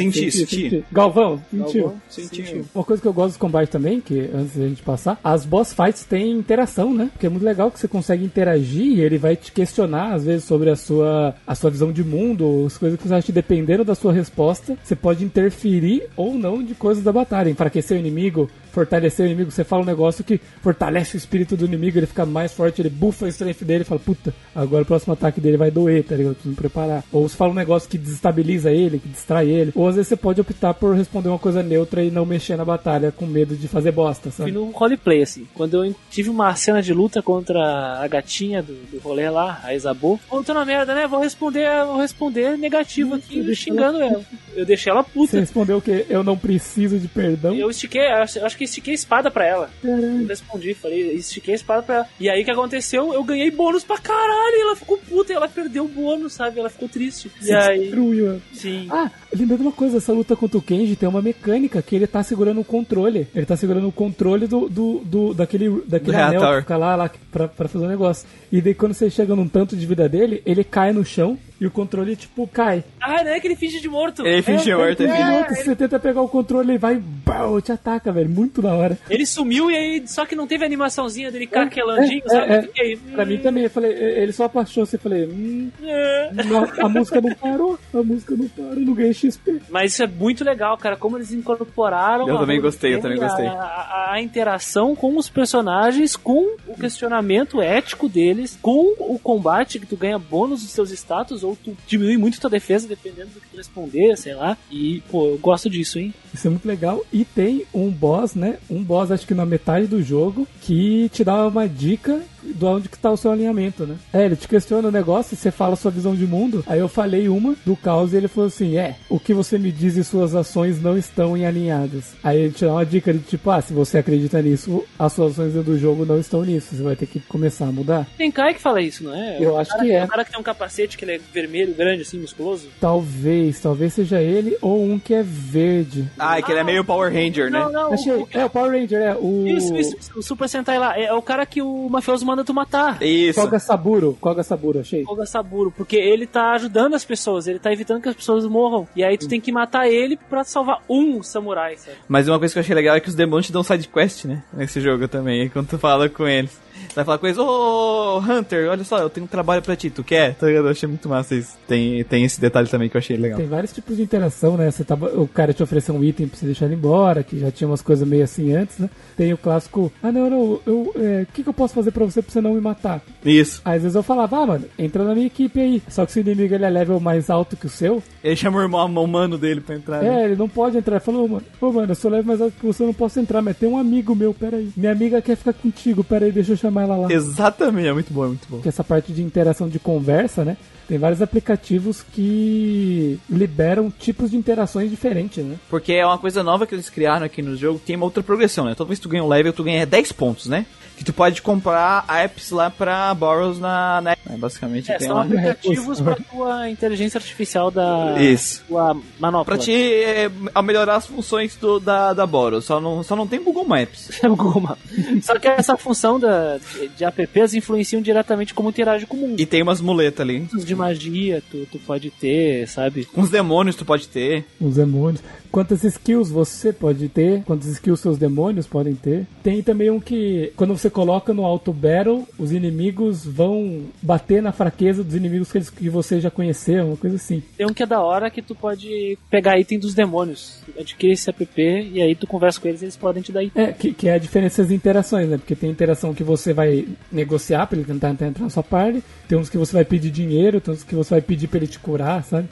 Galvão, 0.91 1.41
sentiu. 1.59 1.95
Sentiu. 2.09 2.65
Uma 2.75 2.85
coisa 2.85 3.01
que 3.01 3.09
eu 3.09 3.13
gosto 3.13 3.29
dos 3.29 3.37
combates 3.37 3.71
também, 3.71 4.01
que 4.01 4.31
antes 4.35 4.57
da 4.57 4.69
gente 4.69 4.83
passar, 4.83 5.19
as 5.23 5.45
boss 5.45 5.73
fights 5.73 6.05
têm 6.05 6.33
interação, 6.33 6.93
né? 6.93 7.11
Porque 7.13 7.27
é 7.27 7.29
muito 7.29 7.45
legal 7.45 7.71
que 7.71 7.79
você 7.79 7.89
consegue 7.89 8.25
interagir 8.25 8.99
e 8.99 9.01
ele 9.01 9.19
vai 9.19 9.37
te 9.37 9.53
questionar, 9.53 10.15
às 10.15 10.25
vezes, 10.25 10.45
sobre 10.45 10.71
a 10.71 10.77
sua, 10.77 11.35
a 11.47 11.55
sua 11.55 11.71
visão 11.71 11.93
de 11.93 12.03
mundo, 12.03 12.45
ou 12.45 12.67
as 12.67 12.79
coisas 12.79 12.99
que 12.99 13.07
você 13.07 13.15
acha 13.15 13.27
que 13.27 13.33
dependendo 13.33 13.85
da 13.85 13.95
sua 13.95 14.13
resposta, 14.13 14.77
você 14.83 14.97
pode 14.97 15.25
interferir 15.25 16.09
ou 16.17 16.35
não 16.35 16.63
de 16.63 16.75
coisas 16.75 17.03
da 17.03 17.13
batalha. 17.13 17.51
Enfraquecer 17.51 17.97
o 17.97 18.01
inimigo, 18.01 18.49
fortalecer 18.73 19.25
o 19.25 19.29
inimigo. 19.29 19.51
Você 19.51 19.63
fala 19.65 19.83
um 19.83 19.87
negócio 19.87 20.25
que 20.25 20.41
fortalece 20.63 21.17
o 21.17 21.19
espírito 21.19 21.57
do 21.57 21.65
inimigo, 21.67 21.99
ele 21.99 22.07
fica 22.07 22.25
mais 22.27 22.53
forte, 22.53 22.81
ele 22.83 22.89
bufa 22.91 23.27
o 23.27 23.29
strength 23.29 23.63
dele 23.63 23.83
e 23.83 23.85
fala, 23.85 24.01
puta, 24.01 24.35
agora 24.55 24.83
o 24.83 24.87
próximo 24.87 25.13
ataque 25.13 25.41
dele 25.41 25.57
vai 25.57 25.71
doer, 25.71 26.03
tá 26.05 26.15
ligado? 26.17 26.31
Eu 26.33 26.35
preciso 26.35 26.51
me 26.51 26.57
preparar. 26.57 27.05
Ou 27.13 27.29
você 27.29 27.37
fala 27.37 27.51
um 27.53 27.55
negócio 27.55 27.89
que 27.89 27.99
desestabiliza 27.99 28.71
ele, 28.71 28.99
que 28.99 29.09
distrai 29.09 29.49
ele. 29.49 29.73
Ou 29.75 29.87
às 29.87 29.95
vezes 29.97 30.09
você 30.09 30.17
pode 30.17 30.41
optar 30.41 30.75
por 30.75 30.97
responder 30.97 31.29
uma 31.29 31.39
coisa 31.39 31.63
neutra 31.63 32.03
e 32.03 32.11
não 32.11 32.25
mexer 32.27 32.57
na 32.57 32.65
batalha 32.65 33.13
com 33.13 33.27
medo 33.27 33.55
de 33.55 33.69
fazer 33.69 33.93
bosta, 33.93 34.31
Fui 34.31 34.39
sabe? 34.47 34.53
no 34.53 34.71
roleplay, 34.71 35.23
assim. 35.23 35.47
Quando 35.55 35.85
eu 35.85 35.95
tive 36.11 36.31
uma 36.31 36.55
cena 36.57 36.83
de 36.83 36.93
luta 36.95 37.23
contra 37.23 37.99
a 38.01 38.09
gatinha 38.09 38.63
do, 38.63 38.73
do 38.91 38.99
rolê 38.99 39.29
lá, 39.29 39.61
a 39.63 39.75
Isabu. 39.75 40.19
Pô, 40.29 40.43
tô 40.43 40.55
na 40.55 40.65
merda, 40.65 40.95
né? 40.95 41.07
Vou 41.07 41.21
responder, 41.21 41.69
vou 41.87 41.99
responder 41.99 42.57
negativo 42.57 43.15
aqui, 43.15 43.37
Você 43.37 43.43
deixou 43.43 43.55
xingando 43.75 44.01
ela. 44.01 44.23
Eu 44.55 44.65
deixei 44.67 44.91
ela 44.91 45.03
Você 45.03 45.11
puta. 45.13 45.41
respondeu 45.41 45.77
o 45.79 45.83
quê? 45.83 46.07
Eu 46.09 46.23
não 46.23 46.37
preciso 46.37 46.99
de 46.99 47.09
perdão? 47.09 47.55
Eu 47.55 47.71
estiquei, 47.71 48.01
eu 48.03 48.17
acho 48.17 48.39
eu 48.39 48.47
acho 48.47 48.57
que 48.57 48.62
estiquei 48.65 48.93
a 48.93 48.95
espada 48.95 49.31
pra 49.31 49.45
ela. 49.47 49.71
Caralho. 49.83 50.23
Eu 50.23 50.27
respondi, 50.27 50.75
falei, 50.75 51.13
estiquei 51.13 51.55
a 51.55 51.57
espada 51.57 51.83
pra 51.83 51.95
ela. 51.97 52.09
E 52.21 52.29
aí 52.29 52.43
o 52.43 52.45
que 52.45 52.51
aconteceu? 52.51 53.13
Eu 53.13 53.23
ganhei 53.25 53.51
bônus 53.51 53.85
pra 53.85 53.99
caralho. 53.99 54.57
E 54.57 54.61
ela 54.63 54.77
ficou 54.77 54.99
puta 54.99 55.33
e 55.33 55.37
ela 55.37 55.49
perdeu 55.49 55.85
o 55.85 55.89
bônus, 55.89 56.33
sabe? 56.35 56.59
Ela 56.61 56.71
ficou 56.71 56.89
triste. 56.89 57.31
E 57.41 57.45
Você 57.47 57.55
aí. 57.55 57.81
destruiu. 57.81 58.41
Sim. 58.53 58.87
Ah, 58.91 59.11
lembrando 59.35 59.63
uma 59.63 59.73
coisa, 59.73 59.99
essa 59.99 60.13
luta 60.13 60.35
contra 60.37 60.59
o 60.59 60.63
Kenji 60.63 60.97
tem 60.97 61.09
uma 61.09 61.23
mecânica 61.23 61.81
que 61.83 61.95
ele 61.97 62.07
tá 62.07 62.23
segurando 62.23 62.61
o 62.61 62.65
controle. 62.65 63.27
Ele 63.35 63.47
tá 63.47 63.57
segurando 63.57 63.89
o 63.89 63.93
controle 63.93 64.47
do, 64.47 64.69
do, 64.69 64.99
do- 65.05 65.35
daquele, 65.35 65.83
daquele 65.87 66.17
Do 66.17 66.23
anel 66.23 66.31
reator. 66.41 66.55
que 66.57 66.63
fica 66.63 66.77
lá, 66.77 66.97
lá 66.97 67.11
pra, 67.31 67.49
pra 67.49 67.69
fazer 67.69 67.85
o 67.85 67.89
negócio. 67.89 68.27
E 68.51 68.61
daí 68.61 68.75
quando 68.75 68.95
você 68.95 69.09
chega 69.11 69.35
num 69.37 69.49
tanto 69.49 69.77
de 69.77 69.87
vida 69.87 70.09
dele, 70.09 70.43
ele 70.45 70.63
cai 70.65 70.93
no 70.93 71.05
chão 71.05 71.39
e 71.63 71.67
o 71.67 71.71
controle, 71.71 72.17
tipo, 72.17 72.47
cai. 72.49 72.83
Ah, 73.01 73.23
não 73.23 73.31
é 73.31 73.39
que 73.41 73.47
ele 73.47 73.55
finge 73.57 73.81
de 73.81 73.89
morto. 73.89 74.27
Ele 74.27 74.43
fingiu 74.43 74.79
morto, 74.79 75.01
ele 75.03 75.13
é, 75.13 75.17
fingiu. 75.17 75.35
é, 75.35 75.55
Você 75.55 75.77
tenta 75.77 75.99
pegar 76.01 76.21
o 76.21 76.29
controle 76.29 76.73
e 76.75 76.79
vai, 76.79 76.97
bau, 76.97 77.61
te 77.61 77.71
ataca, 77.71 78.11
velho. 78.11 78.29
Muito 78.29 78.61
da 78.61 78.75
hora. 78.75 78.99
Ele 79.09 79.25
sumiu 79.25 79.71
e 79.71 79.77
aí, 79.77 80.09
só 80.09 80.27
que 80.27 80.35
não 80.35 80.47
teve 80.47 80.65
a 80.65 80.67
animaçãozinha 80.67 81.31
dele 81.31 81.47
caquelandinho, 81.47 82.23
é, 82.27 82.29
sabe? 82.29 82.53
é. 82.53 82.59
Eu 82.59 82.63
fiquei, 82.65 82.97
Pra 82.97 83.23
hum, 83.25 83.27
mim 83.27 83.39
também, 83.39 83.65
eu 83.65 83.71
falei, 83.71 83.93
ele 83.93 84.33
só 84.33 84.45
abaixou, 84.47 84.85
você 84.85 84.99
falei, 84.99 85.25
hum, 85.27 85.71
é. 85.85 86.31
não, 86.47 86.65
a 86.85 86.89
música 86.89 87.21
não 87.21 87.33
parou, 87.35 87.79
a 87.95 88.03
música 88.03 88.35
não 88.37 88.49
parou, 88.49 88.77
não 88.77 88.95
ganhei 88.95 89.15
XP. 89.15 89.61
Mas 89.71 89.93
isso 89.93 90.03
é 90.03 90.07
muito 90.07 90.43
legal, 90.45 90.77
cara. 90.77 90.97
Como 90.97 91.17
eles 91.17 91.33
incorporaram. 91.33 92.29
Eu 92.29 92.37
a 92.37 92.41
também 92.41 92.61
gostei, 92.61 92.95
eu 92.95 93.01
também 93.01 93.19
gostei. 93.19 93.47
A, 93.47 93.53
a- 93.53 94.13
a 94.15 94.21
interação 94.21 94.95
com 94.97 95.17
os 95.17 95.29
personagens, 95.29 96.17
com 96.17 96.57
o 96.67 96.75
questionamento 96.75 97.61
ético 97.63 98.09
deles, 98.09 98.59
com 98.61 98.95
o 98.99 99.19
combate 99.19 99.79
que 99.79 99.87
tu 99.87 99.97
ganha 99.97 100.19
bônus 100.19 100.63
dos 100.63 100.71
seus 100.73 100.91
status, 100.91 101.43
ou 101.45 101.52
tu 101.57 101.77
diminui 101.87 102.17
muito 102.17 102.41
tua 102.41 102.51
defesa, 102.51 102.89
dependendo 102.89 103.31
do 103.31 103.41
que 103.41 103.49
tu 103.49 103.57
responder, 103.57 104.17
sei 104.17 104.35
lá. 104.35 104.57
E, 104.71 105.03
pô, 105.11 105.29
eu 105.29 105.39
gosto 105.39 105.69
disso, 105.69 105.99
hein? 105.99 106.13
Isso 106.33 106.47
é 106.47 106.51
muito 106.51 106.67
legal. 106.67 107.05
E 107.13 107.25
tem 107.25 107.67
um 107.73 107.91
boss, 107.91 108.35
né? 108.35 108.59
Um 108.71 108.83
boss, 108.83 109.11
acho 109.11 109.27
que 109.27 109.35
na 109.35 109.47
metade 109.47 109.87
do 109.87 110.03
jogo, 110.03 110.47
que 110.61 111.09
te 111.11 111.25
dá 111.25 111.47
uma 111.47 111.69
dica 111.69 112.23
do 112.45 112.67
onde 112.67 112.89
que 112.89 112.99
tá 112.99 113.11
o 113.11 113.17
seu 113.17 113.31
alinhamento, 113.33 113.87
né? 113.87 113.97
É, 114.13 114.25
ele 114.25 114.37
te 114.37 114.49
questiona 114.49 114.89
o 114.89 114.93
negócio, 114.93 115.37
você 115.37 115.51
fala 115.51 115.75
a 115.75 115.77
sua 115.77 115.91
visão 115.91 116.15
de 116.15 116.27
mundo. 116.27 116.65
Aí 116.67 116.79
eu 116.79 116.89
falei 116.89 117.29
uma 117.29 117.55
do 117.65 117.77
caos 117.77 118.13
e 118.13 118.17
ele 118.17 118.29
falou 118.29 118.49
assim: 118.49 118.77
É, 118.77 118.97
o 119.09 119.19
que 119.19 119.33
você 119.35 119.59
me 119.59 119.71
diz 119.73 119.97
e 119.97 120.05
suas 120.05 120.35
ações 120.35 120.81
não 120.83 120.97
estão 120.97 121.37
em 121.37 121.45
alinhadas. 121.47 122.15
Aí 122.23 122.39
ele 122.41 122.53
te 122.53 122.65
dá 122.65 122.73
uma 122.73 122.87
dica 122.87 123.13
de 123.13 123.21
tipo, 123.21 123.51
ah, 123.51 123.61
se 123.61 123.73
você 123.73 123.99
acredita 123.99 124.41
nisso, 124.43 124.85
as 124.99 125.13
suas 125.13 125.33
ações 125.33 125.53
do 125.65 125.79
jogo 125.79 126.05
não 126.05 126.19
estão 126.19 126.43
nisso. 126.45 126.75
Você 126.75 126.83
vai 126.83 126.97
ter 126.97 127.07
que 127.07 127.21
começar 127.21 127.67
a 127.67 127.73
mudar. 127.73 128.07
Tem 128.19 128.31
Kai 128.31 128.55
que 128.55 128.61
fala 128.61 128.81
isso, 128.81 129.05
não 129.05 129.15
é? 129.15 129.39
Eu 129.41 129.55
O 129.55 129.59
acho 129.59 129.71
cara- 129.71 129.83
que 129.85 129.93
é. 129.93 130.05
O 130.05 130.09
cara 130.09 130.25
que 130.25 130.31
tem 130.31 130.41
um 130.41 130.45
capacete 130.45 130.97
que 130.99 131.05
ele 131.05 131.13
é 131.13 131.21
vermelho, 131.33 131.75
grande, 131.75 132.03
assim, 132.03 132.19
musculoso. 132.19 132.69
Talvez, 132.81 133.61
talvez 133.61 133.93
seja 133.95 134.21
ele 134.21 134.57
ou 134.61 134.83
um 134.83 134.99
que 134.99 135.15
é 135.15 135.23
verde. 135.23 136.09
Ah, 136.19 136.39
é 136.39 136.43
que 136.43 136.51
ele 136.53 136.61
é 136.61 136.65
meio 136.65 136.85
Power 136.85 137.13
Ranger, 137.13 137.51
né? 137.51 137.59
Não, 137.61 137.73
não. 137.73 137.93
Achei, 137.93 138.13
o- 138.13 138.29
é 138.33 138.45
o 138.45 138.51
Power 138.51 138.71
Ranger, 138.73 139.01
é 139.01 139.15
o. 139.15 139.47
Isso, 139.47 139.75
isso, 139.77 139.97
isso, 139.99 140.11
o 140.19 140.23
Super 140.23 140.49
Sentai 140.49 140.79
lá. 140.79 140.99
É, 140.99 141.05
é 141.05 141.13
o 141.15 141.23
cara 141.23 141.47
que 141.47 141.63
o 141.63 141.89
mafioso 141.89 142.25
manda 142.33 142.45
tu 142.45 142.55
matar. 142.55 143.03
Isso. 143.03 143.41
Koga 143.41 143.59
Saburo, 143.59 144.17
Koga 144.21 144.43
Saburo, 144.43 144.81
achei. 144.81 145.05
Koga 145.05 145.27
Saburo, 145.27 145.71
porque 145.71 145.97
ele 145.97 146.27
tá 146.27 146.53
ajudando 146.53 146.95
as 146.95 147.05
pessoas, 147.05 147.47
ele 147.47 147.59
tá 147.59 147.73
evitando 147.73 148.03
que 148.03 148.09
as 148.09 148.17
pessoas 148.17 148.45
morram. 148.47 148.89
E 148.97 149.05
aí 149.05 149.17
tu 149.19 149.29
tem 149.29 149.41
que 149.41 149.53
matar 149.53 149.89
ele 149.89 150.17
pra 150.17 150.45
salvar 150.45 150.83
um 150.89 151.23
samurai, 151.23 151.77
sabe? 151.77 151.99
Mas 152.09 152.29
uma 152.29 152.39
coisa 152.39 152.53
que 152.53 152.59
eu 152.59 152.63
achei 152.63 152.75
legal 152.75 152.97
é 152.97 153.01
que 153.01 153.09
os 153.09 153.15
demônios 153.15 153.47
te 153.47 153.53
dão 153.53 153.63
side 153.63 153.89
quest, 153.89 154.25
né? 154.25 154.43
Nesse 154.53 154.81
jogo 154.81 155.07
também, 155.07 155.49
quando 155.49 155.69
tu 155.69 155.79
fala 155.79 156.09
com 156.09 156.27
eles. 156.27 156.59
Vai 156.95 157.05
falar 157.05 157.19
com 157.19 157.27
eles, 157.27 157.39
ô 157.39 158.19
Hunter, 158.19 158.69
olha 158.71 158.85
só, 158.85 158.99
eu 158.99 159.09
tenho 159.11 159.25
um 159.25 159.29
trabalho 159.29 159.63
pra 159.63 159.75
ti, 159.77 159.89
tu 159.91 160.05
quer? 160.05 160.35
Tá 160.35 160.47
ligado? 160.47 160.67
Eu 160.67 160.71
achei 160.71 160.89
muito 160.89 161.09
massa 161.09 161.35
isso. 161.35 161.57
Tem, 161.67 162.03
tem 162.05 162.25
esse 162.25 162.41
detalhe 162.41 162.69
também 162.69 162.89
que 162.89 162.97
eu 162.97 162.99
achei 162.99 163.17
legal. 163.17 163.39
Tem 163.39 163.47
vários 163.49 163.73
tipos 163.73 163.97
de 163.97 164.03
interação, 164.03 164.57
né? 164.57 164.71
Você 164.71 164.85
tava, 164.85 165.07
o 165.19 165.27
cara 165.27 165.53
te 165.53 165.63
ofereceu 165.63 165.95
um 165.95 166.05
item 166.05 166.29
pra 166.29 166.39
você 166.39 166.47
deixar 166.47 166.67
ele 166.67 166.75
embora, 166.75 167.23
que 167.23 167.39
já 167.39 167.51
tinha 167.51 167.69
umas 167.69 167.83
coisas 167.83 168.07
meio 168.07 168.25
assim 168.25 168.53
antes, 168.55 168.79
né? 168.79 168.91
Tem 169.17 169.33
o 169.33 169.39
clássico, 169.39 169.93
ah 170.03 170.13
não, 170.13 170.29
não, 170.29 170.61
eu, 170.67 170.93
é, 170.97 171.23
o 171.23 171.27
que, 171.33 171.43
que 171.43 171.49
eu 171.49 171.55
posso 171.55 171.75
fazer 171.75 171.91
pra 171.91 172.05
você 172.05 172.21
pra 172.21 172.31
você 172.33 172.41
não 172.41 172.55
me 172.55 172.61
matar? 172.61 173.01
Isso. 173.25 173.63
Aí, 173.65 173.77
às 173.77 173.83
vezes 173.83 173.95
eu 173.97 174.03
falava, 174.03 174.37
ah 174.39 174.47
mano, 174.47 174.65
entra 174.79 175.05
na 175.05 175.15
minha 175.15 175.27
equipe 175.27 175.61
aí. 175.61 175.83
Só 175.89 176.05
que 176.05 176.13
se 176.13 176.21
o 176.21 176.23
inimigo 176.23 176.55
ele 176.55 176.65
é 176.65 176.71
level 176.71 177.01
mais 177.01 177.31
alto 177.31 177.57
que 177.57 177.67
o 177.67 177.71
seu, 177.71 178.03
Ele 178.23 178.37
chama 178.37 178.59
o 178.59 178.63
irmão 178.63 178.83
o 178.93 179.07
mano 179.09 179.39
dele 179.39 179.61
pra 179.61 179.75
entrar. 179.77 180.03
né? 180.03 180.23
é, 180.23 180.25
ele 180.27 180.37
não 180.37 180.49
pode 180.49 180.77
entrar. 180.77 180.97
Ele 180.97 181.05
falou, 181.05 181.27
mano, 181.29 181.45
pô 181.59 181.73
mano, 181.73 181.91
eu 181.91 181.95
sou 181.95 182.11
level 182.11 182.27
mais 182.27 182.41
alto 182.41 182.55
que 182.59 182.67
você, 182.67 182.83
eu 182.83 182.87
não 182.89 182.95
posso 182.95 183.19
entrar, 183.19 183.41
mas 183.41 183.57
tem 183.57 183.69
um 183.69 183.79
amigo 183.79 184.15
meu, 184.15 184.35
peraí. 184.35 184.71
Minha 184.77 184.93
amiga 184.93 185.23
quer 185.23 185.37
ficar 185.37 185.53
contigo, 185.53 186.05
peraí, 186.05 186.31
deixa 186.31 186.53
eu 186.53 186.57
chamar 186.57 186.82
ela 186.83 186.97
lá. 186.97 187.13
Exatamente, 187.13 187.89
é 187.89 187.93
muito 187.93 188.13
bom, 188.13 188.25
é 188.25 188.29
muito 188.29 188.47
bom. 188.49 188.61
Que 188.61 188.69
essa 188.69 188.85
parte 188.85 189.13
de 189.13 189.23
interação 189.23 189.69
de 189.69 189.79
conversa, 189.79 190.45
né? 190.45 190.57
Tem 190.89 190.99
vários 190.99 191.23
aplicativos 191.23 192.03
que 192.13 193.19
liberam 193.29 193.91
tipos 193.91 194.31
de 194.31 194.37
interações 194.37 194.91
diferentes, 194.91 195.45
né? 195.45 195.57
Porque 195.69 195.93
é 195.93 196.05
uma 196.07 196.19
coisa 196.19 196.43
nova 196.43 196.67
que 196.67 196.75
eles 196.75 196.91
criaram 196.91 197.25
aqui 197.27 197.41
no 197.43 197.57
jogo, 197.57 197.81
tem 197.85 197.97
uma 197.97 198.05
outra 198.05 198.23
progressão, 198.23 198.65
né? 198.65 198.75
Toda 198.75 198.89
vez 198.89 198.99
que 198.99 199.05
tu 199.05 199.09
ganha 199.09 199.25
um 199.25 199.29
level, 199.29 199.53
tu 199.53 199.65
ganha 199.65 199.87
10 199.87 200.13
pontos, 200.13 200.47
né? 200.47 200.67
Que 200.97 201.05
tu 201.05 201.13
pode 201.13 201.41
comprar 201.41 202.05
apps 202.07 202.51
lá 202.51 202.71
pra 202.71 203.13
Boros 203.15 203.59
na. 203.59 204.03
É, 204.29 204.37
basicamente 204.37 204.93
É, 204.93 204.99
tem 204.99 205.09
são 205.09 205.17
uma... 205.17 205.25
aplicativos 205.25 206.01
pra 206.01 206.17
tua 206.31 206.69
inteligência 206.69 207.19
artificial 207.19 207.71
da 207.71 208.17
Isso. 208.21 208.63
tua 208.69 208.95
manopla. 209.19 209.57
Pra 209.57 209.59
te 209.59 209.73
é, 209.73 210.31
a 210.55 210.63
melhorar 210.63 210.97
as 210.97 211.07
funções 211.07 211.57
do, 211.57 211.81
da, 211.81 212.13
da 212.13 212.27
Boros. 212.27 212.67
Só 212.67 212.79
não, 212.79 213.03
só 213.03 213.17
não 213.17 213.27
tem 213.27 213.43
Google 213.43 213.65
Maps. 213.65 214.11
É 214.23 214.29
o 214.29 214.37
Google 214.37 214.61
Maps. 214.61 215.25
Só 215.25 215.37
que 215.39 215.49
essa 215.49 215.77
função 215.77 216.21
da, 216.21 216.59
de, 216.59 216.89
de 216.89 217.05
apps 217.05 217.55
influenciam 217.55 218.01
diretamente 218.01 218.53
como 218.55 218.69
interage 218.69 219.07
com 219.07 219.17
o 219.17 219.21
mundo. 219.21 219.41
E 219.41 219.47
tem 219.47 219.63
umas 219.63 219.81
muletas 219.81 220.21
ali. 220.21 220.47
De 220.73 220.79
magia 220.79 221.43
tu, 221.51 221.67
tu 221.71 221.79
pode 221.79 222.11
ter, 222.11 222.67
sabe? 222.69 223.07
Uns 223.17 223.31
demônios 223.31 223.77
tu 223.77 223.85
pode 223.85 224.09
ter. 224.09 224.45
Os 224.61 224.75
demônios. 224.77 225.23
Quantas 225.53 225.85
skills 225.85 226.31
você 226.31 226.73
pode 226.73 227.11
ter, 227.11 227.45
quantas 227.45 227.69
skills 227.69 228.01
seus 228.01 228.17
demônios 228.17 228.67
podem 228.67 228.95
ter. 228.95 229.27
Tem 229.43 229.63
também 229.63 229.91
um 229.91 230.01
que, 230.01 230.51
quando 230.57 230.77
você 230.77 230.89
coloca 230.89 231.35
no 231.35 231.45
auto 231.45 231.73
battle, 231.75 232.27
os 232.39 232.53
inimigos 232.53 233.27
vão 233.27 233.83
bater 234.01 234.43
na 234.43 234.51
fraqueza 234.51 235.05
dos 235.05 235.15
inimigos 235.15 235.53
que, 235.53 235.59
eles, 235.59 235.69
que 235.69 235.91
você 235.91 236.21
já 236.21 236.31
conheceu, 236.31 236.87
uma 236.87 236.97
coisa 236.97 237.17
assim. 237.17 237.43
Tem 237.57 237.67
um 237.67 237.75
que 237.75 237.83
é 237.83 237.87
da 237.87 238.01
hora 238.01 238.31
que 238.31 238.41
tu 238.41 238.55
pode 238.55 239.19
pegar 239.31 239.59
item 239.61 239.79
dos 239.79 239.93
demônios. 239.93 240.63
Adquire 240.79 241.13
esse 241.13 241.29
app 241.29 241.47
e 241.59 242.01
aí 242.01 242.15
tu 242.15 242.27
conversa 242.27 242.59
com 242.59 242.69
eles 242.69 242.81
e 242.81 242.87
eles 242.87 242.97
podem 242.97 243.23
te 243.23 243.31
dar 243.31 243.43
item. 243.43 243.63
É, 243.63 243.73
que, 243.73 243.93
que 243.93 244.09
é 244.09 244.15
a 244.15 244.19
diferença 244.19 244.63
das 244.63 244.73
interações, 244.73 245.29
né? 245.29 245.37
Porque 245.37 245.55
tem 245.55 245.71
interação 245.71 246.15
que 246.15 246.25
você 246.25 246.55
vai 246.55 246.89
negociar 247.11 247.67
pra 247.67 247.77
ele 247.77 247.87
tentar 247.87 248.11
entrar 248.11 248.39
na 248.39 248.49
sua 248.49 248.63
parte, 248.63 249.03
tem 249.29 249.37
uns 249.37 249.51
que 249.51 249.59
você 249.59 249.75
vai 249.75 249.85
pedir 249.85 250.11
dinheiro, 250.11 250.63
tem 250.63 250.73
uns 250.73 250.83
que 250.83 250.95
você 250.95 251.11
vai 251.11 251.21
pedir 251.21 251.49
pra 251.49 251.59
ele 251.59 251.67
te 251.67 251.79
curar, 251.79 252.25
sabe? 252.25 252.49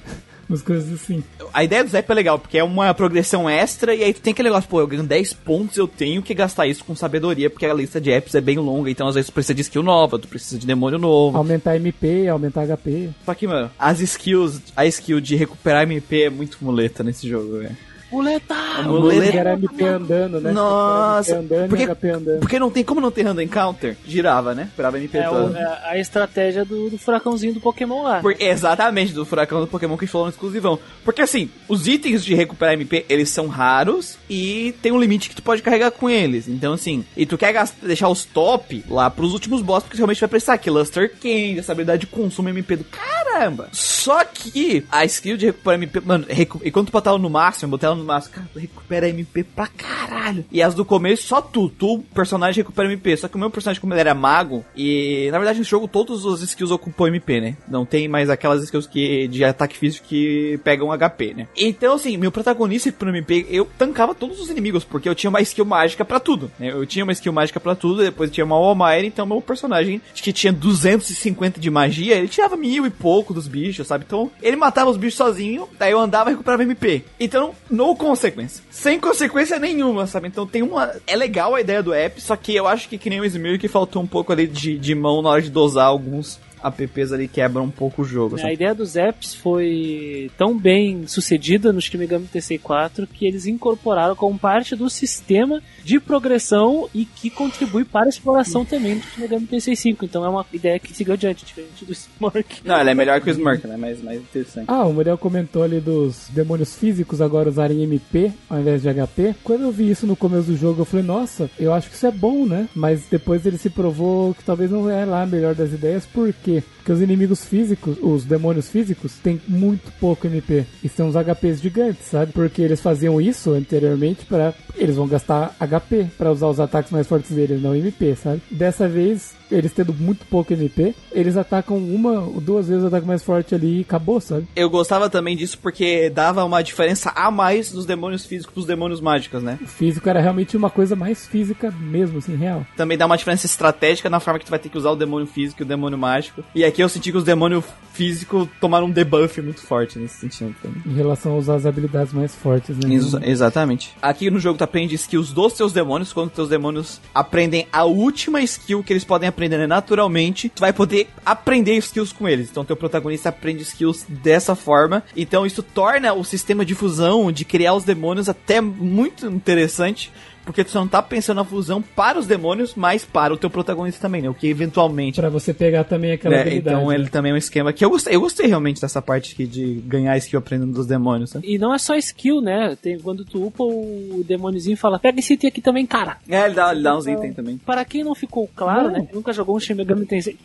Umas 0.51 0.63
coisas 0.63 0.93
assim. 0.93 1.23
A 1.55 1.63
ideia 1.63 1.85
do 1.85 1.91
Zap 1.91 2.11
é 2.11 2.15
legal, 2.15 2.37
porque 2.37 2.59
é 2.59 2.65
uma 2.65 2.93
progressão 2.93 3.49
extra 3.49 3.95
e 3.95 4.03
aí 4.03 4.13
tu 4.13 4.21
tem 4.21 4.33
aquele 4.33 4.49
negócio, 4.49 4.69
pô, 4.69 4.81
eu 4.81 4.87
ganho 4.89 5.05
10 5.05 5.33
pontos, 5.35 5.77
eu 5.77 5.87
tenho 5.87 6.21
que 6.23 6.35
gastar 6.35 6.67
isso 6.67 6.85
com 6.85 6.93
sabedoria, 6.97 7.49
porque 7.49 7.65
a 7.65 7.73
lista 7.73 8.01
de 8.01 8.11
apps 8.11 8.35
é 8.35 8.41
bem 8.41 8.59
longa, 8.59 8.91
então 8.91 9.07
às 9.07 9.15
vezes 9.15 9.31
tu 9.31 9.33
precisa 9.33 9.55
de 9.55 9.61
skill 9.61 9.85
nova, 9.85 10.19
tu 10.19 10.27
precisa 10.27 10.59
de 10.59 10.67
demônio 10.67 10.99
novo. 10.99 11.39
Aumentar 11.39 11.77
MP, 11.77 12.27
aumentar 12.27 12.67
HP. 12.67 13.11
Só 13.25 13.33
que, 13.33 13.47
mano, 13.47 13.71
as 13.79 14.01
skills, 14.01 14.61
a 14.77 14.85
skill 14.87 15.21
de 15.21 15.37
recuperar 15.37 15.85
MP 15.85 16.23
é 16.23 16.31
muito 16.31 16.59
muleta 16.61 17.05
nesse 17.05 17.29
jogo, 17.29 17.61
velho. 17.61 17.77
Muleta! 18.11 18.55
muleta. 18.85 19.37
Era 19.37 19.53
MP 19.55 19.85
andando, 19.85 20.41
né? 20.41 20.53
Nossa, 20.53 21.33
MP 21.37 21.55
andando 21.55 21.69
porque- 21.69 21.83
e 21.85 21.87
HP 21.87 22.11
andando. 22.11 22.41
Porque 22.41 22.59
não 22.59 22.71
tem 22.71 22.85
como 22.85 23.01
não 23.01 23.11
ter 23.11 23.23
random 23.23 23.43
encounter? 23.43 23.97
Girava, 24.07 24.55
né? 24.55 24.65
Esperava 24.71 24.99
MP 24.99 25.19
É, 25.19 25.29
o- 25.29 25.33
todo. 25.33 25.57
é 25.57 25.79
a 25.91 25.99
estratégia 25.99 26.65
do, 26.65 26.91
do 26.91 26.99
furacãozinho 26.99 27.55
do 27.55 27.61
Pokémon 27.61 28.03
lá. 28.03 28.21
Por- 28.21 28.37
exatamente, 28.39 29.13
do 29.13 29.25
furacão 29.25 29.61
do 29.61 29.67
Pokémon 29.67 29.97
que 29.97 30.07
falou 30.07 30.27
no 30.27 30.31
exclusivão. 30.33 30.79
Porque 31.05 31.23
assim, 31.23 31.51
os 31.69 31.87
itens 31.87 32.25
de 32.25 32.35
recuperar 32.35 32.75
MP, 32.75 33.05
eles 33.09 33.31
são 33.31 33.47
raros 33.49 34.19
e 34.29 34.75
tem 34.83 34.93
um 34.93 35.01
limite 35.01 35.29
que 35.29 35.37
tu 35.37 35.43
pode 35.43 35.63
carregar 35.63 35.91
com 35.91 36.09
eles. 36.09 36.49
Então 36.49 36.73
assim, 36.73 37.05
e 37.17 37.25
tu 37.27 37.37
quer 37.39 37.53
gastar- 37.53 37.87
deixar 37.87 38.09
os 38.09 38.25
top 38.25 38.85
lá 38.89 39.11
pros 39.11 39.33
últimos 39.33 39.63
boss, 39.63 39.83
porque 39.85 39.97
realmente 39.97 40.21
vai 40.21 40.29
precisar, 40.29 40.59
que 40.59 40.71
Luster 40.71 41.13
King, 41.19 41.59
essa 41.59 41.73
habilidade 41.73 42.01
de 42.01 42.07
consumo 42.07 42.49
MP 42.49 42.77
do 42.77 42.85
caramba. 42.85 43.69
Só 43.73 44.25
que 44.25 44.85
a 44.91 45.05
skill 45.05 45.37
de 45.37 45.47
recuperar 45.47 45.79
MP, 45.79 46.01
mano, 46.01 46.25
recu 46.29 46.61
e 46.65 46.71
quando 46.71 46.87
tu 46.87 46.93
botar 46.93 47.11
ela 47.11 47.19
no 47.19 47.31
máximo, 47.31 47.71
botar 47.71 47.89
ela 47.89 47.97
no 48.03 48.07
cara, 48.07 48.49
tu 48.53 48.59
recupera 48.59 49.09
MP 49.09 49.45
pra 49.45 49.67
caralho. 49.67 50.45
E 50.51 50.63
as 50.63 50.75
do 50.75 50.85
começo, 50.85 51.27
só 51.27 51.41
tu, 51.41 51.69
tu, 51.69 52.01
personagem, 52.15 52.63
recupera 52.63 52.89
MP. 52.91 53.17
Só 53.17 53.29
que 53.29 53.37
o 53.37 53.39
meu 53.39 53.51
personagem, 53.51 53.81
como 53.81 53.93
ele 53.93 54.01
era 54.01 54.15
mago, 54.15 54.65
e 54.77 55.29
na 55.31 55.39
verdade 55.39 55.59
nesse 55.59 55.71
jogo 55.71 55.89
todos 55.89 56.25
os 56.25 56.43
skills 56.43 56.71
ocupam 56.71 57.09
MP, 57.09 57.41
né? 57.41 57.57
Não 57.69 57.85
tem 57.85 58.09
mais 58.09 58.31
aquelas 58.31 58.63
skills 58.65 58.87
que, 58.87 59.29
de 59.29 59.45
ataque 59.45 59.77
físico 59.77 60.07
que 60.07 60.59
pegam 60.65 60.91
HP, 60.97 61.35
né? 61.35 61.49
Então, 61.57 61.95
assim, 61.95 62.17
meu 62.17 62.33
protagonista 62.33 62.91
pro 62.93 63.09
MP, 63.09 63.47
eu 63.51 63.69
tancava 63.79 64.15
todos 64.15 64.41
os 64.41 64.51
inimigos, 64.51 64.85
porque 64.85 65.09
eu 65.09 65.15
tinha 65.15 65.31
uma 65.31 65.41
skill 65.41 65.65
mágica 65.65 66.05
pra 66.05 66.21
tudo, 66.21 66.51
né? 66.59 66.71
Eu 66.71 66.85
tinha 66.87 67.05
uma 67.05 67.13
skill 67.13 67.33
mágica 67.33 67.61
pra 67.61 67.75
tudo, 67.75 68.03
depois 68.03 68.31
tinha 68.31 68.45
uma 68.45 68.57
Almire, 68.57 69.07
então 69.07 69.27
meu 69.27 69.41
personagem, 69.41 70.01
que 70.15 70.33
tinha 70.33 70.53
250 70.53 71.61
de 71.61 71.71
magia, 71.71 72.17
ele 72.17 72.29
tirava 72.29 72.57
mil 72.57 72.87
e 72.87 72.91
pouco 72.91 73.33
dos 73.33 73.49
bichos, 73.49 73.87
sabe? 73.87 74.05
Então, 74.07 74.31
ele 74.43 74.57
matava 74.57 74.91
os 74.91 74.97
bichos 74.97 75.17
sozinho, 75.17 75.69
daí 75.79 75.93
eu 75.93 75.99
andava 75.99 76.31
e 76.31 76.33
recuperava 76.33 76.63
MP. 76.63 77.05
Então, 77.19 77.55
no 77.71 77.90
consequência. 77.97 78.63
Sem 78.71 78.99
consequência 78.99 79.59
nenhuma, 79.59 80.07
sabe? 80.07 80.29
Então 80.29 80.47
tem 80.47 80.63
uma. 80.63 80.93
É 81.07 81.17
legal 81.17 81.55
a 81.55 81.61
ideia 81.61 81.83
do 81.83 81.93
app, 81.93 82.21
só 82.21 82.37
que 82.37 82.55
eu 82.55 82.67
acho 82.67 82.89
que 82.89 82.99
que 82.99 83.11
nem 83.11 83.21
o 83.21 83.25
Smir 83.25 83.59
que 83.59 83.69
faltou 83.69 84.03
um 84.03 84.07
pouco 84.07 84.33
ali 84.33 84.47
de, 84.47 84.79
de 84.79 84.95
mão 84.95 85.23
na 85.23 85.31
hora 85.31 85.43
de 85.43 85.51
dosar 85.51 85.87
alguns 85.87 86.39
apps 86.63 87.13
ali 87.13 87.29
quebram 87.29 87.65
um 87.65 87.71
pouco 87.71 88.03
o 88.03 88.05
jogo. 88.05 88.37
A 88.37 88.39
sabe? 88.39 88.55
ideia 88.55 88.75
dos 88.75 88.97
apps 88.97 89.35
foi 89.35 90.31
tão 90.37 90.57
bem 90.57 91.07
sucedida 91.07 91.73
no 91.73 91.81
Shin 91.81 91.99
Megami 91.99 92.27
Tensei 92.27 92.59
4 92.59 93.07
que 93.07 93.27
eles 93.27 93.47
incorporaram 93.47 94.15
como 94.15 94.39
parte 94.39 94.75
do 94.77 94.89
sistema 94.89 95.63
de 95.85 95.99
progressão 95.99 96.89
e 96.95 97.05
que 97.05 97.31
contribui 97.31 97.85
para 97.85 98.07
a 98.07 98.09
exploração 98.09 98.65
também 98.65 98.99
do 98.99 99.05
Shin 99.05 99.21
Megami 99.23 99.47
Tensei 99.47 99.77
5. 99.77 100.05
Então 100.05 100.25
é 100.25 100.29
uma 100.29 100.45
ideia 100.53 100.79
que 100.79 100.95
seguiu 100.95 101.15
adiante, 101.15 101.45
diferente 101.45 101.85
do 101.85 101.93
Smurk. 101.93 102.61
Não, 102.65 102.77
ela 102.77 102.91
é 102.91 102.95
melhor 102.95 103.21
que 103.21 103.31
o 103.31 103.33
Smurk, 103.33 103.67
né? 103.67 103.77
Mais, 103.77 104.03
mais 104.03 104.21
interessante. 104.21 104.67
Ah, 104.69 104.87
o 104.87 104.93
Muriel 104.93 105.19
comentou 105.19 105.63
ali 105.63 105.81
dos 105.81 106.29
demônios 106.31 106.77
físicos 106.77 107.21
agora 107.21 107.49
usarem 107.49 107.83
MP 107.83 108.33
ao 108.49 108.61
invés 108.61 108.83
de 108.83 108.89
HP. 108.93 109.35
Quando 109.43 109.63
eu 109.63 109.73
vi 109.73 109.91
isso 109.91 110.07
no 110.07 110.17
começo 110.17 110.49
do 110.49 110.57
jogo, 110.57 110.83
eu 110.83 110.85
falei, 110.85 111.05
nossa, 111.05 111.51
eu 111.59 111.73
acho 111.73 111.89
que 111.89 111.97
isso 111.97 112.07
é 112.07 112.11
bom, 112.11 112.47
né? 112.47 112.69
Mas 112.75 113.07
depois 113.11 113.45
ele 113.47 113.59
se 113.59 113.71
provou 113.71 114.35
que 114.35 114.45
talvez 114.45 114.71
não 114.71 114.91
é 114.91 115.05
lá 115.05 115.23
a 115.23 115.27
melhor 115.27 115.55
das 115.55 115.73
ideias, 115.73 116.07
por 116.07 116.33
quê? 116.51 116.63
Porque 116.77 116.93
os 116.93 117.01
inimigos 117.01 117.45
físicos, 117.45 117.97
os 118.01 118.25
demônios 118.25 118.69
físicos, 118.69 119.15
têm 119.23 119.41
muito 119.47 119.93
pouco 120.01 120.27
MP. 120.27 120.67
E 120.83 120.89
são 120.89 121.09
os 121.09 121.15
HPs 121.15 121.61
gigantes, 121.61 122.07
sabe? 122.07 122.33
Porque 122.33 122.63
eles 122.63 122.81
faziam 122.81 123.21
isso 123.21 123.53
anteriormente 123.53 124.25
para 124.25 124.55
Eles 124.77 124.97
vão 124.97 125.07
gastar 125.07 125.55
HP 125.61 126.09
para 126.17 126.33
usar 126.33 126.49
os 126.49 126.59
ataques 126.59 126.91
mais 126.91 127.07
fortes 127.07 127.31
deles, 127.31 127.63
não 127.63 127.75
MP, 127.75 128.17
sabe? 128.17 128.41
Dessa 128.51 128.89
vez, 128.89 129.35
eles 129.51 129.73
tendo 129.73 129.93
muito 129.93 130.25
pouco 130.27 130.53
MP, 130.53 130.95
eles 131.13 131.37
atacam 131.37 131.77
uma 131.77 132.21
ou 132.21 132.41
duas 132.41 132.69
vezes 132.69 132.85
o 132.85 132.87
ataque 132.87 133.07
mais 133.07 133.23
forte 133.23 133.55
ali 133.55 133.79
e 133.79 133.81
acabou, 133.83 134.21
sabe? 134.21 134.47
Eu 134.55 134.71
gostava 134.71 135.11
também 135.11 135.37
disso 135.37 135.59
porque 135.59 136.09
dava 136.09 136.45
uma 136.45 136.63
diferença 136.63 137.13
a 137.15 137.31
mais 137.31 137.71
dos 137.71 137.85
demônios 137.85 138.25
físicos 138.25 138.55
pros 138.55 138.67
demônios 138.67 139.01
mágicos, 139.01 139.43
né? 139.43 139.59
O 139.61 139.67
físico 139.67 140.09
era 140.09 140.21
realmente 140.21 140.57
uma 140.57 140.71
coisa 140.71 140.97
mais 140.97 141.27
física 141.27 141.71
mesmo, 141.71 142.19
assim, 142.19 142.37
real. 142.37 142.67
Também 142.77 142.97
dá 142.97 143.07
uma 143.07 143.17
diferença 143.17 143.47
estratégica 143.47 144.09
na 144.09 144.21
forma 144.21 144.39
que 144.39 144.47
tu 144.47 144.51
vai 144.51 144.59
ter 144.59 144.69
que 144.69 144.79
usar 144.79 144.91
o 144.91 144.97
demônio 144.97 145.27
físico 145.27 145.63
e 145.63 145.65
o 145.65 145.69
demônio 145.69 145.99
mágico. 145.99 146.40
E 146.55 146.65
aqui 146.65 146.83
eu 146.83 146.89
senti 146.89 147.11
que 147.11 147.19
os 147.19 147.25
demônios 147.25 147.65
físicos 147.93 148.49
tomaram 148.61 148.87
um 148.87 148.91
debuff 148.91 149.41
muito 149.43 149.61
forte 149.61 149.99
nesse 149.99 150.19
sentido 150.19 150.55
também. 150.63 150.81
Em 150.87 150.95
relação 150.95 151.33
a 151.33 151.37
usar 151.37 151.57
as 151.57 151.67
habilidades 151.67 152.13
mais 152.13 152.35
fortes, 152.35 152.77
né? 152.79 152.95
Ex- 152.95 153.15
exatamente. 153.23 153.93
Aqui 154.01 154.31
no 154.31 154.39
jogo 154.39 154.57
tu 154.59 154.65
aprende 154.65 154.95
skills 154.95 155.33
dos 155.33 155.53
teus 155.53 155.73
demônios, 155.73 156.13
quando 156.13 156.31
teus 156.31 156.49
demônios 156.49 157.01
aprendem 157.15 157.67
a 157.73 157.85
última 157.85 158.41
skill 158.43 158.83
que 158.83 158.93
eles 158.93 159.05
podem 159.05 159.29
aprender 159.29 159.59
né, 159.59 159.67
naturalmente, 159.67 160.49
tu 160.49 160.61
vai 160.61 160.73
poder 160.73 161.09
aprender 161.27 161.77
skills 161.79 162.13
com 162.13 162.29
eles. 162.29 162.49
Então 162.51 162.65
teu 162.65 162.77
protagonista 162.77 163.29
aprende 163.29 163.63
skills 163.63 164.07
dessa 164.09 164.55
forma. 164.55 165.03
Então 165.17 165.45
isso 165.45 165.63
torna 165.63 166.13
o 166.13 166.25
sistema 166.25 166.65
de 166.65 166.75
fusão, 166.75 167.31
de 167.33 167.45
criar 167.45 167.75
os 167.75 167.85
demônios 167.85 168.29
até 168.29 168.61
muito 168.61 169.27
interessante. 169.27 170.13
Porque 170.51 170.65
tu 170.65 170.75
não 170.75 170.89
tá 170.89 171.01
pensando 171.01 171.37
na 171.37 171.45
fusão 171.45 171.81
para 171.81 172.19
os 172.19 172.27
demônios, 172.27 172.75
mas 172.75 173.05
para 173.05 173.33
o 173.33 173.37
teu 173.37 173.49
protagonista 173.49 174.01
também, 174.01 174.21
né? 174.21 174.29
O 174.29 174.35
que 174.35 174.49
eventualmente 174.49 175.21
Pra 175.21 175.29
você 175.29 175.55
pegar 175.55 175.85
também 175.85 176.11
aquela 176.11 176.35
né? 176.35 176.41
habilidade. 176.41 176.77
Então 176.77 176.89
né? 176.89 176.95
ele 176.97 177.09
também 177.09 177.31
é 177.31 177.35
um 177.37 177.39
esquema 177.39 177.73
que 177.73 177.85
eu 177.85 177.91
gostei, 177.91 178.17
eu 178.17 178.21
gostei 178.21 178.49
realmente 178.49 178.81
dessa 178.81 179.01
parte 179.01 179.33
aqui 179.33 179.47
de 179.47 179.75
ganhar 179.87 180.17
skill 180.17 180.41
aprendendo 180.41 180.73
dos 180.73 180.87
demônios, 180.87 181.35
né? 181.35 181.41
E 181.45 181.57
não 181.57 181.73
é 181.73 181.79
só 181.79 181.95
skill, 181.95 182.41
né? 182.41 182.77
Tem, 182.83 182.99
quando 182.99 183.25
tu 183.25 183.47
upa, 183.47 183.63
o 183.63 184.25
demôniozinho 184.27 184.77
fala: 184.77 184.99
pega 184.99 185.21
esse 185.21 185.35
item 185.35 185.49
aqui 185.49 185.61
também, 185.61 185.87
cara. 185.87 186.17
É, 186.29 186.47
ele 186.47 186.55
dá, 186.55 186.73
ele 186.73 186.83
dá 186.83 186.97
uns 186.97 187.07
itens 187.07 187.37
também. 187.37 187.57
Para 187.59 187.85
quem 187.85 188.03
não 188.03 188.15
ficou 188.15 188.51
claro, 188.55 188.89
Não. 188.89 188.91
né? 188.91 189.07
que 189.07 189.15
Nunca 189.15 189.33
jogou 189.33 189.57
um 189.57 189.61
Shin 189.61 189.75
Megami 189.75 190.05
Tensei. 190.05 190.37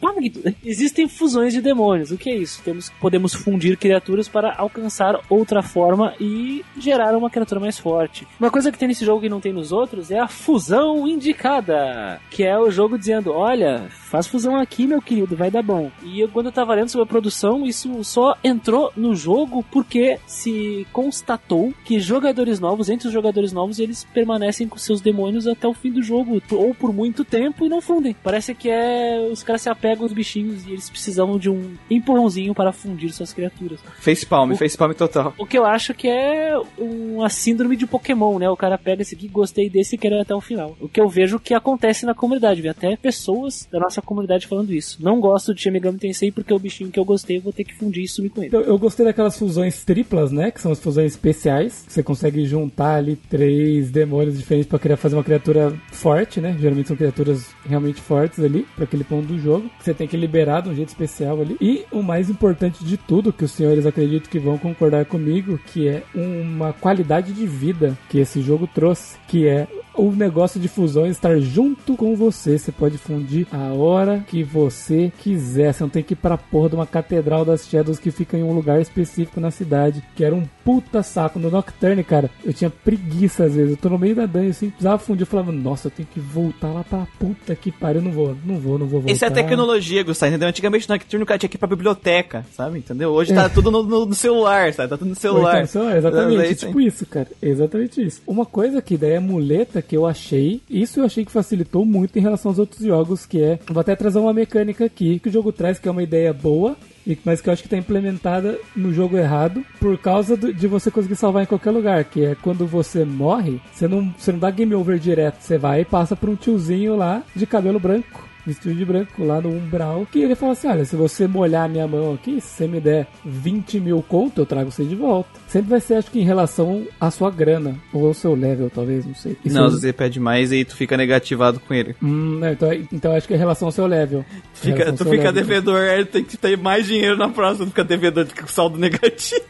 Existem 0.63 1.07
fusões 1.07 1.51
de 1.51 1.61
demônios. 1.61 2.11
O 2.11 2.17
que 2.17 2.29
é 2.29 2.35
isso? 2.35 2.61
Temos, 2.63 2.91
podemos 3.01 3.33
fundir 3.33 3.75
criaturas 3.77 4.27
para 4.27 4.53
alcançar 4.55 5.19
outra 5.29 5.63
forma 5.63 6.13
e 6.19 6.63
gerar 6.77 7.17
uma 7.17 7.29
criatura 7.29 7.59
mais 7.59 7.79
forte. 7.79 8.27
Uma 8.39 8.51
coisa 8.51 8.71
que 8.71 8.77
tem 8.77 8.87
nesse 8.87 9.03
jogo 9.03 9.21
que 9.21 9.29
não 9.29 9.39
tem 9.39 9.51
nos 9.51 9.71
outros 9.71 9.94
é 10.11 10.19
a 10.19 10.27
fusão 10.27 11.07
indicada, 11.07 12.19
que 12.29 12.43
é 12.43 12.57
o 12.57 12.69
jogo 12.71 12.97
dizendo, 12.97 13.31
olha, 13.33 13.87
faz 13.89 14.27
fusão 14.27 14.55
aqui, 14.55 14.87
meu 14.87 15.01
querido, 15.01 15.35
vai 15.35 15.51
dar 15.51 15.61
bom. 15.61 15.91
E 16.03 16.19
eu, 16.19 16.29
quando 16.29 16.47
eu 16.47 16.51
tava 16.51 16.73
lendo 16.73 16.89
sobre 16.89 17.03
a 17.03 17.07
produção, 17.07 17.65
isso 17.65 18.03
só 18.03 18.35
entrou 18.43 18.91
no 18.95 19.15
jogo 19.15 19.63
porque 19.71 20.17
se 20.25 20.87
constatou 20.91 21.73
que 21.83 21.99
jogadores 21.99 22.59
novos, 22.59 22.89
entre 22.89 23.07
os 23.07 23.13
jogadores 23.13 23.51
novos, 23.51 23.79
eles 23.79 24.03
permanecem 24.13 24.67
com 24.67 24.77
seus 24.77 25.01
demônios 25.01 25.47
até 25.47 25.67
o 25.67 25.73
fim 25.73 25.91
do 25.91 26.01
jogo, 26.01 26.41
ou 26.51 26.73
por 26.73 26.93
muito 26.93 27.23
tempo 27.25 27.65
e 27.65 27.69
não 27.69 27.81
fundem. 27.81 28.15
Parece 28.23 28.55
que 28.55 28.69
é 28.69 29.27
os 29.31 29.43
caras 29.43 29.61
se 29.61 29.69
apegam 29.69 30.03
aos 30.03 30.13
bichinhos 30.13 30.65
e 30.65 30.71
eles 30.71 30.89
precisavam 30.89 31.37
de 31.37 31.49
um 31.49 31.73
empurrãozinho 31.89 32.53
para 32.55 32.71
fundir 32.71 33.11
suas 33.11 33.33
criaturas. 33.33 33.79
Facepalm, 33.99 34.51
O- 34.51 34.55
facepalm 34.57 34.93
total. 34.93 35.33
O 35.37 35.45
que 35.45 35.57
eu 35.57 35.65
acho 35.65 35.93
que 35.93 36.07
é 36.07 36.53
uma 36.77 37.29
síndrome 37.29 37.75
de 37.75 37.85
Pokémon, 37.85 38.39
né? 38.39 38.49
O 38.49 38.55
cara 38.57 38.77
pega 38.77 39.01
esse 39.01 39.15
aqui, 39.15 39.27
gostei 39.27 39.69
desse 39.69 39.84
interesse 39.85 39.95
e 39.95 39.97
querer 39.97 40.19
até 40.19 40.33
o 40.33 40.41
final. 40.41 40.75
O 40.79 40.89
que 40.89 40.99
eu 40.99 41.07
vejo 41.07 41.39
que 41.39 41.53
acontece 41.53 42.05
na 42.05 42.13
comunidade, 42.13 42.61
vi 42.61 42.69
até 42.69 42.95
pessoas 42.95 43.67
da 43.71 43.79
nossa 43.79 44.01
comunidade 44.01 44.47
falando 44.47 44.73
isso. 44.73 44.97
Não 45.01 45.19
gosto 45.19 45.53
de 45.53 45.61
Shin 45.61 45.75
Tensei 45.99 46.31
porque 46.31 46.53
o 46.53 46.59
bichinho 46.59 46.89
que 46.89 46.99
eu 46.99 47.05
gostei 47.05 47.37
eu 47.37 47.41
vou 47.41 47.53
ter 47.53 47.63
que 47.63 47.75
fundir 47.75 48.03
e 48.03 48.07
sumir 48.07 48.29
com 48.29 48.43
ele. 48.43 48.55
Eu, 48.55 48.61
eu 48.61 48.77
gostei 48.77 49.05
daquelas 49.05 49.37
fusões 49.37 49.83
triplas, 49.83 50.31
né? 50.31 50.51
Que 50.51 50.61
são 50.61 50.71
as 50.71 50.79
fusões 50.79 51.11
especiais. 51.11 51.85
Você 51.87 52.01
consegue 52.01 52.45
juntar 52.45 52.95
ali 52.95 53.15
três 53.15 53.91
demônios 53.91 54.37
diferentes 54.37 54.67
pra 54.67 54.79
criar, 54.79 54.97
fazer 54.97 55.15
uma 55.15 55.23
criatura 55.23 55.73
forte, 55.91 56.41
né? 56.41 56.55
Geralmente 56.59 56.87
são 56.87 56.97
criaturas 56.97 57.47
realmente 57.67 58.01
fortes 58.01 58.39
ali, 58.39 58.65
pra 58.75 58.85
aquele 58.85 59.03
ponto 59.03 59.27
do 59.27 59.39
jogo. 59.39 59.69
Você 59.79 59.93
tem 59.93 60.07
que 60.07 60.17
liberar 60.17 60.61
de 60.61 60.69
um 60.69 60.75
jeito 60.75 60.89
especial 60.89 61.39
ali. 61.41 61.57
E 61.61 61.85
o 61.91 62.01
mais 62.01 62.29
importante 62.29 62.83
de 62.83 62.97
tudo, 62.97 63.33
que 63.33 63.43
os 63.43 63.51
senhores 63.51 63.85
acredito 63.85 64.29
que 64.29 64.39
vão 64.39 64.57
concordar 64.57 65.05
comigo, 65.05 65.59
que 65.67 65.87
é 65.87 66.03
uma 66.13 66.73
qualidade 66.73 67.33
de 67.33 67.45
vida 67.45 67.97
que 68.09 68.19
esse 68.19 68.41
jogo 68.41 68.67
trouxe, 68.67 69.17
que 69.27 69.47
é 69.47 69.64
o 69.95 70.11
negócio 70.11 70.59
de 70.59 70.67
fusão 70.67 71.05
estar 71.07 71.39
junto 71.39 71.95
com 71.95 72.15
você. 72.15 72.57
Você 72.57 72.71
pode 72.71 72.97
fundir 72.97 73.47
a 73.51 73.73
hora 73.73 74.23
que 74.27 74.43
você 74.43 75.11
quiser. 75.19 75.73
Você 75.73 75.83
não 75.83 75.89
tem 75.89 76.03
que 76.03 76.13
ir 76.13 76.17
pra 76.17 76.37
porra 76.37 76.69
de 76.69 76.75
uma 76.75 76.85
catedral 76.85 77.45
das 77.45 77.67
Shadows 77.67 77.97
que 77.99 78.11
fica 78.11 78.37
em 78.37 78.43
um 78.43 78.53
lugar 78.53 78.81
específico 78.81 79.39
na 79.39 79.51
cidade. 79.51 80.03
Que 80.15 80.23
era 80.25 80.35
um 80.35 80.43
puta 80.63 81.01
saco. 81.03 81.39
No 81.39 81.49
Nocturne, 81.49 82.03
cara, 82.03 82.29
eu 82.43 82.53
tinha 82.53 82.69
preguiça 82.69 83.45
às 83.45 83.55
vezes. 83.55 83.71
Eu 83.71 83.77
tô 83.77 83.89
no 83.89 83.97
meio 83.97 84.15
da 84.15 84.25
dungeon 84.25 84.49
assim, 84.49 84.69
precisava 84.69 84.97
fundir. 84.97 85.21
Eu 85.21 85.27
falava, 85.27 85.51
nossa, 85.51 85.87
eu 85.87 85.91
tenho 85.91 86.07
que 86.13 86.19
voltar 86.19 86.69
lá 86.73 86.83
pra 86.83 87.07
puta 87.19 87.55
que 87.55 87.71
pariu. 87.71 88.01
Eu 88.01 88.05
não 88.05 88.11
vou, 88.11 88.35
não 88.45 88.57
vou, 88.57 88.77
não 88.77 88.87
vou 88.87 88.99
voltar. 89.01 89.13
Isso 89.13 89.23
é 89.25 89.29
tecnologia, 89.29 90.03
Gustavo, 90.03 90.31
entendeu? 90.31 90.49
Antigamente 90.49 90.89
no 90.89 90.95
Nocturne 90.95 91.23
o 91.23 91.25
cara 91.25 91.37
tinha 91.39 91.49
que 91.49 91.55
ir 91.55 91.59
pra 91.59 91.67
biblioteca, 91.67 92.45
sabe? 92.51 92.79
Entendeu? 92.79 93.11
Hoje 93.11 93.33
tá 93.33 93.47
tudo 93.47 93.71
no, 93.71 93.81
no- 93.83 94.05
no 94.05 94.13
celular, 94.15 94.73
sabe? 94.73 94.89
Tá 94.89 94.97
tudo 94.97 95.09
no 95.09 95.15
celular. 95.15 95.63
Então, 95.63 95.83
só- 95.83 95.95
exatamente, 95.95 96.41
É 96.51 96.53
tipo 96.55 96.81
isso, 96.81 97.05
cara. 97.05 97.27
Exatamente 97.41 98.05
isso. 98.05 98.21
Uma 98.27 98.45
coisa 98.45 98.81
que 98.81 98.97
daí 98.97 99.11
é 99.11 99.19
que 99.63 99.95
eu 99.95 100.05
achei, 100.05 100.61
isso 100.69 100.99
eu 100.99 101.05
achei 101.05 101.23
que 101.23 101.31
facilitou 101.31 101.85
muito 101.85 102.17
em 102.17 102.21
relação 102.21 102.51
aos 102.51 102.59
outros 102.59 102.81
jogos, 102.83 103.25
que 103.25 103.41
é, 103.41 103.59
vou 103.69 103.79
até 103.81 103.95
trazer 103.95 104.19
uma 104.19 104.33
mecânica 104.33 104.85
aqui 104.85 105.19
que 105.19 105.29
o 105.29 105.31
jogo 105.31 105.51
traz, 105.51 105.79
que 105.79 105.87
é 105.87 105.91
uma 105.91 106.03
ideia 106.03 106.33
boa, 106.33 106.75
mas 107.23 107.39
que 107.39 107.47
eu 107.49 107.53
acho 107.53 107.61
que 107.63 107.69
tá 107.69 107.77
implementada 107.77 108.57
no 108.75 108.91
jogo 108.91 109.15
errado 109.17 109.63
por 109.79 109.97
causa 109.99 110.35
do- 110.35 110.53
de 110.53 110.67
você 110.67 110.89
conseguir 110.89 111.15
salvar 111.15 111.43
em 111.43 111.45
qualquer 111.45 111.69
lugar, 111.71 112.03
que 112.03 112.25
é 112.25 112.35
quando 112.35 112.65
você 112.65 113.05
morre, 113.05 113.61
você 113.71 113.87
não, 113.87 114.11
você 114.17 114.31
não 114.31 114.39
dá 114.39 114.49
game 114.49 114.73
over 114.73 114.97
direto, 114.97 115.39
você 115.39 115.57
vai 115.57 115.81
e 115.81 115.85
passa 115.85 116.15
por 116.15 116.27
um 116.29 116.35
tiozinho 116.35 116.95
lá 116.95 117.21
de 117.35 117.45
cabelo 117.45 117.79
branco. 117.79 118.25
Vestido 118.47 118.75
de 118.75 118.85
branco 118.85 119.23
lá 119.23 119.41
no 119.41 119.49
umbral. 119.49 120.05
Que 120.11 120.19
ele 120.19 120.35
fala 120.35 120.51
assim: 120.51 120.67
Olha, 120.67 120.85
se 120.85 120.95
você 120.95 121.27
molhar 121.27 121.67
minha 121.67 121.87
mão 121.87 122.13
aqui, 122.13 122.39
se 122.39 122.47
você 122.49 122.67
me 122.67 122.79
der 122.79 123.07
20 123.25 123.79
mil 123.79 124.03
conto, 124.07 124.39
eu 124.39 124.45
trago 124.45 124.69
você 124.71 124.83
de 124.85 124.93
volta. 124.95 125.29
Sempre 125.55 125.69
vai 125.69 125.79
ser, 125.79 125.93
acho 125.95 126.11
que, 126.11 126.19
em 126.19 126.25
relação 126.25 126.85
à 126.99 127.09
sua 127.09 127.31
grana. 127.31 127.75
Ou 127.93 128.07
ao 128.07 128.13
seu 128.13 128.35
level, 128.35 128.69
talvez, 128.69 129.05
não 129.05 129.15
sei. 129.15 129.37
Isso 129.45 129.55
Não, 129.55 129.63
eu- 129.63 129.71
você 129.71 129.93
pede 129.93 130.19
mais 130.19 130.51
e 130.51 130.65
tu 130.65 130.75
fica 130.75 130.97
negativado 130.97 131.61
com 131.61 131.73
ele. 131.73 131.95
Hum, 132.03 132.39
não, 132.41 132.51
então, 132.51 132.73
então 132.91 133.15
acho 133.15 133.25
que 133.25 133.33
é 133.33 133.37
em 133.37 133.39
relação 133.39 133.69
ao 133.69 133.71
seu 133.71 133.87
level. 133.87 134.25
Fica, 134.53 134.91
tu 134.91 134.97
seu 135.03 135.05
fica 135.11 135.31
level. 135.31 135.31
devedor, 135.31 135.79
aí 135.81 136.03
tem 136.03 136.25
que 136.25 136.35
ter 136.35 136.57
mais 136.57 136.85
dinheiro 136.85 137.15
na 137.15 137.29
próxima, 137.29 137.67
tu 137.67 137.69
fica 137.69 137.85
devedor, 137.85 138.25
fica 138.25 138.41
com 138.41 138.49
saldo 138.49 138.77
negativo. 138.77 139.45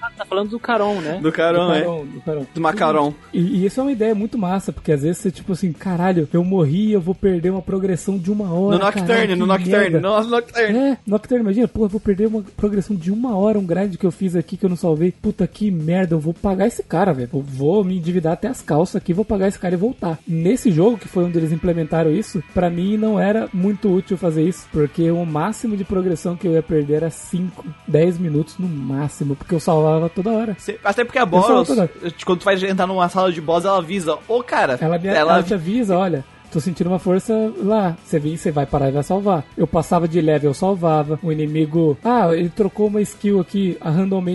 Ah, 0.00 0.10
tá 0.16 0.24
falando 0.24 0.50
do 0.50 0.60
Caron, 0.60 1.00
né? 1.00 1.18
Do 1.20 1.32
carão, 1.32 1.66
do 1.68 1.74
é. 1.74 1.80
Do 1.82 2.20
Carol. 2.24 2.46
Do 2.54 2.60
macarão. 2.60 3.14
E, 3.34 3.40
e 3.40 3.66
isso 3.66 3.80
é 3.80 3.82
uma 3.82 3.90
ideia 3.92 4.14
muito 4.14 4.38
massa, 4.38 4.72
porque 4.72 4.92
às 4.92 5.02
vezes 5.02 5.18
você, 5.18 5.30
tipo 5.32 5.52
assim, 5.52 5.72
caralho, 5.72 6.28
eu 6.32 6.44
morri, 6.44 6.92
eu 6.92 7.00
vou 7.00 7.14
perder 7.14 7.50
uma 7.50 7.60
progressão 7.60 8.16
de 8.16 8.30
uma 8.30 8.52
hora. 8.52 8.78
No 8.78 8.84
Nocturne, 8.84 9.08
caralho, 9.08 9.36
no 9.36 9.46
Nocturne, 9.46 9.72
merda. 9.90 10.00
no 10.00 10.22
Nocturne. 10.28 10.78
É, 10.78 10.98
Nocturne, 11.04 11.42
imagina, 11.42 11.66
pô, 11.66 11.84
eu 11.84 11.88
vou 11.88 12.00
perder 12.00 12.26
uma 12.28 12.42
progressão 12.56 12.94
de 12.94 13.10
uma 13.10 13.36
hora, 13.36 13.58
um 13.58 13.66
grind 13.66 13.96
que 13.96 14.06
eu 14.06 14.12
fiz 14.12 14.36
aqui 14.36 14.56
que 14.56 14.64
eu 14.64 14.70
não 14.70 14.76
salvei. 14.76 15.12
Puta 15.20 15.46
que 15.46 15.70
merda, 15.70 16.14
eu 16.14 16.20
vou 16.20 16.32
pagar 16.32 16.66
esse 16.66 16.82
cara, 16.82 17.12
velho. 17.12 17.28
Vou 17.32 17.82
me 17.84 17.96
endividar 17.98 18.32
até 18.34 18.48
as 18.48 18.62
calças 18.62 18.96
aqui, 18.96 19.12
vou 19.12 19.24
pagar 19.24 19.48
esse 19.48 19.58
cara 19.58 19.74
e 19.74 19.78
voltar. 19.78 20.18
Nesse 20.26 20.70
jogo, 20.70 20.96
que 20.98 21.08
foi 21.08 21.24
onde 21.24 21.36
eles 21.38 21.52
implementaram 21.52 22.10
isso, 22.10 22.42
pra 22.54 22.70
mim 22.70 22.96
não 22.96 23.18
era 23.18 23.48
muito 23.52 23.92
útil 23.92 24.16
fazer 24.16 24.42
isso, 24.44 24.66
porque 24.72 25.10
o 25.10 25.24
máximo 25.26 25.76
de 25.76 25.84
progressão 25.84 26.36
que 26.36 26.46
eu 26.46 26.52
ia 26.52 26.62
perder 26.62 26.94
era 26.94 27.10
5, 27.10 27.64
10 27.86 28.18
minutos 28.18 28.56
no 28.58 28.68
máximo, 28.68 29.34
porque 29.36 29.54
eu 29.54 29.60
salvava 29.60 30.08
toda 30.08 30.30
hora. 30.30 30.56
Cê- 30.58 30.78
Até 30.84 31.04
porque 31.04 31.18
a 31.18 31.26
boss, 31.26 31.46
quando 32.24 32.38
tu 32.40 32.44
vai 32.44 32.54
entrar 32.54 32.86
numa 32.86 33.08
sala 33.08 33.32
de 33.32 33.40
boss, 33.40 33.64
ela 33.64 33.78
avisa, 33.78 34.16
ô 34.28 34.42
cara, 34.42 34.78
Ela, 34.80 34.98
me, 34.98 35.08
ela, 35.08 35.18
ela 35.34 35.42
te 35.42 35.54
avisa, 35.54 35.96
olha. 35.96 36.24
Tô 36.50 36.60
sentindo 36.60 36.88
uma 36.88 36.98
força 36.98 37.52
lá. 37.58 37.96
Você 38.04 38.18
vem, 38.18 38.36
você 38.36 38.50
vai 38.50 38.66
parar 38.66 38.88
e 38.88 38.92
vai 38.92 39.02
salvar. 39.02 39.44
Eu 39.56 39.66
passava 39.66 40.08
de 40.08 40.20
level, 40.20 40.50
eu 40.50 40.54
salvava. 40.54 41.18
O 41.22 41.30
inimigo. 41.30 41.96
Ah, 42.02 42.34
ele 42.34 42.48
trocou 42.48 42.86
uma 42.86 43.00
skill 43.02 43.40
aqui. 43.40 43.76
Ah, 43.80 43.92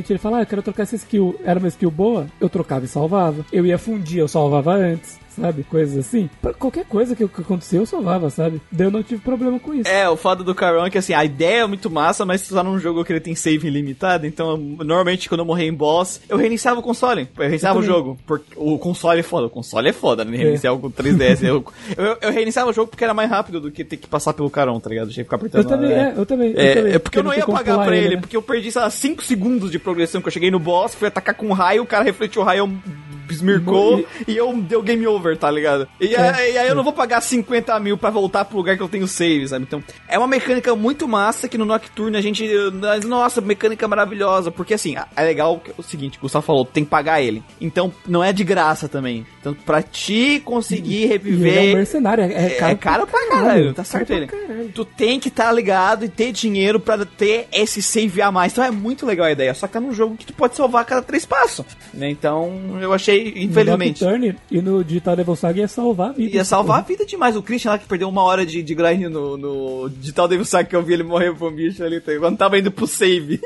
ele 0.10 0.20
fala: 0.20 0.38
Ah, 0.38 0.42
eu 0.42 0.46
quero 0.46 0.62
trocar 0.62 0.84
essa 0.84 0.96
skill. 0.96 1.40
Era 1.44 1.60
uma 1.60 1.68
skill 1.68 1.92
boa? 1.92 2.28
Eu 2.40 2.50
trocava 2.50 2.86
e 2.86 2.88
salvava. 2.88 3.46
Eu 3.52 3.66
ia 3.66 3.78
fundir, 3.78 4.20
eu 4.20 4.28
salvava 4.28 4.74
antes. 4.74 5.23
Sabe? 5.36 5.64
Coisas 5.64 5.98
assim. 5.98 6.30
Pra 6.42 6.54
qualquer 6.54 6.86
coisa 6.86 7.16
que, 7.16 7.28
que 7.28 7.42
aconteceu, 7.42 7.82
eu 7.82 7.86
salvava, 7.86 8.30
sabe? 8.30 8.62
Daí 8.72 8.88
eu 8.88 8.92
não 8.92 9.04
tive 9.04 9.22
problema 9.22 9.60
com 9.60 9.74
isso. 9.74 9.90
É, 9.90 10.08
o 10.10 10.16
foda 10.16 10.44
do 10.44 10.54
Caron 10.54 10.86
é 10.86 10.90
que 10.90 10.98
assim, 10.98 11.14
a 11.14 11.26
ideia 11.26 11.64
é 11.64 11.68
muito 11.68 11.90
massa, 11.90 12.26
mas 12.26 12.48
tá 12.48 12.64
num 12.64 12.80
jogo 12.80 13.04
que 13.04 13.12
ele 13.12 13.20
tem 13.20 13.36
save 13.36 13.68
ilimitado, 13.68 14.26
então 14.28 14.58
normalmente 14.58 15.28
quando 15.28 15.40
eu 15.40 15.46
morrer 15.46 15.66
em 15.66 15.74
boss, 15.74 16.22
eu 16.30 16.38
reiniciava 16.38 16.80
o 16.80 16.84
console. 16.84 17.28
Eu 17.38 17.44
reiniciava 17.44 17.78
Eu 17.78 17.82
o 17.82 17.86
jogo. 17.86 18.18
Porque 18.26 18.54
o 18.56 18.78
console 18.78 19.20
é 19.20 19.24
foda, 19.24 19.48
o 19.48 19.50
console 19.50 19.90
é 19.90 19.94
foda, 19.94 20.24
né? 20.24 20.38
Reiniciar 20.38 20.74
o 20.74 20.92
3DS. 20.92 21.44
eu, 21.44 21.66
eu, 21.98 22.18
eu 22.22 22.32
reiniciava 22.32 22.70
o 22.70 22.74
jogo 22.74 22.90
porque 22.90 23.04
era 23.04 23.14
mais 23.14 23.30
rápido 23.30 23.60
do 23.60 23.72
que 23.72 23.84
ter 23.84 23.98
que 23.98 24.08
passar 24.08 24.34
pelo 24.34 24.50
Caron, 24.50 24.80
tá 24.80 24.90
ligado? 24.90 25.10
Tinha 25.10 25.24
que 25.24 25.30
ficar 25.30 25.38
apertando. 25.38 25.64
Eu 25.64 25.70
também, 25.70 25.92
é. 25.92 26.00
é, 26.00 26.14
eu 26.16 26.26
também. 26.26 26.52
eu 26.52 26.60
É, 26.60 26.76
também. 26.76 26.94
é 26.94 27.00
porque 27.00 27.20
eu 27.20 27.24
não 27.24 27.32
tem 27.32 27.40
ia 27.40 27.46
pagar 27.46 27.84
pra 27.86 27.98
ele, 27.98 28.16
né? 28.16 28.22
porque 28.22 28.38
eu 28.38 28.42
perdi, 28.42 28.72
sei 28.72 28.82
lá, 28.82 28.90
5 28.90 29.24
segundos 29.24 29.72
de 29.72 29.80
progressão 29.80 30.22
que 30.22 30.28
eu 30.28 30.32
cheguei 30.32 30.52
no 30.52 30.60
boss, 30.60 30.96
fui 30.96 31.08
atacar 31.08 31.36
com 31.36 31.48
um 31.48 31.54
raio, 31.54 31.84
o 31.84 31.86
cara 31.86 32.04
refletiu 32.04 32.42
o 32.42 32.46
raio, 32.46 32.60
eu 32.60 32.72
esmircou 33.30 34.06
e 34.28 34.36
eu 34.38 34.54
deu 34.58 34.82
game 34.82 35.06
over, 35.08 35.38
tá 35.38 35.50
ligado? 35.50 35.88
E, 36.00 36.14
É, 36.16 36.30
aí, 36.30 36.54
e 36.54 36.58
aí 36.58 36.68
eu 36.68 36.76
não 36.76 36.84
vou 36.84 36.94
pagar 36.94 37.22
50 37.22 37.80
mil 37.80 37.98
pra 37.98 38.10
voltar 38.10 38.46
pro 38.46 38.58
lugar 38.58 38.76
que 38.78 38.84
eu 38.84 38.90
tenho 38.90 39.08
save, 39.08 39.48
sabe? 39.48 39.64
Então, 39.64 39.84
é 40.08 40.18
uma 40.18 40.28
mecânica 40.28 40.76
muito 40.76 41.08
massa 41.08 41.48
que 41.48 41.58
no 41.58 41.66
Nocturne 41.66 42.18
a 42.18 42.22
gente. 42.22 42.48
Nossa, 43.06 43.42
mecânica 43.42 43.88
maravilhosa. 43.88 44.52
Porque 44.52 44.74
assim, 44.74 44.96
é 45.16 45.24
legal 45.24 45.60
que- 45.60 45.72
o 45.78 45.84
seguinte, 45.84 46.18
o 46.18 46.22
Gustavo 46.22 46.46
falou, 46.46 46.66
tem 46.66 46.84
que 46.84 46.90
pagar 46.90 47.22
ele. 47.22 47.44
Então, 47.60 47.92
não 48.08 48.24
é 48.24 48.32
de 48.34 48.44
graça 48.44 48.88
também. 48.88 49.26
Então, 49.40 49.54
pra 49.54 49.82
ti 49.82 50.42
conseguir 50.44 50.94
E 50.94 51.04
ele 51.04 51.04
é 51.04 51.08
um 51.08 51.12
reviver. 51.12 51.76
mercenário, 51.76 52.24
é, 52.24 52.46
é 52.46 52.50
caro, 52.52 52.72
É 52.72 52.76
caro 52.76 53.08
pra 53.08 53.28
caralho, 53.28 53.74
tá 53.74 53.84
certo 53.84 54.12
ele. 54.14 54.28
caralho. 54.28 54.70
Tu 54.74 54.86
tem 54.86 55.20
que 55.20 55.28
estar 55.28 55.52
ligado 55.52 56.06
e 56.06 56.10
ter 56.10 56.32
dinheiro 56.32 56.80
pra 56.80 57.06
ter 57.06 57.48
esse 57.52 57.82
save 57.82 58.22
a 58.22 58.32
mais. 58.32 58.52
Então 58.54 58.64
é 58.64 58.72
muito 58.72 59.06
legal 59.06 59.28
a 59.28 59.32
ideia. 59.32 59.54
Só 59.54 59.68
que 59.68 59.74
tá 59.74 59.80
num 59.80 59.94
jogo 59.94 60.16
que 60.16 60.26
tu 60.26 60.34
pode 60.34 60.56
salvar 60.56 60.82
a 60.82 60.86
cada 60.86 61.02
três 61.02 61.26
passos. 61.26 61.66
Né? 61.94 62.10
Então 62.10 62.78
eu 62.82 62.94
achei, 62.94 63.23
infelizmente. 63.36 64.04
No 64.04 64.36
e 64.52 64.62
no 64.62 64.84
Digital 64.84 65.16
Devil 65.16 65.36
Saga 65.36 65.60
ia 65.62 65.68
salvar 65.68 66.10
a 66.10 66.14
vida. 66.14 66.36
Ia 66.38 66.44
salvar 66.46 66.80
a 66.80 66.82
vida 66.82 67.06
demais. 67.06 67.36
O 67.36 67.42
Christian 67.44 67.72
lá 67.72 67.78
que 67.78 67.88
perdeu 67.88 68.10
uma 68.10 68.24
hora 68.24 68.46
de, 68.46 68.62
de 68.64 68.76
grind 68.76 69.04
no, 69.04 69.38
no 69.38 69.90
Digital 69.90 70.28
Devil 70.28 70.46
Saga 70.46 70.68
que 70.70 70.76
eu 70.76 70.84
vi 70.84 70.94
ele 70.94 71.04
morrer 71.04 71.30
um 71.32 71.52
bicho 71.52 71.84
ali. 71.84 72.02
Quando 72.02 72.38
tava 72.38 72.58
indo 72.58 72.72
pro 72.72 72.88
save. 72.88 73.40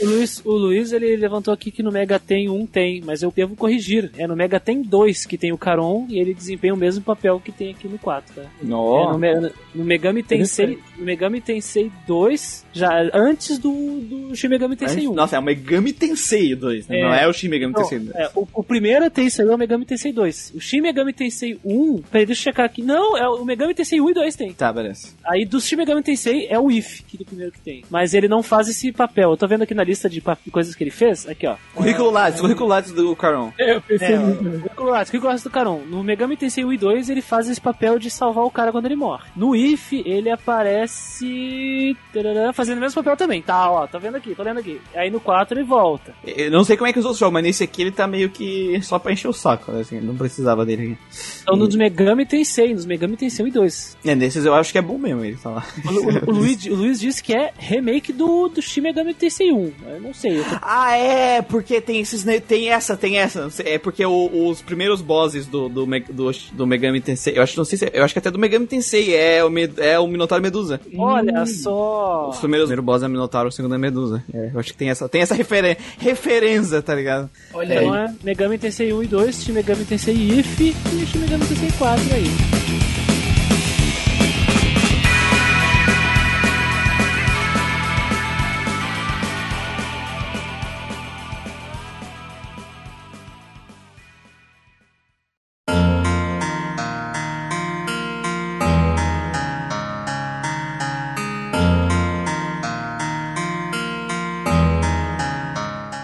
O 0.00 0.06
Luiz, 0.06 0.42
o 0.44 0.52
Luiz 0.52 0.92
ele 0.92 1.14
levantou 1.16 1.52
aqui 1.52 1.70
que 1.70 1.82
no 1.82 1.92
Mega 1.92 2.18
tem 2.18 2.48
um 2.48 2.64
tem, 2.66 3.02
mas 3.04 3.22
eu 3.22 3.30
devo 3.34 3.54
corrigir. 3.54 4.10
É 4.16 4.26
no 4.26 4.34
Mega 4.34 4.58
tem 4.58 4.80
dois 4.82 5.26
que 5.26 5.36
tem 5.36 5.52
o 5.52 5.58
Caron 5.58 6.06
e 6.08 6.18
ele 6.18 6.32
desempenha 6.32 6.72
o 6.72 6.76
mesmo 6.76 7.04
papel 7.04 7.38
que 7.44 7.52
tem 7.52 7.70
aqui 7.72 7.86
no 7.88 7.98
4, 7.98 8.34
tá? 8.34 8.42
É, 8.42 8.64
no, 9.12 9.18
Me- 9.18 9.50
no 9.74 9.84
Megami 9.84 10.22
Tensei, 10.22 10.78
no 10.98 11.04
Megami 11.04 11.40
Tensei 11.42 11.90
2, 12.06 12.64
já 12.72 12.90
antes 13.12 13.58
do, 13.58 13.70
do 13.70 14.34
Shin 14.34 14.48
Megami 14.48 14.76
Tensei 14.76 15.06
1. 15.06 15.12
Nossa, 15.14 15.36
é 15.36 15.38
o 15.38 15.42
Megami 15.42 15.92
Tensei 15.92 16.54
2, 16.54 16.88
né? 16.88 16.98
É. 16.98 17.02
Não 17.04 17.14
é 17.14 17.28
o 17.28 17.32
Shin 17.32 17.48
Megami 17.48 17.74
Não, 17.74 17.82
Tensei 17.82 17.98
2. 17.98 18.14
é, 18.16 18.30
o, 18.34 18.48
o 18.54 18.64
primeiro 18.64 19.04
Tensei 19.12 19.46
é 19.46 19.54
o 19.54 19.58
Megami 19.58 19.84
Tensei 19.84 20.12
2. 20.12 20.52
O 20.56 20.60
Shin 20.60 20.80
Megami 20.80 21.12
Tensei 21.12 21.58
1, 21.64 22.02
peraí, 22.10 22.26
deixa 22.26 22.40
eu 22.40 22.44
checar 22.44 22.66
aqui. 22.66 22.82
Não, 22.82 23.16
é 23.16 23.28
o 23.28 23.44
Megami 23.44 23.74
Tensei 23.74 24.00
1 24.00 24.10
e 24.10 24.14
2 24.14 24.36
tem. 24.36 24.52
Tá, 24.52 24.72
beleza. 24.72 25.08
Aí 25.24 25.44
do 25.44 25.60
Shin 25.60 25.76
Megami 25.76 26.02
Tensei 26.02 26.46
é 26.48 26.58
o 26.58 26.70
If, 26.70 27.02
que 27.02 27.16
é 27.18 27.22
o 27.22 27.24
primeiro 27.24 27.52
que 27.52 27.60
tem. 27.60 27.84
Mas 27.90 28.14
ele 28.14 28.26
não 28.28 28.42
faz 28.42 28.68
esse 28.68 28.90
papel. 28.92 29.30
Eu 29.30 29.36
tô 29.36 29.46
vendo 29.46 29.62
aqui 29.62 29.74
na 29.74 29.84
lista 29.84 30.08
de, 30.08 30.22
coisas 30.50 30.74
que 30.74 30.82
ele 30.82 30.90
fez. 30.90 31.28
Aqui, 31.28 31.46
ó. 31.46 31.56
Currículo 31.74 32.10
Lattes, 32.10 32.40
currículo 32.40 32.68
Lattes 32.68 32.92
do 32.92 33.14
Caron. 33.14 33.52
É, 33.58 33.76
eu 33.76 33.82
pensei 33.82 34.14
É? 34.14 34.18
Currículo 34.18 34.90
Lattes, 34.90 35.10
currículo 35.10 35.28
Lattes 35.28 35.44
do 35.44 35.50
Caron. 35.50 35.82
No 35.86 36.02
Megami 36.02 36.36
Tensei 36.36 36.64
1 36.64 36.72
e 36.72 36.78
2 36.78 37.10
ele 37.10 37.22
faz 37.22 37.48
esse 37.48 37.60
papel 37.60 37.98
de 37.98 38.10
salvar 38.10 38.44
o 38.44 38.50
cara 38.50 38.72
quando 38.72 38.86
ele 38.86 38.96
morre. 38.96 39.24
No 39.36 39.54
If 39.54 39.92
ele 39.92 40.30
aparece 40.30 41.96
tarará, 42.12 42.52
fazendo 42.52 42.78
o 42.78 42.80
mesmo 42.80 43.02
papel 43.02 43.16
também. 43.16 43.42
Tá, 43.42 43.70
ó, 43.70 43.86
tá 43.86 43.98
vendo 43.98 44.16
aqui, 44.16 44.34
tô 44.34 44.42
lendo 44.42 44.58
aqui. 44.60 44.80
Aí 44.94 45.10
no 45.10 45.20
4 45.20 45.58
ele 45.58 45.66
volta. 45.66 46.14
Eu 46.24 46.50
não 46.50 46.64
sei 46.64 46.76
como 46.76 46.88
é 46.88 46.92
que 46.92 46.98
os 46.98 47.04
outros 47.04 47.18
jogam, 47.18 47.34
mas 47.34 47.44
nesse 47.44 47.64
aqui 47.64 47.82
ele 47.82 47.90
tá 47.90 48.06
meio 48.06 48.30
que 48.30 48.80
só 48.82 48.98
pra 49.02 49.12
encher 49.12 49.28
o 49.28 49.32
saco, 49.32 49.70
né, 49.72 49.80
assim, 49.80 50.00
não 50.00 50.16
precisava 50.16 50.64
dele 50.64 50.92
aqui. 50.92 51.41
Então 51.42 51.56
nos 51.56 51.74
Megami 51.74 52.24
Tensei, 52.26 52.72
nos 52.74 52.86
Megami 52.86 53.16
Tensei 53.16 53.44
1 53.44 53.48
e 53.48 53.50
2. 53.50 53.96
É, 54.04 54.14
nesses 54.14 54.44
eu 54.44 54.54
acho 54.54 54.70
que 54.72 54.78
é 54.78 54.82
bom 54.82 54.96
mesmo 54.98 55.24
ele 55.24 55.36
falar. 55.36 55.66
O, 55.84 55.90
o- 55.90 56.30
o 56.30 56.34
Luiz, 56.38 56.64
o 56.66 56.74
Luiz 56.74 57.00
disse 57.00 57.22
que 57.22 57.34
é 57.34 57.52
remake 57.58 58.12
do, 58.12 58.48
do 58.48 58.62
Shin 58.62 58.80
Megami 58.82 59.12
Tensei 59.14 59.52
1. 59.52 59.72
Eu 59.88 60.00
não 60.00 60.14
sei. 60.14 60.38
Eu 60.38 60.44
tô... 60.44 60.56
Ah, 60.62 60.96
é, 60.96 61.42
porque 61.42 61.80
tem 61.80 62.00
esses. 62.00 62.24
Tem 62.46 62.70
essa, 62.70 62.96
tem 62.96 63.18
essa. 63.18 63.48
É 63.64 63.78
porque 63.78 64.04
o- 64.04 64.48
os 64.48 64.62
primeiros 64.62 65.00
bosses 65.02 65.46
do, 65.46 65.68
do, 65.68 65.84
do, 65.86 66.30
do 66.52 66.66
Megami 66.66 67.00
Tensei. 67.00 67.36
Eu 67.36 67.42
acho, 67.42 67.56
não 67.56 67.64
sei 67.64 67.78
se, 67.78 67.90
eu 67.92 68.04
acho 68.04 68.14
que 68.14 68.18
até 68.18 68.30
do 68.30 68.38
Megami 68.38 68.66
Tensei 68.66 69.14
é 69.14 69.44
o, 69.44 69.50
é 69.78 69.98
o 69.98 70.06
Minotauro 70.06 70.42
Medusa. 70.42 70.80
Olha 70.96 71.44
só. 71.46 72.28
Os 72.30 72.38
primeiros, 72.38 72.66
o 72.66 72.68
primeiro 72.68 72.82
boss 72.82 73.02
é 73.02 73.06
o 73.06 73.10
Minotauro, 73.10 73.48
o 73.48 73.52
segundo 73.52 73.74
é 73.74 73.78
Medusa. 73.78 74.22
É, 74.32 74.50
eu 74.54 74.60
acho 74.60 74.72
que 74.72 74.78
tem 74.78 74.90
essa, 74.90 75.08
tem 75.08 75.22
essa 75.22 75.34
referen 75.34 75.76
referência, 75.98 76.80
tá 76.82 76.94
ligado? 76.94 77.28
Olha 77.52 77.78
aí. 77.80 77.84
Então 77.84 77.96
é 77.96 78.14
Megami 78.22 78.58
Tensei 78.58 78.92
1 78.92 79.02
e 79.02 79.06
2, 79.06 79.42
Shin 79.42 79.52
Megami 79.52 79.84
Tensei 79.84 80.14
If 80.14 80.60
e 80.60 80.72
Shin 81.06 81.18
Megami 81.18 81.31
Tensei 81.38 81.70
4 81.78 82.14
aí. 82.14 82.91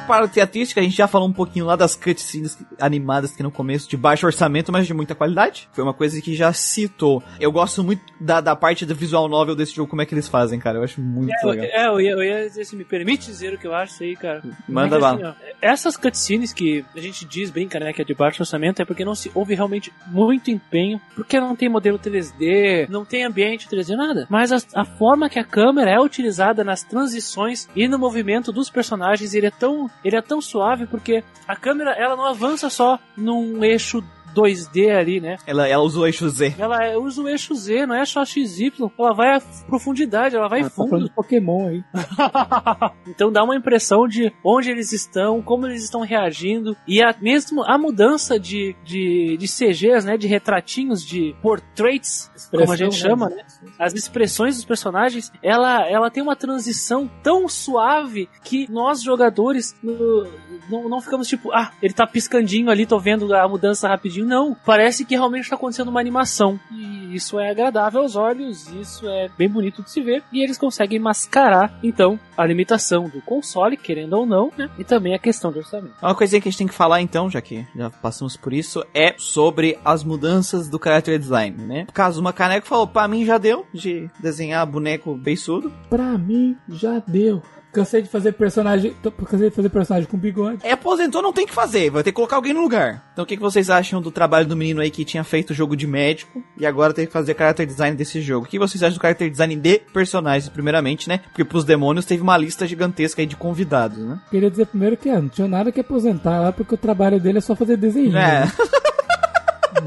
Parte 0.09 0.41
artística, 0.41 0.81
a 0.81 0.83
gente 0.83 0.97
já 0.97 1.07
falou 1.07 1.29
um 1.29 1.33
pouquinho 1.33 1.67
lá 1.67 1.77
das 1.77 1.95
cutscenes 1.95 2.59
animadas 2.81 3.33
que 3.33 3.43
no 3.43 3.51
começo, 3.51 3.89
de 3.89 3.97
baixo 3.97 4.27
orçamento, 4.27 4.73
mas 4.73 4.87
de 4.87 4.95
muita 4.95 5.15
qualidade. 5.15 5.69
Foi 5.73 5.85
uma 5.85 5.95
coisa 5.95 6.21
que 6.21 6.35
já 6.35 6.53
citou. 6.53 7.23
Eu 7.39 7.53
gosto 7.53 7.85
muito 7.85 8.03
da, 8.21 8.41
da 8.41 8.57
parte 8.57 8.85
do 8.87 8.95
visual 8.95 9.29
novel 9.29 9.55
desse 9.55 9.75
jogo, 9.75 9.89
como 9.91 10.03
é 10.03 10.07
que 10.07 10.15
eles 10.15 10.27
fazem, 10.29 10.59
cara. 10.59 10.79
Eu 10.79 10.83
acho 10.85 11.01
muito 11.01 11.33
É, 11.33 11.47
legal. 11.47 11.65
é, 11.67 11.87
eu 11.89 12.01
ia, 12.01 12.11
eu 12.13 12.23
ia 12.23 12.49
dizer, 12.49 12.65
se 12.65 12.75
me 12.75 12.85
permite 12.85 13.27
dizer 13.27 13.55
o 13.55 13.59
que 13.59 13.67
eu 13.67 13.75
acho 13.75 13.93
isso 13.95 14.03
aí, 14.03 14.17
cara. 14.17 14.43
Manda 14.69 14.97
É 14.97 14.99
lá. 14.99 15.13
assim, 15.15 15.25
ó, 15.25 15.33
essas 15.61 15.97
cutscenes 15.97 16.53
que 16.53 16.85
a 16.97 17.01
gente 17.01 17.25
diz, 17.25 17.51
brinca, 17.51 17.79
né, 17.79 17.93
que 17.93 18.01
é 18.03 18.05
de 18.05 18.15
baixo 18.15 18.43
orçamento, 18.43 18.81
é 18.81 18.85
porque 18.85 19.05
não 19.05 19.15
se 19.15 19.31
houve 19.35 19.55
realmente 19.55 19.93
muito 20.07 20.51
empenho, 20.51 21.01
porque 21.15 21.39
não 21.39 21.55
tem 21.55 21.69
modelo 21.69 21.99
3D, 21.99 22.89
não 22.89 23.05
tem 23.05 23.25
ambiente 23.25 23.69
3D, 23.69 23.95
nada. 23.97 24.27
Mas 24.31 24.53
a, 24.53 24.59
a 24.75 24.85
forma 24.85 25.29
que 25.29 25.39
a 25.39 25.45
câmera 25.45 25.91
é 25.91 26.01
utilizada 26.01 26.65
nas 26.65 26.83
transições 26.83 27.69
e 27.75 27.87
no 27.89 27.99
movimento 27.99 28.53
dos 28.53 28.71
personagens, 28.71 29.35
ele 29.35 29.47
é 29.47 29.51
tão, 29.51 29.91
ele 30.05 30.17
é 30.17 30.23
tão 30.23 30.41
suave, 30.41 30.87
porque 30.87 31.23
a 31.47 31.57
câmera, 31.57 31.93
ela 31.93 32.17
não 32.17 32.27
avança 32.27 32.71
só 32.71 32.99
num 33.17 33.65
eixo 33.65 34.03
2D 34.35 34.91
ali, 34.97 35.21
né? 35.21 35.37
Ela, 35.47 35.67
ela 35.69 35.83
usa 35.83 36.01
o 36.01 36.07
eixo 36.07 36.29
Z. 36.29 36.55
Ela 36.59 36.85
é- 36.85 36.97
usa 36.97 37.23
o 37.23 37.29
eixo 37.29 37.55
Z, 37.55 37.87
não 37.87 37.95
é 37.95 38.05
só 38.05 38.25
XY. 38.25 38.73
Ela 38.99 39.13
vai 39.15 39.37
a 39.37 39.41
profundidade, 39.67 40.37
ela 40.37 40.49
vai 40.49 40.61
Ah, 40.61 40.65
tá 40.65 40.71
fundo. 40.71 40.89
falando 40.91 41.09
de 41.09 41.15
Pokémon 41.15 41.69
aí. 41.69 41.85
então 43.07 43.31
dá 43.33 43.43
uma 43.43 43.57
impressão 43.57 44.07
de 44.07 44.33
onde 44.45 44.71
eles 44.71 44.93
estão, 44.93 45.41
como 45.43 45.67
eles 45.67 45.83
estão 45.85 46.01
reagindo 46.01 46.77
e 46.87 47.03
a, 47.03 47.15
mesmo 47.21 47.63
a 47.65 47.77
mudança 47.79 48.39
de, 48.39 48.75
de, 48.85 49.37
de 49.39 49.47
CGs, 49.47 50.07
né, 50.07 50.17
de 50.17 50.27
retratinhos, 50.27 51.05
de 51.05 51.35
portraits, 51.43 52.31
como 52.51 52.73
a 52.73 52.77
gente 52.77 52.95
Expressão, 52.95 53.11
chama, 53.11 53.29
né? 53.31 53.43
As 53.79 53.95
expressões 53.95 54.57
dos 54.57 54.65
personagens, 54.65 55.31
ela, 55.43 55.87
ela 55.89 56.11
tem 56.11 56.23
uma 56.23 56.37
transição 56.37 57.11
tão 57.23 57.49
suave 57.49 58.29
que 58.45 58.71
nós 58.71 59.03
jogadores 59.03 59.75
no- 59.83 60.27
não, 60.71 60.89
não 60.89 61.01
ficamos 61.01 61.29
tipo, 61.29 61.53
ah, 61.53 61.71
ele 61.83 61.95
tá 61.95 62.07
piscandinho 62.07 62.71
ali, 62.71 62.87
tô 62.87 62.99
vendo 62.99 63.33
a 63.35 63.49
mudança 63.49 63.89
rapidinho. 63.89 64.18
Não, 64.23 64.57
parece 64.65 65.05
que 65.05 65.15
realmente 65.15 65.49
tá 65.49 65.57
acontecendo 65.57 65.89
uma 65.89 66.01
animação. 66.01 66.59
E 66.71 67.15
isso 67.15 67.39
é 67.39 67.51
agradável 67.51 68.03
aos 68.03 68.17
olhos, 68.17 68.69
isso 68.69 69.09
é 69.09 69.29
bem 69.37 69.49
bonito 69.49 69.83
de 69.83 69.91
se 69.91 70.01
ver. 70.01 70.23
E 70.33 70.43
eles 70.43 70.59
conseguem 70.59 70.99
mascarar, 70.99 71.79
então, 71.83 72.19
a 72.37 72.45
limitação 72.45 73.09
do 73.09 73.21
console, 73.23 73.77
querendo 73.77 74.15
ou 74.15 74.27
não, 74.27 74.51
né? 74.57 74.71
E 74.79 74.85
também 74.85 75.15
a 75.15 75.19
questão 75.19 75.51
de 75.51 75.59
orçamento. 75.59 75.95
Uma 76.03 76.15
coisinha 76.15 76.41
que 76.41 76.49
a 76.49 76.51
gente 76.51 76.59
tem 76.59 76.67
que 76.67 76.75
falar 76.75 77.01
então, 77.01 77.31
já 77.31 77.41
que 77.41 77.67
já 77.75 77.91
passamos 77.91 78.37
por 78.37 78.53
isso, 78.53 78.85
é 78.95 79.15
sobre 79.19 79.79
as 79.85 80.05
mudanças 80.05 80.69
do 80.69 80.81
character 80.83 81.19
design, 81.19 81.57
né? 81.65 81.87
Kazuma 81.93 82.33
Kaneko 82.33 82.67
falou, 82.67 82.87
pra 82.87 83.09
mim 83.09 83.25
já 83.25 83.39
deu 83.39 83.67
de 83.73 84.09
desenhar 84.21 84.67
boneco 84.67 85.15
beiçudo. 85.15 85.73
Pra 85.89 86.17
mim, 86.19 86.57
já 86.69 87.03
deu. 87.07 87.43
Cansei 87.79 88.03
de 88.03 88.09
fazer 88.09 88.33
personagem. 88.33 88.95
tô- 89.03 89.11
Cansei 89.11 89.51
de 89.51 89.57
fazer 89.57 89.69
personagem 89.69 90.09
com 90.09 90.17
bigode. 90.17 90.59
É, 90.63 90.73
aposentou, 90.73 91.23
não 91.23 91.33
tem 91.33 91.45
o 91.45 91.49
que 91.49 91.55
fazer, 91.55 91.91
vai 91.91 92.03
ter 92.03 92.11
que 92.11 92.17
colocar 92.17 92.37
alguém 92.37 92.53
no 92.53 92.61
lugar. 92.61 93.11
Então 93.13 93.23
o 93.25 93.27
que, 93.27 93.37
que 93.37 93.43
vocês 93.43 93.71
acham 93.71 94.01
do 94.01 94.11
trabalho 94.11 94.47
do 94.47 94.57
menino 94.57 94.81
aí 94.81 94.91
que 94.91 95.05
tinha 95.05 95.25
feito 95.25 95.51
o 95.51 95.55
jogo 95.55 95.77
de 95.77 95.87
médico 95.87 96.43
e 96.59 96.67
agora 96.67 96.93
tem 96.93 97.07
que 97.07 97.13
fazer 97.13 97.37
character 97.37 97.67
design 97.67 97.97
desse 97.97 98.21
jogo? 98.21 98.47
O 98.47 98.49
que 98.49 98.59
vocês 98.59 98.83
acham 98.83 98.99
do 98.99 99.01
character 99.03 99.31
design 99.31 99.57
de 99.57 99.79
personagens, 99.93 100.49
primeiramente, 100.49 101.09
né? 101.09 101.19
Porque 101.19 101.45
pros 101.45 101.65
demônios 101.65 102.05
teve 102.05 102.23
uma 102.23 102.37
lista 102.37 102.67
gigantesca 102.67 103.23
aí 103.23 103.27
de 103.27 103.37
convidados, 103.37 103.99
né? 103.99 104.19
Queria 104.31 104.51
dizer 104.51 104.67
primeiro 104.67 104.97
que 104.97 105.09
ah, 105.09 105.21
não 105.21 105.29
tinha 105.29 105.49
nada 105.49 105.71
que 105.73 105.81
aposentar 105.81 106.41
lá, 106.41 106.53
porque 106.53 106.75
o 106.75 106.79
trabalho 106.79 107.21
dele 107.21 107.39
é 107.39 107.41
só 107.41 107.55
fazer 107.55 107.77
desenho. 107.77 108.11
É, 108.11 108.41
né? 108.45 108.53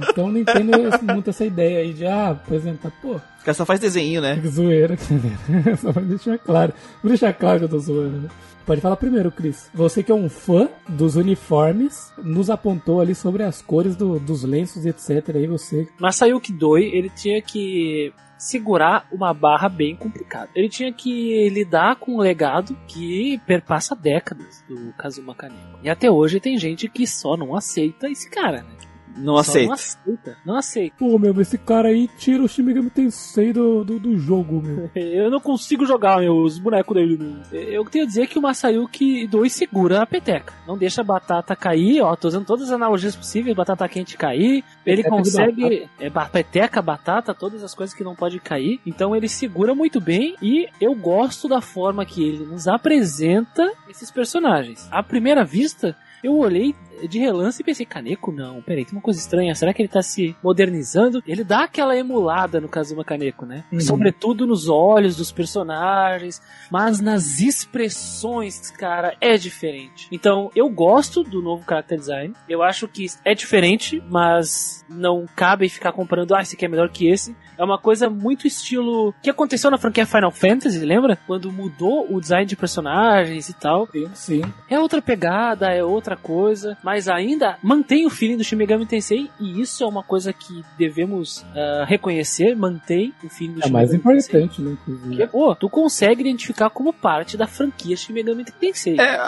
Então 0.09 0.31
não 0.31 0.39
entendo 0.39 0.75
esse- 0.87 1.03
muito 1.03 1.29
essa 1.29 1.45
ideia 1.45 1.79
aí 1.79 1.93
de 1.93 2.05
ah, 2.05 2.29
aposentar. 2.31 2.91
Pô, 3.01 3.13
o 3.15 3.21
cara 3.43 3.53
só 3.53 3.65
faz 3.65 3.79
desenho, 3.79 4.21
né? 4.21 4.37
que 4.41 4.47
zoeira. 4.49 4.95
só 5.77 5.91
pra 5.91 6.01
deixar 6.01 6.37
claro. 6.37 6.73
Vou 7.01 7.09
deixar 7.09 7.33
claro 7.33 7.59
que 7.59 7.65
eu 7.65 7.69
tô 7.69 7.79
zoando, 7.79 8.21
né? 8.21 8.29
Pode 8.65 8.79
falar 8.79 8.95
primeiro, 8.95 9.31
Cris. 9.31 9.69
Você 9.73 10.03
que 10.03 10.11
é 10.11 10.15
um 10.15 10.29
fã 10.29 10.69
dos 10.87 11.15
uniformes, 11.15 12.11
nos 12.23 12.49
apontou 12.49 13.01
ali 13.01 13.15
sobre 13.15 13.43
as 13.43 13.61
cores 13.61 13.95
do- 13.95 14.19
dos 14.19 14.43
lenços 14.43 14.85
e 14.85 14.89
etc. 14.89 15.35
Aí 15.35 15.47
você. 15.47 15.87
Masayuki 15.99 16.53
Doi, 16.53 16.83
ele 16.93 17.09
tinha 17.09 17.41
que 17.41 18.13
segurar 18.37 19.07
uma 19.11 19.33
barra 19.33 19.69
bem 19.69 19.95
complicada. 19.95 20.49
Ele 20.55 20.67
tinha 20.69 20.91
que 20.91 21.47
lidar 21.49 21.95
com 21.97 22.15
um 22.15 22.19
legado 22.19 22.75
que 22.87 23.39
perpassa 23.45 23.95
décadas 23.95 24.63
do 24.67 24.91
Kazuma 24.93 25.35
Kaneko. 25.35 25.79
E 25.83 25.89
até 25.89 26.09
hoje 26.09 26.39
tem 26.39 26.57
gente 26.57 26.87
que 26.87 27.05
só 27.05 27.35
não 27.37 27.55
aceita 27.55 28.09
esse 28.09 28.29
cara, 28.29 28.57
né? 28.63 28.69
Não 29.17 29.37
aceita. 29.37 29.67
Não 29.67 29.73
aceita. 29.73 30.37
Não 30.45 30.55
aceita. 30.55 30.95
Pô, 30.97 31.17
meu, 31.17 31.39
esse 31.41 31.57
cara 31.57 31.89
aí 31.89 32.07
tira 32.17 32.43
o 32.43 32.47
Shimigami 32.47 32.89
Tensei 32.89 33.53
do, 33.53 33.83
do, 33.83 33.99
do 33.99 34.17
jogo, 34.17 34.61
meu. 34.61 34.89
Eu 34.95 35.29
não 35.29 35.39
consigo 35.39 35.85
jogar 35.85 36.19
meu, 36.19 36.37
os 36.37 36.59
bonecos 36.59 36.95
dele. 36.95 37.17
meu. 37.17 37.61
Eu 37.61 37.85
tenho 37.85 38.05
a 38.05 38.07
dizer 38.07 38.27
que 38.27 38.37
o 38.37 38.41
Masayuki 38.41 39.27
Doi 39.27 39.49
segura 39.49 40.01
a 40.01 40.05
peteca. 40.05 40.53
Não 40.67 40.77
deixa 40.77 41.01
a 41.01 41.03
batata 41.03 41.55
cair, 41.55 42.01
ó. 42.01 42.15
Tô 42.15 42.27
usando 42.27 42.45
todas 42.45 42.67
as 42.67 42.73
analogias 42.73 43.15
possíveis, 43.15 43.55
batata 43.55 43.87
quente 43.87 44.17
cair. 44.17 44.63
Ele 44.85 45.03
Peteca 45.03 45.09
consegue. 45.09 45.89
É, 45.99 46.09
peteca, 46.09 46.81
batata, 46.81 47.33
todas 47.33 47.63
as 47.63 47.73
coisas 47.73 47.95
que 47.95 48.03
não 48.03 48.15
pode 48.15 48.39
cair. 48.39 48.79
Então 48.85 49.15
ele 49.15 49.27
segura 49.27 49.75
muito 49.75 49.99
bem 49.99 50.35
e 50.41 50.67
eu 50.79 50.93
gosto 50.95 51.47
da 51.47 51.61
forma 51.61 52.05
que 52.05 52.23
ele 52.23 52.45
nos 52.45 52.67
apresenta 52.67 53.71
esses 53.89 54.11
personagens. 54.11 54.87
À 54.91 55.03
primeira 55.03 55.43
vista, 55.43 55.95
eu 56.23 56.37
olhei 56.37 56.75
de 57.07 57.19
relance 57.19 57.61
e 57.61 57.65
pensei, 57.65 57.85
Kaneko? 57.85 58.31
Não, 58.31 58.61
peraí, 58.61 58.85
tem 58.85 58.93
uma 58.93 59.01
coisa 59.01 59.19
estranha. 59.19 59.55
Será 59.55 59.73
que 59.73 59.81
ele 59.81 59.89
tá 59.89 60.01
se 60.01 60.35
modernizando? 60.43 61.23
Ele 61.25 61.43
dá 61.43 61.63
aquela 61.63 61.97
emulada 61.97 62.61
no 62.61 62.67
Kazuma 62.67 63.03
Kaneko, 63.03 63.45
né? 63.45 63.63
Uhum. 63.71 63.81
Sobretudo 63.81 64.45
nos 64.45 64.69
olhos 64.69 65.15
dos 65.15 65.31
personagens, 65.31 66.41
mas 66.69 66.99
nas 66.99 67.39
expressões, 67.39 68.69
cara, 68.71 69.15
é 69.19 69.37
diferente. 69.37 70.07
Então, 70.11 70.51
eu 70.55 70.69
gosto 70.69 71.23
do 71.23 71.41
novo 71.41 71.63
character 71.67 71.97
design. 71.97 72.33
Eu 72.47 72.61
acho 72.61 72.87
que 72.87 73.07
é 73.25 73.33
diferente, 73.33 74.01
mas 74.09 74.85
não 74.89 75.25
cabe 75.35 75.69
ficar 75.69 75.91
comparando, 75.91 76.35
ah, 76.35 76.41
esse 76.41 76.55
aqui 76.55 76.65
é 76.65 76.67
melhor 76.67 76.89
que 76.89 77.07
esse. 77.07 77.35
É 77.61 77.63
uma 77.63 77.77
coisa 77.77 78.09
muito 78.09 78.47
estilo 78.47 79.13
que 79.21 79.29
aconteceu 79.29 79.69
na 79.69 79.77
franquia 79.77 80.03
Final 80.03 80.31
Fantasy, 80.31 80.79
lembra? 80.79 81.15
Quando 81.27 81.51
mudou 81.51 82.07
o 82.09 82.19
design 82.19 82.43
de 82.43 82.55
personagens 82.55 83.49
e 83.49 83.53
tal. 83.53 83.87
Sim. 84.15 84.41
É 84.67 84.79
outra 84.79 84.99
pegada, 84.99 85.67
é 85.67 85.83
outra 85.83 86.15
coisa, 86.15 86.75
mas 86.83 87.07
ainda 87.07 87.59
mantém 87.61 88.03
o 88.07 88.09
feeling 88.09 88.35
do 88.35 88.43
Shin 88.43 88.55
Megami 88.55 88.87
Tensei 88.87 89.29
e 89.39 89.61
isso 89.61 89.83
é 89.83 89.87
uma 89.87 90.01
coisa 90.01 90.33
que 90.33 90.65
devemos 90.75 91.45
ah, 91.55 91.85
reconhecer, 91.87 92.55
mantém 92.55 93.13
o 93.23 93.29
feeling 93.29 93.53
do 93.53 93.59
É 93.59 93.67
Shin 93.67 93.71
mais 93.71 93.91
Megami 93.91 94.15
Tensei. 94.15 94.39
importante, 94.41 94.61
né? 94.63 94.71
Inclusive. 94.71 95.27
Pô, 95.27 95.53
tu 95.53 95.69
consegue 95.69 96.21
identificar 96.21 96.71
como 96.71 96.91
parte 96.91 97.37
da 97.37 97.45
franquia 97.45 97.95
Shin 97.95 98.13
Megami 98.13 98.43
Tensei. 98.43 98.99
É, 98.99 99.19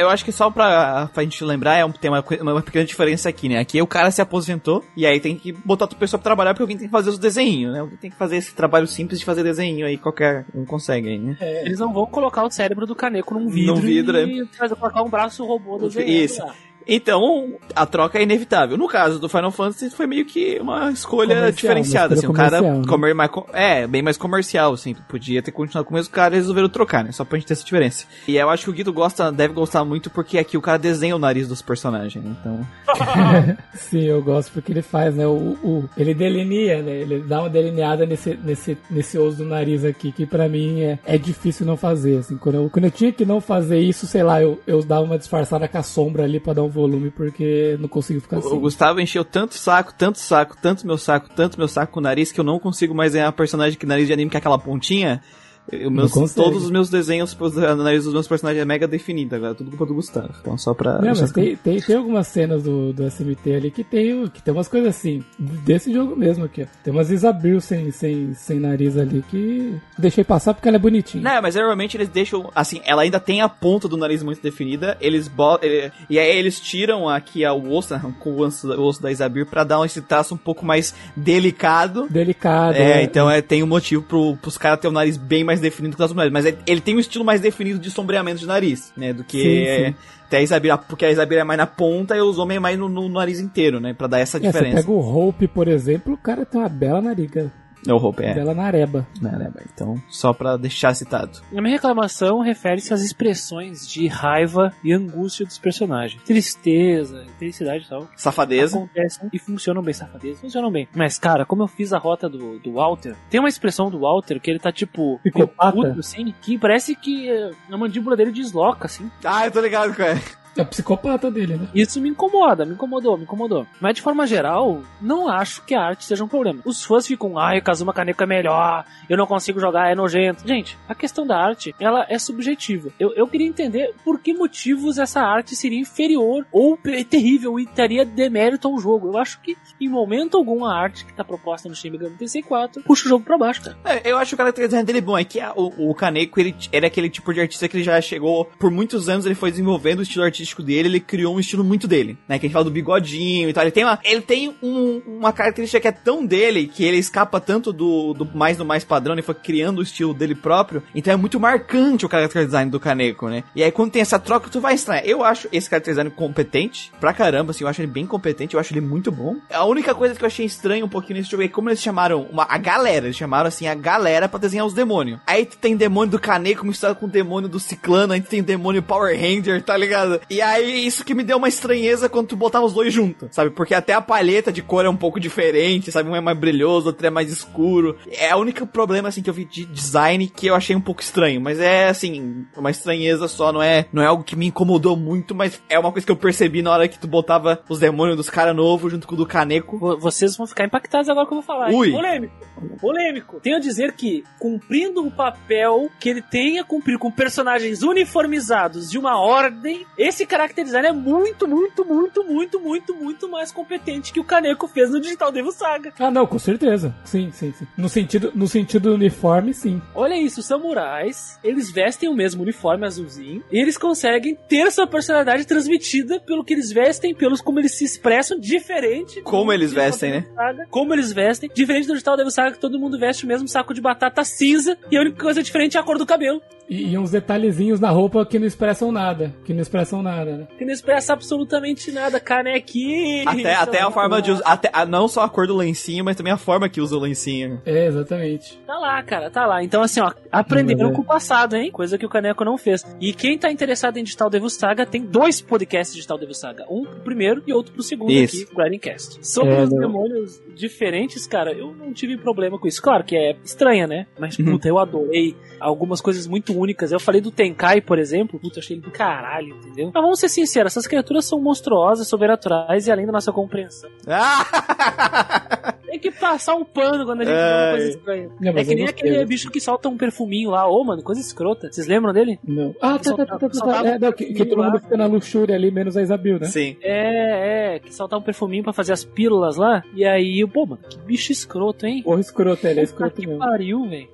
eu 0.00 0.08
acho 0.08 0.24
que 0.24 0.32
só 0.32 0.50
pra, 0.50 1.10
pra 1.12 1.22
gente 1.22 1.44
lembrar, 1.44 1.76
é 1.76 1.84
um, 1.84 1.92
tem 1.92 2.10
uma, 2.10 2.24
uma 2.40 2.62
pequena 2.62 2.86
diferença 2.86 3.28
aqui, 3.28 3.46
né? 3.46 3.58
Aqui 3.58 3.82
o 3.82 3.86
cara 3.86 4.10
se 4.10 4.22
aposentou 4.22 4.82
e 4.96 5.04
aí 5.04 5.20
tem 5.20 5.36
que 5.36 5.52
botar 5.52 5.84
outra 5.84 5.98
pessoa 5.98 6.18
pra 6.18 6.24
trabalhar 6.24 6.54
porque 6.54 6.62
alguém 6.62 6.78
tem 6.78 6.86
que 6.86 6.92
fazer 6.92 7.10
os 7.10 7.18
desenhos, 7.18 7.41
né? 7.70 7.80
Alguém 7.80 7.96
tem 7.96 8.10
que 8.10 8.16
fazer 8.16 8.36
esse 8.36 8.54
trabalho 8.54 8.86
simples 8.86 9.18
de 9.18 9.24
fazer 9.24 9.42
desenho 9.42 9.86
aí, 9.86 9.98
qualquer 9.98 10.44
um 10.54 10.64
consegue 10.64 11.08
aí, 11.08 11.18
né? 11.18 11.36
Eles 11.40 11.78
não 11.78 11.92
vão 11.92 12.06
colocar 12.06 12.44
o 12.44 12.50
cérebro 12.50 12.86
do 12.86 12.94
Kaneko 12.94 13.34
num 13.34 13.48
vidro, 13.48 13.74
Num 13.74 13.80
vidro, 13.80 14.18
e 14.18 14.46
fazer, 14.56 14.76
colocar 14.76 15.02
um 15.02 15.10
braço 15.10 15.44
robô 15.44 15.78
desenhando 15.78 16.10
Isso. 16.10 16.40
lá. 16.44 16.54
Então, 16.86 17.54
a 17.74 17.86
troca 17.86 18.18
é 18.18 18.22
inevitável. 18.22 18.76
No 18.76 18.88
caso 18.88 19.18
do 19.18 19.28
Final 19.28 19.50
Fantasy, 19.50 19.90
foi 19.90 20.06
meio 20.06 20.24
que 20.24 20.58
uma 20.60 20.90
escolha 20.90 21.28
Comercial, 21.36 21.52
diferenciada. 21.52 22.14
uma 22.14 22.18
Assim, 22.18 22.26
um 22.26 22.30
escolha 22.32 22.50
cara 22.50 22.62
né? 22.62 22.82
comer 22.86 23.14
mais, 23.14 23.30
é, 23.52 23.86
bem 23.86 24.02
mais 24.02 24.16
comercial, 24.16 24.72
assim. 24.74 24.94
Podia 25.08 25.42
ter 25.42 25.52
continuado 25.52 25.86
com 25.86 25.94
o 25.94 25.96
mesmo 25.96 26.12
cara 26.12 26.34
e 26.34 26.38
resolveram 26.38 26.68
trocar, 26.68 27.04
né? 27.04 27.12
Só 27.12 27.24
pra 27.24 27.38
gente 27.38 27.46
ter 27.48 27.54
essa 27.54 27.64
diferença. 27.64 28.06
E 28.26 28.36
eu 28.36 28.48
acho 28.50 28.64
que 28.64 28.70
o 28.70 28.72
Guido 28.72 28.92
gosta, 28.92 29.30
deve 29.32 29.54
gostar 29.54 29.84
muito 29.84 30.10
porque 30.10 30.38
aqui 30.38 30.56
o 30.56 30.60
cara 30.62 30.78
desenha 30.78 31.14
o 31.16 31.18
nariz 31.18 31.48
dos 31.48 31.62
personagens, 31.62 32.22
né? 32.24 32.34
Então. 32.40 32.66
Sim, 33.74 34.04
eu 34.04 34.22
gosto 34.22 34.52
porque 34.52 34.72
ele 34.72 34.82
faz, 34.82 35.14
né? 35.14 35.26
O, 35.26 35.56
o- 35.62 35.88
ele 35.96 36.14
delinea, 36.14 36.82
né? 36.82 36.92
Ele 36.92 37.20
dá 37.20 37.40
uma 37.40 37.50
delineada 37.50 38.06
nesse, 38.06 38.34
nesse, 38.42 38.76
nesse 38.90 39.18
osso 39.18 39.38
do 39.38 39.44
nariz 39.44 39.84
aqui, 39.84 40.12
que 40.12 40.26
pra 40.26 40.48
mim 40.48 40.80
é, 40.80 40.98
é 41.04 41.18
difícil 41.18 41.66
não 41.66 41.76
fazer. 41.76 42.18
Assim, 42.18 42.36
quando, 42.36 42.56
eu, 42.56 42.70
quando 42.70 42.84
eu 42.86 42.90
tinha 42.90 43.12
que 43.12 43.24
não 43.24 43.40
fazer 43.40 43.78
isso, 43.78 44.06
sei 44.06 44.22
lá, 44.22 44.40
eu, 44.42 44.60
eu 44.66 44.82
dava 44.82 45.02
uma 45.02 45.18
disfarçada 45.18 45.66
com 45.68 45.78
a 45.78 45.82
sombra 45.82 46.24
ali 46.24 46.38
pra 46.40 46.52
dar 46.52 46.62
um 46.62 46.68
volume, 46.72 47.10
porque 47.10 47.76
não 47.78 47.88
consigo 47.88 48.20
ficar 48.20 48.36
O 48.36 48.40
assim. 48.40 48.58
Gustavo 48.58 49.00
encheu 49.00 49.24
tanto 49.24 49.54
saco, 49.54 49.92
tanto 49.96 50.18
saco, 50.18 50.56
tanto 50.60 50.86
meu 50.86 50.98
saco, 50.98 51.28
tanto 51.34 51.58
meu 51.58 51.68
saco 51.68 51.92
com 51.92 52.00
o 52.00 52.02
nariz 52.02 52.32
que 52.32 52.40
eu 52.40 52.44
não 52.44 52.58
consigo 52.58 52.94
mais 52.94 53.12
desenhar 53.12 53.32
personagem 53.32 53.78
que 53.78 53.86
nariz 53.86 54.06
de 54.06 54.12
anime 54.12 54.30
que 54.30 54.36
é 54.36 54.38
aquela 54.38 54.58
pontinha. 54.58 55.22
Eu- 55.70 55.90
meus- 55.90 56.12
todos 56.34 56.64
os 56.64 56.70
meus 56.70 56.90
desenhos, 56.90 57.36
o 57.38 57.76
nariz 57.76 58.04
dos 58.04 58.12
meus 58.12 58.26
personagens 58.26 58.60
é 58.60 58.64
mega 58.64 58.86
definido 58.88 59.36
agora, 59.36 59.54
tudo 59.54 59.70
culpa 59.70 59.86
do 59.86 59.94
Gustavo. 59.94 60.30
Então 60.40 60.58
só 60.58 60.74
pra. 60.74 60.98
Não, 61.00 61.08
mas 61.14 61.30
tem, 61.32 61.56
tem, 61.56 61.80
tem 61.80 61.96
algumas 61.96 62.26
cenas 62.26 62.62
do, 62.64 62.92
do 62.92 63.04
SMT 63.08 63.54
ali 63.54 63.70
que 63.70 63.84
tem, 63.84 64.26
que 64.28 64.42
tem 64.42 64.52
umas 64.52 64.68
coisas 64.68 64.88
assim, 64.96 65.22
desse 65.38 65.92
jogo 65.92 66.16
mesmo 66.16 66.44
aqui, 66.44 66.62
ó. 66.62 66.66
Tem 66.82 66.92
umas 66.92 67.10
Isabel 67.10 67.60
sem, 67.60 67.90
sem, 67.92 68.34
sem 68.34 68.58
nariz 68.58 68.96
ali 68.98 69.22
que 69.30 69.76
deixei 69.96 70.24
passar 70.24 70.52
porque 70.52 70.66
ela 70.68 70.76
é 70.76 70.80
bonitinha. 70.80 71.22
Não, 71.22 71.40
mas 71.42 71.54
normalmente 71.54 71.96
eles 71.96 72.08
deixam, 72.08 72.50
assim, 72.54 72.80
ela 72.84 73.02
ainda 73.02 73.20
tem 73.20 73.40
a 73.40 73.48
ponta 73.48 73.86
do 73.88 73.96
nariz 73.96 74.22
muito 74.22 74.42
definida, 74.42 74.96
eles 75.00 75.28
botam, 75.28 75.68
ele- 75.68 75.92
e 76.10 76.18
aí 76.18 76.36
eles 76.38 76.58
tiram 76.60 77.08
aqui 77.08 77.44
a- 77.44 77.52
o 77.54 77.72
osso, 77.72 77.94
né, 77.94 78.02
com 78.18 78.30
o 78.30 78.40
osso, 78.40 78.68
o 78.72 78.82
osso 78.82 79.00
da 79.00 79.10
Isabir 79.12 79.46
pra 79.46 79.62
dar 79.64 79.82
esse 79.86 80.00
traço 80.02 80.34
um 80.34 80.38
pouco 80.38 80.66
mais 80.66 80.92
delicado. 81.16 82.06
Delicado. 82.10 82.74
É, 82.74 82.96
né? 82.96 83.02
então 83.04 83.30
é, 83.30 83.40
tem 83.40 83.62
um 83.62 83.66
motivo 83.66 84.02
pro, 84.02 84.36
pros 84.36 84.58
caras 84.58 84.80
terem 84.80 84.90
o 84.90 84.94
nariz 84.94 85.16
bem 85.16 85.44
mais 85.44 85.51
definido 85.60 85.96
que 85.96 86.02
os 86.02 86.14
nariz, 86.14 86.32
mas 86.32 86.46
é- 86.46 86.56
ele 86.66 86.80
tem 86.80 86.96
um 86.96 87.00
estilo 87.00 87.24
mais 87.24 87.40
definido 87.40 87.78
de 87.78 87.90
sombreamento 87.90 88.38
de 88.40 88.46
nariz, 88.46 88.92
né, 88.96 89.12
do 89.12 89.24
que 89.24 89.40
Sim, 89.40 89.86
sim. 89.92 89.94
até 90.26 90.36
a 90.38 90.42
Isabira, 90.42 90.78
porque 90.78 91.04
a 91.04 91.10
Isabira 91.10 91.40
é 91.40 91.44
mais 91.44 91.58
na 91.58 91.66
ponta 91.66 92.16
e 92.16 92.20
os 92.20 92.38
homens 92.38 92.56
é 92.56 92.60
mais 92.60 92.78
no, 92.78 92.88
no 92.88 93.08
nariz 93.08 93.40
inteiro, 93.40 93.80
né, 93.80 93.92
pra 93.94 94.06
dar 94.06 94.18
essa 94.20 94.38
É, 94.38 94.40
você 94.40 94.46
diferença. 94.46 94.76
pega 94.76 94.90
o 94.90 94.98
Hope, 95.00 95.46
por 95.48 95.68
exemplo, 95.68 96.14
o 96.14 96.16
cara 96.18 96.44
tem 96.46 96.60
uma 96.60 96.68
bela 96.68 97.00
nariga. 97.00 97.52
É 97.86 97.92
o 97.92 97.96
roupa, 97.96 98.22
é. 98.22 98.34
Bela 98.34 98.54
nareba. 98.54 99.06
Né, 99.20 99.50
Então, 99.74 100.00
só 100.08 100.32
pra 100.32 100.56
deixar 100.56 100.94
citado. 100.94 101.40
A 101.50 101.60
minha 101.60 101.74
reclamação 101.74 102.40
refere-se 102.40 102.92
às 102.94 103.02
expressões 103.02 103.86
de 103.88 104.06
raiva 104.06 104.72
e 104.84 104.92
angústia 104.92 105.44
dos 105.44 105.58
personagens. 105.58 106.22
Tristeza, 106.22 107.24
felicidade 107.38 107.84
e 107.84 107.88
tal. 107.88 108.08
Safadeza. 108.16 108.76
Acontecem 108.76 109.28
e 109.32 109.38
funcionam 109.38 109.82
bem, 109.82 109.94
safadeza. 109.94 110.40
Funcionam 110.40 110.70
bem. 110.70 110.88
Mas, 110.94 111.18
cara, 111.18 111.44
como 111.44 111.62
eu 111.62 111.68
fiz 111.68 111.92
a 111.92 111.98
rota 111.98 112.28
do, 112.28 112.58
do 112.58 112.72
Walter, 112.74 113.16
tem 113.28 113.40
uma 113.40 113.48
expressão 113.48 113.90
do 113.90 114.00
Walter 114.00 114.40
que 114.40 114.50
ele 114.50 114.58
tá 114.58 114.72
tipo. 114.72 115.20
meio 115.24 115.48
Psicopata? 115.48 115.72
puto, 115.72 116.00
assim, 116.00 116.34
que 116.40 116.58
parece 116.58 116.94
que 116.94 117.28
eh, 117.30 117.50
a 117.70 117.76
mandíbula 117.76 118.16
dele 118.16 118.30
desloca, 118.32 118.86
assim. 118.86 119.10
Ah, 119.24 119.46
eu 119.46 119.50
tô 119.50 119.60
ligado 119.60 119.94
com 119.94 120.02
é. 120.02 120.20
É 120.56 120.64
psicopata 120.64 121.30
dele, 121.30 121.56
né? 121.56 121.68
Isso 121.74 122.00
me 122.00 122.08
incomoda, 122.08 122.64
me 122.64 122.74
incomodou, 122.74 123.16
me 123.16 123.24
incomodou. 123.24 123.66
Mas 123.80 123.94
de 123.94 124.02
forma 124.02 124.26
geral, 124.26 124.82
não 125.00 125.28
acho 125.28 125.62
que 125.64 125.74
a 125.74 125.80
arte 125.82 126.04
seja 126.04 126.22
um 126.24 126.28
problema. 126.28 126.60
Os 126.64 126.84
fãs 126.84 127.06
ficam, 127.06 127.38
ai, 127.38 127.60
Kazuma 127.60 127.92
Kaneko 127.92 128.22
é 128.22 128.26
melhor, 128.26 128.84
eu 129.08 129.16
não 129.16 129.26
consigo 129.26 129.58
jogar, 129.58 129.90
é 129.90 129.94
nojento. 129.94 130.46
Gente, 130.46 130.76
a 130.88 130.94
questão 130.94 131.26
da 131.26 131.38
arte, 131.38 131.74
ela 131.80 132.04
é 132.08 132.18
subjetiva. 132.18 132.90
Eu, 133.00 133.12
eu 133.14 133.26
queria 133.26 133.46
entender 133.46 133.94
por 134.04 134.18
que 134.20 134.34
motivos 134.34 134.98
essa 134.98 135.20
arte 135.22 135.56
seria 135.56 135.78
inferior 135.80 136.46
ou 136.52 136.78
terrível 137.08 137.58
e 137.58 137.66
teria 137.66 138.04
demérito 138.04 138.68
ao 138.68 138.78
jogo. 138.78 139.08
Eu 139.08 139.18
acho 139.18 139.40
que, 139.40 139.56
em 139.80 139.88
momento 139.88 140.36
algum, 140.36 140.64
a 140.66 140.74
arte 140.76 141.06
que 141.06 141.14
tá 141.14 141.24
proposta 141.24 141.68
no 141.68 141.74
Shin 141.74 141.90
Megami 141.90 142.16
Tensei 142.16 142.42
4 142.42 142.82
puxa 142.82 143.06
o 143.06 143.08
jogo 143.08 143.24
pra 143.24 143.38
baixo, 143.38 143.62
cara. 143.62 143.76
É, 143.84 144.10
eu 144.10 144.18
acho 144.18 144.30
que 144.30 144.34
o 144.34 144.38
cara 144.38 144.52
design 144.52 144.84
dele 144.84 145.00
bom. 145.00 145.16
É 145.16 145.24
que 145.24 145.40
a- 145.40 145.52
o, 145.56 145.90
o 145.90 145.94
Kaneko, 145.94 146.38
ele 146.38 146.54
era 146.70 146.86
aquele 146.88 147.08
tipo 147.08 147.32
de 147.32 147.40
artista 147.40 147.66
que 147.68 147.76
ele 147.78 147.84
já 147.84 147.98
chegou. 148.02 148.44
Por 148.58 148.70
muitos 148.70 149.08
anos 149.08 149.24
ele 149.24 149.34
foi 149.34 149.50
desenvolvendo 149.50 150.00
o 150.00 150.02
estilo 150.02 150.24
artístico 150.24 150.41
dele, 150.62 150.88
ele 150.88 151.00
criou 151.00 151.36
um 151.36 151.40
estilo 151.40 151.62
muito 151.64 151.86
dele. 151.86 152.18
Né? 152.28 152.38
Que 152.38 152.46
a 152.46 152.48
gente 152.48 152.52
fala 152.52 152.64
do 152.64 152.70
bigodinho 152.70 153.48
e 153.48 153.52
tal. 153.52 153.62
Ele 153.64 153.70
tem 153.70 153.84
uma, 153.84 153.98
ele 154.02 154.20
tem 154.20 154.56
um- 154.62 155.02
uma 155.06 155.32
característica 155.32 155.80
que 155.80 155.88
é 155.88 155.92
tão 155.92 156.24
dele 156.24 156.66
que 156.66 156.84
ele 156.84 156.96
escapa 156.98 157.40
tanto 157.40 157.72
do, 157.72 158.12
do 158.14 158.24
mais 158.36 158.56
do 158.56 158.64
mais 158.64 158.84
padrão, 158.84 159.14
ele 159.14 159.22
foi 159.22 159.34
criando 159.34 159.78
o 159.78 159.82
estilo 159.82 160.12
dele 160.14 160.34
próprio. 160.34 160.82
Então 160.94 161.12
é 161.12 161.16
muito 161.16 161.38
marcante 161.40 162.04
o 162.06 162.10
character 162.10 162.44
design 162.44 162.70
do 162.70 162.80
Kaneko, 162.80 163.28
né? 163.28 163.44
E 163.54 163.62
aí 163.62 163.70
quando 163.70 163.90
tem 163.92 164.02
essa 164.02 164.18
troca, 164.18 164.48
tu 164.50 164.60
vai 164.60 164.74
estranhar. 164.74 165.04
Eu 165.06 165.22
acho 165.24 165.48
esse 165.52 165.68
character 165.68 165.92
design 165.94 166.10
competente 166.10 166.90
pra 167.00 167.12
caramba, 167.12 167.50
assim, 167.50 167.64
eu 167.64 167.68
acho 167.68 167.80
ele 167.80 167.90
bem 167.92 168.06
competente, 168.06 168.54
eu 168.54 168.60
acho 168.60 168.72
ele 168.72 168.80
muito 168.80 169.10
bom. 169.12 169.36
A 169.50 169.64
única 169.64 169.94
coisa 169.94 170.14
que 170.14 170.22
eu 170.22 170.26
achei 170.26 170.46
estranho 170.46 170.86
um 170.86 170.88
pouquinho 170.88 171.18
nesse 171.18 171.30
jogo 171.30 171.42
é 171.42 171.48
como 171.48 171.68
eles 171.68 171.80
chamaram 171.82 172.22
uma, 172.30 172.46
a 172.48 172.58
galera, 172.58 173.06
eles 173.06 173.16
chamaram 173.16 173.48
assim 173.48 173.66
a 173.66 173.74
galera 173.74 174.28
pra 174.28 174.38
desenhar 174.38 174.66
os 174.66 174.72
demônios. 174.74 175.20
Aí 175.26 175.44
tu 175.44 175.56
tem 175.58 175.76
demônio 175.76 176.12
do 176.12 176.18
Kaneko 176.18 176.64
misturado 176.66 176.98
com 176.98 177.06
o 177.06 177.08
demônio 177.08 177.48
do 177.48 177.60
Ciclano, 177.60 178.12
aí 178.12 178.20
tu 178.20 178.28
tem 178.28 178.42
demônio 178.42 178.82
Power 178.82 179.14
Ranger, 179.18 179.62
tá 179.62 179.76
ligado? 179.76 180.20
E 180.32 180.40
aí 180.40 180.86
isso 180.86 181.04
que 181.04 181.14
me 181.14 181.22
deu 181.22 181.36
uma 181.36 181.48
estranheza 181.48 182.08
quando 182.08 182.28
tu 182.28 182.36
botava 182.36 182.64
os 182.64 182.72
dois 182.72 182.92
juntos, 182.92 183.28
sabe? 183.32 183.50
Porque 183.50 183.74
até 183.74 183.92
a 183.92 184.00
palheta 184.00 184.50
de 184.52 184.62
cor 184.62 184.84
é 184.84 184.88
um 184.88 184.96
pouco 184.96 185.20
diferente, 185.20 185.92
sabe? 185.92 186.08
Um 186.08 186.16
é 186.16 186.20
mais 186.20 186.38
brilhoso, 186.38 186.86
outro 186.86 187.06
é 187.06 187.10
mais 187.10 187.30
escuro. 187.30 187.96
É 188.10 188.34
o 188.34 188.38
único 188.38 188.66
problema 188.66 189.08
assim 189.08 189.22
que 189.22 189.28
eu 189.30 189.34
vi 189.34 189.44
de 189.44 189.64
design 189.66 190.26
que 190.28 190.46
eu 190.46 190.54
achei 190.54 190.74
um 190.74 190.80
pouco 190.80 191.02
estranho, 191.02 191.40
mas 191.40 191.60
é 191.60 191.88
assim, 191.88 192.46
uma 192.56 192.70
estranheza 192.70 193.28
só, 193.28 193.52
não 193.52 193.62
é, 193.62 193.86
não 193.92 194.02
é 194.02 194.06
algo 194.06 194.24
que 194.24 194.34
me 194.36 194.46
incomodou 194.46 194.96
muito, 194.96 195.34
mas 195.34 195.60
é 195.68 195.78
uma 195.78 195.92
coisa 195.92 196.06
que 196.06 196.12
eu 196.12 196.16
percebi 196.16 196.62
na 196.62 196.70
hora 196.72 196.88
que 196.88 196.98
tu 196.98 197.06
botava 197.06 197.62
os 197.68 197.78
demônios 197.78 198.16
dos 198.16 198.30
caras 198.30 198.54
novos 198.56 198.90
junto 198.92 199.06
com 199.06 199.14
o 199.14 199.18
do 199.18 199.26
Caneco. 199.26 199.78
Vo- 199.78 199.98
Vocês 199.98 200.36
vão 200.36 200.46
ficar 200.46 200.64
impactados 200.64 201.08
agora 201.08 201.26
que 201.26 201.32
eu 201.32 201.36
vou 201.36 201.42
falar. 201.44 201.70
hein? 201.70 201.76
Ui. 201.78 201.90
Polêmico. 201.90 202.34
Polêmico. 202.80 203.40
Tenho 203.40 203.56
a 203.56 203.60
dizer 203.60 203.92
que, 203.92 204.24
cumprindo 204.38 205.04
o 205.06 205.10
papel 205.10 205.90
que 206.00 206.08
ele 206.08 206.22
tem 206.22 206.58
a 206.58 206.64
cumprir 206.64 206.98
com 206.98 207.10
personagens 207.10 207.82
uniformizados 207.82 208.90
de 208.90 208.98
uma 208.98 209.18
ordem, 209.20 209.86
esse 209.98 210.21
character 210.26 210.64
design 210.64 210.88
é 210.88 210.92
muito, 210.92 211.46
muito, 211.46 211.84
muito, 211.84 212.24
muito, 212.24 212.60
muito, 212.60 212.94
muito 212.94 213.28
mais 213.28 213.52
competente 213.52 214.12
que 214.12 214.20
o 214.20 214.24
Kaneko 214.24 214.68
fez 214.68 214.90
no 214.90 215.00
Digital 215.00 215.32
Devil 215.32 215.52
Saga. 215.52 215.92
Ah, 215.98 216.10
não, 216.10 216.26
com 216.26 216.38
certeza. 216.38 216.94
Sim, 217.04 217.30
sim, 217.32 217.52
sim. 217.52 217.66
No 217.76 217.88
sentido, 217.88 218.32
no 218.34 218.46
sentido 218.46 218.90
do 218.90 218.94
uniforme, 218.94 219.54
sim. 219.54 219.80
Olha 219.94 220.14
isso, 220.14 220.40
os 220.40 220.46
samurais, 220.46 221.38
eles 221.44 221.70
vestem 221.70 222.08
o 222.08 222.14
mesmo 222.14 222.42
uniforme 222.42 222.86
azulzinho 222.86 223.42
e 223.50 223.60
eles 223.60 223.78
conseguem 223.78 224.36
ter 224.48 224.70
sua 224.72 224.86
personalidade 224.86 225.46
transmitida 225.46 226.20
pelo 226.20 226.44
que 226.44 226.54
eles 226.54 226.72
vestem, 226.72 227.14
pelos 227.14 227.40
como 227.40 227.58
eles 227.58 227.74
se 227.74 227.84
expressam, 227.84 228.38
diferente. 228.38 229.20
do 229.20 229.24
Como 229.24 229.52
eles 229.52 229.72
vestem, 229.72 230.12
Devil 230.12 230.34
Saga. 230.34 230.66
Como 230.70 230.94
eles 230.94 231.12
vestem, 231.12 231.50
diferente 231.52 231.86
do 231.86 231.92
Digital 231.92 232.16
Devil 232.16 232.30
Saga 232.30 232.52
que 232.52 232.60
todo 232.60 232.78
mundo 232.78 232.98
veste 232.98 233.24
o 233.24 233.28
mesmo 233.28 233.48
saco 233.48 233.74
de 233.74 233.80
batata 233.80 234.24
cinza 234.24 234.76
e 234.90 234.96
a 234.96 235.00
única 235.00 235.22
coisa 235.22 235.42
diferente 235.42 235.76
é 235.76 235.80
a 235.80 235.82
cor 235.82 235.98
do 235.98 236.06
cabelo. 236.06 236.40
E, 236.68 236.92
e 236.92 236.98
uns 236.98 237.10
detalhezinhos 237.10 237.80
na 237.80 237.90
roupa 237.90 238.24
que 238.24 238.38
não 238.38 238.46
expressam 238.46 238.90
nada. 238.90 239.34
Que 239.44 239.52
não 239.52 239.60
expressam 239.60 240.02
nada, 240.02 240.11
né? 240.24 240.46
Que 240.58 240.64
não 240.64 240.72
expressa 240.72 241.12
absolutamente 241.12 241.90
nada, 241.90 242.20
canequinho. 242.20 243.28
Até, 243.28 243.54
até 243.54 243.80
a 243.82 243.90
forma 243.90 244.20
de 244.22 244.32
usar, 244.32 244.44
até, 244.44 244.70
a- 244.72 244.86
não 244.86 245.08
só 245.08 245.22
a 245.22 245.28
cor 245.28 245.46
do 245.46 245.56
lencinho, 245.56 246.04
mas 246.04 246.16
também 246.16 246.32
a 246.32 246.36
forma 246.36 246.68
que 246.68 246.80
usa 246.80 246.96
o 246.96 247.00
lencinho. 247.00 247.60
É, 247.64 247.86
exatamente. 247.86 248.58
Tá 248.66 248.78
lá, 248.78 249.02
cara, 249.02 249.30
tá 249.30 249.46
lá. 249.46 249.62
Então, 249.62 249.82
assim, 249.82 250.00
ó, 250.00 250.12
aprenderam 250.30 250.88
Uhum. 250.88 250.94
com 250.94 251.02
o 251.02 251.04
passado, 251.04 251.56
hein? 251.56 251.70
Coisa 251.70 251.96
que 251.98 252.06
o 252.06 252.08
Caneco 252.08 252.44
não 252.44 252.56
fez. 252.58 252.84
E 253.00 253.12
quem 253.12 253.36
tá 253.38 253.50
interessado 253.50 253.96
em 253.96 254.04
Digital 254.04 254.30
Devil 254.30 254.50
Saga 254.50 254.86
tem 254.86 255.02
dois 255.02 255.40
podcasts 255.40 255.92
de 255.94 255.98
Digital 256.00 256.18
Devil 256.18 256.34
Saga. 256.34 256.64
Um 256.70 256.84
pro 256.84 257.00
primeiro 257.00 257.42
e 257.46 257.52
outro 257.52 257.72
pro 257.72 257.82
segundo 257.82 258.10
Isso. 258.12 258.42
aqui, 258.44 258.54
Grindcast. 258.54 259.26
Sobre 259.26 259.54
É, 259.54 259.62
os 259.62 259.70
não. 259.70 259.80
demônios 259.80 260.40
diferentes, 260.54 261.26
cara, 261.26 261.52
eu 261.52 261.74
não 261.74 261.92
tive 261.92 262.16
problema 262.16 262.58
com 262.58 262.66
isso. 262.68 262.80
Claro 262.82 263.04
que 263.04 263.16
é 263.16 263.36
estranha, 263.44 263.86
né? 263.86 264.06
Mas, 264.18 264.38
Uhum. 264.38 264.52
puta, 264.52 264.68
eu 264.68 264.78
adorei 264.78 265.36
algumas 265.60 266.00
coisas 266.00 266.26
muito 266.26 266.56
únicas. 266.58 266.92
Eu 266.92 267.00
falei 267.00 267.20
do 267.20 267.30
Tenkai, 267.30 267.80
por 267.80 267.98
exemplo, 267.98 268.38
puta, 268.38 268.60
achei 268.60 268.76
ele 268.76 268.82
do 268.82 268.90
caralho, 268.90 269.56
entendeu? 269.56 269.90
Mas 270.02 270.06
vamos 270.08 270.18
ser 270.18 270.28
sinceros, 270.28 270.72
essas 270.72 270.86
criaturas 270.88 271.24
são 271.24 271.40
monstruosas, 271.40 272.08
sobrenaturais 272.08 272.88
e 272.88 272.90
além 272.90 273.06
da 273.06 273.12
nossa 273.12 273.30
compreensão. 273.32 273.88
Ah! 274.08 275.74
Tem 275.86 276.00
que 276.00 276.10
passar 276.10 276.56
um 276.56 276.64
pano 276.64 277.04
quando 277.04 277.20
a 277.20 277.24
gente 277.24 277.34
vê 277.34 277.40
uma 277.40 277.70
coisa 277.70 277.88
estranha. 277.90 278.30
Não, 278.40 278.52
É 278.58 278.64
que 278.64 278.74
nem 278.74 278.86
aquele 278.86 279.24
bicho 279.24 279.48
que 279.48 279.60
solta 279.60 279.88
um 279.88 279.96
perfuminho 279.96 280.50
lá, 280.50 280.66
ô, 280.66 280.82
mano, 280.82 281.02
coisa 281.04 281.20
escrota. 281.20 281.70
Vocês 281.70 281.86
lembram 281.86 282.12
dele? 282.12 282.40
Não. 282.42 282.74
Ah, 282.80 282.98
tá, 282.98 283.14
tá, 283.14 283.26
tá, 283.26 283.38
tá, 283.38 283.48
tá. 283.48 283.86
É, 283.86 283.98
não, 283.98 284.10
que, 284.10 284.24
que 284.24 284.44
todo 284.44 284.60
mundo 284.60 284.80
fica 284.80 284.96
na 284.96 285.06
luxúria 285.06 285.54
ali, 285.54 285.70
menos 285.70 285.96
a 285.96 286.02
Isabel, 286.02 286.40
né? 286.40 286.46
Sim. 286.46 286.76
É, 286.82 287.74
é, 287.74 287.78
que 287.78 287.94
soltar 287.94 288.18
um 288.18 288.22
perfuminho 288.22 288.64
pra 288.64 288.72
fazer 288.72 288.92
as 288.92 289.04
pílulas 289.04 289.56
lá. 289.56 289.84
E 289.94 290.04
aí, 290.04 290.44
pô, 290.48 290.66
mano, 290.66 290.82
que 290.88 290.98
bicho 290.98 291.30
escroto, 291.30 291.86
hein? 291.86 292.02
Porra, 292.02 292.20
escroto, 292.20 292.66
ele 292.66 292.80
é 292.80 292.82
escroto 292.82 293.20
que 293.20 293.26
mesmo. 293.26 293.38
pariu, 293.38 293.88
velho. 293.88 294.08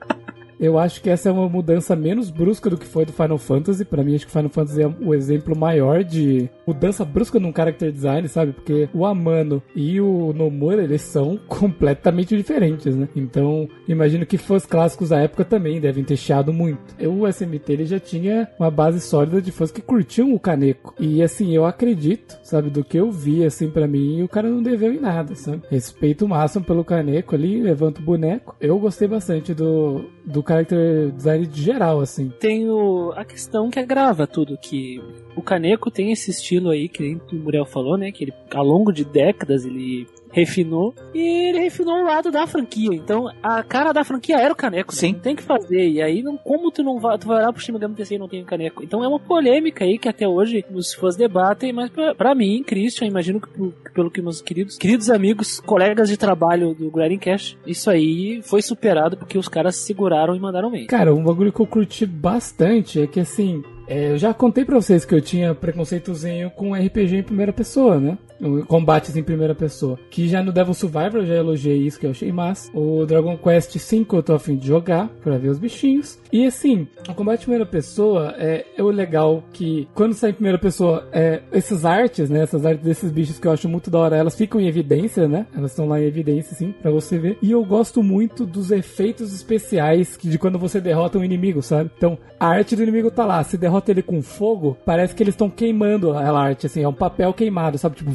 Eu 0.58 0.78
acho 0.78 1.00
que 1.00 1.08
essa 1.10 1.28
é 1.28 1.32
uma 1.32 1.48
mudança 1.48 1.94
menos 1.94 2.30
brusca 2.30 2.68
do 2.68 2.76
que 2.76 2.86
foi 2.86 3.04
do 3.04 3.12
Final 3.12 3.38
Fantasy. 3.38 3.84
Pra 3.84 4.02
mim, 4.02 4.14
acho 4.14 4.26
que 4.26 4.30
o 4.30 4.32
Final 4.32 4.50
Fantasy 4.50 4.82
é 4.82 4.86
o 4.86 5.14
exemplo 5.14 5.56
maior 5.56 6.02
de 6.02 6.48
mudança 6.68 7.04
brusca 7.04 7.40
num 7.40 7.52
character 7.54 7.90
design, 7.90 8.28
sabe? 8.28 8.52
Porque 8.52 8.88
o 8.92 9.06
Amano 9.06 9.62
e 9.74 10.00
o 10.00 10.32
Nomura, 10.34 10.84
eles 10.84 11.02
são 11.02 11.38
completamente 11.48 12.36
diferentes, 12.36 12.94
né? 12.94 13.08
Então, 13.16 13.68
imagino 13.88 14.26
que 14.26 14.36
fãs 14.36 14.66
clássicos 14.66 15.08
da 15.08 15.20
época 15.20 15.44
também 15.44 15.80
devem 15.80 16.04
ter 16.04 16.16
chiado 16.16 16.52
muito. 16.52 16.78
O 17.06 17.26
SMT, 17.26 17.72
ele 17.72 17.86
já 17.86 17.98
tinha 17.98 18.48
uma 18.58 18.70
base 18.70 19.00
sólida 19.00 19.40
de 19.40 19.50
fãs 19.50 19.70
que 19.70 19.80
curtiam 19.80 20.34
o 20.34 20.40
Kaneko. 20.40 20.94
E, 20.98 21.22
assim, 21.22 21.54
eu 21.54 21.64
acredito, 21.64 22.38
sabe? 22.42 22.68
Do 22.68 22.84
que 22.84 22.98
eu 22.98 23.10
vi, 23.10 23.44
assim, 23.44 23.70
para 23.70 23.86
mim, 23.86 24.22
o 24.22 24.28
cara 24.28 24.48
não 24.48 24.62
deveu 24.62 24.92
em 24.92 25.00
nada, 25.00 25.34
sabe? 25.34 25.62
Respeito 25.70 26.28
máximo 26.28 26.64
pelo 26.64 26.84
Kaneko 26.84 27.34
ali, 27.34 27.62
levanta 27.62 28.00
o 28.00 28.04
boneco. 28.04 28.54
Eu 28.60 28.78
gostei 28.78 29.08
bastante 29.08 29.54
do, 29.54 30.04
do 30.24 30.44
character 30.46 31.10
design 31.12 31.46
de 31.46 31.62
geral, 31.62 32.00
assim. 32.00 32.30
Tem 32.38 32.68
o, 32.68 33.12
a 33.16 33.24
questão 33.24 33.70
que 33.70 33.78
agrava 33.78 34.26
tudo, 34.26 34.58
que 34.58 35.00
o 35.38 35.42
Kaneko 35.42 35.90
tem 35.90 36.10
esse 36.10 36.30
estilo 36.30 36.70
aí, 36.70 36.88
que 36.88 37.16
o 37.32 37.36
Muriel 37.36 37.64
falou, 37.64 37.96
né? 37.96 38.10
Que 38.10 38.24
ele, 38.24 38.34
ao 38.52 38.64
longo 38.64 38.92
de 38.92 39.04
décadas, 39.04 39.64
ele 39.64 40.06
refinou 40.32 40.94
e 41.14 41.48
ele 41.48 41.60
refinou 41.60 41.94
o 41.96 42.04
lado 42.04 42.30
da 42.30 42.46
franquia. 42.46 42.94
Então, 42.94 43.30
a 43.42 43.62
cara 43.62 43.92
da 43.92 44.04
franquia 44.04 44.36
era 44.36 44.52
o 44.52 44.56
caneco. 44.56 44.92
Né? 44.92 44.98
Sim. 44.98 45.14
Tem 45.14 45.36
que 45.36 45.42
fazer. 45.42 45.88
E 45.88 46.02
aí, 46.02 46.22
não, 46.22 46.36
como 46.36 46.70
tu 46.70 46.82
não 46.82 46.98
vai, 46.98 47.16
tu 47.18 47.28
vai 47.28 47.38
olhar 47.38 47.52
pro 47.52 47.62
Shin 47.62 47.72
Megami 47.72 47.94
Tensei 47.94 48.16
e 48.16 48.20
não 48.20 48.28
tem 48.28 48.42
o 48.42 48.46
caneco? 48.46 48.82
Então, 48.82 49.02
é 49.02 49.08
uma 49.08 49.20
polêmica 49.20 49.84
aí 49.84 49.96
que 49.96 50.08
até 50.08 50.26
hoje 50.26 50.64
os 50.72 50.92
fãs 50.92 51.16
debatem, 51.16 51.72
mas 51.72 51.88
pra, 51.90 52.14
pra 52.14 52.34
mim, 52.34 52.62
Christian, 52.64 53.06
imagino 53.06 53.40
que 53.40 53.48
pelo 53.94 54.10
que 54.10 54.20
meus 54.20 54.42
queridos, 54.42 54.76
queridos 54.76 55.08
amigos, 55.08 55.60
colegas 55.60 56.08
de 56.08 56.16
trabalho 56.16 56.74
do 56.74 56.90
Grinding 56.90 57.18
Cash, 57.18 57.56
isso 57.66 57.88
aí 57.88 58.40
foi 58.42 58.60
superado 58.60 59.16
porque 59.16 59.38
os 59.38 59.48
caras 59.48 59.76
seguraram 59.76 60.34
e 60.34 60.40
mandaram 60.40 60.70
bem. 60.70 60.86
Cara, 60.86 61.14
um 61.14 61.22
bagulho 61.22 61.52
que 61.52 61.60
eu 61.60 61.66
curti 61.66 62.04
bastante 62.06 63.00
é 63.00 63.06
que 63.06 63.20
assim, 63.20 63.62
é, 63.88 64.10
eu 64.10 64.18
já 64.18 64.34
contei 64.34 64.64
pra 64.64 64.76
vocês 64.76 65.04
que 65.04 65.14
eu 65.14 65.20
tinha 65.20 65.54
preconceitozinho 65.54 66.50
com 66.50 66.74
RPG 66.74 67.16
em 67.16 67.22
primeira 67.22 67.52
pessoa, 67.52 67.98
né? 67.98 68.18
Combates 68.66 69.16
em 69.16 69.22
primeira 69.22 69.54
pessoa. 69.54 69.98
Que 70.10 70.28
já 70.28 70.42
no 70.42 70.52
Devil 70.52 70.74
Survivor 70.74 71.20
eu 71.20 71.26
já 71.26 71.34
elogiei 71.34 71.78
isso, 71.78 71.98
que 71.98 72.06
eu 72.06 72.10
achei 72.10 72.30
massa. 72.30 72.70
O 72.72 73.04
Dragon 73.06 73.36
Quest 73.36 73.76
V 73.76 74.06
eu 74.12 74.22
tô 74.22 74.34
afim 74.34 74.56
de 74.56 74.66
jogar 74.66 75.08
pra 75.22 75.38
ver 75.38 75.48
os 75.48 75.58
bichinhos. 75.58 76.18
E 76.32 76.46
assim, 76.46 76.86
o 77.08 77.14
combate 77.14 77.40
em 77.40 77.44
primeira 77.44 77.66
pessoa 77.66 78.34
é, 78.38 78.64
é 78.76 78.82
o 78.82 78.90
legal 78.90 79.42
que 79.52 79.88
quando 79.94 80.14
sai 80.14 80.30
em 80.30 80.34
primeira 80.34 80.58
pessoa, 80.58 81.08
é, 81.12 81.40
essas 81.50 81.84
artes, 81.84 82.30
né? 82.30 82.42
Essas 82.42 82.64
artes 82.64 82.84
desses 82.84 83.10
bichos 83.10 83.38
que 83.38 83.46
eu 83.46 83.52
acho 83.52 83.68
muito 83.68 83.90
da 83.90 83.98
hora, 83.98 84.16
elas 84.16 84.36
ficam 84.36 84.60
em 84.60 84.66
evidência, 84.66 85.26
né? 85.26 85.46
Elas 85.56 85.72
estão 85.72 85.88
lá 85.88 86.00
em 86.00 86.04
evidência, 86.04 86.54
sim, 86.56 86.72
pra 86.82 86.90
você 86.90 87.18
ver. 87.18 87.38
E 87.42 87.50
eu 87.50 87.64
gosto 87.64 88.02
muito 88.02 88.46
dos 88.46 88.70
efeitos 88.70 89.32
especiais 89.32 90.16
que, 90.16 90.28
de 90.28 90.38
quando 90.38 90.58
você 90.58 90.80
derrota 90.80 91.18
um 91.18 91.24
inimigo, 91.24 91.62
sabe? 91.62 91.90
Então, 91.96 92.18
a 92.38 92.46
arte 92.46 92.76
do 92.76 92.82
inimigo 92.82 93.10
tá 93.10 93.24
lá. 93.24 93.42
Se 93.42 93.56
derrota 93.56 93.90
ele 93.90 94.02
com 94.02 94.22
fogo, 94.22 94.76
parece 94.84 95.14
que 95.14 95.22
eles 95.22 95.34
estão 95.34 95.50
queimando 95.50 96.12
aquela 96.12 96.42
arte, 96.42 96.66
assim, 96.66 96.82
é 96.82 96.88
um 96.88 96.92
papel 96.92 97.32
queimado, 97.32 97.78
sabe? 97.78 97.96
Tipo 97.96 98.10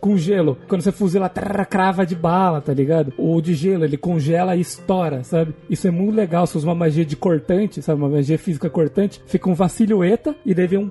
com 0.00 0.16
gelo. 0.16 0.58
Quando 0.68 0.82
você 0.82 0.90
fuzila, 0.90 1.28
trrr, 1.28 1.64
crava 1.66 2.04
de 2.04 2.14
bala, 2.16 2.60
tá 2.60 2.72
ligado? 2.74 3.12
O 3.16 3.40
de 3.40 3.54
gelo, 3.54 3.84
ele 3.84 3.96
congela 3.96 4.56
e 4.56 4.60
estoura, 4.60 5.22
sabe? 5.22 5.54
Isso 5.70 5.86
é 5.86 5.90
muito 5.90 6.14
legal. 6.16 6.46
Se 6.46 6.56
usa 6.56 6.66
uma 6.66 6.74
magia 6.74 7.04
de 7.04 7.14
cortante, 7.16 7.80
sabe? 7.82 8.00
Uma 8.00 8.08
magia 8.08 8.38
física 8.38 8.68
cortante, 8.68 9.22
fica 9.26 9.48
uma 9.48 9.68
silhueta 9.68 10.34
e 10.44 10.54
daí 10.54 10.66
vem 10.66 10.78
um 10.80 10.90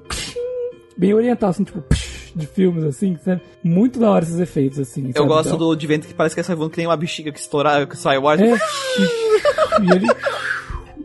bem 0.97 1.13
oriental, 1.13 1.49
assim, 1.49 1.63
tipo 1.63 1.83
de 2.33 2.47
filmes, 2.47 2.85
assim, 2.85 3.17
sabe? 3.25 3.41
Muito 3.61 3.99
da 3.99 4.09
hora 4.09 4.23
esses 4.23 4.39
efeitos, 4.39 4.79
assim. 4.79 5.07
Eu 5.07 5.13
sabe? 5.13 5.27
gosto 5.27 5.47
Então- 5.47 5.57
do 5.57 5.75
de 5.75 5.85
vento 5.87 6.07
que 6.07 6.13
parece 6.13 6.33
que 6.33 6.39
essa 6.39 6.55
voando 6.55 6.69
que 6.69 6.77
tem 6.77 6.87
uma 6.87 6.95
bexiga 6.95 7.31
que 7.31 7.39
estourar, 7.39 7.85
que 7.87 7.97
sai 7.97 8.17
o 8.17 8.27
ar. 8.29 8.39
É. 8.39 8.53
e, 8.53 9.85
e 9.87 9.91
ele. 9.93 10.07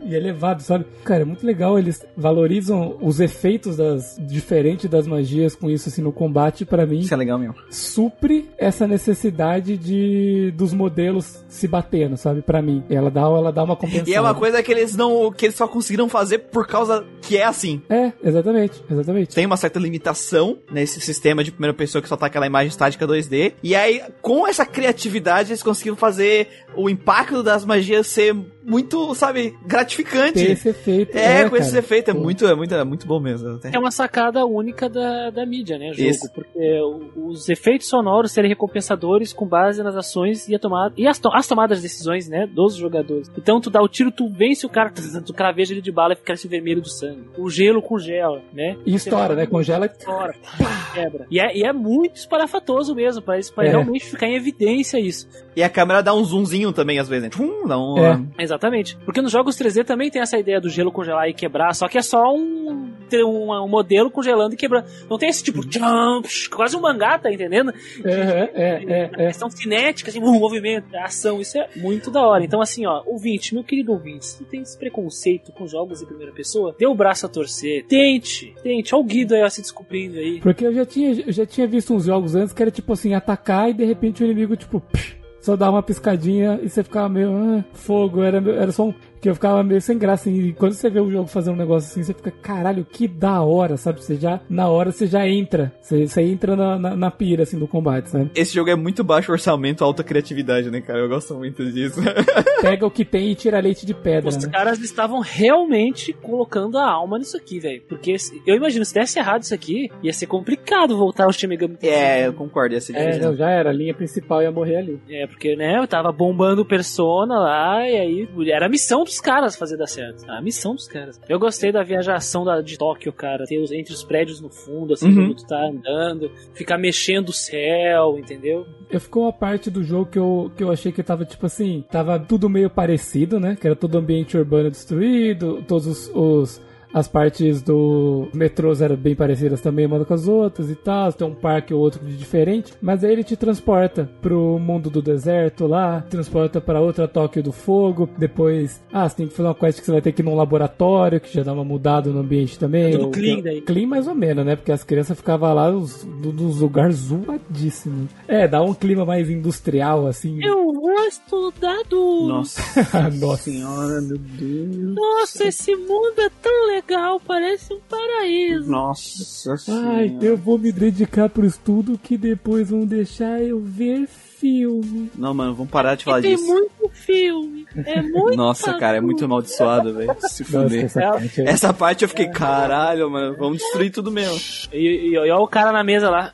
E 0.07 0.15
é 0.15 0.19
levado, 0.19 0.61
sabe? 0.61 0.85
Cara, 1.03 1.21
é 1.21 1.25
muito 1.25 1.45
legal. 1.45 1.77
Eles 1.77 2.05
valorizam 2.15 2.97
os 3.01 3.19
efeitos 3.19 3.77
das 3.77 4.15
diferentes 4.19 4.89
das 4.89 5.05
magias 5.07 5.55
com 5.55 5.69
isso 5.69 5.89
assim 5.89 6.01
no 6.01 6.11
combate. 6.11 6.65
Pra 6.65 6.85
mim, 6.85 6.99
Isso 6.99 7.13
é 7.13 7.17
legal 7.17 7.37
mesmo. 7.37 7.55
supre 7.69 8.49
essa 8.57 8.87
necessidade 8.87 9.77
de 9.77 10.51
dos 10.55 10.73
modelos 10.73 11.43
se 11.47 11.67
batendo, 11.67 12.17
sabe? 12.17 12.41
Pra 12.41 12.61
mim, 12.61 12.83
ela 12.89 13.09
dá, 13.11 13.21
ela 13.21 13.51
dá 13.51 13.63
uma 13.63 13.75
compensação. 13.75 14.07
E 14.11 14.15
é 14.15 14.21
uma 14.21 14.33
coisa 14.33 14.61
que 14.63 14.71
eles 14.71 14.95
não. 14.95 15.31
que 15.31 15.45
eles 15.45 15.55
só 15.55 15.67
conseguiram 15.67 16.07
fazer 16.09 16.39
por 16.39 16.67
causa 16.67 17.05
que 17.21 17.37
é 17.37 17.43
assim. 17.43 17.81
É, 17.89 18.11
exatamente, 18.23 18.81
exatamente. 18.89 19.35
Tem 19.35 19.45
uma 19.45 19.57
certa 19.57 19.79
limitação 19.79 20.57
nesse 20.71 20.99
sistema 21.01 21.43
de 21.43 21.51
primeira 21.51 21.73
pessoa 21.73 22.01
que 22.01 22.07
só 22.09 22.15
tá 22.17 22.27
aquela 22.27 22.47
imagem 22.47 22.69
estática 22.69 23.05
2D. 23.07 23.53
E 23.61 23.75
aí, 23.75 24.01
com 24.21 24.47
essa 24.47 24.65
criatividade, 24.65 25.49
eles 25.51 25.63
conseguiram 25.63 25.97
fazer 25.97 26.47
o 26.75 26.89
impacto 26.89 27.43
das 27.43 27.65
magias 27.65 28.07
ser 28.07 28.35
muito, 28.67 29.15
sabe, 29.15 29.55
gratificante. 29.65 30.33
Ter 30.33 30.51
esse 30.51 30.69
efeito. 30.69 31.17
É, 31.17 31.43
com 31.45 31.51
cara. 31.51 31.61
esse 31.63 31.77
efeito. 31.77 32.11
É 32.11 32.13
Pô. 32.13 32.19
muito, 32.19 32.45
é 32.45 32.53
muito, 32.55 32.75
é 32.75 32.83
muito 32.83 33.07
bom 33.07 33.19
mesmo. 33.19 33.55
Até. 33.55 33.71
É 33.73 33.79
uma 33.79 33.91
sacada 33.91 34.45
única 34.45 34.89
da, 34.89 35.29
da 35.29 35.45
mídia, 35.45 35.77
né? 35.77 35.93
Jogo. 35.93 36.09
Isso. 36.09 36.31
Porque 36.33 36.79
os 37.15 37.47
efeitos 37.49 37.87
sonoros 37.87 38.31
serem 38.31 38.49
recompensadores 38.49 39.31
com 39.31 39.47
base 39.47 39.81
nas 39.81 39.95
ações 39.95 40.47
e, 40.49 40.55
a 40.55 40.59
tomada, 40.59 40.93
e 40.97 41.07
as, 41.07 41.17
to- 41.17 41.31
as 41.33 41.47
tomadas 41.47 41.77
de 41.77 41.83
decisões, 41.83 42.27
né? 42.27 42.45
Dos 42.45 42.75
jogadores. 42.75 43.31
Então, 43.37 43.61
tu 43.61 43.69
dá 43.69 43.81
o 43.81 43.87
tiro, 43.87 44.11
tu 44.11 44.27
vence 44.29 44.65
o 44.65 44.69
cara, 44.69 44.91
tu 45.25 45.33
craveja 45.33 45.73
ele 45.73 45.81
de 45.81 45.91
bala 45.91 46.13
e 46.13 46.17
fica 46.17 46.33
esse 46.33 46.47
vermelho 46.47 46.81
do 46.81 46.89
sangue. 46.89 47.29
O 47.37 47.49
gelo 47.49 47.81
congela, 47.81 48.41
né? 48.53 48.75
E 48.85 48.95
estoura, 48.95 49.33
né? 49.35 49.45
Congela 49.45 49.85
e 49.85 50.03
Fora, 50.03 50.33
quebra. 50.93 51.25
E 51.31 51.39
é, 51.39 51.57
e 51.57 51.63
é 51.63 51.71
muito 51.71 52.15
esparafatoso 52.17 52.93
mesmo, 52.93 53.21
pra, 53.21 53.37
isso, 53.39 53.53
pra 53.53 53.65
É. 53.65 53.69
realmente 53.69 54.05
ficar 54.05 54.27
em 54.27 54.35
evidência 54.35 54.99
isso. 54.99 55.27
E 55.55 55.63
a 55.63 55.69
câmera 55.69 56.03
dá 56.03 56.13
um 56.13 56.23
zoomzinho 56.23 56.71
também, 56.73 56.99
às 56.99 57.07
vezes, 57.07 57.23
né? 57.23 57.29
Tchum, 57.29 57.65
dá 57.67 57.77
um. 57.79 57.97
É. 57.97 58.43
Exatamente. 58.43 58.56
Porque 59.05 59.21
nos 59.21 59.31
jogos 59.31 59.57
3D 59.57 59.85
também 59.85 60.09
tem 60.09 60.21
essa 60.21 60.37
ideia 60.37 60.59
do 60.59 60.69
gelo 60.69 60.91
congelar 60.91 61.27
e 61.29 61.33
quebrar, 61.33 61.73
só 61.73 61.87
que 61.87 61.97
é 61.97 62.01
só 62.01 62.33
um, 62.33 62.91
um, 63.13 63.51
um 63.51 63.67
modelo 63.67 64.09
congelando 64.09 64.53
e 64.53 64.57
quebrando. 64.57 64.85
Não 65.09 65.17
tem 65.17 65.29
esse 65.29 65.43
tipo, 65.43 65.67
tcham, 65.67 66.21
psh, 66.21 66.47
quase 66.47 66.75
um 66.75 66.81
mangá, 66.81 67.17
tá 67.17 67.31
entendendo? 67.31 67.73
É, 68.03 68.11
é, 68.11 68.83
é, 68.85 69.11
A 69.15 69.23
é. 69.23 69.27
questão 69.27 69.49
cinética, 69.49 70.09
assim, 70.09 70.19
um 70.19 70.33
movimento, 70.39 70.95
ação, 70.97 71.39
isso 71.39 71.57
é 71.57 71.69
muito 71.75 72.11
da 72.11 72.21
hora. 72.21 72.43
Então, 72.43 72.61
assim, 72.61 72.85
ó, 72.85 73.03
ouvinte, 73.05 73.53
meu 73.53 73.63
querido 73.63 73.91
ouvinte, 73.91 74.25
se 74.25 74.37
tu 74.37 74.45
tem 74.45 74.61
esse 74.61 74.77
preconceito 74.77 75.51
com 75.51 75.67
jogos 75.67 76.01
em 76.01 76.05
primeira 76.05 76.31
pessoa, 76.31 76.75
dê 76.77 76.85
o 76.85 76.95
braço 76.95 77.25
a 77.25 77.29
torcer, 77.29 77.85
tente, 77.87 78.53
tente, 78.63 78.93
olha 78.93 79.03
o 79.03 79.07
Guido 79.07 79.35
aí 79.35 79.43
ó, 79.43 79.49
se 79.49 79.61
descobrindo 79.61 80.17
aí. 80.17 80.39
Porque 80.39 80.65
eu 80.65 80.73
já 80.73 80.85
tinha, 80.85 81.11
eu 81.25 81.31
já 81.31 81.45
tinha 81.45 81.67
visto 81.67 81.93
uns 81.93 82.05
jogos 82.05 82.35
antes 82.35 82.53
que 82.53 82.61
era 82.61 82.71
tipo 82.71 82.91
assim, 82.93 83.13
atacar 83.13 83.69
e 83.69 83.73
de 83.73 83.85
repente 83.85 84.23
o 84.23 84.25
inimigo, 84.25 84.55
tipo, 84.55 84.79
psh, 84.79 85.16
só 85.41 85.55
dá 85.55 85.69
uma 85.69 85.83
piscadinha 85.83 86.59
e 86.61 86.69
você 86.69 86.83
ficava 86.83 87.09
meio, 87.09 87.31
ah, 87.31 87.63
fogo, 87.73 88.21
era, 88.21 88.37
era 88.51 88.71
só 88.71 88.85
um. 88.85 88.93
Que 89.21 89.29
eu 89.29 89.33
ficava 89.33 89.63
meio 89.63 89.81
sem 89.81 89.97
graça. 89.97 90.29
E 90.29 90.53
quando 90.53 90.73
você 90.73 90.89
vê 90.89 90.99
o 90.99 91.09
jogo 91.11 91.27
fazendo 91.27 91.55
um 91.55 91.57
negócio 91.57 91.89
assim, 91.89 92.03
você 92.03 92.13
fica, 92.13 92.31
caralho, 92.31 92.85
que 92.85 93.07
da 93.07 93.41
hora, 93.41 93.75
sabe? 93.77 94.03
Você 94.03 94.15
já, 94.15 94.39
na 94.49 94.67
hora 94.69 94.91
você 94.91 95.07
já 95.07 95.27
entra. 95.27 95.73
Você, 95.81 96.07
você 96.07 96.21
entra 96.21 96.55
na, 96.55 96.77
na, 96.77 96.95
na 96.95 97.11
pira, 97.11 97.43
assim, 97.43 97.57
do 97.57 97.67
combate, 97.67 98.09
sabe? 98.09 98.29
Esse 98.35 98.53
jogo 98.53 98.69
é 98.69 98.75
muito 98.75 99.03
baixo 99.03 99.31
orçamento, 99.31 99.83
alta 99.83 100.03
criatividade, 100.03 100.69
né, 100.69 100.81
cara? 100.81 100.99
Eu 100.99 101.09
gosto 101.09 101.33
muito 101.35 101.65
disso. 101.71 101.99
Pega 102.61 102.85
o 102.85 102.91
que 102.91 103.03
tem 103.05 103.31
e 103.31 103.35
tira 103.35 103.59
leite 103.59 103.85
de 103.85 103.93
pedra, 103.93 104.29
Os 104.29 104.37
né? 104.37 104.49
caras 104.51 104.79
estavam 104.79 105.19
realmente 105.19 106.13
colocando 106.13 106.77
a 106.77 106.89
alma 106.89 107.17
nisso 107.17 107.37
aqui, 107.37 107.59
velho. 107.59 107.81
Porque 107.87 108.17
se- 108.19 108.41
eu 108.45 108.55
imagino, 108.55 108.85
se 108.85 108.93
desse 108.93 109.17
errado 109.19 109.43
isso 109.43 109.53
aqui, 109.53 109.89
ia 110.03 110.13
ser 110.13 110.27
complicado 110.27 110.95
voltar 110.97 111.25
ao 111.25 111.31
Shin 111.33 111.47
Megami 111.47 111.77
é, 111.81 112.27
eu 112.27 112.33
concordo, 112.33 112.73
ia 112.75 112.81
ser 112.81 112.95
É, 112.95 113.05
difícil. 113.07 113.29
não, 113.29 113.35
já 113.35 113.49
era. 113.49 113.69
A 113.69 113.73
linha 113.73 113.93
principal 113.93 114.41
ia 114.41 114.51
morrer 114.51 114.77
ali. 114.77 114.99
É, 115.09 115.25
porque, 115.27 115.55
né, 115.55 115.77
eu 115.77 115.87
tava 115.87 116.11
bombando 116.11 116.61
o 116.61 116.65
Persona 116.65 117.37
lá, 117.39 117.87
e 117.87 117.95
aí 117.95 118.27
era 118.51 118.65
a 118.65 118.69
missão 118.69 119.03
dos 119.17 119.21
caras 119.21 119.55
fazer 119.55 119.77
dar 119.77 119.87
certo. 119.87 120.29
A 120.29 120.39
missão 120.41 120.75
dos 120.75 120.87
caras. 120.87 121.19
Eu 121.27 121.39
gostei 121.39 121.71
da 121.71 121.81
viajação 121.83 122.45
da, 122.45 122.61
de 122.61 122.77
Tóquio, 122.77 123.11
cara. 123.11 123.45
Ter 123.45 123.57
os, 123.59 123.71
entre 123.71 123.93
os 123.93 124.03
prédios 124.03 124.39
no 124.39 124.49
fundo, 124.49 124.93
assim, 124.93 125.07
Uhum. 125.07 125.27
quando 125.27 125.35
tu 125.37 125.47
tá 125.47 125.59
andando, 125.65 126.31
ficar 126.53 126.77
mexendo 126.77 127.29
o 127.29 127.33
céu, 127.33 128.17
entendeu? 128.19 128.65
Eu 128.89 128.99
ficou 128.99 129.23
uma 129.23 129.33
parte 129.33 129.69
do 129.71 129.83
jogo 129.83 130.05
que 130.11 130.19
eu, 130.19 130.51
que 130.55 130.63
eu 130.63 130.71
achei 130.71 130.91
que 130.91 131.01
tava, 131.01 131.25
tipo 131.25 131.45
assim, 131.45 131.83
tava 131.89 132.19
tudo 132.19 132.49
meio 132.49 132.69
parecido, 132.69 133.39
né? 133.39 133.57
Que 133.59 133.65
era 133.67 133.75
todo 133.75 133.95
o 133.95 133.97
ambiente 133.97 134.37
urbano 134.37 134.69
destruído, 134.69 135.63
todos 135.67 135.87
os. 135.87 136.11
os- 136.13 136.66
as 136.93 137.07
partes 137.07 137.61
do 137.61 138.27
metrôs 138.33 138.81
eram 138.81 138.95
bem 138.95 139.15
parecidas 139.15 139.61
também 139.61 139.85
uma 139.85 140.03
com 140.05 140.13
as 140.13 140.27
outras 140.27 140.69
e 140.69 140.75
tal, 140.75 141.11
tem 141.13 141.27
um 141.27 141.33
parque 141.33 141.73
ou 141.73 141.79
outro 141.81 142.03
de 142.05 142.15
diferente, 142.15 142.73
mas 142.81 143.03
aí 143.03 143.11
ele 143.11 143.23
te 143.23 143.35
transporta 143.35 144.09
pro 144.21 144.57
mundo 144.59 144.89
do 144.89 145.01
deserto 145.01 145.67
lá, 145.67 146.01
transporta 146.09 146.59
pra 146.61 146.81
outra 146.81 147.07
Tóquio 147.07 147.43
do 147.43 147.51
fogo, 147.51 148.09
depois, 148.17 148.81
ah, 148.91 149.07
você 149.07 149.15
tem 149.17 149.27
que 149.27 149.33
fazer 149.33 149.47
uma 149.49 149.55
quest 149.55 149.79
que 149.79 149.85
você 149.85 149.91
vai 149.91 150.01
ter 150.01 150.11
que 150.11 150.21
ir 150.21 150.25
num 150.25 150.35
laboratório, 150.35 151.19
que 151.19 151.33
já 151.33 151.43
dá 151.43 151.53
uma 151.53 151.63
mudada 151.63 152.09
no 152.09 152.19
ambiente 152.19 152.57
também. 152.59 152.91
Tudo 152.91 153.07
O- 153.07 153.11
clean 153.11 153.39
daí. 153.41 153.61
Clean 153.61 153.87
mais 153.87 154.07
ou 154.07 154.15
menos, 154.15 154.45
né? 154.45 154.55
Porque 154.55 154.71
as 154.71 154.83
crianças 154.83 155.17
ficavam 155.17 155.53
lá 155.53 155.71
nos, 155.71 156.03
nos 156.05 156.59
lugares 156.59 156.95
zoadíssimos. 156.97 158.09
É, 158.27 158.47
dá 158.47 158.61
um 158.61 158.73
clima 158.73 159.05
mais 159.05 159.29
industrial, 159.29 160.07
assim. 160.07 160.43
Eu 160.43 160.73
vou 160.73 160.91
estudar 161.07 161.83
do. 161.89 162.27
Nossa. 162.27 162.61
Nossa. 163.19 163.43
senhora, 163.43 164.01
meu 164.01 164.17
Deus. 164.17 164.95
Nossa, 164.95 165.47
esse 165.47 165.75
mundo 165.75 166.13
é 166.19 166.29
tão 166.41 166.67
legal, 166.67 166.76
parece 167.25 167.73
um 167.73 167.79
paraíso. 167.89 168.69
Nossa 168.69 169.55
Ai, 169.69 170.17
eu 170.21 170.37
vou 170.37 170.57
me 170.57 170.71
dedicar 170.71 171.29
pro 171.29 171.45
estudo 171.45 171.97
que 172.01 172.17
depois 172.17 172.69
vão 172.69 172.85
deixar 172.85 173.41
eu 173.41 173.59
ver 173.59 174.07
filme. 174.07 175.11
Não, 175.15 175.33
mano, 175.33 175.55
vamos 175.55 175.71
parar 175.71 175.95
de 175.95 176.03
falar 176.03 176.21
tem 176.21 176.35
disso. 176.35 176.47
muito 176.47 176.89
filme. 176.93 177.65
É 177.85 178.01
muito. 178.05 178.35
Nossa, 178.37 178.73
cara, 178.75 178.97
é 178.97 179.01
muito 179.01 179.25
amaldiçoado, 179.25 179.93
velho. 179.93 180.15
Se 180.21 180.43
Nossa, 180.43 180.63
fuder. 180.69 180.85
essa 180.85 181.01
É, 181.01 181.09
parte 181.11 181.41
aí. 181.41 181.47
Essa 181.47 181.73
parte 181.73 182.03
eu 182.03 182.09
fiquei, 182.09 182.27
caralho, 182.29 183.09
mano, 183.09 183.35
vamos 183.37 183.57
destruir 183.57 183.91
tudo 183.91 184.11
mesmo. 184.11 184.39
E, 184.71 184.77
e, 184.77 185.09
e 185.13 185.17
olha 185.17 185.37
o 185.37 185.47
cara 185.47 185.71
na 185.71 185.83
mesa 185.83 186.09
lá. 186.09 186.31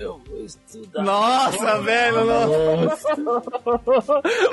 Eu 0.00 0.20
estudar. 0.78 1.02
Nossa, 1.02 1.80
velho, 1.82 2.24
não. 2.24 2.50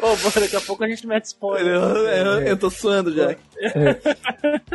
Ô, 0.02 0.39
daqui 0.39 0.56
a 0.56 0.61
pouco 0.61 0.84
a 0.84 0.88
gente 0.88 1.06
mete 1.07 1.23
Eu, 1.23 1.27
spoiler. 1.27 1.76
eu, 1.76 2.41
eu 2.41 2.57
tô 2.57 2.69
suando 2.69 3.14
já. 3.14 3.35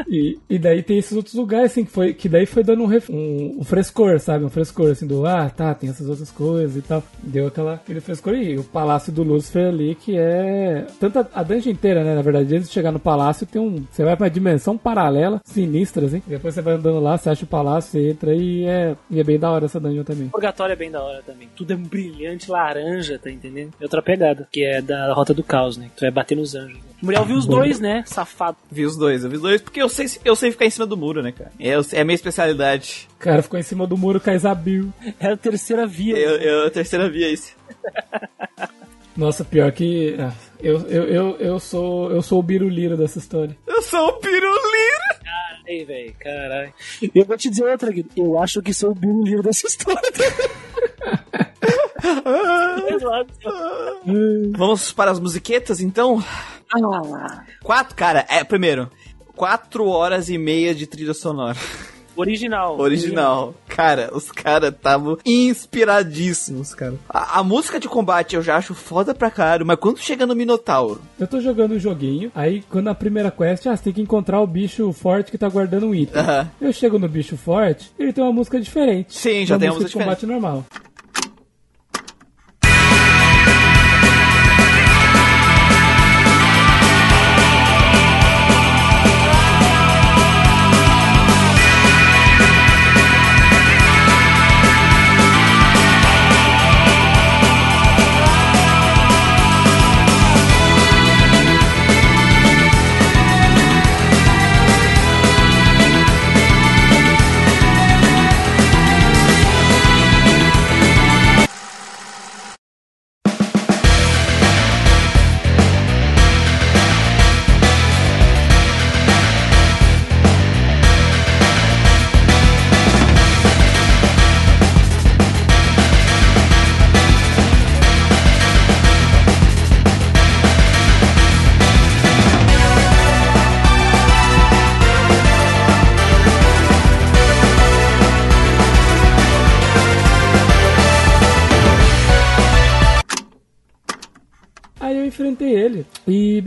E, 0.08 0.38
e 0.50 0.58
daí 0.58 0.82
tem 0.82 0.98
esses 0.98 1.16
outros 1.16 1.34
lugares, 1.34 1.70
assim, 1.72 1.84
que, 1.84 1.90
foi, 1.90 2.12
que 2.14 2.28
daí 2.28 2.46
foi 2.46 2.62
dando 2.64 2.82
um, 2.82 2.86
ref- 2.86 3.10
um, 3.10 3.58
um 3.60 3.64
frescor, 3.64 4.18
sabe? 4.18 4.44
Um 4.44 4.50
frescor, 4.50 4.90
assim, 4.90 5.06
do, 5.06 5.24
ah, 5.26 5.48
tá, 5.48 5.74
tem 5.74 5.88
essas 5.90 6.08
outras 6.08 6.30
coisas 6.30 6.76
e 6.76 6.82
tal. 6.82 7.02
Deu 7.22 7.46
aquela, 7.46 7.74
aquele 7.74 8.00
frescor. 8.00 8.34
E 8.34 8.58
o 8.58 8.64
Palácio 8.64 9.12
do 9.12 9.22
Lúcifer 9.22 9.68
ali, 9.68 9.94
que 9.94 10.16
é... 10.18 10.86
Tanto 10.98 11.20
a, 11.20 11.26
a 11.34 11.42
dungeon 11.42 11.72
inteira, 11.72 12.02
né? 12.04 12.14
Na 12.14 12.22
verdade, 12.22 12.54
antes 12.56 12.68
de 12.68 12.74
chegar 12.74 12.90
no 12.92 12.98
palácio, 12.98 13.46
tem 13.46 13.60
um... 13.60 13.84
Você 13.90 14.04
vai 14.04 14.16
pra 14.16 14.24
uma 14.24 14.30
dimensão 14.30 14.76
paralela, 14.76 15.40
sinistra, 15.44 16.06
assim. 16.06 16.22
Depois 16.26 16.54
você 16.54 16.62
vai 16.62 16.74
andando 16.74 17.00
lá, 17.00 17.16
você 17.16 17.30
acha 17.30 17.44
o 17.44 17.48
palácio, 17.48 17.92
você 17.92 18.10
entra 18.10 18.34
e 18.34 18.64
é, 18.64 18.96
e 19.10 19.20
é 19.20 19.24
bem 19.24 19.38
da 19.38 19.50
hora 19.50 19.66
essa 19.66 19.78
dungeon 19.80 20.02
também. 20.04 20.28
Purgatório 20.28 20.72
é 20.72 20.76
bem 20.76 20.90
da 20.90 21.02
hora 21.02 21.22
também. 21.24 21.31
Tudo 21.56 21.72
é 21.72 21.76
brilhante, 21.76 22.50
laranja, 22.50 23.18
tá 23.18 23.30
entendendo? 23.30 23.72
E 23.80 23.82
outra 23.82 24.02
pegada, 24.02 24.48
que 24.50 24.64
é 24.64 24.80
da 24.80 25.12
Rota 25.12 25.34
do 25.34 25.42
Caos, 25.42 25.76
né? 25.76 25.86
Que 25.86 25.96
tu 25.96 26.00
vai 26.00 26.10
bater 26.10 26.36
nos 26.36 26.54
anjos. 26.54 26.78
O 27.02 27.04
Muriel 27.04 27.24
viu 27.24 27.36
os 27.36 27.46
dois, 27.46 27.80
né? 27.80 28.04
Safado. 28.06 28.56
Vi 28.70 28.84
os 28.84 28.96
dois, 28.96 29.24
eu 29.24 29.30
vi 29.30 29.36
os 29.36 29.42
dois 29.42 29.60
porque 29.60 29.82
eu 29.82 29.88
sei, 29.88 30.06
eu 30.24 30.36
sei 30.36 30.52
ficar 30.52 30.66
em 30.66 30.70
cima 30.70 30.86
do 30.86 30.96
muro, 30.96 31.22
né, 31.22 31.32
cara? 31.32 31.50
É, 31.58 31.70
é 31.70 32.00
a 32.00 32.04
minha 32.04 32.14
especialidade. 32.14 33.08
O 33.16 33.18
cara 33.18 33.42
ficou 33.42 33.58
em 33.58 33.62
cima 33.62 33.86
do 33.86 33.96
muro 33.96 34.20
com 34.20 34.30
a 34.30 34.34
Isabil. 34.34 34.92
É 35.18 35.26
a 35.28 35.36
terceira 35.36 35.86
via. 35.86 36.16
Eu, 36.16 36.36
eu 36.36 36.66
a 36.66 36.70
terceira 36.70 37.08
via 37.08 37.28
isso. 37.28 37.54
Nossa, 39.16 39.44
pior 39.44 39.70
que... 39.72 40.16
ah, 40.18 40.32
eu, 40.62 40.80
eu, 40.88 41.04
eu, 41.04 41.36
eu, 41.38 41.60
sou, 41.60 42.10
eu 42.10 42.22
sou 42.22 42.38
o 42.38 42.42
biruliro 42.42 42.96
dessa 42.96 43.18
história. 43.18 43.56
Eu 43.66 43.82
sou 43.82 44.08
o 44.08 44.12
piruliro. 44.14 44.52
Ei, 45.66 45.84
velho, 45.84 46.14
caralho. 46.18 46.72
Eu 47.14 47.24
vou 47.24 47.36
te 47.36 47.48
dizer 47.48 47.64
outra, 47.64 47.90
Guido. 47.90 48.10
Eu 48.16 48.38
acho 48.38 48.60
que 48.62 48.74
sou 48.74 48.90
o 48.90 48.94
Billy 48.94 49.24
Livre 49.24 49.42
dessa 49.42 49.66
história. 49.66 50.00
Vamos 54.56 54.92
para 54.92 55.10
as 55.10 55.20
musiquetas, 55.20 55.80
então? 55.80 56.22
ah, 56.74 57.44
Quatro, 57.62 57.94
cara, 57.94 58.26
é, 58.28 58.42
primeiro, 58.42 58.90
quatro 59.36 59.86
horas 59.86 60.28
e 60.28 60.36
meia 60.36 60.74
de 60.74 60.86
trilha 60.86 61.14
sonora. 61.14 61.56
Original. 62.16 62.78
Original. 62.78 63.54
Cara, 63.68 64.10
os 64.12 64.30
caras 64.30 64.72
estavam 64.72 65.18
inspiradíssimos, 65.24 66.74
cara. 66.74 66.94
A, 67.08 67.40
a 67.40 67.44
música 67.44 67.78
de 67.78 67.88
combate 67.88 68.36
eu 68.36 68.42
já 68.42 68.56
acho 68.56 68.74
foda 68.74 69.14
pra 69.14 69.30
caralho, 69.30 69.66
mas 69.66 69.78
quando 69.78 69.98
chega 69.98 70.26
no 70.26 70.34
Minotauro, 70.34 71.00
Eu 71.18 71.26
tô 71.26 71.40
jogando 71.40 71.74
um 71.74 71.78
joguinho, 71.78 72.30
aí 72.34 72.62
quando 72.68 72.88
a 72.88 72.94
primeira 72.94 73.30
quest, 73.30 73.66
ah, 73.66 73.76
você 73.76 73.84
tem 73.84 73.92
que 73.92 74.02
encontrar 74.02 74.40
o 74.40 74.46
bicho 74.46 74.92
forte 74.92 75.30
que 75.30 75.38
tá 75.38 75.48
guardando 75.48 75.86
um 75.86 75.94
item. 75.94 76.20
Aham. 76.20 76.50
Eu 76.60 76.72
chego 76.72 76.98
no 76.98 77.08
bicho 77.08 77.36
forte, 77.36 77.90
ele 77.98 78.12
tem 78.12 78.22
uma 78.22 78.32
música 78.32 78.60
diferente. 78.60 79.14
Sim, 79.14 79.46
já 79.46 79.58
tem 79.58 79.68
uma 79.68 79.74
música 79.74 79.90
de 79.90 79.96
música 79.96 79.98
combate 80.00 80.26
normal. 80.26 80.64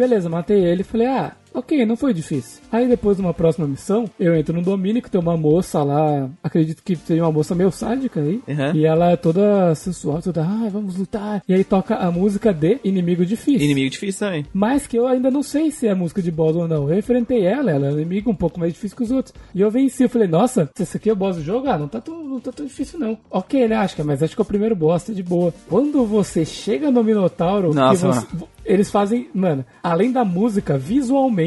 Beleza, 0.07 0.29
matei 0.29 0.63
ele. 0.63 0.83
Falei, 0.83 1.07
ah, 1.07 1.31
ok, 1.55 1.85
não 1.85 1.95
foi 1.95 2.13
difícil. 2.13 2.61
Aí 2.71 2.87
depois 2.87 3.17
de 3.17 3.23
uma 3.23 3.33
próxima 3.33 3.65
missão, 3.67 4.05
eu 4.19 4.35
entro 4.35 4.53
no 4.55 4.61
domínio 4.61 5.01
que 5.01 5.09
tem 5.09 5.19
uma 5.19 5.37
moça 5.37 5.83
lá, 5.83 6.29
acredito 6.43 6.81
que 6.83 6.95
seja 6.95 7.23
uma 7.23 7.31
moça 7.31 7.55
meio 7.55 7.71
sádica 7.71 8.19
aí, 8.19 8.41
Uhum. 8.47 8.75
e 8.75 8.85
ela 8.85 9.11
é 9.11 9.15
toda 9.15 9.73
sensual, 9.75 10.21
toda, 10.21 10.41
ah, 10.43 10.69
vamos 10.71 10.97
lutar. 10.97 11.41
E 11.47 11.53
aí 11.53 11.63
toca 11.63 11.95
a 11.95 12.11
música 12.11 12.53
de 12.53 12.79
Inimigo 12.83 13.25
Difícil. 13.25 13.61
inimigo 13.65 13.89
difícil 13.89 14.19
também. 14.27 14.45
Mas 14.53 14.85
que 14.87 14.97
eu 14.97 15.07
ainda 15.07 15.31
não 15.31 15.41
sei 15.43 15.71
se 15.71 15.87
é 15.87 15.93
música 15.95 16.21
de 16.21 16.31
boss 16.31 16.55
ou 16.55 16.67
não. 16.67 16.89
Eu 16.91 16.97
enfrentei 16.99 17.45
ela, 17.45 17.71
ela 17.71 17.87
é 17.87 17.91
um 17.91 17.99
inimigo 17.99 18.29
um 18.31 18.35
pouco 18.35 18.59
mais 18.59 18.73
difícil 18.73 18.97
que 18.97 19.03
os 19.03 19.11
outros. 19.11 19.33
E 19.53 19.61
eu 19.61 19.71
venci, 19.71 20.03
eu 20.03 20.09
falei, 20.09 20.27
nossa, 20.27 20.69
se 20.75 20.83
esse 20.83 20.97
aqui 20.97 21.09
é 21.09 21.13
o 21.13 21.15
boss 21.15 21.37
do 21.37 21.43
jogo, 21.43 21.67
ah, 21.69 21.77
não 21.77 21.87
tá 21.87 22.01
tão, 22.01 22.23
não 22.23 22.39
tá 22.39 22.51
tão 22.51 22.65
difícil 22.65 22.99
não. 22.99 23.17
Ok, 23.31 23.67
né, 23.67 23.75
acho 23.75 23.95
que, 23.95 24.03
mas 24.03 24.21
acho 24.21 24.35
que 24.35 24.41
é 24.41 24.43
o 24.43 24.45
primeiro 24.45 24.75
boss, 24.75 25.03
tá 25.05 25.13
de 25.13 25.23
boa. 25.23 25.53
Quando 25.69 26.05
você 26.05 26.43
chega 26.45 26.91
no 26.91 27.03
Minotauro, 27.03 27.73
Nossa, 27.73 28.07
você- 28.11 28.27
eles 28.65 28.89
fazem, 28.89 29.27
mano, 29.33 29.63
além 29.83 30.11
da 30.11 30.25
música, 30.25 30.75
visualmente, 30.77 31.44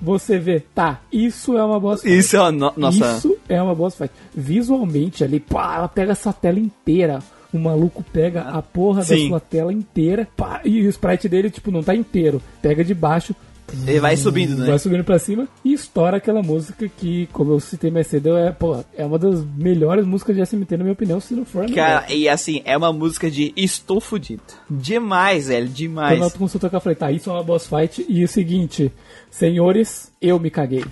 você 0.00 0.38
vê, 0.38 0.60
tá, 0.74 1.00
isso 1.12 1.56
é 1.56 1.64
uma 1.64 1.78
boss 1.80 2.02
fight. 2.02 2.16
Isso 2.18 2.36
é 2.36 2.40
uma 2.40 2.52
no- 2.52 2.72
nossa. 2.76 3.16
Isso 3.18 3.36
é 3.48 3.60
uma 3.62 3.74
boss 3.74 3.94
fight. 3.96 4.12
Visualmente 4.34 5.22
ali, 5.24 5.40
pá, 5.40 5.76
ela 5.76 5.88
pega 5.88 6.12
essa 6.12 6.32
tela 6.32 6.58
inteira. 6.58 7.20
O 7.52 7.58
maluco 7.58 8.04
pega 8.12 8.42
a 8.42 8.62
porra 8.62 9.02
Sim. 9.02 9.22
da 9.24 9.28
sua 9.28 9.40
tela 9.40 9.72
inteira, 9.72 10.28
pá, 10.36 10.60
e 10.64 10.82
o 10.86 10.88
sprite 10.88 11.28
dele, 11.28 11.50
tipo, 11.50 11.70
não 11.72 11.82
tá 11.82 11.94
inteiro. 11.94 12.40
Pega 12.62 12.84
de 12.84 12.94
baixo, 12.94 13.34
Ele 13.86 13.98
vai 14.00 14.16
subindo, 14.16 14.56
né? 14.56 14.66
vai 14.66 14.78
subindo 14.78 15.02
pra 15.04 15.18
cima 15.18 15.48
e 15.64 15.72
estoura 15.72 16.16
aquela 16.18 16.42
música 16.42 16.88
que, 16.88 17.28
como 17.32 17.52
eu 17.52 17.58
citei 17.60 17.90
mais 17.90 18.06
cedo, 18.06 18.36
é, 18.36 18.52
pô, 18.52 18.76
é 18.96 19.04
uma 19.04 19.18
das 19.18 19.44
melhores 19.56 20.04
músicas 20.06 20.36
de 20.36 20.42
SMT, 20.42 20.76
na 20.76 20.84
minha 20.84 20.92
opinião, 20.92 21.18
se 21.20 21.34
não 21.34 21.44
for 21.44 21.64
a 21.64 21.68
melhor. 21.68 21.74
Cara, 21.74 22.12
e 22.12 22.28
assim, 22.28 22.62
é 22.64 22.76
uma 22.76 22.92
música 22.92 23.28
de 23.30 23.52
estou 23.56 24.00
fudido. 24.00 24.42
Demais, 24.68 25.48
velho, 25.48 25.68
demais. 25.68 26.18
Quando 26.20 26.40
eu 26.40 26.46
a 26.46 26.58
tocar, 26.60 26.76
eu 26.76 26.80
falei, 26.80 26.96
tá, 26.96 27.10
isso 27.12 27.30
é 27.30 27.32
uma 27.32 27.42
boss 27.42 27.66
fight. 27.66 28.04
E 28.08 28.22
o 28.24 28.28
seguinte, 28.28 28.92
senhores, 29.30 30.12
eu 30.20 30.38
me 30.38 30.50
caguei. 30.50 30.84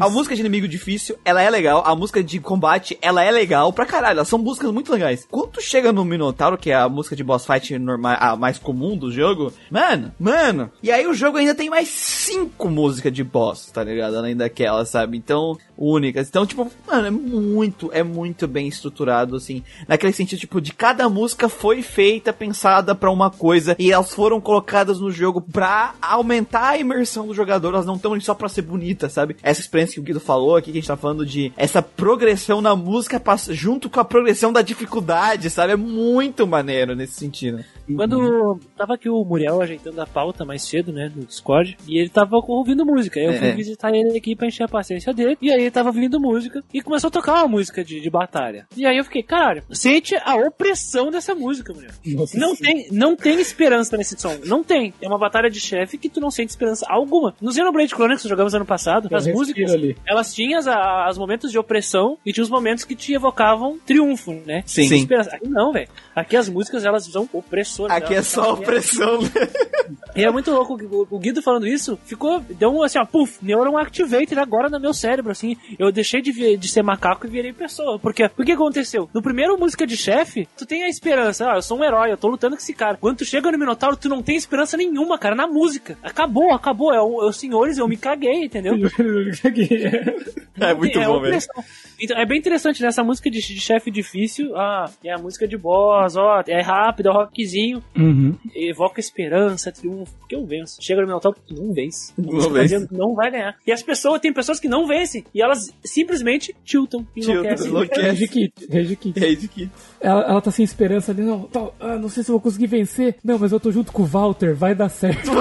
A 0.00 0.08
música 0.08 0.34
de 0.34 0.40
inimigo 0.40 0.66
difícil, 0.66 1.18
ela 1.24 1.42
é 1.42 1.50
legal. 1.50 1.82
A 1.86 1.94
música 1.94 2.22
de 2.22 2.40
combate, 2.40 2.96
ela 3.02 3.22
é 3.22 3.30
legal 3.30 3.72
pra 3.72 3.84
caralho. 3.84 4.18
Elas 4.18 4.28
são 4.28 4.38
músicas 4.38 4.70
muito 4.72 4.92
legais. 4.92 5.26
Quando 5.30 5.60
chega 5.60 5.92
no 5.92 6.04
Minotauro, 6.04 6.56
que 6.56 6.70
é 6.70 6.74
a 6.74 6.88
música 6.88 7.14
de 7.14 7.22
boss 7.22 7.44
fight 7.44 7.78
normal, 7.78 8.16
a 8.18 8.36
mais 8.36 8.58
comum 8.58 8.96
do 8.96 9.12
jogo, 9.12 9.52
mano, 9.70 10.12
mano. 10.18 10.70
E 10.82 10.90
aí 10.90 11.06
o 11.06 11.12
jogo 11.12 11.36
ainda 11.36 11.54
tem 11.54 11.68
mais 11.68 11.88
cinco 11.88 12.68
músicas 12.68 13.12
de 13.12 13.22
boss, 13.22 13.70
tá 13.70 13.84
ligado? 13.84 14.16
Além 14.16 14.36
daquela, 14.36 14.84
sabe? 14.84 15.16
Então, 15.16 15.58
únicas. 15.76 16.28
Então, 16.28 16.46
tipo, 16.46 16.70
mano, 16.86 17.06
é 17.06 17.10
muito, 17.10 17.90
é 17.92 18.02
muito 18.02 18.48
bem 18.48 18.68
estruturado, 18.68 19.36
assim. 19.36 19.62
Naquele 19.86 20.12
sentido, 20.12 20.38
tipo, 20.38 20.60
de 20.60 20.72
cada 20.72 21.08
música 21.08 21.48
foi 21.48 21.82
feita, 21.82 22.32
pensada 22.32 22.94
pra 22.94 23.10
uma 23.10 23.30
coisa. 23.30 23.76
E 23.78 23.92
elas 23.92 24.14
foram 24.14 24.40
colocadas 24.40 25.00
no 25.00 25.10
jogo 25.10 25.40
pra 25.40 25.94
aumentar 26.00 26.70
a 26.70 26.78
imersão 26.78 27.26
do 27.26 27.34
jogador. 27.34 27.74
Elas 27.74 27.86
não 27.86 27.96
estão 27.96 28.18
só 28.20 28.34
pra 28.34 28.48
ser 28.48 28.62
bonitas, 28.62 29.12
sabe? 29.12 29.36
Essa 29.42 29.60
experiência 29.60 29.89
que 29.94 30.00
o 30.00 30.02
Guido 30.02 30.20
falou 30.20 30.56
aqui, 30.56 30.72
que 30.72 30.78
a 30.78 30.80
gente 30.80 30.88
tá 30.88 30.96
falando 30.96 31.24
de 31.24 31.52
essa 31.56 31.80
progressão 31.82 32.60
na 32.60 32.74
música 32.76 33.20
junto 33.50 33.88
com 33.88 34.00
a 34.00 34.04
progressão 34.04 34.52
da 34.52 34.62
dificuldade, 34.62 35.50
sabe? 35.50 35.72
É 35.72 35.76
muito 35.76 36.46
maneiro 36.46 36.94
nesse 36.94 37.14
sentido. 37.14 37.64
Quando 37.96 38.58
tava 38.76 38.94
aqui 38.94 39.08
o 39.08 39.24
Muriel 39.24 39.60
ajeitando 39.60 40.00
a 40.00 40.06
pauta 40.06 40.44
mais 40.44 40.62
cedo, 40.62 40.92
né, 40.92 41.10
no 41.14 41.24
Discord, 41.24 41.76
e 41.88 41.98
ele 41.98 42.08
tava 42.08 42.36
ouvindo 42.36 42.84
música. 42.86 43.18
Aí 43.18 43.26
eu 43.26 43.32
fui 43.34 43.48
É. 43.48 43.52
visitar 43.52 43.92
ele 43.94 44.16
aqui 44.16 44.36
pra 44.36 44.46
encher 44.46 44.64
a 44.64 44.68
paciência 44.68 45.12
dele, 45.12 45.36
e 45.42 45.50
aí 45.50 45.60
ele 45.62 45.70
tava 45.70 45.88
ouvindo 45.88 46.20
música, 46.20 46.62
e 46.72 46.80
começou 46.82 47.08
a 47.08 47.10
tocar 47.10 47.34
uma 47.34 47.48
música 47.48 47.84
de, 47.84 48.00
de 48.00 48.10
batalha. 48.10 48.66
E 48.76 48.86
aí 48.86 48.96
eu 48.96 49.04
fiquei, 49.04 49.22
caralho, 49.22 49.62
sente 49.72 50.14
a 50.24 50.36
opressão 50.36 51.10
dessa 51.10 51.34
música, 51.34 51.72
Muriel. 51.72 51.92
Nossa 52.06 52.38
Não 52.38 52.54
tem, 52.54 52.88
não 52.92 53.16
tem 53.16 53.40
esperança 53.40 53.96
nesse 53.96 54.18
som. 54.18 54.36
Não 54.44 54.62
tem. 54.62 54.94
É 55.02 55.08
uma 55.08 55.18
batalha 55.18 55.50
de 55.50 55.58
chefe 55.60 55.98
que 55.98 56.08
tu 56.08 56.20
não 56.20 56.30
sente 56.30 56.50
esperança 56.50 56.86
alguma. 56.88 57.34
No 57.40 57.52
Xenoblade 57.52 57.90
Chronicles 57.94 58.22
que 58.22 58.28
jogamos 58.28 58.54
ano 58.54 58.64
passado, 58.64 59.08
Eu 59.10 59.16
as 59.16 59.26
respiro 59.26 59.38
músicas, 59.38 59.72
ali. 59.80 59.96
elas 60.06 60.34
tinham 60.34 60.58
as, 60.58 60.66
as 60.66 61.18
momentos 61.18 61.50
de 61.50 61.58
opressão 61.58 62.18
e 62.24 62.32
tinha 62.32 62.44
os 62.44 62.50
momentos 62.50 62.84
que 62.84 62.94
te 62.94 63.12
evocavam 63.12 63.78
triunfo, 63.84 64.32
né? 64.46 64.62
Sim. 64.66 64.88
Sem 64.88 64.98
esperança. 65.00 65.36
Aqui 65.36 65.48
não, 65.48 65.72
velho. 65.72 65.88
Aqui 66.14 66.36
as 66.36 66.48
músicas 66.48 66.84
elas 66.84 67.04
são 67.04 67.28
opressoras. 67.32 67.96
Aqui 67.96 68.14
é 68.14 68.22
só 68.22 68.54
opressão, 68.54 69.20
né? 69.22 69.30
E 70.14 70.24
é 70.24 70.30
muito 70.30 70.50
louco, 70.50 70.78
o, 71.10 71.18
Guido 71.18 71.42
falando 71.42 71.66
isso, 71.66 71.98
ficou, 72.04 72.40
deu 72.40 72.70
um 72.70 72.82
assim, 72.82 72.98
ó, 72.98 73.04
puf, 73.04 73.44
Neuron 73.44 73.76
Activated 73.76 74.38
agora 74.38 74.68
no 74.68 74.78
meu 74.78 74.92
cérebro, 74.92 75.32
assim, 75.32 75.56
eu 75.78 75.90
deixei 75.90 76.20
de, 76.20 76.56
de 76.56 76.68
ser 76.68 76.82
macaco 76.82 77.26
e 77.26 77.30
virei 77.30 77.52
pessoa, 77.52 77.98
porque, 77.98 78.24
o 78.24 78.44
que 78.44 78.52
aconteceu? 78.52 79.08
No 79.12 79.22
primeiro 79.22 79.58
música 79.58 79.86
de 79.86 79.96
chefe, 79.96 80.48
tu 80.56 80.66
tem 80.66 80.84
a 80.84 80.88
esperança, 80.88 81.50
ah, 81.50 81.56
eu 81.56 81.62
sou 81.62 81.78
um 81.78 81.84
herói, 81.84 82.12
eu 82.12 82.16
tô 82.16 82.28
lutando 82.28 82.56
com 82.56 82.62
esse 82.62 82.72
cara. 82.72 82.98
Quando 83.00 83.18
tu 83.18 83.24
chega 83.24 83.50
no 83.50 83.58
Minotauro, 83.58 83.96
tu 83.96 84.08
não 84.08 84.22
tem 84.22 84.36
esperança 84.36 84.76
nenhuma, 84.76 85.18
cara, 85.18 85.34
na 85.34 85.46
música. 85.46 85.96
Acabou, 86.02 86.52
acabou, 86.52 86.92
é 86.92 87.00
é 87.00 87.02
o 87.02 87.32
senhores, 87.32 87.78
eu 87.78 87.88
me 87.88 87.96
caguei, 87.96 88.44
entendeu? 88.44 88.74
É 90.60 90.74
muito 90.74 90.98
É 90.98 91.06
bom, 91.06 91.20
velho. 91.20 91.36
opressão. 91.38 91.64
Então, 91.98 92.18
é 92.18 92.26
bem 92.26 92.38
interessante 92.38 92.82
nessa 92.82 93.02
música 93.02 93.30
de, 93.30 93.38
de 93.40 93.58
chefe 93.60 93.90
difícil. 93.90 94.54
Ah, 94.56 94.90
é 95.02 95.10
a 95.10 95.16
música 95.16 95.48
de 95.48 95.56
boss, 95.56 96.16
ó, 96.16 96.42
é 96.46 96.60
rápido, 96.60 97.08
é 97.08 97.12
rockzinho, 97.12 97.82
Uhum. 97.96 98.36
evoca 98.54 99.00
esperança, 99.00 99.72
triunfo. 99.72 100.12
Porque 100.18 100.34
eu 100.36 100.44
venço. 100.44 100.76
Chega 100.82 101.00
no 101.00 101.06
Minotauro, 101.06 101.38
não 101.50 101.72
vence. 101.72 102.12
Não 102.18 102.38
tá 102.42 102.48
vence. 102.48 102.62
dizendo, 102.62 102.88
Não 102.90 103.14
vai 103.14 103.30
ganhar. 103.30 103.56
E 103.66 103.72
as 103.72 103.82
pessoas, 103.82 104.20
tem 104.20 104.34
pessoas 104.34 104.60
que 104.60 104.68
não 104.68 104.86
vencem. 104.86 105.24
E 105.34 105.40
elas 105.40 105.72
simplesmente 105.82 106.54
tiltam. 106.62 107.06
Tiltam, 107.14 107.32
enlouquecem. 107.36 107.66
enlouquecem. 107.68 108.04
Rage 108.04 108.28
Kit, 108.28 108.52
Rage 108.70 108.96
Kit. 108.96 109.20
Rage 109.20 109.48
Kit. 109.48 109.70
Ela, 110.00 110.22
ela 110.24 110.40
tá 110.42 110.50
sem 110.50 110.64
esperança 110.64 111.12
ali, 111.12 111.22
não, 111.22 111.44
tá, 111.44 111.68
ah, 111.80 111.96
não 111.96 112.08
sei 112.10 112.22
se 112.22 112.30
eu 112.30 112.34
vou 112.34 112.40
conseguir 112.40 112.66
vencer. 112.66 113.16
Não, 113.24 113.38
mas 113.38 113.50
eu 113.52 113.60
tô 113.60 113.70
junto 113.72 113.92
com 113.92 114.02
o 114.02 114.06
Walter, 114.06 114.54
vai 114.54 114.74
dar 114.74 114.88
certo. 114.90 115.30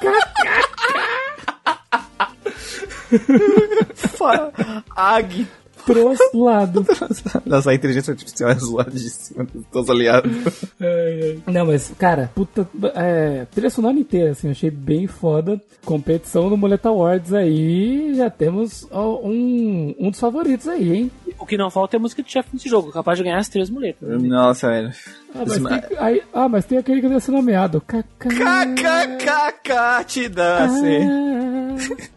Fa- 0.00 0.33
Ag. 4.96 5.46
Pros 5.84 6.18
lado. 6.32 6.86
Nossa, 7.44 7.70
a 7.70 7.74
inteligência 7.74 8.12
artificial 8.12 8.50
é 8.50 8.54
zoadíssima. 8.54 9.46
Todos 9.70 9.90
aliados. 9.90 10.32
Não, 11.46 11.66
mas, 11.66 11.92
cara, 11.98 12.30
puta. 12.34 12.66
É, 12.94 13.46
trilha 13.52 13.68
sonora 13.68 13.98
inteira, 13.98 14.30
assim, 14.30 14.46
eu 14.46 14.52
achei 14.52 14.70
bem 14.70 15.06
foda. 15.06 15.60
Competição 15.84 16.48
no 16.48 16.56
Muleta 16.56 16.88
Awards 16.88 17.34
aí, 17.34 18.14
já 18.14 18.30
temos 18.30 18.86
ó, 18.90 19.20
um, 19.22 19.94
um 19.98 20.10
dos 20.10 20.18
favoritos 20.18 20.66
aí, 20.66 20.96
hein? 20.96 21.10
O 21.38 21.44
que 21.44 21.58
não 21.58 21.70
falta 21.70 21.96
é 21.96 21.98
música 21.98 22.22
de 22.22 22.32
chefe 22.32 22.48
nesse 22.54 22.68
jogo, 22.68 22.90
capaz 22.90 23.18
de 23.18 23.24
ganhar 23.24 23.38
as 23.38 23.50
três 23.50 23.68
muletas. 23.68 24.22
Nossa, 24.22 24.68
velho. 24.68 24.90
Ah, 25.34 25.44
mas 25.44 25.62
tem, 25.62 25.98
aí, 25.98 26.22
ah, 26.32 26.48
mas 26.48 26.64
tem 26.64 26.78
aquele 26.78 27.02
que 27.02 27.08
deve 27.08 27.20
ser 27.20 27.32
nomeado. 27.32 27.82
Kaká. 27.82 28.30
KKKK 28.30 30.04
te 30.06 30.28
dá, 30.28 30.68
sim. 30.70 32.16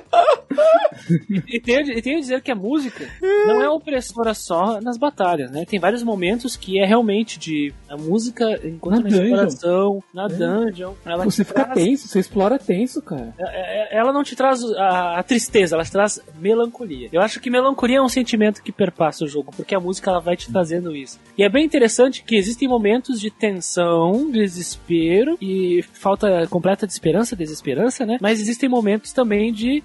E 1.47 1.59
tenho, 1.59 1.91
e 1.91 2.01
tenho 2.01 2.17
a 2.17 2.21
dizer 2.21 2.41
que 2.41 2.51
a 2.51 2.55
música 2.55 3.07
não 3.47 3.61
é 3.61 3.69
opressora 3.69 4.33
só 4.33 4.79
nas 4.81 4.97
batalhas, 4.97 5.49
né? 5.51 5.65
Tem 5.65 5.79
vários 5.79 6.03
momentos 6.03 6.55
que 6.55 6.79
é 6.79 6.85
realmente 6.85 7.39
de 7.39 7.73
a 7.89 7.97
música 7.97 8.59
enquanto 8.65 9.03
Na 9.03 9.03
na, 9.03 9.09
dungeon. 9.09 9.23
exploração, 9.23 10.03
na 10.13 10.27
dungeon. 10.27 10.93
Ela 11.05 11.25
Você 11.25 11.43
fica 11.43 11.63
traz- 11.65 11.73
tenso, 11.83 12.07
você 12.07 12.19
explora 12.19 12.59
tenso, 12.59 13.01
cara. 13.01 13.33
é- 13.39 13.95
é- 13.95 13.97
ela 13.97 14.11
não 14.13 14.23
te 14.23 14.35
traz 14.35 14.63
a, 14.63 15.19
a 15.19 15.23
tristeza, 15.23 15.75
ela 15.75 15.83
te 15.83 15.91
traz 15.91 16.21
melancolia. 16.39 17.09
Eu 17.11 17.21
acho 17.21 17.39
que 17.39 17.49
melancolia 17.49 17.97
é 17.97 18.01
um 18.01 18.09
sentimento 18.09 18.61
que 18.61 18.71
perpassa 18.71 19.23
o 19.25 19.27
jogo, 19.27 19.51
porque 19.55 19.73
a 19.75 19.79
música 19.79 20.09
ela 20.11 20.19
vai 20.19 20.35
te 20.35 20.51
trazendo 20.51 20.95
isso. 20.95 21.19
E 21.37 21.43
é 21.43 21.49
bem 21.49 21.65
interessante 21.65 22.23
que 22.23 22.35
existem 22.35 22.67
momentos 22.67 23.19
de 23.19 23.29
tensão, 23.31 24.29
desespero 24.31 25.37
e 25.41 25.81
falta 25.93 26.45
completa 26.47 26.85
de 26.85 26.93
esperança, 26.93 27.35
desesperança, 27.35 28.05
né? 28.05 28.17
Mas 28.21 28.39
existem 28.39 28.69
momentos 28.69 29.11
também 29.13 29.51
de 29.53 29.81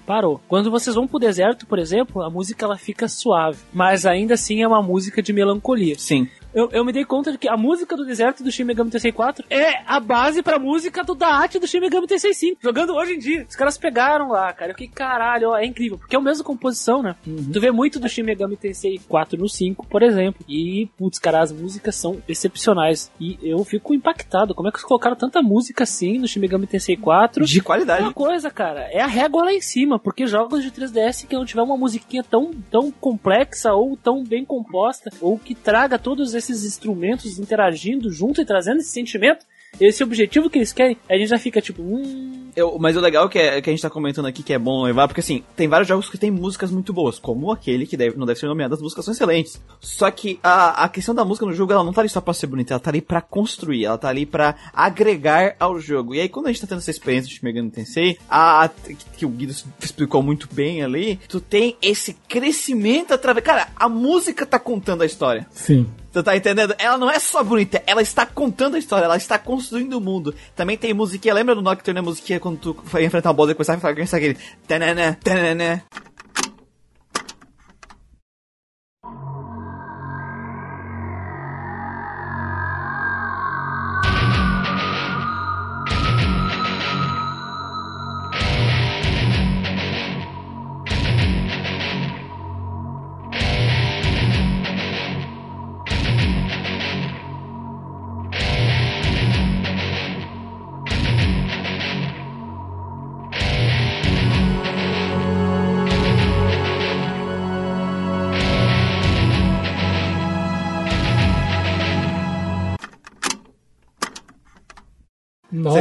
Quando 0.47 0.71
vocês 0.71 0.95
vão 0.95 1.07
pro 1.07 1.19
deserto, 1.19 1.65
por 1.65 1.79
exemplo, 1.79 2.21
a 2.21 2.29
música 2.29 2.65
ela 2.65 2.77
fica 2.77 3.07
suave, 3.07 3.59
mas 3.73 4.05
ainda 4.05 4.33
assim 4.33 4.61
é 4.61 4.67
uma 4.67 4.81
música 4.81 5.21
de 5.21 5.31
melancolia. 5.31 5.95
Sim. 5.97 6.27
Eu, 6.57 6.69
eu 6.71 6.83
me 6.83 6.91
dei 6.91 7.05
conta 7.05 7.31
de 7.31 7.37
que 7.37 7.47
a 7.47 7.55
música 7.55 7.95
do 7.95 8.03
deserto 8.03 8.43
do 8.43 8.51
Shin 8.51 8.63
Megami 8.63 8.89
Tensei 8.89 9.11
4 9.11 9.45
é 9.47 9.83
a 9.85 9.99
base 9.99 10.41
pra 10.41 10.57
música 10.57 11.03
do 11.03 11.13
Daichi 11.13 11.59
do 11.59 11.67
Shin 11.67 11.79
Megami 11.79 12.07
Tensei 12.07 12.33
5. 12.33 12.57
Jogando 12.63 12.95
hoje 12.95 13.13
em 13.13 13.19
dia. 13.19 13.45
Os 13.47 13.55
caras 13.55 13.77
pegaram 13.77 14.29
lá, 14.29 14.51
cara. 14.53 14.71
Eu 14.71 14.75
fiquei, 14.75 14.87
caralho, 14.87 15.49
ó, 15.49 15.57
é 15.59 15.67
incrível. 15.67 15.99
Porque 15.99 16.15
é 16.15 16.19
a 16.19 16.21
mesma 16.21 16.43
composição, 16.43 17.03
né? 17.03 17.15
Tu 17.53 17.61
vê 17.61 17.69
muito 17.69 17.99
do 17.99 18.09
Shin 18.09 18.23
Megami 18.23 18.57
Tensei 18.57 18.99
4 19.07 19.37
no 19.39 19.47
5, 19.47 19.85
por 19.85 20.01
exemplo. 20.01 20.43
E, 20.49 20.89
putz, 20.97 21.19
cara, 21.19 21.41
as 21.43 21.51
músicas 21.51 21.93
são 21.93 22.17
excepcionais. 22.27 23.11
E 23.19 23.37
eu 23.43 23.63
fico 23.63 23.93
impactado. 23.93 24.55
Como 24.55 24.67
é 24.67 24.71
que 24.71 24.77
eles 24.77 24.85
colocaram 24.87 25.15
tanta 25.15 25.43
música 25.43 25.83
assim 25.83 26.17
no 26.17 26.27
Shin 26.27 26.39
Megami 26.39 26.65
Tensei 26.65 26.97
4? 26.97 27.45
De 27.45 27.59
É 27.59 27.61
qualidade. 27.61 28.01
uma 28.01 28.13
coisa, 28.13 28.49
cara, 28.49 28.87
é 28.91 28.99
a 29.01 29.05
régua 29.07 29.43
lá 29.43 29.53
em 29.53 29.61
cima, 29.61 29.99
porque 29.99 30.25
jogos 30.25 30.63
de 30.63 30.71
3DS 30.71 31.27
que 31.27 31.35
não 31.35 31.45
tiver 31.45 31.61
uma 31.61 31.77
musiquinha 31.77 32.23
tão, 32.23 32.49
tão 32.71 32.89
complexa 32.91 33.73
ou 33.73 33.95
tão 33.95 34.23
bem 34.23 34.43
composta, 34.43 35.11
ou 35.21 35.37
que 35.37 35.53
traga 35.53 35.99
todos 35.99 36.33
esses 36.33 36.46
instrumentos 36.63 37.39
interagindo 37.39 38.11
junto 38.11 38.41
e 38.41 38.45
trazendo 38.45 38.79
esse 38.79 38.89
sentimento, 38.89 39.45
esse 39.79 40.01
objetivo 40.03 40.49
que 40.49 40.57
eles 40.57 40.71
querem, 40.73 40.97
a 41.09 41.17
gente 41.17 41.27
já 41.27 41.37
fica 41.37 41.61
tipo, 41.61 41.81
hum, 41.83 42.35
Eu- 42.55 42.79
mas 42.79 42.95
o 42.97 42.99
legal 42.99 43.29
que, 43.29 43.37
é, 43.37 43.61
que 43.61 43.69
a 43.69 43.73
gente 43.73 43.81
tá 43.81 43.89
comentando 43.89 44.25
aqui 44.25 44.41
que 44.41 44.51
é 44.53 44.57
bom 44.57 44.81
levar, 44.83 45.07
porque 45.07 45.19
assim, 45.21 45.43
tem 45.55 45.67
vários 45.67 45.87
jogos 45.87 46.09
que 46.09 46.17
tem 46.17 46.31
músicas 46.31 46.71
muito 46.71 46.91
boas, 46.91 47.19
como 47.19 47.51
aquele 47.51 47.85
que 47.85 47.95
deve, 47.95 48.17
não 48.17 48.25
deve 48.25 48.39
ser 48.39 48.47
nomeado, 48.47 48.73
as 48.73 48.81
músicas 48.81 49.05
são 49.05 49.13
excelentes. 49.13 49.61
Só 49.79 50.09
que 50.09 50.39
a, 50.41 50.85
a 50.85 50.89
questão 50.89 51.13
da 51.13 51.23
música 51.23 51.45
no 51.45 51.53
jogo, 51.53 51.71
ela 51.73 51.83
não 51.83 51.93
tá 51.93 52.01
ali 52.01 52.09
só 52.09 52.19
pra 52.19 52.33
ser 52.33 52.47
bonita, 52.47 52.73
ela 52.73 52.79
tá 52.79 52.89
ali 52.89 53.01
pra 53.01 53.21
construir, 53.21 53.85
ela 53.85 53.97
tá 53.97 54.07
ali 54.09 54.25
pra 54.25 54.55
agregar 54.73 55.55
ao 55.59 55.79
jogo. 55.79 56.15
E 56.15 56.21
aí, 56.21 56.29
quando 56.29 56.47
a 56.47 56.51
gente 56.51 56.61
tá 56.61 56.67
tendo 56.67 56.79
essa 56.79 56.89
experiência 56.89 57.29
de 57.29 57.43
Megami 57.43 57.69
Tensei, 57.69 58.17
a, 58.27 58.63
a- 58.65 58.69
que 59.17 59.25
o 59.25 59.29
Guido 59.29 59.53
explicou 59.79 60.23
muito 60.23 60.47
bem 60.51 60.81
ali, 60.81 61.19
tu 61.27 61.39
tem 61.39 61.75
esse 61.81 62.13
crescimento 62.27 63.13
através. 63.13 63.45
Cara, 63.45 63.67
a 63.75 63.87
música 63.87 64.45
tá 64.47 64.57
contando 64.57 65.03
a 65.03 65.05
história. 65.05 65.45
Sim. 65.51 65.85
Tu 66.11 66.23
tá 66.23 66.35
entendendo? 66.35 66.73
Ela 66.79 66.97
não 66.97 67.11
é 67.11 67.19
só 67.19 67.43
bonita, 67.43 67.83
ela 67.85 68.01
está 68.01 68.25
contando 68.25 68.75
a 68.75 68.79
história, 68.79 69.05
ela 69.05 69.17
está 69.17 69.37
construindo 69.37 69.93
o 69.93 70.01
mundo. 70.01 70.33
Também 70.55 70.77
tem 70.77 70.93
musiquinha, 70.93 71.33
lembra 71.33 71.53
do 71.53 71.61
Nocturne, 71.61 71.99
a 71.99 72.03
musiquinha 72.03 72.39
quando 72.39 72.57
tu 72.57 72.77
foi 72.85 73.05
enfrentar 73.05 73.31
um 73.31 73.33
boss 73.33 73.51
e 73.51 73.55
começar 73.55 73.73
a 73.73 73.79
falar 73.79 73.93
aquele 73.93 74.37
tanana, 74.67 75.17
tanana. 75.23 75.83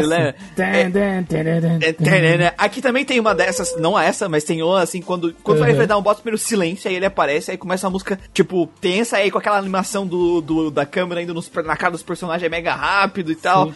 Tan, 0.09 0.35
tan, 0.55 0.65
É, 1.83 1.93
tem, 1.93 2.39
né? 2.39 2.53
Aqui 2.57 2.81
também 2.81 3.05
tem 3.05 3.19
uma 3.21 3.35
dessas, 3.35 3.77
não 3.79 3.99
essa, 3.99 4.29
mas 4.29 4.45
tem 4.45 4.63
uma 4.63 4.81
assim, 4.83 5.01
quando, 5.03 5.35
quando 5.43 5.59
vai 5.59 5.69
Uhum. 5.69 5.75
enfrentar 5.75 5.97
um 5.99 6.03
boss, 6.03 6.17
primeiro 6.21 6.39
silêncio, 6.39 6.89
aí 6.89 6.97
ele 6.97 7.07
aparece, 7.07 7.51
aí 7.51 7.57
começa 7.57 7.87
a 7.87 7.91
música, 7.91 8.19
tipo, 8.33 8.67
tensa, 8.81 9.17
aí 9.17 9.31
com 9.31 9.39
aquela 9.39 9.59
animação 9.59 10.07
do, 10.07 10.41
do- 10.41 10.71
da 10.71 10.87
câmera 10.87 11.23
indo 11.23 11.35
nos, 11.35 11.51
na 11.65 11.77
cara 11.77 11.93
dos 11.93 12.03
personagens, 12.03 12.45
é 12.47 12.49
mega 12.49 12.75
rápido 12.75 13.33
e 13.33 13.37
tal. 13.37 13.67
Sim. 13.69 13.75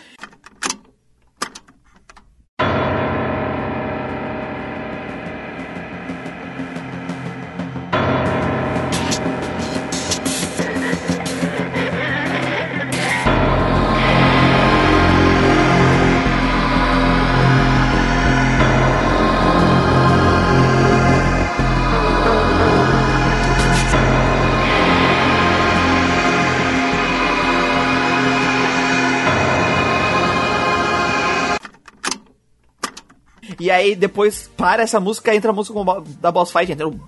E 33.71 33.73
aí 33.73 33.95
depois 33.95 34.51
para 34.57 34.83
essa 34.83 34.99
música, 34.99 35.33
entra 35.33 35.53
a 35.53 35.55
música 35.55 35.79
da 36.21 36.33
boss 36.33 36.51
fight, 36.51 36.73
entra 36.73 36.89
o... 36.89 37.01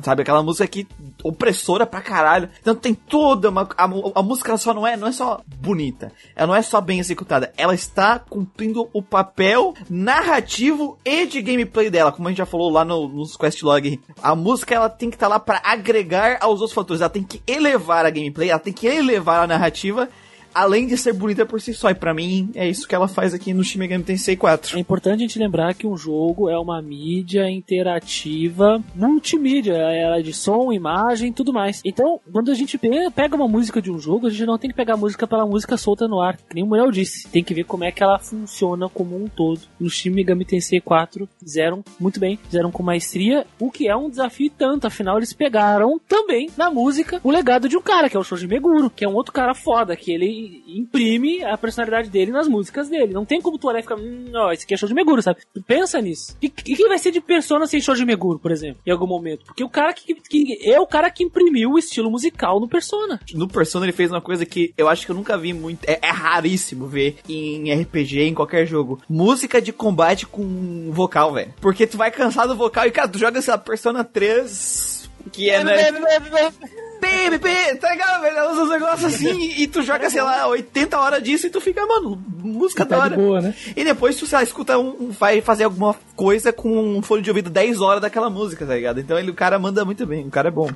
Sabe, 0.00 0.22
aquela 0.22 0.40
música 0.40 0.64
que 0.68 0.86
opressora 1.24 1.84
pra 1.84 2.00
caralho. 2.00 2.48
Então 2.60 2.72
tem 2.72 2.94
toda 2.94 3.50
uma... 3.50 3.68
A, 3.76 3.84
a 4.14 4.22
música 4.22 4.56
só 4.58 4.72
não 4.72 4.86
é, 4.86 4.96
não 4.96 5.08
é 5.08 5.12
só 5.12 5.40
bonita, 5.58 6.12
ela 6.36 6.46
não 6.46 6.54
é 6.54 6.62
só 6.62 6.80
bem 6.80 7.00
executada, 7.00 7.52
ela 7.56 7.74
está 7.74 8.20
cumprindo 8.20 8.88
o 8.92 9.02
papel 9.02 9.74
narrativo 9.90 11.00
e 11.04 11.26
de 11.26 11.42
gameplay 11.42 11.90
dela, 11.90 12.12
como 12.12 12.28
a 12.28 12.30
gente 12.30 12.38
já 12.38 12.46
falou 12.46 12.70
lá 12.70 12.84
no, 12.84 13.08
nos 13.08 13.36
questlog. 13.36 14.00
A 14.22 14.36
música 14.36 14.72
ela 14.72 14.88
tem 14.88 15.10
que 15.10 15.16
estar 15.16 15.26
lá 15.26 15.40
pra 15.40 15.60
agregar 15.64 16.38
aos 16.42 16.60
outros 16.60 16.74
fatores, 16.74 17.00
ela 17.00 17.10
tem 17.10 17.24
que 17.24 17.42
elevar 17.44 18.06
a 18.06 18.10
gameplay, 18.10 18.50
ela 18.50 18.60
tem 18.60 18.72
que 18.72 18.86
elevar 18.86 19.42
a 19.42 19.48
narrativa, 19.48 20.08
além 20.56 20.86
de 20.86 20.96
ser 20.96 21.12
bonita 21.12 21.44
por 21.44 21.60
si 21.60 21.74
só. 21.74 21.90
E 21.90 21.94
pra 21.94 22.14
mim 22.14 22.50
é 22.54 22.66
isso 22.68 22.88
que 22.88 22.94
ela 22.94 23.06
faz 23.06 23.34
aqui 23.34 23.52
no 23.52 23.62
Shin 23.62 23.78
Megami 23.78 24.02
Tensei 24.04 24.36
4. 24.36 24.76
É 24.76 24.80
importante 24.80 25.16
a 25.16 25.26
gente 25.26 25.38
lembrar 25.38 25.74
que 25.74 25.86
um 25.86 25.96
jogo 25.96 26.48
é 26.48 26.58
uma 26.58 26.80
mídia 26.80 27.48
interativa, 27.50 28.82
multimídia, 28.94 29.74
ela 29.74 30.18
é 30.18 30.22
de 30.22 30.32
som, 30.32 30.72
imagem, 30.72 31.32
tudo 31.32 31.52
mais. 31.52 31.80
Então, 31.84 32.20
quando 32.32 32.50
a 32.50 32.54
gente 32.54 32.78
pe- 32.78 33.10
pega 33.14 33.36
uma 33.36 33.48
música 33.48 33.80
de 33.82 33.90
um 33.90 33.98
jogo, 33.98 34.26
a 34.26 34.30
gente 34.30 34.46
não 34.46 34.58
tem 34.58 34.70
que 34.70 34.76
pegar 34.76 34.94
a 34.94 34.96
música 34.96 35.26
pela 35.26 35.46
música 35.46 35.76
solta 35.76 36.08
no 36.08 36.20
ar, 36.20 36.36
que 36.36 36.54
nem 36.54 36.64
o 36.64 36.66
Muriel 36.66 36.90
disse. 36.90 37.28
Tem 37.28 37.44
que 37.44 37.54
ver 37.54 37.64
como 37.64 37.84
é 37.84 37.92
que 37.92 38.02
ela 38.02 38.18
funciona 38.18 38.88
como 38.88 39.16
um 39.16 39.28
todo. 39.28 39.60
No 39.78 39.90
Shin 39.90 40.10
Megami 40.10 40.44
Tensei 40.44 40.80
4 40.80 41.28
fizeram 41.38 41.84
muito 42.00 42.18
bem, 42.18 42.38
fizeram 42.42 42.70
com 42.70 42.82
maestria, 42.82 43.46
o 43.60 43.70
que 43.70 43.88
é 43.88 43.96
um 43.96 44.08
desafio 44.10 44.50
tanto, 44.56 44.86
afinal 44.86 45.16
eles 45.18 45.32
pegaram 45.32 46.00
também 46.08 46.48
na 46.56 46.70
música 46.70 47.20
o 47.22 47.30
legado 47.30 47.68
de 47.68 47.76
um 47.76 47.82
cara, 47.82 48.08
que 48.08 48.16
é 48.16 48.20
o 48.20 48.24
Shoji 48.24 48.46
Meguro, 48.46 48.90
que 48.90 49.04
é 49.04 49.08
um 49.08 49.14
outro 49.14 49.32
cara 49.32 49.54
foda, 49.54 49.96
que 49.96 50.10
ele 50.12 50.45
imprime 50.66 51.44
a 51.44 51.56
personalidade 51.56 52.10
dele 52.10 52.30
nas 52.30 52.48
músicas 52.48 52.88
dele. 52.88 53.12
Não 53.12 53.24
tem 53.24 53.40
como 53.40 53.58
tu 53.58 53.68
olhar 53.68 53.80
e 53.80 53.82
ficar, 53.82 53.96
hum, 53.96 54.30
ó, 54.34 54.52
esse 54.52 54.64
aqui 54.64 54.74
é 54.74 54.76
Shoji 54.76 54.94
Meguro, 54.94 55.22
sabe? 55.22 55.40
Tu 55.52 55.62
pensa 55.62 56.00
nisso. 56.00 56.36
E, 56.42 56.46
e 56.46 56.76
quem 56.76 56.88
vai 56.88 56.98
ser 56.98 57.10
de 57.10 57.20
persona 57.20 57.66
sem 57.66 57.80
Shoji 57.80 58.04
Meguro, 58.04 58.38
por 58.38 58.50
exemplo, 58.50 58.80
em 58.86 58.90
algum 58.90 59.06
momento? 59.06 59.44
Porque 59.46 59.64
o 59.64 59.68
cara 59.68 59.92
que, 59.92 60.14
que 60.14 60.58
é 60.62 60.80
o 60.80 60.86
cara 60.86 61.10
que 61.10 61.24
imprimiu 61.24 61.72
o 61.72 61.78
estilo 61.78 62.10
musical 62.10 62.60
no 62.60 62.68
Persona. 62.68 63.20
No 63.34 63.48
Persona 63.48 63.86
ele 63.86 63.92
fez 63.92 64.10
uma 64.10 64.20
coisa 64.20 64.44
que 64.44 64.72
eu 64.76 64.88
acho 64.88 65.04
que 65.04 65.12
eu 65.12 65.16
nunca 65.16 65.36
vi 65.36 65.52
muito. 65.52 65.84
É, 65.88 65.98
é 66.02 66.10
raríssimo 66.10 66.86
ver 66.86 67.16
em 67.28 67.72
RPG, 67.72 68.22
em 68.22 68.34
qualquer 68.34 68.66
jogo. 68.66 69.00
Música 69.08 69.60
de 69.60 69.72
combate 69.72 70.26
com 70.26 70.90
vocal, 70.90 71.32
velho. 71.32 71.54
Porque 71.60 71.86
tu 71.86 71.96
vai 71.96 72.10
cansar 72.10 72.46
do 72.46 72.56
vocal 72.56 72.86
e, 72.86 72.90
cara, 72.90 73.08
tu 73.08 73.18
joga, 73.18 73.40
sei 73.40 73.52
lá, 73.52 73.58
Persona 73.58 74.04
3. 74.04 75.10
Que 75.32 75.50
é, 75.50 75.64
né? 75.64 75.90
Baby, 77.00 77.78
tá 77.78 77.90
ligado, 77.90 78.22
velho? 78.22 78.36
Ela 78.36 78.52
usa 78.52 78.62
uns 78.62 78.70
negócios 78.70 79.14
assim 79.14 79.52
e 79.58 79.66
tu 79.66 79.82
joga, 79.82 80.08
sei 80.10 80.22
lá, 80.22 80.46
80 80.48 80.98
horas 80.98 81.22
disso 81.22 81.46
e 81.46 81.50
tu 81.50 81.60
fica, 81.60 81.84
mano, 81.86 82.20
música 82.42 82.84
da 82.84 82.96
Tá 82.96 83.08
de 83.08 83.14
hora. 83.14 83.22
boa, 83.22 83.40
né? 83.40 83.54
E 83.76 83.84
depois 83.84 84.16
tu, 84.16 84.26
sei 84.26 84.38
lá, 84.38 84.42
escuta 84.42 84.78
um, 84.78 84.88
um- 85.00 85.10
vai 85.10 85.40
fazer 85.40 85.64
alguma 85.64 85.94
coisa 86.14 86.52
com 86.52 86.96
um 86.96 87.02
fone 87.02 87.22
de 87.22 87.30
ouvido 87.30 87.50
10 87.50 87.80
horas 87.80 88.00
daquela 88.00 88.30
música, 88.30 88.64
tá 88.66 88.74
ligado? 88.74 89.00
Então 89.00 89.18
ele, 89.18 89.30
o 89.30 89.34
cara 89.34 89.58
manda 89.58 89.84
muito 89.84 90.06
bem, 90.06 90.26
o 90.26 90.30
cara 90.30 90.48
é 90.48 90.50
bom. 90.50 90.70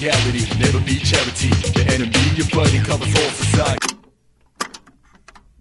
Reality. 0.00 0.46
Never 0.58 0.80
be 0.80 0.96
charity. 0.98 1.50
The 1.74 1.84
enemy, 1.94 2.22
your 2.36 2.48
buddy, 2.54 2.78
covers 2.80 3.14
all 3.14 3.30
society. 3.30 3.94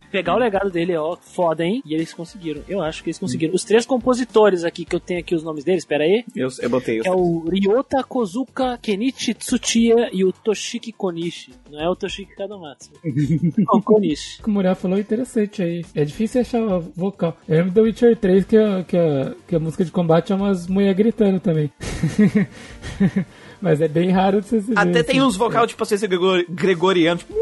Pegar 0.09 0.35
o 0.35 0.38
legado 0.38 0.72
dele, 0.72 0.95
ó, 0.95 1.18
foda, 1.18 1.65
hein? 1.65 1.84
E 1.85 1.93
eles 1.93 2.14
conseguiram. 2.14 2.61
Eu 2.68 2.81
acho 2.81 3.03
que 3.03 3.09
eles 3.09 3.19
conseguiram. 3.19 3.53
Os 3.53 3.65
três 3.65 3.85
compositores 3.85 4.64
aqui, 4.64 4.85
que 4.85 4.95
eu 4.95 5.01
tenho 5.01 5.19
aqui 5.19 5.35
os 5.35 5.43
nomes 5.43 5.65
deles, 5.65 5.84
pera 5.84 6.05
aí. 6.05 6.23
Eu, 6.34 6.47
eu 6.61 6.69
botei 6.69 7.01
Que 7.01 7.07
é 7.09 7.11
o 7.11 7.43
Ryota 7.49 8.01
Kozuka 8.03 8.80
Kenichi 8.81 9.34
Tsuchiya 9.34 10.09
e 10.14 10.23
o 10.23 10.31
Toshiki 10.31 10.93
Konishi. 10.93 11.51
Não 11.69 11.81
é 11.81 11.89
o 11.89 11.95
Toshiki 11.95 12.34
Kadamatsu. 12.35 12.91
Não, 13.57 13.81
Konishi. 13.81 14.39
O 14.39 14.43
que 14.43 14.49
o 14.49 14.53
Muriel 14.53 14.76
falou 14.76 14.97
é 14.97 15.01
interessante 15.01 15.61
aí. 15.61 15.85
É 15.93 16.05
difícil 16.05 16.39
achar 16.39 16.80
vocal. 16.95 17.38
Eu 17.47 17.57
lembro 17.57 17.72
do 17.73 17.81
Witcher 17.81 18.15
3 18.15 18.45
que 18.45 18.57
a, 18.57 18.84
que 18.85 18.97
a, 18.97 19.35
que 19.45 19.55
a 19.57 19.59
música 19.59 19.84
de 19.84 19.91
combate 19.91 20.31
é 20.31 20.35
umas 20.35 20.68
mulheres 20.68 20.97
gritando 20.97 21.39
também. 21.41 21.69
Mas 23.61 23.81
é 23.81 23.88
bem 23.88 24.11
raro 24.11 24.41
de 24.41 24.47
você 24.47 24.59
ver, 24.59 24.73
Até 24.77 25.03
tem 25.03 25.17
assim. 25.19 25.27
uns 25.27 25.35
vocal, 25.35 25.65
tipo, 25.65 25.81
assim, 25.84 25.97
gregor- 26.07 26.45
gregoriano, 26.49 27.17
tipo, 27.19 27.34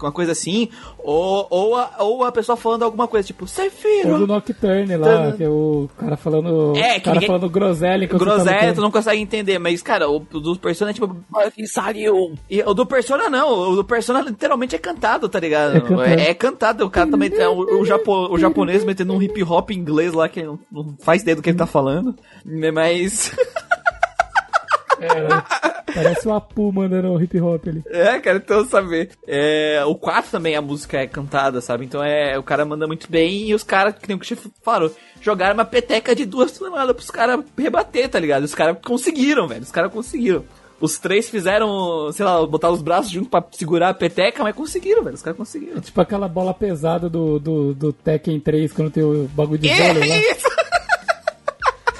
uma 0.00 0.12
coisa 0.12 0.32
assim, 0.32 0.68
ou, 0.98 1.46
ou, 1.48 1.74
a, 1.74 1.90
ou 2.00 2.22
a 2.24 2.30
pessoa 2.30 2.56
falando 2.56 2.82
alguma 2.82 3.08
coisa, 3.08 3.26
tipo, 3.26 3.46
Ou 4.06 4.18
do 4.18 4.26
Nocturne 4.26 4.96
lá, 4.96 5.32
que 5.32 5.42
é 5.44 5.48
o 5.48 5.88
cara 5.96 6.14
falando. 6.16 6.76
É, 6.76 6.92
o 6.92 6.94
que 6.96 7.00
cara 7.00 7.14
ninguém- 7.14 7.26
falando 7.26 7.48
groselha 7.48 8.06
tá 8.08 8.18
groselha, 8.18 8.74
tu 8.74 8.80
não 8.82 8.90
consegue 8.90 9.20
entender, 9.20 9.58
mas, 9.58 9.80
cara, 9.82 10.08
o 10.08 10.18
do 10.18 10.56
Persona 10.56 10.90
é 10.90 10.94
tipo... 10.94 11.16
Saiu! 11.66 12.34
E 12.50 12.62
o 12.62 12.74
do 12.74 12.84
Persona 12.84 13.30
não, 13.30 13.70
o 13.70 13.76
do 13.76 13.84
Persona 13.84 14.20
literalmente 14.20 14.76
é 14.76 14.78
cantado, 14.78 15.28
tá 15.28 15.40
ligado? 15.40 15.78
É 15.78 15.80
cantado. 15.80 16.02
É, 16.20 16.30
é 16.30 16.34
cantado, 16.34 16.84
o 16.84 16.90
cara 16.90 17.10
também, 17.10 17.32
é, 17.34 17.48
o, 17.48 17.80
o, 17.80 17.84
japo, 17.86 18.12
o 18.32 18.38
japonês 18.38 18.84
metendo 18.84 19.14
um 19.14 19.22
hip 19.22 19.42
hop 19.42 19.70
inglês 19.70 20.12
lá, 20.12 20.28
que 20.28 20.42
não, 20.42 20.58
não 20.70 20.94
faz 21.00 21.22
ideia 21.22 21.34
do 21.34 21.42
que 21.42 21.48
ele 21.48 21.58
tá 21.58 21.66
falando, 21.66 22.14
mas... 22.72 23.34
É, 25.00 25.92
parece 25.92 26.26
o 26.28 26.32
Apu 26.34 26.72
mandando 26.72 27.20
hip 27.22 27.40
hop 27.40 27.66
ali. 27.68 27.82
É, 27.86 28.18
cara, 28.20 28.38
então 28.38 28.64
saber. 28.66 29.10
É, 29.26 29.82
o 29.86 29.94
4 29.94 30.30
também 30.30 30.56
a 30.56 30.62
música 30.62 30.98
é 30.98 31.06
cantada, 31.06 31.60
sabe? 31.60 31.84
Então 31.84 32.02
é, 32.02 32.38
o 32.38 32.42
cara 32.42 32.64
manda 32.64 32.86
muito 32.86 33.10
bem 33.10 33.48
e 33.48 33.54
os 33.54 33.62
caras, 33.62 33.94
que 33.94 34.08
nem 34.08 34.16
o 34.16 34.22
Chef 34.24 34.48
falou, 34.62 34.90
jogaram 35.20 35.54
uma 35.54 35.64
peteca 35.64 36.14
de 36.14 36.24
duas 36.24 36.52
toneladas 36.52 36.94
pros 36.94 37.10
caras 37.10 37.44
rebater, 37.56 38.08
tá 38.08 38.18
ligado? 38.18 38.44
Os 38.44 38.54
caras 38.54 38.76
conseguiram, 38.84 39.46
velho. 39.48 39.62
Os 39.62 39.70
caras 39.70 39.92
conseguiram. 39.92 40.44
Os 40.80 40.96
três 40.96 41.28
fizeram, 41.28 42.12
sei 42.12 42.24
lá, 42.24 42.46
botar 42.46 42.70
os 42.70 42.80
braços 42.80 43.10
juntos 43.10 43.28
pra 43.30 43.44
segurar 43.50 43.88
a 43.88 43.94
peteca, 43.94 44.44
mas 44.44 44.54
conseguiram, 44.54 45.02
velho. 45.02 45.16
Os 45.16 45.22
caras 45.22 45.36
conseguiram. 45.36 45.78
É 45.78 45.80
tipo 45.80 46.00
aquela 46.00 46.28
bola 46.28 46.54
pesada 46.54 47.08
do, 47.08 47.40
do, 47.40 47.74
do 47.74 47.92
Tekken 47.92 48.38
3 48.38 48.72
quando 48.72 48.90
tem 48.90 49.02
o 49.02 49.28
bagulho 49.34 49.58
de 49.58 49.68
É 49.68 49.92
vôlei 49.92 50.08
lá. 50.08 50.16
isso! 50.16 50.48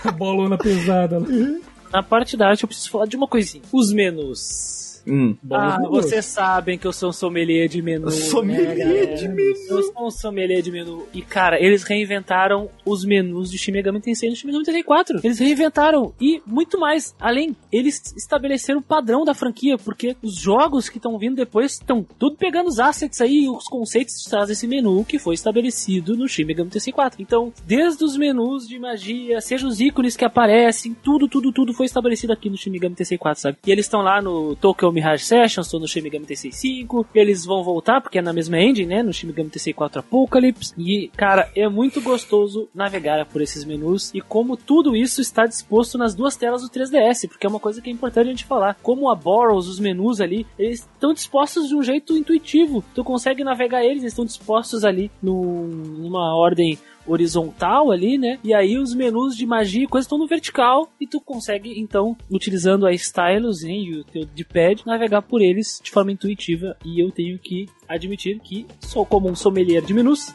A 0.04 0.12
bolona 0.12 0.56
pesada 0.56 1.18
lá. 1.18 1.26
Na 1.93 2.02
parte 2.02 2.36
da 2.36 2.48
arte 2.48 2.65
eu 2.65 2.69
preciso 2.69 2.90
falar 2.90 3.06
de 3.06 3.16
uma 3.16 3.27
coisinha. 3.27 3.62
Os 3.73 3.93
menus. 3.93 4.88
Hum. 5.06 5.36
ah, 5.50 5.78
vocês 5.88 6.24
sabem 6.24 6.78
que 6.78 6.86
eu 6.86 6.92
sou 6.92 7.10
um 7.10 7.12
sommelier 7.12 7.68
de 7.68 7.80
menu. 7.82 8.10
Sommelier 8.10 9.08
né, 9.08 9.14
de 9.14 9.28
menu. 9.28 9.54
Eu 9.68 9.82
sou 9.82 10.06
um 10.06 10.10
sommelier 10.10 10.62
de 10.62 10.70
menu. 10.70 11.06
E, 11.12 11.22
cara, 11.22 11.60
eles 11.60 11.82
reinventaram 11.82 12.68
os 12.84 13.04
menus 13.04 13.50
de 13.50 13.58
Shin 13.58 13.72
Megami 13.72 14.00
Tensei 14.00 14.30
no 14.30 14.36
Shin 14.36 14.46
Megami 14.46 14.64
Tensei 14.64 14.82
4. 14.82 15.20
Eles 15.22 15.38
reinventaram. 15.38 16.12
E, 16.20 16.42
muito 16.46 16.78
mais, 16.78 17.14
além, 17.20 17.56
eles 17.72 18.14
estabeleceram 18.16 18.80
o 18.80 18.82
padrão 18.82 19.24
da 19.24 19.34
franquia, 19.34 19.76
porque 19.78 20.16
os 20.22 20.34
jogos 20.36 20.88
que 20.88 20.98
estão 20.98 21.18
vindo 21.18 21.36
depois 21.36 21.72
estão 21.72 22.04
tudo 22.18 22.36
pegando 22.36 22.68
os 22.68 22.78
assets 22.78 23.20
aí, 23.20 23.48
os 23.48 23.64
conceitos 23.64 24.22
que 24.22 24.30
traz 24.30 24.50
esse 24.50 24.66
menu 24.66 25.04
que 25.04 25.18
foi 25.18 25.34
estabelecido 25.34 26.16
no 26.16 26.28
Shin 26.28 26.44
Megami 26.44 26.70
Tensei 26.70 26.92
4. 26.92 27.20
Então, 27.22 27.52
desde 27.66 28.04
os 28.04 28.16
menus 28.16 28.66
de 28.66 28.78
magia, 28.78 29.40
seja 29.40 29.66
os 29.66 29.80
ícones 29.80 30.16
que 30.16 30.24
aparecem, 30.24 30.94
tudo, 30.94 31.28
tudo, 31.28 31.52
tudo 31.52 31.72
foi 31.72 31.86
estabelecido 31.86 32.32
aqui 32.32 32.50
no 32.50 32.56
Shin 32.56 32.70
Megami 32.70 32.94
Tensei 32.94 33.18
4, 33.18 33.40
sabe? 33.40 33.58
E 33.66 33.70
eles 33.70 33.86
estão 33.86 34.00
lá 34.00 34.20
no 34.20 34.56
Tokyo 34.56 34.88
Virtual 34.89 34.93
Mirage 34.93 35.24
Sessions, 35.24 35.69
tô 35.69 35.78
no 35.78 35.86
Shin 35.86 36.01
Megami 36.01 36.27
Tensei 36.27 36.52
5. 36.52 37.06
Eles 37.15 37.44
vão 37.44 37.62
voltar, 37.62 38.01
porque 38.01 38.19
é 38.19 38.23
na 38.23 38.32
mesma 38.32 38.59
engine, 38.60 38.86
né? 38.86 39.02
No 39.02 39.12
Shin 39.12 39.27
Megami 39.27 39.51
Tensei 39.51 39.73
4 39.73 40.01
Apocalypse. 40.01 40.74
E, 40.77 41.09
cara, 41.16 41.51
é 41.55 41.69
muito 41.69 42.01
gostoso 42.01 42.69
navegar 42.74 43.24
por 43.27 43.40
esses 43.40 43.65
menus 43.65 44.12
e 44.15 44.20
como 44.20 44.56
tudo 44.56 44.97
isso 44.97 45.20
está 45.20 45.47
disposto 45.47 45.98
nas 45.98 46.15
duas 46.15 46.36
telas 46.36 46.62
do 46.62 46.69
3DS, 46.69 47.28
porque 47.28 47.47
é 47.47 47.51
uma 47.51 47.60
coisa 47.60 47.81
que 47.81 47.90
é 47.90 47.93
importante 47.93 48.27
a 48.27 48.31
gente 48.31 48.44
falar. 48.44 48.77
Como 48.82 49.10
a 49.10 49.15
Boros, 49.15 49.69
os 49.69 49.78
menus 49.78 50.20
ali, 50.20 50.47
eles 50.59 50.81
estão 50.81 51.12
dispostos 51.12 51.69
de 51.69 51.74
um 51.74 51.82
jeito 51.82 52.16
intuitivo. 52.16 52.85
Tu 52.94 53.05
consegue 53.05 53.44
navegar 53.44 53.85
eles, 53.85 54.02
eles 54.02 54.12
estão 54.12 54.24
dispostos 54.24 54.85
ali 54.85 55.10
num, 55.23 55.66
numa 55.66 56.36
ordem 56.36 56.78
horizontal 57.09 57.90
ali, 57.90 58.18
né? 58.18 58.39
E 58.44 58.52
aí 58.55 58.78
os 58.78 58.94
menus 58.94 59.36
de 59.36 59.47
magia 59.47 59.85
e 59.85 59.89
coisas 59.89 60.06
estão 60.06 60.18
no 60.18 60.26
vertical 60.26 60.89
e 61.01 61.06
tu 61.06 61.20
consegue 61.20 61.78
então, 61.80 62.16
utilizando 62.30 62.86
a 62.86 62.93
stylus 62.93 63.64
hein, 63.64 63.85
e 63.85 64.01
o 64.01 64.05
teu 64.05 64.24
D-pad, 64.24 64.82
navegar 64.86 65.22
por 65.22 65.40
eles 65.40 65.80
de 65.82 65.90
forma 65.90 66.12
intuitiva. 66.12 66.76
E 66.85 67.02
eu 67.02 67.10
tenho 67.10 67.39
que 67.39 67.66
admitir 67.89 68.39
que 68.40 68.66
sou 68.80 69.05
como 69.05 69.28
um 69.28 69.35
sommelier 69.35 69.82
de 69.82 69.94
menus, 69.94 70.32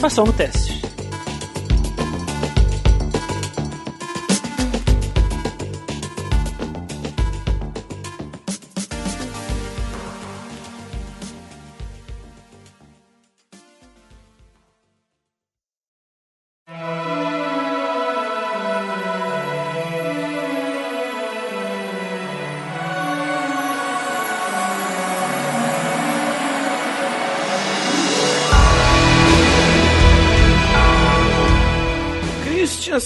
mas 0.00 0.12
só 0.12 0.24
no 0.24 0.32
teste. 0.32 0.99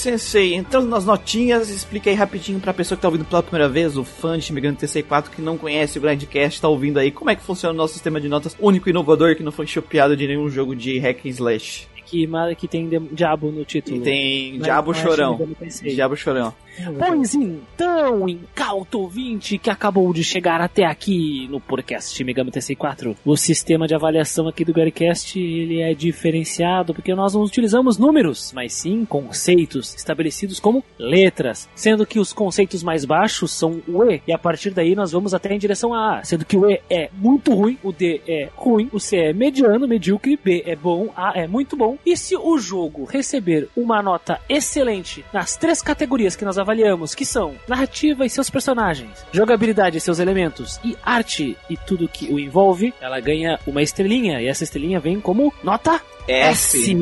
Sensei, 0.05 0.53
entrando 0.53 0.87
nas 0.87 1.07
notinhas, 1.07 1.71
explica 1.71 2.11
aí 2.11 2.15
rapidinho 2.15 2.61
pra 2.61 2.75
pessoa 2.75 2.95
que 2.95 3.01
tá 3.01 3.09
ouvindo 3.09 3.25
pela 3.25 3.43
primeira 3.43 3.71
vez, 3.71 3.97
o 3.97 4.05
fã 4.05 4.39
de 4.39 4.45
Shin 4.45 4.53
Megami 4.53 4.77
Tensei 4.77 5.03
4 5.03 5.31
que 5.31 5.41
não 5.41 5.57
conhece 5.57 5.97
o 5.97 6.01
Grandcast, 6.03 6.61
tá 6.61 6.69
ouvindo 6.69 6.99
aí, 6.99 7.11
como 7.11 7.31
é 7.31 7.35
que 7.35 7.43
funciona 7.43 7.73
o 7.73 7.77
nosso 7.77 7.95
sistema 7.95 8.21
de 8.21 8.29
notas 8.29 8.55
único 8.61 8.87
e 8.87 8.91
inovador 8.91 9.35
que 9.35 9.43
não 9.43 9.51
foi 9.51 9.67
chopeado 9.67 10.15
de 10.15 10.27
nenhum 10.27 10.51
jogo 10.51 10.77
de 10.77 10.99
hack 10.99 11.25
and 11.25 11.31
slash. 11.31 11.89
Que, 12.05 12.29
que 12.59 12.69
tem 12.69 12.87
diabo 13.13 13.51
no 13.51 13.65
título. 13.65 13.97
E 13.97 14.01
tem 14.01 14.59
Diabo 14.59 14.93
é 14.93 14.95
Chorão. 14.95 15.41
Diabo 15.83 16.17
Chorão. 16.17 16.55
Pois 16.99 17.35
então, 17.35 18.29
incauto 18.29 19.01
ouvinte 19.01 19.59
que 19.59 19.71
acabou 19.71 20.13
de 20.13 20.25
chegar 20.25 20.61
até 20.61 20.85
aqui 20.85 21.47
no 21.49 21.61
podcast 21.61 22.23
Megami 22.25 22.51
Tensei 22.51 22.75
4, 22.75 23.17
o 23.25 23.37
sistema 23.37 23.87
de 23.87 23.95
avaliação 23.95 24.49
aqui 24.49 24.65
do 24.65 24.73
Garycast 24.73 25.39
ele 25.39 25.81
é 25.81 25.95
diferenciado 25.95 26.93
porque 26.93 27.15
nós 27.15 27.35
não 27.35 27.43
utilizamos 27.43 27.99
números, 27.99 28.53
mas 28.55 28.73
sim 28.73 29.05
conceitos 29.05 29.95
estabelecidos 29.95 30.59
como 30.59 30.85
letras, 30.99 31.69
sendo 31.75 32.07
que 32.07 32.19
os 32.19 32.33
conceitos 32.33 32.83
mais 32.83 33.05
baixos 33.05 33.53
são 33.53 33.81
o 33.87 34.05
E, 34.05 34.23
e 34.27 34.33
a 34.33 34.39
partir 34.39 34.71
daí 34.71 34.95
nós 34.95 35.13
vamos 35.13 35.35
até 35.35 35.55
em 35.55 35.59
direção 35.59 35.95
a 35.95 36.19
A, 36.19 36.25
sendo 36.25 36.45
que 36.45 36.57
o 36.57 36.69
E 36.69 36.81
é 36.91 37.11
muito 37.13 37.55
ruim, 37.55 37.79
o 37.83 37.93
D 37.93 38.21
é 38.27 38.49
ruim, 38.55 38.89
o 38.93 38.99
C 38.99 39.17
é 39.17 39.33
mediano, 39.33 39.87
medíocre, 39.87 40.39
B 40.43 40.63
é 40.67 40.75
bom, 40.75 41.13
A 41.17 41.39
é 41.39 41.47
muito 41.47 41.77
bom, 41.77 41.97
e 42.05 42.17
se 42.17 42.37
o 42.37 42.59
jogo 42.59 43.05
receber 43.05 43.69
uma 43.77 44.03
nota 44.03 44.41
excelente 44.49 45.25
nas 45.33 45.57
três 45.57 45.81
categorias 45.81 46.35
que 46.37 46.45
nós 46.45 46.59
avaliamos, 46.65 47.15
que 47.15 47.25
são 47.25 47.55
narrativa 47.69 48.27
e 48.27 48.31
seus 48.31 48.51
personagens, 48.51 49.25
jogabilidade 49.33 49.99
e 49.99 50.01
seus 50.01 50.19
elementos, 50.19 50.81
e 50.83 50.97
arte 51.03 51.57
e 51.71 51.77
tudo 51.77 52.09
que 52.09 52.33
o 52.33 52.39
envolve, 52.39 52.93
ela 53.01 53.21
ganha 53.21 53.59
uma 53.67 53.83
estrelinha, 53.83 54.41
e 54.41 54.49
essa 54.49 54.65
estrelinha 54.65 54.99
vem 54.99 55.21
como 55.21 55.53
nota 55.63 56.01
S. 56.27 56.97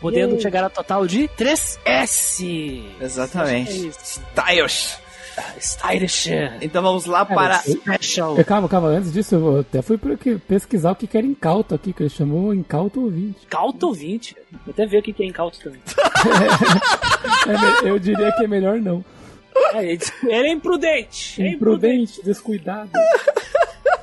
Podendo 0.00 0.34
Yay. 0.34 0.42
chegar 0.42 0.62
a 0.64 0.70
total 0.70 1.06
de 1.06 1.28
3S. 1.28 2.84
Exatamente. 3.00 3.90
Styles. 4.02 5.07
Stylish. 5.58 6.30
Então 6.60 6.82
vamos 6.82 7.06
lá 7.06 7.24
Cara, 7.26 7.58
para. 7.58 7.62
eu- 7.70 7.76
Special. 7.76 8.36
Eu, 8.38 8.44
calma, 8.44 8.68
calma, 8.68 8.88
antes 8.88 9.12
disso 9.12 9.34
eu 9.34 9.60
até 9.60 9.82
fui 9.82 9.98
pesquisar 10.46 10.92
o 10.92 10.96
que 10.96 11.06
que 11.06 11.16
era 11.16 11.26
incauto 11.26 11.74
aqui, 11.74 11.92
que 11.92 12.02
ele 12.02 12.10
chamou 12.10 12.52
incauto 12.54 13.02
ouvinte. 13.04 13.38
Incauto 13.46 13.92
20. 13.92 14.36
Vou 14.64 14.72
até 14.72 14.86
ver 14.86 14.98
o 14.98 15.02
que 15.02 15.12
que 15.12 15.22
é 15.22 15.26
incauto 15.26 15.58
também. 15.60 15.80
É 17.46 17.52
me- 17.82 17.90
eu 17.90 17.98
diria 17.98 18.30
que 18.32 18.44
é 18.44 18.46
melhor 18.48 18.78
não. 18.80 19.04
É, 19.74 19.84
ele 19.92 20.00
é 20.24 20.52
imprudente. 20.52 21.42
É 21.42 21.48
Imprudente, 21.50 22.20
descuidado. 22.22 22.90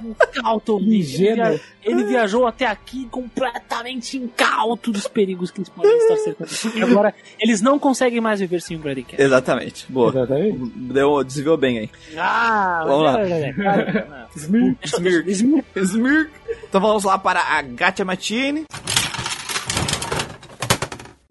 Incauto. 0.03 0.80
Ele, 0.80 1.61
ele 1.83 2.03
viajou 2.05 2.45
até 2.47 2.65
aqui 2.65 3.07
completamente 3.09 4.17
incauto 4.17 4.91
dos 4.91 5.07
perigos 5.07 5.51
que 5.51 5.59
eles 5.59 5.69
podem 5.69 5.95
estar 5.97 6.17
cercando. 6.17 6.77
E 6.77 6.81
agora, 6.83 7.14
eles 7.39 7.61
não 7.61 7.77
conseguem 7.80 8.19
mais 8.22 8.39
viver 8.39 8.61
sem 8.61 8.77
o 8.77 8.80
Bradycast. 8.80 9.22
Exatamente. 9.22 9.85
Boa. 9.89 10.09
Exatamente. 10.09 10.57
Deu, 10.75 11.23
desviou 11.23 11.57
bem 11.57 11.80
aí. 11.80 11.89
Ah, 12.17 12.83
Vamos 12.85 13.03
lá. 13.03 13.22
é, 13.22 13.41
é, 13.49 13.53
cara, 13.53 14.07
não. 14.09 14.41
Smir- 14.41 14.75
Deixa 14.81 14.97
eu- 14.97 15.01
deixa- 15.23 15.31
Smirk. 15.31 15.65
Smirk. 15.77 16.31
Então 16.67 16.81
vamos 16.81 17.03
lá 17.03 17.17
para 17.17 17.39
a 17.41 17.61
Gacha 17.61 18.03
Matine. 18.05 18.65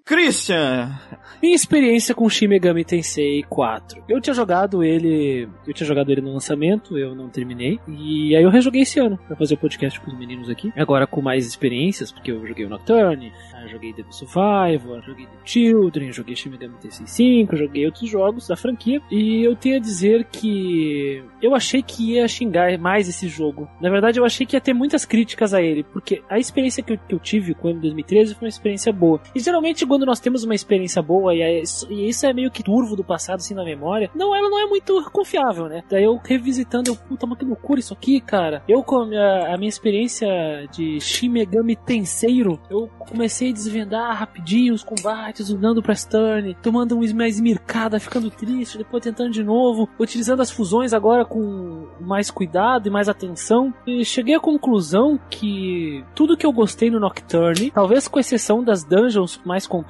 Christian. 0.07 1.01
Minha 1.43 1.55
experiência 1.55 2.15
com 2.15 2.29
Shin 2.29 2.47
Megami 2.47 2.85
Tensei 2.85 3.43
4. 3.45 4.05
Eu 4.07 4.21
tinha 4.21 4.35
jogado 4.35 4.85
ele, 4.85 5.49
eu 5.67 5.73
tinha 5.73 5.87
jogado 5.87 6.11
ele 6.11 6.21
no 6.21 6.33
lançamento, 6.33 6.99
eu 6.99 7.15
não 7.15 7.31
terminei. 7.31 7.81
E 7.89 8.37
aí 8.37 8.43
eu 8.43 8.51
rejoguei 8.51 8.83
esse 8.83 9.01
ano 9.01 9.19
pra 9.27 9.35
fazer 9.35 9.55
o 9.55 9.59
podcast 9.59 9.99
com 10.01 10.11
os 10.11 10.19
meninos 10.19 10.51
aqui. 10.51 10.71
Agora 10.77 11.07
com 11.07 11.23
mais 11.23 11.47
experiências, 11.47 12.13
porque 12.13 12.31
eu 12.31 12.47
joguei 12.47 12.67
o 12.67 12.69
Nocturne, 12.69 13.33
eu 13.63 13.69
joguei 13.69 13.95
Devil 13.95 14.13
Survivor, 14.13 15.03
joguei 15.03 15.27
The 15.27 15.39
Children, 15.45 16.13
joguei 16.13 16.37
Shin 16.37 16.51
Megami 16.51 16.75
Tensei 16.81 17.07
5, 17.07 17.57
joguei 17.57 17.87
outros 17.87 18.09
jogos 18.09 18.47
da 18.47 18.57
franquia. 18.57 19.01
E 19.11 19.43
eu 19.43 19.57
tenho 19.57 19.77
a 19.77 19.81
dizer 19.81 20.25
que 20.25 21.25
eu 21.41 21.55
achei 21.55 21.83
que 21.83 22.13
ia 22.13 22.29
xingar 22.29 22.79
mais 22.79 23.09
esse 23.09 23.27
jogo. 23.27 23.69
Na 23.81 23.89
verdade, 23.89 24.19
eu 24.19 24.25
achei 24.25 24.47
que 24.47 24.55
ia 24.55 24.61
ter 24.61 24.75
muitas 24.75 25.07
críticas 25.07 25.55
a 25.55 25.63
ele, 25.63 25.83
porque 25.83 26.23
a 26.29 26.39
experiência 26.39 26.83
que 26.83 26.93
eu, 26.93 26.99
que 26.99 27.15
eu 27.15 27.19
tive 27.19 27.55
com 27.55 27.69
ele 27.69 27.79
em 27.79 27.83
2013 27.83 28.35
foi 28.35 28.47
uma 28.47 28.51
experiência 28.51 28.93
boa. 28.93 29.21
E 29.35 29.41
geralmente, 29.41 29.85
quando 29.95 30.07
nós 30.07 30.19
temos 30.19 30.43
uma 30.43 30.57
experiência 30.57 31.01
boa 31.01 31.33
e, 31.33 31.41
é 31.41 31.63
e 31.89 32.09
isso 32.09 32.27
é 32.27 32.33
meio 32.33 32.51
que 32.51 32.65
turvo 32.65 32.97
do 32.97 33.05
passado, 33.05 33.37
assim, 33.37 33.55
na 33.55 33.63
memória, 33.63 34.11
não, 34.13 34.35
ela 34.35 34.51
não 34.51 34.59
é 34.59 34.67
muito 34.67 35.09
confiável, 35.13 35.69
né? 35.69 35.85
Daí 35.89 36.03
eu 36.03 36.21
revisitando, 36.25 36.91
eu, 36.91 36.97
puta, 36.97 37.29
mas 37.29 37.39
que 37.39 37.45
loucura 37.45 37.79
isso 37.79 37.93
aqui, 37.93 38.21
cara. 38.21 38.61
Eu, 38.67 38.83
com 38.83 39.03
a 39.03 39.07
minha, 39.07 39.55
a 39.55 39.57
minha 39.57 39.69
experiência 39.69 40.27
de 40.73 41.01
Shin 41.01 41.29
Megami 41.29 41.77
Tenseiro, 41.77 42.59
eu 42.69 42.91
comecei 42.99 43.51
a 43.51 43.53
desvendar 43.53 44.19
rapidinho 44.19 44.75
os 44.75 44.83
combates, 44.83 45.49
andando 45.49 45.81
pra 45.81 45.95
Stern, 45.95 46.57
tomando 46.61 46.99
uma 46.99 47.29
esmircada, 47.29 48.01
ficando 48.01 48.31
triste, 48.31 48.79
depois 48.79 49.01
tentando 49.01 49.31
de 49.31 49.45
novo, 49.45 49.89
utilizando 49.97 50.43
as 50.43 50.51
fusões 50.51 50.93
agora 50.93 51.25
com 51.25 51.87
mais 52.01 52.33
cuidado 52.33 52.89
e 52.89 52.91
mais 52.91 53.09
atenção. 53.09 53.73
E 53.87 54.05
cheguei 54.05 54.35
à 54.35 54.41
conclusão 54.41 55.21
que 55.31 56.05
tudo 56.17 56.37
que 56.37 56.45
eu 56.45 56.53
gostei 56.53 56.91
no 56.91 56.99
Nocturne, 56.99 57.71
talvez 57.71 58.09
com 58.09 58.19
exceção 58.19 58.65
das 58.65 58.83
dungeons 58.83 59.41
mais 59.45 59.69
complexas 59.69 59.84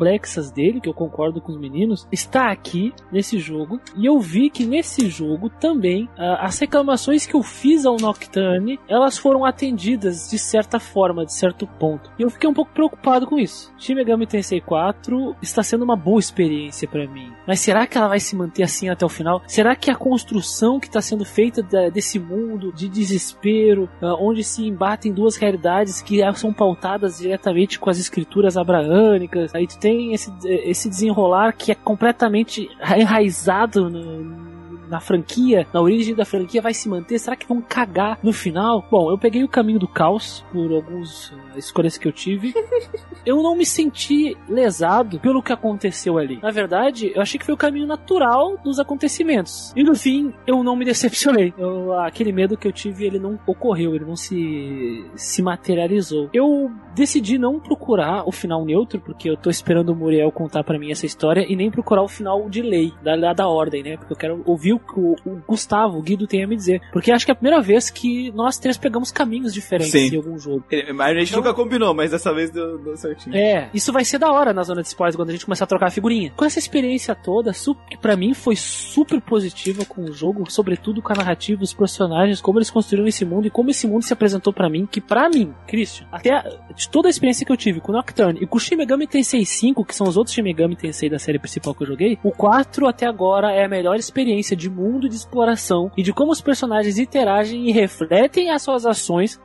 dele, 0.52 0.80
que 0.80 0.88
eu 0.88 0.94
concordo 0.94 1.40
com 1.40 1.52
os 1.52 1.58
meninos, 1.58 2.06
está 2.10 2.50
aqui 2.50 2.92
nesse 3.10 3.38
jogo. 3.38 3.80
E 3.96 4.06
eu 4.06 4.18
vi 4.20 4.50
que 4.50 4.64
nesse 4.64 5.08
jogo 5.08 5.48
também 5.48 6.08
ah, 6.18 6.46
as 6.46 6.58
reclamações 6.58 7.26
que 7.26 7.34
eu 7.34 7.42
fiz 7.42 7.86
ao 7.86 7.96
Nocturne, 7.96 8.78
elas 8.88 9.18
foram 9.18 9.44
atendidas 9.44 10.28
de 10.30 10.38
certa 10.38 10.78
forma, 10.78 11.24
de 11.24 11.32
certo 11.32 11.66
ponto. 11.66 12.10
E 12.18 12.22
eu 12.22 12.30
fiquei 12.30 12.48
um 12.48 12.54
pouco 12.54 12.72
preocupado 12.72 13.26
com 13.26 13.38
isso. 13.38 13.72
Shin 13.78 13.94
Megami 13.94 14.26
Tensei 14.26 14.60
4 14.60 15.36
está 15.42 15.62
sendo 15.62 15.84
uma 15.84 15.96
boa 15.96 16.20
experiência 16.20 16.88
para 16.88 17.06
mim. 17.06 17.32
Mas 17.46 17.60
será 17.60 17.86
que 17.86 17.96
ela 17.96 18.08
vai 18.08 18.20
se 18.20 18.36
manter 18.36 18.62
assim 18.62 18.88
até 18.88 19.04
o 19.04 19.08
final? 19.08 19.42
Será 19.46 19.76
que 19.76 19.90
a 19.90 19.96
construção 19.96 20.80
que 20.80 20.86
está 20.86 21.00
sendo 21.00 21.24
feita 21.24 21.62
desse 21.90 22.18
mundo 22.18 22.72
de 22.72 22.88
desespero, 22.88 23.88
ah, 24.00 24.14
onde 24.18 24.42
se 24.42 24.66
embatem 24.66 25.12
duas 25.12 25.36
realidades 25.36 26.02
que 26.02 26.20
são 26.34 26.52
pautadas 26.52 27.18
diretamente 27.18 27.78
com 27.78 27.90
as 27.90 27.98
escrituras 27.98 28.56
abraânicas, 28.56 29.54
aí 29.54 29.66
tu 29.66 29.78
tem 29.84 30.14
esse, 30.14 30.32
esse 30.46 30.88
desenrolar 30.88 31.52
que 31.52 31.70
é 31.70 31.74
completamente 31.74 32.70
enraizado 32.96 33.90
no, 33.90 34.53
na 34.88 35.00
franquia, 35.00 35.66
na 35.72 35.80
origem 35.80 36.14
da 36.14 36.24
franquia, 36.24 36.60
vai 36.62 36.74
se 36.74 36.88
manter? 36.88 37.18
Será 37.18 37.36
que 37.36 37.46
vão 37.46 37.60
cagar 37.60 38.18
no 38.22 38.32
final? 38.32 38.86
Bom, 38.90 39.10
eu 39.10 39.18
peguei 39.18 39.42
o 39.44 39.48
caminho 39.48 39.78
do 39.78 39.88
caos 39.88 40.44
por 40.52 40.72
algumas 40.72 41.32
escolhas 41.56 41.96
que 41.98 42.06
eu 42.08 42.12
tive. 42.12 42.52
eu 43.24 43.42
não 43.42 43.56
me 43.56 43.64
senti 43.66 44.36
lesado 44.48 45.18
pelo 45.20 45.42
que 45.42 45.52
aconteceu 45.52 46.18
ali. 46.18 46.38
Na 46.42 46.50
verdade, 46.50 47.12
eu 47.14 47.22
achei 47.22 47.38
que 47.38 47.44
foi 47.46 47.54
o 47.54 47.58
caminho 47.58 47.86
natural 47.86 48.56
dos 48.62 48.78
acontecimentos. 48.78 49.72
E 49.76 49.82
no 49.82 49.94
fim, 49.94 50.32
eu 50.46 50.62
não 50.62 50.76
me 50.76 50.84
decepcionei. 50.84 51.52
Eu- 51.56 51.92
aquele 52.00 52.32
medo 52.32 52.56
que 52.56 52.66
eu 52.66 52.72
tive, 52.72 53.04
ele 53.06 53.18
não 53.18 53.38
ocorreu, 53.46 53.94
ele 53.94 54.04
não 54.04 54.16
se, 54.16 55.04
se 55.14 55.42
materializou. 55.42 56.28
Eu 56.32 56.70
decidi 56.94 57.38
não 57.38 57.58
procurar 57.58 58.26
o 58.28 58.32
final 58.32 58.64
neutro, 58.64 59.00
porque 59.00 59.28
eu 59.30 59.36
tô 59.36 59.50
esperando 59.50 59.90
o 59.90 59.94
Muriel 59.96 60.30
contar 60.30 60.62
pra 60.64 60.78
mim 60.78 60.90
essa 60.90 61.06
história, 61.06 61.44
e 61.48 61.56
nem 61.56 61.70
procurar 61.70 62.02
o 62.02 62.08
final 62.08 62.48
de 62.48 62.62
lei, 62.62 62.92
da, 63.02 63.16
da, 63.16 63.32
da 63.32 63.48
ordem, 63.48 63.82
né? 63.82 63.96
Porque 63.96 64.12
eu 64.12 64.16
quero 64.16 64.42
ouvir 64.44 64.73
o 64.74 64.78
que 64.78 64.98
o, 64.98 65.16
o 65.24 65.42
Gustavo, 65.46 65.98
o 65.98 66.02
Guido 66.02 66.26
tem 66.26 66.42
a 66.44 66.46
me 66.46 66.56
dizer. 66.56 66.80
Porque 66.92 67.10
acho 67.12 67.24
que 67.24 67.30
é 67.30 67.32
a 67.32 67.36
primeira 67.36 67.60
vez 67.62 67.90
que 67.90 68.30
nós 68.32 68.58
três 68.58 68.76
pegamos 68.76 69.10
caminhos 69.10 69.52
diferentes 69.54 69.92
Sim. 69.92 70.14
em 70.14 70.16
algum 70.16 70.38
jogo. 70.38 70.64
Mas 70.94 71.16
a 71.16 71.20
gente 71.20 71.28
Então- 71.30 71.40
nunca 71.40 71.54
combinou, 71.54 71.94
mas 71.94 72.10
dessa 72.10 72.32
vez 72.34 72.50
deu, 72.50 72.78
deu 72.78 72.96
certinho. 72.96 73.34
É, 73.36 73.68
isso 73.72 73.92
vai 73.92 74.04
ser 74.04 74.18
da 74.18 74.30
hora 74.32 74.52
na 74.52 74.62
zona 74.62 74.82
de 74.82 74.88
spoilers 74.88 75.16
quando 75.16 75.28
a 75.30 75.32
gente 75.32 75.44
começar 75.44 75.64
a 75.64 75.68
trocar 75.68 75.90
figurinha. 75.90 76.32
Com 76.36 76.44
essa 76.44 76.58
experiência 76.58 77.14
toda, 77.14 77.52
que 77.90 77.96
pra 77.96 78.16
mim 78.16 78.34
foi 78.34 78.56
super 78.56 79.20
positiva 79.20 79.84
com 79.84 80.02
o 80.04 80.12
jogo, 80.12 80.50
sobretudo 80.50 81.00
com 81.02 81.12
a 81.12 81.16
narrativa, 81.16 81.62
os 81.62 81.72
personagens, 81.74 82.40
como 82.40 82.58
eles 82.58 82.70
construíram 82.70 83.06
esse 83.08 83.24
mundo 83.24 83.46
e 83.46 83.50
como 83.50 83.70
esse 83.70 83.86
mundo 83.86 84.02
se 84.02 84.12
apresentou 84.12 84.52
pra 84.52 84.68
mim, 84.68 84.86
que 84.86 85.00
pra 85.00 85.28
mim, 85.28 85.52
Christian, 85.66 86.06
até 86.12 86.32
a- 86.34 86.44
de 86.74 86.88
toda 86.88 87.08
a 87.08 87.10
experiência 87.10 87.44
que 87.46 87.52
eu 87.52 87.56
tive 87.56 87.80
com 87.80 87.92
o 87.92 87.94
Nocturne 87.94 88.38
e 88.42 88.46
com 88.46 88.56
o 88.56 88.60
Shin 88.60 88.76
Megami 88.76 89.06
Tensei 89.06 89.44
5, 89.44 89.84
que 89.84 89.94
são 89.94 90.06
os 90.08 90.16
outros 90.16 90.34
Shin 90.34 90.42
Megami 90.42 90.76
Tensei 90.76 91.08
da 91.08 91.18
série 91.18 91.38
principal 91.38 91.74
que 91.74 91.82
eu 91.82 91.86
joguei, 91.86 92.18
o 92.22 92.30
4 92.30 92.86
até 92.86 93.06
agora 93.06 93.52
é 93.52 93.64
a 93.64 93.68
melhor 93.68 93.96
experiência 93.96 94.56
de 94.56 94.63
mundo 94.70 95.08
de 95.08 95.16
exploração 95.16 95.90
e 95.96 96.02
de 96.02 96.12
como 96.12 96.32
os 96.32 96.40
personagens 96.40 96.98
interagem 96.98 97.68
e 97.68 97.72
refletem 97.72 98.50
as 98.50 98.62
suas 98.62 98.86
ações 98.86 99.40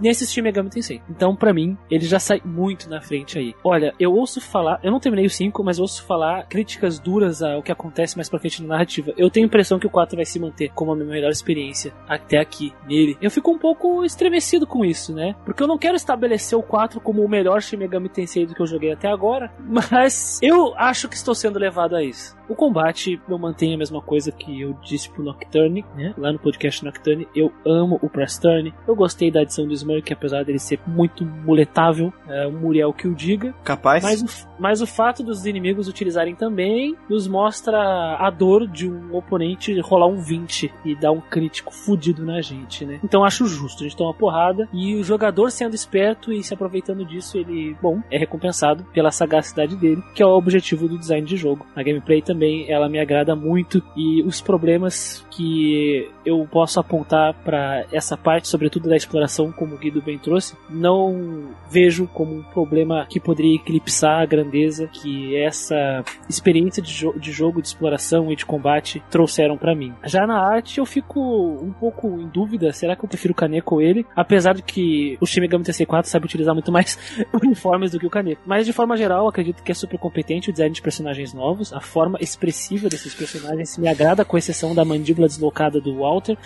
nesses 0.00 0.32
Shin 0.32 0.42
Megami 0.42 0.70
Tensei. 0.70 1.02
Então, 1.08 1.34
pra 1.34 1.52
mim, 1.52 1.76
ele 1.90 2.04
já 2.04 2.18
sai 2.18 2.40
muito 2.44 2.88
na 2.88 3.00
frente 3.00 3.38
aí. 3.38 3.54
Olha, 3.64 3.94
eu 3.98 4.12
ouço 4.12 4.40
falar, 4.40 4.80
eu 4.82 4.90
não 4.90 5.00
terminei 5.00 5.26
o 5.26 5.30
5, 5.30 5.62
mas 5.62 5.78
ouço 5.78 6.04
falar 6.04 6.46
críticas 6.46 6.98
duras 6.98 7.42
ao 7.42 7.62
que 7.62 7.72
acontece 7.72 8.16
mais 8.16 8.28
pra 8.28 8.38
frente 8.38 8.62
na 8.62 8.68
narrativa. 8.68 9.12
Eu 9.16 9.30
tenho 9.30 9.46
a 9.46 9.48
impressão 9.48 9.78
que 9.78 9.86
o 9.86 9.90
4 9.90 10.16
vai 10.16 10.24
se 10.24 10.38
manter 10.38 10.70
como 10.70 10.92
a 10.92 10.96
minha 10.96 11.08
melhor 11.08 11.30
experiência 11.30 11.92
até 12.08 12.38
aqui 12.38 12.72
nele. 12.86 13.16
Eu 13.20 13.30
fico 13.30 13.50
um 13.50 13.58
pouco 13.58 14.04
estremecido 14.04 14.66
com 14.66 14.84
isso, 14.84 15.14
né? 15.14 15.34
Porque 15.44 15.62
eu 15.62 15.66
não 15.66 15.78
quero 15.78 15.96
estabelecer 15.96 16.58
o 16.58 16.62
4 16.62 17.00
como 17.00 17.24
o 17.24 17.28
melhor 17.28 17.60
Shin 17.62 17.76
Megami 17.76 18.08
Tensei 18.08 18.46
do 18.46 18.54
que 18.54 18.62
eu 18.62 18.66
joguei 18.66 18.92
até 18.92 19.08
agora, 19.08 19.52
mas 19.60 20.38
eu 20.42 20.74
acho 20.76 21.08
que 21.08 21.16
estou 21.16 21.34
sendo 21.34 21.58
levado 21.58 21.96
a 21.96 22.02
isso. 22.02 22.36
O 22.52 22.54
combate, 22.54 23.18
eu 23.26 23.38
mantenho 23.38 23.76
a 23.76 23.78
mesma 23.78 24.02
coisa 24.02 24.30
que 24.30 24.60
eu 24.60 24.76
disse 24.84 25.08
pro 25.08 25.24
Nocturne, 25.24 25.86
né? 25.96 26.12
Lá 26.18 26.30
no 26.30 26.38
podcast 26.38 26.84
Nocturne, 26.84 27.26
eu 27.34 27.50
amo 27.64 27.98
o 28.02 28.10
Press 28.10 28.36
Turn. 28.36 28.74
Eu 28.86 28.94
gostei 28.94 29.30
da 29.30 29.40
adição 29.40 29.66
do 29.66 29.72
Smurk, 29.72 30.12
apesar 30.12 30.44
dele 30.44 30.58
ser 30.58 30.78
muito 30.86 31.24
muletável, 31.24 32.12
é 32.28 32.46
o 32.46 32.52
Muriel 32.52 32.92
que 32.92 33.08
o 33.08 33.14
diga. 33.14 33.54
Capaz? 33.64 34.02
Mas 34.02 34.20
o, 34.20 34.48
mas 34.58 34.82
o 34.82 34.86
fato 34.86 35.22
dos 35.22 35.46
inimigos 35.46 35.88
utilizarem 35.88 36.34
também 36.34 36.94
nos 37.08 37.26
mostra 37.26 38.18
a 38.18 38.28
dor 38.28 38.66
de 38.68 38.86
um 38.86 39.16
oponente 39.16 39.80
rolar 39.80 40.08
um 40.08 40.18
20 40.18 40.70
e 40.84 40.94
dar 40.94 41.10
um 41.10 41.22
crítico 41.22 41.72
fudido 41.72 42.22
na 42.22 42.42
gente, 42.42 42.84
né? 42.84 43.00
Então 43.02 43.24
acho 43.24 43.46
justo, 43.46 43.82
a 43.82 43.88
gente 43.88 43.96
toma 43.96 44.10
uma 44.10 44.14
porrada 44.14 44.68
e 44.74 44.94
o 44.94 45.02
jogador 45.02 45.50
sendo 45.50 45.74
esperto 45.74 46.30
e 46.30 46.42
se 46.42 46.52
aproveitando 46.52 47.02
disso, 47.02 47.38
ele, 47.38 47.74
bom, 47.80 48.02
é 48.10 48.18
recompensado 48.18 48.84
pela 48.92 49.10
sagacidade 49.10 49.74
dele, 49.74 50.02
que 50.14 50.22
é 50.22 50.26
o 50.26 50.36
objetivo 50.36 50.86
do 50.86 50.98
design 50.98 51.26
de 51.26 51.36
jogo. 51.38 51.66
A 51.74 51.82
gameplay 51.82 52.20
também, 52.20 52.41
ela 52.68 52.88
me 52.88 52.98
agrada 52.98 53.34
muito 53.34 53.82
e 53.96 54.22
os 54.22 54.40
problemas 54.40 55.24
que 55.30 56.10
eu 56.24 56.46
posso 56.50 56.78
apontar 56.78 57.34
para 57.44 57.84
essa 57.92 58.16
parte, 58.16 58.48
sobretudo 58.48 58.88
da 58.88 58.96
exploração, 58.96 59.50
como 59.50 59.74
o 59.74 59.78
Guido 59.78 60.02
bem 60.02 60.18
trouxe, 60.18 60.56
não 60.70 61.48
vejo 61.70 62.06
como 62.06 62.34
um 62.36 62.42
problema 62.42 63.06
que 63.08 63.18
poderia 63.18 63.56
eclipsar 63.56 64.20
a 64.20 64.26
grandeza 64.26 64.86
que 64.86 65.36
essa 65.36 66.04
experiência 66.28 66.82
de, 66.82 66.92
jo 66.92 67.12
de 67.18 67.32
jogo, 67.32 67.60
de 67.60 67.68
exploração 67.68 68.30
e 68.30 68.36
de 68.36 68.44
combate 68.44 69.02
trouxeram 69.10 69.56
para 69.56 69.74
mim. 69.74 69.92
Já 70.04 70.26
na 70.26 70.38
arte 70.38 70.78
eu 70.78 70.86
fico 70.86 71.20
um 71.20 71.72
pouco 71.72 72.08
em 72.20 72.28
dúvida, 72.28 72.72
será 72.72 72.94
que 72.94 73.04
eu 73.04 73.08
prefiro 73.08 73.32
o 73.32 73.36
Kaneko 73.36 73.76
ou 73.76 73.82
ele? 73.82 74.06
Apesar 74.14 74.54
de 74.54 74.62
que 74.62 75.16
o 75.20 75.26
Shin 75.26 75.40
Megami 75.40 75.64
Tensei 75.64 75.86
4 75.86 76.10
sabe 76.10 76.26
utilizar 76.26 76.54
muito 76.54 76.70
mais 76.70 76.98
uniformes 77.32 77.90
do 77.90 77.98
que 77.98 78.06
o 78.06 78.10
Kaneko. 78.10 78.42
Mas 78.46 78.66
de 78.66 78.72
forma 78.72 78.96
geral, 78.96 79.28
acredito 79.28 79.62
que 79.62 79.72
é 79.72 79.74
super 79.74 79.98
competente 79.98 80.50
o 80.50 80.52
design 80.52 80.74
de 80.74 80.82
personagens 80.82 81.32
novos, 81.32 81.72
a 81.72 81.80
forma 81.80 82.18
expressiva 82.22 82.88
desses 82.88 83.14
personagens 83.14 83.76
me 83.76 83.88
agrada, 83.88 84.24
com 84.24 84.38
exceção 84.38 84.74
da 84.74 84.84
mandíbula 84.84 85.26
deslocada 85.26 85.80
do 85.80 85.96
Walter. 85.96 86.36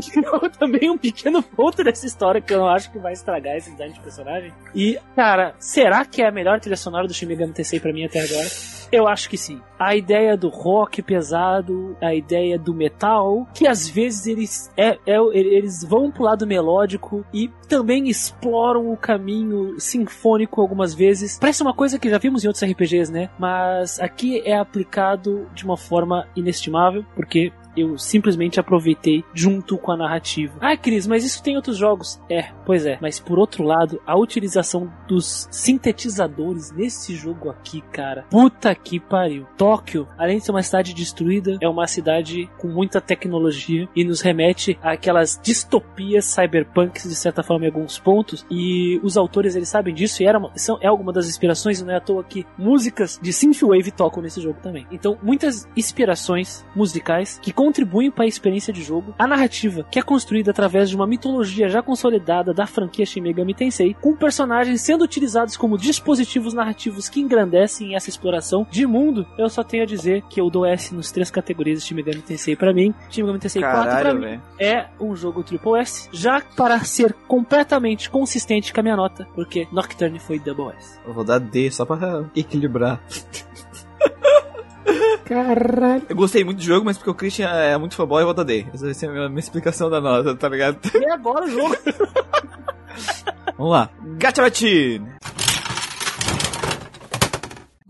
também 0.58 0.90
um 0.90 0.98
pequeno 0.98 1.42
ponto 1.42 1.82
dessa 1.82 2.06
história 2.06 2.40
que 2.40 2.52
eu 2.52 2.58
não 2.58 2.68
acho 2.68 2.90
que 2.92 2.98
vai 2.98 3.12
estragar 3.12 3.56
esse 3.56 3.70
design 3.70 3.94
de 3.94 4.00
personagem. 4.00 4.52
E, 4.74 4.98
cara, 5.16 5.54
será 5.58 6.04
que 6.04 6.22
é 6.22 6.28
a 6.28 6.32
melhor 6.32 6.60
trilha 6.60 6.76
sonora 6.76 7.06
do 7.06 7.14
Shin 7.14 7.26
Megami 7.26 7.52
Tensei 7.52 7.80
pra 7.80 7.92
mim 7.92 8.04
até 8.04 8.20
agora? 8.20 8.48
Eu 8.92 9.08
acho 9.08 9.30
que 9.30 9.38
sim. 9.38 9.60
A 9.78 9.96
ideia 9.96 10.36
do 10.36 10.50
rock 10.50 11.02
pesado, 11.02 11.96
a 12.00 12.14
ideia 12.14 12.58
do 12.58 12.74
metal, 12.74 13.48
que 13.54 13.66
às 13.66 13.88
vezes 13.88 14.26
eles, 14.26 14.70
é, 14.76 14.98
é, 15.06 15.18
eles 15.32 15.82
vão 15.82 16.10
pro 16.10 16.24
lado 16.24 16.46
melódico 16.46 17.24
e 17.32 17.50
também 17.66 18.08
exploram 18.08 18.92
o 18.92 18.96
caminho 18.96 19.80
sinfônico 19.80 20.60
algumas 20.60 20.94
vezes. 20.94 21.38
Parece 21.38 21.62
uma 21.62 21.74
coisa 21.74 21.98
que 21.98 22.10
já 22.10 22.18
vimos 22.18 22.44
em 22.44 22.48
outros 22.48 22.62
RPGs, 22.62 23.10
né? 23.10 23.30
Mas 23.38 23.98
aqui 23.98 24.42
é 24.44 24.56
aplicado 24.56 25.48
de 25.54 25.64
uma 25.64 25.76
forma 25.76 26.28
inestimável, 26.36 27.02
porque 27.16 27.50
eu 27.76 27.98
simplesmente 27.98 28.60
aproveitei 28.60 29.24
junto 29.34 29.78
com 29.78 29.92
a 29.92 29.96
narrativa. 29.96 30.54
Ah, 30.60 30.76
Cris, 30.76 31.06
mas 31.06 31.24
isso 31.24 31.42
tem 31.42 31.56
outros 31.56 31.76
jogos. 31.76 32.20
É, 32.28 32.50
pois 32.64 32.86
é. 32.86 32.98
Mas 33.00 33.18
por 33.18 33.38
outro 33.38 33.64
lado, 33.64 34.00
a 34.06 34.16
utilização 34.16 34.92
dos 35.08 35.48
sintetizadores 35.50 36.70
nesse 36.72 37.14
jogo 37.14 37.50
aqui, 37.50 37.80
cara. 37.92 38.24
Puta 38.30 38.74
que 38.74 38.98
pariu. 39.00 39.46
Tóquio, 39.56 40.08
além 40.18 40.38
de 40.38 40.44
ser 40.44 40.50
uma 40.50 40.62
cidade 40.62 40.94
destruída, 40.94 41.58
é 41.60 41.68
uma 41.68 41.86
cidade 41.86 42.48
com 42.58 42.68
muita 42.68 43.00
tecnologia 43.00 43.88
e 43.94 44.04
nos 44.04 44.20
remete 44.20 44.78
àquelas 44.82 45.38
distopias 45.42 46.24
cyberpunks, 46.26 47.08
de 47.08 47.14
certa 47.14 47.42
forma, 47.42 47.64
em 47.64 47.68
alguns 47.68 47.98
pontos. 47.98 48.44
E 48.50 49.00
os 49.02 49.16
autores, 49.16 49.54
eles 49.56 49.68
sabem 49.68 49.94
disso 49.94 50.22
e 50.22 50.26
era 50.26 50.38
uma, 50.38 50.50
são, 50.56 50.78
é 50.80 50.86
alguma 50.86 51.12
das 51.12 51.28
inspirações, 51.28 51.82
não 51.82 51.92
é 51.92 51.96
à 51.96 52.00
toa 52.00 52.24
que 52.24 52.46
músicas 52.56 53.18
de 53.22 53.32
Synthwave 53.32 53.90
tocam 53.90 54.22
nesse 54.22 54.40
jogo 54.40 54.58
também. 54.62 54.86
Então, 54.90 55.18
muitas 55.22 55.68
inspirações 55.76 56.64
musicais 56.74 57.38
que 57.42 57.52
contribuem 57.62 58.10
para 58.10 58.24
a 58.24 58.26
experiência 58.26 58.72
de 58.72 58.82
jogo, 58.82 59.14
a 59.16 59.24
narrativa, 59.24 59.86
que 59.88 59.96
é 59.96 60.02
construída 60.02 60.50
através 60.50 60.90
de 60.90 60.96
uma 60.96 61.06
mitologia 61.06 61.68
já 61.68 61.80
consolidada 61.80 62.52
da 62.52 62.66
franquia 62.66 63.06
Shin 63.06 63.20
Megami 63.20 63.54
Tensei, 63.54 63.94
com 64.00 64.16
personagens 64.16 64.80
sendo 64.80 65.04
utilizados 65.04 65.56
como 65.56 65.78
dispositivos 65.78 66.54
narrativos 66.54 67.08
que 67.08 67.20
engrandecem 67.20 67.94
essa 67.94 68.10
exploração 68.10 68.66
de 68.68 68.84
mundo, 68.84 69.24
eu 69.38 69.48
só 69.48 69.62
tenho 69.62 69.84
a 69.84 69.86
dizer 69.86 70.22
que 70.28 70.40
eu 70.40 70.50
dou 70.50 70.66
S 70.66 70.92
nos 70.92 71.12
três 71.12 71.30
categorias 71.30 71.80
de 71.80 71.86
Shin 71.86 71.94
Megami 71.94 72.22
Tensei 72.22 72.56
para 72.56 72.72
mim. 72.72 72.92
Shin 73.08 73.22
Megami 73.22 73.38
Tensei 73.38 73.62
4 73.62 73.80
pra 73.80 73.92
Caralho, 73.92 74.20
mim 74.20 74.40
é 74.58 74.86
um 75.00 75.14
jogo 75.14 75.44
Triple 75.44 75.78
S, 75.78 76.08
já 76.12 76.40
para 76.56 76.80
ser 76.80 77.12
completamente 77.28 78.10
consistente 78.10 78.72
com 78.72 78.80
a 78.80 78.82
minha 78.82 78.96
nota, 78.96 79.28
porque 79.36 79.68
Nocturne 79.70 80.18
foi 80.18 80.40
Double 80.40 80.74
S. 80.76 80.98
Eu 81.06 81.14
vou 81.14 81.22
dar 81.22 81.38
D 81.38 81.70
só 81.70 81.84
pra 81.84 82.24
equilibrar. 82.34 83.00
Caralho. 85.24 86.02
Eu 86.08 86.16
gostei 86.16 86.44
muito 86.44 86.58
do 86.58 86.64
jogo, 86.64 86.84
mas 86.84 86.96
porque 86.96 87.10
o 87.10 87.14
Christian 87.14 87.48
é 87.48 87.76
muito 87.76 87.94
fanboy, 87.94 88.22
eu 88.22 88.26
vou 88.26 88.34
dar 88.34 88.44
D. 88.44 88.66
Essa 88.72 88.84
vai 88.84 88.94
ser 88.94 89.06
a 89.06 89.12
minha, 89.12 89.28
minha 89.28 89.40
explicação 89.40 89.88
da 89.88 90.00
nota, 90.00 90.34
tá 90.34 90.48
ligado? 90.48 90.78
E 90.94 91.04
agora 91.06 91.44
o 91.44 91.50
jogo. 91.50 91.76
Vamos 93.56 93.72
lá. 93.72 93.90
Gachawati! 94.18 95.00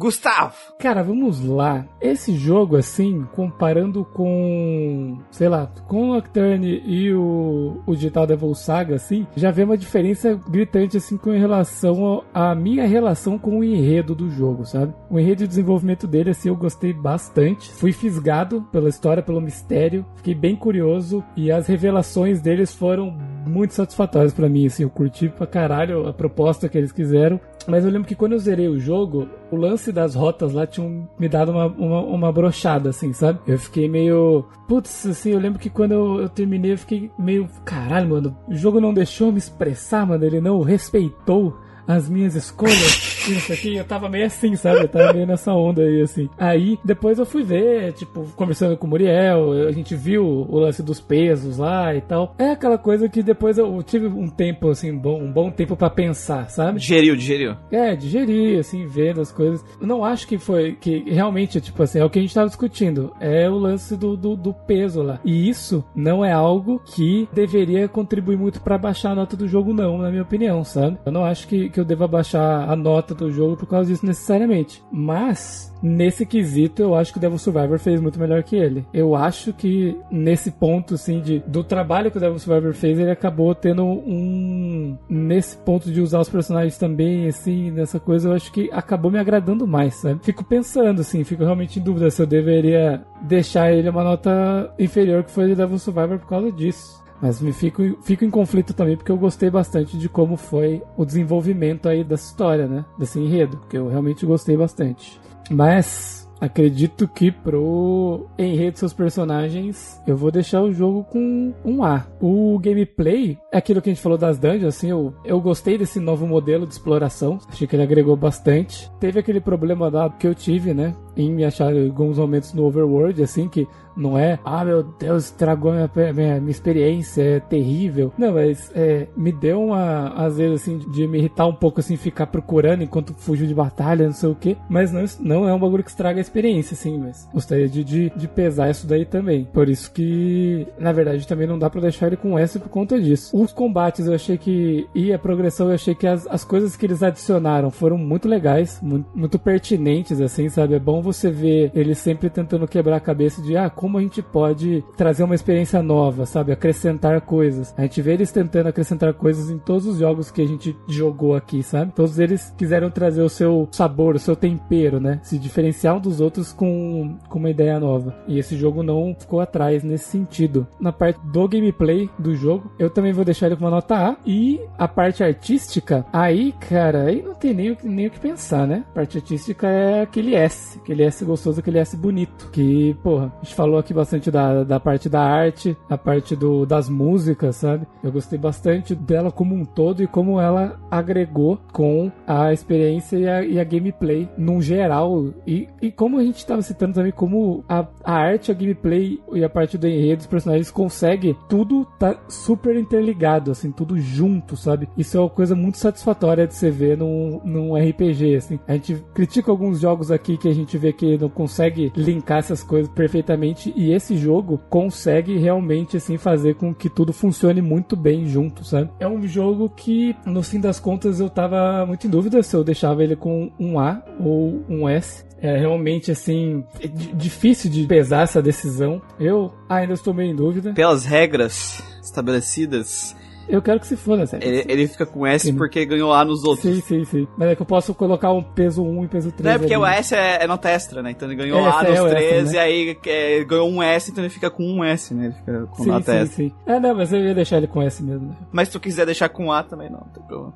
Gustavo! 0.02 0.74
Cara, 0.80 1.00
vamos 1.00 1.40
lá. 1.44 1.86
Esse 2.00 2.34
jogo, 2.34 2.74
assim, 2.74 3.24
comparando 3.36 4.04
com, 4.04 5.16
sei 5.30 5.48
lá, 5.48 5.70
com 5.86 6.02
o 6.02 6.14
Nocturne 6.14 6.82
e 6.84 7.14
o, 7.14 7.80
o 7.86 7.94
Digital 7.94 8.26
Devil 8.26 8.52
Saga, 8.52 8.96
assim, 8.96 9.28
já 9.36 9.52
vê 9.52 9.62
uma 9.62 9.78
diferença 9.78 10.34
gritante, 10.48 10.96
assim, 10.96 11.16
com 11.16 11.30
relação 11.30 12.24
à 12.34 12.52
minha 12.52 12.84
relação 12.84 13.38
com 13.38 13.60
o 13.60 13.64
enredo 13.64 14.12
do 14.12 14.28
jogo, 14.28 14.66
sabe? 14.66 14.92
O 15.08 15.20
enredo 15.20 15.44
de 15.44 15.48
desenvolvimento 15.48 16.08
dele, 16.08 16.30
assim, 16.30 16.48
eu 16.48 16.56
gostei 16.56 16.92
bastante. 16.92 17.70
Fui 17.70 17.92
fisgado 17.92 18.62
pela 18.72 18.88
história, 18.88 19.22
pelo 19.22 19.40
mistério. 19.40 20.04
Fiquei 20.16 20.34
bem 20.34 20.56
curioso 20.56 21.22
e 21.36 21.52
as 21.52 21.68
revelações 21.68 22.40
deles 22.40 22.74
foram 22.74 23.16
muito 23.46 23.74
satisfatórias 23.74 24.32
pra 24.32 24.48
mim, 24.48 24.66
assim. 24.66 24.82
Eu 24.82 24.90
curti 24.90 25.28
pra 25.28 25.46
caralho 25.46 26.06
a 26.06 26.12
proposta 26.12 26.68
que 26.68 26.76
eles 26.76 26.92
quiseram. 26.92 27.40
Mas 27.66 27.84
eu 27.84 27.90
lembro 27.90 28.08
que 28.08 28.14
quando 28.14 28.32
eu 28.32 28.38
zerei 28.38 28.68
o 28.68 28.78
jogo, 28.78 29.28
o 29.50 29.56
lance 29.56 29.92
das 29.92 30.14
rotas 30.14 30.52
lá 30.52 30.66
tinha 30.66 31.06
me 31.18 31.28
dado 31.28 31.52
uma, 31.52 31.66
uma, 31.66 32.00
uma 32.00 32.32
brochada, 32.32 32.90
assim, 32.90 33.12
sabe? 33.12 33.38
Eu 33.46 33.58
fiquei 33.58 33.88
meio. 33.88 34.44
Putz, 34.66 35.06
assim, 35.06 35.30
eu 35.30 35.38
lembro 35.38 35.58
que 35.58 35.70
quando 35.70 35.92
eu, 35.92 36.20
eu 36.22 36.28
terminei, 36.28 36.72
eu 36.72 36.78
fiquei 36.78 37.10
meio. 37.18 37.48
Caralho, 37.64 38.08
mano, 38.10 38.36
o 38.48 38.54
jogo 38.54 38.80
não 38.80 38.92
deixou 38.92 39.30
me 39.30 39.38
expressar, 39.38 40.06
mano, 40.06 40.24
ele 40.24 40.40
não 40.40 40.60
respeitou 40.60 41.56
as 41.94 42.08
minhas 42.08 42.34
escolhas. 42.34 43.26
E 43.28 43.32
isso 43.32 43.52
aqui, 43.52 43.76
eu 43.76 43.84
tava 43.84 44.08
meio 44.08 44.26
assim, 44.26 44.56
sabe? 44.56 44.80
Eu 44.80 44.88
tava 44.88 45.12
meio 45.12 45.26
nessa 45.26 45.52
onda 45.52 45.82
aí, 45.82 46.02
assim. 46.02 46.28
Aí, 46.38 46.78
depois 46.84 47.18
eu 47.18 47.26
fui 47.26 47.42
ver, 47.42 47.92
tipo, 47.92 48.26
conversando 48.34 48.76
com 48.76 48.86
o 48.86 48.90
Muriel, 48.90 49.52
a 49.68 49.72
gente 49.72 49.94
viu 49.94 50.24
o 50.24 50.58
lance 50.58 50.82
dos 50.82 51.00
pesos 51.00 51.58
lá 51.58 51.94
e 51.94 52.00
tal. 52.00 52.34
É 52.38 52.50
aquela 52.50 52.78
coisa 52.78 53.08
que 53.08 53.22
depois 53.22 53.58
eu 53.58 53.82
tive 53.82 54.06
um 54.06 54.28
tempo, 54.28 54.70
assim, 54.70 54.96
bom, 54.96 55.22
um 55.22 55.30
bom 55.30 55.50
tempo 55.50 55.76
pra 55.76 55.90
pensar, 55.90 56.50
sabe? 56.50 56.78
Digeriu, 56.78 57.16
digeriu. 57.16 57.56
É, 57.70 57.94
digerir, 57.94 58.58
assim, 58.58 58.86
vendo 58.86 59.20
as 59.20 59.30
coisas. 59.30 59.64
Eu 59.80 59.86
não 59.86 60.04
acho 60.04 60.26
que 60.26 60.38
foi, 60.38 60.72
que 60.80 61.04
realmente, 61.08 61.60
tipo 61.60 61.82
assim, 61.82 61.98
é 62.00 62.04
o 62.04 62.10
que 62.10 62.18
a 62.18 62.22
gente 62.22 62.34
tava 62.34 62.48
discutindo. 62.48 63.12
É 63.20 63.48
o 63.48 63.56
lance 63.56 63.96
do, 63.96 64.16
do, 64.16 64.36
do 64.36 64.52
peso 64.52 65.02
lá. 65.02 65.20
E 65.24 65.48
isso 65.48 65.84
não 65.94 66.24
é 66.24 66.32
algo 66.32 66.80
que 66.84 67.28
deveria 67.32 67.88
contribuir 67.88 68.36
muito 68.36 68.60
pra 68.60 68.78
baixar 68.78 69.12
a 69.12 69.14
nota 69.14 69.36
do 69.36 69.48
jogo, 69.48 69.72
não, 69.72 69.98
na 69.98 70.10
minha 70.10 70.22
opinião, 70.22 70.64
sabe? 70.64 70.98
Eu 71.04 71.12
não 71.12 71.24
acho 71.24 71.46
que, 71.46 71.68
que 71.68 71.80
eu 71.82 71.86
deva 71.86 72.06
baixar 72.06 72.68
a 72.68 72.74
nota 72.74 73.14
do 73.14 73.30
jogo 73.30 73.56
por 73.56 73.66
causa 73.66 73.90
disso 73.90 74.06
necessariamente. 74.06 74.82
Mas, 74.90 75.72
nesse 75.82 76.24
quesito, 76.24 76.82
eu 76.82 76.94
acho 76.94 77.12
que 77.12 77.18
o 77.18 77.20
Devil 77.20 77.38
Survivor 77.38 77.78
fez 77.78 78.00
muito 78.00 78.18
melhor 78.18 78.42
que 78.42 78.56
ele. 78.56 78.86
Eu 78.92 79.14
acho 79.14 79.52
que 79.52 79.96
nesse 80.10 80.50
ponto, 80.52 80.94
assim, 80.94 81.20
de, 81.20 81.40
do 81.46 81.62
trabalho 81.62 82.10
que 82.10 82.16
o 82.16 82.20
Devil 82.20 82.38
Survivor 82.38 82.72
fez, 82.72 82.98
ele 82.98 83.10
acabou 83.10 83.54
tendo 83.54 83.84
um. 83.84 84.96
Nesse 85.08 85.56
ponto 85.58 85.90
de 85.90 86.00
usar 86.00 86.20
os 86.20 86.28
personagens 86.28 86.78
também, 86.78 87.26
assim, 87.26 87.70
nessa 87.70 87.98
coisa, 87.98 88.28
eu 88.28 88.32
acho 88.34 88.52
que 88.52 88.70
acabou 88.72 89.10
me 89.10 89.18
agradando 89.18 89.66
mais, 89.66 89.94
sabe? 89.94 90.20
Fico 90.22 90.44
pensando, 90.44 91.00
assim, 91.00 91.24
fico 91.24 91.44
realmente 91.44 91.78
em 91.78 91.82
dúvida 91.82 92.10
se 92.10 92.22
eu 92.22 92.26
deveria 92.26 93.04
deixar 93.22 93.72
ele 93.72 93.88
uma 93.88 94.04
nota 94.04 94.72
inferior 94.78 95.24
que 95.24 95.30
foi 95.30 95.52
o 95.52 95.56
Devil 95.56 95.78
Survivor 95.78 96.18
por 96.18 96.28
causa 96.28 96.52
disso. 96.52 97.01
Mas 97.22 97.40
me 97.40 97.52
fico, 97.52 97.82
fico 98.02 98.24
em 98.24 98.30
conflito 98.30 98.74
também 98.74 98.96
porque 98.96 99.12
eu 99.12 99.16
gostei 99.16 99.48
bastante 99.48 99.96
de 99.96 100.08
como 100.08 100.36
foi 100.36 100.82
o 100.96 101.04
desenvolvimento 101.04 101.88
aí 101.88 102.02
dessa 102.02 102.26
história, 102.26 102.66
né? 102.66 102.84
Desse 102.98 103.20
enredo, 103.20 103.58
porque 103.58 103.78
eu 103.78 103.86
realmente 103.86 104.26
gostei 104.26 104.56
bastante. 104.56 105.20
Mas 105.48 106.28
acredito 106.40 107.06
que 107.06 107.30
pro 107.30 108.26
enredo 108.36 108.76
seus 108.76 108.92
personagens 108.92 110.02
eu 110.04 110.16
vou 110.16 110.32
deixar 110.32 110.60
o 110.60 110.72
jogo 110.72 111.04
com 111.04 111.54
um 111.64 111.84
A. 111.84 112.04
O 112.20 112.58
gameplay, 112.58 113.38
é 113.52 113.58
aquilo 113.58 113.80
que 113.80 113.88
a 113.88 113.92
gente 113.92 114.02
falou 114.02 114.18
das 114.18 114.40
dungeons, 114.40 114.74
assim, 114.74 114.90
eu, 114.90 115.14
eu 115.24 115.40
gostei 115.40 115.78
desse 115.78 116.00
novo 116.00 116.26
modelo 116.26 116.66
de 116.66 116.72
exploração. 116.72 117.38
Achei 117.48 117.68
que 117.68 117.76
ele 117.76 117.84
agregou 117.84 118.16
bastante. 118.16 118.90
Teve 118.98 119.20
aquele 119.20 119.40
problema 119.40 119.88
dado 119.88 120.16
que 120.18 120.26
eu 120.26 120.34
tive, 120.34 120.74
né? 120.74 120.92
Em 121.16 121.30
me 121.30 121.44
achar 121.44 121.72
alguns 121.72 122.18
momentos 122.18 122.52
no 122.52 122.64
Overworld, 122.64 123.22
assim, 123.22 123.48
que 123.48 123.68
não 123.96 124.18
é, 124.18 124.38
ah 124.44 124.64
meu 124.64 124.82
Deus, 124.82 125.26
estragou 125.26 125.72
minha, 125.72 125.90
minha, 126.12 126.40
minha 126.40 126.50
experiência, 126.50 127.22
é 127.22 127.40
terrível. 127.40 128.12
Não, 128.16 128.34
mas 128.34 128.70
é, 128.74 129.06
me 129.16 129.32
deu 129.32 129.62
uma, 129.62 130.08
às 130.16 130.36
vezes, 130.36 130.62
assim, 130.62 130.78
de 130.78 131.06
me 131.06 131.18
irritar 131.18 131.46
um 131.46 131.54
pouco, 131.54 131.80
assim, 131.80 131.96
ficar 131.96 132.26
procurando 132.26 132.82
enquanto 132.82 133.14
fugiu 133.14 133.46
de 133.46 133.54
batalha, 133.54 134.06
não 134.06 134.12
sei 134.12 134.28
o 134.28 134.34
que. 134.34 134.56
Mas 134.68 134.92
não, 134.92 135.04
não 135.20 135.48
é 135.48 135.54
um 135.54 135.58
bagulho 135.58 135.84
que 135.84 135.90
estraga 135.90 136.18
a 136.18 136.20
experiência, 136.20 136.74
assim, 136.74 136.98
mas 136.98 137.28
gostaria 137.32 137.68
de, 137.68 137.84
de, 137.84 138.10
de 138.10 138.28
pesar 138.28 138.70
isso 138.70 138.86
daí 138.86 139.04
também. 139.04 139.44
Por 139.44 139.68
isso 139.68 139.90
que, 139.92 140.66
na 140.78 140.92
verdade, 140.92 141.26
também 141.26 141.46
não 141.46 141.58
dá 141.58 141.68
pra 141.68 141.80
deixar 141.80 142.06
ele 142.06 142.16
com 142.16 142.38
S 142.38 142.58
por 142.58 142.68
conta 142.68 143.00
disso. 143.00 143.36
Os 143.36 143.52
combates 143.52 144.06
eu 144.06 144.14
achei 144.14 144.38
que, 144.38 144.86
e 144.94 145.12
a 145.12 145.18
progressão 145.18 145.68
eu 145.68 145.74
achei 145.74 145.94
que 145.94 146.06
as, 146.06 146.26
as 146.26 146.44
coisas 146.44 146.76
que 146.76 146.86
eles 146.86 147.02
adicionaram 147.02 147.70
foram 147.70 147.98
muito 147.98 148.28
legais, 148.28 148.80
muito, 148.82 149.06
muito 149.14 149.38
pertinentes, 149.38 150.20
assim, 150.20 150.48
sabe? 150.48 150.74
É 150.74 150.78
bom 150.78 151.02
você 151.02 151.30
ver 151.30 151.70
eles 151.74 151.98
sempre 151.98 152.30
tentando 152.30 152.66
quebrar 152.66 152.96
a 152.96 153.00
cabeça 153.00 153.42
de, 153.42 153.56
ah, 153.56 153.70
como 153.82 153.98
a 153.98 154.00
gente 154.00 154.22
pode 154.22 154.84
trazer 154.96 155.24
uma 155.24 155.34
experiência 155.34 155.82
nova, 155.82 156.24
sabe? 156.24 156.52
Acrescentar 156.52 157.20
coisas. 157.22 157.74
A 157.76 157.82
gente 157.82 158.00
vê 158.00 158.12
eles 158.12 158.30
tentando 158.30 158.68
acrescentar 158.68 159.12
coisas 159.12 159.50
em 159.50 159.58
todos 159.58 159.86
os 159.86 159.98
jogos 159.98 160.30
que 160.30 160.40
a 160.40 160.46
gente 160.46 160.76
jogou 160.86 161.34
aqui, 161.34 161.64
sabe? 161.64 161.90
Todos 161.90 162.20
eles 162.20 162.54
quiseram 162.56 162.92
trazer 162.92 163.22
o 163.22 163.28
seu 163.28 163.68
sabor, 163.72 164.14
o 164.14 164.20
seu 164.20 164.36
tempero, 164.36 165.00
né? 165.00 165.18
Se 165.24 165.36
diferenciar 165.36 165.96
um 165.96 166.00
dos 166.00 166.20
outros 166.20 166.52
com, 166.52 167.18
com 167.28 167.40
uma 167.40 167.50
ideia 167.50 167.80
nova. 167.80 168.14
E 168.28 168.38
esse 168.38 168.56
jogo 168.56 168.84
não 168.84 169.16
ficou 169.18 169.40
atrás 169.40 169.82
nesse 169.82 170.04
sentido. 170.04 170.64
Na 170.78 170.92
parte 170.92 171.18
do 171.26 171.48
gameplay 171.48 172.08
do 172.16 172.36
jogo, 172.36 172.70
eu 172.78 172.88
também 172.88 173.12
vou 173.12 173.24
deixar 173.24 173.46
ele 173.46 173.56
com 173.56 173.64
uma 173.64 173.70
nota 173.72 173.96
A. 173.96 174.16
E 174.24 174.60
a 174.78 174.86
parte 174.86 175.24
artística, 175.24 176.06
aí, 176.12 176.52
cara, 176.52 177.02
aí 177.06 177.20
não 177.20 177.34
tem 177.34 177.52
nem, 177.52 177.76
nem 177.82 178.06
o 178.06 178.10
que 178.12 178.20
pensar, 178.20 178.64
né? 178.64 178.84
A 178.92 178.94
parte 178.94 179.18
artística 179.18 179.66
é 179.66 180.02
aquele 180.02 180.36
S, 180.36 180.78
aquele 180.78 181.02
S 181.02 181.24
gostoso, 181.24 181.58
aquele 181.58 181.80
S 181.80 181.96
bonito. 181.96 182.48
Que, 182.52 182.96
porra, 183.02 183.32
a 183.40 183.44
gente 183.44 183.56
falou 183.56 183.71
aqui 183.78 183.94
bastante 183.94 184.30
da, 184.30 184.64
da 184.64 184.80
parte 184.80 185.08
da 185.08 185.22
arte, 185.22 185.76
a 185.88 185.98
parte 185.98 186.34
do, 186.34 186.64
das 186.66 186.88
músicas, 186.88 187.56
sabe? 187.56 187.86
Eu 188.02 188.12
gostei 188.12 188.38
bastante 188.38 188.94
dela 188.94 189.30
como 189.30 189.54
um 189.54 189.64
todo 189.64 190.02
e 190.02 190.06
como 190.06 190.40
ela 190.40 190.80
agregou 190.90 191.58
com 191.72 192.10
a 192.26 192.52
experiência 192.52 193.16
e 193.16 193.28
a, 193.28 193.44
e 193.44 193.60
a 193.60 193.64
gameplay 193.64 194.28
num 194.36 194.60
geral. 194.60 195.32
E, 195.46 195.68
e 195.80 195.90
como 195.90 196.18
a 196.18 196.22
gente 196.22 196.38
estava 196.38 196.62
citando 196.62 196.94
também, 196.94 197.12
como 197.12 197.64
a, 197.68 197.86
a 198.04 198.12
arte, 198.12 198.50
a 198.50 198.54
gameplay 198.54 199.20
e 199.32 199.44
a 199.44 199.48
parte 199.48 199.76
do 199.78 199.86
enredo 199.86 200.18
dos 200.18 200.26
personagens 200.26 200.70
consegue 200.70 201.36
tudo 201.48 201.84
tá 201.98 202.16
super 202.28 202.76
interligado, 202.76 203.50
assim, 203.50 203.70
tudo 203.70 203.98
junto, 203.98 204.56
sabe? 204.56 204.88
Isso 204.96 205.16
é 205.16 205.20
uma 205.20 205.30
coisa 205.30 205.54
muito 205.54 205.78
satisfatória 205.78 206.46
de 206.46 206.54
você 206.54 206.70
ver 206.70 206.96
num, 206.96 207.40
num 207.44 207.74
RPG, 207.74 208.36
assim. 208.36 208.58
A 208.66 208.74
gente 208.74 209.02
critica 209.14 209.50
alguns 209.50 209.80
jogos 209.80 210.10
aqui 210.10 210.36
que 210.36 210.48
a 210.48 210.54
gente 210.54 210.76
vê 210.78 210.92
que 210.92 211.18
não 211.18 211.28
consegue 211.28 211.92
linkar 211.96 212.38
essas 212.38 212.62
coisas 212.62 212.90
perfeitamente 212.92 213.61
e 213.76 213.92
esse 213.92 214.16
jogo 214.16 214.58
consegue 214.70 215.36
realmente 215.36 215.96
assim 215.96 216.16
fazer 216.16 216.54
com 216.54 216.74
que 216.74 216.88
tudo 216.88 217.12
funcione 217.12 217.60
muito 217.60 217.96
bem 217.96 218.26
junto, 218.26 218.64
sabe? 218.64 218.90
É 218.98 219.06
um 219.06 219.26
jogo 219.26 219.68
que 219.68 220.16
no 220.24 220.42
fim 220.42 220.60
das 220.60 220.80
contas 220.80 221.20
eu 221.20 221.28
tava 221.28 221.84
muito 221.86 222.06
em 222.06 222.10
dúvida 222.10 222.42
se 222.42 222.56
eu 222.56 222.64
deixava 222.64 223.02
ele 223.02 223.16
com 223.16 223.50
um 223.58 223.78
A 223.78 224.02
ou 224.18 224.64
um 224.68 224.88
S. 224.88 225.24
É 225.40 225.58
realmente 225.58 226.10
assim 226.12 226.64
é 226.80 226.86
difícil 226.86 227.68
de 227.68 227.84
pesar 227.86 228.22
essa 228.22 228.40
decisão. 228.40 229.02
Eu 229.18 229.52
ainda 229.68 229.94
estou 229.94 230.14
meio 230.14 230.30
em 230.30 230.36
dúvida. 230.36 230.72
Pelas 230.72 231.04
regras 231.04 231.82
estabelecidas, 232.02 233.16
eu 233.48 233.62
quero 233.62 233.80
que 233.80 233.86
se 233.86 233.96
foda, 233.96 234.26
sério. 234.26 234.46
Ele, 234.46 234.64
ele 234.68 234.88
fica 234.88 235.06
com 235.06 235.26
S 235.26 235.46
sim. 235.46 235.56
porque 235.56 235.84
ganhou 235.84 236.12
A 236.12 236.24
nos 236.24 236.44
outros. 236.44 236.74
Sim, 236.74 236.80
sim, 236.80 237.04
sim. 237.04 237.28
Mas 237.36 237.50
é 237.50 237.56
que 237.56 237.62
eu 237.62 237.66
posso 237.66 237.94
colocar 237.94 238.32
um 238.32 238.42
peso 238.42 238.82
1 238.82 239.04
e 239.04 239.08
peso 239.08 239.32
3. 239.32 239.44
Não, 239.44 239.52
é 239.52 239.58
porque 239.58 239.74
ali. 239.74 239.82
o 239.82 239.86
S 239.86 240.14
é, 240.14 240.44
é 240.44 240.46
nota 240.46 240.68
extra, 240.70 241.02
né? 241.02 241.10
Então 241.10 241.28
ele 241.28 241.36
ganhou 241.36 241.60
é, 241.60 241.68
A 241.68 241.82
nos 241.82 242.12
é 242.12 242.14
3 242.14 242.44
né? 242.44 242.54
e 242.54 242.58
aí 242.58 242.98
é, 243.06 243.44
ganhou 243.44 243.68
um 243.68 243.82
S, 243.82 244.10
então 244.10 244.22
ele 244.24 244.32
fica 244.32 244.50
com 244.50 244.64
um 244.64 244.84
S, 244.84 245.14
né? 245.14 245.26
Ele 245.26 245.34
fica 245.34 245.66
com 245.66 245.84
sim, 245.84 245.90
nota 245.90 246.12
sim, 246.12 246.18
S. 246.18 246.34
Sim. 246.34 246.52
É, 246.66 246.80
não, 246.80 246.94
mas 246.94 247.12
eu 247.12 247.20
ia 247.20 247.34
deixar 247.34 247.58
ele 247.58 247.66
com 247.66 247.82
S 247.82 248.02
mesmo. 248.02 248.28
Né? 248.28 248.36
Mas 248.52 248.68
se 248.68 248.72
tu 248.72 248.80
quiser 248.80 249.06
deixar 249.06 249.28
com 249.28 249.52
A 249.52 249.62
também, 249.62 249.90
não. 249.90 250.06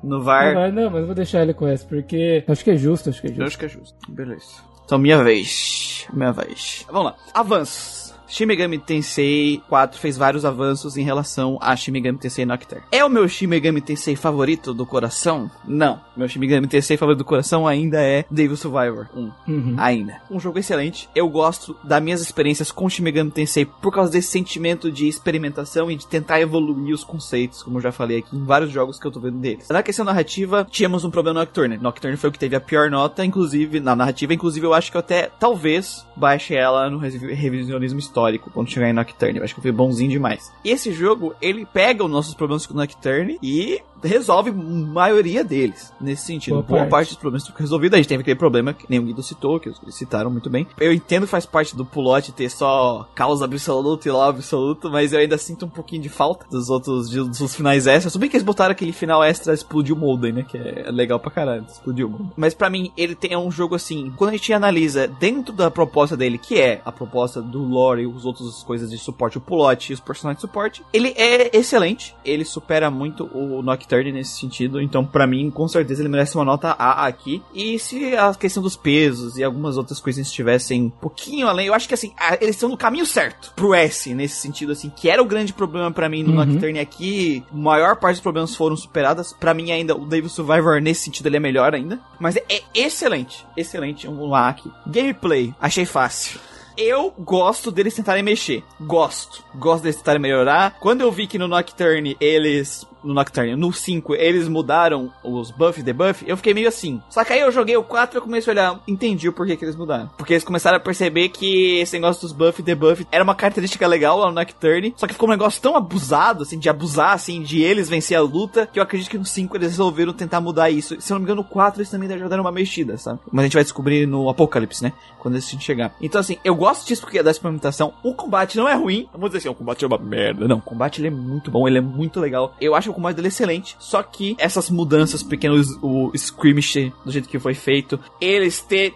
No 0.03 0.21
VAR. 0.21 0.53
No 0.53 0.59
VAR 0.59 0.71
não, 0.71 0.89
mas 0.89 1.01
eu 1.01 1.05
vou 1.05 1.15
deixar 1.15 1.41
ele 1.41 1.53
com 1.53 1.67
S, 1.67 1.85
porque 1.85 2.43
acho 2.47 2.63
que 2.63 2.71
é 2.71 2.77
justo, 2.77 3.09
acho 3.09 3.21
que 3.21 3.27
é 3.27 3.29
justo. 3.29 3.41
Eu 3.41 3.47
acho 3.47 3.59
que 3.59 3.65
é 3.65 3.69
justo. 3.69 3.97
Beleza. 4.11 4.45
Então, 4.85 4.97
minha 4.97 5.21
vez. 5.21 6.07
Minha 6.13 6.31
vez. 6.31 6.85
Vamos 6.89 7.11
lá. 7.11 7.15
Avanços. 7.33 8.06
Shin 8.27 8.45
Megami 8.45 8.77
Tensei 8.77 9.61
4 9.69 9.99
fez 9.99 10.17
vários 10.17 10.43
avanços 10.43 10.97
em 10.97 11.03
relação 11.03 11.57
a 11.61 11.73
Shin 11.75 11.91
Megami 11.91 12.17
Tensei 12.17 12.45
Nocturne. 12.45 12.83
É 12.91 13.03
o 13.03 13.09
meu 13.09 13.27
Shin 13.27 13.47
Megami 13.47 13.79
Tensei 13.79 14.17
favorito 14.17 14.73
do 14.73 14.85
coração? 14.85 15.49
Não. 15.65 16.01
Meu 16.15 16.27
Shin 16.27 16.39
Megami 16.39 16.67
Tensei 16.67 16.97
favorito 16.97 17.19
do 17.19 17.25
coração 17.25 17.65
ainda 17.65 18.01
é 18.01 18.25
Devil 18.29 18.57
Survivor 18.57 19.07
1. 19.15 19.31
Uhum. 19.47 19.75
Ainda. 19.77 20.21
Um 20.29 20.39
jogo 20.41 20.59
excelente. 20.59 21.09
Eu 21.15 21.29
gosto 21.29 21.77
das 21.85 22.03
minhas 22.03 22.21
experiências 22.21 22.69
com 22.69 22.89
Shin 22.89 23.03
Megami 23.03 23.31
Tensei 23.31 23.65
por 23.65 23.93
causa 23.93 24.11
desse 24.11 24.27
sentimento 24.27 24.91
de 24.91 25.07
experimentação 25.07 25.89
e 25.89 25.95
de 25.95 26.05
tentar 26.05 26.41
evoluir 26.41 26.93
os 26.93 27.05
conceitos, 27.05 27.63
como 27.63 27.77
eu 27.77 27.81
já 27.81 27.93
falei 27.93 28.19
aqui 28.19 28.35
em 28.35 28.43
vários 28.43 28.71
jogos 28.71 28.99
que 28.99 29.07
eu 29.07 29.11
tô 29.11 29.21
vendo 29.21 29.37
deles. 29.37 29.69
Na 29.69 29.81
questão 29.81 30.03
narrativa, 30.03 30.67
tínhamos 30.69 31.05
um 31.05 31.09
problema 31.09 31.39
no 31.39 31.45
Nocturne. 31.45 31.77
Nocturne 31.77 32.17
foi 32.17 32.29
o 32.29 32.33
que 32.33 32.39
teve 32.39 32.57
a 32.57 32.61
pior 32.61 32.89
nota, 32.89 33.23
inclusive, 33.23 33.79
na 33.79 33.95
narrativa. 33.95 34.33
Inclusive, 34.33 34.65
eu 34.65 34.73
acho 34.73 34.91
que 34.91 34.97
eu 34.97 34.99
até, 34.99 35.29
talvez, 35.39 36.05
baixe 36.15 36.53
ela 36.53 36.89
no 36.89 36.97
revisionismo 36.97 37.99
histórico 37.99 38.16
histórico 38.17 38.49
quando 38.51 38.69
chegar 38.69 38.89
em 38.89 38.93
Nocturne. 38.93 39.37
Eu 39.37 39.43
acho 39.43 39.53
que 39.53 39.61
foi 39.61 39.71
bonzinho 39.71 40.09
demais. 40.09 40.51
E 40.63 40.71
esse 40.71 40.91
jogo, 40.91 41.35
ele 41.39 41.65
pega 41.65 42.03
os 42.03 42.09
nossos 42.09 42.33
problemas 42.33 42.65
com 42.65 42.73
Nocturne 42.73 43.37
e 43.41 43.79
resolve 44.03 44.49
a 44.49 44.53
maioria 44.53 45.43
deles, 45.43 45.93
nesse 45.99 46.25
sentido. 46.25 46.55
Boa, 46.55 46.63
Boa 46.63 46.79
parte. 46.81 46.91
parte. 46.91 47.09
dos 47.09 47.17
problemas 47.17 47.47
ficam 47.47 47.61
resolvidos. 47.61 47.95
A 47.95 47.97
gente 47.97 48.09
teve 48.09 48.21
aquele 48.21 48.35
problema 48.35 48.73
que 48.73 48.85
nem 48.89 48.99
o 48.99 49.03
Guido 49.03 49.23
citou, 49.23 49.59
que 49.59 49.69
eles 49.69 49.79
citaram 49.95 50.29
muito 50.29 50.49
bem. 50.49 50.67
Eu 50.79 50.93
entendo 50.93 51.23
que 51.23 51.29
faz 51.29 51.45
parte 51.45 51.75
do 51.75 51.85
plot 51.85 52.31
ter 52.31 52.49
só 52.49 53.07
causa 53.15 53.45
absoluta 53.45 54.07
e 54.07 54.11
lá 54.11 54.27
absoluto, 54.27 54.89
mas 54.89 55.13
eu 55.13 55.19
ainda 55.19 55.37
sinto 55.37 55.65
um 55.65 55.69
pouquinho 55.69 56.01
de 56.01 56.09
falta 56.09 56.45
dos 56.49 56.69
outros 56.69 57.09
dos 57.09 57.55
finais 57.55 57.87
extras. 57.87 58.13
Tudo 58.13 58.21
bem 58.21 58.29
que 58.29 58.35
eles 58.35 58.45
botaram 58.45 58.71
aquele 58.71 58.91
final 58.91 59.23
extra 59.23 59.53
explodiu 59.53 59.95
o 59.95 59.99
Molden, 59.99 60.33
né? 60.33 60.45
Que 60.47 60.57
é 60.57 60.91
legal 60.91 61.19
pra 61.19 61.31
caralho, 61.31 61.65
explodiu 61.67 62.07
o 62.07 62.09
Molden. 62.11 62.31
Mas 62.35 62.53
para 62.53 62.69
mim, 62.69 62.91
ele 62.97 63.15
tem 63.15 63.33
é 63.33 63.37
um 63.37 63.51
jogo 63.51 63.75
assim, 63.75 64.11
quando 64.15 64.29
a 64.29 64.33
gente 64.33 64.53
analisa 64.53 65.07
dentro 65.07 65.53
da 65.53 65.69
proposta 65.69 66.15
dele, 66.15 66.37
que 66.37 66.59
é 66.59 66.81
a 66.85 66.91
proposta 66.91 67.41
do 67.41 67.61
lore 67.63 68.05
os 68.07 68.25
outros 68.25 68.63
coisas 68.63 68.89
de 68.89 68.97
suporte, 68.97 69.37
o 69.37 69.41
plot 69.41 69.89
e 69.89 69.93
os 69.93 69.99
personagens 69.99 70.37
de 70.37 70.41
suporte, 70.41 70.83
ele 70.93 71.13
é 71.15 71.55
excelente. 71.55 72.15
Ele 72.23 72.45
supera 72.45 72.89
muito 72.89 73.29
o 73.33 73.61
Nocturne 73.61 74.11
nesse 74.11 74.39
sentido. 74.39 74.81
Então, 74.81 75.05
para 75.05 75.27
mim, 75.27 75.49
com 75.51 75.67
certeza 75.67 76.01
ele 76.01 76.09
merece 76.09 76.35
uma 76.35 76.45
nota 76.45 76.71
A 76.71 77.05
aqui. 77.05 77.41
E 77.53 77.77
se 77.79 78.15
a 78.15 78.33
questão 78.33 78.63
dos 78.63 78.75
pesos 78.75 79.37
e 79.37 79.43
algumas 79.43 79.77
outras 79.77 79.99
coisas 79.99 80.25
estivessem 80.25 80.83
um 80.83 80.89
pouquinho 80.89 81.47
além, 81.47 81.67
eu 81.67 81.73
acho 81.73 81.87
que 81.87 81.93
assim, 81.93 82.13
eles 82.39 82.55
estão 82.55 82.69
no 82.69 82.77
caminho 82.77 83.05
certo 83.05 83.53
pro 83.55 83.73
S, 83.73 84.13
nesse 84.13 84.35
sentido, 84.35 84.71
assim, 84.71 84.89
que 84.89 85.09
era 85.09 85.21
o 85.21 85.25
grande 85.25 85.53
problema 85.53 85.91
para 85.91 86.09
mim 86.09 86.23
no 86.23 86.31
uhum. 86.31 86.45
Nocturne 86.45 86.79
aqui. 86.79 87.43
A 87.51 87.55
maior 87.55 87.95
parte 87.97 88.15
dos 88.15 88.23
problemas 88.23 88.55
foram 88.55 88.75
superadas. 88.75 89.33
para 89.33 89.53
mim, 89.53 89.71
ainda, 89.71 89.95
o 89.95 90.05
David 90.05 90.31
Survivor, 90.31 90.81
nesse 90.81 91.01
sentido, 91.01 91.27
ele 91.27 91.37
é 91.37 91.39
melhor 91.39 91.73
ainda. 91.73 91.99
Mas 92.19 92.35
é, 92.35 92.43
é 92.49 92.61
excelente. 92.73 93.45
Excelente. 93.55 94.07
Um 94.07 94.33
aqui. 94.33 94.71
Gameplay, 94.85 95.53
achei 95.59 95.85
fácil 95.85 96.39
eu 96.77 97.11
gosto 97.17 97.71
deles 97.71 97.95
tentarem 97.95 98.23
mexer. 98.23 98.63
Gosto. 98.79 99.43
Gosto 99.55 99.83
deles 99.83 99.97
tentarem 99.97 100.21
melhorar. 100.21 100.77
Quando 100.79 101.01
eu 101.01 101.11
vi 101.11 101.25
que 101.25 101.39
no 101.39 101.47
Nocturne 101.47 102.15
eles 102.19 102.85
no 103.07 103.13
Nocturne. 103.13 103.55
No 103.55 103.71
5, 103.71 104.15
eles 104.15 104.47
mudaram 104.47 105.11
os 105.23 105.51
buff 105.51 105.79
e 105.79 105.83
debuff, 105.83 106.23
eu 106.27 106.37
fiquei 106.37 106.53
meio 106.53 106.67
assim. 106.67 107.01
Só 107.09 107.23
que 107.23 107.33
aí 107.33 107.39
eu 107.39 107.51
joguei 107.51 107.77
o 107.77 107.83
4 107.83 108.19
e 108.19 108.21
comecei 108.21 108.51
a 108.51 108.53
olhar, 108.53 108.79
entendi 108.87 109.29
o 109.29 109.33
porquê 109.33 109.55
que 109.55 109.65
eles 109.65 109.75
mudaram. 109.75 110.09
Porque 110.17 110.33
eles 110.33 110.43
começaram 110.43 110.77
a 110.77 110.79
perceber 110.79 111.29
que 111.29 111.79
esse 111.79 111.93
negócio 111.93 112.21
dos 112.21 112.31
buff 112.31 112.61
e 112.61 112.63
debuff 112.63 113.07
era 113.11 113.23
uma 113.23 113.35
característica 113.35 113.87
legal 113.87 114.17
lá 114.19 114.27
no 114.27 114.33
Nocturne, 114.33 114.93
só 114.97 115.07
que 115.07 115.13
ficou 115.13 115.27
um 115.27 115.31
negócio 115.31 115.61
tão 115.61 115.75
abusado, 115.75 116.43
assim, 116.43 116.59
de 116.59 116.69
abusar, 116.69 117.13
assim, 117.13 117.41
de 117.41 117.61
eles 117.61 117.89
vencer 117.89 118.17
a 118.17 118.21
luta, 118.21 118.67
que 118.67 118.79
eu 118.79 118.83
acredito 118.83 119.09
que 119.09 119.17
no 119.17 119.25
5 119.25 119.55
eles 119.55 119.69
resolveram 119.69 120.13
tentar 120.13 120.41
mudar 120.41 120.69
isso. 120.69 120.99
Se 120.99 121.11
eu 121.11 121.15
não 121.15 121.19
me 121.21 121.25
engano, 121.25 121.41
no 121.41 121.47
4 121.47 121.79
eles 121.79 121.89
também 121.89 122.09
já 122.09 122.27
deram 122.27 122.43
uma 122.43 122.51
mexida, 122.51 122.97
sabe? 122.97 123.19
Mas 123.31 123.43
a 123.43 123.45
gente 123.45 123.53
vai 123.53 123.63
descobrir 123.63 124.07
no 124.07 124.29
Apocalipse, 124.29 124.83
né? 124.83 124.93
Quando 125.19 125.37
esse 125.37 125.57
chegar. 125.59 125.93
Então, 126.01 126.19
assim, 126.19 126.37
eu 126.43 126.55
gosto 126.55 126.87
disso 126.87 127.01
porque 127.01 127.19
é 127.19 127.23
da 127.23 127.31
experimentação. 127.31 127.93
O 128.03 128.13
combate 128.13 128.57
não 128.57 128.67
é 128.67 128.73
ruim. 128.73 129.07
Vamos 129.11 129.29
dizer 129.29 129.39
assim, 129.39 129.49
o 129.49 129.55
combate 129.55 129.83
é 129.83 129.87
uma 129.87 129.97
merda. 129.97 130.47
Não, 130.47 130.57
o 130.57 130.61
combate 130.61 131.01
ele 131.01 131.07
é 131.07 131.11
muito 131.11 131.51
bom, 131.51 131.67
ele 131.67 131.77
é 131.77 131.81
muito 131.81 132.19
legal. 132.19 132.55
Eu 132.59 132.75
acho 132.75 132.89
o 132.97 133.01
combate 133.01 133.15
dele 133.15 133.27
excelente. 133.27 133.75
Só 133.79 134.01
que 134.01 134.35
essas 134.39 134.69
mudanças 134.69 135.21
pequenas, 135.21 135.67
o 135.81 136.11
skirmish 136.13 136.91
do 137.05 137.11
jeito 137.11 137.29
que 137.29 137.39
foi 137.39 137.53
feito, 137.53 137.99
eles 138.19 138.61
ter 138.61 138.93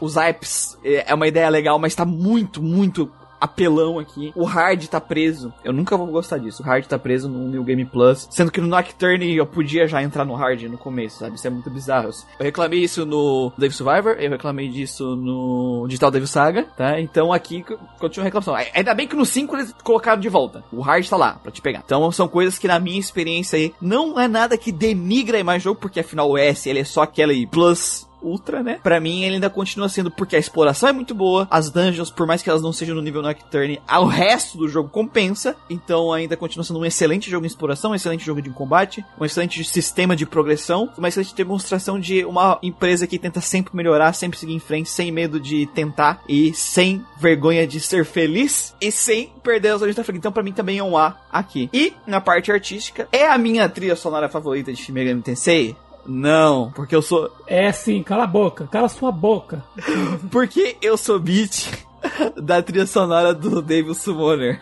os 0.00 0.16
hypes 0.16 0.78
é 0.84 1.12
é 1.12 1.14
uma 1.14 1.26
ideia 1.26 1.48
legal, 1.48 1.78
mas 1.78 1.94
tá 1.94 2.04
muito, 2.04 2.62
muito 2.62 3.10
apelão 3.44 3.98
aqui. 3.98 4.32
O 4.36 4.44
hard 4.44 4.84
tá 4.86 5.00
preso. 5.00 5.52
Eu 5.64 5.72
nunca 5.72 5.96
vou 5.96 6.06
gostar 6.06 6.38
disso. 6.38 6.62
O 6.62 6.66
hard 6.66 6.84
tá 6.86 6.98
preso 6.98 7.28
no 7.28 7.48
New 7.48 7.64
Game 7.64 7.84
Plus. 7.84 8.26
Sendo 8.30 8.50
que 8.52 8.60
no 8.60 8.66
Nocturne 8.66 9.36
eu 9.36 9.46
podia 9.46 9.86
já 9.86 10.02
entrar 10.02 10.24
no 10.24 10.34
hard 10.34 10.62
no 10.64 10.78
começo, 10.78 11.18
sabe? 11.18 11.36
Isso 11.36 11.46
é 11.46 11.50
muito 11.50 11.70
bizarro. 11.70 12.10
Eu 12.38 12.44
reclamei 12.44 12.80
isso 12.80 13.04
no 13.06 13.52
Dave 13.58 13.74
Survivor, 13.74 14.16
eu 14.18 14.30
reclamei 14.30 14.68
disso 14.68 15.16
no 15.16 15.84
Digital 15.88 16.10
Devil 16.10 16.26
Saga, 16.26 16.64
tá? 16.76 17.00
Então 17.00 17.32
aqui 17.32 17.64
continua 17.98 18.24
a 18.24 18.26
reclamação. 18.26 18.54
Ai- 18.54 18.70
Ainda 18.74 18.94
bem 18.94 19.06
que 19.06 19.16
no 19.16 19.24
5 19.26 19.56
eles 19.56 19.74
colocaram 19.82 20.20
de 20.20 20.28
volta. 20.28 20.62
O 20.72 20.80
hard 20.80 21.06
tá 21.08 21.16
lá 21.16 21.32
pra 21.42 21.50
te 21.52 21.60
pegar. 21.62 21.82
Então 21.84 22.10
são 22.12 22.26
coisas 22.28 22.58
que 22.58 22.68
na 22.68 22.78
minha 22.78 22.98
experiência 23.00 23.56
aí 23.58 23.72
não 23.80 24.18
é 24.18 24.26
nada 24.28 24.56
que 24.56 24.72
denigra 24.72 25.36
a 25.36 25.40
imagem 25.40 25.60
do 25.60 25.64
jogo, 25.64 25.80
porque 25.80 26.00
afinal 26.00 26.30
o 26.30 26.38
S 26.38 26.68
ele 26.68 26.80
é 26.80 26.84
só 26.84 27.02
aquele 27.02 27.46
plus 27.46 28.08
Ultra, 28.22 28.62
né? 28.62 28.78
Pra 28.82 29.00
mim, 29.00 29.22
ele 29.22 29.34
ainda 29.34 29.50
continua 29.50 29.88
sendo 29.88 30.10
porque 30.10 30.36
a 30.36 30.38
exploração 30.38 30.88
é 30.88 30.92
muito 30.92 31.14
boa, 31.14 31.46
as 31.50 31.70
dungeons, 31.70 32.10
por 32.10 32.26
mais 32.26 32.42
que 32.42 32.50
elas 32.50 32.62
não 32.62 32.72
sejam 32.72 32.94
no 32.94 33.02
nível 33.02 33.22
Nocturne, 33.22 33.80
o 33.88 34.04
resto 34.04 34.58
do 34.58 34.68
jogo 34.68 34.88
compensa. 34.88 35.56
Então, 35.68 36.12
ainda 36.12 36.36
continua 36.36 36.64
sendo 36.64 36.80
um 36.80 36.84
excelente 36.84 37.30
jogo 37.30 37.44
em 37.44 37.48
exploração, 37.48 37.92
um 37.92 37.94
excelente 37.94 38.24
jogo 38.24 38.42
de 38.42 38.50
combate, 38.50 39.04
um 39.20 39.24
excelente 39.24 39.62
sistema 39.64 40.16
de 40.16 40.26
progressão, 40.26 40.90
uma 40.96 41.08
excelente 41.08 41.34
demonstração 41.34 41.98
de 41.98 42.24
uma 42.24 42.58
empresa 42.62 43.06
que 43.06 43.18
tenta 43.18 43.40
sempre 43.40 43.76
melhorar, 43.76 44.12
sempre 44.12 44.38
seguir 44.38 44.54
em 44.54 44.60
frente, 44.60 44.88
sem 44.88 45.10
medo 45.10 45.40
de 45.40 45.66
tentar 45.66 46.22
e 46.28 46.52
sem 46.54 47.04
vergonha 47.18 47.66
de 47.66 47.80
ser 47.80 48.04
feliz 48.04 48.74
e 48.80 48.90
sem 48.90 49.32
perder 49.42 49.70
as 49.70 49.82
origens 49.82 49.96
da 49.96 50.04
frente. 50.04 50.18
Então, 50.18 50.32
pra 50.32 50.42
mim, 50.42 50.52
também 50.52 50.78
é 50.78 50.84
um 50.84 50.96
A 50.96 51.16
aqui. 51.30 51.68
E, 51.72 51.92
na 52.06 52.20
parte 52.20 52.52
artística, 52.52 53.08
é 53.12 53.26
a 53.26 53.38
minha 53.38 53.68
trilha 53.68 53.96
sonora 53.96 54.28
favorita 54.28 54.72
de 54.72 54.78
Shin 54.78 54.92
Megami 54.92 55.22
Tensei? 55.22 55.76
Não, 56.06 56.70
porque 56.72 56.94
eu 56.94 57.02
sou 57.02 57.30
É 57.46 57.70
sim, 57.72 58.02
cala 58.02 58.24
a 58.24 58.26
boca, 58.26 58.66
cala 58.66 58.88
sua 58.88 59.12
boca. 59.12 59.64
porque 60.30 60.76
eu 60.82 60.96
sou 60.96 61.18
beat 61.18 61.68
da 62.42 62.62
trilha 62.62 62.86
sonora 62.86 63.32
do 63.34 63.60
Devil 63.62 63.94
Summoner, 63.94 64.58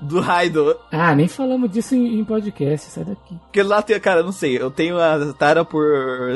do 0.00 0.20
Raido. 0.20 0.76
Ah, 0.90 1.14
nem 1.14 1.28
falamos 1.28 1.70
disso 1.70 1.94
em, 1.94 2.18
em 2.18 2.24
podcast, 2.24 2.90
sai 2.90 3.04
daqui. 3.04 3.34
Porque 3.44 3.62
lá 3.62 3.82
tem, 3.82 3.98
cara, 4.00 4.22
não 4.22 4.32
sei, 4.32 4.56
eu 4.60 4.70
tenho 4.70 4.98
a 4.98 5.32
tara 5.34 5.64
por 5.64 5.84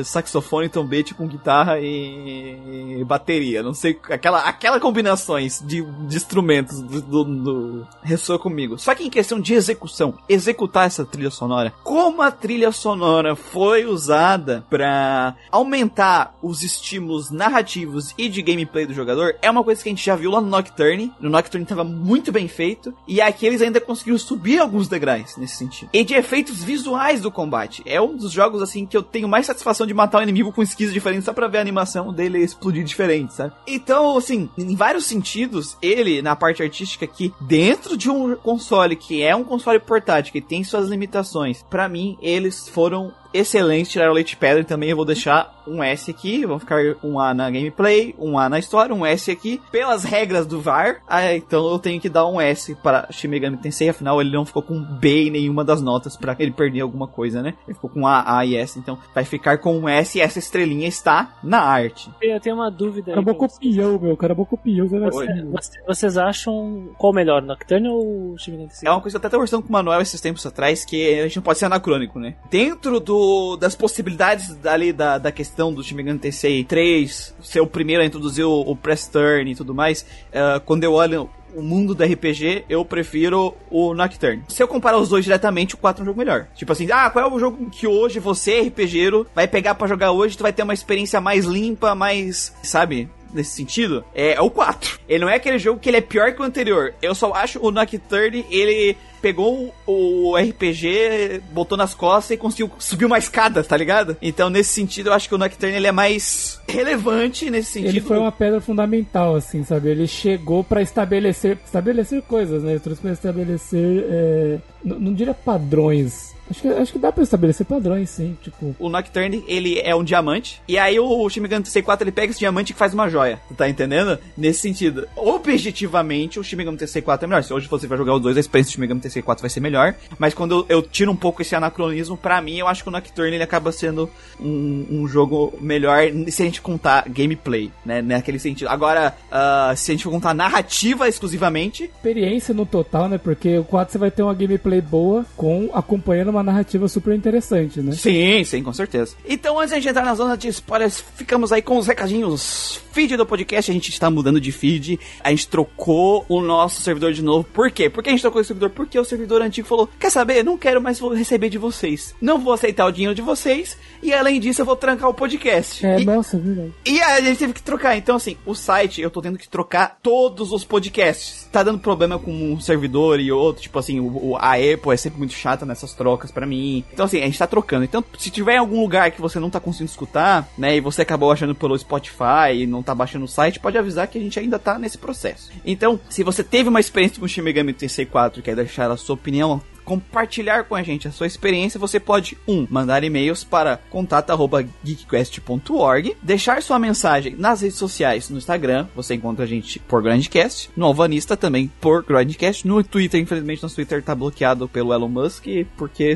saxofone, 0.05 0.68
trombete 0.68 1.15
com 1.15 1.26
guitarra 1.26 1.78
e 1.81 3.02
bateria. 3.07 3.62
Não 3.62 3.75
sei, 3.75 3.99
aquela, 4.10 4.41
aquela 4.41 4.81
combinações 4.81 5.62
de, 5.65 5.83
de 5.83 6.17
instrumentos 6.17 6.81
do, 6.81 7.00
do, 7.02 7.25
do- 7.25 7.86
ressoa 8.02 8.39
comigo. 8.39 8.78
Só 8.78 8.94
que 8.94 9.05
em 9.05 9.10
questão 9.10 9.41
de 9.41 9.55
execução, 9.55 10.15
executar 10.28 10.86
essa 10.86 11.05
trilha 11.05 11.31
sonora, 11.31 11.73
como 11.83 12.23
a 12.23 12.31
trilha 12.31 12.70
sonora 12.73 13.34
foi 13.36 13.84
usada 13.86 14.65
pra 14.70 15.34
aumentar 15.50 16.34
os 16.42 16.62
estímulos 16.62 17.31
narrativos 17.31 18.15
e 18.17 18.28
de 18.28 18.42
gameplay 18.42 18.86
do 18.86 18.94
jogador, 18.94 19.34
é 19.42 19.50
uma 19.50 19.65
coisa 19.65 19.83
que 19.83 19.89
a 19.89 19.92
gente 19.92 20.05
já 20.05 20.15
viu 20.17 20.28
lá 20.31 20.41
no 20.41 20.49
Nocturne. 20.49 21.13
No 21.21 21.31
Nocturne 21.31 21.67
tava 21.67 21.85
muito 21.85 22.33
bem 22.33 22.49
feito, 22.49 22.95
e 23.07 23.21
aqui 23.21 23.47
eles 23.47 23.63
ainda 23.63 23.81
conseguiram 23.81 24.19
subir 24.19 24.59
alguns 24.59 24.89
degraus 24.89 25.37
nesse 25.37 25.57
sentido. 25.57 25.91
E 25.93 26.05
de 26.05 26.15
efeitos 26.15 26.63
visuais 26.63 27.21
do 27.21 27.31
combate. 27.31 27.83
É 27.87 28.01
um 28.01 28.17
dos 28.17 28.33
jogos, 28.33 28.63
assim, 28.63 28.87
que 28.87 28.97
eu 28.97 29.03
tenho 29.03 29.29
mais 29.29 29.47
satisfação 29.47 29.87
de 29.87 29.95
matar 29.95 30.19
o 30.19 30.23
inimigo 30.23 30.53
com 30.53 30.63
skills 30.63 30.93
diferentes 30.93 31.25
só 31.25 31.33
pra 31.33 31.49
ver 31.49 31.59
a 31.59 31.61
animação 31.61 32.13
dele 32.13 32.39
explodir 32.39 32.85
diferente, 32.85 33.35
sabe? 33.35 33.53
Então, 33.67 34.17
assim, 34.17 34.49
em 34.57 34.77
vários 34.77 35.05
sentidos, 35.05 35.77
ele, 35.81 36.23
na 36.23 36.37
parte 36.37 36.63
artística 36.63 37.05
aqui, 37.05 37.33
dentro 37.41 37.97
de 37.97 38.11
um 38.11 38.37
console 38.37 38.97
que 38.97 39.23
é 39.23 39.35
um 39.35 39.45
console 39.45 39.79
portátil, 39.81 40.33
que 40.33 40.41
tem 40.41 40.65
suas 40.65 40.89
limitações, 40.89 41.65
pra 41.69 41.89
mim, 41.89 42.17
eles 42.21 42.69
foram 42.69 43.13
excelentes, 43.33 43.93
tiraram 43.93 44.13
leite 44.13 44.37
pedra 44.37 44.61
e 44.61 44.65
também 44.65 44.91
eu 44.91 44.97
vou 44.97 45.05
deixar 45.05 45.58
um 45.69 45.83
S 45.83 46.11
aqui, 46.11 46.45
vão 46.47 46.59
ficar 46.59 46.81
um 47.03 47.19
A 47.19 47.35
na 47.35 47.51
gameplay, 47.51 48.15
um 48.19 48.39
A 48.39 48.49
na 48.49 48.59
história, 48.59 48.95
um 48.95 49.05
S 49.05 49.31
aqui, 49.31 49.61
pelas 49.71 50.05
regras 50.05 50.47
do 50.47 50.61
VAR, 50.61 51.03
ah, 51.07 51.35
então 51.35 51.69
eu 51.71 51.79
tenho 51.79 52.01
que 52.01 52.09
dar 52.09 52.27
um 52.27 52.41
S 52.41 52.75
para 52.77 53.07
Shin 53.11 53.29
Megami 53.29 53.57
Tensei, 53.57 53.89
afinal 53.89 54.21
ele 54.21 54.31
não 54.31 54.45
ficou 54.45 54.63
com 54.63 54.81
B 54.81 55.27
em 55.27 55.31
nenhuma 55.31 55.65
das 55.65 55.81
notas 55.81 56.17
pra 56.17 56.37
ele 56.39 56.51
perder 56.51 56.81
alguma 56.81 57.07
coisa, 57.07 57.43
né? 57.43 57.55
Ele 57.67 57.75
ficou 57.75 57.91
com 57.91 58.07
A, 58.07 58.39
A 58.39 58.45
e 58.45 58.57
S, 58.57 58.79
então 58.79 58.99
vai 59.15 59.25
ficar 59.25 59.59
com 59.59 59.79
um 59.79 59.89
S 59.89 60.19
e 60.19 60.21
essa 60.21 60.39
estrelinha 60.39 60.89
está 60.89 61.37
na 61.43 61.61
arte. 61.61 62.11
Eu 62.21 62.41
tenho 62.41 62.57
uma 62.57 62.71
dúvida 62.71 63.15
aí. 63.15 63.25
Copiou, 63.39 64.01
meu, 64.01 64.13
acabou 64.15 64.47
copiou. 64.47 64.89
Você 64.89 65.31
assim, 65.57 65.79
Vocês 65.87 66.19
acham 66.19 66.91
qual 66.97 67.13
melhor, 67.13 67.43
Nocturne 67.43 67.89
ou 67.89 68.37
Shin 68.39 68.53
Megami 68.53 68.69
Tensei? 68.69 68.89
É 68.89 68.91
uma 68.91 69.01
coisa 69.01 69.15
que 69.15 69.17
eu 69.17 69.27
até 69.27 69.29
tava 69.29 69.41
conversando 69.41 69.63
com 69.63 69.69
o 69.69 69.73
Manuel 69.73 70.01
esses 70.01 70.21
tempos 70.21 70.45
atrás, 70.47 70.85
que 70.85 71.21
a 71.21 71.23
gente 71.25 71.37
não 71.37 71.43
pode 71.43 71.59
ser 71.59 71.67
anacrônico, 71.67 72.19
né? 72.19 72.35
Dentro 72.51 73.01
do, 73.01 73.57
das 73.57 73.75
possibilidades 73.75 74.65
ali 74.67 74.93
da, 74.93 75.19
da 75.19 75.33
questão 75.33 75.58
do 75.67 75.83
Shin 75.83 75.97
Megami 75.97 76.19
Tensei 76.19 76.62
3, 76.65 77.35
ser 77.43 77.61
o 77.61 77.67
primeiro 77.67 78.03
a 78.03 78.07
introduzir 78.07 78.45
o, 78.45 78.61
o 78.61 78.77
Press 78.77 79.09
Turn 79.09 79.51
e 79.51 79.55
tudo 79.55 79.75
mais, 79.75 80.07
eh, 80.33 80.61
quando 80.65 80.85
eu 80.85 80.93
olho 80.93 81.28
o 81.55 81.62
mundo 81.62 81.95
do 81.95 82.05
RPG, 82.05 82.65
eu 82.69 82.85
prefiro 82.85 83.55
o 83.70 83.95
Nocturne. 83.95 84.43
Se 84.49 84.62
eu 84.62 84.69
comparar 84.69 84.99
os 84.99 85.09
dois 85.09 85.25
diretamente, 85.25 85.75
o 85.75 85.78
4 85.78 86.01
é 86.01 86.03
um 86.03 86.07
jogo 86.07 86.19
melhor. 86.19 86.47
Tipo 86.55 86.73
assim, 86.73 86.89
ah, 86.91 87.11
qual 87.11 87.25
é 87.25 87.33
o 87.33 87.39
jogo 87.39 87.70
que 87.70 87.87
hoje 87.87 88.20
você, 88.20 88.61
RPGero, 88.61 89.27
vai 89.35 89.49
pegar 89.49 89.75
pra 89.75 89.89
jogar 89.89 90.12
hoje, 90.12 90.37
tu 90.37 90.43
vai 90.43 90.53
ter 90.53 90.62
uma 90.62 90.75
experiência 90.75 91.20
mais 91.20 91.45
limpa, 91.45 91.95
mais, 91.95 92.55
sabe? 92.62 93.09
Nesse 93.33 93.51
sentido, 93.51 94.05
é, 94.15 94.35
é 94.35 94.41
o 94.41 94.51
4. 94.51 94.99
Ele 95.09 95.25
não 95.25 95.29
é 95.31 95.35
aquele 95.37 95.59
jogo 95.59 95.79
que 95.79 95.89
ele 95.91 95.99
é 95.99 96.01
pior 96.01 96.33
que 96.33 96.41
o 96.41 96.45
anterior. 96.45 96.95
Eu 97.03 97.15
só 97.15 97.33
acho 97.35 97.59
o 97.65 97.71
Nocturne, 97.71 98.45
ele 98.51 98.97
pegou 99.21 99.75
o 99.87 100.37
RPG, 100.37 101.43
botou 101.53 101.77
nas 101.77 101.93
costas 101.93 102.31
e 102.33 102.37
conseguiu 102.37 102.71
subir 102.79 103.05
uma 103.05 103.19
escada, 103.19 103.63
tá 103.65 103.77
ligado? 103.77 104.17
Então, 104.23 104.49
nesse 104.49 104.71
sentido, 104.73 105.09
eu 105.09 105.13
acho 105.13 105.29
que 105.29 105.35
o 105.35 105.39
Nocturne 105.39 105.75
ele 105.77 105.87
é 105.89 105.93
mais 105.93 106.61
relevante 106.69 107.51
nesse 107.51 107.73
sentido. 107.73 107.91
Ele 107.91 108.01
foi 108.01 108.19
uma 108.19 108.33
pedra 108.33 108.61
fundamental, 108.61 109.35
assim, 109.35 109.65
sabe? 109.65 109.89
Ele 109.91 110.07
chegou 110.07 110.63
pra 110.63 110.81
estabelecer 110.83 111.59
estabelecer 111.65 112.23
coisas, 112.23 112.63
né? 112.63 112.73
Ele 112.73 112.81
trouxe 112.81 113.01
pra 113.03 113.13
estabelecer, 113.13 114.05
é, 114.09 114.59
n- 114.85 114.99
não 115.01 115.13
diria 115.15 115.35
padrões. 115.35 116.35
Acho 116.51 116.62
que, 116.62 116.68
acho 116.68 116.93
que 116.93 116.99
dá 116.99 117.12
pra 117.12 117.23
estabelecer 117.23 117.67
padrões, 117.67 118.10
sim. 118.10 118.36
Tipo, 118.43 118.75
O 118.78 118.89
Nocturne, 118.89 119.44
ele 119.47 119.78
é 119.81 119.94
um 119.94 120.05
diamante. 120.05 120.60
E 120.67 120.78
aí 120.78 120.99
o 120.99 121.28
Shin 121.28 121.41
Megami 121.41 121.65
Tensei 121.65 121.83
4, 121.83 122.05
ele 122.05 122.12
pega 122.12 122.31
esse 122.31 122.39
diamante 122.39 122.73
e 122.73 122.77
faz 122.77 122.94
uma 122.94 123.09
joia. 123.09 123.41
Tá 123.57 123.68
entendendo? 123.68 124.18
Nesse 124.36 124.60
sentido. 124.60 125.07
Objetivamente, 125.17 126.39
o 126.39 126.44
Shin 126.44 126.57
Megami 126.57 126.78
Tensei 126.78 127.02
4 127.02 127.25
é 127.25 127.28
melhor. 127.28 127.43
Se 127.43 127.52
hoje 127.52 127.68
você 127.68 127.86
vai 127.86 127.99
jogar 127.99 128.15
os 128.15 128.23
dois, 128.23 128.36
a 128.36 128.41
experiência 128.41 128.70
do 128.70 128.75
Shin 128.75 128.81
Megami 128.81 129.01
Tensei 129.01 129.23
4 129.23 129.43
vai 129.43 129.51
ser 129.51 129.60
melhor. 129.60 129.94
Mas 130.18 130.35
quando 130.35 130.67
eu, 130.68 130.77
eu 130.78 130.83
tiro 130.83 131.10
um 131.10 131.17
pouco 131.17 131.43
esse 131.43 131.55
anacronismo, 131.55 132.17
pra 132.17 132.41
mim, 132.41 132.57
eu 132.57 132.68
acho 132.68 132.83
que 132.83 132.89
o 132.89 132.93
Nocturne, 132.93 133.35
ele 133.35 133.43
acaba 133.43 133.73
sendo 133.73 134.09
um, 134.41 134.86
um 134.91 135.09
jogo 135.09 135.52
melhor 135.60 136.02
se 136.28 136.43
a 136.43 136.44
gente 136.44 136.60
contar 136.60 137.09
gameplay, 137.09 137.70
né? 137.85 138.02
Naquele 138.02 138.39
sentido. 138.39 138.68
Agora, 138.68 139.15
ah, 139.31 139.73
se 139.77 139.91
a 139.91 139.94
gente 139.94 140.05
for 140.05 140.10
contar 140.10 140.35
narrativa 140.35 141.09
exclusivamente, 141.09 141.85
experiência 141.85 142.55
no 142.55 142.65
total, 142.67 143.09
né? 143.09 143.18
Porque 143.18 143.59
o 143.59 143.65
4 143.65 143.93
você 143.93 143.99
vai 143.99 144.10
ter 144.10 144.23
uma 144.23 144.35
gameplay 144.35 144.81
boa 144.81 145.25
com 145.36 145.70
acompanhando 145.73 146.28
uma 146.28 146.38
narrativa 146.42 146.89
super 146.89 147.15
interessante, 147.15 147.81
né? 147.81 147.92
Sim, 147.92 148.42
sim, 148.44 148.62
com 148.62 148.73
certeza. 148.73 149.15
Então, 149.28 149.58
antes 149.58 149.70
de 149.70 149.75
a 149.76 149.81
gente 149.81 149.89
entrar 149.91 150.05
na 150.05 150.15
zona 150.15 150.36
de 150.36 150.49
spoilers, 150.49 151.02
ficamos 151.17 151.52
aí 151.52 151.62
com 151.62 151.78
os 151.78 151.86
recadinhos. 151.86 152.81
Feed 152.92 153.17
do 153.17 153.25
podcast, 153.26 153.70
a 153.70 153.75
gente 153.75 153.91
está 153.91 154.10
mudando 154.10 154.41
de 154.41 154.50
feed. 154.50 154.99
A 155.23 155.31
gente 155.31 155.47
trocou 155.47 156.25
o 156.28 156.41
nosso 156.41 156.81
servidor 156.81 157.12
de 157.12 157.23
novo. 157.23 157.44
Por 157.52 157.70
quê? 157.70 157.89
Por 157.89 158.02
que 158.02 158.08
a 158.08 158.12
gente 158.12 158.23
trocou 158.23 158.41
o 158.41 158.44
servidor? 158.44 158.70
Porque 158.70 158.99
o 158.99 159.05
servidor 159.05 159.41
antigo 159.41 159.68
falou: 159.68 159.89
Quer 160.00 160.10
saber? 160.10 160.42
Não 160.44 160.58
quero 160.58 160.81
mais 160.83 160.99
vou 160.99 161.15
receber 161.15 161.49
de 161.49 161.58
vocês. 161.58 162.15
Não 162.20 162.39
vou 162.41 162.52
aceitar 162.52 162.86
o 162.86 162.91
dinheiro 162.91 163.15
de 163.15 163.23
vocês. 163.23 163.76
E 164.02 164.12
além 164.12 164.41
disso, 164.41 164.62
eu 164.62 164.67
vou 164.67 164.75
trancar 164.75 165.08
o 165.08 165.15
podcast. 165.15 165.86
É, 165.86 166.00
E- 166.00 166.05
nossa, 166.05 166.36
é 166.36 166.41
verdade. 166.41 166.73
e 166.84 167.00
a 167.00 167.20
gente 167.20 167.39
teve 167.39 167.52
que 167.52 167.62
trocar. 167.62 167.97
Então, 167.97 168.17
assim, 168.17 168.36
o 168.44 168.55
site 168.55 169.00
eu 169.00 169.10
tô 169.10 169.23
tendo 169.23 169.39
que 169.39 169.49
trocar 169.49 169.99
todos 170.02 170.50
os 170.50 170.65
podcasts. 170.65 171.49
Tá 171.52 171.62
dando 171.62 171.78
problema 171.78 172.18
com 172.18 172.33
um 172.33 172.58
servidor 172.60 173.20
e 173.20 173.31
outro. 173.31 173.62
Tipo 173.62 173.78
assim, 173.78 174.00
o, 174.00 174.31
o- 174.31 174.36
a 174.36 174.55
Apple 174.55 174.92
é 174.92 174.97
sempre 174.97 175.18
muito 175.18 175.34
chata 175.34 175.65
nessas 175.65 175.94
trocas 175.94 176.28
pra 176.31 176.47
mim. 176.47 176.85
Então, 176.93 177.07
assim, 177.07 177.21
a 177.21 177.25
gente 177.25 177.39
tá 177.39 177.47
trocando. 177.47 177.85
Então, 177.85 178.05
se 178.19 178.31
tiver 178.31 178.55
em 178.55 178.59
algum 178.59 178.81
lugar 178.81 179.11
que 179.11 179.21
você 179.21 179.39
não 179.39 179.51
tá 179.51 179.61
conseguindo 179.61 179.91
escutar, 179.91 180.49
né, 180.57 180.77
e 180.77 180.81
você 180.81 181.03
acabou 181.03 181.31
achando 181.31 181.55
pelo 181.55 181.79
Spotify 181.79 182.55
e 182.55 182.67
não 182.67 182.83
tá 182.83 182.95
baixando 182.95 183.25
o 183.25 183.29
site, 183.29 183.61
pode 183.61 183.79
avisar 183.79 184.09
que 184.09 184.19
a 184.19 184.21
gente 184.21 184.39
ainda 184.39 184.59
tá 184.59 184.79
nesse 184.79 184.99
processo. 184.99 185.51
Então, 185.65 185.99
se 186.09 186.23
você 186.23 186.43
teve 186.43 186.69
uma 186.69 186.81
experiência 186.81 187.19
com 187.19 187.27
o 187.27 187.29
Shin 187.29 187.43
Megami 187.43 187.73
Tensei 187.73 188.07
4 188.07 188.41
e 188.41 188.43
quer 188.43 188.57
deixar 188.57 188.91
a 188.91 188.97
sua 188.97 189.15
opinião, 189.15 189.61
compartilhar 189.89 190.65
com 190.65 190.75
a 190.75 190.83
gente 190.83 191.08
a 191.08 191.10
sua 191.10 191.26
experiência, 191.26 191.81
você 191.81 191.99
pode, 191.99 192.36
um, 192.47 192.67
mandar 192.68 193.02
e-mails 193.02 193.42
para 193.42 193.78
contato.geekquest.org, 193.89 196.15
deixar 196.23 196.62
sua 196.62 196.78
mensagem 196.78 197.34
nas 197.34 197.62
redes 197.62 197.78
sociais, 197.78 198.28
no 198.28 198.36
Instagram, 198.36 198.86
você 198.94 199.15
encontra 199.15 199.47
a 199.47 199.49
gente 199.49 199.78
por 199.78 200.02
Grandcast, 200.02 200.68
no 200.76 200.84
Alvanista 200.84 201.39
também 201.39 201.73
por 201.81 202.05
Grandcast, 202.05 202.68
no 202.68 202.84
Twitter, 202.84 203.18
infelizmente 203.18 203.62
nosso 203.62 203.76
Twitter 203.76 204.02
tá 204.02 204.15
bloqueado 204.15 204.68
pelo 204.68 204.92
Elon 204.92 205.08
Musk, 205.08 205.47
porque 205.75 206.15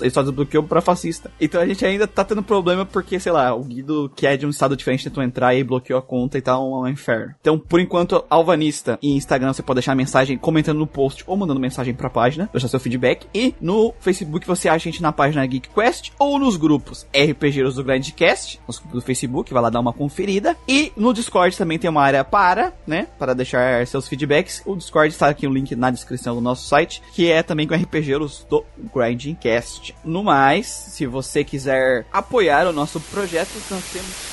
ele 0.00 0.10
só 0.10 0.22
desbloqueou 0.22 0.64
pra 0.64 0.80
fascista. 0.80 1.30
Então 1.40 1.60
a 1.60 1.66
gente 1.66 1.84
ainda 1.84 2.06
tá 2.06 2.24
tendo 2.24 2.42
problema 2.42 2.84
porque, 2.84 3.18
sei 3.18 3.32
lá, 3.32 3.54
o 3.54 3.62
Guido, 3.62 4.10
que 4.14 4.26
é 4.26 4.36
de 4.36 4.46
um 4.46 4.50
estado 4.50 4.76
diferente, 4.76 5.04
tentou 5.04 5.22
entrar 5.22 5.54
e 5.54 5.64
bloqueou 5.64 5.98
a 5.98 6.02
conta 6.02 6.38
e 6.38 6.42
tá 6.42 6.58
um, 6.58 6.82
um 6.82 6.88
inferno. 6.88 7.34
Então, 7.40 7.58
por 7.58 7.80
enquanto, 7.80 8.24
Alvanista 8.28 8.98
e 9.02 9.16
Instagram 9.16 9.52
você 9.52 9.62
pode 9.62 9.76
deixar 9.76 9.94
mensagem 9.94 10.38
comentando 10.38 10.78
no 10.78 10.86
post 10.86 11.24
ou 11.26 11.36
mandando 11.36 11.60
mensagem 11.60 11.94
pra 11.94 12.10
página, 12.10 12.48
deixar 12.52 12.68
seu 12.68 12.80
feedback. 12.80 13.26
E 13.34 13.54
no 13.60 13.94
Facebook 14.00 14.46
você 14.46 14.68
acha 14.68 14.88
a 14.88 14.92
gente 14.92 15.02
na 15.02 15.12
página 15.12 15.46
Geek 15.46 15.68
Quest 15.68 16.12
ou 16.18 16.38
nos 16.38 16.56
grupos 16.56 17.06
RPGeiros 17.14 17.74
do 17.74 17.84
Grandcast, 17.84 18.60
nos 18.66 18.78
grupos 18.78 19.02
do 19.02 19.06
Facebook, 19.06 19.52
vai 19.52 19.62
lá 19.62 19.70
dar 19.70 19.80
uma 19.80 19.92
conferida. 19.92 20.56
E 20.68 20.92
no 20.96 21.12
Discord 21.12 21.56
também 21.56 21.78
tem 21.78 21.90
uma 21.90 22.02
área 22.02 22.24
para, 22.24 22.72
né, 22.86 23.06
para 23.18 23.34
deixar 23.34 23.86
seus 23.86 24.08
feedbacks. 24.08 24.62
O 24.64 24.76
Discord 24.76 25.12
está 25.12 25.28
aqui 25.28 25.46
o 25.46 25.52
link 25.52 25.74
na 25.74 25.90
descrição 25.90 26.34
do 26.34 26.40
nosso 26.40 26.66
site, 26.66 27.02
que 27.12 27.30
é 27.30 27.42
também 27.42 27.66
com 27.66 27.74
RPGeiros 27.74 28.46
do 28.48 28.64
Grindcast. 28.94 29.89
No 30.04 30.22
mais, 30.22 30.66
se 30.66 31.06
você 31.06 31.44
quiser 31.44 32.06
apoiar 32.12 32.66
o 32.66 32.72
nosso 32.72 33.00
projeto, 33.00 33.50
nós 33.70 33.84
temos 33.92 34.30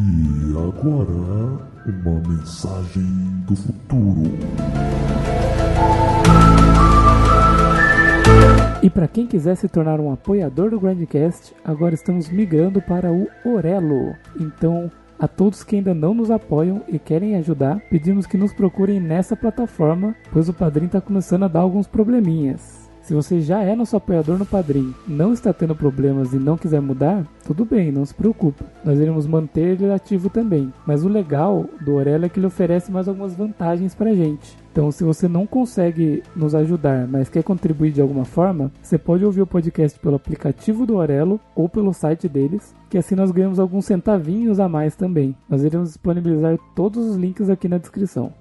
E 0.00 0.56
agora, 0.56 1.58
uma 1.86 2.28
mensagem 2.28 3.02
do 3.46 3.56
futuro. 3.56 4.38
E 8.80 8.88
para 8.88 9.08
quem 9.08 9.26
quiser 9.26 9.56
se 9.56 9.68
tornar 9.68 9.98
um 9.98 10.12
apoiador 10.12 10.70
do 10.70 10.78
Grandcast, 10.78 11.52
agora 11.64 11.94
estamos 11.94 12.28
migrando 12.28 12.80
para 12.80 13.10
o 13.10 13.28
Orelo. 13.44 14.14
Então, 14.38 14.88
a 15.18 15.26
todos 15.26 15.64
que 15.64 15.76
ainda 15.76 15.94
não 15.94 16.14
nos 16.14 16.30
apoiam 16.30 16.82
e 16.88 16.98
querem 16.98 17.36
ajudar, 17.36 17.80
pedimos 17.90 18.26
que 18.26 18.38
nos 18.38 18.52
procurem 18.52 19.00
nessa 19.00 19.36
plataforma, 19.36 20.14
pois 20.32 20.48
o 20.48 20.54
Padrim 20.54 20.86
está 20.86 21.00
começando 21.00 21.44
a 21.44 21.48
dar 21.48 21.60
alguns 21.60 21.86
probleminhas. 21.86 22.88
Se 23.08 23.14
você 23.14 23.40
já 23.40 23.62
é 23.62 23.74
nosso 23.74 23.96
apoiador 23.96 24.38
no 24.38 24.44
Padrim, 24.44 24.94
não 25.06 25.32
está 25.32 25.50
tendo 25.50 25.74
problemas 25.74 26.34
e 26.34 26.36
não 26.36 26.58
quiser 26.58 26.82
mudar, 26.82 27.26
tudo 27.42 27.64
bem, 27.64 27.90
não 27.90 28.04
se 28.04 28.12
preocupe. 28.12 28.62
Nós 28.84 29.00
iremos 29.00 29.26
manter 29.26 29.80
ele 29.80 29.90
ativo 29.90 30.28
também. 30.28 30.70
Mas 30.86 31.02
o 31.02 31.08
legal 31.08 31.64
do 31.80 31.94
Orelo 31.94 32.26
é 32.26 32.28
que 32.28 32.38
ele 32.38 32.46
oferece 32.46 32.92
mais 32.92 33.08
algumas 33.08 33.34
vantagens 33.34 33.94
pra 33.94 34.12
gente. 34.12 34.54
Então, 34.78 34.92
se 34.92 35.02
você 35.02 35.26
não 35.26 35.44
consegue 35.44 36.22
nos 36.36 36.54
ajudar, 36.54 37.08
mas 37.08 37.28
quer 37.28 37.42
contribuir 37.42 37.90
de 37.90 38.00
alguma 38.00 38.24
forma, 38.24 38.70
você 38.80 38.96
pode 38.96 39.24
ouvir 39.24 39.42
o 39.42 39.46
podcast 39.46 39.98
pelo 39.98 40.14
aplicativo 40.14 40.86
do 40.86 40.94
Orelo 40.94 41.40
ou 41.52 41.68
pelo 41.68 41.92
site 41.92 42.28
deles, 42.28 42.72
que 42.88 42.96
assim 42.96 43.16
nós 43.16 43.32
ganhamos 43.32 43.58
alguns 43.58 43.86
centavinhos 43.86 44.60
a 44.60 44.68
mais 44.68 44.94
também. 44.94 45.34
Nós 45.48 45.64
iremos 45.64 45.88
disponibilizar 45.88 46.56
todos 46.76 47.04
os 47.04 47.16
links 47.16 47.50
aqui 47.50 47.66
na 47.66 47.76
descrição. 47.76 48.32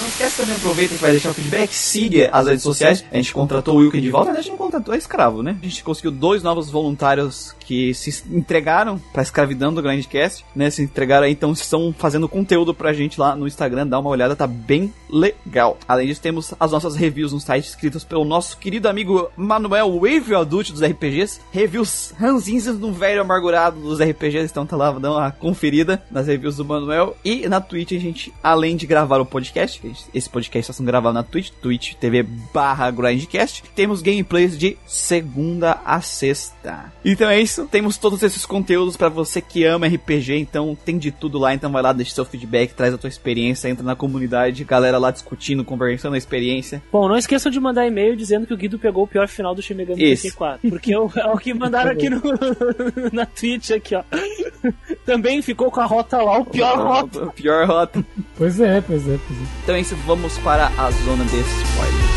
Não 0.00 0.08
esquece 0.08 0.29
também, 0.40 0.56
aproveita 0.56 0.94
que 0.94 1.00
vai 1.00 1.10
deixar 1.12 1.30
o 1.30 1.34
feedback, 1.34 1.72
siga 1.74 2.30
as 2.32 2.46
redes 2.46 2.62
sociais. 2.62 3.04
A 3.10 3.16
gente 3.16 3.32
contratou 3.32 3.74
o 3.76 3.78
Wilkin 3.78 4.00
de 4.00 4.10
volta, 4.10 4.30
mas 4.30 4.38
a 4.38 4.42
gente 4.42 4.50
não 4.50 4.58
contratou, 4.58 4.94
é 4.94 4.98
escravo, 4.98 5.42
né? 5.42 5.56
A 5.60 5.66
gente 5.66 5.84
conseguiu 5.84 6.10
dois 6.10 6.42
novos 6.42 6.70
voluntários 6.70 7.54
que 7.60 7.94
se 7.94 8.24
entregaram 8.30 8.98
pra 9.12 9.22
escravidão 9.22 9.72
do 9.72 9.80
Grandcast, 9.82 10.44
né? 10.54 10.70
Se 10.70 10.82
entregaram 10.82 11.24
aí, 11.26 11.32
então 11.32 11.52
estão 11.52 11.94
fazendo 11.96 12.28
conteúdo 12.28 12.74
pra 12.74 12.92
gente 12.92 13.20
lá 13.20 13.36
no 13.36 13.46
Instagram, 13.46 13.86
dá 13.86 13.98
uma 13.98 14.10
olhada, 14.10 14.34
tá 14.34 14.46
bem 14.46 14.92
legal. 15.08 15.78
Além 15.86 16.06
disso, 16.08 16.20
temos 16.20 16.54
as 16.58 16.72
nossas 16.72 16.96
reviews 16.96 17.32
no 17.32 17.40
site 17.40 17.66
escritas 17.68 18.02
pelo 18.04 18.24
nosso 18.24 18.56
querido 18.58 18.88
amigo 18.88 19.30
Manuel 19.36 19.92
Wave 20.00 20.34
Adult 20.34 20.70
dos 20.70 20.82
RPGs. 20.82 21.40
Reviews 21.52 22.12
ranzinhas 22.18 22.78
do 22.78 22.92
velho 22.92 23.20
amargurado 23.20 23.80
dos 23.80 24.00
RPGs, 24.00 24.50
então 24.50 24.66
tá 24.66 24.76
lá, 24.76 24.90
dá 24.92 25.10
uma 25.12 25.30
conferida 25.30 26.02
nas 26.10 26.26
reviews 26.26 26.56
do 26.56 26.64
Manuel. 26.64 27.16
E 27.24 27.48
na 27.48 27.60
Twitch 27.60 27.92
a 27.92 27.98
gente, 27.98 28.32
além 28.42 28.76
de 28.76 28.86
gravar 28.86 29.20
o 29.20 29.26
podcast, 29.26 29.80
que 29.80 29.86
a 29.86 29.90
gente- 29.90 30.04
esse 30.14 30.28
podcast 30.30 30.70
está 30.70 30.72
sendo 30.72 30.86
gravado 30.86 31.14
na 31.14 31.22
Twitch, 31.22 31.50
Twitch 31.60 31.94
TV 31.94 32.22
barra 32.52 32.90
Grindcast, 32.90 33.64
temos 33.74 34.02
gameplays 34.02 34.58
de 34.58 34.76
segunda 34.86 35.80
a 35.84 36.00
sexta. 36.00 36.92
Então 37.04 37.28
é 37.28 37.40
isso, 37.40 37.66
temos 37.66 37.96
todos 37.96 38.22
esses 38.22 38.46
conteúdos 38.46 38.96
pra 38.96 39.08
você 39.08 39.40
que 39.40 39.64
ama 39.64 39.86
RPG, 39.86 40.36
então 40.36 40.76
tem 40.84 40.98
de 40.98 41.10
tudo 41.10 41.38
lá, 41.38 41.54
então 41.54 41.70
vai 41.70 41.82
lá, 41.82 41.92
deixa 41.92 42.14
seu 42.14 42.24
feedback, 42.24 42.74
traz 42.74 42.94
a 42.94 42.98
tua 42.98 43.08
experiência, 43.08 43.68
entra 43.68 43.84
na 43.84 43.96
comunidade, 43.96 44.64
galera 44.64 44.98
lá 44.98 45.10
discutindo, 45.10 45.64
conversando 45.64 46.14
a 46.14 46.18
experiência. 46.18 46.82
Bom, 46.92 47.08
não 47.08 47.16
esqueçam 47.16 47.50
de 47.50 47.60
mandar 47.60 47.86
e-mail 47.86 48.16
dizendo 48.16 48.46
que 48.46 48.54
o 48.54 48.56
Guido 48.56 48.78
pegou 48.78 49.04
o 49.04 49.08
pior 49.08 49.28
final 49.28 49.54
do 49.54 49.62
Shin 49.62 49.74
Megami 49.74 50.02
Isso. 50.02 50.22
Tensei 50.22 50.36
4. 50.36 50.70
Porque 50.70 50.92
é 50.92 50.98
o, 50.98 51.10
é 51.16 51.26
o 51.26 51.38
que 51.38 51.52
mandaram 51.54 51.90
aqui 51.90 52.08
no, 52.08 52.20
na 53.12 53.26
Twitch, 53.26 53.70
aqui, 53.70 53.94
ó. 53.94 54.02
Também 55.04 55.42
ficou 55.42 55.70
com 55.70 55.80
a 55.80 55.86
rota 55.86 56.18
lá, 56.18 56.38
o 56.38 56.44
pior 56.44 56.76
rota. 56.78 57.26
Pior 57.34 57.66
rota. 57.66 58.04
Pois 58.36 58.60
é, 58.60 58.80
pois 58.80 59.08
é, 59.08 59.18
pois 59.26 59.40
é. 59.40 59.44
Então 59.62 59.74
é 59.74 59.80
isso, 59.80 59.96
vamos 60.10 60.38
para 60.38 60.66
a 60.76 60.90
zona 60.90 61.22
de 61.22 61.40
spoilers. 61.40 62.09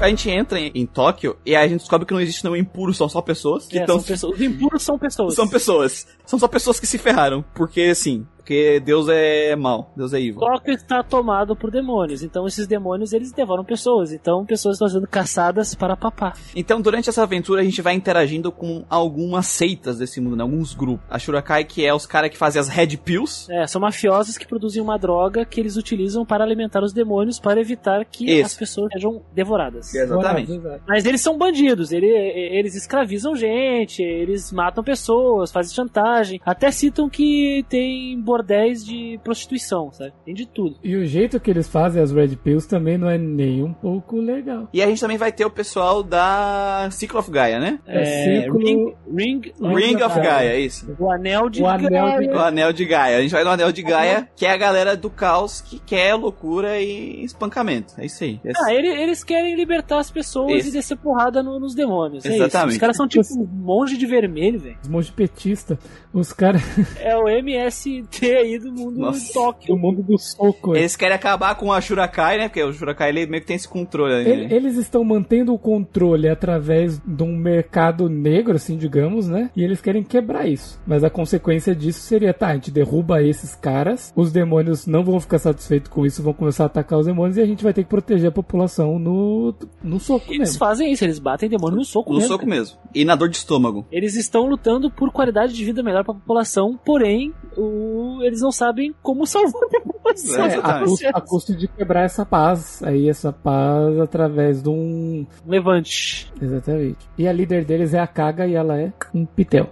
A 0.00 0.08
gente 0.08 0.30
entra 0.30 0.58
em, 0.58 0.70
em 0.74 0.86
Tóquio 0.86 1.36
e 1.44 1.54
aí 1.54 1.64
a 1.64 1.68
gente 1.68 1.80
descobre 1.80 2.06
que 2.06 2.12
não 2.14 2.20
existe 2.20 2.42
nenhum 2.44 2.56
impuro, 2.56 2.92
são 2.94 3.08
só 3.08 3.20
pessoas 3.20 3.66
que 3.66 3.78
É, 3.78 3.82
estão 3.82 3.98
são 3.98 4.06
pessoas. 4.06 4.34
Os 4.34 4.40
impuros 4.40 4.82
são 4.82 4.98
pessoas. 4.98 5.34
São 5.34 5.48
pessoas. 5.48 6.06
São 6.24 6.38
só 6.38 6.48
pessoas 6.48 6.80
que 6.80 6.86
se 6.86 6.98
ferraram. 6.98 7.44
Porque, 7.54 7.82
assim, 7.82 8.26
porque 8.50 8.80
Deus 8.80 9.06
é 9.08 9.54
mal. 9.54 9.92
Deus 9.96 10.12
é 10.12 10.18
evil. 10.20 10.40
Tóquio 10.40 10.74
está 10.74 11.04
tomado 11.04 11.54
por 11.54 11.70
demônios. 11.70 12.20
Então 12.24 12.48
esses 12.48 12.66
demônios 12.66 13.12
eles 13.12 13.30
devoram 13.30 13.64
pessoas. 13.64 14.12
Então 14.12 14.44
pessoas 14.44 14.74
estão 14.74 14.88
sendo 14.88 15.06
caçadas 15.06 15.72
para 15.76 15.96
papar. 15.96 16.36
Então, 16.56 16.80
durante 16.80 17.08
essa 17.08 17.22
aventura, 17.22 17.60
a 17.60 17.64
gente 17.64 17.80
vai 17.80 17.94
interagindo 17.94 18.50
com 18.50 18.84
algumas 18.90 19.46
seitas 19.46 19.98
desse 19.98 20.20
mundo, 20.20 20.34
né? 20.34 20.42
alguns 20.42 20.74
grupos. 20.74 21.06
A 21.08 21.16
Shurakai, 21.16 21.62
que 21.62 21.86
é 21.86 21.94
os 21.94 22.06
caras 22.06 22.28
que 22.30 22.36
fazem 22.36 22.58
as 22.58 22.66
Red 22.68 22.96
Pills. 22.96 23.46
É, 23.52 23.68
são 23.68 23.80
mafiosos 23.80 24.36
que 24.36 24.48
produzem 24.48 24.82
uma 24.82 24.98
droga 24.98 25.44
que 25.44 25.60
eles 25.60 25.76
utilizam 25.76 26.26
para 26.26 26.42
alimentar 26.42 26.82
os 26.82 26.92
demônios 26.92 27.38
para 27.38 27.60
evitar 27.60 28.04
que 28.04 28.28
Isso. 28.28 28.46
as 28.46 28.54
pessoas 28.56 28.92
sejam 28.92 29.22
devoradas. 29.32 29.94
Exatamente. 29.94 30.50
Exato. 30.52 30.82
Mas 30.88 31.04
eles 31.06 31.20
são 31.20 31.38
bandidos, 31.38 31.92
ele- 31.92 32.06
eles 32.08 32.74
escravizam 32.74 33.36
gente, 33.36 34.02
eles 34.02 34.50
matam 34.50 34.82
pessoas, 34.82 35.52
fazem 35.52 35.72
chantagem, 35.72 36.40
até 36.44 36.72
citam 36.72 37.08
que 37.08 37.64
tem 37.68 38.20
bordéis 38.40 38.84
de 38.84 39.20
prostituição, 39.22 39.92
sabe? 39.92 40.12
Tem 40.24 40.34
de 40.34 40.46
tudo. 40.46 40.76
E 40.82 40.96
o 40.96 41.04
jeito 41.04 41.38
que 41.38 41.50
eles 41.50 41.68
fazem 41.68 42.02
as 42.02 42.10
Red 42.10 42.36
Pills 42.36 42.66
também 42.68 42.96
não 42.96 43.08
é 43.08 43.18
nem 43.18 43.62
um 43.62 43.72
pouco 43.72 44.16
legal. 44.16 44.68
E 44.72 44.82
a 44.82 44.86
gente 44.86 45.00
também 45.00 45.18
vai 45.18 45.30
ter 45.30 45.44
o 45.44 45.50
pessoal 45.50 46.02
da 46.02 46.88
Cycle 46.90 47.18
of 47.18 47.30
Gaia, 47.30 47.58
né? 47.60 47.78
É, 47.86 48.40
círculo- 48.40 48.66
Ring, 48.66 48.94
ring, 49.16 49.40
Ring 49.60 49.96
of 50.02 50.16
Gaia. 50.16 50.30
Gaia, 50.30 50.48
é 50.50 50.60
isso. 50.60 50.96
o 50.98 51.10
anel 51.10 51.48
de 51.50 51.62
O 51.62 51.66
anel 51.66 51.88
de 51.88 51.90
Gaia. 51.90 52.30
O 52.34 52.38
Anel 52.38 52.72
de 52.72 52.84
Gaia. 52.84 53.18
A 53.18 53.22
gente 53.22 53.30
vai 53.32 53.44
no 53.44 53.50
Anel 53.50 53.72
de 53.72 53.82
Gaia, 53.82 54.28
que 54.34 54.46
é 54.46 54.50
a 54.52 54.56
galera 54.56 54.96
do 54.96 55.10
caos 55.10 55.60
que 55.60 55.78
quer 55.78 56.14
loucura 56.14 56.80
e 56.80 57.22
espancamento. 57.24 57.94
É 57.98 58.06
isso 58.06 58.24
aí. 58.24 58.40
É 58.44 58.52
Ah, 58.56 58.72
ele- 58.72 58.88
eles 58.88 59.22
querem 59.22 59.54
libertar 59.54 59.98
as 59.98 60.10
pessoas 60.10 60.52
Isso. 60.60 60.68
e 60.68 60.72
descer 60.72 60.96
porrada 60.96 61.42
no- 61.42 61.58
nos 61.60 61.74
demônios. 61.74 62.24
É 62.24 62.28
isso. 62.30 62.42
Exatamente. 62.42 62.72
Os 62.74 62.78
caras 62.78 62.96
são 62.96 63.06
tipo 63.08 63.22
monge 63.52 63.96
de 63.96 64.06
vermelho, 64.06 64.58
velho. 64.58 64.76
Os 64.82 64.88
monge 64.88 65.12
petista, 65.12 65.78
os 66.12 66.32
caras. 66.32 66.62
É 66.98 67.16
o 67.16 67.28
MST 67.28 68.08
Aí 68.38 68.58
do 68.58 68.72
mundo 68.72 68.98
Nossa. 69.00 69.20
de 69.20 69.30
O 69.30 69.32
Tóquio. 69.32 69.76
mundo 69.76 70.02
do 70.02 70.18
soco. 70.18 70.76
Eles 70.76 70.96
querem 70.96 71.14
acabar 71.16 71.54
com 71.54 71.72
a 71.72 71.80
Shurakai, 71.80 72.38
né? 72.38 72.48
Porque 72.48 72.62
o 72.62 72.72
Shurakai 72.72 73.10
ele 73.10 73.26
meio 73.26 73.40
que 73.40 73.46
tem 73.46 73.56
esse 73.56 73.68
controle 73.68 74.14
ali. 74.14 74.30
Ele- 74.30 74.46
né? 74.48 74.54
Eles 74.54 74.76
estão 74.76 75.02
mantendo 75.04 75.52
o 75.52 75.58
controle 75.58 76.28
através 76.28 76.98
de 77.04 77.22
um 77.22 77.36
mercado 77.36 78.08
negro, 78.08 78.56
assim, 78.56 78.76
digamos, 78.76 79.28
né? 79.28 79.50
E 79.56 79.62
eles 79.64 79.80
querem 79.80 80.02
quebrar 80.02 80.46
isso. 80.48 80.80
Mas 80.86 81.04
a 81.04 81.10
consequência 81.10 81.74
disso 81.74 82.00
seria, 82.00 82.32
tá, 82.34 82.48
a 82.48 82.54
gente 82.54 82.70
derruba 82.70 83.22
esses 83.22 83.54
caras, 83.54 84.12
os 84.16 84.32
demônios 84.32 84.86
não 84.86 85.02
vão 85.04 85.20
ficar 85.20 85.38
satisfeitos 85.38 85.90
com 85.90 86.04
isso, 86.06 86.22
vão 86.22 86.32
começar 86.32 86.64
a 86.64 86.66
atacar 86.66 86.98
os 86.98 87.06
demônios 87.06 87.36
e 87.36 87.40
a 87.40 87.46
gente 87.46 87.62
vai 87.62 87.72
ter 87.72 87.82
que 87.84 87.88
proteger 87.90 88.28
a 88.28 88.32
população 88.32 88.98
no, 88.98 89.54
no 89.82 89.98
soco 90.00 90.26
Eles 90.28 90.38
mesmo. 90.38 90.58
fazem 90.58 90.92
isso, 90.92 91.04
eles 91.04 91.18
batem 91.18 91.48
demônio 91.48 91.76
no 91.78 91.84
soco 91.84 92.10
No 92.10 92.16
mesmo. 92.18 92.28
soco 92.32 92.44
cara. 92.46 92.56
mesmo. 92.58 92.76
E 92.94 93.04
na 93.04 93.14
dor 93.14 93.28
de 93.28 93.36
estômago. 93.36 93.86
Eles 93.90 94.16
estão 94.16 94.46
lutando 94.46 94.90
por 94.90 95.10
qualidade 95.12 95.52
de 95.52 95.64
vida 95.64 95.82
melhor 95.82 96.04
pra 96.04 96.14
população, 96.14 96.78
porém, 96.84 97.32
o- 97.56 98.09
eles 98.22 98.40
não 98.40 98.50
sabem 98.50 98.94
como 99.02 99.26
salvar 99.26 99.62
a 99.62 99.80
população. 99.80 100.44
É, 100.46 100.54
a, 100.62 100.80
custo, 100.80 101.08
a 101.14 101.20
custo 101.20 101.56
de 101.56 101.68
quebrar 101.68 102.04
essa 102.04 102.24
paz. 102.24 102.82
Aí 102.82 103.08
essa 103.08 103.32
paz 103.32 103.98
através 104.00 104.62
de 104.62 104.68
um. 104.68 105.26
Levante. 105.46 106.32
Exatamente. 106.40 106.98
E 107.16 107.28
a 107.28 107.32
líder 107.32 107.64
deles 107.64 107.94
é 107.94 108.00
a 108.00 108.06
Kaga 108.06 108.46
e 108.46 108.54
ela 108.54 108.78
é 108.78 108.92
um 109.14 109.24
pitel. 109.24 109.70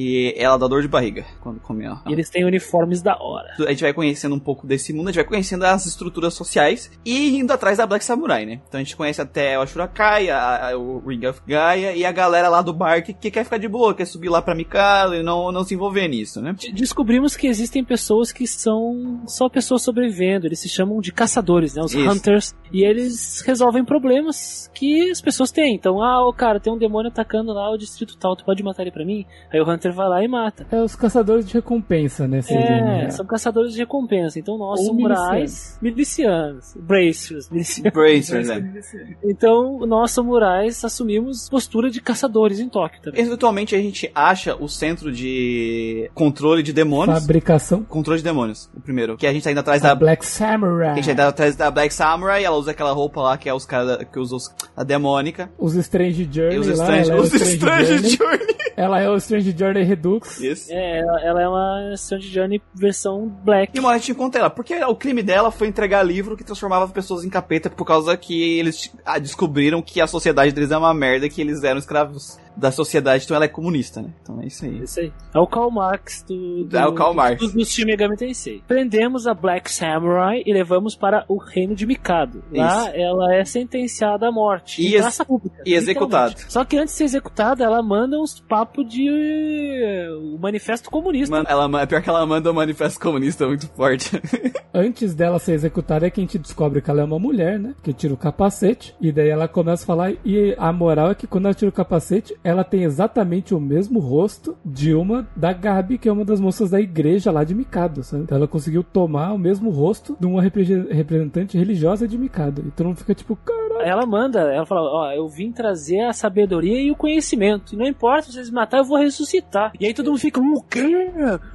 E 0.00 0.32
ela 0.36 0.56
dá 0.56 0.68
dor 0.68 0.80
de 0.82 0.86
barriga 0.88 1.24
quando 1.40 1.58
come 1.58 1.84
ela. 1.84 2.00
E 2.06 2.12
eles 2.12 2.30
têm 2.30 2.44
uniformes 2.44 3.02
da 3.02 3.16
hora. 3.20 3.48
A 3.58 3.70
gente 3.70 3.80
vai 3.82 3.92
conhecendo 3.92 4.34
um 4.34 4.38
pouco 4.38 4.64
desse 4.66 4.92
mundo, 4.92 5.08
a 5.08 5.10
gente 5.10 5.16
vai 5.22 5.28
conhecendo 5.28 5.64
as 5.64 5.86
estruturas 5.86 6.34
sociais 6.34 6.88
e 7.04 7.36
indo 7.38 7.52
atrás 7.52 7.78
da 7.78 7.86
Black 7.86 8.04
Samurai, 8.04 8.46
né? 8.46 8.60
Então 8.68 8.78
a 8.80 8.82
gente 8.84 8.94
conhece 8.96 9.20
até 9.20 9.58
o 9.58 9.62
Ashurakai, 9.62 10.30
a, 10.30 10.68
a- 10.70 10.78
o 10.78 11.00
Ring 11.04 11.26
of 11.26 11.40
Gaia 11.46 11.96
e 11.96 12.04
a 12.04 12.12
galera 12.12 12.48
lá 12.48 12.62
do 12.62 12.72
bar 12.72 13.02
que, 13.02 13.12
que 13.12 13.30
quer 13.30 13.42
ficar 13.42 13.58
de 13.58 13.66
boa, 13.66 13.92
quer 13.94 14.04
subir 14.06 14.28
lá 14.28 14.40
pra 14.40 14.54
Mikado 14.54 15.16
e 15.16 15.22
não, 15.22 15.50
não 15.50 15.64
se 15.64 15.74
envolver 15.74 16.06
nisso, 16.06 16.40
né? 16.40 16.52
De- 16.56 16.70
Descobrimos 16.72 17.36
que 17.36 17.48
existem 17.48 17.84
pessoas 17.84 18.30
que 18.30 18.46
são 18.46 19.22
só 19.26 19.48
pessoas 19.48 19.82
sobrevivendo. 19.82 20.46
Eles 20.46 20.60
se 20.60 20.68
chamam 20.68 21.00
de 21.00 21.10
caçadores, 21.12 21.74
né? 21.74 21.82
Os 21.82 21.92
Isso. 21.94 22.08
hunters. 22.08 22.54
E 22.72 22.84
eles 22.84 23.40
resolvem 23.44 23.84
problemas 23.84 24.70
que 24.74 25.10
as 25.10 25.20
pessoas 25.20 25.50
têm. 25.50 25.74
Então, 25.74 26.02
ah, 26.02 26.28
o 26.28 26.32
cara, 26.32 26.60
tem 26.60 26.72
um 26.72 26.78
demônio 26.78 27.10
atacando 27.10 27.52
lá 27.52 27.70
o 27.70 27.76
distrito 27.78 28.16
tal, 28.16 28.36
tu 28.36 28.44
pode 28.44 28.62
matar 28.62 28.82
ele 28.82 28.92
pra 28.92 29.04
mim? 29.04 29.24
Aí 29.52 29.60
o 29.60 29.68
hunter 29.68 29.87
vai 29.92 30.08
lá 30.08 30.22
e 30.24 30.28
mata. 30.28 30.66
É 30.70 30.80
os 30.82 30.94
caçadores 30.96 31.46
de 31.46 31.54
recompensa, 31.54 32.26
né? 32.28 32.42
seriam, 32.42 32.64
É, 32.64 33.02
né? 33.04 33.10
são 33.10 33.24
caçadores 33.26 33.72
de 33.72 33.78
recompensa. 33.78 34.38
Então 34.38 34.56
nós, 34.58 34.80
Ou 34.80 34.86
samurais, 34.86 35.78
milicianos, 35.80 36.74
bracers, 36.76 37.50
milicianos. 37.50 37.92
Bracers, 37.92 38.48
né? 38.48 38.82
Então 39.24 39.80
nós, 39.86 40.10
samurais, 40.10 40.84
assumimos 40.84 41.48
postura 41.48 41.90
de 41.90 42.00
caçadores 42.00 42.60
em 42.60 42.68
Tóquio 42.68 43.00
também. 43.02 43.20
Eventualmente 43.20 43.74
a 43.74 43.78
gente 43.80 44.10
acha 44.14 44.54
o 44.56 44.68
centro 44.68 45.12
de 45.12 46.10
controle 46.14 46.62
de 46.62 46.72
demônios. 46.72 47.18
Fabricação. 47.20 47.82
Controle 47.84 48.18
de 48.18 48.24
demônios, 48.24 48.70
o 48.76 48.80
primeiro. 48.80 49.16
Que 49.16 49.26
a 49.26 49.32
gente 49.32 49.42
tá 49.44 49.50
indo 49.50 49.60
atrás 49.60 49.80
Da 49.82 49.90
da. 49.90 49.94
Black 49.94 50.24
Samurai. 50.24 50.94
Que 50.94 51.00
a 51.00 51.02
gente 51.02 51.16
tá 51.16 51.22
indo 51.22 51.28
atrás 51.28 51.56
da 51.56 51.70
Black 51.70 51.92
Samurai, 51.94 52.44
ela 52.44 52.56
usa 52.56 52.70
aquela 52.70 52.92
roupa 52.92 53.20
lá 53.22 53.38
que 53.38 53.48
é 53.48 53.54
os 53.54 53.64
caras 53.64 53.98
que 54.12 54.18
usa 54.18 54.36
os- 54.36 54.54
a 54.76 54.84
demônica. 54.84 55.50
Os 55.58 55.74
Strange 55.74 56.28
Journey 56.30 56.56
E 56.56 56.58
os 56.58 56.66
lá, 56.68 56.72
Strange, 56.84 57.10
ela 57.10 57.18
é 57.18 57.22
os 57.22 57.32
Strange, 57.34 57.54
Strange 57.56 57.86
Journey. 57.86 58.16
Journey. 58.16 58.56
Ela 58.76 59.00
é 59.00 59.10
o 59.10 59.16
Strange 59.16 59.54
Journey 59.58 59.77
Redux. 59.82 60.40
Isso. 60.40 60.72
É, 60.72 61.00
ela, 61.00 61.20
ela 61.20 61.42
é 61.42 61.48
uma 61.48 61.94
Strange 61.94 62.28
Journey 62.28 62.62
versão 62.74 63.28
black. 63.28 63.72
E 63.74 63.80
uma 63.80 63.88
hora 63.88 63.96
a 63.96 64.00
gente 64.00 64.12
encontra 64.12 64.40
ela, 64.40 64.50
porque 64.50 64.74
o 64.84 64.94
crime 64.94 65.22
dela 65.22 65.50
foi 65.50 65.68
entregar 65.68 66.02
livro 66.02 66.36
que 66.36 66.44
transformava 66.44 66.88
pessoas 66.88 67.24
em 67.24 67.30
capeta 67.30 67.70
por 67.70 67.84
causa 67.84 68.16
que 68.16 68.58
eles 68.58 68.92
ah, 69.04 69.18
descobriram 69.18 69.82
que 69.82 70.00
a 70.00 70.06
sociedade 70.06 70.52
deles 70.52 70.70
é 70.70 70.76
uma 70.76 70.94
merda, 70.94 71.28
que 71.28 71.40
eles 71.40 71.62
eram 71.62 71.78
escravos 71.78 72.38
da 72.58 72.70
sociedade, 72.72 73.24
então 73.24 73.34
ela 73.36 73.44
é 73.44 73.48
comunista, 73.48 74.02
né? 74.02 74.10
Então 74.22 74.40
é 74.42 74.46
isso 74.46 74.64
aí. 74.64 74.82
Isso 74.82 75.00
aí. 75.00 75.12
É 75.34 75.38
o 75.38 75.46
Karl 75.46 75.70
Marx 75.70 76.22
do, 76.28 76.64
do, 76.64 76.76
É 76.76 76.86
o 76.86 76.92
Karl 76.92 77.14
Marx. 77.14 77.40
do, 77.40 77.52
do 77.58 77.64
Shin 77.64 77.84
Megami 77.84 78.16
Tensei. 78.16 78.62
Prendemos 78.66 79.26
a 79.26 79.34
Black 79.34 79.70
Samurai 79.70 80.42
e 80.44 80.52
levamos 80.52 80.96
para 80.96 81.24
o 81.28 81.36
reino 81.36 81.74
de 81.74 81.86
Mikado. 81.86 82.42
Lá 82.52 82.90
ela 82.94 83.34
é 83.34 83.44
sentenciada 83.44 84.28
à 84.28 84.32
morte. 84.32 84.82
E 84.82 84.94
ex- 84.96 85.18
pública, 85.18 85.62
e 85.64 85.74
executada. 85.74 86.34
Só 86.48 86.64
que 86.64 86.76
antes 86.76 86.94
de 86.94 86.98
ser 86.98 87.04
executada, 87.04 87.62
ela 87.64 87.82
manda 87.82 88.18
uns 88.18 88.40
papos 88.40 88.88
de 88.88 89.08
eh, 89.08 90.08
o 90.34 90.38
manifesto 90.38 90.90
comunista. 90.90 91.34
Mano, 91.34 91.46
ela, 91.48 91.68
ma- 91.68 91.86
pior 91.86 92.02
que 92.02 92.08
ela 92.08 92.24
manda 92.26 92.50
um 92.50 92.54
manifesto 92.54 92.98
comunista 93.00 93.46
muito 93.46 93.68
forte. 93.68 94.10
Antes 94.72 95.14
dela 95.14 95.38
ser 95.38 95.52
executada 95.52 96.06
é 96.06 96.10
que 96.10 96.20
a 96.20 96.24
gente 96.24 96.38
descobre 96.38 96.80
que 96.80 96.90
ela 96.90 97.00
é 97.00 97.04
uma 97.04 97.18
mulher, 97.18 97.58
né? 97.58 97.74
Que 97.82 97.92
tira 97.92 98.12
o 98.14 98.16
capacete. 98.16 98.94
E 99.00 99.10
daí 99.10 99.28
ela 99.28 99.48
começa 99.48 99.82
a 99.82 99.86
falar. 99.86 100.12
E 100.24 100.54
a 100.58 100.72
moral 100.72 101.10
é 101.10 101.14
que 101.14 101.26
quando 101.26 101.46
ela 101.46 101.54
tira 101.54 101.68
o 101.68 101.72
capacete, 101.72 102.34
ela 102.48 102.64
tem 102.64 102.82
exatamente 102.84 103.54
o 103.54 103.60
mesmo 103.60 103.98
rosto 104.00 104.56
de 104.64 104.94
uma 104.94 105.26
da 105.36 105.52
Gabi, 105.52 105.98
que 105.98 106.08
é 106.08 106.12
uma 106.12 106.24
das 106.24 106.40
moças 106.40 106.70
da 106.70 106.80
igreja 106.80 107.30
lá 107.30 107.44
de 107.44 107.54
Mikado, 107.54 108.02
sabe? 108.02 108.22
Então 108.22 108.38
ela 108.38 108.48
conseguiu 108.48 108.82
tomar 108.82 109.32
o 109.34 109.38
mesmo 109.38 109.70
rosto 109.70 110.16
de 110.18 110.26
uma 110.26 110.40
repre- 110.40 110.86
representante 110.90 111.58
religiosa 111.58 112.08
de 112.08 112.16
Mikado. 112.16 112.64
E 112.66 112.70
todo 112.70 112.86
mundo 112.86 112.96
fica 112.98 113.14
tipo, 113.14 113.36
caralho. 113.36 113.68
Ela 113.82 114.06
manda, 114.06 114.40
ela 114.40 114.64
fala, 114.66 114.80
ó, 114.80 115.12
eu 115.12 115.28
vim 115.28 115.52
trazer 115.52 116.00
a 116.00 116.12
sabedoria 116.12 116.80
e 116.80 116.90
o 116.90 116.96
conhecimento. 116.96 117.74
E 117.74 117.76
não 117.76 117.86
importa 117.86 118.22
se 118.22 118.32
vocês 118.32 118.48
me 118.48 118.54
matar, 118.56 118.78
eu 118.78 118.84
vou 118.84 118.98
ressuscitar. 118.98 119.72
E 119.78 119.86
aí 119.86 119.92
todo 119.94 120.06
mundo 120.10 120.18
fica, 120.18 120.40
o 120.40 120.62
quê? 120.62 121.10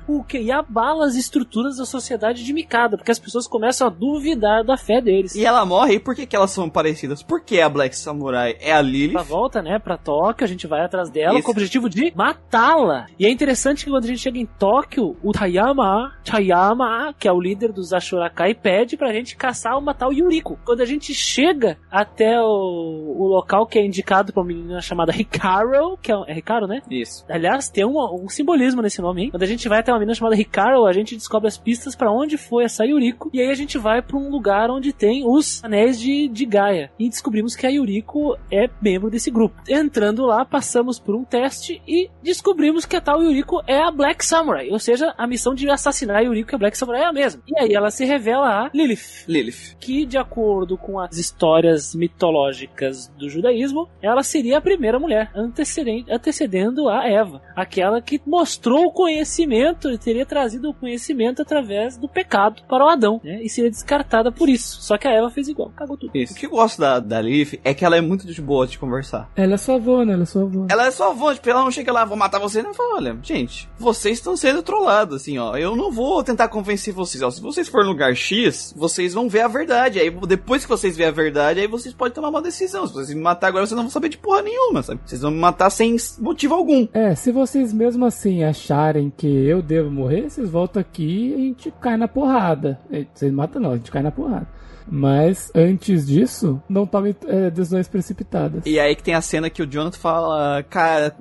O 0.08 0.24
quê? 0.24 0.42
E 0.42 0.52
abala 0.52 1.06
as 1.06 1.16
estruturas 1.16 1.78
da 1.78 1.86
sociedade 1.86 2.44
de 2.44 2.54
Mikado, 2.54 2.98
porque 2.98 3.12
as 3.12 3.20
pessoas 3.20 3.48
começam 3.48 3.88
a 3.88 3.90
duvidar 3.90 4.64
da 4.64 4.78
fé 4.78 5.02
deles. 5.02 5.36
e 5.36 5.46
ela 5.46 5.66
morre, 5.66 5.96
e 5.96 6.00
por 6.00 6.16
que, 6.16 6.26
que 6.26 6.36
elas 6.36 6.52
são 6.52 6.70
parecidas? 6.70 7.24
Por 7.24 7.42
que 7.42 7.60
a 7.60 7.68
Black 7.68 7.98
Samurai 7.98 8.56
é 8.62 8.72
a 8.72 8.82
Lilith? 8.82 9.16
Ela 9.16 9.24
volta, 9.24 9.62
né, 9.62 9.80
pra 9.80 9.98
Tóquio, 9.98 10.46
a 10.46 10.48
gente 10.48 10.68
vai 10.68 10.83
atrás 10.86 11.10
dela 11.10 11.36
Isso. 11.36 11.44
com 11.44 11.52
o 11.52 11.54
objetivo 11.54 11.90
de 11.90 12.14
matá-la. 12.16 13.08
E 13.20 13.26
é 13.26 13.32
interessante 13.32 13.86
que 13.86 13.92
quando 13.92 14.06
a 14.06 14.08
gente 14.08 14.20
chega 14.20 14.38
em 14.38 14.46
Tóquio, 14.46 15.16
o 15.22 15.32
Tayama, 15.32 16.14
Tayama, 16.24 17.14
que 17.18 17.28
é 17.28 17.32
o 17.32 17.40
líder 17.40 17.72
dos 17.72 17.94
Ashurakai, 17.94 18.54
pede 18.54 18.98
pra 18.98 19.14
gente 19.14 19.36
caçar 19.36 19.76
ou 19.76 19.82
matar 19.82 20.08
o 20.08 20.14
Yuriko. 20.14 20.60
Quando 20.66 20.82
a 20.82 20.86
gente 20.86 21.14
chega 21.14 21.78
até 21.92 22.40
o, 22.42 23.16
o 23.18 23.28
local 23.28 23.66
que 23.66 23.80
é 23.80 23.86
indicado 23.86 24.34
pra 24.34 24.42
uma 24.42 24.48
menina 24.48 24.82
chamada 24.82 25.14
Hikaru, 25.16 25.98
que 26.02 26.12
é, 26.12 26.16
é 26.28 26.38
Hikaru, 26.38 26.68
né? 26.68 26.82
Isso. 26.90 27.26
Aliás, 27.30 27.70
tem 27.70 27.86
um, 27.86 27.98
um 28.24 28.30
simbolismo 28.30 28.82
nesse 28.82 29.02
nome, 29.02 29.24
hein? 29.24 29.32
Quando 29.32 29.44
a 29.44 29.48
gente 29.48 29.68
vai 29.68 29.80
até 29.80 29.92
uma 29.92 30.00
menina 30.00 30.16
chamada 30.16 30.36
Hikaru, 30.36 30.86
a 30.86 30.94
gente 30.94 31.16
descobre 31.16 31.48
as 31.48 31.58
pistas 31.58 31.96
pra 31.96 32.12
onde 32.12 32.38
foi 32.38 32.64
essa 32.66 32.86
Yuriko. 32.86 33.30
E 33.34 33.42
aí 33.42 33.50
a 33.50 33.56
gente 33.56 33.78
vai 33.78 34.02
pra 34.02 34.18
um 34.18 34.30
lugar 34.30 34.70
onde 34.70 34.94
tem 34.94 35.24
os 35.26 35.64
anéis 35.64 36.00
de, 36.00 36.28
de 36.28 36.46
Gaia. 36.46 36.92
E 37.00 37.10
descobrimos 37.10 37.56
que 37.56 37.66
a 37.66 37.70
Yuriko 37.70 38.38
é 38.52 38.70
membro 38.82 39.10
desse 39.10 39.32
grupo. 39.32 39.62
Entrando 39.68 40.26
lá, 40.26 40.44
passamos 40.46 40.63
por 41.00 41.16
um 41.16 41.24
teste 41.24 41.82
e 41.88 42.10
descobrimos 42.22 42.86
que 42.86 42.96
a 42.96 43.02
tal 43.02 43.24
Yuriko 43.24 43.62
é 43.68 43.80
a 43.80 43.92
Black 43.92 44.26
Samurai. 44.26 44.70
Ou 44.70 44.80
seja, 44.80 45.14
a 45.18 45.28
missão 45.28 45.54
de 45.54 45.70
assassinar 45.70 46.18
a 46.18 46.22
Yuriko 46.22 46.54
e 46.54 46.56
a 46.56 46.60
Black 46.60 46.78
Samurai 46.78 47.02
é 47.02 47.06
a 47.06 47.14
mesma. 47.14 47.42
E 47.48 47.60
aí 47.60 47.74
ela 47.74 47.92
se 47.92 48.06
revela 48.06 48.48
a 48.48 48.72
Lilith 48.74 49.26
Lilith. 49.28 49.76
que, 49.80 50.06
de 50.06 50.18
acordo 50.18 50.78
com 50.78 51.00
as 51.00 51.18
histórias 51.18 51.96
mitológicas 51.96 53.08
do 53.18 53.30
judaísmo, 53.30 53.90
ela 54.02 54.24
seria 54.24 54.58
a 54.58 54.62
primeira 54.62 55.00
mulher, 55.00 55.32
antecedendo 55.36 56.90
a 56.90 57.08
Eva, 57.08 57.42
aquela 57.56 58.02
que 58.02 58.22
mostrou 58.26 58.86
o 58.86 58.92
conhecimento 58.92 59.90
e 59.92 59.98
teria 59.98 60.26
trazido 60.26 60.70
o 60.70 60.74
conhecimento 60.74 61.42
através 61.42 61.98
do 61.98 62.08
pecado 62.08 62.64
para 62.68 62.86
o 62.86 62.90
Adão, 62.90 63.20
né? 63.24 63.42
E 63.44 63.50
seria 63.50 63.70
descartada 63.70 64.32
por 64.32 64.50
isso. 64.50 64.82
Só 64.82 64.98
que 64.98 65.08
a 65.08 65.12
Eva 65.12 65.30
fez 65.30 65.48
igual, 65.48 65.72
cagou 65.76 65.98
tudo. 65.98 66.12
Isso. 66.16 66.34
O 66.34 66.36
que 66.36 66.46
eu 66.46 66.52
gosto 66.52 66.80
da, 66.80 67.00
da 67.00 67.22
Lilith 67.22 67.60
é 67.64 67.74
que 67.74 67.86
ela 67.86 67.98
é 67.98 68.02
muito 68.02 68.26
de 68.28 68.42
boa 68.42 68.68
de 68.68 68.78
conversar. 68.78 69.30
Ela 69.36 69.56
é 69.56 69.58
sua 69.58 69.76
avó, 69.76 70.04
né? 70.04 70.14
Ela 70.14 70.24
é 70.24 70.26
sua 70.26 70.44
avó. 70.44 70.53
Ela 70.70 70.88
é 70.88 70.92
só 70.92 71.12
avó, 71.12 71.34
tipo, 71.34 71.50
ela 71.50 71.64
não 71.64 71.72
chega 71.72 71.92
lá, 71.92 72.06
vou 72.06 72.18
matar 72.18 72.40
você, 72.40 72.62
não 72.62 72.74
fala, 72.74 72.96
olha, 72.96 73.18
gente, 73.22 73.70
vocês 73.78 74.18
estão 74.18 74.36
sendo 74.36 74.62
trollados, 74.62 75.22
assim, 75.22 75.38
ó, 75.38 75.56
eu 75.58 75.76
não 75.76 75.92
vou 75.92 76.24
tentar 76.24 76.48
convencer 76.48 76.94
vocês, 76.94 77.22
ó, 77.22 77.30
se 77.30 77.42
vocês 77.42 77.68
forem 77.68 77.88
no 77.88 77.94
lugar 77.94 78.16
X, 78.16 78.74
vocês 78.76 79.14
vão 79.14 79.30
ver 79.30 79.42
a 79.42 79.48
verdade, 79.48 80.00
aí 80.00 80.10
depois 80.28 80.64
que 80.64 80.70
vocês 80.70 80.96
verem 80.96 81.12
a 81.12 81.16
verdade, 81.16 81.60
aí 81.60 81.68
vocês 81.68 81.94
podem 81.94 82.14
tomar 82.14 82.30
uma 82.30 82.42
decisão, 82.42 82.88
se 82.88 82.94
vocês 82.94 83.14
me 83.14 83.22
matar 83.22 83.48
agora, 83.48 83.66
vocês 83.66 83.76
não 83.76 83.84
vão 83.84 83.92
saber 83.92 84.10
de 84.10 84.18
porra 84.18 84.42
nenhuma, 84.42 84.84
sabe, 84.84 85.02
vocês 85.06 85.22
vão 85.22 85.32
me 85.32 85.40
matar 85.40 85.70
sem 85.70 85.96
motivo 86.20 86.54
algum. 86.54 86.88
É, 86.94 87.16
se 87.16 87.32
vocês 87.32 87.74
mesmo 87.74 88.06
assim 88.06 88.44
acharem 88.44 89.12
que 89.16 89.28
eu 89.28 89.62
devo 89.62 89.90
morrer, 89.90 90.30
vocês 90.30 90.50
voltam 90.50 90.82
aqui 90.82 91.30
e 91.30 91.34
a 91.34 91.38
gente 91.38 91.74
cai 91.82 91.98
na 91.98 92.08
porrada. 92.08 92.80
É, 92.92 93.06
Vocês 93.14 93.32
matam 93.32 93.62
não, 93.62 93.72
a 93.72 93.76
gente 93.78 93.92
cai 93.92 94.02
na 94.02 94.12
porrada. 94.12 94.48
Mas 94.88 95.52
antes 95.56 96.06
disso, 96.08 96.62
não 96.70 96.86
tome 96.86 97.16
é, 97.28 97.50
decisões 97.50 97.88
precipitadas. 97.88 98.64
E 98.66 98.80
aí 98.80 98.96
que 98.96 99.04
tem 99.04 99.14
a 99.14 99.22
cena 99.22 99.50
que 99.50 99.62
o 99.62 99.68
Jonathan 99.68 99.98
fala, 99.98 100.64
cara, 100.70 101.16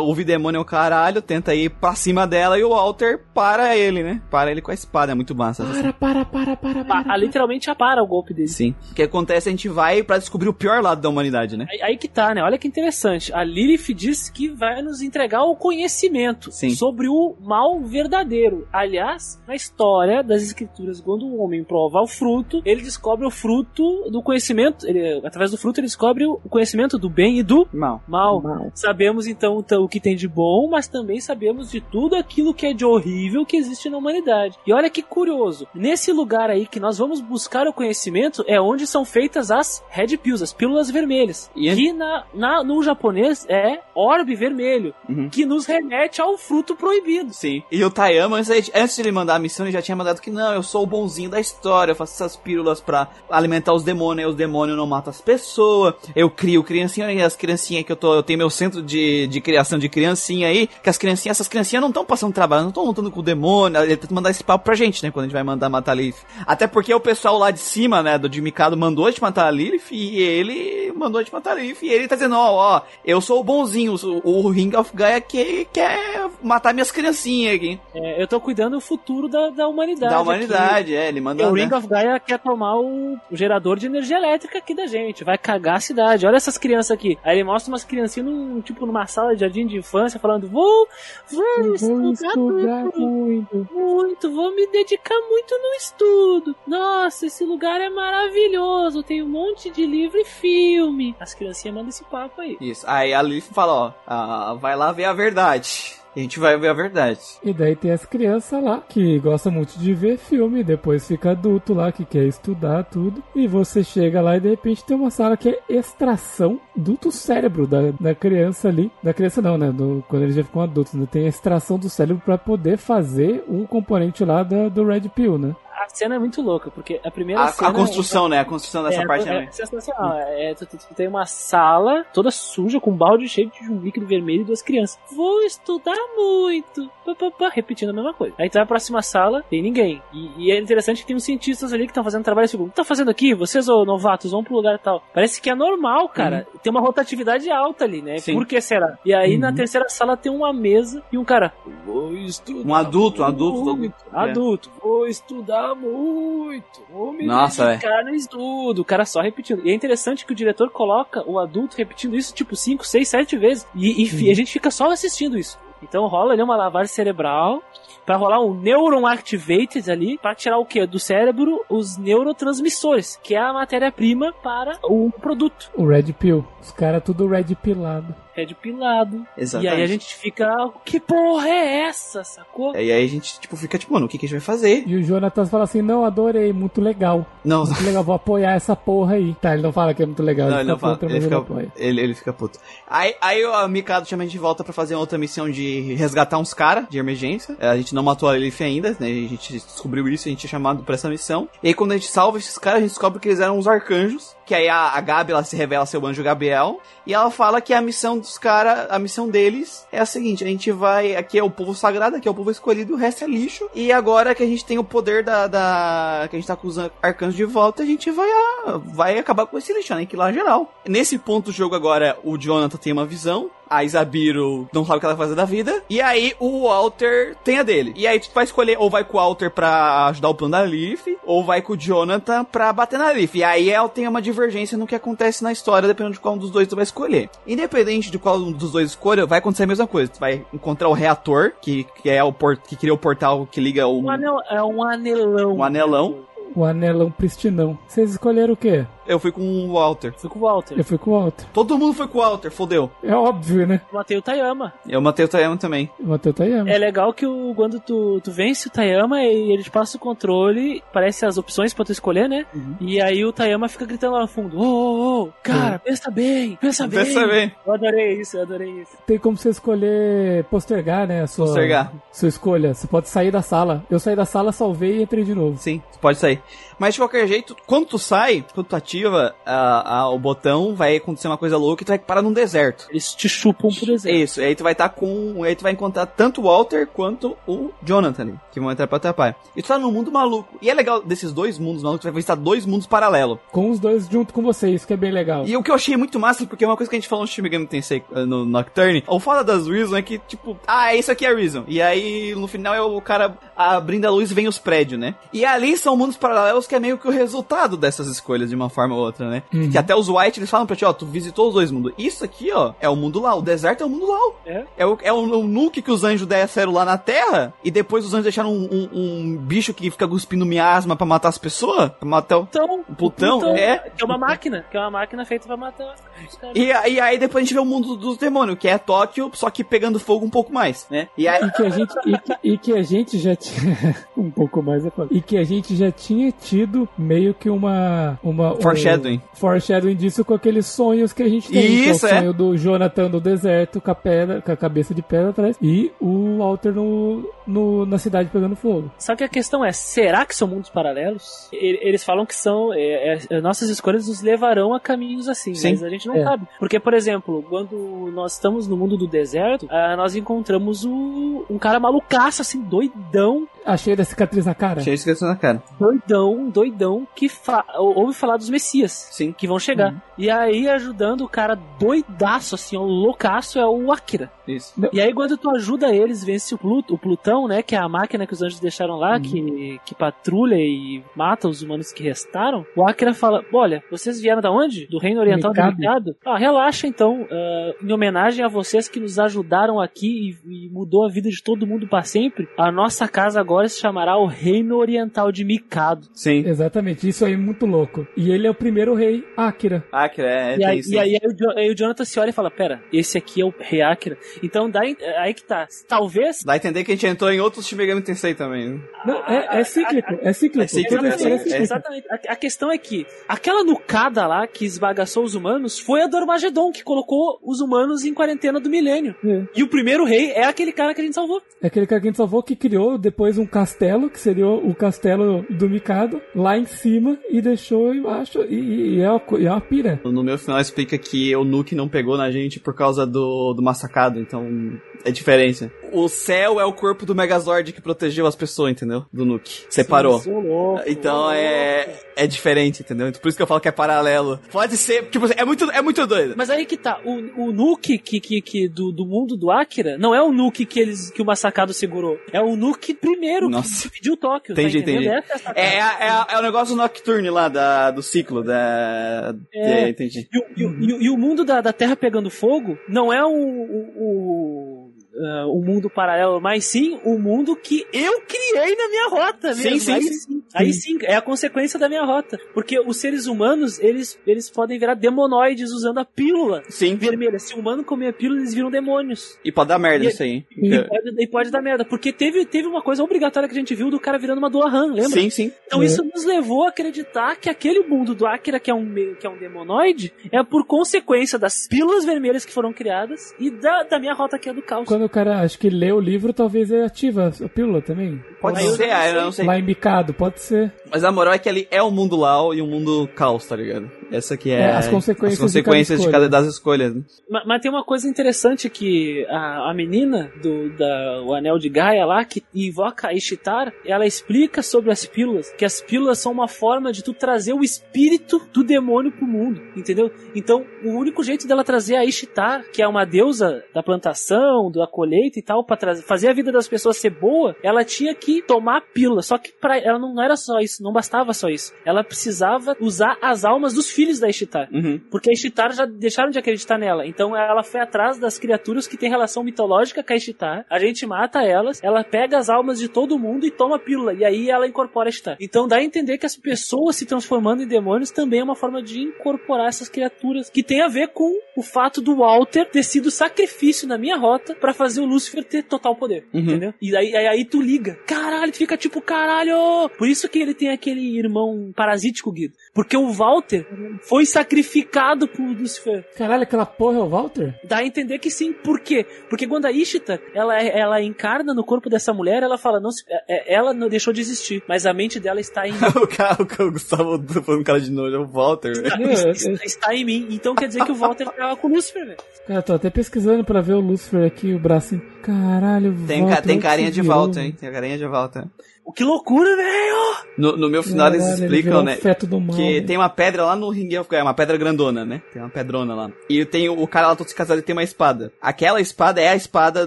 ouve 0.00 0.24
demônio 0.24 0.58
é 0.58 0.60
o 0.60 0.64
caralho, 0.64 1.20
tenta 1.22 1.54
ir 1.54 1.70
pra 1.70 1.94
cima 1.94 2.26
dela 2.26 2.58
e 2.58 2.64
o 2.64 2.70
Walter 2.70 3.20
para 3.34 3.76
ele, 3.76 4.02
né, 4.02 4.22
para 4.30 4.50
ele 4.50 4.60
com 4.60 4.70
a 4.70 4.74
espada, 4.74 5.12
é 5.12 5.14
muito 5.14 5.34
massa. 5.34 5.62
essa 5.62 5.74
cena. 5.74 5.92
Para, 5.92 6.24
para, 6.24 6.24
para, 6.24 6.56
para, 6.56 6.84
Pa- 6.84 7.02
para. 7.04 7.12
a- 7.12 7.16
literalmente 7.16 7.70
apara 7.70 8.02
o 8.02 8.06
golpe 8.06 8.32
dele. 8.34 8.48
Sim. 8.48 8.74
O 8.90 8.94
que 8.94 9.02
acontece, 9.02 9.48
a 9.48 9.52
gente 9.52 9.68
vai 9.68 10.02
pra 10.02 10.18
descobrir 10.18 10.48
o 10.48 10.54
pior 10.54 10.82
lado 10.82 11.00
da 11.00 11.08
humanidade, 11.08 11.56
né? 11.56 11.66
Aí, 11.70 11.82
aí 11.82 11.96
que 11.96 12.08
tá, 12.08 12.34
né? 12.34 12.42
Olha 12.42 12.58
que 12.58 12.68
interessante. 12.68 13.32
A 13.32 13.42
Lilith 13.44 13.94
diz 13.94 14.28
que 14.30 14.48
vai 14.48 14.82
nos 14.82 15.00
entregar 15.02 15.42
o 15.44 15.56
conhecimento 15.56 16.50
Sim. 16.52 16.70
sobre 16.70 17.08
o 17.08 17.36
mal 17.40 17.80
verdadeiro. 17.80 18.66
Aliás, 18.72 19.40
na 19.46 19.54
história 19.54 20.22
das 20.22 20.42
escrituras, 20.42 21.00
quando 21.00 21.26
o 21.26 21.38
homem 21.42 21.64
prova 21.64 22.00
o 22.00 22.06
fruto, 22.06 22.60
ele 22.64 22.82
descobre 22.82 22.97
descobre 22.98 23.24
o 23.26 23.30
fruto 23.30 24.10
do 24.10 24.20
conhecimento. 24.22 24.86
Ele, 24.86 25.20
através 25.24 25.50
do 25.52 25.56
fruto, 25.56 25.78
ele 25.80 25.86
descobre 25.86 26.26
o 26.26 26.36
conhecimento 26.50 26.98
do 26.98 27.08
bem 27.08 27.38
e 27.38 27.42
do 27.42 27.66
Mal. 27.72 28.02
mal. 28.08 28.42
Sabemos 28.74 29.26
então 29.26 29.62
o 29.80 29.88
que 29.88 30.00
tem 30.00 30.16
de 30.16 30.26
bom, 30.26 30.68
mas 30.68 30.88
também 30.88 31.20
sabemos 31.20 31.70
de 31.70 31.80
tudo 31.80 32.16
aquilo 32.16 32.52
que 32.52 32.66
é 32.66 32.72
de 32.72 32.84
horrível 32.84 33.46
que 33.46 33.56
existe 33.56 33.88
na 33.88 33.96
humanidade. 33.98 34.58
E 34.66 34.72
olha 34.72 34.90
que 34.90 35.02
curioso, 35.02 35.66
nesse 35.74 36.12
lugar 36.12 36.50
aí 36.50 36.66
que 36.66 36.80
nós 36.80 36.98
vamos 36.98 37.20
buscar 37.20 37.66
o 37.66 37.72
conhecimento 37.72 38.44
é 38.46 38.60
onde 38.60 38.86
são 38.86 39.04
feitas 39.04 39.50
as 39.50 39.82
red 39.90 40.16
pills, 40.16 40.42
as 40.42 40.52
pílulas 40.52 40.90
vermelhas. 40.90 41.50
E- 41.54 41.74
Que 41.74 41.92
na, 41.92 42.24
na- 42.34 42.64
no 42.64 42.82
japonês 42.82 43.46
é 43.48 43.80
orbe 43.94 44.34
vermelho, 44.34 44.92
Uhum. 45.08 45.28
que 45.28 45.44
nos 45.46 45.66
remete 45.66 46.20
ao 46.20 46.36
fruto 46.36 46.74
proibido. 46.74 47.32
Sim. 47.32 47.62
E 47.70 47.82
o 47.84 47.90
Tayama, 47.90 48.38
antes, 48.38 48.70
antes 48.74 48.96
de 48.96 49.02
ele 49.02 49.12
mandar 49.12 49.36
a 49.36 49.38
missão, 49.38 49.64
ele 49.66 49.72
já 49.72 49.82
tinha 49.82 49.96
mandado 49.96 50.20
que 50.20 50.30
não, 50.30 50.52
eu 50.52 50.62
sou 50.62 50.82
o 50.82 50.86
bonzinho 50.86 51.30
da 51.30 51.38
história, 51.40 51.92
eu 51.92 51.96
faço 51.96 52.14
essas 52.14 52.36
pílulas 52.36 52.80
pra 52.88 53.08
alimentar 53.28 53.74
os 53.74 53.84
demônios, 53.84 54.24
aí 54.24 54.30
os 54.30 54.34
demônios 54.34 54.74
não 54.74 54.86
matam 54.86 55.10
as 55.10 55.20
pessoas. 55.20 55.92
Eu 56.16 56.30
crio 56.30 56.64
criancinha, 56.64 57.12
e 57.12 57.20
as 57.20 57.36
criancinhas 57.36 57.84
que 57.84 57.92
eu 57.92 57.96
tô, 57.96 58.14
eu 58.14 58.22
tenho 58.22 58.38
meu 58.38 58.48
centro 58.48 58.82
de, 58.82 59.26
de 59.26 59.42
criação 59.42 59.78
de 59.78 59.90
criancinha 59.90 60.48
aí, 60.48 60.66
que 60.82 60.88
as 60.88 60.96
criancinhas, 60.96 61.36
essas 61.36 61.48
criancinhas 61.48 61.82
não 61.82 61.90
estão 61.90 62.02
passando 62.02 62.32
trabalho, 62.32 62.62
não 62.62 62.70
estão 62.70 62.86
lutando 62.86 63.10
com 63.10 63.20
o 63.20 63.22
demônio, 63.22 63.82
ele 63.82 63.94
tenta 63.98 64.14
mandar 64.14 64.30
esse 64.30 64.42
papo 64.42 64.64
pra 64.64 64.74
gente, 64.74 65.04
né, 65.04 65.10
quando 65.10 65.24
a 65.24 65.26
gente 65.26 65.34
vai 65.34 65.42
mandar 65.42 65.68
matar 65.68 65.92
a 65.92 65.94
Lilith. 65.94 66.24
Até 66.46 66.66
porque 66.66 66.94
o 66.94 67.00
pessoal 67.00 67.36
lá 67.36 67.50
de 67.50 67.60
cima, 67.60 68.02
né, 68.02 68.16
do 68.16 68.32
Jimikado 68.32 68.74
mandou 68.74 69.04
a 69.04 69.10
gente 69.10 69.20
matar 69.20 69.48
a 69.48 69.50
Lilith, 69.50 69.90
e 69.90 70.18
ele 70.18 70.90
mandou 70.96 71.18
a 71.18 71.22
gente 71.22 71.32
matar 71.32 71.52
a 71.52 71.54
Lilith, 71.56 71.82
e 71.82 71.90
ele 71.90 72.08
tá 72.08 72.14
dizendo, 72.14 72.36
ó, 72.36 72.76
ó, 72.76 72.82
eu 73.04 73.20
sou 73.20 73.40
o 73.40 73.44
bonzinho, 73.44 73.94
o, 74.24 74.46
o 74.46 74.48
Ring 74.48 74.74
of 74.74 74.90
Gaia 74.94 75.20
que 75.20 75.66
quer 75.70 76.30
matar 76.42 76.72
minhas 76.72 76.90
criancinhas 76.90 77.54
aqui. 77.54 77.78
É, 77.94 78.22
eu 78.22 78.26
tô 78.26 78.40
cuidando 78.40 78.78
do 78.78 78.80
futuro 78.80 79.28
da, 79.28 79.50
da 79.50 79.68
humanidade. 79.68 80.14
Da 80.14 80.20
humanidade, 80.20 80.94
é, 80.94 81.08
ele 81.08 81.20
manda. 81.20 81.46
O 81.48 81.52
né? 81.52 81.64
Ring 81.64 81.74
of 81.74 81.86
Gaia 81.86 82.18
quer 82.20 82.38
tomar 82.38 82.77
o, 82.78 83.18
o 83.30 83.36
gerador 83.36 83.78
de 83.78 83.86
energia 83.86 84.16
elétrica 84.16 84.58
aqui 84.58 84.74
da 84.74 84.86
gente. 84.86 85.24
Vai 85.24 85.38
cagar 85.38 85.76
a 85.76 85.80
cidade. 85.80 86.26
Olha 86.26 86.36
essas 86.36 86.58
crianças 86.58 86.90
aqui. 86.90 87.18
Aí 87.22 87.36
ele 87.36 87.44
mostra 87.44 87.72
umas 87.72 87.84
criancinhas 87.84 88.28
num, 88.28 88.60
tipo 88.60 88.86
numa 88.86 89.06
sala 89.06 89.34
de 89.34 89.40
jardim 89.40 89.66
de 89.66 89.76
infância 89.76 90.20
falando: 90.20 90.48
Vou, 90.48 90.88
vou, 91.30 91.44
Vou 91.64 91.74
estudar, 91.74 92.28
estudar 92.28 92.84
muito, 92.84 93.00
muito. 93.00 93.68
muito, 93.72 94.32
vou 94.32 94.54
me 94.54 94.66
dedicar 94.68 95.18
muito 95.28 95.54
no 95.58 95.74
estudo. 95.76 96.56
Nossa, 96.66 97.26
esse 97.26 97.44
lugar 97.44 97.80
é 97.80 97.88
maravilhoso. 97.88 99.02
Tem 99.02 99.22
um 99.22 99.28
monte 99.28 99.70
de 99.70 99.84
livro 99.86 100.18
e 100.18 100.24
filme. 100.24 101.14
As 101.20 101.34
criancinhas 101.34 101.74
mandam 101.74 101.88
esse 101.90 102.04
papo 102.04 102.40
aí. 102.40 102.56
Isso. 102.60 102.84
Aí 102.88 103.12
a 103.12 103.22
Lilith 103.22 103.52
fala, 103.52 103.72
ó, 103.72 103.92
ah, 104.06 104.54
vai 104.54 104.76
lá 104.76 104.92
ver 104.92 105.04
a 105.04 105.12
verdade. 105.12 105.97
A 106.18 106.20
gente 106.20 106.40
vai 106.40 106.58
ver 106.58 106.66
a 106.66 106.72
verdade. 106.72 107.20
E 107.44 107.52
daí 107.52 107.76
tem 107.76 107.92
as 107.92 108.04
crianças 108.04 108.60
lá 108.60 108.82
que 108.88 109.20
gostam 109.20 109.52
muito 109.52 109.78
de 109.78 109.94
ver 109.94 110.18
filme, 110.18 110.64
depois 110.64 111.06
fica 111.06 111.30
adulto 111.30 111.72
lá 111.72 111.92
que 111.92 112.04
quer 112.04 112.24
estudar 112.24 112.82
tudo. 112.82 113.22
E 113.36 113.46
você 113.46 113.84
chega 113.84 114.20
lá 114.20 114.36
e 114.36 114.40
de 114.40 114.48
repente 114.48 114.84
tem 114.84 114.96
uma 114.96 115.12
sala 115.12 115.36
que 115.36 115.48
é 115.48 115.60
extração 115.68 116.60
do, 116.74 116.98
cérebro 117.12 117.68
da, 117.68 117.92
da 118.00 118.16
criança 118.16 118.66
ali. 118.66 118.90
Da 119.00 119.14
criança 119.14 119.40
não, 119.40 119.56
né? 119.56 119.70
Do, 119.70 120.04
quando 120.08 120.24
eles 120.24 120.34
já 120.34 120.42
ficam 120.42 120.62
adultos, 120.62 120.94
né? 120.94 121.06
Tem 121.08 121.26
a 121.26 121.28
extração 121.28 121.78
do 121.78 121.88
cérebro 121.88 122.20
pra 122.24 122.36
poder 122.36 122.78
fazer 122.78 123.44
um 123.48 123.64
componente 123.64 124.24
lá 124.24 124.42
da, 124.42 124.68
do 124.68 124.84
Red 124.84 125.08
Pill, 125.14 125.38
né? 125.38 125.54
A 125.78 125.88
cena 125.88 126.16
é 126.16 126.18
muito 126.18 126.42
louca, 126.42 126.70
porque 126.70 127.00
a 127.04 127.10
primeira 127.10 127.42
A, 127.42 127.48
cena. 127.48 127.70
a 127.70 127.72
construção, 127.72 128.28
né? 128.28 128.40
A 128.40 128.44
construção 128.44 128.82
dessa 128.82 129.02
é, 129.02 129.06
parte 129.06 129.28
é, 129.28 129.32
também. 129.32 129.52
sensacional. 129.52 130.18
É, 130.18 130.54
tu, 130.54 130.66
tu- 130.66 130.76
tu 130.78 130.94
tem 130.94 131.06
uma 131.08 131.24
sala 131.26 132.04
toda 132.12 132.30
suja, 132.30 132.80
com 132.80 132.90
um 132.90 132.96
balde 132.96 133.28
cheio 133.28 133.50
de 133.50 133.70
um 133.70 133.78
líquido 133.80 134.06
vermelho 134.06 134.42
e 134.42 134.44
duas 134.44 134.62
crianças. 134.62 134.98
Vou 135.14 135.42
estudar 135.42 135.96
muito. 136.16 136.90
Pá, 137.04 137.14
pá, 137.14 137.30
pá, 137.30 137.48
repetindo 137.48 137.90
a 137.90 137.92
mesma 137.92 138.12
coisa. 138.12 138.34
Aí 138.38 138.48
tu 138.50 138.54
vai 138.54 138.62
pra 138.62 138.66
próxima 138.74 139.00
sala, 139.02 139.42
tem 139.48 139.62
ninguém. 139.62 140.02
E, 140.12 140.46
e 140.46 140.50
é 140.52 140.60
interessante 140.60 141.00
que 141.02 141.06
tem 141.06 141.16
uns 141.16 141.24
cientistas 141.24 141.72
ali 141.72 141.84
que 141.84 141.90
estão 141.90 142.04
fazendo 142.04 142.24
trabalho 142.24 142.48
segundo. 142.48 142.66
O 142.68 142.70
que 142.70 142.76
tá 142.76 142.84
fazendo 142.84 143.10
aqui? 143.10 143.34
Vocês, 143.34 143.68
ô 143.68 143.84
novatos, 143.84 144.30
vão 144.32 144.44
pro 144.44 144.54
lugar 144.56 144.78
tal. 144.78 145.02
Parece 145.14 145.40
que 145.40 145.48
é 145.50 145.54
normal, 145.54 146.08
cara. 146.08 146.46
Tem 146.62 146.70
uma 146.70 146.80
rotatividade 146.80 147.50
alta 147.50 147.84
ali, 147.84 148.02
né? 148.02 148.18
Sim. 148.18 148.34
Por 148.34 148.46
que 148.46 148.60
será? 148.60 148.98
E 149.04 149.14
aí 149.14 149.38
na 149.38 149.48
Uhum. 149.48 149.54
terceira 149.54 149.88
sala 149.88 150.16
tem 150.16 150.30
uma 150.30 150.52
mesa 150.52 151.02
e 151.12 151.16
um 151.18 151.24
cara. 151.24 151.52
Vou 151.86 152.12
estudar. 152.14 152.68
Um 152.68 152.74
adulto, 152.74 153.22
um 153.22 153.24
adulto. 153.24 153.94
É. 154.12 154.18
Adulto. 154.18 154.70
Vou 154.82 155.06
estudar 155.06 155.67
muito. 155.74 156.82
Vou 156.90 157.12
me 157.12 157.26
Nossa, 157.26 157.66
dedicar 157.68 158.04
no 158.04 158.14
estudo. 158.14 158.82
O 158.82 158.84
cara 158.84 159.04
só 159.04 159.20
repetindo. 159.20 159.66
E 159.66 159.70
é 159.70 159.74
interessante 159.74 160.24
que 160.26 160.32
o 160.32 160.36
diretor 160.36 160.70
coloca 160.70 161.22
o 161.26 161.38
adulto 161.38 161.76
repetindo 161.76 162.16
isso 162.16 162.34
tipo 162.34 162.54
5, 162.56 162.86
6, 162.86 163.08
7 163.08 163.36
vezes. 163.36 163.66
E, 163.74 164.02
e 164.02 164.06
fi- 164.08 164.30
a 164.30 164.34
gente 164.34 164.52
fica 164.52 164.70
só 164.70 164.90
assistindo 164.90 165.38
isso. 165.38 165.58
Então 165.82 166.06
rola 166.08 166.32
ali 166.32 166.42
uma 166.42 166.56
lavagem 166.56 166.88
cerebral 166.92 167.62
pra 168.04 168.16
rolar 168.16 168.40
um 168.40 168.52
neuron 168.52 169.06
activated 169.06 169.88
ali 169.90 170.18
pra 170.18 170.34
tirar 170.34 170.58
o 170.58 170.64
que 170.66 170.84
do 170.86 170.98
cérebro 170.98 171.64
os 171.68 171.96
neurotransmissores, 171.98 173.18
que 173.22 173.34
é 173.34 173.38
a 173.38 173.52
matéria-prima 173.52 174.32
para 174.42 174.78
o 174.82 175.10
produto. 175.20 175.70
O 175.76 175.86
Red 175.86 176.12
Pill. 176.14 176.44
Os 176.60 176.72
caras 176.72 177.02
tudo 177.04 177.28
Red 177.28 177.54
Pillado. 177.62 178.14
Red 178.38 178.54
pilado. 178.54 179.26
Exatamente. 179.36 179.72
E 179.72 179.76
aí 179.76 179.82
a 179.82 179.86
gente 179.86 180.14
fica, 180.14 180.46
que 180.84 181.00
porra 181.00 181.48
é 181.48 181.80
essa, 181.88 182.22
sacou? 182.22 182.74
E 182.74 182.92
aí 182.92 183.04
a 183.04 183.08
gente, 183.08 183.40
tipo, 183.40 183.56
fica 183.56 183.76
tipo, 183.78 183.92
mano, 183.92 184.06
o 184.06 184.08
que, 184.08 184.16
que 184.16 184.26
a 184.26 184.28
gente 184.28 184.38
vai 184.38 184.44
fazer? 184.44 184.84
E 184.86 184.94
o 184.96 185.02
Jonatas 185.02 185.50
fala 185.50 185.64
assim: 185.64 185.82
Não, 185.82 186.04
adorei, 186.04 186.52
muito 186.52 186.80
legal. 186.80 187.26
Não, 187.44 187.64
Muito 187.64 187.82
legal, 187.82 188.04
vou 188.04 188.14
apoiar 188.14 188.52
essa 188.52 188.76
porra 188.76 189.14
aí. 189.14 189.34
Tá, 189.40 189.54
ele 189.54 189.62
não 189.62 189.72
fala 189.72 189.92
que 189.92 190.02
é 190.02 190.06
muito 190.06 190.22
legal, 190.22 190.48
não, 190.48 190.60
ele 190.60 190.62
ele 190.62 190.68
não 190.68 190.76
fica 190.76 190.96
fala. 190.96 191.12
Ele 191.12 191.20
fica, 191.20 191.72
ele, 191.76 192.00
ele 192.00 192.14
fica 192.14 192.32
puto. 192.32 192.58
Aí, 192.88 193.14
aí 193.20 193.44
o 193.44 193.68
Mikado 193.68 194.06
chama 194.06 194.22
a 194.22 194.26
gente 194.26 194.32
de 194.32 194.38
volta 194.38 194.62
pra 194.62 194.72
fazer 194.72 194.94
outra 194.94 195.18
missão 195.18 195.50
de 195.50 195.94
resgatar 195.94 196.38
uns 196.38 196.54
caras 196.54 196.86
de 196.88 196.98
emergência. 196.98 197.56
É, 197.58 197.68
A 197.68 197.76
gente 197.76 197.94
não 197.94 198.02
matou 198.02 198.28
a 198.28 198.36
Lilith 198.36 198.62
ainda, 198.62 198.96
né? 199.00 199.06
A 199.08 199.28
gente 199.28 199.52
descobriu 199.54 200.08
isso, 200.08 200.28
a 200.28 200.30
gente 200.30 200.46
é 200.46 200.48
chamado 200.48 200.82
pra 200.84 200.94
essa 200.94 201.08
missão. 201.08 201.48
E 201.62 201.68
aí 201.68 201.74
quando 201.74 201.92
a 201.92 201.96
gente 201.96 202.08
salva 202.08 202.38
esses 202.38 202.58
caras, 202.58 202.78
a 202.78 202.80
gente 202.82 202.90
descobre 202.90 203.18
que 203.20 203.28
eles 203.28 203.40
eram 203.40 203.58
uns 203.58 203.66
arcanjos. 203.66 204.36
Que 204.46 204.54
aí 204.54 204.68
a, 204.68 204.92
a 204.94 205.00
Gabi, 205.02 205.32
ela 205.32 205.44
se 205.44 205.54
revela 205.56 205.84
ser 205.84 205.98
o 205.98 206.06
anjo 206.06 206.22
Gabriel. 206.22 206.80
E 207.06 207.12
ela 207.12 207.30
fala 207.30 207.60
que 207.60 207.74
a 207.74 207.80
missão 207.82 208.22
dos 208.28 208.38
caras, 208.38 208.86
a 208.90 208.98
missão 208.98 209.28
deles 209.28 209.86
é 209.90 209.98
a 209.98 210.06
seguinte: 210.06 210.44
a 210.44 210.46
gente 210.46 210.70
vai. 210.70 211.16
Aqui 211.16 211.38
é 211.38 211.42
o 211.42 211.50
povo 211.50 211.74
sagrado, 211.74 212.16
aqui 212.16 212.28
é 212.28 212.30
o 212.30 212.34
povo 212.34 212.50
escolhido, 212.50 212.94
o 212.94 212.96
resto 212.96 213.24
é 213.24 213.26
lixo. 213.26 213.68
E 213.74 213.90
agora 213.90 214.34
que 214.34 214.42
a 214.42 214.46
gente 214.46 214.64
tem 214.64 214.78
o 214.78 214.84
poder 214.84 215.24
da. 215.24 215.46
da 215.46 216.26
que 216.28 216.36
a 216.36 216.38
gente 216.38 216.46
tá 216.46 216.56
com 216.56 216.68
os 216.68 216.78
arcanos 217.02 217.34
de 217.34 217.44
volta, 217.44 217.82
a 217.82 217.86
gente 217.86 218.10
vai, 218.10 218.28
a, 218.28 218.76
vai 218.76 219.18
acabar 219.18 219.46
com 219.46 219.58
esse 219.58 219.72
lixo, 219.72 219.94
né? 219.94 220.06
Que 220.06 220.16
lá 220.16 220.30
geral. 220.30 220.72
Nesse 220.86 221.18
ponto 221.18 221.46
do 221.46 221.52
jogo 221.52 221.74
agora, 221.74 222.18
o 222.22 222.36
Jonathan 222.36 222.76
tem 222.76 222.92
uma 222.92 223.06
visão. 223.06 223.50
A 223.68 223.84
Isabiro 223.84 224.68
não 224.72 224.84
sabe 224.84 224.96
o 224.96 225.00
que 225.00 225.06
ela 225.06 225.14
vai 225.14 225.26
fazer 225.26 225.36
da 225.36 225.44
vida. 225.44 225.82
E 225.88 226.00
aí 226.00 226.34
o 226.38 226.68
Walter 226.68 227.36
tem 227.44 227.58
a 227.58 227.62
dele. 227.62 227.92
E 227.96 228.06
aí 228.06 228.18
tu 228.20 228.30
vai 228.34 228.44
escolher 228.44 228.76
ou 228.78 228.90
vai 228.90 229.04
com 229.04 229.16
o 229.16 229.20
Walter 229.20 229.50
pra 229.50 230.06
ajudar 230.06 230.28
o 230.28 230.34
plano 230.34 230.52
da 230.52 230.62
Leaf, 230.62 231.06
ou 231.24 231.44
vai 231.44 231.62
com 231.62 231.72
o 231.72 231.76
Jonathan 231.76 232.44
pra 232.44 232.72
bater 232.72 232.98
na 232.98 233.10
Leaf. 233.10 233.34
E 233.34 233.44
aí 233.44 233.70
ela 233.70 233.88
tem 233.88 234.06
uma 234.06 234.22
divergência 234.22 234.78
no 234.78 234.86
que 234.86 234.94
acontece 234.94 235.42
na 235.42 235.52
história, 235.52 235.88
dependendo 235.88 236.14
de 236.14 236.20
qual 236.20 236.34
um 236.34 236.38
dos 236.38 236.50
dois 236.50 236.68
tu 236.68 236.76
vai 236.76 236.84
escolher. 236.84 237.30
Independente 237.46 238.10
de 238.10 238.18
qual 238.18 238.36
um 238.36 238.52
dos 238.52 238.72
dois 238.72 238.90
escolha, 238.90 239.26
vai 239.26 239.38
acontecer 239.38 239.64
a 239.64 239.66
mesma 239.66 239.86
coisa. 239.86 240.10
Tu 240.10 240.20
vai 240.20 240.44
encontrar 240.52 240.88
o 240.88 240.92
reator, 240.92 241.52
que, 241.60 241.84
que 242.02 242.10
é 242.10 242.22
o 242.22 242.32
por, 242.32 242.56
que 242.56 242.76
cria 242.76 242.94
o 242.94 242.98
portal 242.98 243.46
que 243.50 243.60
liga 243.60 243.86
o, 243.86 244.02
Um 244.02 244.10
anel, 244.10 244.38
é 244.50 244.62
um 244.62 244.82
anelão. 244.82 245.56
o 245.56 245.62
anelão. 245.62 246.16
O 246.54 246.64
anelão 246.64 247.10
pristinão. 247.10 247.78
Vocês 247.86 248.12
escolheram 248.12 248.54
o 248.54 248.56
quê? 248.56 248.86
Eu 249.08 249.18
fui 249.18 249.32
com 249.32 249.40
o 249.42 249.72
Walter. 249.72 250.12
Fui 250.16 250.28
com 250.28 250.38
o 250.38 250.42
Walter. 250.42 250.74
Eu 250.78 250.84
fui 250.84 250.98
com 250.98 251.10
o 251.10 251.20
Walter. 251.20 251.46
Todo 251.52 251.78
mundo 251.78 251.94
foi 251.94 252.06
com 252.06 252.18
o 252.18 252.20
Walter, 252.20 252.50
fodeu. 252.50 252.90
É 253.02 253.14
óbvio, 253.14 253.66
né? 253.66 253.80
Eu 253.90 253.98
matei 253.98 254.16
o 254.18 254.22
Tayama. 254.22 254.74
Eu 254.86 255.00
matei 255.00 255.24
o 255.24 255.28
Tayama 255.28 255.56
também. 255.56 255.90
Eu 255.98 256.06
matei 256.06 256.30
o 256.30 256.34
Tayama. 256.34 256.70
É 256.70 256.76
legal 256.76 257.12
que 257.14 257.26
o, 257.26 257.54
quando 257.54 257.80
tu, 257.80 258.20
tu 258.22 258.30
vence 258.30 258.68
o 258.68 258.70
Tayama 258.70 259.22
e 259.22 259.52
ele 259.52 259.62
te 259.62 259.70
passa 259.70 259.96
o 259.96 260.00
controle, 260.00 260.82
parece 260.92 261.24
as 261.24 261.38
opções 261.38 261.72
pra 261.72 261.84
tu 261.84 261.92
escolher, 261.92 262.28
né? 262.28 262.44
Uhum. 262.54 262.76
E 262.80 263.00
aí 263.00 263.24
o 263.24 263.32
Tayama 263.32 263.68
fica 263.68 263.86
gritando 263.86 264.12
lá 264.14 264.20
no 264.20 264.28
fundo: 264.28 264.58
Ô, 264.58 264.62
ô, 264.62 265.22
ô, 265.22 265.32
cara, 265.42 265.78
pensa 265.78 266.10
bem, 266.10 266.56
pensa 266.60 266.86
bem. 266.86 267.04
Pensa 267.04 267.26
bem. 267.26 267.52
Eu 267.66 267.72
adorei 267.72 268.20
isso, 268.20 268.36
eu 268.36 268.42
adorei 268.42 268.70
isso. 268.82 268.92
Tem 269.06 269.18
como 269.18 269.36
você 269.36 269.48
escolher 269.48 270.44
postergar, 270.44 271.06
né? 271.06 271.22
A 271.22 271.26
sua, 271.26 271.46
Postergar. 271.46 271.92
sua 272.12 272.28
escolha. 272.28 272.74
Você 272.74 272.86
pode 272.86 273.08
sair 273.08 273.30
da 273.30 273.40
sala. 273.40 273.82
Eu 273.90 273.98
saí 273.98 274.14
da 274.14 274.26
sala, 274.26 274.52
salvei 274.52 274.98
e 274.98 275.02
entrei 275.02 275.24
de 275.24 275.34
novo. 275.34 275.56
Sim, 275.58 275.82
tu 275.92 275.98
pode 275.98 276.18
sair. 276.18 276.42
Mas 276.78 276.94
de 276.94 277.00
qualquer 277.00 277.26
jeito, 277.26 277.56
quando 277.66 277.86
tu 277.86 277.98
sai, 277.98 278.44
quando 278.54 278.66
tu 278.68 278.76
ativa 278.76 278.97
a- 279.06 279.98
a- 280.00 280.08
o 280.10 280.18
botão, 280.18 280.74
vai 280.74 280.96
acontecer 280.96 281.28
uma 281.28 281.38
coisa 281.38 281.56
louca 281.56 281.82
e 281.82 281.84
tu 281.86 281.88
vai 281.88 281.98
parar 281.98 282.22
num 282.22 282.32
deserto. 282.32 282.86
Eles 282.90 283.12
te 283.14 283.28
chupam, 283.28 283.68
por 283.68 283.88
exemplo. 283.90 284.18
Isso, 284.18 284.40
e 284.40 284.44
aí 284.44 284.54
tu 284.54 284.62
vai 284.62 284.72
estar 284.72 284.88
com. 284.88 285.42
Aí 285.44 285.54
tu 285.54 285.62
vai 285.62 285.72
encontrar 285.72 286.06
tanto 286.06 286.40
o 286.40 286.44
Walter 286.44 286.86
quanto 286.86 287.36
o 287.46 287.70
Jonathan 287.84 288.32
que 288.52 288.60
vão 288.60 288.70
entrar 288.70 288.86
pra 288.86 288.96
atrapalhar. 288.96 289.36
E 289.56 289.62
tu 289.62 289.68
tá 289.68 289.78
num 289.78 289.92
mundo 289.92 290.10
maluco. 290.10 290.58
E 290.60 290.68
é 290.70 290.74
legal 290.74 291.02
desses 291.02 291.32
dois 291.32 291.58
mundos 291.58 291.82
malucos, 291.82 292.02
tu 292.02 292.04
vai 292.04 292.12
visitar 292.14 292.34
dois 292.34 292.66
mundos 292.66 292.86
paralelos. 292.86 293.38
Com 293.52 293.70
os 293.70 293.78
dois 293.78 294.08
junto 294.08 294.32
com 294.34 294.42
você, 294.42 294.70
isso 294.70 294.86
que 294.86 294.92
é 294.92 294.96
bem 294.96 295.12
legal. 295.12 295.44
E 295.46 295.56
o 295.56 295.62
que 295.62 295.70
eu 295.70 295.74
achei 295.74 295.96
muito 295.96 296.18
massa, 296.18 296.46
porque 296.46 296.64
é 296.64 296.66
uma 296.66 296.76
coisa 296.76 296.88
que 296.90 296.96
a 296.96 296.98
gente 296.98 297.08
falou 297.08 297.24
no 297.24 297.28
Shin 297.28 297.42
Megami 297.42 297.66
Tensei 297.66 298.02
eh, 298.14 298.24
no 298.24 298.44
Nocturne, 298.44 299.04
o 299.06 299.20
foda 299.20 299.44
das 299.44 299.66
Reason 299.66 299.96
é 299.96 300.02
que, 300.02 300.18
tipo, 300.18 300.56
ah, 300.66 300.94
isso 300.94 301.10
aqui 301.12 301.24
é 301.26 301.34
Reason. 301.34 301.64
E 301.68 301.80
aí, 301.82 302.34
no 302.34 302.46
final, 302.46 302.74
é 302.74 302.80
o 302.80 303.00
cara 303.00 303.36
abrindo 303.56 304.06
a 304.06 304.10
luz 304.10 304.30
e 304.30 304.34
vem 304.34 304.48
os 304.48 304.58
prédios, 304.58 304.98
né? 305.00 305.14
E 305.32 305.44
ali 305.44 305.76
são 305.76 305.96
mundos 305.96 306.16
paralelos 306.16 306.66
que 306.66 306.74
é 306.74 306.80
meio 306.80 306.98
que 306.98 307.06
o 307.08 307.10
resultado 307.10 307.76
dessas 307.76 308.06
escolhas, 308.08 308.48
de 308.50 308.56
uma 308.56 308.68
forma 308.68 308.87
forma 308.88 308.94
ou 308.96 309.02
outra, 309.06 309.28
né? 309.28 309.42
Que 309.70 309.76
até 309.78 309.94
os 309.94 310.08
White 310.08 310.38
eles 310.40 310.50
falam 310.50 310.66
pra 310.66 310.74
ti, 310.76 310.84
ó, 310.84 310.92
tu 310.92 311.06
visitou 311.06 311.48
os 311.48 311.54
dois 311.54 311.70
mundos. 311.70 311.92
Isso 311.98 312.24
aqui, 312.24 312.50
ó, 312.52 312.72
é 312.80 312.88
o 312.88 312.96
mundo 312.96 313.20
lá. 313.20 313.34
O 313.34 313.42
deserto 313.42 313.82
é 313.82 313.86
o 313.86 313.88
mundo 313.88 314.06
lá. 314.06 314.18
É. 314.46 314.64
É 314.78 314.86
o, 314.86 314.98
é 315.02 315.12
o, 315.12 315.18
o 315.18 315.46
nuke 315.46 315.82
que 315.82 315.90
os 315.90 316.04
anjos 316.04 316.26
desceram 316.26 316.72
lá 316.72 316.84
na 316.84 316.96
Terra 316.98 317.52
e 317.62 317.70
depois 317.70 318.04
os 318.04 318.12
anjos 318.14 318.24
deixaram 318.24 318.50
um, 318.52 318.68
um- 318.70 318.88
um 318.92 319.36
bicho 319.36 319.72
que 319.74 319.90
fica 319.90 320.06
cuspindo 320.08 320.46
miasma 320.46 320.96
pra 320.96 321.06
matar 321.06 321.28
as 321.28 321.38
pessoas. 321.38 321.90
Pra 321.90 322.08
matar 322.08 322.38
o. 322.38 322.46
Plutão. 322.46 322.82
O 322.88 322.94
Plutão, 322.94 323.56
é. 323.56 323.78
Que 323.96 324.02
é 324.02 324.04
uma 324.04 324.18
máquina. 324.18 324.64
Que 324.70 324.76
é 324.76 324.80
uma 324.80 324.90
máquina 324.90 325.24
feita 325.24 325.46
pra 325.46 325.56
matar 325.56 325.94
os 326.26 326.36
caras. 326.36 326.56
E, 326.56 326.66
e 326.90 327.00
aí 327.00 327.18
depois 327.18 327.42
a 327.42 327.44
gente 327.44 327.54
vê 327.54 327.60
o 327.60 327.64
mundo 327.64 327.96
dos 327.96 328.16
demônios, 328.16 328.58
que 328.58 328.68
é 328.68 328.78
Tóquio, 328.78 329.30
só 329.34 329.50
que 329.50 329.62
pegando 329.64 329.98
fogo 330.00 330.24
um 330.24 330.30
pouco 330.30 330.52
mais, 330.52 330.86
né? 330.90 331.08
E 331.16 331.26
aí. 331.28 331.44
E 331.44 331.50
que 331.52 331.62
a 331.62 331.70
gente, 331.70 331.94
e 332.06 332.18
que, 332.18 332.36
e 332.44 332.58
que 332.58 332.72
a 332.72 332.82
gente 332.82 333.18
já 333.18 333.34
tinha. 333.36 333.96
um 334.16 334.30
pouco 334.30 334.62
mais 334.62 334.84
é. 334.84 334.90
E 335.10 335.20
que 335.20 335.36
a 335.36 335.44
gente 335.44 335.76
já 335.76 335.90
tinha 335.90 336.30
tido 336.32 336.88
meio 336.96 337.34
que 337.34 337.48
uma. 337.50 338.18
uma 338.22 338.52
um- 338.54 338.56
Foreshadowing. 338.82 339.20
foreshadowing 339.34 339.94
disso 339.96 340.24
com 340.24 340.34
aqueles 340.34 340.66
sonhos 340.66 341.12
que 341.12 341.22
a 341.22 341.28
gente 341.28 341.50
tem. 341.50 341.88
Isso, 341.90 342.06
que 342.06 342.12
é 342.12 342.16
é. 342.16 342.18
o 342.18 342.20
sonho 342.20 342.32
do 342.32 342.56
Jonathan 342.56 343.08
no 343.08 343.20
deserto 343.20 343.80
com 343.80 343.90
a 343.90 343.94
pedra, 343.94 344.40
com 344.42 344.52
a 344.52 344.56
cabeça 344.56 344.94
de 344.94 345.02
pedra 345.02 345.30
atrás. 345.30 345.56
E 345.62 345.92
o 346.00 346.38
Walter 346.38 346.72
no, 346.72 347.28
no, 347.46 347.86
na 347.86 347.98
cidade 347.98 348.28
pegando 348.32 348.56
fogo. 348.56 348.90
Só 348.98 349.14
que 349.16 349.24
a 349.24 349.28
questão 349.28 349.64
é, 349.64 349.72
será 349.72 350.24
que 350.26 350.34
são 350.34 350.48
mundos 350.48 350.70
paralelos? 350.70 351.48
E- 351.52 351.78
Eles 351.86 352.04
falam 352.04 352.24
que 352.26 352.34
são. 352.34 352.72
é, 352.74 353.18
é, 353.30 353.40
nossas 353.40 353.68
escolhas 353.70 354.08
nos 354.08 354.20
levarão 354.22 354.74
a 354.74 354.80
caminhos 354.80 355.28
assim, 355.28 355.54
Sim. 355.54 355.70
mas 355.72 355.82
a 355.82 355.88
gente 355.88 356.06
não 356.06 356.16
É. 356.16 356.24
sabe. 356.24 356.46
Porque, 356.58 356.78
por 356.80 356.94
exemplo, 356.94 357.44
quando 357.48 358.10
nós 358.12 358.34
estamos 358.34 358.66
no 358.68 358.76
mundo 358.76 358.96
do 358.96 359.06
deserto, 359.06 359.66
ah, 359.70 359.96
nós 359.96 360.14
encontramos 360.16 360.84
o, 360.84 361.44
um 361.48 361.58
cara 361.58 361.78
malucaço, 361.80 362.42
assim, 362.42 362.60
doidão, 362.60 363.46
Achei 363.72 363.94
da 363.94 364.04
cicatriz 364.04 364.46
na 364.46 364.54
cara. 364.54 364.80
Tinha 364.80 364.94
esquecido 364.94 365.28
na 365.28 365.36
cara. 365.36 365.62
doidão, 365.78 366.48
doidão, 366.50 367.06
que 367.14 367.28
fa 367.28 367.64
ou- 367.76 367.98
ouve 367.98 368.14
falar 368.14 368.36
dos 368.36 368.48
Messias. 368.50 368.92
Sim. 369.12 369.32
Que 369.32 369.46
vão 369.46 369.58
chegar. 369.58 369.94
E 370.16 370.30
aí, 370.30 370.68
ajudando 370.68 371.20
o 371.22 371.28
cara 371.28 371.54
doidaço, 371.78 372.54
assim, 372.54 372.76
o 372.76 372.82
loucaço, 372.82 373.58
é 373.58 373.66
o 373.66 373.92
Akira. 373.92 374.30
Isso. 374.46 374.72
E 374.92 375.00
aí, 375.00 375.12
quando 375.12 375.36
tu 375.36 375.50
ajuda 375.50 375.94
eles, 375.94 376.24
vence 376.24 376.54
o, 376.54 376.58
Pluto, 376.58 376.94
o 376.94 376.98
Plutão, 376.98 377.46
né? 377.46 377.62
Que 377.62 377.74
é 377.74 377.78
a 377.78 377.88
máquina 377.88 378.26
que 378.26 378.32
os 378.32 378.42
anjos 378.42 378.58
deixaram 378.60 378.96
lá, 378.96 379.16
Uhum. 379.16 379.22
que, 379.22 379.80
que 379.84 379.94
patrulha 379.94 380.56
e 380.56 381.02
mata 381.14 381.48
os 381.48 381.62
humanos 381.62 381.92
que 381.92 382.02
restaram. 382.02 382.64
O 382.74 382.86
Akira 382.86 383.12
fala: 383.14 383.42
Olha, 383.52 383.82
vocês 383.90 384.20
vieram 384.20 384.40
da 384.40 384.50
onde? 384.50 384.86
Do 384.86 384.98
Reino 384.98 385.20
Oriental 385.20 385.52
do 385.52 385.56
Mikado. 385.56 385.76
Mikado? 385.78 386.16
Ah, 386.24 386.38
relaxa 386.38 386.86
então. 386.86 387.26
ah, 387.30 387.74
em 387.82 387.92
homenagem 387.92 388.44
a 388.44 388.48
vocês 388.48 388.88
que 388.88 388.98
nos 389.00 389.18
ajudaram 389.18 389.78
aqui 389.80 390.36
e, 390.46 390.66
e 390.66 390.68
mudou 390.70 391.04
a 391.04 391.08
vida 391.10 391.28
de 391.28 391.42
todo 391.42 391.66
mundo 391.66 391.86
para 391.86 392.02
sempre, 392.02 392.48
a 392.56 392.72
nossa 392.72 393.06
casa 393.06 393.38
agora 393.40 393.57
se 393.66 393.80
chamará 393.80 394.16
o 394.18 394.26
Reino 394.26 394.76
Oriental 394.76 395.32
de 395.32 395.44
Mikado. 395.44 396.06
Sim. 396.12 396.44
Exatamente, 396.46 397.08
isso 397.08 397.24
aí 397.24 397.32
é 397.32 397.36
muito 397.36 397.64
louco. 397.64 398.06
E 398.16 398.30
ele 398.30 398.46
é 398.46 398.50
o 398.50 398.54
primeiro 398.54 398.94
rei 398.94 399.24
Akira. 399.36 399.84
Akira, 399.90 400.28
é, 400.28 400.56
E 400.58 400.64
aí, 400.64 400.78
isso. 400.80 400.92
e 400.92 400.98
aí, 400.98 401.14
aí 401.14 401.20
o 401.30 401.58
aí 401.58 401.70
o 401.70 401.74
Jonathan 401.74 402.04
se 402.04 402.20
olha 402.20 402.30
e 402.30 402.32
fala: 402.32 402.50
Pera, 402.50 402.82
esse 402.92 403.16
aqui 403.16 403.40
é 403.40 403.44
o 403.44 403.54
Rei 403.58 403.80
Akira. 403.82 404.18
Então, 404.42 404.68
daí, 404.70 404.96
aí 405.18 405.32
que 405.34 405.42
tá. 405.42 405.66
Talvez 405.88 406.42
Dá 406.44 406.52
a 406.52 406.56
entender 406.56 406.84
que 406.84 406.92
a 406.92 406.94
gente 406.94 407.06
entrou 407.06 407.30
em 407.32 407.40
outros 407.40 407.66
Shin 407.66 407.76
Megami 407.76 408.02
Tensei 408.02 408.34
também. 408.34 408.74
né? 408.74 408.80
Não, 409.06 409.16
é, 409.26 409.60
é 409.60 409.64
cíclico, 409.64 410.14
é 410.20 410.32
cíclico. 410.32 410.64
É 410.64 410.66
cíclico, 410.66 411.04
é 411.04 411.08
história 411.08 411.34
é 411.34 411.38
cíclico. 411.38 411.62
Exatamente. 411.62 412.06
A, 412.10 412.32
a 412.32 412.36
questão 412.36 412.70
é 412.70 412.76
que 412.78 413.06
aquela 413.28 413.64
nucada 413.64 414.26
lá 414.26 414.46
que 414.46 414.64
esbagaçou 414.64 415.24
os 415.24 415.34
humanos 415.34 415.78
foi 415.78 416.02
a 416.02 416.06
do 416.06 416.16
Armagedon, 416.16 416.70
que 416.72 416.82
colocou 416.82 417.38
os 417.42 417.60
humanos 417.60 418.04
em 418.04 418.12
quarentena 418.12 418.60
do 418.60 418.68
milênio. 418.68 419.14
É. 419.24 419.44
E 419.54 419.62
o 419.62 419.68
primeiro 419.68 420.04
rei 420.04 420.30
é 420.32 420.44
aquele 420.44 420.72
cara 420.72 420.94
que 420.94 421.00
a 421.00 421.04
gente 421.04 421.14
salvou. 421.14 421.40
É 421.62 421.66
aquele 421.68 421.86
cara 421.86 422.00
que 422.00 422.06
a 422.08 422.10
gente 422.10 422.16
salvou 422.16 422.42
que 422.42 422.56
criou 422.56 422.98
depois 422.98 423.38
um 423.38 423.46
castelo, 423.48 424.10
que 424.10 424.20
seria 424.20 424.46
o 424.46 424.74
castelo 424.74 425.44
do 425.48 425.68
Mikado, 425.68 426.20
lá 426.34 426.56
em 426.56 426.66
cima 426.66 427.18
e 427.30 427.40
deixou 427.40 427.94
embaixo. 427.94 428.42
E, 428.42 428.96
e 428.96 429.00
é, 429.00 429.10
uma, 429.10 429.22
é 429.40 429.50
uma 429.50 429.60
pira. 429.60 430.00
No 430.04 430.22
meu 430.22 430.38
final 430.38 430.60
explica 430.60 430.96
que 430.98 431.34
o 431.34 431.44
Nuke 431.44 431.74
não 431.74 431.88
pegou 431.88 432.16
na 432.16 432.30
gente 432.30 432.60
por 432.60 432.74
causa 432.74 433.06
do, 433.06 433.54
do 433.54 433.62
massacado, 433.62 434.20
então 434.20 434.78
é 435.04 435.10
diferença. 435.10 435.70
O 435.92 436.06
céu 436.08 436.60
é 436.60 436.64
o 436.66 436.72
corpo 436.72 437.06
do 437.06 437.14
Megazord 437.14 437.72
que 437.72 437.80
protegeu 437.80 438.26
as 438.26 438.36
pessoas, 438.36 438.72
entendeu? 438.72 439.06
Do 439.12 439.24
Nuke. 439.24 439.64
Separou. 439.70 440.18
Sim, 440.18 440.30
sou 440.32 440.40
louco. 440.40 440.82
Então 440.86 441.30
é, 441.32 441.88
é 442.14 442.26
diferente, 442.26 442.82
entendeu? 442.82 443.08
Então, 443.08 443.20
por 443.22 443.28
isso 443.28 443.36
que 443.38 443.42
eu 443.42 443.46
falo 443.46 443.60
que 443.60 443.68
é 443.68 443.72
paralelo. 443.72 444.38
Pode 444.52 444.76
ser, 444.76 445.04
tipo, 445.08 445.26
é 445.34 445.44
muito, 445.46 445.70
é 445.70 445.80
muito 445.80 446.06
doido. 446.06 446.34
Mas 446.36 446.50
aí 446.50 446.66
que 446.66 446.76
tá, 446.76 447.00
o, 447.04 447.44
o 447.46 447.52
Nuke 447.52 447.96
que, 447.96 448.20
que, 448.20 448.40
que 448.42 448.68
do, 448.68 448.92
do 448.92 449.06
mundo 449.06 449.34
do 449.36 449.50
Akira 449.50 449.96
não 449.96 450.14
é 450.14 450.22
o 450.22 450.30
Nuke 450.30 450.66
que, 450.66 450.78
eles, 450.78 451.10
que 451.10 451.22
o 451.22 451.24
Massacado 451.24 451.72
segurou. 451.72 452.18
É 452.32 452.40
o 452.42 452.54
Nuke 452.54 452.92
primeiro 452.92 453.48
Nossa. 453.48 453.84
que 453.88 453.94
pediu 453.96 454.14
Tóquio. 454.16 454.52
Entendi, 454.52 454.82
tá 454.82 454.90
entendi. 454.90 455.08
É. 455.08 455.22
É, 455.54 455.64
é, 455.76 455.78
é, 455.78 456.34
é 456.34 456.38
o 456.38 456.42
negócio 456.42 456.76
Nocturne 456.76 457.30
lá 457.30 457.48
da, 457.48 457.90
do 457.90 458.02
ciclo, 458.02 458.42
da. 458.42 459.34
É. 459.54 459.84
É, 459.84 459.88
entendi. 459.88 460.28
E, 460.30 460.38
o- 460.38 460.44
e 460.56 460.66
o- 460.66 460.80
e 460.80 460.92
o- 460.92 461.02
e 461.04 461.10
o 461.10 461.16
mundo 461.16 461.44
da, 461.46 461.60
da 461.62 461.72
Terra 461.72 461.96
pegando 461.96 462.28
fogo 462.30 462.76
não 462.88 463.10
é 463.12 463.24
o, 463.24 463.30
o, 463.30 463.92
o, 463.96 464.87
ah, 465.20 465.46
o 465.46 465.60
mundo 465.60 465.88
paralelo, 465.90 466.40
mas 466.40 466.64
sim 466.64 466.98
o 467.04 467.18
mundo 467.18 467.56
que 467.56 467.86
eu 467.92 468.20
criei 468.22 468.76
na 468.76 468.88
minha 468.88 469.08
rota 469.08 469.54
Sim, 469.54 469.64
mesmo. 469.64 469.80
sim, 469.80 469.92
aí, 469.92 470.02
sim. 470.02 470.12
sim. 470.12 470.42
Aí 470.54 470.72
sim, 470.72 470.98
é 471.02 471.14
a 471.14 471.20
consequência 471.22 471.78
da 471.78 471.88
minha 471.88 472.04
rota. 472.04 472.38
Porque 472.54 472.78
os 472.80 472.96
seres 472.96 473.26
humanos, 473.26 473.78
eles, 473.80 474.18
eles 474.26 474.48
podem 474.50 474.78
virar 474.78 474.94
demonoides 474.94 475.70
usando 475.72 475.98
a 475.98 476.04
pílula 476.04 476.62
Sim. 476.68 476.96
vermelha. 476.96 477.38
Se 477.38 477.54
o 477.54 477.58
humano 477.58 477.84
comer 477.84 478.08
a 478.08 478.12
pílula, 478.12 478.40
eles 478.40 478.54
viram 478.54 478.70
demônios. 478.70 479.38
E 479.44 479.52
pode 479.52 479.68
dar 479.68 479.78
merda 479.78 480.04
E- 480.04 480.08
isso 480.08 480.22
aí. 480.22 480.44
E 480.56 480.78
pode, 480.84 481.22
e 481.22 481.26
pode 481.26 481.50
dar 481.50 481.60
merda. 481.62 481.84
Porque 481.84 482.12
teve, 482.12 482.44
teve 482.46 482.66
uma 482.66 482.80
coisa 482.82 483.02
obrigatória 483.04 483.48
que 483.48 483.54
a 483.54 483.58
gente 483.58 483.74
viu 483.74 483.90
do 483.90 484.00
cara 484.00 484.18
virando 484.18 484.38
uma 484.38 484.48
Doahan, 484.50 484.86
lembra? 484.86 485.10
Sim, 485.10 485.28
sim. 485.30 485.52
Então 485.66 485.82
É. 485.82 485.86
isso 485.86 486.02
nos 486.02 486.24
levou 486.24 486.64
a 486.64 486.68
acreditar 486.68 487.36
que 487.36 487.50
aquele 487.50 487.80
mundo 487.80 488.14
do 488.14 488.26
Akira, 488.26 488.58
que 488.58 488.70
é 488.70 488.74
um, 488.74 488.86
que 489.18 489.26
é 489.26 489.30
um 489.30 489.36
demonoide, 489.38 490.12
é 490.32 490.42
por 490.42 490.64
consequência 490.66 491.38
das 491.38 491.66
pílulas 491.68 492.04
vermelhas 492.04 492.44
que 492.44 492.52
foram 492.52 492.72
criadas 492.72 493.34
e 493.38 493.50
da, 493.50 493.82
da 493.82 493.98
minha 493.98 494.14
rota 494.14 494.38
que 494.38 494.48
é 494.48 494.52
do 494.54 494.62
caos. 494.62 494.86
Quando 494.88 495.07
o 495.08 495.10
cara 495.10 495.40
acho 495.40 495.58
que 495.58 495.68
lê 495.70 495.90
o 495.90 495.98
livro, 496.00 496.32
talvez 496.32 496.70
ele 496.70 496.82
ativa 496.84 497.32
a 497.44 497.48
pílula 497.48 497.80
também. 497.82 498.22
Pode 498.40 498.62
ser, 498.62 498.86
não 498.86 498.94
ah, 498.96 499.08
eu 499.08 499.22
não 499.22 499.32
sei. 499.32 499.44
Lá 499.46 499.58
em 499.58 499.62
Mikado, 499.62 500.14
pode 500.14 500.40
ser. 500.40 500.72
Mas 500.90 501.02
a 501.02 501.10
moral 501.10 501.34
é 501.34 501.38
que 501.38 501.48
ali 501.48 501.66
é 501.70 501.82
o 501.82 501.90
mundo 501.90 502.16
Lao 502.16 502.54
e 502.54 502.62
o 502.62 502.66
mundo 502.66 503.08
caos, 503.14 503.46
tá 503.46 503.56
ligado? 503.56 503.90
Essa 504.12 504.36
que 504.36 504.50
é, 504.50 504.60
É, 504.60 504.72
as 504.72 504.88
consequências 504.88 505.34
as 505.38 505.44
consequências 505.44 505.98
de 506.00 506.06
de 506.06 506.12
cada 506.12 506.24
cada, 506.26 506.42
das 506.42 506.54
escolhas. 506.54 506.94
né? 506.94 507.02
Ma- 507.28 507.42
Mas, 507.46 507.60
tem 507.60 507.70
uma 507.70 507.84
coisa 507.84 508.08
interessante 508.08 508.70
que 508.70 509.26
a, 509.28 509.70
a 509.70 509.74
menina 509.74 510.30
do 510.42 510.70
da, 510.76 511.22
o 511.26 511.34
anel 511.34 511.58
de 511.58 511.68
Gaia 511.68 512.04
lá, 512.06 512.24
que 512.24 512.42
invoca 512.54 513.08
a 513.08 513.12
Ishtar, 513.14 513.72
ela 513.84 514.06
explica 514.06 514.62
sobre 514.62 514.90
as 514.90 515.04
pílulas, 515.04 515.50
que 515.52 515.64
as 515.64 515.80
pílulas 515.80 516.18
são 516.18 516.32
uma 516.32 516.48
forma 516.48 516.92
de 516.92 517.02
tu 517.02 517.12
trazer 517.12 517.52
o 517.52 517.62
espírito 517.64 518.40
do 518.52 518.62
demônio 518.64 519.10
pro 519.12 519.26
mundo, 519.26 519.60
entendeu? 519.76 520.10
Então, 520.34 520.64
o 520.84 520.90
único 520.90 521.22
jeito 521.22 521.46
dela 521.46 521.64
trazer 521.64 521.96
a 521.96 522.04
Ishtar, 522.04 522.64
que 522.72 522.80
é 522.82 522.88
uma 522.88 523.04
deusa 523.04 523.62
da 523.74 523.82
plantação, 523.82 524.70
da 524.70 524.86
colheita 524.98 525.38
e 525.38 525.42
tal, 525.42 525.62
pra 525.62 525.78
fazer 526.02 526.28
a 526.28 526.32
vida 526.32 526.50
das 526.50 526.66
pessoas 526.66 526.96
ser 526.96 527.10
boa, 527.10 527.54
ela 527.62 527.84
tinha 527.84 528.12
que 528.16 528.42
tomar 528.42 528.78
a 528.78 528.80
pílula. 528.80 529.22
Só 529.22 529.38
que 529.38 529.52
pra 529.52 529.78
ela 529.78 529.96
não, 529.96 530.12
não 530.12 530.24
era 530.24 530.34
só 530.36 530.58
isso, 530.58 530.82
não 530.82 530.92
bastava 530.92 531.32
só 531.32 531.48
isso. 531.48 531.72
Ela 531.86 532.02
precisava 532.02 532.76
usar 532.80 533.16
as 533.22 533.44
almas 533.44 533.74
dos 533.74 533.88
filhos 533.88 534.18
da 534.18 534.28
Ishtar. 534.28 534.68
Uhum. 534.72 535.00
Porque 535.08 535.30
a 535.30 535.32
Ishtar 535.32 535.72
já 535.72 535.84
deixaram 535.86 536.30
de 536.30 536.38
acreditar 536.40 536.78
nela. 536.78 537.06
Então 537.06 537.36
ela 537.36 537.62
foi 537.62 537.80
atrás 537.80 538.18
das 538.18 538.40
criaturas 538.40 538.88
que 538.88 538.96
têm 538.96 539.08
relação 539.08 539.44
mitológica 539.44 540.02
com 540.02 540.12
a 540.12 540.16
Ishtar. 540.16 540.66
A 540.68 540.80
gente 540.80 541.06
mata 541.06 541.44
elas, 541.44 541.80
ela 541.80 542.02
pega 542.02 542.36
as 542.36 542.50
almas 542.50 542.80
de 542.80 542.88
todo 542.88 543.20
mundo 543.20 543.46
e 543.46 543.52
toma 543.52 543.76
a 543.76 543.78
pílula. 543.78 544.12
E 544.14 544.24
aí 544.24 544.50
ela 544.50 544.66
incorpora 544.66 545.08
a 545.08 545.10
Ishtar. 545.10 545.36
Então 545.38 545.68
dá 545.68 545.76
a 545.76 545.84
entender 545.84 546.18
que 546.18 546.26
as 546.26 546.36
pessoas 546.36 546.96
se 546.96 547.06
transformando 547.06 547.62
em 547.62 547.68
demônios 547.68 548.10
também 548.10 548.40
é 548.40 548.44
uma 548.44 548.56
forma 548.56 548.82
de 548.82 549.00
incorporar 549.00 549.68
essas 549.68 549.88
criaturas. 549.88 550.50
Que 550.50 550.64
tem 550.64 550.82
a 550.82 550.88
ver 550.88 551.08
com 551.08 551.32
o 551.56 551.62
fato 551.62 552.00
do 552.00 552.16
Walter 552.16 552.68
ter 552.68 552.82
sido 552.82 553.12
sacrifício 553.12 553.86
na 553.86 553.96
minha 553.96 554.16
rota 554.16 554.56
pra 554.56 554.74
fazer 554.74 554.87
o 554.96 555.04
Lúcifer 555.04 555.44
ter 555.44 555.64
total 555.64 555.94
poder. 555.96 556.24
Uhum. 556.32 556.40
Entendeu? 556.40 556.74
E 556.80 556.96
aí, 556.96 557.14
aí, 557.14 557.26
aí 557.26 557.44
tu 557.44 557.60
liga. 557.60 557.98
Caralho, 558.06 558.50
tu 558.52 558.58
fica 558.58 558.76
tipo, 558.76 559.00
caralho! 559.02 559.90
Por 559.98 560.08
isso 560.08 560.28
que 560.28 560.38
ele 560.38 560.54
tem 560.54 560.70
aquele 560.70 561.18
irmão 561.18 561.72
parasítico, 561.74 562.32
Guido. 562.32 562.54
Porque 562.72 562.96
o 562.96 563.10
Walter 563.10 563.66
foi 564.08 564.24
sacrificado 564.24 565.28
por 565.28 565.44
Lucifer. 565.46 566.04
Caralho, 566.16 566.42
aquela 566.44 566.66
porra 566.66 566.98
é 566.98 567.02
o 567.02 567.08
Walter? 567.08 567.54
Dá 567.64 567.78
a 567.78 567.84
entender 567.86 568.18
que 568.18 568.30
sim. 568.30 568.52
Por 568.52 568.80
quê? 568.80 569.04
Porque 569.28 569.46
quando 569.46 569.66
a 569.66 569.72
Ishtar, 569.72 570.20
ela, 570.34 570.58
ela 570.60 571.02
encarna 571.02 571.52
no 571.52 571.64
corpo 571.64 571.88
dessa 571.90 572.12
mulher, 572.12 572.42
ela 572.42 572.56
fala, 572.58 572.80
não, 572.80 572.90
se- 572.90 573.04
é- 573.28 573.52
ela 573.54 573.74
não 573.74 573.88
deixou 573.88 574.12
de 574.12 574.20
existir, 574.20 574.62
mas 574.68 574.86
a 574.86 574.92
mente 574.94 575.18
dela 575.20 575.40
está 575.40 575.66
em 575.66 575.72
o, 575.96 576.06
cara, 576.06 576.42
o, 576.42 576.46
cara- 576.46 576.68
o 576.68 576.72
Gustavo 576.72 577.22
falando 577.42 577.64
cara 577.64 577.80
de 577.80 577.90
novo, 577.90 578.14
é 578.14 578.18
o 578.18 578.26
Walter, 578.26 578.72
velho. 578.80 579.08
É, 579.08 579.30
está, 579.30 579.64
está 579.64 579.94
em 579.94 580.04
mim. 580.04 580.28
Então 580.30 580.54
quer 580.54 580.68
dizer 580.68 580.84
que 580.84 580.92
o 580.92 580.94
Walter 580.94 581.28
tava 581.30 581.56
com 581.56 581.68
o 581.68 581.70
Lucifer, 581.74 582.04
velho. 582.06 582.18
Cara, 582.46 582.62
tô 582.62 582.72
até 582.74 582.88
pesquisando 582.90 583.44
pra 583.44 583.60
ver 583.60 583.74
o 583.74 583.80
Lucifer 583.80 584.24
aqui, 584.24 584.54
o 584.54 584.58
bracinho. 584.68 585.02
Caralho, 585.22 585.94
Tem, 586.06 586.22
Walter, 586.22 586.42
tem 586.42 586.60
carinha 586.60 586.90
de 586.90 587.02
volta, 587.02 587.40
hein? 587.42 587.52
Tem 587.58 587.72
carinha 587.72 587.98
de 587.98 588.06
volta. 588.06 588.48
Que 588.94 589.04
loucura, 589.04 589.56
velho! 589.56 590.16
No, 590.36 590.56
no 590.56 590.68
meu 590.70 590.82
final 590.82 591.08
eles 591.08 591.26
explicam, 591.26 591.82
né? 591.82 591.96
mal, 592.40 592.56
Que 592.56 592.62
velho. 592.74 592.86
tem 592.86 592.96
uma 592.96 593.08
pedra 593.08 593.44
lá 593.44 593.56
no 593.56 593.70
Ring 593.70 593.96
of 593.98 594.08
Fire, 594.08 594.22
uma 594.22 594.34
pedra 594.34 594.56
grandona, 594.56 595.04
né? 595.04 595.22
Tem 595.32 595.42
uma 595.42 595.50
pedrona 595.50 595.94
lá. 595.94 596.10
E 596.28 596.44
tem 596.44 596.68
o, 596.68 596.86
cara 596.86 597.08
lá 597.08 597.16
todo 597.16 597.28
se 597.28 597.34
casado 597.34 597.58
e 597.58 597.62
tem 597.62 597.74
uma 597.74 597.82
espada. 597.82 598.32
Aquela 598.40 598.80
espada 598.80 599.20
é 599.20 599.28
a 599.28 599.36
espada 599.36 599.86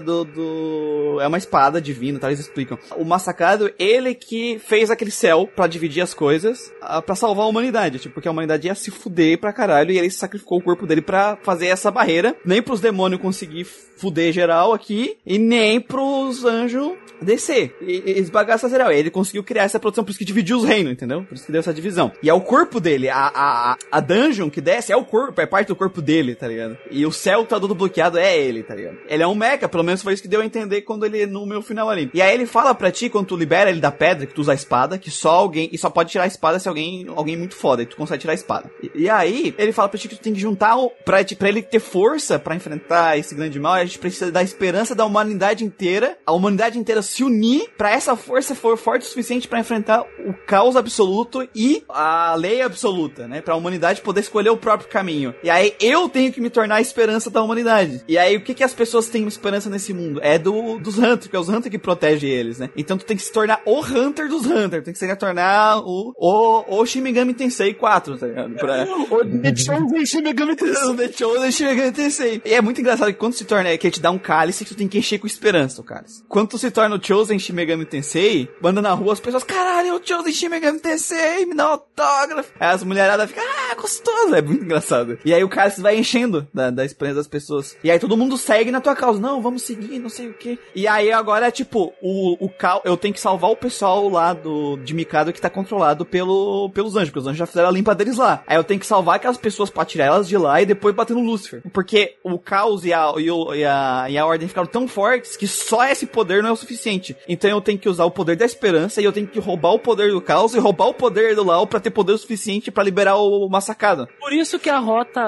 do. 0.00 0.24
do- 0.24 1.18
é 1.20 1.26
uma 1.26 1.38
espada 1.38 1.80
divina, 1.80 2.18
tá? 2.18 2.28
Eles 2.28 2.40
explicam. 2.40 2.78
O 2.96 3.04
massacrado, 3.04 3.70
ele 3.78 4.14
que 4.14 4.58
fez 4.58 4.90
aquele 4.90 5.10
céu 5.10 5.48
pra 5.54 5.66
dividir 5.66 6.02
as 6.02 6.14
coisas, 6.14 6.72
ah, 6.80 7.00
pra 7.02 7.14
salvar 7.14 7.44
a 7.46 7.48
humanidade. 7.48 7.98
Tipo, 7.98 8.14
porque 8.14 8.28
a 8.28 8.30
humanidade 8.30 8.66
ia 8.66 8.74
se 8.74 8.90
fuder 8.90 9.38
pra 9.38 9.52
caralho 9.52 9.90
e 9.92 9.98
ele 9.98 10.10
sacrificou 10.10 10.58
o 10.58 10.62
corpo 10.62 10.86
dele 10.86 11.02
pra 11.02 11.36
fazer 11.42 11.66
essa 11.66 11.90
barreira. 11.90 12.34
Nem 12.44 12.62
pros 12.62 12.80
demônios 12.80 13.20
conseguir 13.20 13.64
fuder 13.64 14.32
geral 14.32 14.72
aqui, 14.72 15.16
e 15.24 15.38
nem 15.38 15.80
pros 15.80 16.44
anjos 16.44 16.92
descer 17.22 17.74
e, 17.80 18.02
e 18.06 18.18
esbagar. 18.18 18.58
Ele 18.92 19.10
conseguiu 19.10 19.42
criar 19.42 19.64
essa 19.64 19.78
produção, 19.80 20.04
por 20.04 20.10
isso 20.10 20.18
que 20.18 20.24
dividiu 20.24 20.58
os 20.58 20.64
reinos, 20.64 20.92
entendeu? 20.92 21.24
Por 21.24 21.34
isso 21.34 21.46
que 21.46 21.52
deu 21.52 21.60
essa 21.60 21.72
divisão. 21.72 22.12
E 22.22 22.28
é 22.28 22.34
o 22.34 22.40
corpo 22.40 22.80
dele, 22.80 23.08
a, 23.08 23.30
a, 23.34 23.76
a- 23.90 24.00
dungeon 24.00 24.50
que 24.50 24.60
desce 24.60 24.92
é 24.92 24.96
o 24.96 25.04
corpo, 25.04 25.40
é 25.40 25.46
parte 25.46 25.68
do 25.68 25.76
corpo 25.76 26.02
dele, 26.02 26.34
tá 26.34 26.46
ligado? 26.46 26.76
E 26.90 27.04
o 27.06 27.12
céu 27.12 27.44
tá 27.46 27.58
todo 27.58 27.74
bloqueado 27.74 28.18
é 28.18 28.36
ele, 28.36 28.62
tá 28.62 28.74
ligado? 28.74 28.98
Ele 29.08 29.22
é 29.22 29.26
um 29.26 29.34
mecha, 29.34 29.68
pelo 29.68 29.82
menos 29.84 30.02
foi 30.02 30.12
isso 30.14 30.22
que 30.22 30.28
deu 30.28 30.40
a 30.40 30.44
entender 30.46 30.82
quando 30.82 31.04
ele, 31.06 31.26
no 31.26 31.46
meu 31.46 31.62
final 31.62 31.88
ali. 31.88 32.10
E 32.12 32.20
aí 32.20 32.34
ele 32.34 32.46
fala 32.46 32.74
pra 32.74 32.90
ti, 32.90 33.08
quando 33.08 33.26
tu 33.26 33.36
libera 33.36 33.70
ele 33.70 33.80
da 33.80 33.90
pedra, 33.90 34.26
que 34.26 34.34
tu 34.34 34.40
usa 34.40 34.52
a 34.52 34.54
espada, 34.54 34.98
que 34.98 35.10
só 35.10 35.30
alguém, 35.30 35.68
e 35.72 35.78
só 35.78 35.88
pode 35.90 36.10
tirar 36.10 36.24
a 36.24 36.26
espada 36.26 36.58
se 36.58 36.68
alguém, 36.68 37.06
alguém 37.14 37.36
muito 37.36 37.54
foda, 37.54 37.82
e 37.82 37.86
tu 37.86 37.96
consegue 37.96 38.20
tirar 38.20 38.32
a 38.32 38.34
espada. 38.34 38.70
E, 38.82 39.02
e 39.02 39.10
aí, 39.10 39.54
ele 39.58 39.72
fala 39.72 39.88
pra 39.88 39.98
ti 39.98 40.08
que 40.08 40.16
tu 40.16 40.22
tem 40.22 40.34
que 40.34 40.40
juntar, 40.40 40.76
o, 40.76 40.90
pra, 41.04 41.18
pra 41.38 41.48
ele 41.48 41.62
ter 41.62 41.80
força 41.80 42.38
pra 42.38 42.54
enfrentar 42.54 43.18
esse 43.18 43.34
grande 43.34 43.58
mal, 43.58 43.74
a 43.74 43.84
gente 43.84 43.98
precisa 43.98 44.30
da 44.30 44.42
esperança 44.42 44.94
da 44.94 45.04
humanidade 45.04 45.64
inteira, 45.64 46.18
a 46.26 46.32
humanidade 46.32 46.78
inteira 46.78 47.02
se 47.12 47.24
unir 47.24 47.70
pra 47.76 47.90
essa 47.90 48.16
força 48.16 48.54
for 48.54 48.76
forte 48.76 49.02
o 49.02 49.08
suficiente 49.08 49.48
pra 49.48 49.60
enfrentar 49.60 50.02
o 50.02 50.34
caos 50.46 50.76
absoluto 50.76 51.46
e 51.54 51.84
a 51.88 52.34
lei 52.34 52.62
absoluta, 52.62 53.28
né? 53.28 53.40
Pra 53.40 53.56
humanidade 53.56 54.00
poder 54.00 54.20
escolher 54.20 54.50
o 54.50 54.56
próprio 54.56 54.88
caminho. 54.88 55.34
E 55.42 55.50
aí 55.50 55.74
eu 55.80 56.08
tenho 56.08 56.32
que 56.32 56.40
me 56.40 56.50
tornar 56.50 56.76
a 56.76 56.80
esperança 56.80 57.30
da 57.30 57.42
humanidade. 57.42 58.02
E 58.08 58.16
aí 58.16 58.36
o 58.36 58.42
que 58.42 58.54
que 58.54 58.64
as 58.64 58.74
pessoas 58.74 59.08
têm 59.08 59.26
esperança 59.26 59.68
nesse 59.68 59.92
mundo? 59.92 60.20
É 60.22 60.38
do 60.38 60.78
dos 60.78 60.98
Hunters, 60.98 61.26
que 61.26 61.36
é 61.36 61.38
os 61.38 61.48
Hunters 61.48 61.70
que 61.70 61.78
protegem 61.78 62.30
eles, 62.30 62.58
né? 62.58 62.70
Então 62.76 62.96
tu 62.96 63.04
tem 63.04 63.16
que 63.16 63.22
se 63.22 63.32
tornar 63.32 63.60
o 63.66 63.80
Hunter 63.80 64.28
dos 64.28 64.46
Hunters, 64.46 64.84
tem 64.84 64.92
que 64.92 64.98
se 64.98 65.16
tornar 65.16 65.78
o 65.78 66.12
o, 66.16 66.80
o 66.80 66.86
Shin 66.86 67.00
Megami 67.00 67.34
Tensei 67.34 67.74
4, 67.74 68.18
tá 68.18 68.26
ligado? 68.26 68.54
Pra... 68.54 68.86
The 68.86 69.56
Chosen 69.56 70.06
Shin 70.06 70.22
Megami 70.22 70.56
Tensei. 70.56 70.88
O 70.88 70.94
The 70.94 71.12
Chosen 71.12 71.52
Shin 71.52 71.64
Megami 71.64 71.92
Tensei. 71.92 72.42
E 72.44 72.54
é 72.54 72.60
muito 72.60 72.80
engraçado 72.80 73.12
que 73.12 73.18
quando 73.18 73.34
se 73.34 73.44
torna, 73.44 73.68
é 73.68 73.76
que 73.76 73.86
ele 73.86 73.94
te 73.94 74.00
dá 74.00 74.10
um 74.10 74.18
cálice 74.18 74.64
que 74.64 74.74
tu 74.74 74.76
tem 74.76 74.88
que 74.88 74.98
encher 74.98 75.18
com 75.18 75.26
esperança, 75.26 75.80
o 75.80 75.84
cálice. 75.84 76.22
Quando 76.28 76.48
tu 76.48 76.58
se 76.58 76.70
torna 76.70 76.96
o 76.96 76.98
Chosen 77.02 77.38
Shin 77.38 77.52
Megami 77.52 77.84
Tensei, 77.84 78.48
anda 78.64 78.80
na 78.82 78.92
rua, 78.92 79.12
as 79.12 79.20
pessoas, 79.20 79.44
caralho, 79.44 79.88
é 79.88 79.94
o 79.94 80.00
Chosen 80.04 80.32
Shin 80.32 80.48
Megami 80.48 80.78
Tensei, 80.78 81.44
me 81.46 81.54
dá 81.54 81.68
um 81.68 81.72
autógrafo. 81.72 82.52
Aí 82.58 82.68
as 82.68 82.82
mulheradas 82.84 83.28
ficam, 83.30 83.44
ah, 83.44 83.74
gostoso. 83.74 84.34
É 84.34 84.42
muito 84.42 84.64
engraçado. 84.64 85.18
E 85.24 85.32
aí 85.34 85.42
o 85.44 85.48
cálice 85.48 85.80
vai 85.80 85.96
enchendo 85.98 86.46
da, 86.52 86.70
da 86.70 86.84
esperança 86.84 87.16
das 87.16 87.26
pessoas. 87.26 87.76
E 87.82 87.90
aí 87.90 87.98
todo 87.98 88.16
mundo 88.16 88.36
segue 88.36 88.70
na 88.70 88.80
tua 88.80 88.94
causa. 88.94 89.20
Não, 89.20 89.40
vamos 89.42 89.62
seguir, 89.62 89.98
não 89.98 90.08
sei 90.08 90.28
o 90.28 90.34
quê. 90.34 90.58
E 90.74 90.86
aí 90.86 91.10
agora 91.12 91.46
é 91.48 91.50
tipo, 91.50 91.92
o, 92.00 92.44
o 92.44 92.48
cal, 92.48 92.80
eu 92.84 92.96
tenho 92.96 93.14
que 93.14 93.20
salvar 93.20 93.50
o 93.50 93.56
pessoal 93.56 94.08
lá 94.08 94.32
do, 94.32 94.76
de 94.78 94.94
Mikado 94.94 95.32
que 95.32 95.40
tá 95.40 95.50
controlado 95.50 96.04
pelo, 96.04 96.70
pelos 96.70 96.96
anjos, 96.96 97.08
porque 97.10 97.18
os 97.20 97.26
anjos 97.26 97.38
já 97.38 97.46
fizeram 97.46 97.68
a 97.68 97.72
limpa 97.72 97.94
deles 97.94 98.16
lá. 98.16 98.42
Aí 98.46 98.56
eu 98.56 98.64
tenho 98.64 98.80
que 98.80 98.86
salvar 98.86 99.16
aquelas 99.16 99.36
pessoas 99.38 99.70
pra 99.70 99.84
tirar 99.84 100.06
elas 100.06 100.28
de 100.28 100.36
lá 100.36 100.60
e 100.62 100.66
depois 100.66 100.94
bater 100.94 101.14
no 101.14 101.22
Lúcifer. 101.22 101.62
Porque 101.72 102.16
o 102.22 102.38
caos 102.38 102.84
e 102.84 102.92
a, 102.92 103.12
e, 103.18 103.30
o- 103.30 103.54
e 103.54 103.64
a, 103.64 104.06
e 104.08 104.16
a 104.18 104.26
ordem 104.26 104.48
ficaram 104.48 104.66
tão 104.68 104.86
fortes 104.88 105.36
que 105.36 105.46
só 105.48 105.84
esse 105.84 106.06
poder 106.06 106.42
não 106.42 106.50
é 106.50 106.52
o 106.52 106.56
suficiente. 106.56 106.91
Então 107.28 107.50
eu 107.50 107.60
tenho 107.60 107.78
que 107.78 107.88
usar 107.88 108.04
o 108.04 108.10
poder 108.10 108.36
da 108.36 108.44
esperança 108.44 109.00
e 109.00 109.04
eu 109.04 109.12
tenho 109.12 109.26
que 109.26 109.38
roubar 109.38 109.72
o 109.72 109.78
poder 109.78 110.10
do 110.10 110.20
caos 110.20 110.54
e 110.54 110.58
roubar 110.58 110.88
o 110.88 110.94
poder 110.94 111.34
do 111.34 111.44
Lau 111.44 111.66
pra 111.66 111.80
ter 111.80 111.90
poder 111.90 112.16
suficiente 112.18 112.70
pra 112.70 112.82
liberar 112.84 113.16
o 113.16 113.48
massacado. 113.48 114.08
Por 114.20 114.32
isso 114.32 114.58
que 114.58 114.68
a 114.70 114.78
rota 114.78 115.20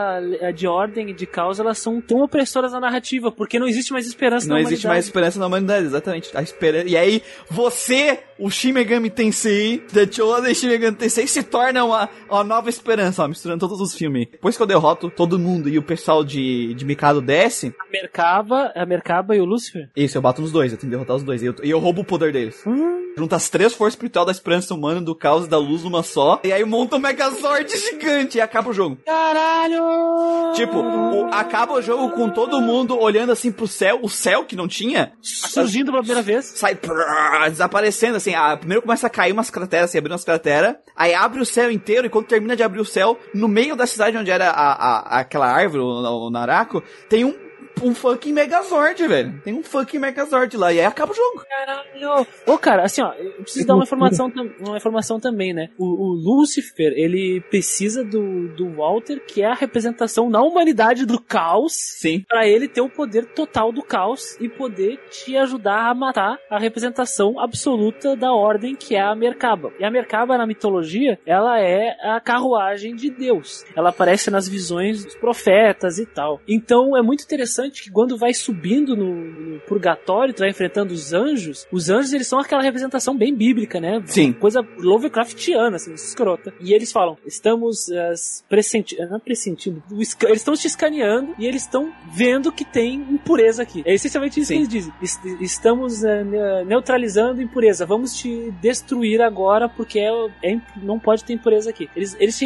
de 0.54 0.66
ordem 0.66 1.10
e 1.10 1.14
de 1.14 1.26
causa 1.26 1.62
elas 1.62 1.78
são 1.78 2.00
tão 2.00 2.22
opressoras 2.22 2.72
na 2.72 2.80
narrativa, 2.80 3.30
porque 3.32 3.58
não 3.58 3.66
existe 3.66 3.92
mais 3.92 4.06
esperança 4.06 4.46
Não 4.48 4.54
na 4.56 4.60
existe 4.62 4.86
mais 4.86 4.96
humanidade. 4.96 5.06
esperança 5.06 5.38
na 5.38 5.46
humanidade, 5.46 5.86
exatamente. 5.86 6.36
A 6.36 6.42
espera... 6.42 6.84
E 6.88 6.96
aí, 6.96 7.22
você, 7.50 8.18
o 8.38 8.50
Shin 8.50 8.72
Megami 8.72 9.08
Tensei, 9.10 9.78
The 9.92 10.10
Chosen 10.10 10.54
Shin 10.54 10.68
Megami 10.68 10.96
Tensei, 10.96 11.26
se 11.26 11.42
torna 11.42 11.84
uma, 11.84 12.08
uma 12.28 12.44
nova 12.44 12.68
esperança, 12.68 13.22
ó, 13.22 13.28
misturando 13.28 13.60
todos 13.60 13.80
os 13.80 13.94
filmes. 13.94 14.26
Depois 14.30 14.56
que 14.56 14.62
eu 14.62 14.66
derroto 14.66 15.08
todo 15.10 15.38
mundo 15.38 15.68
e 15.68 15.78
o 15.78 15.82
pessoal 15.82 16.24
de, 16.24 16.74
de 16.74 16.84
Mikado 16.84 17.20
desce, 17.20 17.72
A 17.80 17.90
Merkaba, 17.90 18.72
a 18.74 18.84
Merkaba 18.84 19.36
e 19.36 19.40
o 19.40 19.44
Lúcifer. 19.44 19.88
isso, 19.96 20.18
eu 20.18 20.22
bato 20.22 20.40
nos 20.42 20.50
dois, 20.52 20.72
eu 20.72 20.78
tenho 20.78 20.90
que 20.90 20.96
derrotar 20.96 21.16
os 21.16 21.22
dois. 21.22 21.42
E 21.44 21.46
eu, 21.46 21.54
e 21.62 21.70
eu 21.70 21.78
roubo 21.78 22.00
o 22.00 22.04
poder 22.04 22.32
deles. 22.32 22.62
Hum. 22.66 23.02
Junta 23.16 23.36
as 23.36 23.48
três 23.48 23.72
forças 23.72 23.94
espiritual 23.94 24.24
da 24.24 24.32
esperança 24.32 24.74
humana, 24.74 25.00
do 25.00 25.14
caos 25.14 25.46
e 25.46 25.48
da 25.48 25.56
luz 25.58 25.84
numa 25.84 26.02
só. 26.02 26.40
E 26.42 26.52
aí 26.52 26.64
monta 26.64 26.96
um 26.96 26.98
Megazord 26.98 27.70
gigante 27.78 28.38
e 28.38 28.40
acaba 28.40 28.70
o 28.70 28.72
jogo. 28.72 28.98
Caralho! 29.06 30.52
Tipo, 30.54 30.78
o- 30.78 31.28
acaba 31.32 31.74
o 31.74 31.82
jogo 31.82 32.10
com 32.10 32.28
todo 32.30 32.60
mundo 32.60 32.98
olhando 32.98 33.30
assim 33.32 33.52
pro 33.52 33.66
céu, 33.68 34.00
o 34.02 34.08
céu 34.08 34.44
que 34.44 34.56
não 34.56 34.66
tinha, 34.68 35.12
surgindo 35.20 35.86
pela 35.90 35.98
primeira 36.02 36.22
vez. 36.22 36.44
sai 36.56 36.74
prrr, 36.74 37.50
desaparecendo, 37.50 38.16
assim. 38.16 38.34
Ah, 38.34 38.56
primeiro 38.56 38.82
começa 38.82 39.06
a 39.06 39.10
cair 39.10 39.32
umas 39.32 39.50
crateras, 39.50 39.90
assim, 39.90 39.98
abrir 39.98 40.12
umas 40.12 40.24
crateras. 40.24 40.76
Aí 40.96 41.14
abre 41.14 41.40
o 41.40 41.46
céu 41.46 41.70
inteiro, 41.70 42.06
e 42.06 42.10
quando 42.10 42.26
termina 42.26 42.56
de 42.56 42.62
abrir 42.62 42.80
o 42.80 42.84
céu, 42.84 43.18
no 43.34 43.48
meio 43.48 43.76
da 43.76 43.86
cidade 43.86 44.16
onde 44.16 44.30
era 44.30 44.50
a, 44.50 44.72
a- 44.72 45.20
aquela 45.20 45.46
árvore, 45.46 45.82
o, 45.82 46.26
o 46.26 46.30
Naraku, 46.30 46.82
tem 47.08 47.24
um, 47.24 47.34
um 47.82 47.94
fucking 47.94 48.32
Megazord, 48.32 49.06
velho. 49.06 49.40
Tem 49.42 49.54
um 49.54 49.62
fucking 49.62 49.98
Megazord 49.98 50.56
lá, 50.56 50.72
e 50.72 50.80
aí 50.80 50.86
acaba 50.86 51.12
o 51.12 51.14
jogo. 51.14 51.44
Caralho! 51.48 52.26
Ô, 52.46 52.58
cara, 52.58 52.84
assim, 52.84 53.02
ó, 53.02 53.12
eu 53.14 53.32
preciso 53.42 53.66
dar 53.66 53.74
uma 53.74 53.84
informação, 53.84 54.32
uma 54.60 54.76
informação 54.76 55.20
também, 55.20 55.52
né? 55.52 55.70
O, 55.78 55.84
o 55.84 56.12
Lúcifer, 56.12 56.92
ele 56.96 57.40
precisa 57.50 58.04
do, 58.04 58.48
do 58.48 58.70
Walter, 58.70 59.20
que 59.26 59.42
é 59.42 59.46
a 59.46 59.54
representação 59.54 60.30
na 60.30 60.42
humanidade 60.42 61.06
do 61.06 61.20
caos, 61.20 61.72
Sim. 61.74 62.24
pra 62.28 62.46
ele 62.46 62.68
ter 62.68 62.80
o 62.80 62.88
poder 62.88 63.26
total 63.26 63.72
do 63.72 63.82
caos 63.82 64.36
e 64.40 64.48
poder 64.48 64.98
te 65.10 65.36
ajudar 65.36 65.90
a 65.90 65.94
matar 65.94 66.38
a 66.50 66.58
representação 66.58 67.38
absoluta 67.38 68.16
da 68.16 68.32
ordem, 68.32 68.74
que 68.74 68.94
é 68.94 69.00
a 69.00 69.14
Merkaba. 69.14 69.72
E 69.78 69.84
a 69.84 69.90
Merkaba, 69.90 70.38
na 70.38 70.46
mitologia, 70.46 71.18
ela 71.26 71.60
é 71.60 71.96
a 72.02 72.20
carruagem 72.20 72.94
de 72.94 73.10
Deus. 73.10 73.64
Ela 73.74 73.90
aparece 73.90 74.30
nas 74.30 74.48
visões 74.48 75.04
dos 75.04 75.14
profetas 75.14 75.98
e 75.98 76.06
tal. 76.06 76.40
Então 76.46 76.96
é 76.96 77.02
muito 77.02 77.24
interessante 77.24 77.63
que 77.70 77.90
quando 77.90 78.16
vai 78.16 78.32
subindo 78.34 78.96
no, 78.96 79.14
no 79.14 79.60
purgatório, 79.60 80.34
tu 80.34 80.40
vai 80.40 80.50
enfrentando 80.50 80.92
os 80.92 81.12
anjos, 81.12 81.66
os 81.72 81.88
anjos 81.90 82.12
eles 82.12 82.26
são 82.26 82.38
aquela 82.38 82.62
representação 82.62 83.16
bem 83.16 83.34
bíblica, 83.34 83.80
né? 83.80 84.02
Sim. 84.06 84.32
Coisa 84.32 84.66
Lovecraftiana, 84.78 85.76
assim, 85.76 85.92
escrota. 85.94 86.52
E 86.60 86.72
eles 86.72 86.90
falam, 86.92 87.16
estamos 87.26 87.88
uh, 87.88 88.44
pressentindo, 88.48 89.06
não 89.08 89.16
é 89.16 89.20
pressentindo, 89.20 89.82
eles 89.90 90.16
estão 90.32 90.54
te 90.54 90.66
escaneando 90.66 91.34
e 91.38 91.46
eles 91.46 91.62
estão 91.62 91.92
vendo 92.12 92.50
que 92.52 92.64
tem 92.64 92.94
impureza 93.10 93.62
aqui. 93.62 93.82
É 93.86 93.94
essencialmente 93.94 94.40
isso 94.40 94.48
Sim. 94.48 94.54
que 94.54 94.60
eles 94.60 94.68
dizem. 94.68 94.92
Es- 95.02 95.20
Estamos 95.40 96.02
uh, 96.02 96.24
ne- 96.24 96.64
neutralizando 96.64 97.40
impureza, 97.42 97.84
vamos 97.86 98.14
te 98.16 98.50
destruir 98.60 99.20
agora 99.22 99.68
porque 99.68 99.98
é, 99.98 100.10
é 100.42 100.58
não 100.82 100.98
pode 100.98 101.24
ter 101.24 101.32
impureza 101.32 101.70
aqui. 101.70 101.88
Eles, 101.94 102.16
eles 102.18 102.40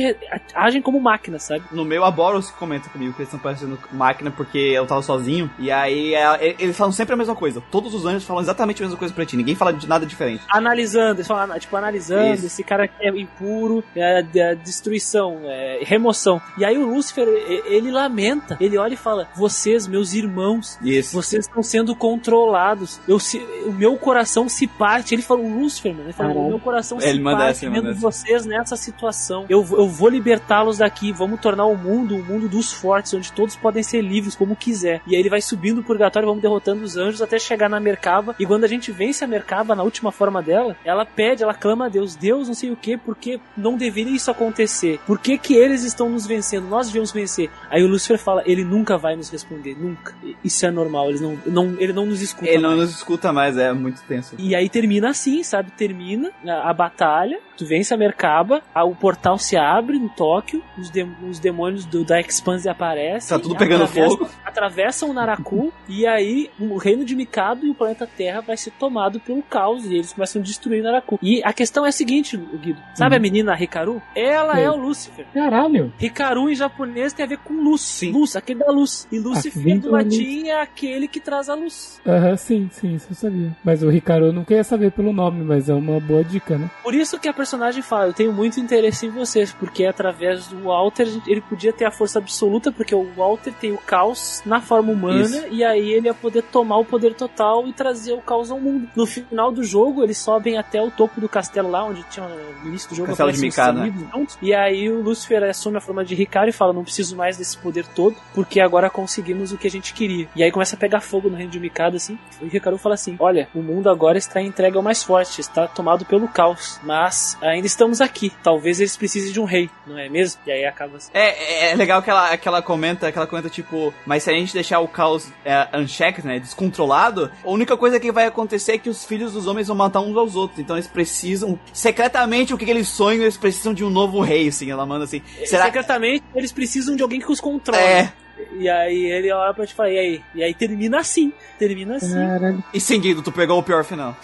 agem 0.54 0.80
como 0.82 1.00
máquinas, 1.00 1.44
sabe? 1.44 1.64
No 1.72 1.84
meu, 1.84 2.04
a 2.04 2.10
Boros 2.10 2.50
comenta 2.50 2.88
comigo 2.88 3.12
que 3.12 3.20
eles 3.20 3.28
estão 3.28 3.40
parecendo 3.40 3.78
máquina 3.92 4.30
porque 4.30 4.58
eu 4.58 4.86
tava 4.86 5.02
sozinho. 5.08 5.50
E 5.58 5.70
aí, 5.70 6.14
é, 6.14 6.54
eles 6.58 6.76
falam 6.76 6.92
sempre 6.92 7.14
a 7.14 7.16
mesma 7.16 7.34
coisa. 7.34 7.62
Todos 7.70 7.94
os 7.94 8.04
anjos 8.04 8.24
falam 8.24 8.42
exatamente 8.42 8.82
a 8.82 8.84
mesma 8.86 8.98
coisa 8.98 9.12
pra 9.14 9.24
ti. 9.24 9.36
Ninguém 9.36 9.54
fala 9.54 9.72
de 9.72 9.88
nada 9.88 10.04
diferente. 10.04 10.42
analisando, 10.50 11.16
eles 11.16 11.26
falam, 11.26 11.58
tipo, 11.58 11.74
analisando, 11.76 12.34
Isso. 12.34 12.46
esse 12.46 12.62
cara 12.62 12.88
é 13.00 13.08
impuro, 13.08 13.82
é, 13.96 14.24
é 14.36 14.54
destruição, 14.54 15.38
é 15.44 15.80
remoção. 15.82 16.40
E 16.58 16.64
aí 16.64 16.76
o 16.76 16.86
Lúcifer, 16.86 17.26
ele 17.66 17.90
lamenta, 17.90 18.56
ele 18.60 18.76
olha 18.76 18.94
e 18.94 18.96
fala: 18.96 19.28
Vocês, 19.34 19.86
meus 19.86 20.12
irmãos, 20.12 20.78
Isso. 20.82 21.14
vocês 21.14 21.46
estão 21.46 21.62
sendo 21.62 21.94
controlados. 21.96 23.00
Eu, 23.08 23.18
se- 23.18 23.44
o 23.66 23.72
meu 23.72 23.96
coração 23.96 24.48
se 24.48 24.66
parte. 24.66 25.14
Ele 25.14 25.22
fala, 25.22 25.40
o 25.40 25.58
Lúcifer, 25.60 25.92
mano. 25.92 26.04
Ele 26.06 26.12
fala, 26.12 26.32
o 26.34 26.48
meu 26.48 26.58
coração 26.60 26.98
Ele 27.00 27.12
se 27.12 27.20
manda 27.20 27.38
parte 27.38 27.64
essa, 27.66 27.70
vendo 27.70 27.94
vocês 27.94 28.44
nessa 28.46 28.76
situação. 28.76 29.46
Eu, 29.48 29.66
eu 29.72 29.88
vou 29.88 30.08
libertá-los 30.08 30.78
daqui. 30.78 31.12
Vamos 31.12 31.40
tornar 31.40 31.64
o 31.66 31.76
mundo 31.76 32.16
o 32.16 32.24
mundo 32.24 32.48
dos 32.48 32.72
fortes, 32.72 33.14
onde 33.14 33.32
todos 33.32 33.56
podem 33.56 33.82
ser 33.82 34.00
livres 34.02 34.34
como 34.34 34.54
quiser. 34.56 34.97
E 35.06 35.14
aí 35.14 35.20
ele 35.20 35.28
vai 35.28 35.40
subindo 35.40 35.78
o 35.78 35.84
purgatório, 35.84 36.28
vamos 36.28 36.42
derrotando 36.42 36.82
os 36.82 36.96
anjos 36.96 37.22
até 37.22 37.38
chegar 37.38 37.68
na 37.68 37.80
Merkaba. 37.80 38.34
E 38.38 38.46
quando 38.46 38.64
a 38.64 38.68
gente 38.68 38.92
vence 38.92 39.24
a 39.24 39.26
Merkaba 39.26 39.74
na 39.74 39.82
última 39.82 40.12
forma 40.12 40.42
dela, 40.42 40.76
ela 40.84 41.04
pede, 41.04 41.42
ela 41.42 41.54
clama 41.54 41.86
a 41.86 41.88
Deus, 41.88 42.16
Deus, 42.16 42.48
não 42.48 42.54
sei 42.54 42.70
o 42.70 42.76
que, 42.76 42.96
porque 42.96 43.40
não 43.56 43.76
deveria 43.76 44.14
isso 44.14 44.30
acontecer. 44.30 45.00
Por 45.06 45.18
que 45.18 45.38
que 45.38 45.54
eles 45.54 45.84
estão 45.84 46.08
nos 46.08 46.26
vencendo? 46.26 46.66
Nós 46.68 46.86
devíamos 46.86 47.12
vencer. 47.12 47.50
Aí 47.70 47.82
o 47.82 47.88
Lúcifer 47.88 48.18
fala, 48.18 48.42
ele 48.46 48.64
nunca 48.64 48.96
vai 48.96 49.16
nos 49.16 49.30
responder, 49.30 49.76
nunca. 49.78 50.14
Isso 50.44 50.64
é 50.64 50.70
normal, 50.70 51.08
eles 51.08 51.20
não, 51.20 51.38
não, 51.46 51.76
ele 51.78 51.92
não 51.92 52.06
nos 52.06 52.22
escuta. 52.22 52.48
Ele 52.48 52.62
não 52.62 52.70
mais. 52.70 52.82
nos 52.82 52.96
escuta 52.96 53.32
mais, 53.32 53.56
é 53.56 53.72
muito 53.72 54.02
tenso. 54.02 54.34
E 54.38 54.54
aí 54.54 54.68
termina 54.68 55.10
assim, 55.10 55.42
sabe? 55.42 55.70
Termina 55.72 56.30
a, 56.46 56.70
a 56.70 56.72
batalha, 56.72 57.40
tu 57.58 57.66
vence 57.66 57.92
a 57.92 57.96
Merkaba, 57.96 58.62
o 58.74 58.94
portal 58.94 59.36
se 59.36 59.56
abre 59.56 59.98
no 59.98 60.08
Tóquio, 60.08 60.62
os, 60.78 60.90
de- 60.90 61.06
os 61.28 61.38
demônios 61.38 61.84
do, 61.84 62.04
da 62.04 62.20
Expanse 62.20 62.68
aparecem. 62.68 63.36
Tá 63.36 63.42
tudo 63.42 63.56
pegando 63.56 63.86
fogo. 63.86 64.24
Atravessa 64.44 64.58
atravessam 64.68 65.10
o 65.10 65.12
Naraku 65.12 65.72
e 65.88 66.06
aí 66.06 66.50
o 66.58 66.76
reino 66.76 67.04
de 67.04 67.14
Mikado 67.16 67.66
e 67.66 67.70
o 67.70 67.74
planeta 67.74 68.06
Terra 68.06 68.40
vai 68.40 68.56
ser 68.56 68.70
tomado 68.72 69.18
pelo 69.20 69.42
caos 69.42 69.84
e 69.86 69.94
eles 69.94 70.12
começam 70.12 70.40
a 70.40 70.44
destruir 70.44 70.82
Naraku. 70.82 71.18
E 71.22 71.42
a 71.44 71.52
questão 71.52 71.84
é 71.84 71.88
a 71.88 71.92
seguinte, 71.92 72.36
Guido. 72.36 72.78
Sabe 72.94 73.16
a 73.16 73.18
menina 73.18 73.56
Hikaru? 73.60 74.00
Ela 74.14 74.54
Sei. 74.54 74.64
é 74.64 74.70
o 74.70 74.76
Lúcifer. 74.76 75.26
Caralho. 75.34 75.92
Hikaru 76.00 76.50
em 76.50 76.54
japonês 76.54 77.12
tem 77.12 77.24
a 77.24 77.28
ver 77.28 77.38
com 77.38 77.54
luz. 77.54 77.80
Sim. 77.80 78.12
Luz, 78.12 78.36
aquele 78.36 78.60
da 78.60 78.70
luz. 78.70 79.06
E 79.10 79.18
Lúcifer 79.18 79.80
do 79.80 79.90
latim 79.90 80.48
é 80.48 80.60
aquele 80.60 81.08
que 81.08 81.20
traz 81.20 81.48
a 81.48 81.54
luz. 81.54 82.00
Aham, 82.06 82.36
sim, 82.36 82.68
sim, 82.70 82.94
isso 82.94 83.08
eu 83.10 83.14
sabia. 83.16 83.56
Mas 83.64 83.82
o 83.82 83.90
eu 83.90 84.32
não 84.32 84.44
queria 84.44 84.64
saber 84.64 84.92
pelo 84.92 85.12
nome, 85.12 85.44
mas 85.44 85.68
é 85.68 85.74
uma 85.74 85.98
boa 86.00 86.22
dica, 86.24 86.56
né? 86.58 86.70
Por 86.82 86.94
isso 86.94 87.18
que 87.18 87.28
a 87.28 87.32
personagem 87.48 87.82
fala, 87.82 88.08
eu 88.08 88.12
tenho 88.12 88.30
muito 88.30 88.60
interesse 88.60 89.06
em 89.06 89.10
vocês, 89.10 89.52
porque 89.52 89.86
através 89.86 90.48
do 90.48 90.64
Walter 90.64 91.08
ele 91.26 91.40
podia 91.40 91.72
ter 91.72 91.86
a 91.86 91.90
força 91.90 92.18
absoluta, 92.18 92.70
porque 92.70 92.94
o 92.94 93.10
Walter 93.16 93.54
tem 93.54 93.72
o 93.72 93.78
caos 93.78 94.42
na 94.44 94.60
forma 94.60 94.92
humana, 94.92 95.22
Isso. 95.22 95.46
e 95.50 95.64
aí 95.64 95.92
ele 95.92 96.08
ia 96.08 96.14
poder 96.14 96.42
tomar 96.42 96.76
o 96.76 96.84
poder 96.84 97.14
total 97.14 97.66
e 97.66 97.72
trazer 97.72 98.12
o 98.12 98.20
caos 98.20 98.50
ao 98.50 98.60
mundo. 98.60 98.86
No 98.94 99.06
final 99.06 99.50
do 99.50 99.64
jogo, 99.64 100.04
eles 100.04 100.18
sobem 100.18 100.58
até 100.58 100.82
o 100.82 100.90
topo 100.90 101.20
do 101.20 101.28
castelo 101.28 101.70
lá, 101.70 101.84
onde 101.84 102.02
tinha 102.10 102.28
no 102.28 102.68
início 102.68 102.90
do 102.90 102.96
jogo 102.96 103.08
Castelo 103.08 103.32
de 103.32 103.40
Mikado, 103.40 103.80
né? 103.80 103.94
e 104.42 104.52
aí 104.52 104.90
o 104.90 105.00
Lúcifer 105.00 105.42
assume 105.44 105.78
a 105.78 105.80
forma 105.80 106.04
de 106.04 106.14
Ricardo 106.14 106.50
e 106.50 106.52
fala, 106.52 106.74
não 106.74 106.84
preciso 106.84 107.16
mais 107.16 107.38
desse 107.38 107.56
poder 107.56 107.86
todo, 107.86 108.14
porque 108.34 108.60
agora 108.60 108.90
conseguimos 108.90 109.52
o 109.52 109.56
que 109.56 109.66
a 109.66 109.70
gente 109.70 109.94
queria. 109.94 110.28
E 110.36 110.42
aí 110.42 110.52
começa 110.52 110.76
a 110.76 110.78
pegar 110.78 111.00
fogo 111.00 111.30
no 111.30 111.36
reino 111.36 111.50
de 111.50 111.58
Mikado, 111.58 111.96
assim, 111.96 112.18
e 112.42 112.44
o 112.44 112.48
Ricardo 112.48 112.78
fala 112.78 112.94
assim, 112.94 113.16
olha, 113.18 113.48
o 113.54 113.62
mundo 113.62 113.88
agora 113.88 114.18
está 114.18 114.42
entregue 114.42 114.76
ao 114.76 114.82
mais 114.82 115.02
forte, 115.02 115.40
está 115.40 115.66
tomado 115.66 116.04
pelo 116.04 116.28
caos, 116.28 116.78
mas 116.82 117.37
ainda 117.40 117.66
estamos 117.66 118.00
aqui, 118.00 118.32
talvez 118.42 118.80
eles 118.80 118.96
precisem 118.96 119.32
de 119.32 119.40
um 119.40 119.44
rei, 119.44 119.70
não 119.86 119.98
é 119.98 120.08
mesmo? 120.08 120.40
E 120.46 120.50
aí 120.50 120.64
acaba 120.64 120.96
assim. 120.96 121.10
É, 121.14 121.70
é 121.70 121.74
legal 121.74 122.02
que 122.02 122.10
ela, 122.10 122.36
que 122.36 122.48
ela 122.48 122.62
comenta, 122.62 123.10
que 123.10 123.18
ela 123.18 123.26
comenta, 123.26 123.48
tipo, 123.48 123.92
mas 124.04 124.22
se 124.22 124.30
a 124.30 124.32
gente 124.32 124.52
deixar 124.52 124.80
o 124.80 124.88
caos 124.88 125.28
é, 125.44 125.68
unchecked, 125.74 126.26
né, 126.26 126.38
descontrolado, 126.38 127.30
a 127.44 127.50
única 127.50 127.76
coisa 127.76 127.98
que 128.00 128.10
vai 128.12 128.26
acontecer 128.26 128.72
é 128.72 128.78
que 128.78 128.90
os 128.90 129.04
filhos 129.04 129.32
dos 129.32 129.46
homens 129.46 129.68
vão 129.68 129.76
matar 129.76 130.00
uns 130.00 130.16
aos 130.16 130.36
outros. 130.36 130.58
Então 130.58 130.76
eles 130.76 130.88
precisam, 130.88 131.58
secretamente, 131.72 132.52
o 132.52 132.58
que, 132.58 132.64
que 132.64 132.70
eles 132.70 132.88
sonham, 132.88 133.22
eles 133.22 133.36
precisam 133.36 133.72
de 133.74 133.84
um 133.84 133.90
novo 133.90 134.20
rei, 134.20 134.48
assim. 134.48 134.70
Ela 134.70 134.84
manda 134.86 135.04
assim, 135.04 135.22
será 135.44 135.64
que... 135.66 135.78
Secretamente, 135.78 136.24
eles 136.34 136.52
precisam 136.52 136.96
de 136.96 137.02
alguém 137.02 137.20
que 137.20 137.30
os 137.30 137.40
controle. 137.40 137.80
É, 137.80 138.12
E 138.58 138.68
aí 138.68 139.06
ele 139.06 139.32
olha 139.32 139.52
pra 139.54 139.66
te 139.66 139.74
falar, 139.74 139.90
e 139.90 139.98
aí? 139.98 140.22
E 140.34 140.42
aí 140.42 140.54
termina 140.54 140.98
assim, 141.00 141.32
termina 141.58 141.96
assim. 141.96 142.14
Caralho. 142.14 142.64
e 142.72 142.80
sim, 142.80 143.00
Guido, 143.00 143.22
tu 143.22 143.32
pegou 143.32 143.58
o 143.58 143.62
pior 143.62 143.84
final. 143.84 144.16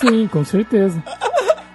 Sim, 0.00 0.28
com 0.28 0.44
certeza. 0.44 1.02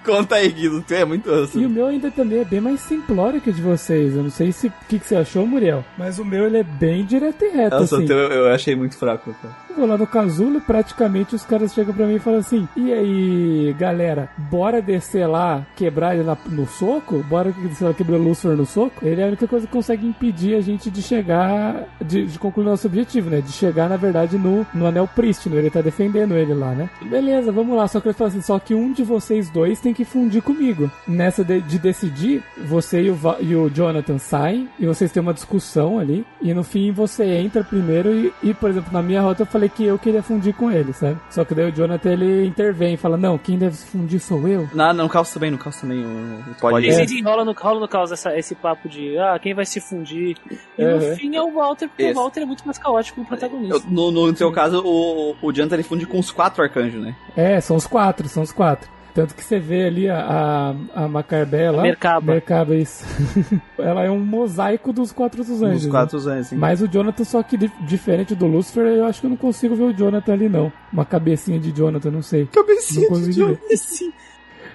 Conta 0.03 0.35
aí, 0.35 0.49
Guido, 0.49 0.81
tu 0.85 0.93
é 0.93 1.05
muito 1.05 1.29
E 1.29 1.43
assim. 1.43 1.65
o 1.65 1.69
meu 1.69 1.85
ainda 1.87 2.09
também 2.09 2.39
é 2.39 2.45
bem 2.45 2.59
mais 2.59 2.79
simplório 2.81 3.39
que 3.39 3.51
o 3.51 3.53
de 3.53 3.61
vocês. 3.61 4.15
Eu 4.15 4.23
não 4.23 4.29
sei 4.31 4.51
se 4.51 4.67
o 4.67 4.73
que, 4.89 4.97
que 4.99 5.05
você 5.07 5.15
achou, 5.15 5.45
Muriel. 5.45 5.83
Mas 5.97 6.17
o 6.17 6.25
meu 6.25 6.45
ele 6.47 6.57
é 6.57 6.63
bem 6.63 7.05
direto 7.05 7.43
e 7.45 7.49
reto, 7.49 7.75
Nossa, 7.77 7.95
assim. 7.95 8.05
o 8.05 8.07
teu 8.07 8.17
eu 8.17 8.47
achei 8.49 8.75
muito 8.75 8.97
fraco, 8.97 9.33
cara. 9.41 9.55
Vou 9.75 9.85
lá 9.87 9.97
no 9.97 10.05
casulo 10.07 10.57
e 10.57 10.61
praticamente 10.61 11.35
os 11.35 11.43
caras 11.45 11.73
chegam 11.73 11.93
pra 11.93 12.05
mim 12.05 12.15
e 12.15 12.19
falam 12.19 12.39
assim: 12.39 12.67
E 12.75 12.91
aí, 12.91 13.75
galera, 13.77 14.29
bora 14.37 14.81
descer 14.81 15.27
lá, 15.27 15.65
quebrar 15.75 16.15
ele 16.15 16.23
na- 16.23 16.37
no 16.49 16.67
soco? 16.67 17.23
Bora 17.29 17.51
descer 17.51 17.85
lá, 17.85 17.93
quebrar 17.93 18.17
o 18.17 18.23
Lucifer 18.23 18.51
no 18.55 18.65
soco? 18.65 19.05
Ele 19.05 19.21
é 19.21 19.23
a 19.23 19.27
única 19.27 19.47
coisa 19.47 19.65
que 19.65 19.71
consegue 19.73 20.05
impedir 20.05 20.55
a 20.55 20.61
gente 20.61 20.89
de 20.89 21.01
chegar, 21.01 21.85
de, 22.03 22.25
de 22.25 22.37
concluir 22.39 22.65
nosso 22.65 22.87
objetivo, 22.87 23.29
né? 23.29 23.41
De 23.41 23.51
chegar, 23.51 23.89
na 23.89 23.97
verdade, 23.97 24.37
no, 24.37 24.65
no 24.73 24.85
anel 24.85 25.07
prístino. 25.07 25.55
Ele 25.55 25.69
tá 25.69 25.81
defendendo 25.81 26.35
ele 26.35 26.53
lá, 26.53 26.73
né? 26.73 26.89
Beleza, 27.03 27.51
vamos 27.51 27.75
lá. 27.75 27.87
Só 27.87 27.99
que 27.99 28.07
ele 28.07 28.13
fala 28.13 28.29
assim: 28.29 28.41
só 28.41 28.59
que 28.59 28.73
um 28.75 28.91
de 28.91 29.03
vocês 29.03 29.49
dois 29.49 29.79
tem 29.79 29.93
que 29.93 30.05
fundir 30.05 30.41
comigo. 30.41 30.89
Nessa 31.07 31.43
de, 31.43 31.61
de 31.61 31.79
decidir, 31.79 32.43
você 32.65 33.01
e 33.03 33.09
o, 33.09 33.17
e 33.39 33.55
o 33.55 33.69
Jonathan 33.69 34.17
saem 34.17 34.69
e 34.79 34.85
vocês 34.85 35.11
têm 35.11 35.21
uma 35.21 35.33
discussão 35.33 35.97
ali. 35.99 36.25
E 36.41 36.53
no 36.53 36.63
fim 36.63 36.91
você 36.91 37.23
entra 37.37 37.63
primeiro 37.63 38.13
e, 38.13 38.33
e, 38.43 38.53
por 38.53 38.69
exemplo, 38.69 38.91
na 38.91 39.01
minha 39.01 39.21
rota 39.21 39.43
eu 39.43 39.45
falei 39.45 39.60
que 39.69 39.83
eu 39.85 39.97
queria 39.99 40.21
fundir 40.23 40.53
com 40.53 40.71
ele, 40.71 40.93
sabe? 40.93 41.17
Só 41.29 41.43
que 41.45 41.53
daí 41.55 41.69
o 41.69 41.71
Jonathan 41.71 42.11
ele 42.11 42.45
intervém 42.45 42.93
e 42.93 42.97
fala: 42.97 43.17
Não, 43.17 43.37
quem 43.37 43.57
deve 43.57 43.75
se 43.75 43.85
fundir 43.87 44.19
sou 44.19 44.47
eu. 44.47 44.69
Não, 44.73 44.93
no 44.93 45.09
caos 45.09 45.31
também, 45.33 45.51
no 45.51 45.57
caos 45.57 45.75
também. 45.79 46.03
O, 46.03 46.39
o 46.51 46.55
pode 46.59 46.87
É. 46.89 47.01
aí 47.01 47.21
rola 47.21 47.43
no, 47.45 47.53
rola 47.53 47.79
no 47.79 47.87
caos 47.87 48.11
essa- 48.11 48.37
esse 48.37 48.55
papo 48.55 48.87
de 48.89 49.17
ah, 49.17 49.37
quem 49.39 49.53
vai 49.53 49.65
se 49.65 49.79
fundir. 49.79 50.37
E 50.77 50.83
Uhum. 50.83 51.09
no 51.09 51.15
fim 51.15 51.35
é 51.35 51.41
o 51.41 51.51
Walter, 51.53 51.87
porque 51.87 52.03
Esse. 52.03 52.13
o 52.17 52.21
Walter 52.21 52.41
é 52.41 52.45
muito 52.45 52.63
mais 52.65 52.77
caótico 52.77 53.15
que 53.19 53.25
o 53.25 53.27
protagonista. 53.27 53.75
Eu- 53.77 53.83
no, 53.91 54.11
no 54.11 54.35
seu 54.35 54.51
caso, 54.51 54.81
o, 54.85 55.35
o 55.41 55.51
Jonathan 55.53 55.75
ele 55.75 55.83
funde 55.83 56.05
com 56.05 56.19
os 56.19 56.31
quatro 56.31 56.63
arcanjos, 56.63 57.01
né? 57.01 57.15
É, 57.35 57.59
são 57.61 57.75
os 57.75 57.85
quatro, 57.87 58.27
são 58.27 58.43
os 58.43 58.51
quatro. 58.51 58.89
Tanto 59.13 59.35
que 59.35 59.43
você 59.43 59.59
vê 59.59 59.85
ali 59.85 60.09
a, 60.09 60.73
a, 60.95 61.03
a 61.03 61.07
Macarbé 61.07 61.69
lá. 61.69 61.83
Merkaba. 61.83 62.31
Merkaba, 62.33 62.75
isso. 62.75 63.03
Ela 63.77 64.03
é 64.03 64.09
um 64.09 64.19
mosaico 64.19 64.93
dos 64.93 65.11
quatro 65.11 65.43
dos 65.43 65.61
anjos. 65.61 65.81
Os 65.81 65.85
né? 65.85 65.91
quatro 65.91 66.17
anjos, 66.17 66.27
assim. 66.27 66.55
Mas 66.55 66.81
o 66.81 66.87
Jonathan, 66.87 67.23
só 67.23 67.43
que 67.43 67.57
di- 67.57 67.71
diferente 67.81 68.33
do 68.33 68.47
Lucifer, 68.47 68.85
eu 68.85 69.05
acho 69.05 69.19
que 69.19 69.25
eu 69.25 69.29
não 69.29 69.37
consigo 69.37 69.75
ver 69.75 69.83
o 69.83 69.93
Jonathan 69.93 70.33
ali, 70.33 70.47
não. 70.47 70.71
Uma 70.93 71.03
cabecinha 71.03 71.59
de 71.59 71.71
Jonathan, 71.71 72.09
não 72.11 72.21
sei. 72.21 72.45
Cabecinha 72.47 73.09
Não 73.09 73.15
consegui 73.15 73.43
ver. 73.43 73.59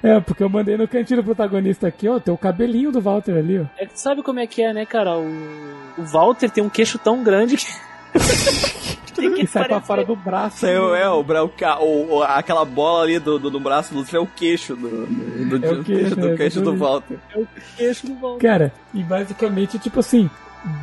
É, 0.02 0.20
porque 0.20 0.42
eu 0.42 0.48
mandei 0.48 0.76
no 0.76 0.86
cantinho 0.86 1.22
do 1.22 1.24
protagonista 1.24 1.88
aqui, 1.88 2.06
ó, 2.06 2.20
tem 2.20 2.32
o 2.32 2.36
cabelinho 2.36 2.92
do 2.92 3.00
Walter 3.00 3.38
ali, 3.38 3.58
ó. 3.60 3.64
É 3.78 3.86
que 3.86 3.94
tu 3.94 4.00
sabe 4.00 4.22
como 4.22 4.38
é 4.38 4.46
que 4.46 4.62
é, 4.62 4.72
né, 4.72 4.84
cara? 4.84 5.16
O, 5.18 5.26
o 5.98 6.04
Walter 6.04 6.50
tem 6.50 6.62
um 6.62 6.68
queixo 6.68 6.98
tão 6.98 7.24
grande 7.24 7.56
que. 7.56 7.66
Tem 9.14 9.32
Que 9.32 9.46
sai 9.46 9.66
pra 9.66 9.80
fora 9.80 10.04
do 10.04 10.14
braço. 10.14 10.56
Isso 10.56 10.66
aí 10.66 10.74
é, 11.00 11.08
o, 11.08 11.22
bra- 11.22 11.42
o, 11.44 11.48
ca- 11.48 11.78
o, 11.80 12.16
o- 12.18 12.22
aquela 12.22 12.64
bola 12.64 13.04
ali 13.04 13.18
do, 13.18 13.38
do, 13.38 13.50
do 13.50 13.60
braço 13.60 13.92
do 13.92 13.98
Lucifer 14.00 14.20
é 14.20 14.22
o 14.22 14.26
queixo 14.26 14.76
do, 14.76 14.88
do, 15.06 15.58
do, 15.58 15.66
É 15.66 15.70
o 15.72 15.84
queixo, 15.84 16.16
do, 16.16 16.28
é, 16.28 16.36
queixo 16.36 16.60
do. 16.60 16.76
Walter. 16.76 17.18
queixo 17.76 18.06
do 18.06 18.14
Walter. 18.14 18.46
Cara, 18.46 18.72
e 18.92 19.02
basicamente, 19.02 19.78
tipo 19.78 20.00
assim, 20.00 20.28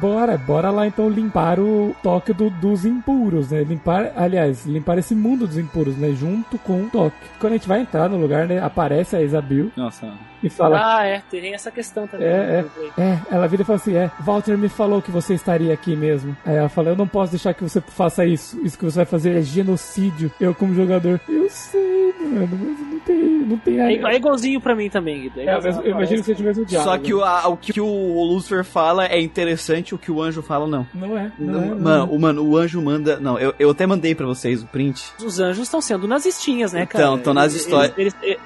bora, 0.01 0.35
bora 0.37 0.71
lá 0.71 0.87
então 0.87 1.09
limpar 1.09 1.59
o 1.59 1.95
toque 2.01 2.33
do- 2.33 2.49
dos 2.49 2.85
impuros, 2.85 3.51
né? 3.51 3.63
Limpar, 3.63 4.11
aliás, 4.15 4.65
limpar 4.65 4.97
esse 4.97 5.13
mundo 5.13 5.45
dos 5.45 5.57
impuros, 5.57 5.95
né? 5.97 6.11
Junto 6.13 6.57
com 6.57 6.83
o 6.83 6.89
toque. 6.89 7.15
Quando 7.39 7.53
a 7.53 7.57
gente 7.57 7.67
vai 7.67 7.81
entrar 7.81 8.09
no 8.09 8.17
lugar, 8.17 8.47
né? 8.47 8.59
Aparece 8.59 9.15
a 9.15 9.21
Isabel 9.21 9.67
Nossa. 9.77 10.11
E 10.43 10.49
fala. 10.49 10.97
Ah, 10.97 11.05
é, 11.05 11.21
tem 11.31 11.53
essa 11.53 11.71
questão 11.71 12.05
também. 12.07 12.27
É, 12.27 12.65
É, 12.97 13.17
ela 13.31 13.47
vira 13.47 13.61
e 13.61 13.65
fala 13.65 13.77
assim: 13.77 13.95
É, 13.95 14.11
Walter 14.19 14.57
me 14.57 14.69
falou 14.69 15.01
que 15.01 15.09
você 15.11 15.33
estaria 15.33 15.73
aqui 15.73 15.95
mesmo. 15.95 16.35
Aí 16.45 16.55
ela 16.55 16.69
fala: 16.69 16.89
Eu 16.89 16.95
não 16.95 17.07
posso 17.07 17.31
deixar 17.31 17.53
que 17.53 17.63
você 17.63 17.81
faça 17.81 18.25
isso. 18.25 18.59
Isso 18.63 18.77
que 18.77 18.85
você 18.85 18.97
vai 18.97 19.05
fazer 19.05 19.37
é 19.37 19.41
genocídio. 19.41 20.31
Eu, 20.39 20.53
como 20.53 20.73
jogador, 20.75 21.19
eu 21.29 21.49
sei, 21.49 22.13
mano, 22.19 22.49
mas 22.61 22.79
não 22.93 22.99
tem, 22.99 23.17
não 23.39 23.57
tem 23.57 23.79
É, 23.79 23.93
é 24.13 24.15
igualzinho 24.15 24.59
pra 24.61 24.75
mim 24.75 24.89
também, 24.89 25.21
Guido. 25.21 25.39
É 25.39 25.45
É, 25.45 25.61
mas 25.61 25.77
eu 25.77 25.87
imagino 25.91 26.19
que 26.19 26.25
seja 26.25 26.41
o 26.41 26.45
mesmo 26.45 26.65
diálogo. 26.65 26.91
Só 26.91 26.97
que 26.97 27.13
o, 27.13 27.23
a- 27.23 27.47
o 27.47 27.57
que 27.57 27.79
o 27.81 28.23
Lucifer 28.23 28.63
fala 28.63 29.05
é 29.05 29.19
interessante, 29.21 29.95
o 29.95 29.97
que 29.97 30.11
o 30.11 30.21
anjo 30.21 30.41
fala 30.41 30.67
não. 30.67 30.85
Não 30.93 31.17
é, 31.17 31.31
não, 31.39 31.63
é. 31.63 31.65
não 31.67 31.79
mano, 31.79 32.03
é. 32.11 32.15
o, 32.15 32.19
mano, 32.19 32.43
o 32.43 32.57
anjo 32.57 32.81
manda. 32.81 33.19
Não, 33.19 33.37
eu, 33.39 33.53
eu 33.59 33.69
até 33.71 33.85
mandei 33.85 34.13
pra 34.15 34.25
vocês 34.25 34.61
o 34.63 34.67
print. 34.67 35.11
Os 35.23 35.39
anjos 35.39 35.63
estão 35.63 35.81
sendo 35.81 36.07
nazistinhas, 36.07 36.73
né, 36.73 36.85
cara? 36.85 37.03
Então, 37.05 37.17
estão 37.17 37.33
nas 37.33 37.53
histórias. 37.53 37.93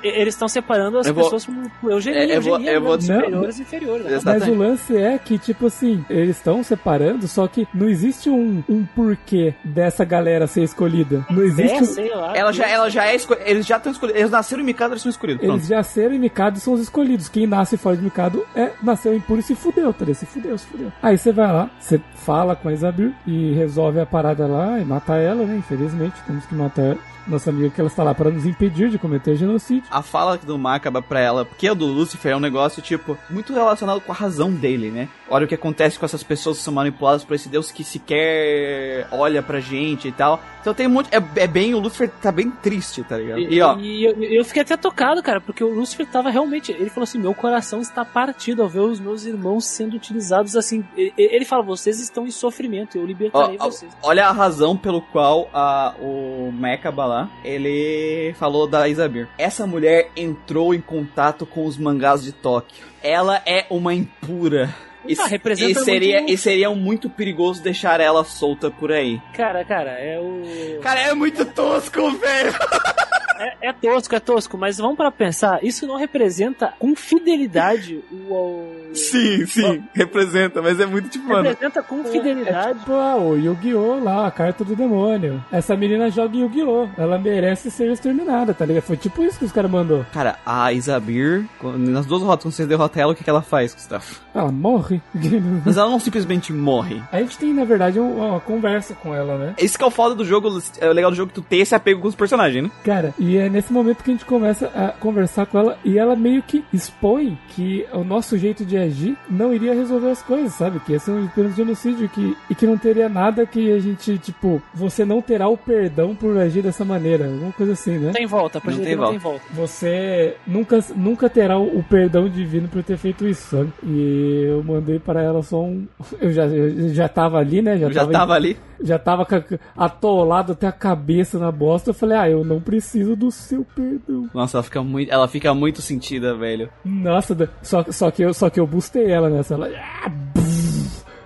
Eles 0.04 0.34
estão 0.34 0.48
separando 0.48 0.98
as 1.00 1.08
Eu 1.08 1.14
vou- 1.14 1.24
pessoas 1.24 1.46
por, 1.46 1.87
eugenia, 1.92 2.20
É, 2.20 2.38
eu 2.38 2.42
vou- 2.42 2.54
eugenia, 2.54 2.72
eu 2.74 2.82
vou- 2.82 2.96
né? 2.96 3.02
superiores 3.02 3.60
e 3.60 3.62
inferiores. 3.62 4.06
né? 4.06 4.20
Mas 4.24 4.48
o 4.48 4.54
lance 4.56 4.96
é 4.98 5.18
que, 5.18 5.38
tipo 5.38 5.68
assim, 5.68 6.04
eles 6.10 6.38
estão 6.38 6.64
separando, 6.64 7.28
só 7.28 7.48
que 7.48 7.68
não 7.74 7.88
existe 7.88 8.30
um, 8.30 8.64
um 8.70 8.86
porquê 8.96 9.54
dessa 9.64 10.04
galera 10.06 10.48
ser 10.48 10.64
escolhida. 10.64 11.26
Não 11.30 11.44
existe. 11.44 11.78
É, 11.78 11.82
um- 11.82 11.86
sei 11.86 12.10
lá. 12.14 12.36
Ela 12.36 12.52
já, 12.52 12.68
ela 12.68 12.90
já 12.90 13.06
é 13.08 13.16
escolhida. 13.16 13.50
Eles 13.50 13.66
já 13.66 13.78
estão 13.78 13.92
escolhidos. 13.92 14.20
Eles 14.20 14.32
nasceram 14.32 14.62
em 14.62 14.66
Mikado, 14.66 14.92
eles 14.94 15.02
são 15.02 15.10
escolhidos. 15.10 15.42
Pronto. 15.44 15.58
Eles 15.60 15.68
já 15.68 15.84
serem 15.84 16.18
em 16.18 16.20
Mikado 16.20 16.58
e 16.58 16.60
são 16.60 16.74
os 16.74 16.82
escolhidos. 16.82 17.30
Quem 17.30 17.46
nasce 17.48 17.78
fora 17.78 17.96
de 17.96 18.04
Mikado 18.04 18.46
é, 18.56 18.72
nasceu 18.82 19.16
impuro 19.16 19.40
e 19.40 19.44
se 19.44 19.56
fudeu, 19.56 19.94
tá? 19.94 20.06
Se 20.14 20.26
fudeu, 20.26 20.58
se 20.58 20.66
fudeu. 20.68 20.92
Aí 21.02 21.18
você 21.18 21.32
vai 21.32 21.52
lá, 21.52 21.70
você 21.80 22.00
fala 22.16 22.56
com 22.56 22.70
a 22.70 22.74
Isabel 22.74 23.12
e 23.26 23.54
resolve 23.54 24.00
a 24.00 24.06
parada 24.06 24.46
lá 24.48 24.80
e 24.80 24.86
mata 24.86 25.16
ela, 25.16 25.46
né? 25.46 25.56
Infelizmente, 25.58 26.16
temos 26.26 26.46
que 26.46 26.56
matar 26.56 26.82
ela. 26.84 26.98
Nossa 27.28 27.50
amiga 27.50 27.70
que 27.70 27.80
ela 27.82 27.90
está 27.90 28.04
lá 28.04 28.14
para 28.16 28.30
nos 28.30 28.46
impedir 28.46 28.90
de 28.90 28.98
cometer 28.98 29.36
genocídio. 29.36 29.84
A 29.92 30.02
fala 30.02 30.38
do 30.38 30.58
Macaba 30.58 31.02
pra 31.02 31.20
ela, 31.20 31.46
porque 31.46 31.70
o 31.70 31.76
do 31.76 31.86
Lucifer 31.86 32.32
é 32.32 32.36
um 32.36 32.40
negócio, 32.40 32.82
tipo, 32.82 33.18
muito 33.30 33.54
relacionado 33.54 34.00
com 34.02 34.12
a 34.12 34.16
razão 34.16 34.52
dele, 34.52 34.90
né? 34.90 35.10
Olha 35.30 35.46
o 35.46 35.48
que 35.48 35.56
acontece 35.56 36.00
com 36.00 36.06
essas 36.06 36.24
pessoas 36.24 36.58
que 36.58 36.64
são 36.64 36.74
manipuladas 36.74 37.24
por 37.26 37.34
esse 37.36 37.50
Deus 37.50 37.70
que 37.72 37.84
sequer 37.84 39.08
olha 39.12 39.42
pra 39.44 39.60
gente 39.60 40.08
e 40.08 40.12
tal. 40.12 40.42
Então 40.62 40.74
tem 40.74 40.88
muito. 40.88 41.10
É, 41.14 41.44
é 41.44 41.48
bem. 41.48 41.74
O 41.74 41.80
Lucifer 41.80 42.10
tá 42.22 42.32
bem 42.32 42.50
triste, 42.50 43.04
tá 43.04 43.18
ligado? 43.18 43.40
E, 43.40 43.56
E 43.56 43.62
ó. 43.62 43.78
e 43.78 44.04
eu, 44.06 44.24
eu 44.24 44.46
fiquei 44.46 44.62
até 44.62 44.76
tocado, 44.76 45.22
cara, 45.24 45.40
porque 45.40 45.64
o 45.64 45.74
Lúcifer 45.74 46.06
tava 46.06 46.30
realmente. 46.30 46.72
Ele 46.72 46.90
falou 46.90 47.04
assim: 47.04 47.20
meu 47.20 47.34
coração 47.34 47.80
está 47.80 48.04
partido 48.04 48.62
ao 48.62 48.70
ver 48.70 48.80
os 48.82 49.00
meus 49.00 49.26
irmãos 49.26 49.66
sendo 49.66 49.96
utilizados 49.96 50.56
assim. 50.56 50.84
Ele, 50.96 51.14
ele 51.18 51.46
fala: 51.46 51.64
vocês 51.64 52.00
estão 52.00 52.26
em 52.26 52.32
sofrimento, 52.32 52.98
eu 52.98 53.06
libertarei 53.06 53.58
ó, 53.60 53.66
vocês. 53.70 53.92
olha 54.04 54.28
a 54.28 54.32
razão 54.32 54.76
pelo 54.76 55.02
qual 55.02 55.50
a, 55.54 55.94
o 56.02 56.52
Mekaba 56.54 57.06
lá, 57.06 57.17
ele 57.44 58.34
falou 58.38 58.68
da 58.68 58.88
Isabir. 58.88 59.28
Essa 59.38 59.66
mulher 59.66 60.12
entrou 60.16 60.74
em 60.74 60.82
contato 60.82 61.46
com 61.46 61.66
os 61.66 61.78
mangás 61.78 62.24
de 62.24 62.32
Tóquio. 62.32 62.86
Ela 63.02 63.42
é 63.46 63.66
uma 63.70 63.94
impura. 63.94 64.74
E, 65.08 65.16
Ah, 65.20 65.26
representa 65.28 65.80
e 65.80 65.84
seria, 65.84 66.18
muito- 66.20 66.34
e 66.34 66.38
seria 66.38 66.70
muito 66.72 67.10
perigoso 67.10 67.62
deixar 67.62 68.00
ela 68.00 68.24
solta 68.24 68.70
por 68.72 68.92
aí. 68.92 69.22
Cara, 69.34 69.64
cara, 69.66 69.92
é 69.92 70.20
o. 70.20 70.80
Cara, 70.82 71.00
é 71.02 71.14
muito 71.14 71.46
tosco, 71.46 72.12
velho. 72.12 72.54
É, 73.40 73.70
é 73.70 73.72
tosco, 73.72 74.16
é 74.16 74.20
tosco, 74.20 74.58
mas 74.58 74.80
vamos 74.80 74.98
pra 74.98 75.12
pensar, 75.12 75.64
isso 75.64 75.86
não 75.86 75.96
representa 75.96 76.74
com 76.80 76.96
fidelidade 76.96 78.04
o. 78.12 78.34
o- 78.34 78.90
Sim, 78.96 79.46
sim, 79.46 79.84
representa, 79.94 80.60
mas 80.60 80.80
é 80.80 80.88
muito 80.88 81.08
tipo, 81.10 81.28
mano. 81.28 81.44
Representa 81.50 81.84
com 81.84 82.02
É 82.02 82.06
fidelidade. 82.06 82.80
tipo 82.80 82.94
ah, 82.94 83.16
o 83.16 83.36
Yu-Gi-Oh! 83.38 84.00
lá, 84.04 84.26
a 84.26 84.32
carta 84.32 84.64
do 84.64 84.76
demônio. 84.76 85.44
Essa 85.52 85.76
menina 85.76 86.10
joga 86.10 86.36
Yu-Gi-Oh! 86.36 86.88
Ela 86.98 87.20
merece 87.20 87.70
ser 87.70 87.92
exterminada, 87.92 88.56
tá 88.56 88.66
ligado? 88.66 88.82
Foi 88.84 88.98
tipo 88.98 89.24
isso 89.24 89.38
que 89.38 89.46
os 89.46 89.52
caras 89.52 89.70
mandou. 89.70 90.04
Cara, 90.12 90.40
a 90.44 90.74
Isabir, 90.74 91.46
nas 91.62 92.08
duas 92.08 92.24
rotas, 92.24 92.44
quando 92.44 92.54
você 92.56 92.66
derrota 92.66 93.00
ela, 93.00 93.12
o 93.12 93.16
que, 93.16 93.24
que 93.24 93.30
ela 93.30 93.44
faz, 93.44 93.72
Gustavo? 93.76 94.16
Ela 94.34 94.52
morre. 94.52 94.97
Mas 95.66 95.78
ela 95.78 95.90
não 95.90 96.00
simplesmente 96.00 96.52
morre. 96.54 97.02
A 97.12 97.20
gente 97.20 97.38
tem, 97.38 97.54
na 97.54 97.64
verdade, 97.64 98.00
um- 98.00 98.18
uma 98.18 98.40
conversa 98.40 98.94
com 98.94 99.14
ela, 99.14 99.38
né? 99.38 99.54
Isso 99.60 99.78
que 99.78 99.84
é 99.84 99.88
o 99.88 99.92
foda 99.92 100.16
do 100.16 100.26
jogo, 100.26 100.50
é 100.80 100.90
o 100.90 100.94
legal 100.94 101.12
do 101.12 101.18
jogo 101.18 101.30
que 101.30 101.36
tu 101.36 101.42
tem 101.42 101.62
esse 101.62 101.76
apego 101.76 102.02
com 102.02 102.08
os 102.08 102.16
personagens, 102.16 102.64
né? 102.64 102.72
Cara, 102.84 103.14
e 103.20 103.38
é 103.38 103.50
nesse 103.50 103.72
momento 103.74 104.04
que 104.04 104.10
a 104.12 104.14
gente 104.14 104.26
começa 104.26 104.68
a 104.68 104.90
conversar 105.00 105.46
com 105.46 105.60
ela 105.60 105.78
e 105.84 105.98
ela 105.98 106.16
meio 106.16 106.42
que 106.44 106.64
expõe 106.74 107.38
que 107.50 107.86
o 107.94 108.04
nosso 108.04 108.38
jeito 108.38 108.66
de 108.66 108.78
agir 108.78 109.16
não 109.30 109.54
iria 109.54 109.74
resolver 109.74 110.10
as 110.10 110.22
coisas, 110.22 110.54
sabe? 110.54 110.80
Que 110.80 110.94
esse 110.94 111.10
é 111.10 111.14
um 111.14 111.26
apenas 111.26 111.56
genocídio 111.56 112.08
que, 112.10 112.36
e 112.50 112.56
que 112.56 112.66
não 112.66 112.78
teria 112.78 113.10
nada 113.10 113.46
que 113.46 113.72
a 113.72 113.80
gente, 113.80 114.18
tipo, 114.18 114.62
você 114.74 115.04
não 115.06 115.22
terá 115.22 115.48
o 115.48 115.58
perdão 115.58 116.16
por 116.16 116.38
agir 116.38 116.62
dessa 116.62 116.84
maneira. 116.86 117.26
Alguma 117.26 117.52
coisa 117.52 117.74
assim, 117.74 117.98
né? 117.98 118.12
Tem 118.14 118.26
volta, 118.26 118.60
pra 118.60 118.72
Não 118.72 118.78
gente 118.78 118.88
tem 118.88 118.96
não 118.96 119.10
tem 119.10 119.18
volta. 119.18 119.42
Você 119.54 120.36
nunca, 120.46 120.80
nunca 120.96 121.30
terá 121.30 121.58
o 121.58 121.84
perdão 121.84 122.28
divino 122.30 122.68
por 122.68 122.84
ter 122.84 122.98
feito 122.98 123.28
isso, 123.28 123.56
sabe? 123.58 123.72
E 123.84 124.46
eu 124.50 124.64
mandei 124.88 125.00
para 125.00 125.22
ela 125.22 125.44
só 125.44 125.62
um. 125.62 125.86
Eu 126.22 126.32
já, 126.32 126.46
eu 126.46 126.94
já 126.94 127.10
tava 127.10 127.38
ali, 127.38 127.62
né? 127.62 127.78
Eu 127.80 127.92
já 127.92 128.08
tava 128.08 128.34
ali. 128.34 128.58
já 128.82 128.98
tava 128.98 129.28
atolado 129.76 130.54
até 130.54 130.68
a 130.68 130.72
cabeça 130.72 131.38
na 131.38 131.52
bosta. 131.52 131.90
Eu 131.90 131.94
falei, 131.94 132.18
ah, 132.18 132.30
eu 132.30 132.44
não 132.44 132.62
preciso 132.62 133.16
do 133.16 133.30
seu 133.30 133.66
perdão. 133.76 134.30
Nossa, 134.34 134.58
ela 134.58 134.64
fica 134.64 134.82
muito, 134.82 135.12
ela 135.12 135.28
fica 135.28 135.54
muito 135.54 135.82
sentida, 135.82 136.36
velho. 136.36 136.70
Nossa, 136.84 137.50
só, 137.62 137.84
só, 137.92 138.10
que 138.10 138.24
eu, 138.24 138.34
só 138.34 138.50
que 138.50 138.60
eu 138.60 138.66
boostei 138.66 139.12
ela 139.12 139.30
nessa. 139.30 139.54
Ela. 139.56 139.70
ah, 139.76 140.12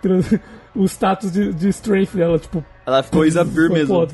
o 0.76 0.86
status 0.86 1.32
de, 1.32 1.54
de 1.54 1.70
strength 1.70 2.16
dela, 2.16 2.40
tipo. 2.40 2.64
Ela 2.85 3.03
ficou 3.03 3.26
Isabir 3.26 3.68
Foi 3.68 3.77
mesmo. 3.80 4.08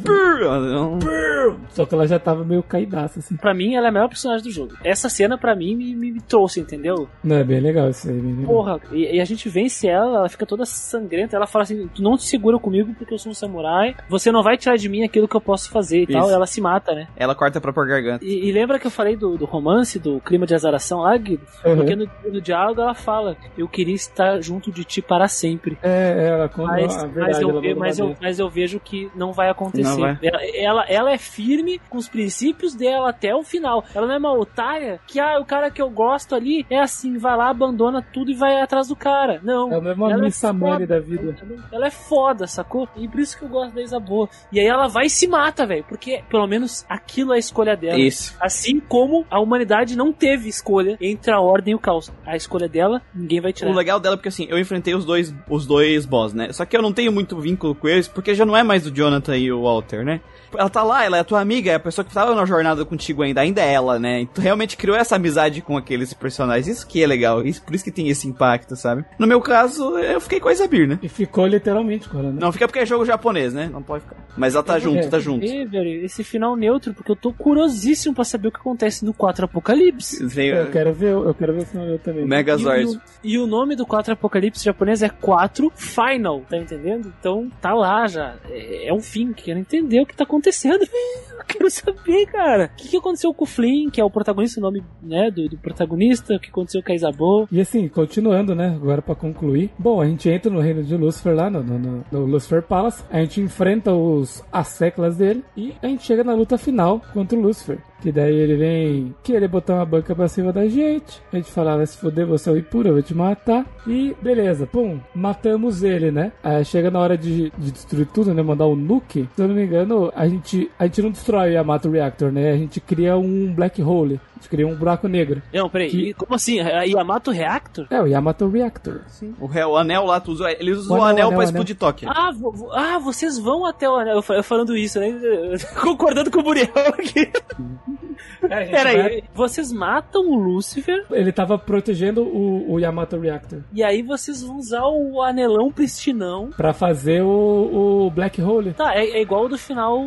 Só 1.69 1.85
que 1.85 1.93
ela 1.93 2.07
já 2.07 2.19
tava 2.19 2.43
meio 2.43 2.63
caidaça, 2.63 3.19
assim. 3.19 3.35
Pra 3.37 3.53
mim, 3.53 3.75
ela 3.75 3.87
é 3.87 3.89
a 3.89 3.91
melhor 3.91 4.09
personagem 4.09 4.43
do 4.43 4.51
jogo. 4.51 4.73
Essa 4.83 5.09
cena, 5.09 5.37
pra 5.37 5.55
mim, 5.55 5.75
me, 5.75 5.95
me- 5.95 6.11
me 6.11 6.21
trouxe, 6.21 6.59
entendeu? 6.59 7.07
Não, 7.23 7.37
é 7.37 7.43
bem 7.43 7.59
legal 7.59 7.89
isso 7.89 8.09
aí, 8.09 8.19
bem. 8.19 8.45
Porra, 8.45 8.79
e, 8.91 9.15
e 9.15 9.21
a 9.21 9.25
gente 9.25 9.47
vence 9.49 9.87
ela, 9.87 10.17
ela 10.19 10.29
fica 10.29 10.45
toda 10.45 10.65
sangrenta. 10.65 11.35
Ela 11.35 11.47
fala 11.47 11.63
assim: 11.63 11.87
Tu 11.87 12.01
não 12.01 12.17
te 12.17 12.23
segura 12.23 12.57
comigo 12.59 12.93
porque 12.97 13.13
eu 13.13 13.17
sou 13.17 13.31
um 13.31 13.35
samurai. 13.35 13.95
Você 14.09 14.31
não 14.31 14.43
vai 14.43 14.57
tirar 14.57 14.77
de 14.77 14.89
mim 14.89 15.03
aquilo 15.03 15.27
que 15.27 15.35
eu 15.35 15.41
posso 15.41 15.69
fazer 15.69 16.01
e 16.03 16.07
tal. 16.07 16.21
Isso. 16.23 16.31
E 16.31 16.33
ela 16.33 16.45
se 16.47 16.61
mata, 16.61 16.93
né? 16.93 17.07
Ela 17.15 17.35
corta 17.35 17.59
a 17.59 17.61
própria 17.61 17.85
garganta. 17.85 18.25
E, 18.25 18.47
e 18.47 18.51
lembra 18.51 18.79
que 18.79 18.87
eu 18.87 18.91
falei 18.91 19.15
do, 19.15 19.37
do 19.37 19.45
romance, 19.45 19.99
do 19.99 20.19
clima 20.19 20.45
de 20.45 20.53
azaração 20.55 20.99
lá, 20.99 21.15
Guido? 21.17 21.43
Uhum. 21.65 21.75
Porque 21.77 21.95
no, 21.95 22.07
no 22.31 22.41
diálogo 22.41 22.81
ela 22.81 22.93
fala: 22.93 23.35
Eu 23.57 23.67
queria 23.67 23.95
estar 23.95 24.41
junto 24.41 24.71
de 24.71 24.83
ti 24.83 25.01
para 25.01 25.27
sempre. 25.27 25.77
É, 25.81 26.27
ela 26.31 26.49
quando 26.49 26.67
Mas, 26.67 26.95
a 26.97 27.03
mas, 27.03 27.11
verdade, 27.13 27.41
eu, 27.43 27.61
ve- 27.61 27.67
manda 27.69 27.79
mas, 27.79 27.99
eu, 27.99 28.15
mas 28.21 28.39
eu 28.39 28.49
vejo 28.57 28.79
que 28.79 29.11
não 29.15 29.31
vai 29.31 29.49
acontecer. 29.49 29.87
Não 29.87 29.99
vai. 29.99 30.17
Ela, 30.19 30.39
ela, 30.55 30.85
ela 30.89 31.11
é 31.11 31.17
firme 31.19 31.79
com 31.91 31.99
os 31.99 32.09
princípios 32.09 32.73
dela 32.73 33.11
até 33.11 33.35
o 33.35 33.43
final. 33.43 33.85
Ela 33.93 34.07
não 34.07 34.15
é 34.15 34.17
uma 34.17 34.33
otária 34.33 34.99
que, 35.05 35.19
ah, 35.19 35.39
o 35.39 35.45
cara 35.45 35.69
que 35.69 35.79
eu 35.79 35.91
gosto 35.91 36.33
ali 36.33 36.65
é 36.67 36.79
assim, 36.79 37.19
vai 37.19 37.37
lá, 37.37 37.49
abandona 37.49 38.01
tudo 38.01 38.31
e 38.31 38.33
vai 38.33 38.59
atrás 38.59 38.87
do 38.87 38.95
cara. 38.95 39.39
Não. 39.43 39.71
Ela 39.71 39.81
não 39.81 39.91
é 39.91 39.93
uma 39.93 40.11
ela 40.11 40.23
é 40.23 40.25
missa 40.25 40.51
mãe 40.51 40.71
foda. 40.71 40.87
da 40.87 40.99
vida. 40.99 41.35
Ela 41.71 41.85
é 41.85 41.91
foda, 41.91 42.47
sacou? 42.47 42.89
E 42.95 43.07
por 43.07 43.19
isso 43.19 43.37
que 43.37 43.45
eu 43.45 43.49
gosto 43.49 43.75
da 43.75 43.81
Isaboa. 43.81 44.27
E 44.51 44.59
aí 44.59 44.65
ela 44.65 44.87
vai 44.87 45.05
e 45.05 45.09
se 45.09 45.27
mata, 45.27 45.67
velho. 45.67 45.85
Porque 45.87 46.23
pelo 46.27 46.47
menos 46.47 46.83
aquilo 46.89 47.33
é 47.33 47.35
a 47.35 47.39
escolha 47.39 47.77
dela. 47.77 47.99
Isso. 47.99 48.35
Assim 48.39 48.79
como 48.79 49.23
a 49.29 49.39
humanidade 49.39 49.95
não 49.95 50.11
teve 50.11 50.49
escolha 50.49 50.97
entre 50.99 51.31
a 51.31 51.39
ordem 51.39 51.73
e 51.73 51.75
o 51.75 51.79
caos. 51.79 52.11
A 52.25 52.35
escolha 52.35 52.67
dela, 52.67 53.03
ninguém 53.13 53.39
vai 53.39 53.53
tirar. 53.53 53.69
O 53.69 53.75
legal 53.75 53.99
dela 53.99 54.15
é 54.15 54.17
porque 54.17 54.29
assim, 54.29 54.47
eu 54.49 54.57
enfrentei 54.57 54.95
os 54.95 55.05
dois, 55.05 55.33
os 55.47 55.67
dois 55.67 56.07
boss, 56.07 56.33
né? 56.33 56.51
Só 56.51 56.65
que 56.65 56.75
eu 56.75 56.81
não 56.81 56.91
tenho 56.91 57.11
muito 57.11 57.39
vínculo 57.39 57.75
com 57.75 57.87
eles, 57.87 58.07
porque 58.07 58.33
já 58.33 58.46
não 58.47 58.57
é 58.57 58.63
mais 58.63 58.85
o 58.87 58.91
Jonathan 58.91 59.37
e 59.37 59.51
o 59.51 59.63
Walter, 59.63 60.03
né? 60.03 60.21
Ela 60.57 60.69
tá 60.69 60.81
lá, 60.81 61.03
ela 61.03 61.17
é 61.17 61.19
a 61.19 61.23
tua 61.25 61.41
amiga, 61.41 61.71
é 61.71 61.75
a 61.75 61.79
pessoa 61.79 62.05
que 62.05 62.13
tava 62.13 62.33
na 62.33 62.45
jornada 62.45 62.85
contigo 62.85 63.21
ainda, 63.21 63.41
ainda 63.41 63.61
é 63.61 63.73
ela, 63.73 63.99
né? 63.99 64.21
E 64.21 64.25
tu 64.27 64.39
realmente 64.41 64.77
criou 64.77 64.95
essa 64.95 65.15
amizade 65.17 65.61
com 65.61 65.75
aqueles 65.75 66.13
personagens. 66.13 66.67
Isso 66.67 66.87
que 66.87 67.03
é 67.03 67.05
legal, 67.05 67.45
isso, 67.45 67.61
por 67.61 67.75
isso 67.75 67.83
que 67.83 67.91
tem 67.91 68.07
esse 68.09 68.27
impacto, 68.27 68.75
sabe? 68.75 69.03
No 69.19 69.27
meu 69.27 69.41
caso, 69.41 69.97
eu 69.99 70.21
fiquei 70.21 70.39
com 70.39 70.47
a 70.47 70.53
Isabir, 70.53 70.87
né? 70.87 70.97
E 71.03 71.09
ficou 71.09 71.45
literalmente 71.45 72.07
com 72.07 72.19
ela, 72.19 72.31
né? 72.31 72.37
Não 72.39 72.51
fica 72.51 72.65
porque 72.67 72.79
é 72.79 72.85
jogo 72.85 73.05
japonês, 73.05 73.53
né? 73.53 73.69
Não 73.71 73.83
pode 73.83 74.03
ficar. 74.05 74.15
Mas 74.37 74.55
ela 74.55 74.63
tá 74.63 74.79
junto, 74.79 75.09
tá 75.09 75.19
junto. 75.19 75.45
E, 75.45 75.65
velho, 75.65 76.05
esse 76.05 76.23
final 76.23 76.55
neutro, 76.55 76.93
porque 76.93 77.11
eu 77.11 77.15
tô 77.15 77.33
curiosíssimo 77.33 78.15
pra 78.15 78.23
saber 78.23 78.47
o 78.47 78.51
que 78.51 78.59
acontece 78.59 79.03
no 79.03 79.13
4 79.13 79.45
Apocalipse. 79.45 80.25
Vem, 80.25 80.49
Eu 80.49 80.71
quero 80.71 80.93
ver, 80.93 81.11
eu 81.11 81.33
quero 81.33 81.53
ver 81.53 81.63
o 81.63 81.65
final 81.65 81.85
eu 81.87 81.99
também. 81.99 82.23
E 82.23 82.27
Megazord. 82.27 82.85
o, 82.85 83.01
e 83.23 83.37
o 83.37 83.45
nome 83.45 83.75
do 83.75 83.85
4 83.85 84.13
Apocalipse 84.13 84.63
japonês 84.63 85.01
é 85.01 85.09
4 85.09 85.71
Final, 85.75 86.41
tá 86.49 86.57
entendendo? 86.57 87.11
Então 87.19 87.49
tá 87.61 87.73
lá 87.73 88.07
já. 88.07 88.35
É, 88.49 88.87
é 88.87 88.93
um 88.93 88.99
fim, 89.01 89.33
quero 89.33 89.59
entender 89.59 90.01
o 90.01 90.05
que 90.05 90.15
tá 90.15 90.23
acontecendo. 90.23 90.85
Eu 91.37 91.45
quero 91.47 91.69
saber, 91.69 92.25
cara. 92.27 92.71
O 92.73 92.75
que, 92.75 92.87
que 92.89 92.97
aconteceu 92.97 93.33
com 93.33 93.43
o 93.43 93.47
Flynn, 93.47 93.89
que 93.91 94.01
é 94.01 94.03
o 94.03 94.09
protagonista, 94.09 94.59
o 94.59 94.63
nome 94.63 94.83
né, 95.03 95.29
do, 95.29 95.47
do 95.47 95.57
protagonista, 95.57 96.35
o 96.35 96.39
que 96.39 96.49
aconteceu 96.49 96.81
com 96.83 96.91
a 96.91 96.95
Isabeau. 96.95 97.47
E 97.51 97.61
assim, 97.61 97.87
continuando, 97.87 98.55
né? 98.55 98.69
Agora 98.75 99.01
pra 99.01 99.13
concluir. 99.15 99.69
Bom, 99.77 100.01
a 100.01 100.05
gente 100.07 100.27
entra 100.29 100.51
no 100.51 100.59
reino 100.59 100.83
de 100.83 100.97
Lucifer 100.97 101.35
lá, 101.35 101.49
no, 101.49 101.61
no, 101.63 101.77
no- 101.79 102.05
no 102.11 102.25
Lucifer 102.25 102.63
Palace. 102.63 103.03
A 103.11 103.19
gente 103.19 103.39
enfrenta 103.39 103.93
os 103.93 104.43
as 104.51 104.67
seclas 104.69 105.15
dele. 105.17 105.43
E 105.55 105.73
a 105.81 105.87
gente 105.87 106.03
chega 106.03 106.23
na 106.23 106.33
luta 106.33 106.57
final 106.57 107.01
contra 107.13 107.37
o 107.37 107.41
Lucifer. 107.41 107.77
Que 108.01 108.11
daí 108.11 108.35
ele 108.35 108.55
vem 108.55 109.15
querer 109.23 109.47
botar 109.47 109.75
uma 109.75 109.85
banca 109.85 110.15
pra 110.15 110.27
cima 110.27 110.53
da 110.53 110.67
gente. 110.67 111.21
A 111.31 111.35
gente 111.37 111.51
fala, 111.51 111.77
vai 111.77 111.85
se 111.85 111.97
foder, 111.97 112.25
você 112.25 112.49
é 112.49 112.53
o 112.53 112.57
impuro, 112.57 112.89
eu 112.89 112.93
vou 112.93 113.01
te 113.01 113.15
matar. 113.15 113.65
E 113.87 114.15
beleza, 114.21 114.67
pum, 114.67 114.99
matamos 115.15 115.83
ele, 115.83 116.11
né? 116.11 116.31
Aí 116.43 116.63
chega 116.63 116.91
na 116.91 116.99
hora 116.99 117.17
de, 117.17 117.51
de 117.57 117.71
destruir 117.71 118.07
tudo, 118.07 118.33
né? 118.33 118.41
Mandar 118.41 118.65
o 118.65 118.75
nuke. 118.75 119.27
Se 119.35 119.41
eu 119.41 119.47
não 119.47 119.55
me 119.55 119.65
engano, 119.65 120.11
a 120.15 120.27
gente, 120.27 120.69
a 120.77 120.85
gente 120.85 121.01
não 121.01 121.11
destrói 121.11 121.49
o 121.49 121.53
Yamato 121.53 121.89
Reactor, 121.89 122.31
né? 122.31 122.51
A 122.51 122.57
gente 122.57 122.79
cria 122.79 123.17
um 123.17 123.53
black 123.53 123.81
hole. 123.81 124.19
A 124.37 124.41
gente 124.41 124.49
cria 124.49 124.67
um 124.67 124.75
buraco 124.75 125.07
negro. 125.07 125.41
Não, 125.53 125.69
peraí, 125.69 125.89
Que- 125.89 126.09
e 126.09 126.13
como 126.13 126.35
assim? 126.35 126.59
A 126.59 126.83
Yamato 126.83 127.31
Reactor? 127.31 127.87
É, 127.89 127.99
o 128.01 128.05
Yamato 128.07 128.47
Reactor. 128.47 129.01
O, 129.39 129.45
réu- 129.47 129.71
o 129.71 129.77
anel 129.77 130.05
lá, 130.05 130.19
tu 130.19 130.31
usa, 130.31 130.51
eles 130.51 130.77
usam 130.77 130.97
O 130.97 130.99
o 130.99 131.03
anel, 131.03 131.09
anel, 131.09 131.27
anel, 131.27 131.29
pra 131.29 131.37
anel. 131.37 131.43
explodir 131.49 131.75
Tóquio. 131.75 132.09
Ah, 132.09 132.31
vo- 132.31 132.51
vo- 132.51 132.71
ah, 132.71 132.99
vocês 132.99 133.37
vão 133.37 133.65
até 133.65 133.89
o 133.89 133.95
anel. 133.95 134.15
Eu 134.17 134.21
fa- 134.21 134.35
eu 134.35 134.43
falando 134.43 134.75
isso, 134.77 134.99
né? 134.99 135.07
Concordando 135.81 136.29
com 136.31 136.39
o 136.39 136.43
Muriel 136.43 136.69
aqui. 136.75 137.31
Peraí, 138.41 139.23
vocês 139.33 139.71
matam 139.71 140.21
o 140.29 140.35
Lúcifer 140.35 141.05
Ele 141.11 141.31
tava 141.31 141.57
protegendo 141.57 142.21
o, 142.23 142.73
o 142.73 142.79
Yamato 142.79 143.19
Reactor 143.19 143.59
e 143.73 143.83
aí 143.83 144.01
vocês 144.01 144.41
vão 144.41 144.57
usar 144.57 144.83
o 144.85 145.21
anelão 145.21 145.71
pristinão. 145.71 146.49
pra 146.55 146.73
fazer 146.73 147.21
o, 147.23 148.05
o 148.07 148.11
Black 148.11 148.41
Hole. 148.41 148.73
Tá, 148.73 148.95
é, 148.95 149.05
é 149.17 149.21
igual 149.21 149.47
do 149.47 149.57
final 149.57 149.97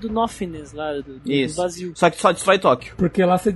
do 0.00 0.08
Nothingness 0.10 0.72
lá, 0.72 0.92
do, 0.94 1.18
do 1.18 1.32
Isso. 1.32 1.56
vazio. 1.56 1.92
Só 1.94 2.10
que 2.10 2.20
só 2.20 2.32
destrói 2.32 2.58
Tóquio. 2.58 2.94
Porque 2.96 3.24
lá 3.24 3.38
você 3.38 3.52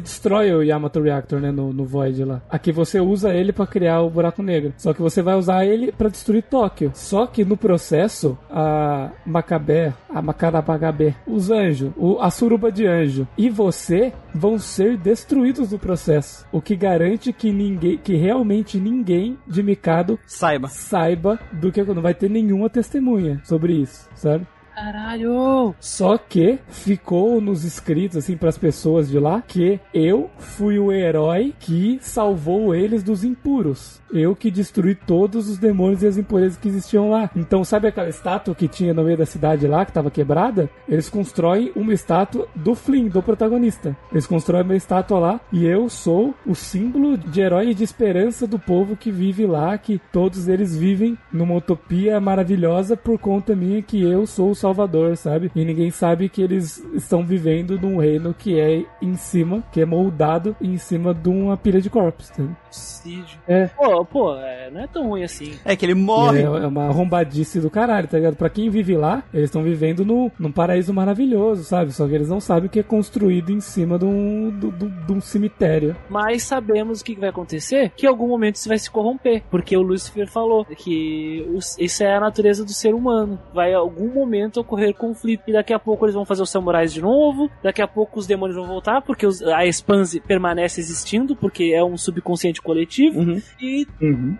destrói 0.00 0.52
o 0.52 0.62
Yamato 0.62 1.00
Reactor, 1.00 1.40
né? 1.40 1.50
No, 1.50 1.72
no 1.72 1.84
Void 1.84 2.24
lá. 2.24 2.42
Aqui 2.48 2.72
você 2.72 3.00
usa 3.00 3.34
ele 3.34 3.52
pra 3.52 3.66
criar 3.66 4.02
o 4.02 4.10
buraco 4.10 4.42
negro. 4.42 4.72
Só 4.76 4.92
que 4.92 5.02
você 5.02 5.22
vai 5.22 5.36
usar 5.36 5.64
ele 5.64 5.92
pra 5.92 6.08
destruir 6.08 6.42
Tóquio. 6.42 6.90
Só 6.94 7.26
que 7.26 7.44
no 7.44 7.56
processo, 7.56 8.38
a 8.50 9.10
Macabé, 9.24 9.92
a 10.08 10.20
Macarabagabé, 10.22 11.14
os 11.26 11.50
anjos, 11.50 11.92
o, 11.96 12.18
a 12.20 12.30
suruba 12.30 12.70
de 12.70 12.86
anjo 12.86 13.26
e 13.36 13.48
você 13.48 14.12
vão 14.34 14.58
ser 14.58 14.96
destruídos 14.96 15.72
no 15.72 15.78
processo. 15.78 16.46
O 16.52 16.60
que 16.60 16.76
garante 16.76 17.32
que 17.32 17.52
ninguém, 17.52 17.98
que 17.98 18.14
realmente 18.16 18.78
ninguém 18.78 19.38
de 19.46 19.62
Mikado 19.62 20.18
Saiba. 20.26 20.68
saiba 20.68 21.38
do 21.52 21.70
que 21.70 21.82
não 21.82 22.02
vai 22.02 22.14
ter 22.14 22.30
nenhuma 22.30 22.68
testemunha 22.70 23.40
sobre 23.44 23.74
isso, 23.74 24.08
sabe? 24.14 24.46
Caralho! 24.74 25.74
Só 25.78 26.18
que 26.18 26.58
ficou 26.68 27.40
nos 27.40 27.64
escritos 27.64 28.16
assim 28.16 28.36
para 28.36 28.48
as 28.48 28.58
pessoas 28.58 29.08
de 29.08 29.18
lá 29.18 29.40
que 29.40 29.78
eu 29.92 30.28
fui 30.36 30.78
o 30.78 30.90
herói 30.90 31.54
que 31.60 31.98
salvou 32.02 32.74
eles 32.74 33.02
dos 33.02 33.22
impuros. 33.22 34.02
Eu 34.12 34.36
que 34.36 34.50
destruí 34.50 34.94
todos 34.94 35.48
os 35.48 35.58
demônios 35.58 36.02
e 36.02 36.06
as 36.06 36.16
impurezas 36.16 36.56
que 36.56 36.68
existiam 36.68 37.10
lá. 37.10 37.28
Então, 37.34 37.64
sabe 37.64 37.88
aquela 37.88 38.08
estátua 38.08 38.54
que 38.54 38.68
tinha 38.68 38.94
no 38.94 39.02
meio 39.02 39.18
da 39.18 39.26
cidade 39.26 39.66
lá, 39.66 39.84
que 39.84 39.90
estava 39.90 40.08
quebrada? 40.10 40.70
Eles 40.88 41.08
constroem 41.08 41.72
uma 41.74 41.92
estátua 41.92 42.46
do 42.54 42.76
Flynn, 42.76 43.08
do 43.08 43.22
protagonista. 43.22 43.96
Eles 44.12 44.26
constroem 44.26 44.62
uma 44.62 44.76
estátua 44.76 45.18
lá 45.18 45.40
e 45.52 45.66
eu 45.66 45.88
sou 45.88 46.32
o 46.46 46.54
símbolo 46.54 47.18
de 47.18 47.40
herói 47.40 47.70
e 47.70 47.74
de 47.74 47.82
esperança 47.82 48.46
do 48.46 48.58
povo 48.58 48.96
que 48.96 49.10
vive 49.10 49.46
lá, 49.46 49.76
que 49.78 50.00
todos 50.12 50.46
eles 50.46 50.76
vivem 50.76 51.18
numa 51.32 51.56
utopia 51.56 52.20
maravilhosa 52.20 52.96
por 52.96 53.18
conta 53.18 53.56
minha 53.56 53.82
que 53.82 54.00
eu 54.00 54.26
sou 54.26 54.50
o 54.50 54.54
salvador, 54.68 55.16
sabe? 55.16 55.50
E 55.54 55.64
ninguém 55.64 55.90
sabe 55.90 56.28
que 56.28 56.40
eles 56.42 56.82
estão 56.94 57.22
vivendo 57.24 57.78
num 57.78 57.98
reino 57.98 58.32
que 58.34 58.58
é 58.58 58.82
em 59.02 59.14
cima, 59.16 59.62
que 59.70 59.80
é 59.80 59.84
moldado 59.84 60.56
em 60.60 60.78
cima 60.78 61.12
de 61.12 61.28
uma 61.28 61.56
pilha 61.56 61.80
de 61.80 61.90
corpos, 61.90 62.30
tá? 62.30 62.42
Suicídio. 62.70 63.38
É. 63.46 63.66
Pô, 63.66 64.04
pô, 64.04 64.36
é, 64.36 64.70
não 64.70 64.80
é 64.82 64.86
tão 64.86 65.08
ruim 65.08 65.22
assim. 65.22 65.52
É 65.64 65.76
que 65.76 65.84
ele 65.86 65.94
morre. 65.94 66.40
É, 66.40 66.44
é 66.44 66.66
uma 66.66 66.86
arrombadice 66.86 67.60
do 67.60 67.70
caralho, 67.70 68.08
tá 68.08 68.16
ligado? 68.16 68.36
Pra 68.36 68.48
quem 68.50 68.68
vive 68.70 68.96
lá, 68.96 69.22
eles 69.32 69.46
estão 69.48 69.62
vivendo 69.62 70.04
no, 70.04 70.30
num 70.38 70.50
paraíso 70.50 70.92
maravilhoso, 70.92 71.62
sabe? 71.64 71.92
Só 71.92 72.06
que 72.08 72.14
eles 72.14 72.28
não 72.28 72.40
sabem 72.40 72.68
que 72.68 72.80
é 72.80 72.82
construído 72.82 73.50
em 73.50 73.60
cima 73.60 73.98
de 73.98 74.04
um, 74.04 74.50
do- 74.50 74.70
do- 74.70 74.88
de 74.88 75.12
um 75.12 75.20
cemitério. 75.20 75.94
Mas 76.08 76.42
sabemos 76.42 77.00
o 77.00 77.04
que 77.04 77.14
que 77.14 77.20
vai 77.20 77.28
acontecer, 77.30 77.92
que 77.96 78.06
em 78.06 78.08
algum 78.08 78.26
momento 78.28 78.56
isso 78.56 78.68
vai 78.68 78.78
se 78.78 78.90
corromper. 78.90 79.42
Porque 79.50 79.76
o 79.76 79.82
Lucifer 79.82 80.26
falou 80.28 80.64
que 80.64 81.46
os- 81.54 81.76
isso 81.78 82.02
é 82.02 82.16
a 82.16 82.20
natureza 82.20 82.64
do 82.64 82.72
ser 82.72 82.94
humano. 82.94 83.38
Vai 83.52 83.72
em 83.72 83.76
algum 83.76 84.12
momento 84.12 84.53
ocorrer 84.60 84.94
conflito. 84.94 85.42
E 85.48 85.52
daqui 85.52 85.72
a 85.72 85.78
pouco 85.78 86.04
eles 86.04 86.14
vão 86.14 86.24
fazer 86.24 86.42
os 86.42 86.50
samurais 86.50 86.92
de 86.92 87.00
novo. 87.00 87.50
Daqui 87.62 87.82
a 87.82 87.88
pouco 87.88 88.18
os 88.18 88.26
demônios 88.26 88.56
vão 88.56 88.66
voltar, 88.66 89.00
porque 89.02 89.26
os- 89.26 89.42
a 89.42 89.66
Expanse 89.66 90.20
permanece 90.20 90.80
existindo, 90.80 91.34
porque 91.36 91.72
é 91.74 91.82
um 91.84 91.96
subconsciente 91.96 92.60
coletivo. 92.62 93.20
Uhum. 93.20 93.42
E 93.60 93.86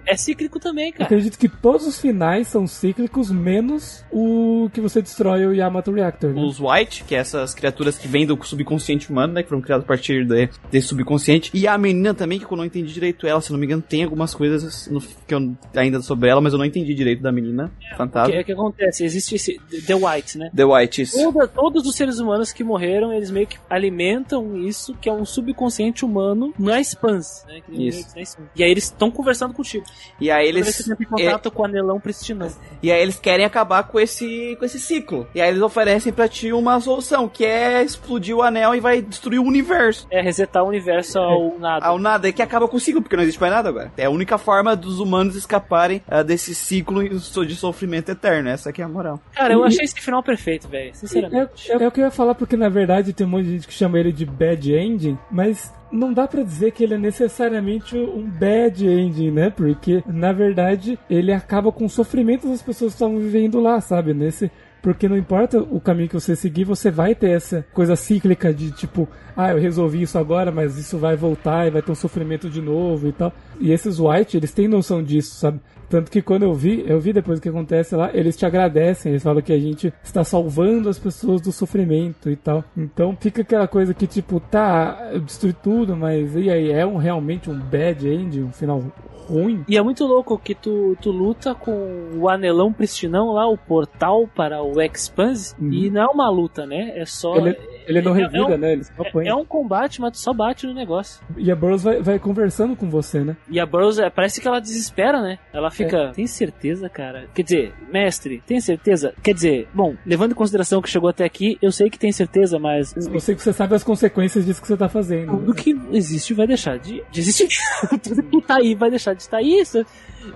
é 0.06 0.16
cíclico 0.16 0.58
também, 0.60 0.86
Eu 0.88 0.92
cara. 0.92 1.04
acredito 1.04 1.38
que 1.38 1.48
todos 1.48 1.86
os 1.86 2.00
finais 2.00 2.48
são 2.48 2.66
cíclicos, 2.66 3.30
menos 3.30 4.04
o 4.12 4.68
que 4.72 4.80
você 4.80 5.00
destrói 5.02 5.46
o 5.46 5.54
Yamato 5.54 5.92
Reactor. 5.92 6.32
Né? 6.32 6.40
Os 6.42 6.58
White, 6.60 7.04
que 7.04 7.14
é 7.14 7.18
essas 7.18 7.54
criaturas 7.54 7.96
que 7.98 8.06
vêm 8.08 8.26
do 8.26 8.38
subconsciente 8.44 9.10
humano, 9.10 9.32
né? 9.34 9.42
Que 9.42 9.48
foram 9.48 9.62
criadas 9.62 9.84
a 9.84 9.88
partir 9.88 10.24
de- 10.26 10.48
desse 10.70 10.88
subconsciente. 10.88 11.50
E 11.54 11.66
a 11.66 11.76
menina 11.78 12.14
também, 12.14 12.38
que 12.38 12.44
eu 12.50 12.56
não 12.56 12.64
entendi 12.64 12.92
direito 12.92 13.26
ela, 13.26 13.40
se 13.40 13.50
não 13.52 13.58
me 13.58 13.66
engano, 13.66 13.82
tem 13.82 14.02
algumas 14.04 14.34
coisas 14.34 14.88
no- 14.88 15.00
que 15.00 15.34
eu 15.34 15.54
ainda 15.74 16.00
sobre 16.02 16.28
ela, 16.28 16.40
mas 16.40 16.52
eu 16.52 16.58
não 16.58 16.64
entendi 16.64 16.94
direito 16.94 17.22
da 17.22 17.32
menina. 17.32 17.70
O 17.76 17.78
que, 17.90 17.96
Fantasma. 17.96 18.40
o 18.40 18.44
que 18.44 18.52
acontece? 18.52 19.04
Existe 19.04 19.34
esse 19.36 19.60
The 19.86 19.94
White, 20.06 20.38
né? 20.38 20.50
The 20.54 20.64
White, 20.64 21.02
isso. 21.02 21.16
Toda- 21.32 21.48
todos 21.48 21.86
os 21.86 21.94
seres 21.94 22.18
humanos 22.18 22.52
que 22.52 22.62
morreram, 22.64 23.12
eles 23.12 23.30
meio 23.30 23.46
que 23.46 23.58
alimentam 23.68 24.56
isso, 24.56 24.94
que 25.00 25.08
é 25.08 25.12
um 25.12 25.24
subconsciente 25.24 26.04
humano 26.04 26.52
na 26.58 26.82
Spans, 26.82 27.44
né? 27.46 27.60
Isso. 27.68 28.06
E 28.54 28.62
aí 28.64 28.70
eles 28.70 28.84
estão 28.84 29.10
conversando 29.10 29.54
contigo. 29.54 29.84
E 30.20 30.30
aí 30.30 30.48
eles. 30.48 30.66
que 30.76 30.82
você 30.82 30.92
entra 30.92 31.04
em 31.04 31.08
contato 31.08 31.50
com 31.50 31.62
o 31.62 31.64
anelão 31.64 32.00
pristinão. 32.00 32.48
E 32.82 32.90
aí 32.90 33.00
eles 33.00 33.18
querem 33.18 33.44
acabar 33.44 33.84
com 33.84 33.98
esse, 34.00 34.56
com 34.58 34.64
esse 34.64 34.78
ciclo. 34.78 35.26
E 35.34 35.40
aí 35.40 35.48
eles 35.50 35.62
oferecem 35.62 36.12
pra 36.12 36.28
ti 36.28 36.52
uma 36.52 36.78
solução, 36.80 37.28
que 37.28 37.44
é 37.44 37.82
explodir 37.82 38.36
o 38.36 38.42
anel 38.42 38.74
e 38.74 38.80
vai 38.80 39.00
destruir 39.00 39.38
o 39.40 39.44
universo. 39.44 40.06
É 40.10 40.20
resetar 40.20 40.64
o 40.64 40.68
universo 40.68 41.18
ao 41.18 41.56
nada. 41.60 41.86
Ao 41.86 41.98
nada, 41.98 42.28
é 42.28 42.32
que 42.32 42.42
acaba 42.42 42.66
com 42.68 42.76
o 42.76 42.80
ciclo, 42.80 43.02
porque 43.02 43.16
não 43.16 43.22
existe 43.22 43.40
mais 43.40 43.52
nada 43.52 43.68
agora. 43.68 43.92
É 43.96 44.04
a 44.06 44.10
única 44.10 44.38
forma 44.38 44.74
dos 44.76 44.98
humanos 44.98 45.36
escaparem 45.36 46.02
ah, 46.08 46.22
desse 46.22 46.54
ciclo 46.54 47.02
de 47.08 47.54
sofrimento 47.56 48.10
eterno. 48.10 48.48
Essa 48.48 48.70
aqui 48.70 48.82
é 48.82 48.84
a 48.84 48.88
moral. 48.88 49.20
Cara, 49.32 49.54
eu 49.54 49.64
achei 49.64 49.84
esse 49.94 50.04
final 50.04 50.22
perfeito, 50.22 50.68
velho. 50.68 50.94
Sinceramente. 50.94 51.72
O 51.72 51.90
que 51.90 52.00
eu 52.00 52.04
ia 52.04 52.10
falar, 52.10 52.34
porque 52.34 52.56
na 52.56 52.68
verdade 52.68 53.12
tem 53.12 53.26
um 53.26 53.30
monte 53.30 53.44
de 53.44 53.52
gente 53.52 53.68
que 53.68 53.72
chama 53.72 53.98
ele 53.98 54.12
de 54.12 54.26
bad 54.26 54.74
ending, 54.74 55.16
mas 55.30 55.72
não 55.90 56.12
dá 56.12 56.26
pra 56.26 56.42
dizer 56.42 56.72
que 56.72 56.82
ele 56.82 56.94
é 56.94 56.98
necessariamente 56.98 57.96
um 57.96 58.28
bad 58.28 58.86
ending, 58.86 59.30
né? 59.30 59.50
Porque 59.50 60.02
na 60.06 60.32
verdade 60.32 60.98
ele 61.08 61.32
acaba 61.32 61.70
com 61.70 61.84
o 61.84 61.90
sofrimento 61.90 62.48
das 62.48 62.60
pessoas 62.60 62.92
que 62.92 62.96
estavam 62.96 63.18
vivendo 63.18 63.60
lá, 63.60 63.80
sabe? 63.80 64.12
Nesse. 64.12 64.50
Porque 64.84 65.08
não 65.08 65.16
importa 65.16 65.58
o 65.58 65.80
caminho 65.80 66.10
que 66.10 66.14
você 66.14 66.36
seguir, 66.36 66.64
você 66.64 66.90
vai 66.90 67.14
ter 67.14 67.30
essa 67.30 67.64
coisa 67.72 67.96
cíclica 67.96 68.52
de 68.52 68.70
tipo, 68.70 69.08
ah, 69.34 69.50
eu 69.50 69.58
resolvi 69.58 70.02
isso 70.02 70.18
agora, 70.18 70.52
mas 70.52 70.76
isso 70.76 70.98
vai 70.98 71.16
voltar 71.16 71.66
e 71.66 71.70
vai 71.70 71.80
ter 71.80 71.90
um 71.90 71.94
sofrimento 71.94 72.50
de 72.50 72.60
novo 72.60 73.08
e 73.08 73.12
tal. 73.12 73.32
E 73.58 73.72
esses 73.72 73.98
White, 73.98 74.36
eles 74.36 74.52
têm 74.52 74.68
noção 74.68 75.02
disso, 75.02 75.36
sabe? 75.36 75.58
Tanto 75.88 76.10
que 76.10 76.20
quando 76.20 76.42
eu 76.42 76.52
vi, 76.52 76.84
eu 76.86 77.00
vi 77.00 77.14
depois 77.14 77.38
o 77.38 77.42
que 77.42 77.48
acontece 77.48 77.96
lá, 77.96 78.10
eles 78.12 78.36
te 78.36 78.44
agradecem, 78.44 79.12
eles 79.12 79.22
falam 79.22 79.40
que 79.40 79.54
a 79.54 79.58
gente 79.58 79.90
está 80.02 80.22
salvando 80.22 80.90
as 80.90 80.98
pessoas 80.98 81.40
do 81.40 81.50
sofrimento 81.50 82.28
e 82.28 82.36
tal. 82.36 82.62
Então 82.76 83.16
fica 83.18 83.40
aquela 83.40 83.66
coisa 83.66 83.94
que 83.94 84.06
tipo, 84.06 84.38
tá, 84.38 85.12
eu 85.14 85.20
destruí 85.20 85.54
tudo, 85.54 85.96
mas 85.96 86.36
e 86.36 86.50
aí, 86.50 86.70
é 86.70 86.84
um, 86.84 86.98
realmente 86.98 87.48
um 87.48 87.58
bad 87.58 88.06
end, 88.06 88.42
um 88.42 88.52
final 88.52 88.82
ruim? 89.28 89.64
E 89.68 89.76
é 89.76 89.82
muito 89.82 90.04
louco 90.06 90.38
que 90.38 90.54
tu, 90.54 90.96
tu 91.00 91.10
luta 91.10 91.54
com 91.54 92.10
o 92.16 92.28
anelão 92.28 92.72
pristinão 92.72 93.32
lá, 93.32 93.46
o 93.48 93.56
portal 93.56 94.28
para 94.34 94.62
o 94.62 94.80
Expanse, 94.80 95.54
Uhum. 95.60 95.72
e 95.72 95.90
não 95.90 96.02
é 96.02 96.06
uma 96.06 96.28
luta, 96.30 96.66
né? 96.66 96.92
É 96.96 97.04
só. 97.06 97.36
Ele, 97.36 97.56
ele 97.86 98.00
não 98.02 98.14
é- 98.16 98.20
revida, 98.20 98.38
é 98.38 98.42
um- 98.56 98.58
né? 98.58 98.72
Ele 98.72 98.84
só 98.84 99.04
põe. 99.10 99.26
É, 99.26 99.30
é 99.30 99.34
um 99.34 99.44
combate, 99.44 100.00
mas 100.00 100.12
tu 100.12 100.18
só 100.18 100.32
bate 100.32 100.66
no 100.66 100.74
negócio. 100.74 101.20
E 101.36 101.50
a 101.50 101.56
Burroughs 101.56 101.82
vai, 101.82 102.00
vai 102.02 102.18
conversando 102.18 102.74
com 102.76 102.88
você, 102.88 103.20
né? 103.20 103.36
E 103.50 103.58
a 103.60 103.66
Burroughs, 103.66 103.98
é, 103.98 104.08
parece 104.10 104.40
que 104.40 104.48
ela 104.48 104.60
desespera, 104.60 105.20
né? 105.20 105.38
Ela 105.52 105.70
fica, 105.70 106.12
tem 106.14 106.26
certeza, 106.26 106.88
cara? 106.88 107.26
Quer 107.34 107.42
dizer, 107.42 107.74
mestre, 107.92 108.42
tem 108.46 108.60
certeza? 108.60 109.12
Quer 109.22 109.34
dizer, 109.34 109.68
bom, 109.72 109.94
levando 110.04 110.32
em 110.32 110.34
consideração 110.34 110.80
que 110.82 110.88
chegou 110.88 111.08
até 111.08 111.24
aqui, 111.24 111.58
eu 111.62 111.72
sei 111.72 111.88
que 111.90 111.98
tem 111.98 112.12
certeza, 112.12 112.58
mas 112.58 112.94
Eu 112.96 113.20
sei 113.20 113.34
que 113.34 113.42
você 113.42 113.52
sabe 113.52 113.74
as 113.74 113.84
consequências 113.84 114.44
disso 114.46 114.60
que 114.60 114.68
você 114.68 114.76
tá 114.76 114.88
fazendo. 114.88 115.30
tudo 115.36 115.54
que 115.54 115.78
existe 115.92 116.34
vai 116.34 116.46
deixar 116.46 116.78
de, 116.78 117.02
de 117.10 117.20
existir. 117.20 117.48
tudo 118.02 118.22
que 118.22 118.42
tá 118.42 118.56
aí 118.56 118.74
vai 118.74 118.90
deixar 118.90 119.14
de 119.14 119.22
estar 119.22 119.42
isso. 119.42 119.84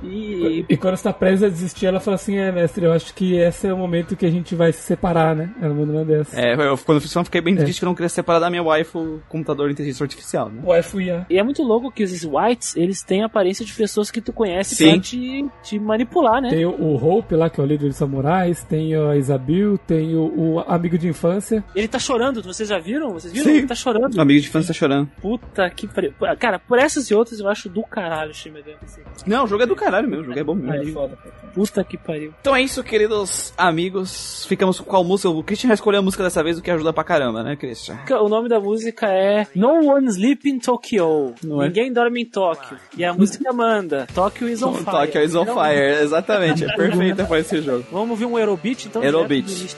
E 0.02 0.64
E 0.68 0.76
quando 0.76 0.94
está 0.94 1.12
presa 1.12 1.46
a 1.46 1.48
desistir, 1.48 1.86
ela 1.86 2.00
fala 2.00 2.16
assim: 2.16 2.36
É, 2.36 2.50
mestre, 2.52 2.84
eu 2.84 2.92
acho 2.92 3.14
que 3.14 3.36
esse 3.36 3.66
é 3.66 3.72
o 3.72 3.78
momento 3.78 4.16
que 4.16 4.26
a 4.26 4.30
gente 4.30 4.54
vai 4.54 4.72
se 4.72 4.80
separar, 4.82 5.34
né? 5.34 5.50
Ela 5.60 5.74
manda 5.74 5.92
uma 5.92 6.04
dessa. 6.04 6.38
É, 6.38 6.54
eu, 6.54 6.76
quando 6.78 6.96
eu 6.96 7.00
fiz 7.00 7.10
isso, 7.10 7.18
eu 7.18 7.24
fiquei 7.24 7.40
bem 7.40 7.56
triste 7.56 7.78
que 7.78 7.84
eu 7.84 7.88
não 7.88 7.94
queria 7.94 8.08
separar 8.08 8.38
da 8.40 8.50
minha 8.50 8.62
wife 8.62 8.96
o 8.96 9.20
computador 9.28 9.68
de 9.68 9.72
inteligência 9.72 10.04
artificial, 10.04 10.48
né? 10.48 10.62
O 10.64 10.82
FUIA. 10.82 11.26
E 11.28 11.38
é 11.38 11.42
muito 11.42 11.62
louco 11.62 11.90
que 11.90 12.02
esses 12.02 12.24
whites, 12.24 12.76
eles 12.76 13.02
têm 13.02 13.22
a 13.22 13.26
aparência 13.26 13.64
de 13.64 13.72
pessoas 13.72 14.10
que 14.10 14.20
tu 14.20 14.32
conhece 14.32 14.74
Sim. 14.74 14.92
pra 14.92 15.00
te, 15.00 15.46
te 15.62 15.78
manipular, 15.78 16.40
né? 16.40 16.50
Tem 16.50 16.64
o, 16.64 16.70
o 16.70 16.96
Hope 16.96 17.34
lá, 17.34 17.50
que 17.50 17.60
é 17.60 17.64
o 17.64 17.66
líder 17.66 17.88
dos 17.88 17.96
samurais, 17.96 18.62
tem 18.64 18.94
a 18.94 19.16
Isabel, 19.16 19.78
tem 19.78 20.14
o, 20.14 20.54
o 20.56 20.60
amigo 20.60 20.96
de 20.98 21.08
infância. 21.08 21.64
Ele 21.74 21.88
tá 21.88 21.98
chorando, 21.98 22.42
vocês 22.42 22.68
já 22.68 22.78
viram? 22.78 23.12
Vocês 23.12 23.32
viram? 23.32 23.46
Sim. 23.46 23.58
Ele 23.58 23.66
tá 23.66 23.74
chorando. 23.74 24.14
O 24.14 24.20
amigo 24.20 24.40
de 24.40 24.46
infância 24.46 24.68
tá 24.68 24.78
chorando. 24.78 25.08
Puta 25.20 25.68
que 25.70 25.86
pariu. 25.86 26.12
Cara, 26.38 26.58
por 26.58 26.78
essas 26.78 27.10
e 27.10 27.14
outras 27.14 27.40
eu 27.40 27.48
acho 27.48 27.68
do 27.68 27.82
caralho 27.82 28.30
o 28.30 28.34
Shin 28.34 28.50
Megami 28.50 28.78
Tensei. 28.80 29.04
Não, 29.26 29.44
o 29.44 29.46
jogo 29.46 29.62
é 29.62 29.66
do 29.66 29.76
caralho 29.78 30.08
mesmo, 30.08 30.22
o 30.22 30.26
jogo 30.26 30.38
é 30.38 30.44
bom 30.44 30.54
mesmo. 30.54 31.00
Aí, 31.00 31.08
Puta 31.54 31.82
que 31.82 31.96
pariu. 31.96 32.32
Então 32.40 32.54
é 32.54 32.62
isso, 32.62 32.82
queridos 32.84 33.52
amigos. 33.56 34.44
Ficamos 34.46 34.78
com 34.78 34.84
qual 34.84 35.02
música? 35.02 35.28
O 35.30 35.42
Christian 35.42 35.68
já 35.68 35.74
escolheu 35.74 36.00
a 36.00 36.02
música 36.02 36.22
dessa 36.22 36.42
vez, 36.42 36.58
o 36.58 36.62
que 36.62 36.70
ajuda 36.70 36.92
pra 36.92 37.02
caramba, 37.04 37.42
né, 37.42 37.56
Christian? 37.56 37.98
O 38.20 38.28
nome 38.28 38.48
da 38.48 38.60
música 38.60 39.06
é 39.08 39.46
No 39.54 39.86
One 39.94 40.06
Sleep 40.08 40.48
in 40.48 40.58
Tokyo. 40.58 41.34
Não 41.42 41.62
é? 41.62 41.66
Ninguém 41.66 41.92
dorme 41.92 42.22
em 42.22 42.26
Tóquio. 42.26 42.76
E 42.96 43.04
a 43.04 43.12
música 43.12 43.52
manda 43.52 44.06
Tokyo 44.14 44.48
is 44.48 44.62
on 44.62 44.74
fire. 44.84 44.84
Tokyo 44.84 45.22
is 45.22 45.34
on 45.34 45.42
Então, 45.42 45.54
fire, 45.62 46.02
exatamente. 46.02 46.64
É 46.64 46.76
perfeita 46.76 47.24
pra 47.24 47.38
esse 47.40 47.60
jogo. 47.62 47.84
Vamos 47.90 48.10
ouvir 48.10 48.26
um 48.26 48.36
Aerobeat, 48.36 48.86
então? 48.86 49.02
Aerobeat. 49.02 49.76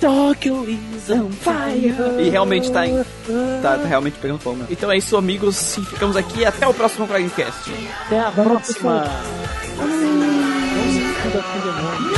Tokyo 0.00 0.68
is 0.68 1.10
on 1.10 1.30
fire. 1.30 1.94
E 2.20 2.28
realmente 2.28 2.70
tá, 2.70 2.86
em, 2.86 2.96
tá, 3.62 3.78
tá 3.78 3.86
realmente 3.86 4.18
pegando 4.18 4.38
fogo. 4.40 4.56
mesmo. 4.56 4.72
Então 4.72 4.90
é 4.92 4.98
isso, 4.98 5.16
amigos. 5.16 5.76
E 5.78 5.84
ficamos 5.86 6.16
aqui. 6.16 6.44
Até 6.44 6.66
o 6.66 6.74
próximo 6.74 7.06
Fragcast. 7.06 7.70
Até 8.06 8.20
a 8.20 8.30
próxima. 8.30 9.04
Vamos 9.76 10.92
se 10.92 11.00
cuidar 11.22 11.42
com 11.42 11.58
o 11.58 11.62
demônio. 11.62 12.15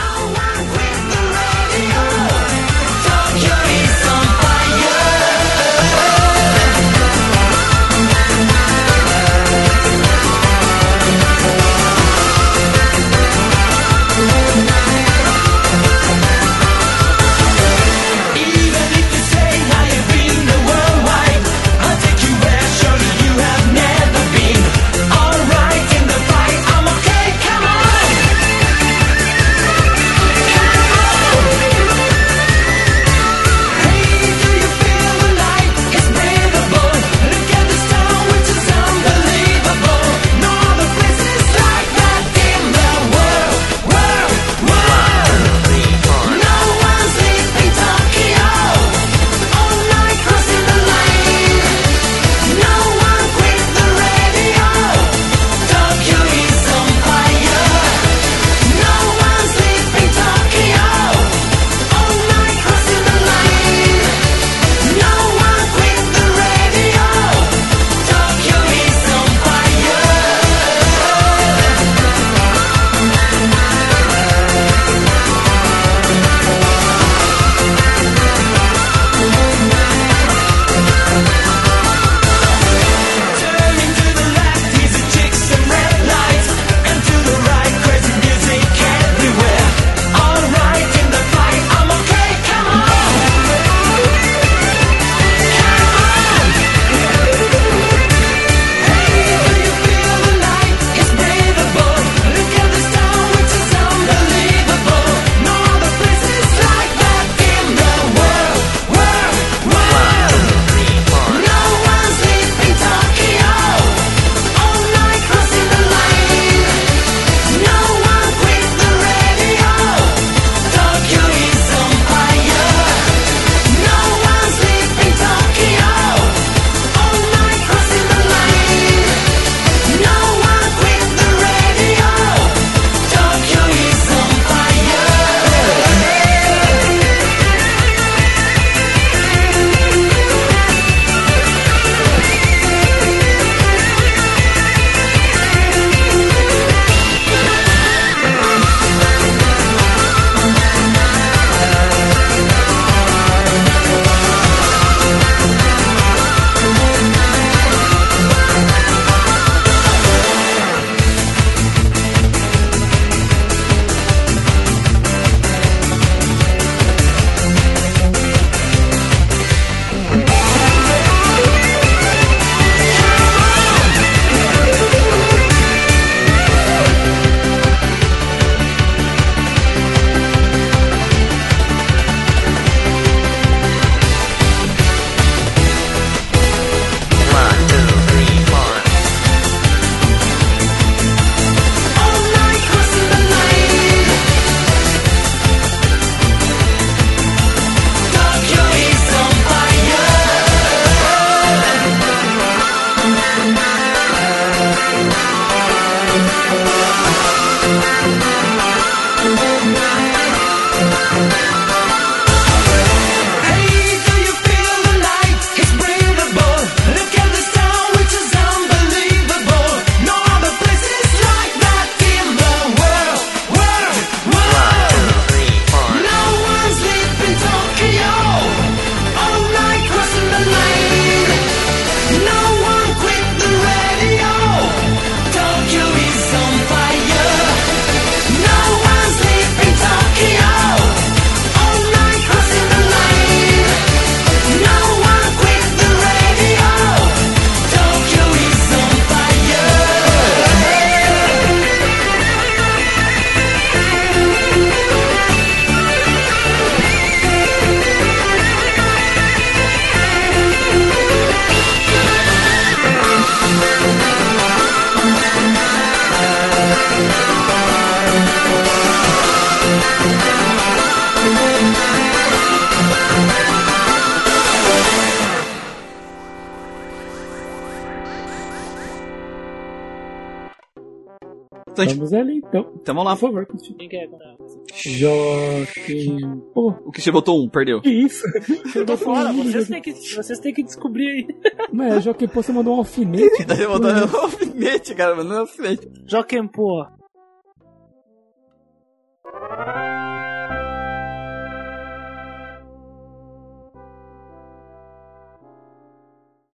Então. 282.93 283.05
vamos 283.05 283.11
lá. 283.11 283.17
Por 283.17 283.29
favor, 283.29 283.47
Cristian. 283.47 283.77
Quem 283.77 283.89
quer 283.89 284.09
contar? 284.09 284.37
Joaquim. 284.75 286.41
Pô, 286.55 286.75
O 286.85 286.91
que 286.93 287.01
você 287.01 287.11
botou 287.11 287.43
um, 287.43 287.49
perdeu. 287.49 287.81
que 287.81 287.91
isso? 287.91 288.25
Eu 288.75 288.87
tô 288.87 288.97
fora, 288.97 289.33
vocês 289.33 289.69
têm 289.69 289.83
que, 289.83 289.93
vocês 289.93 290.39
têm 290.39 290.55
que 290.55 290.63
descobrir 290.63 291.07
aí. 291.09 291.27
Mas 291.73 292.05
Joaquim, 292.05 292.29
pô, 292.29 292.43
você 292.43 292.53
mandou 292.53 292.75
um 292.75 292.79
alfinete. 292.79 293.45
Daí 293.45 293.63
eu 293.63 293.71
botou 293.71 293.91
um 293.91 294.23
alfinete, 294.23 294.95
cara, 294.95 295.15
mas 295.15 295.27
não 295.27 295.37
é 295.37 295.39
alfinete. 295.41 295.89
Joaquim 296.07 296.47
Pô, 296.47 296.85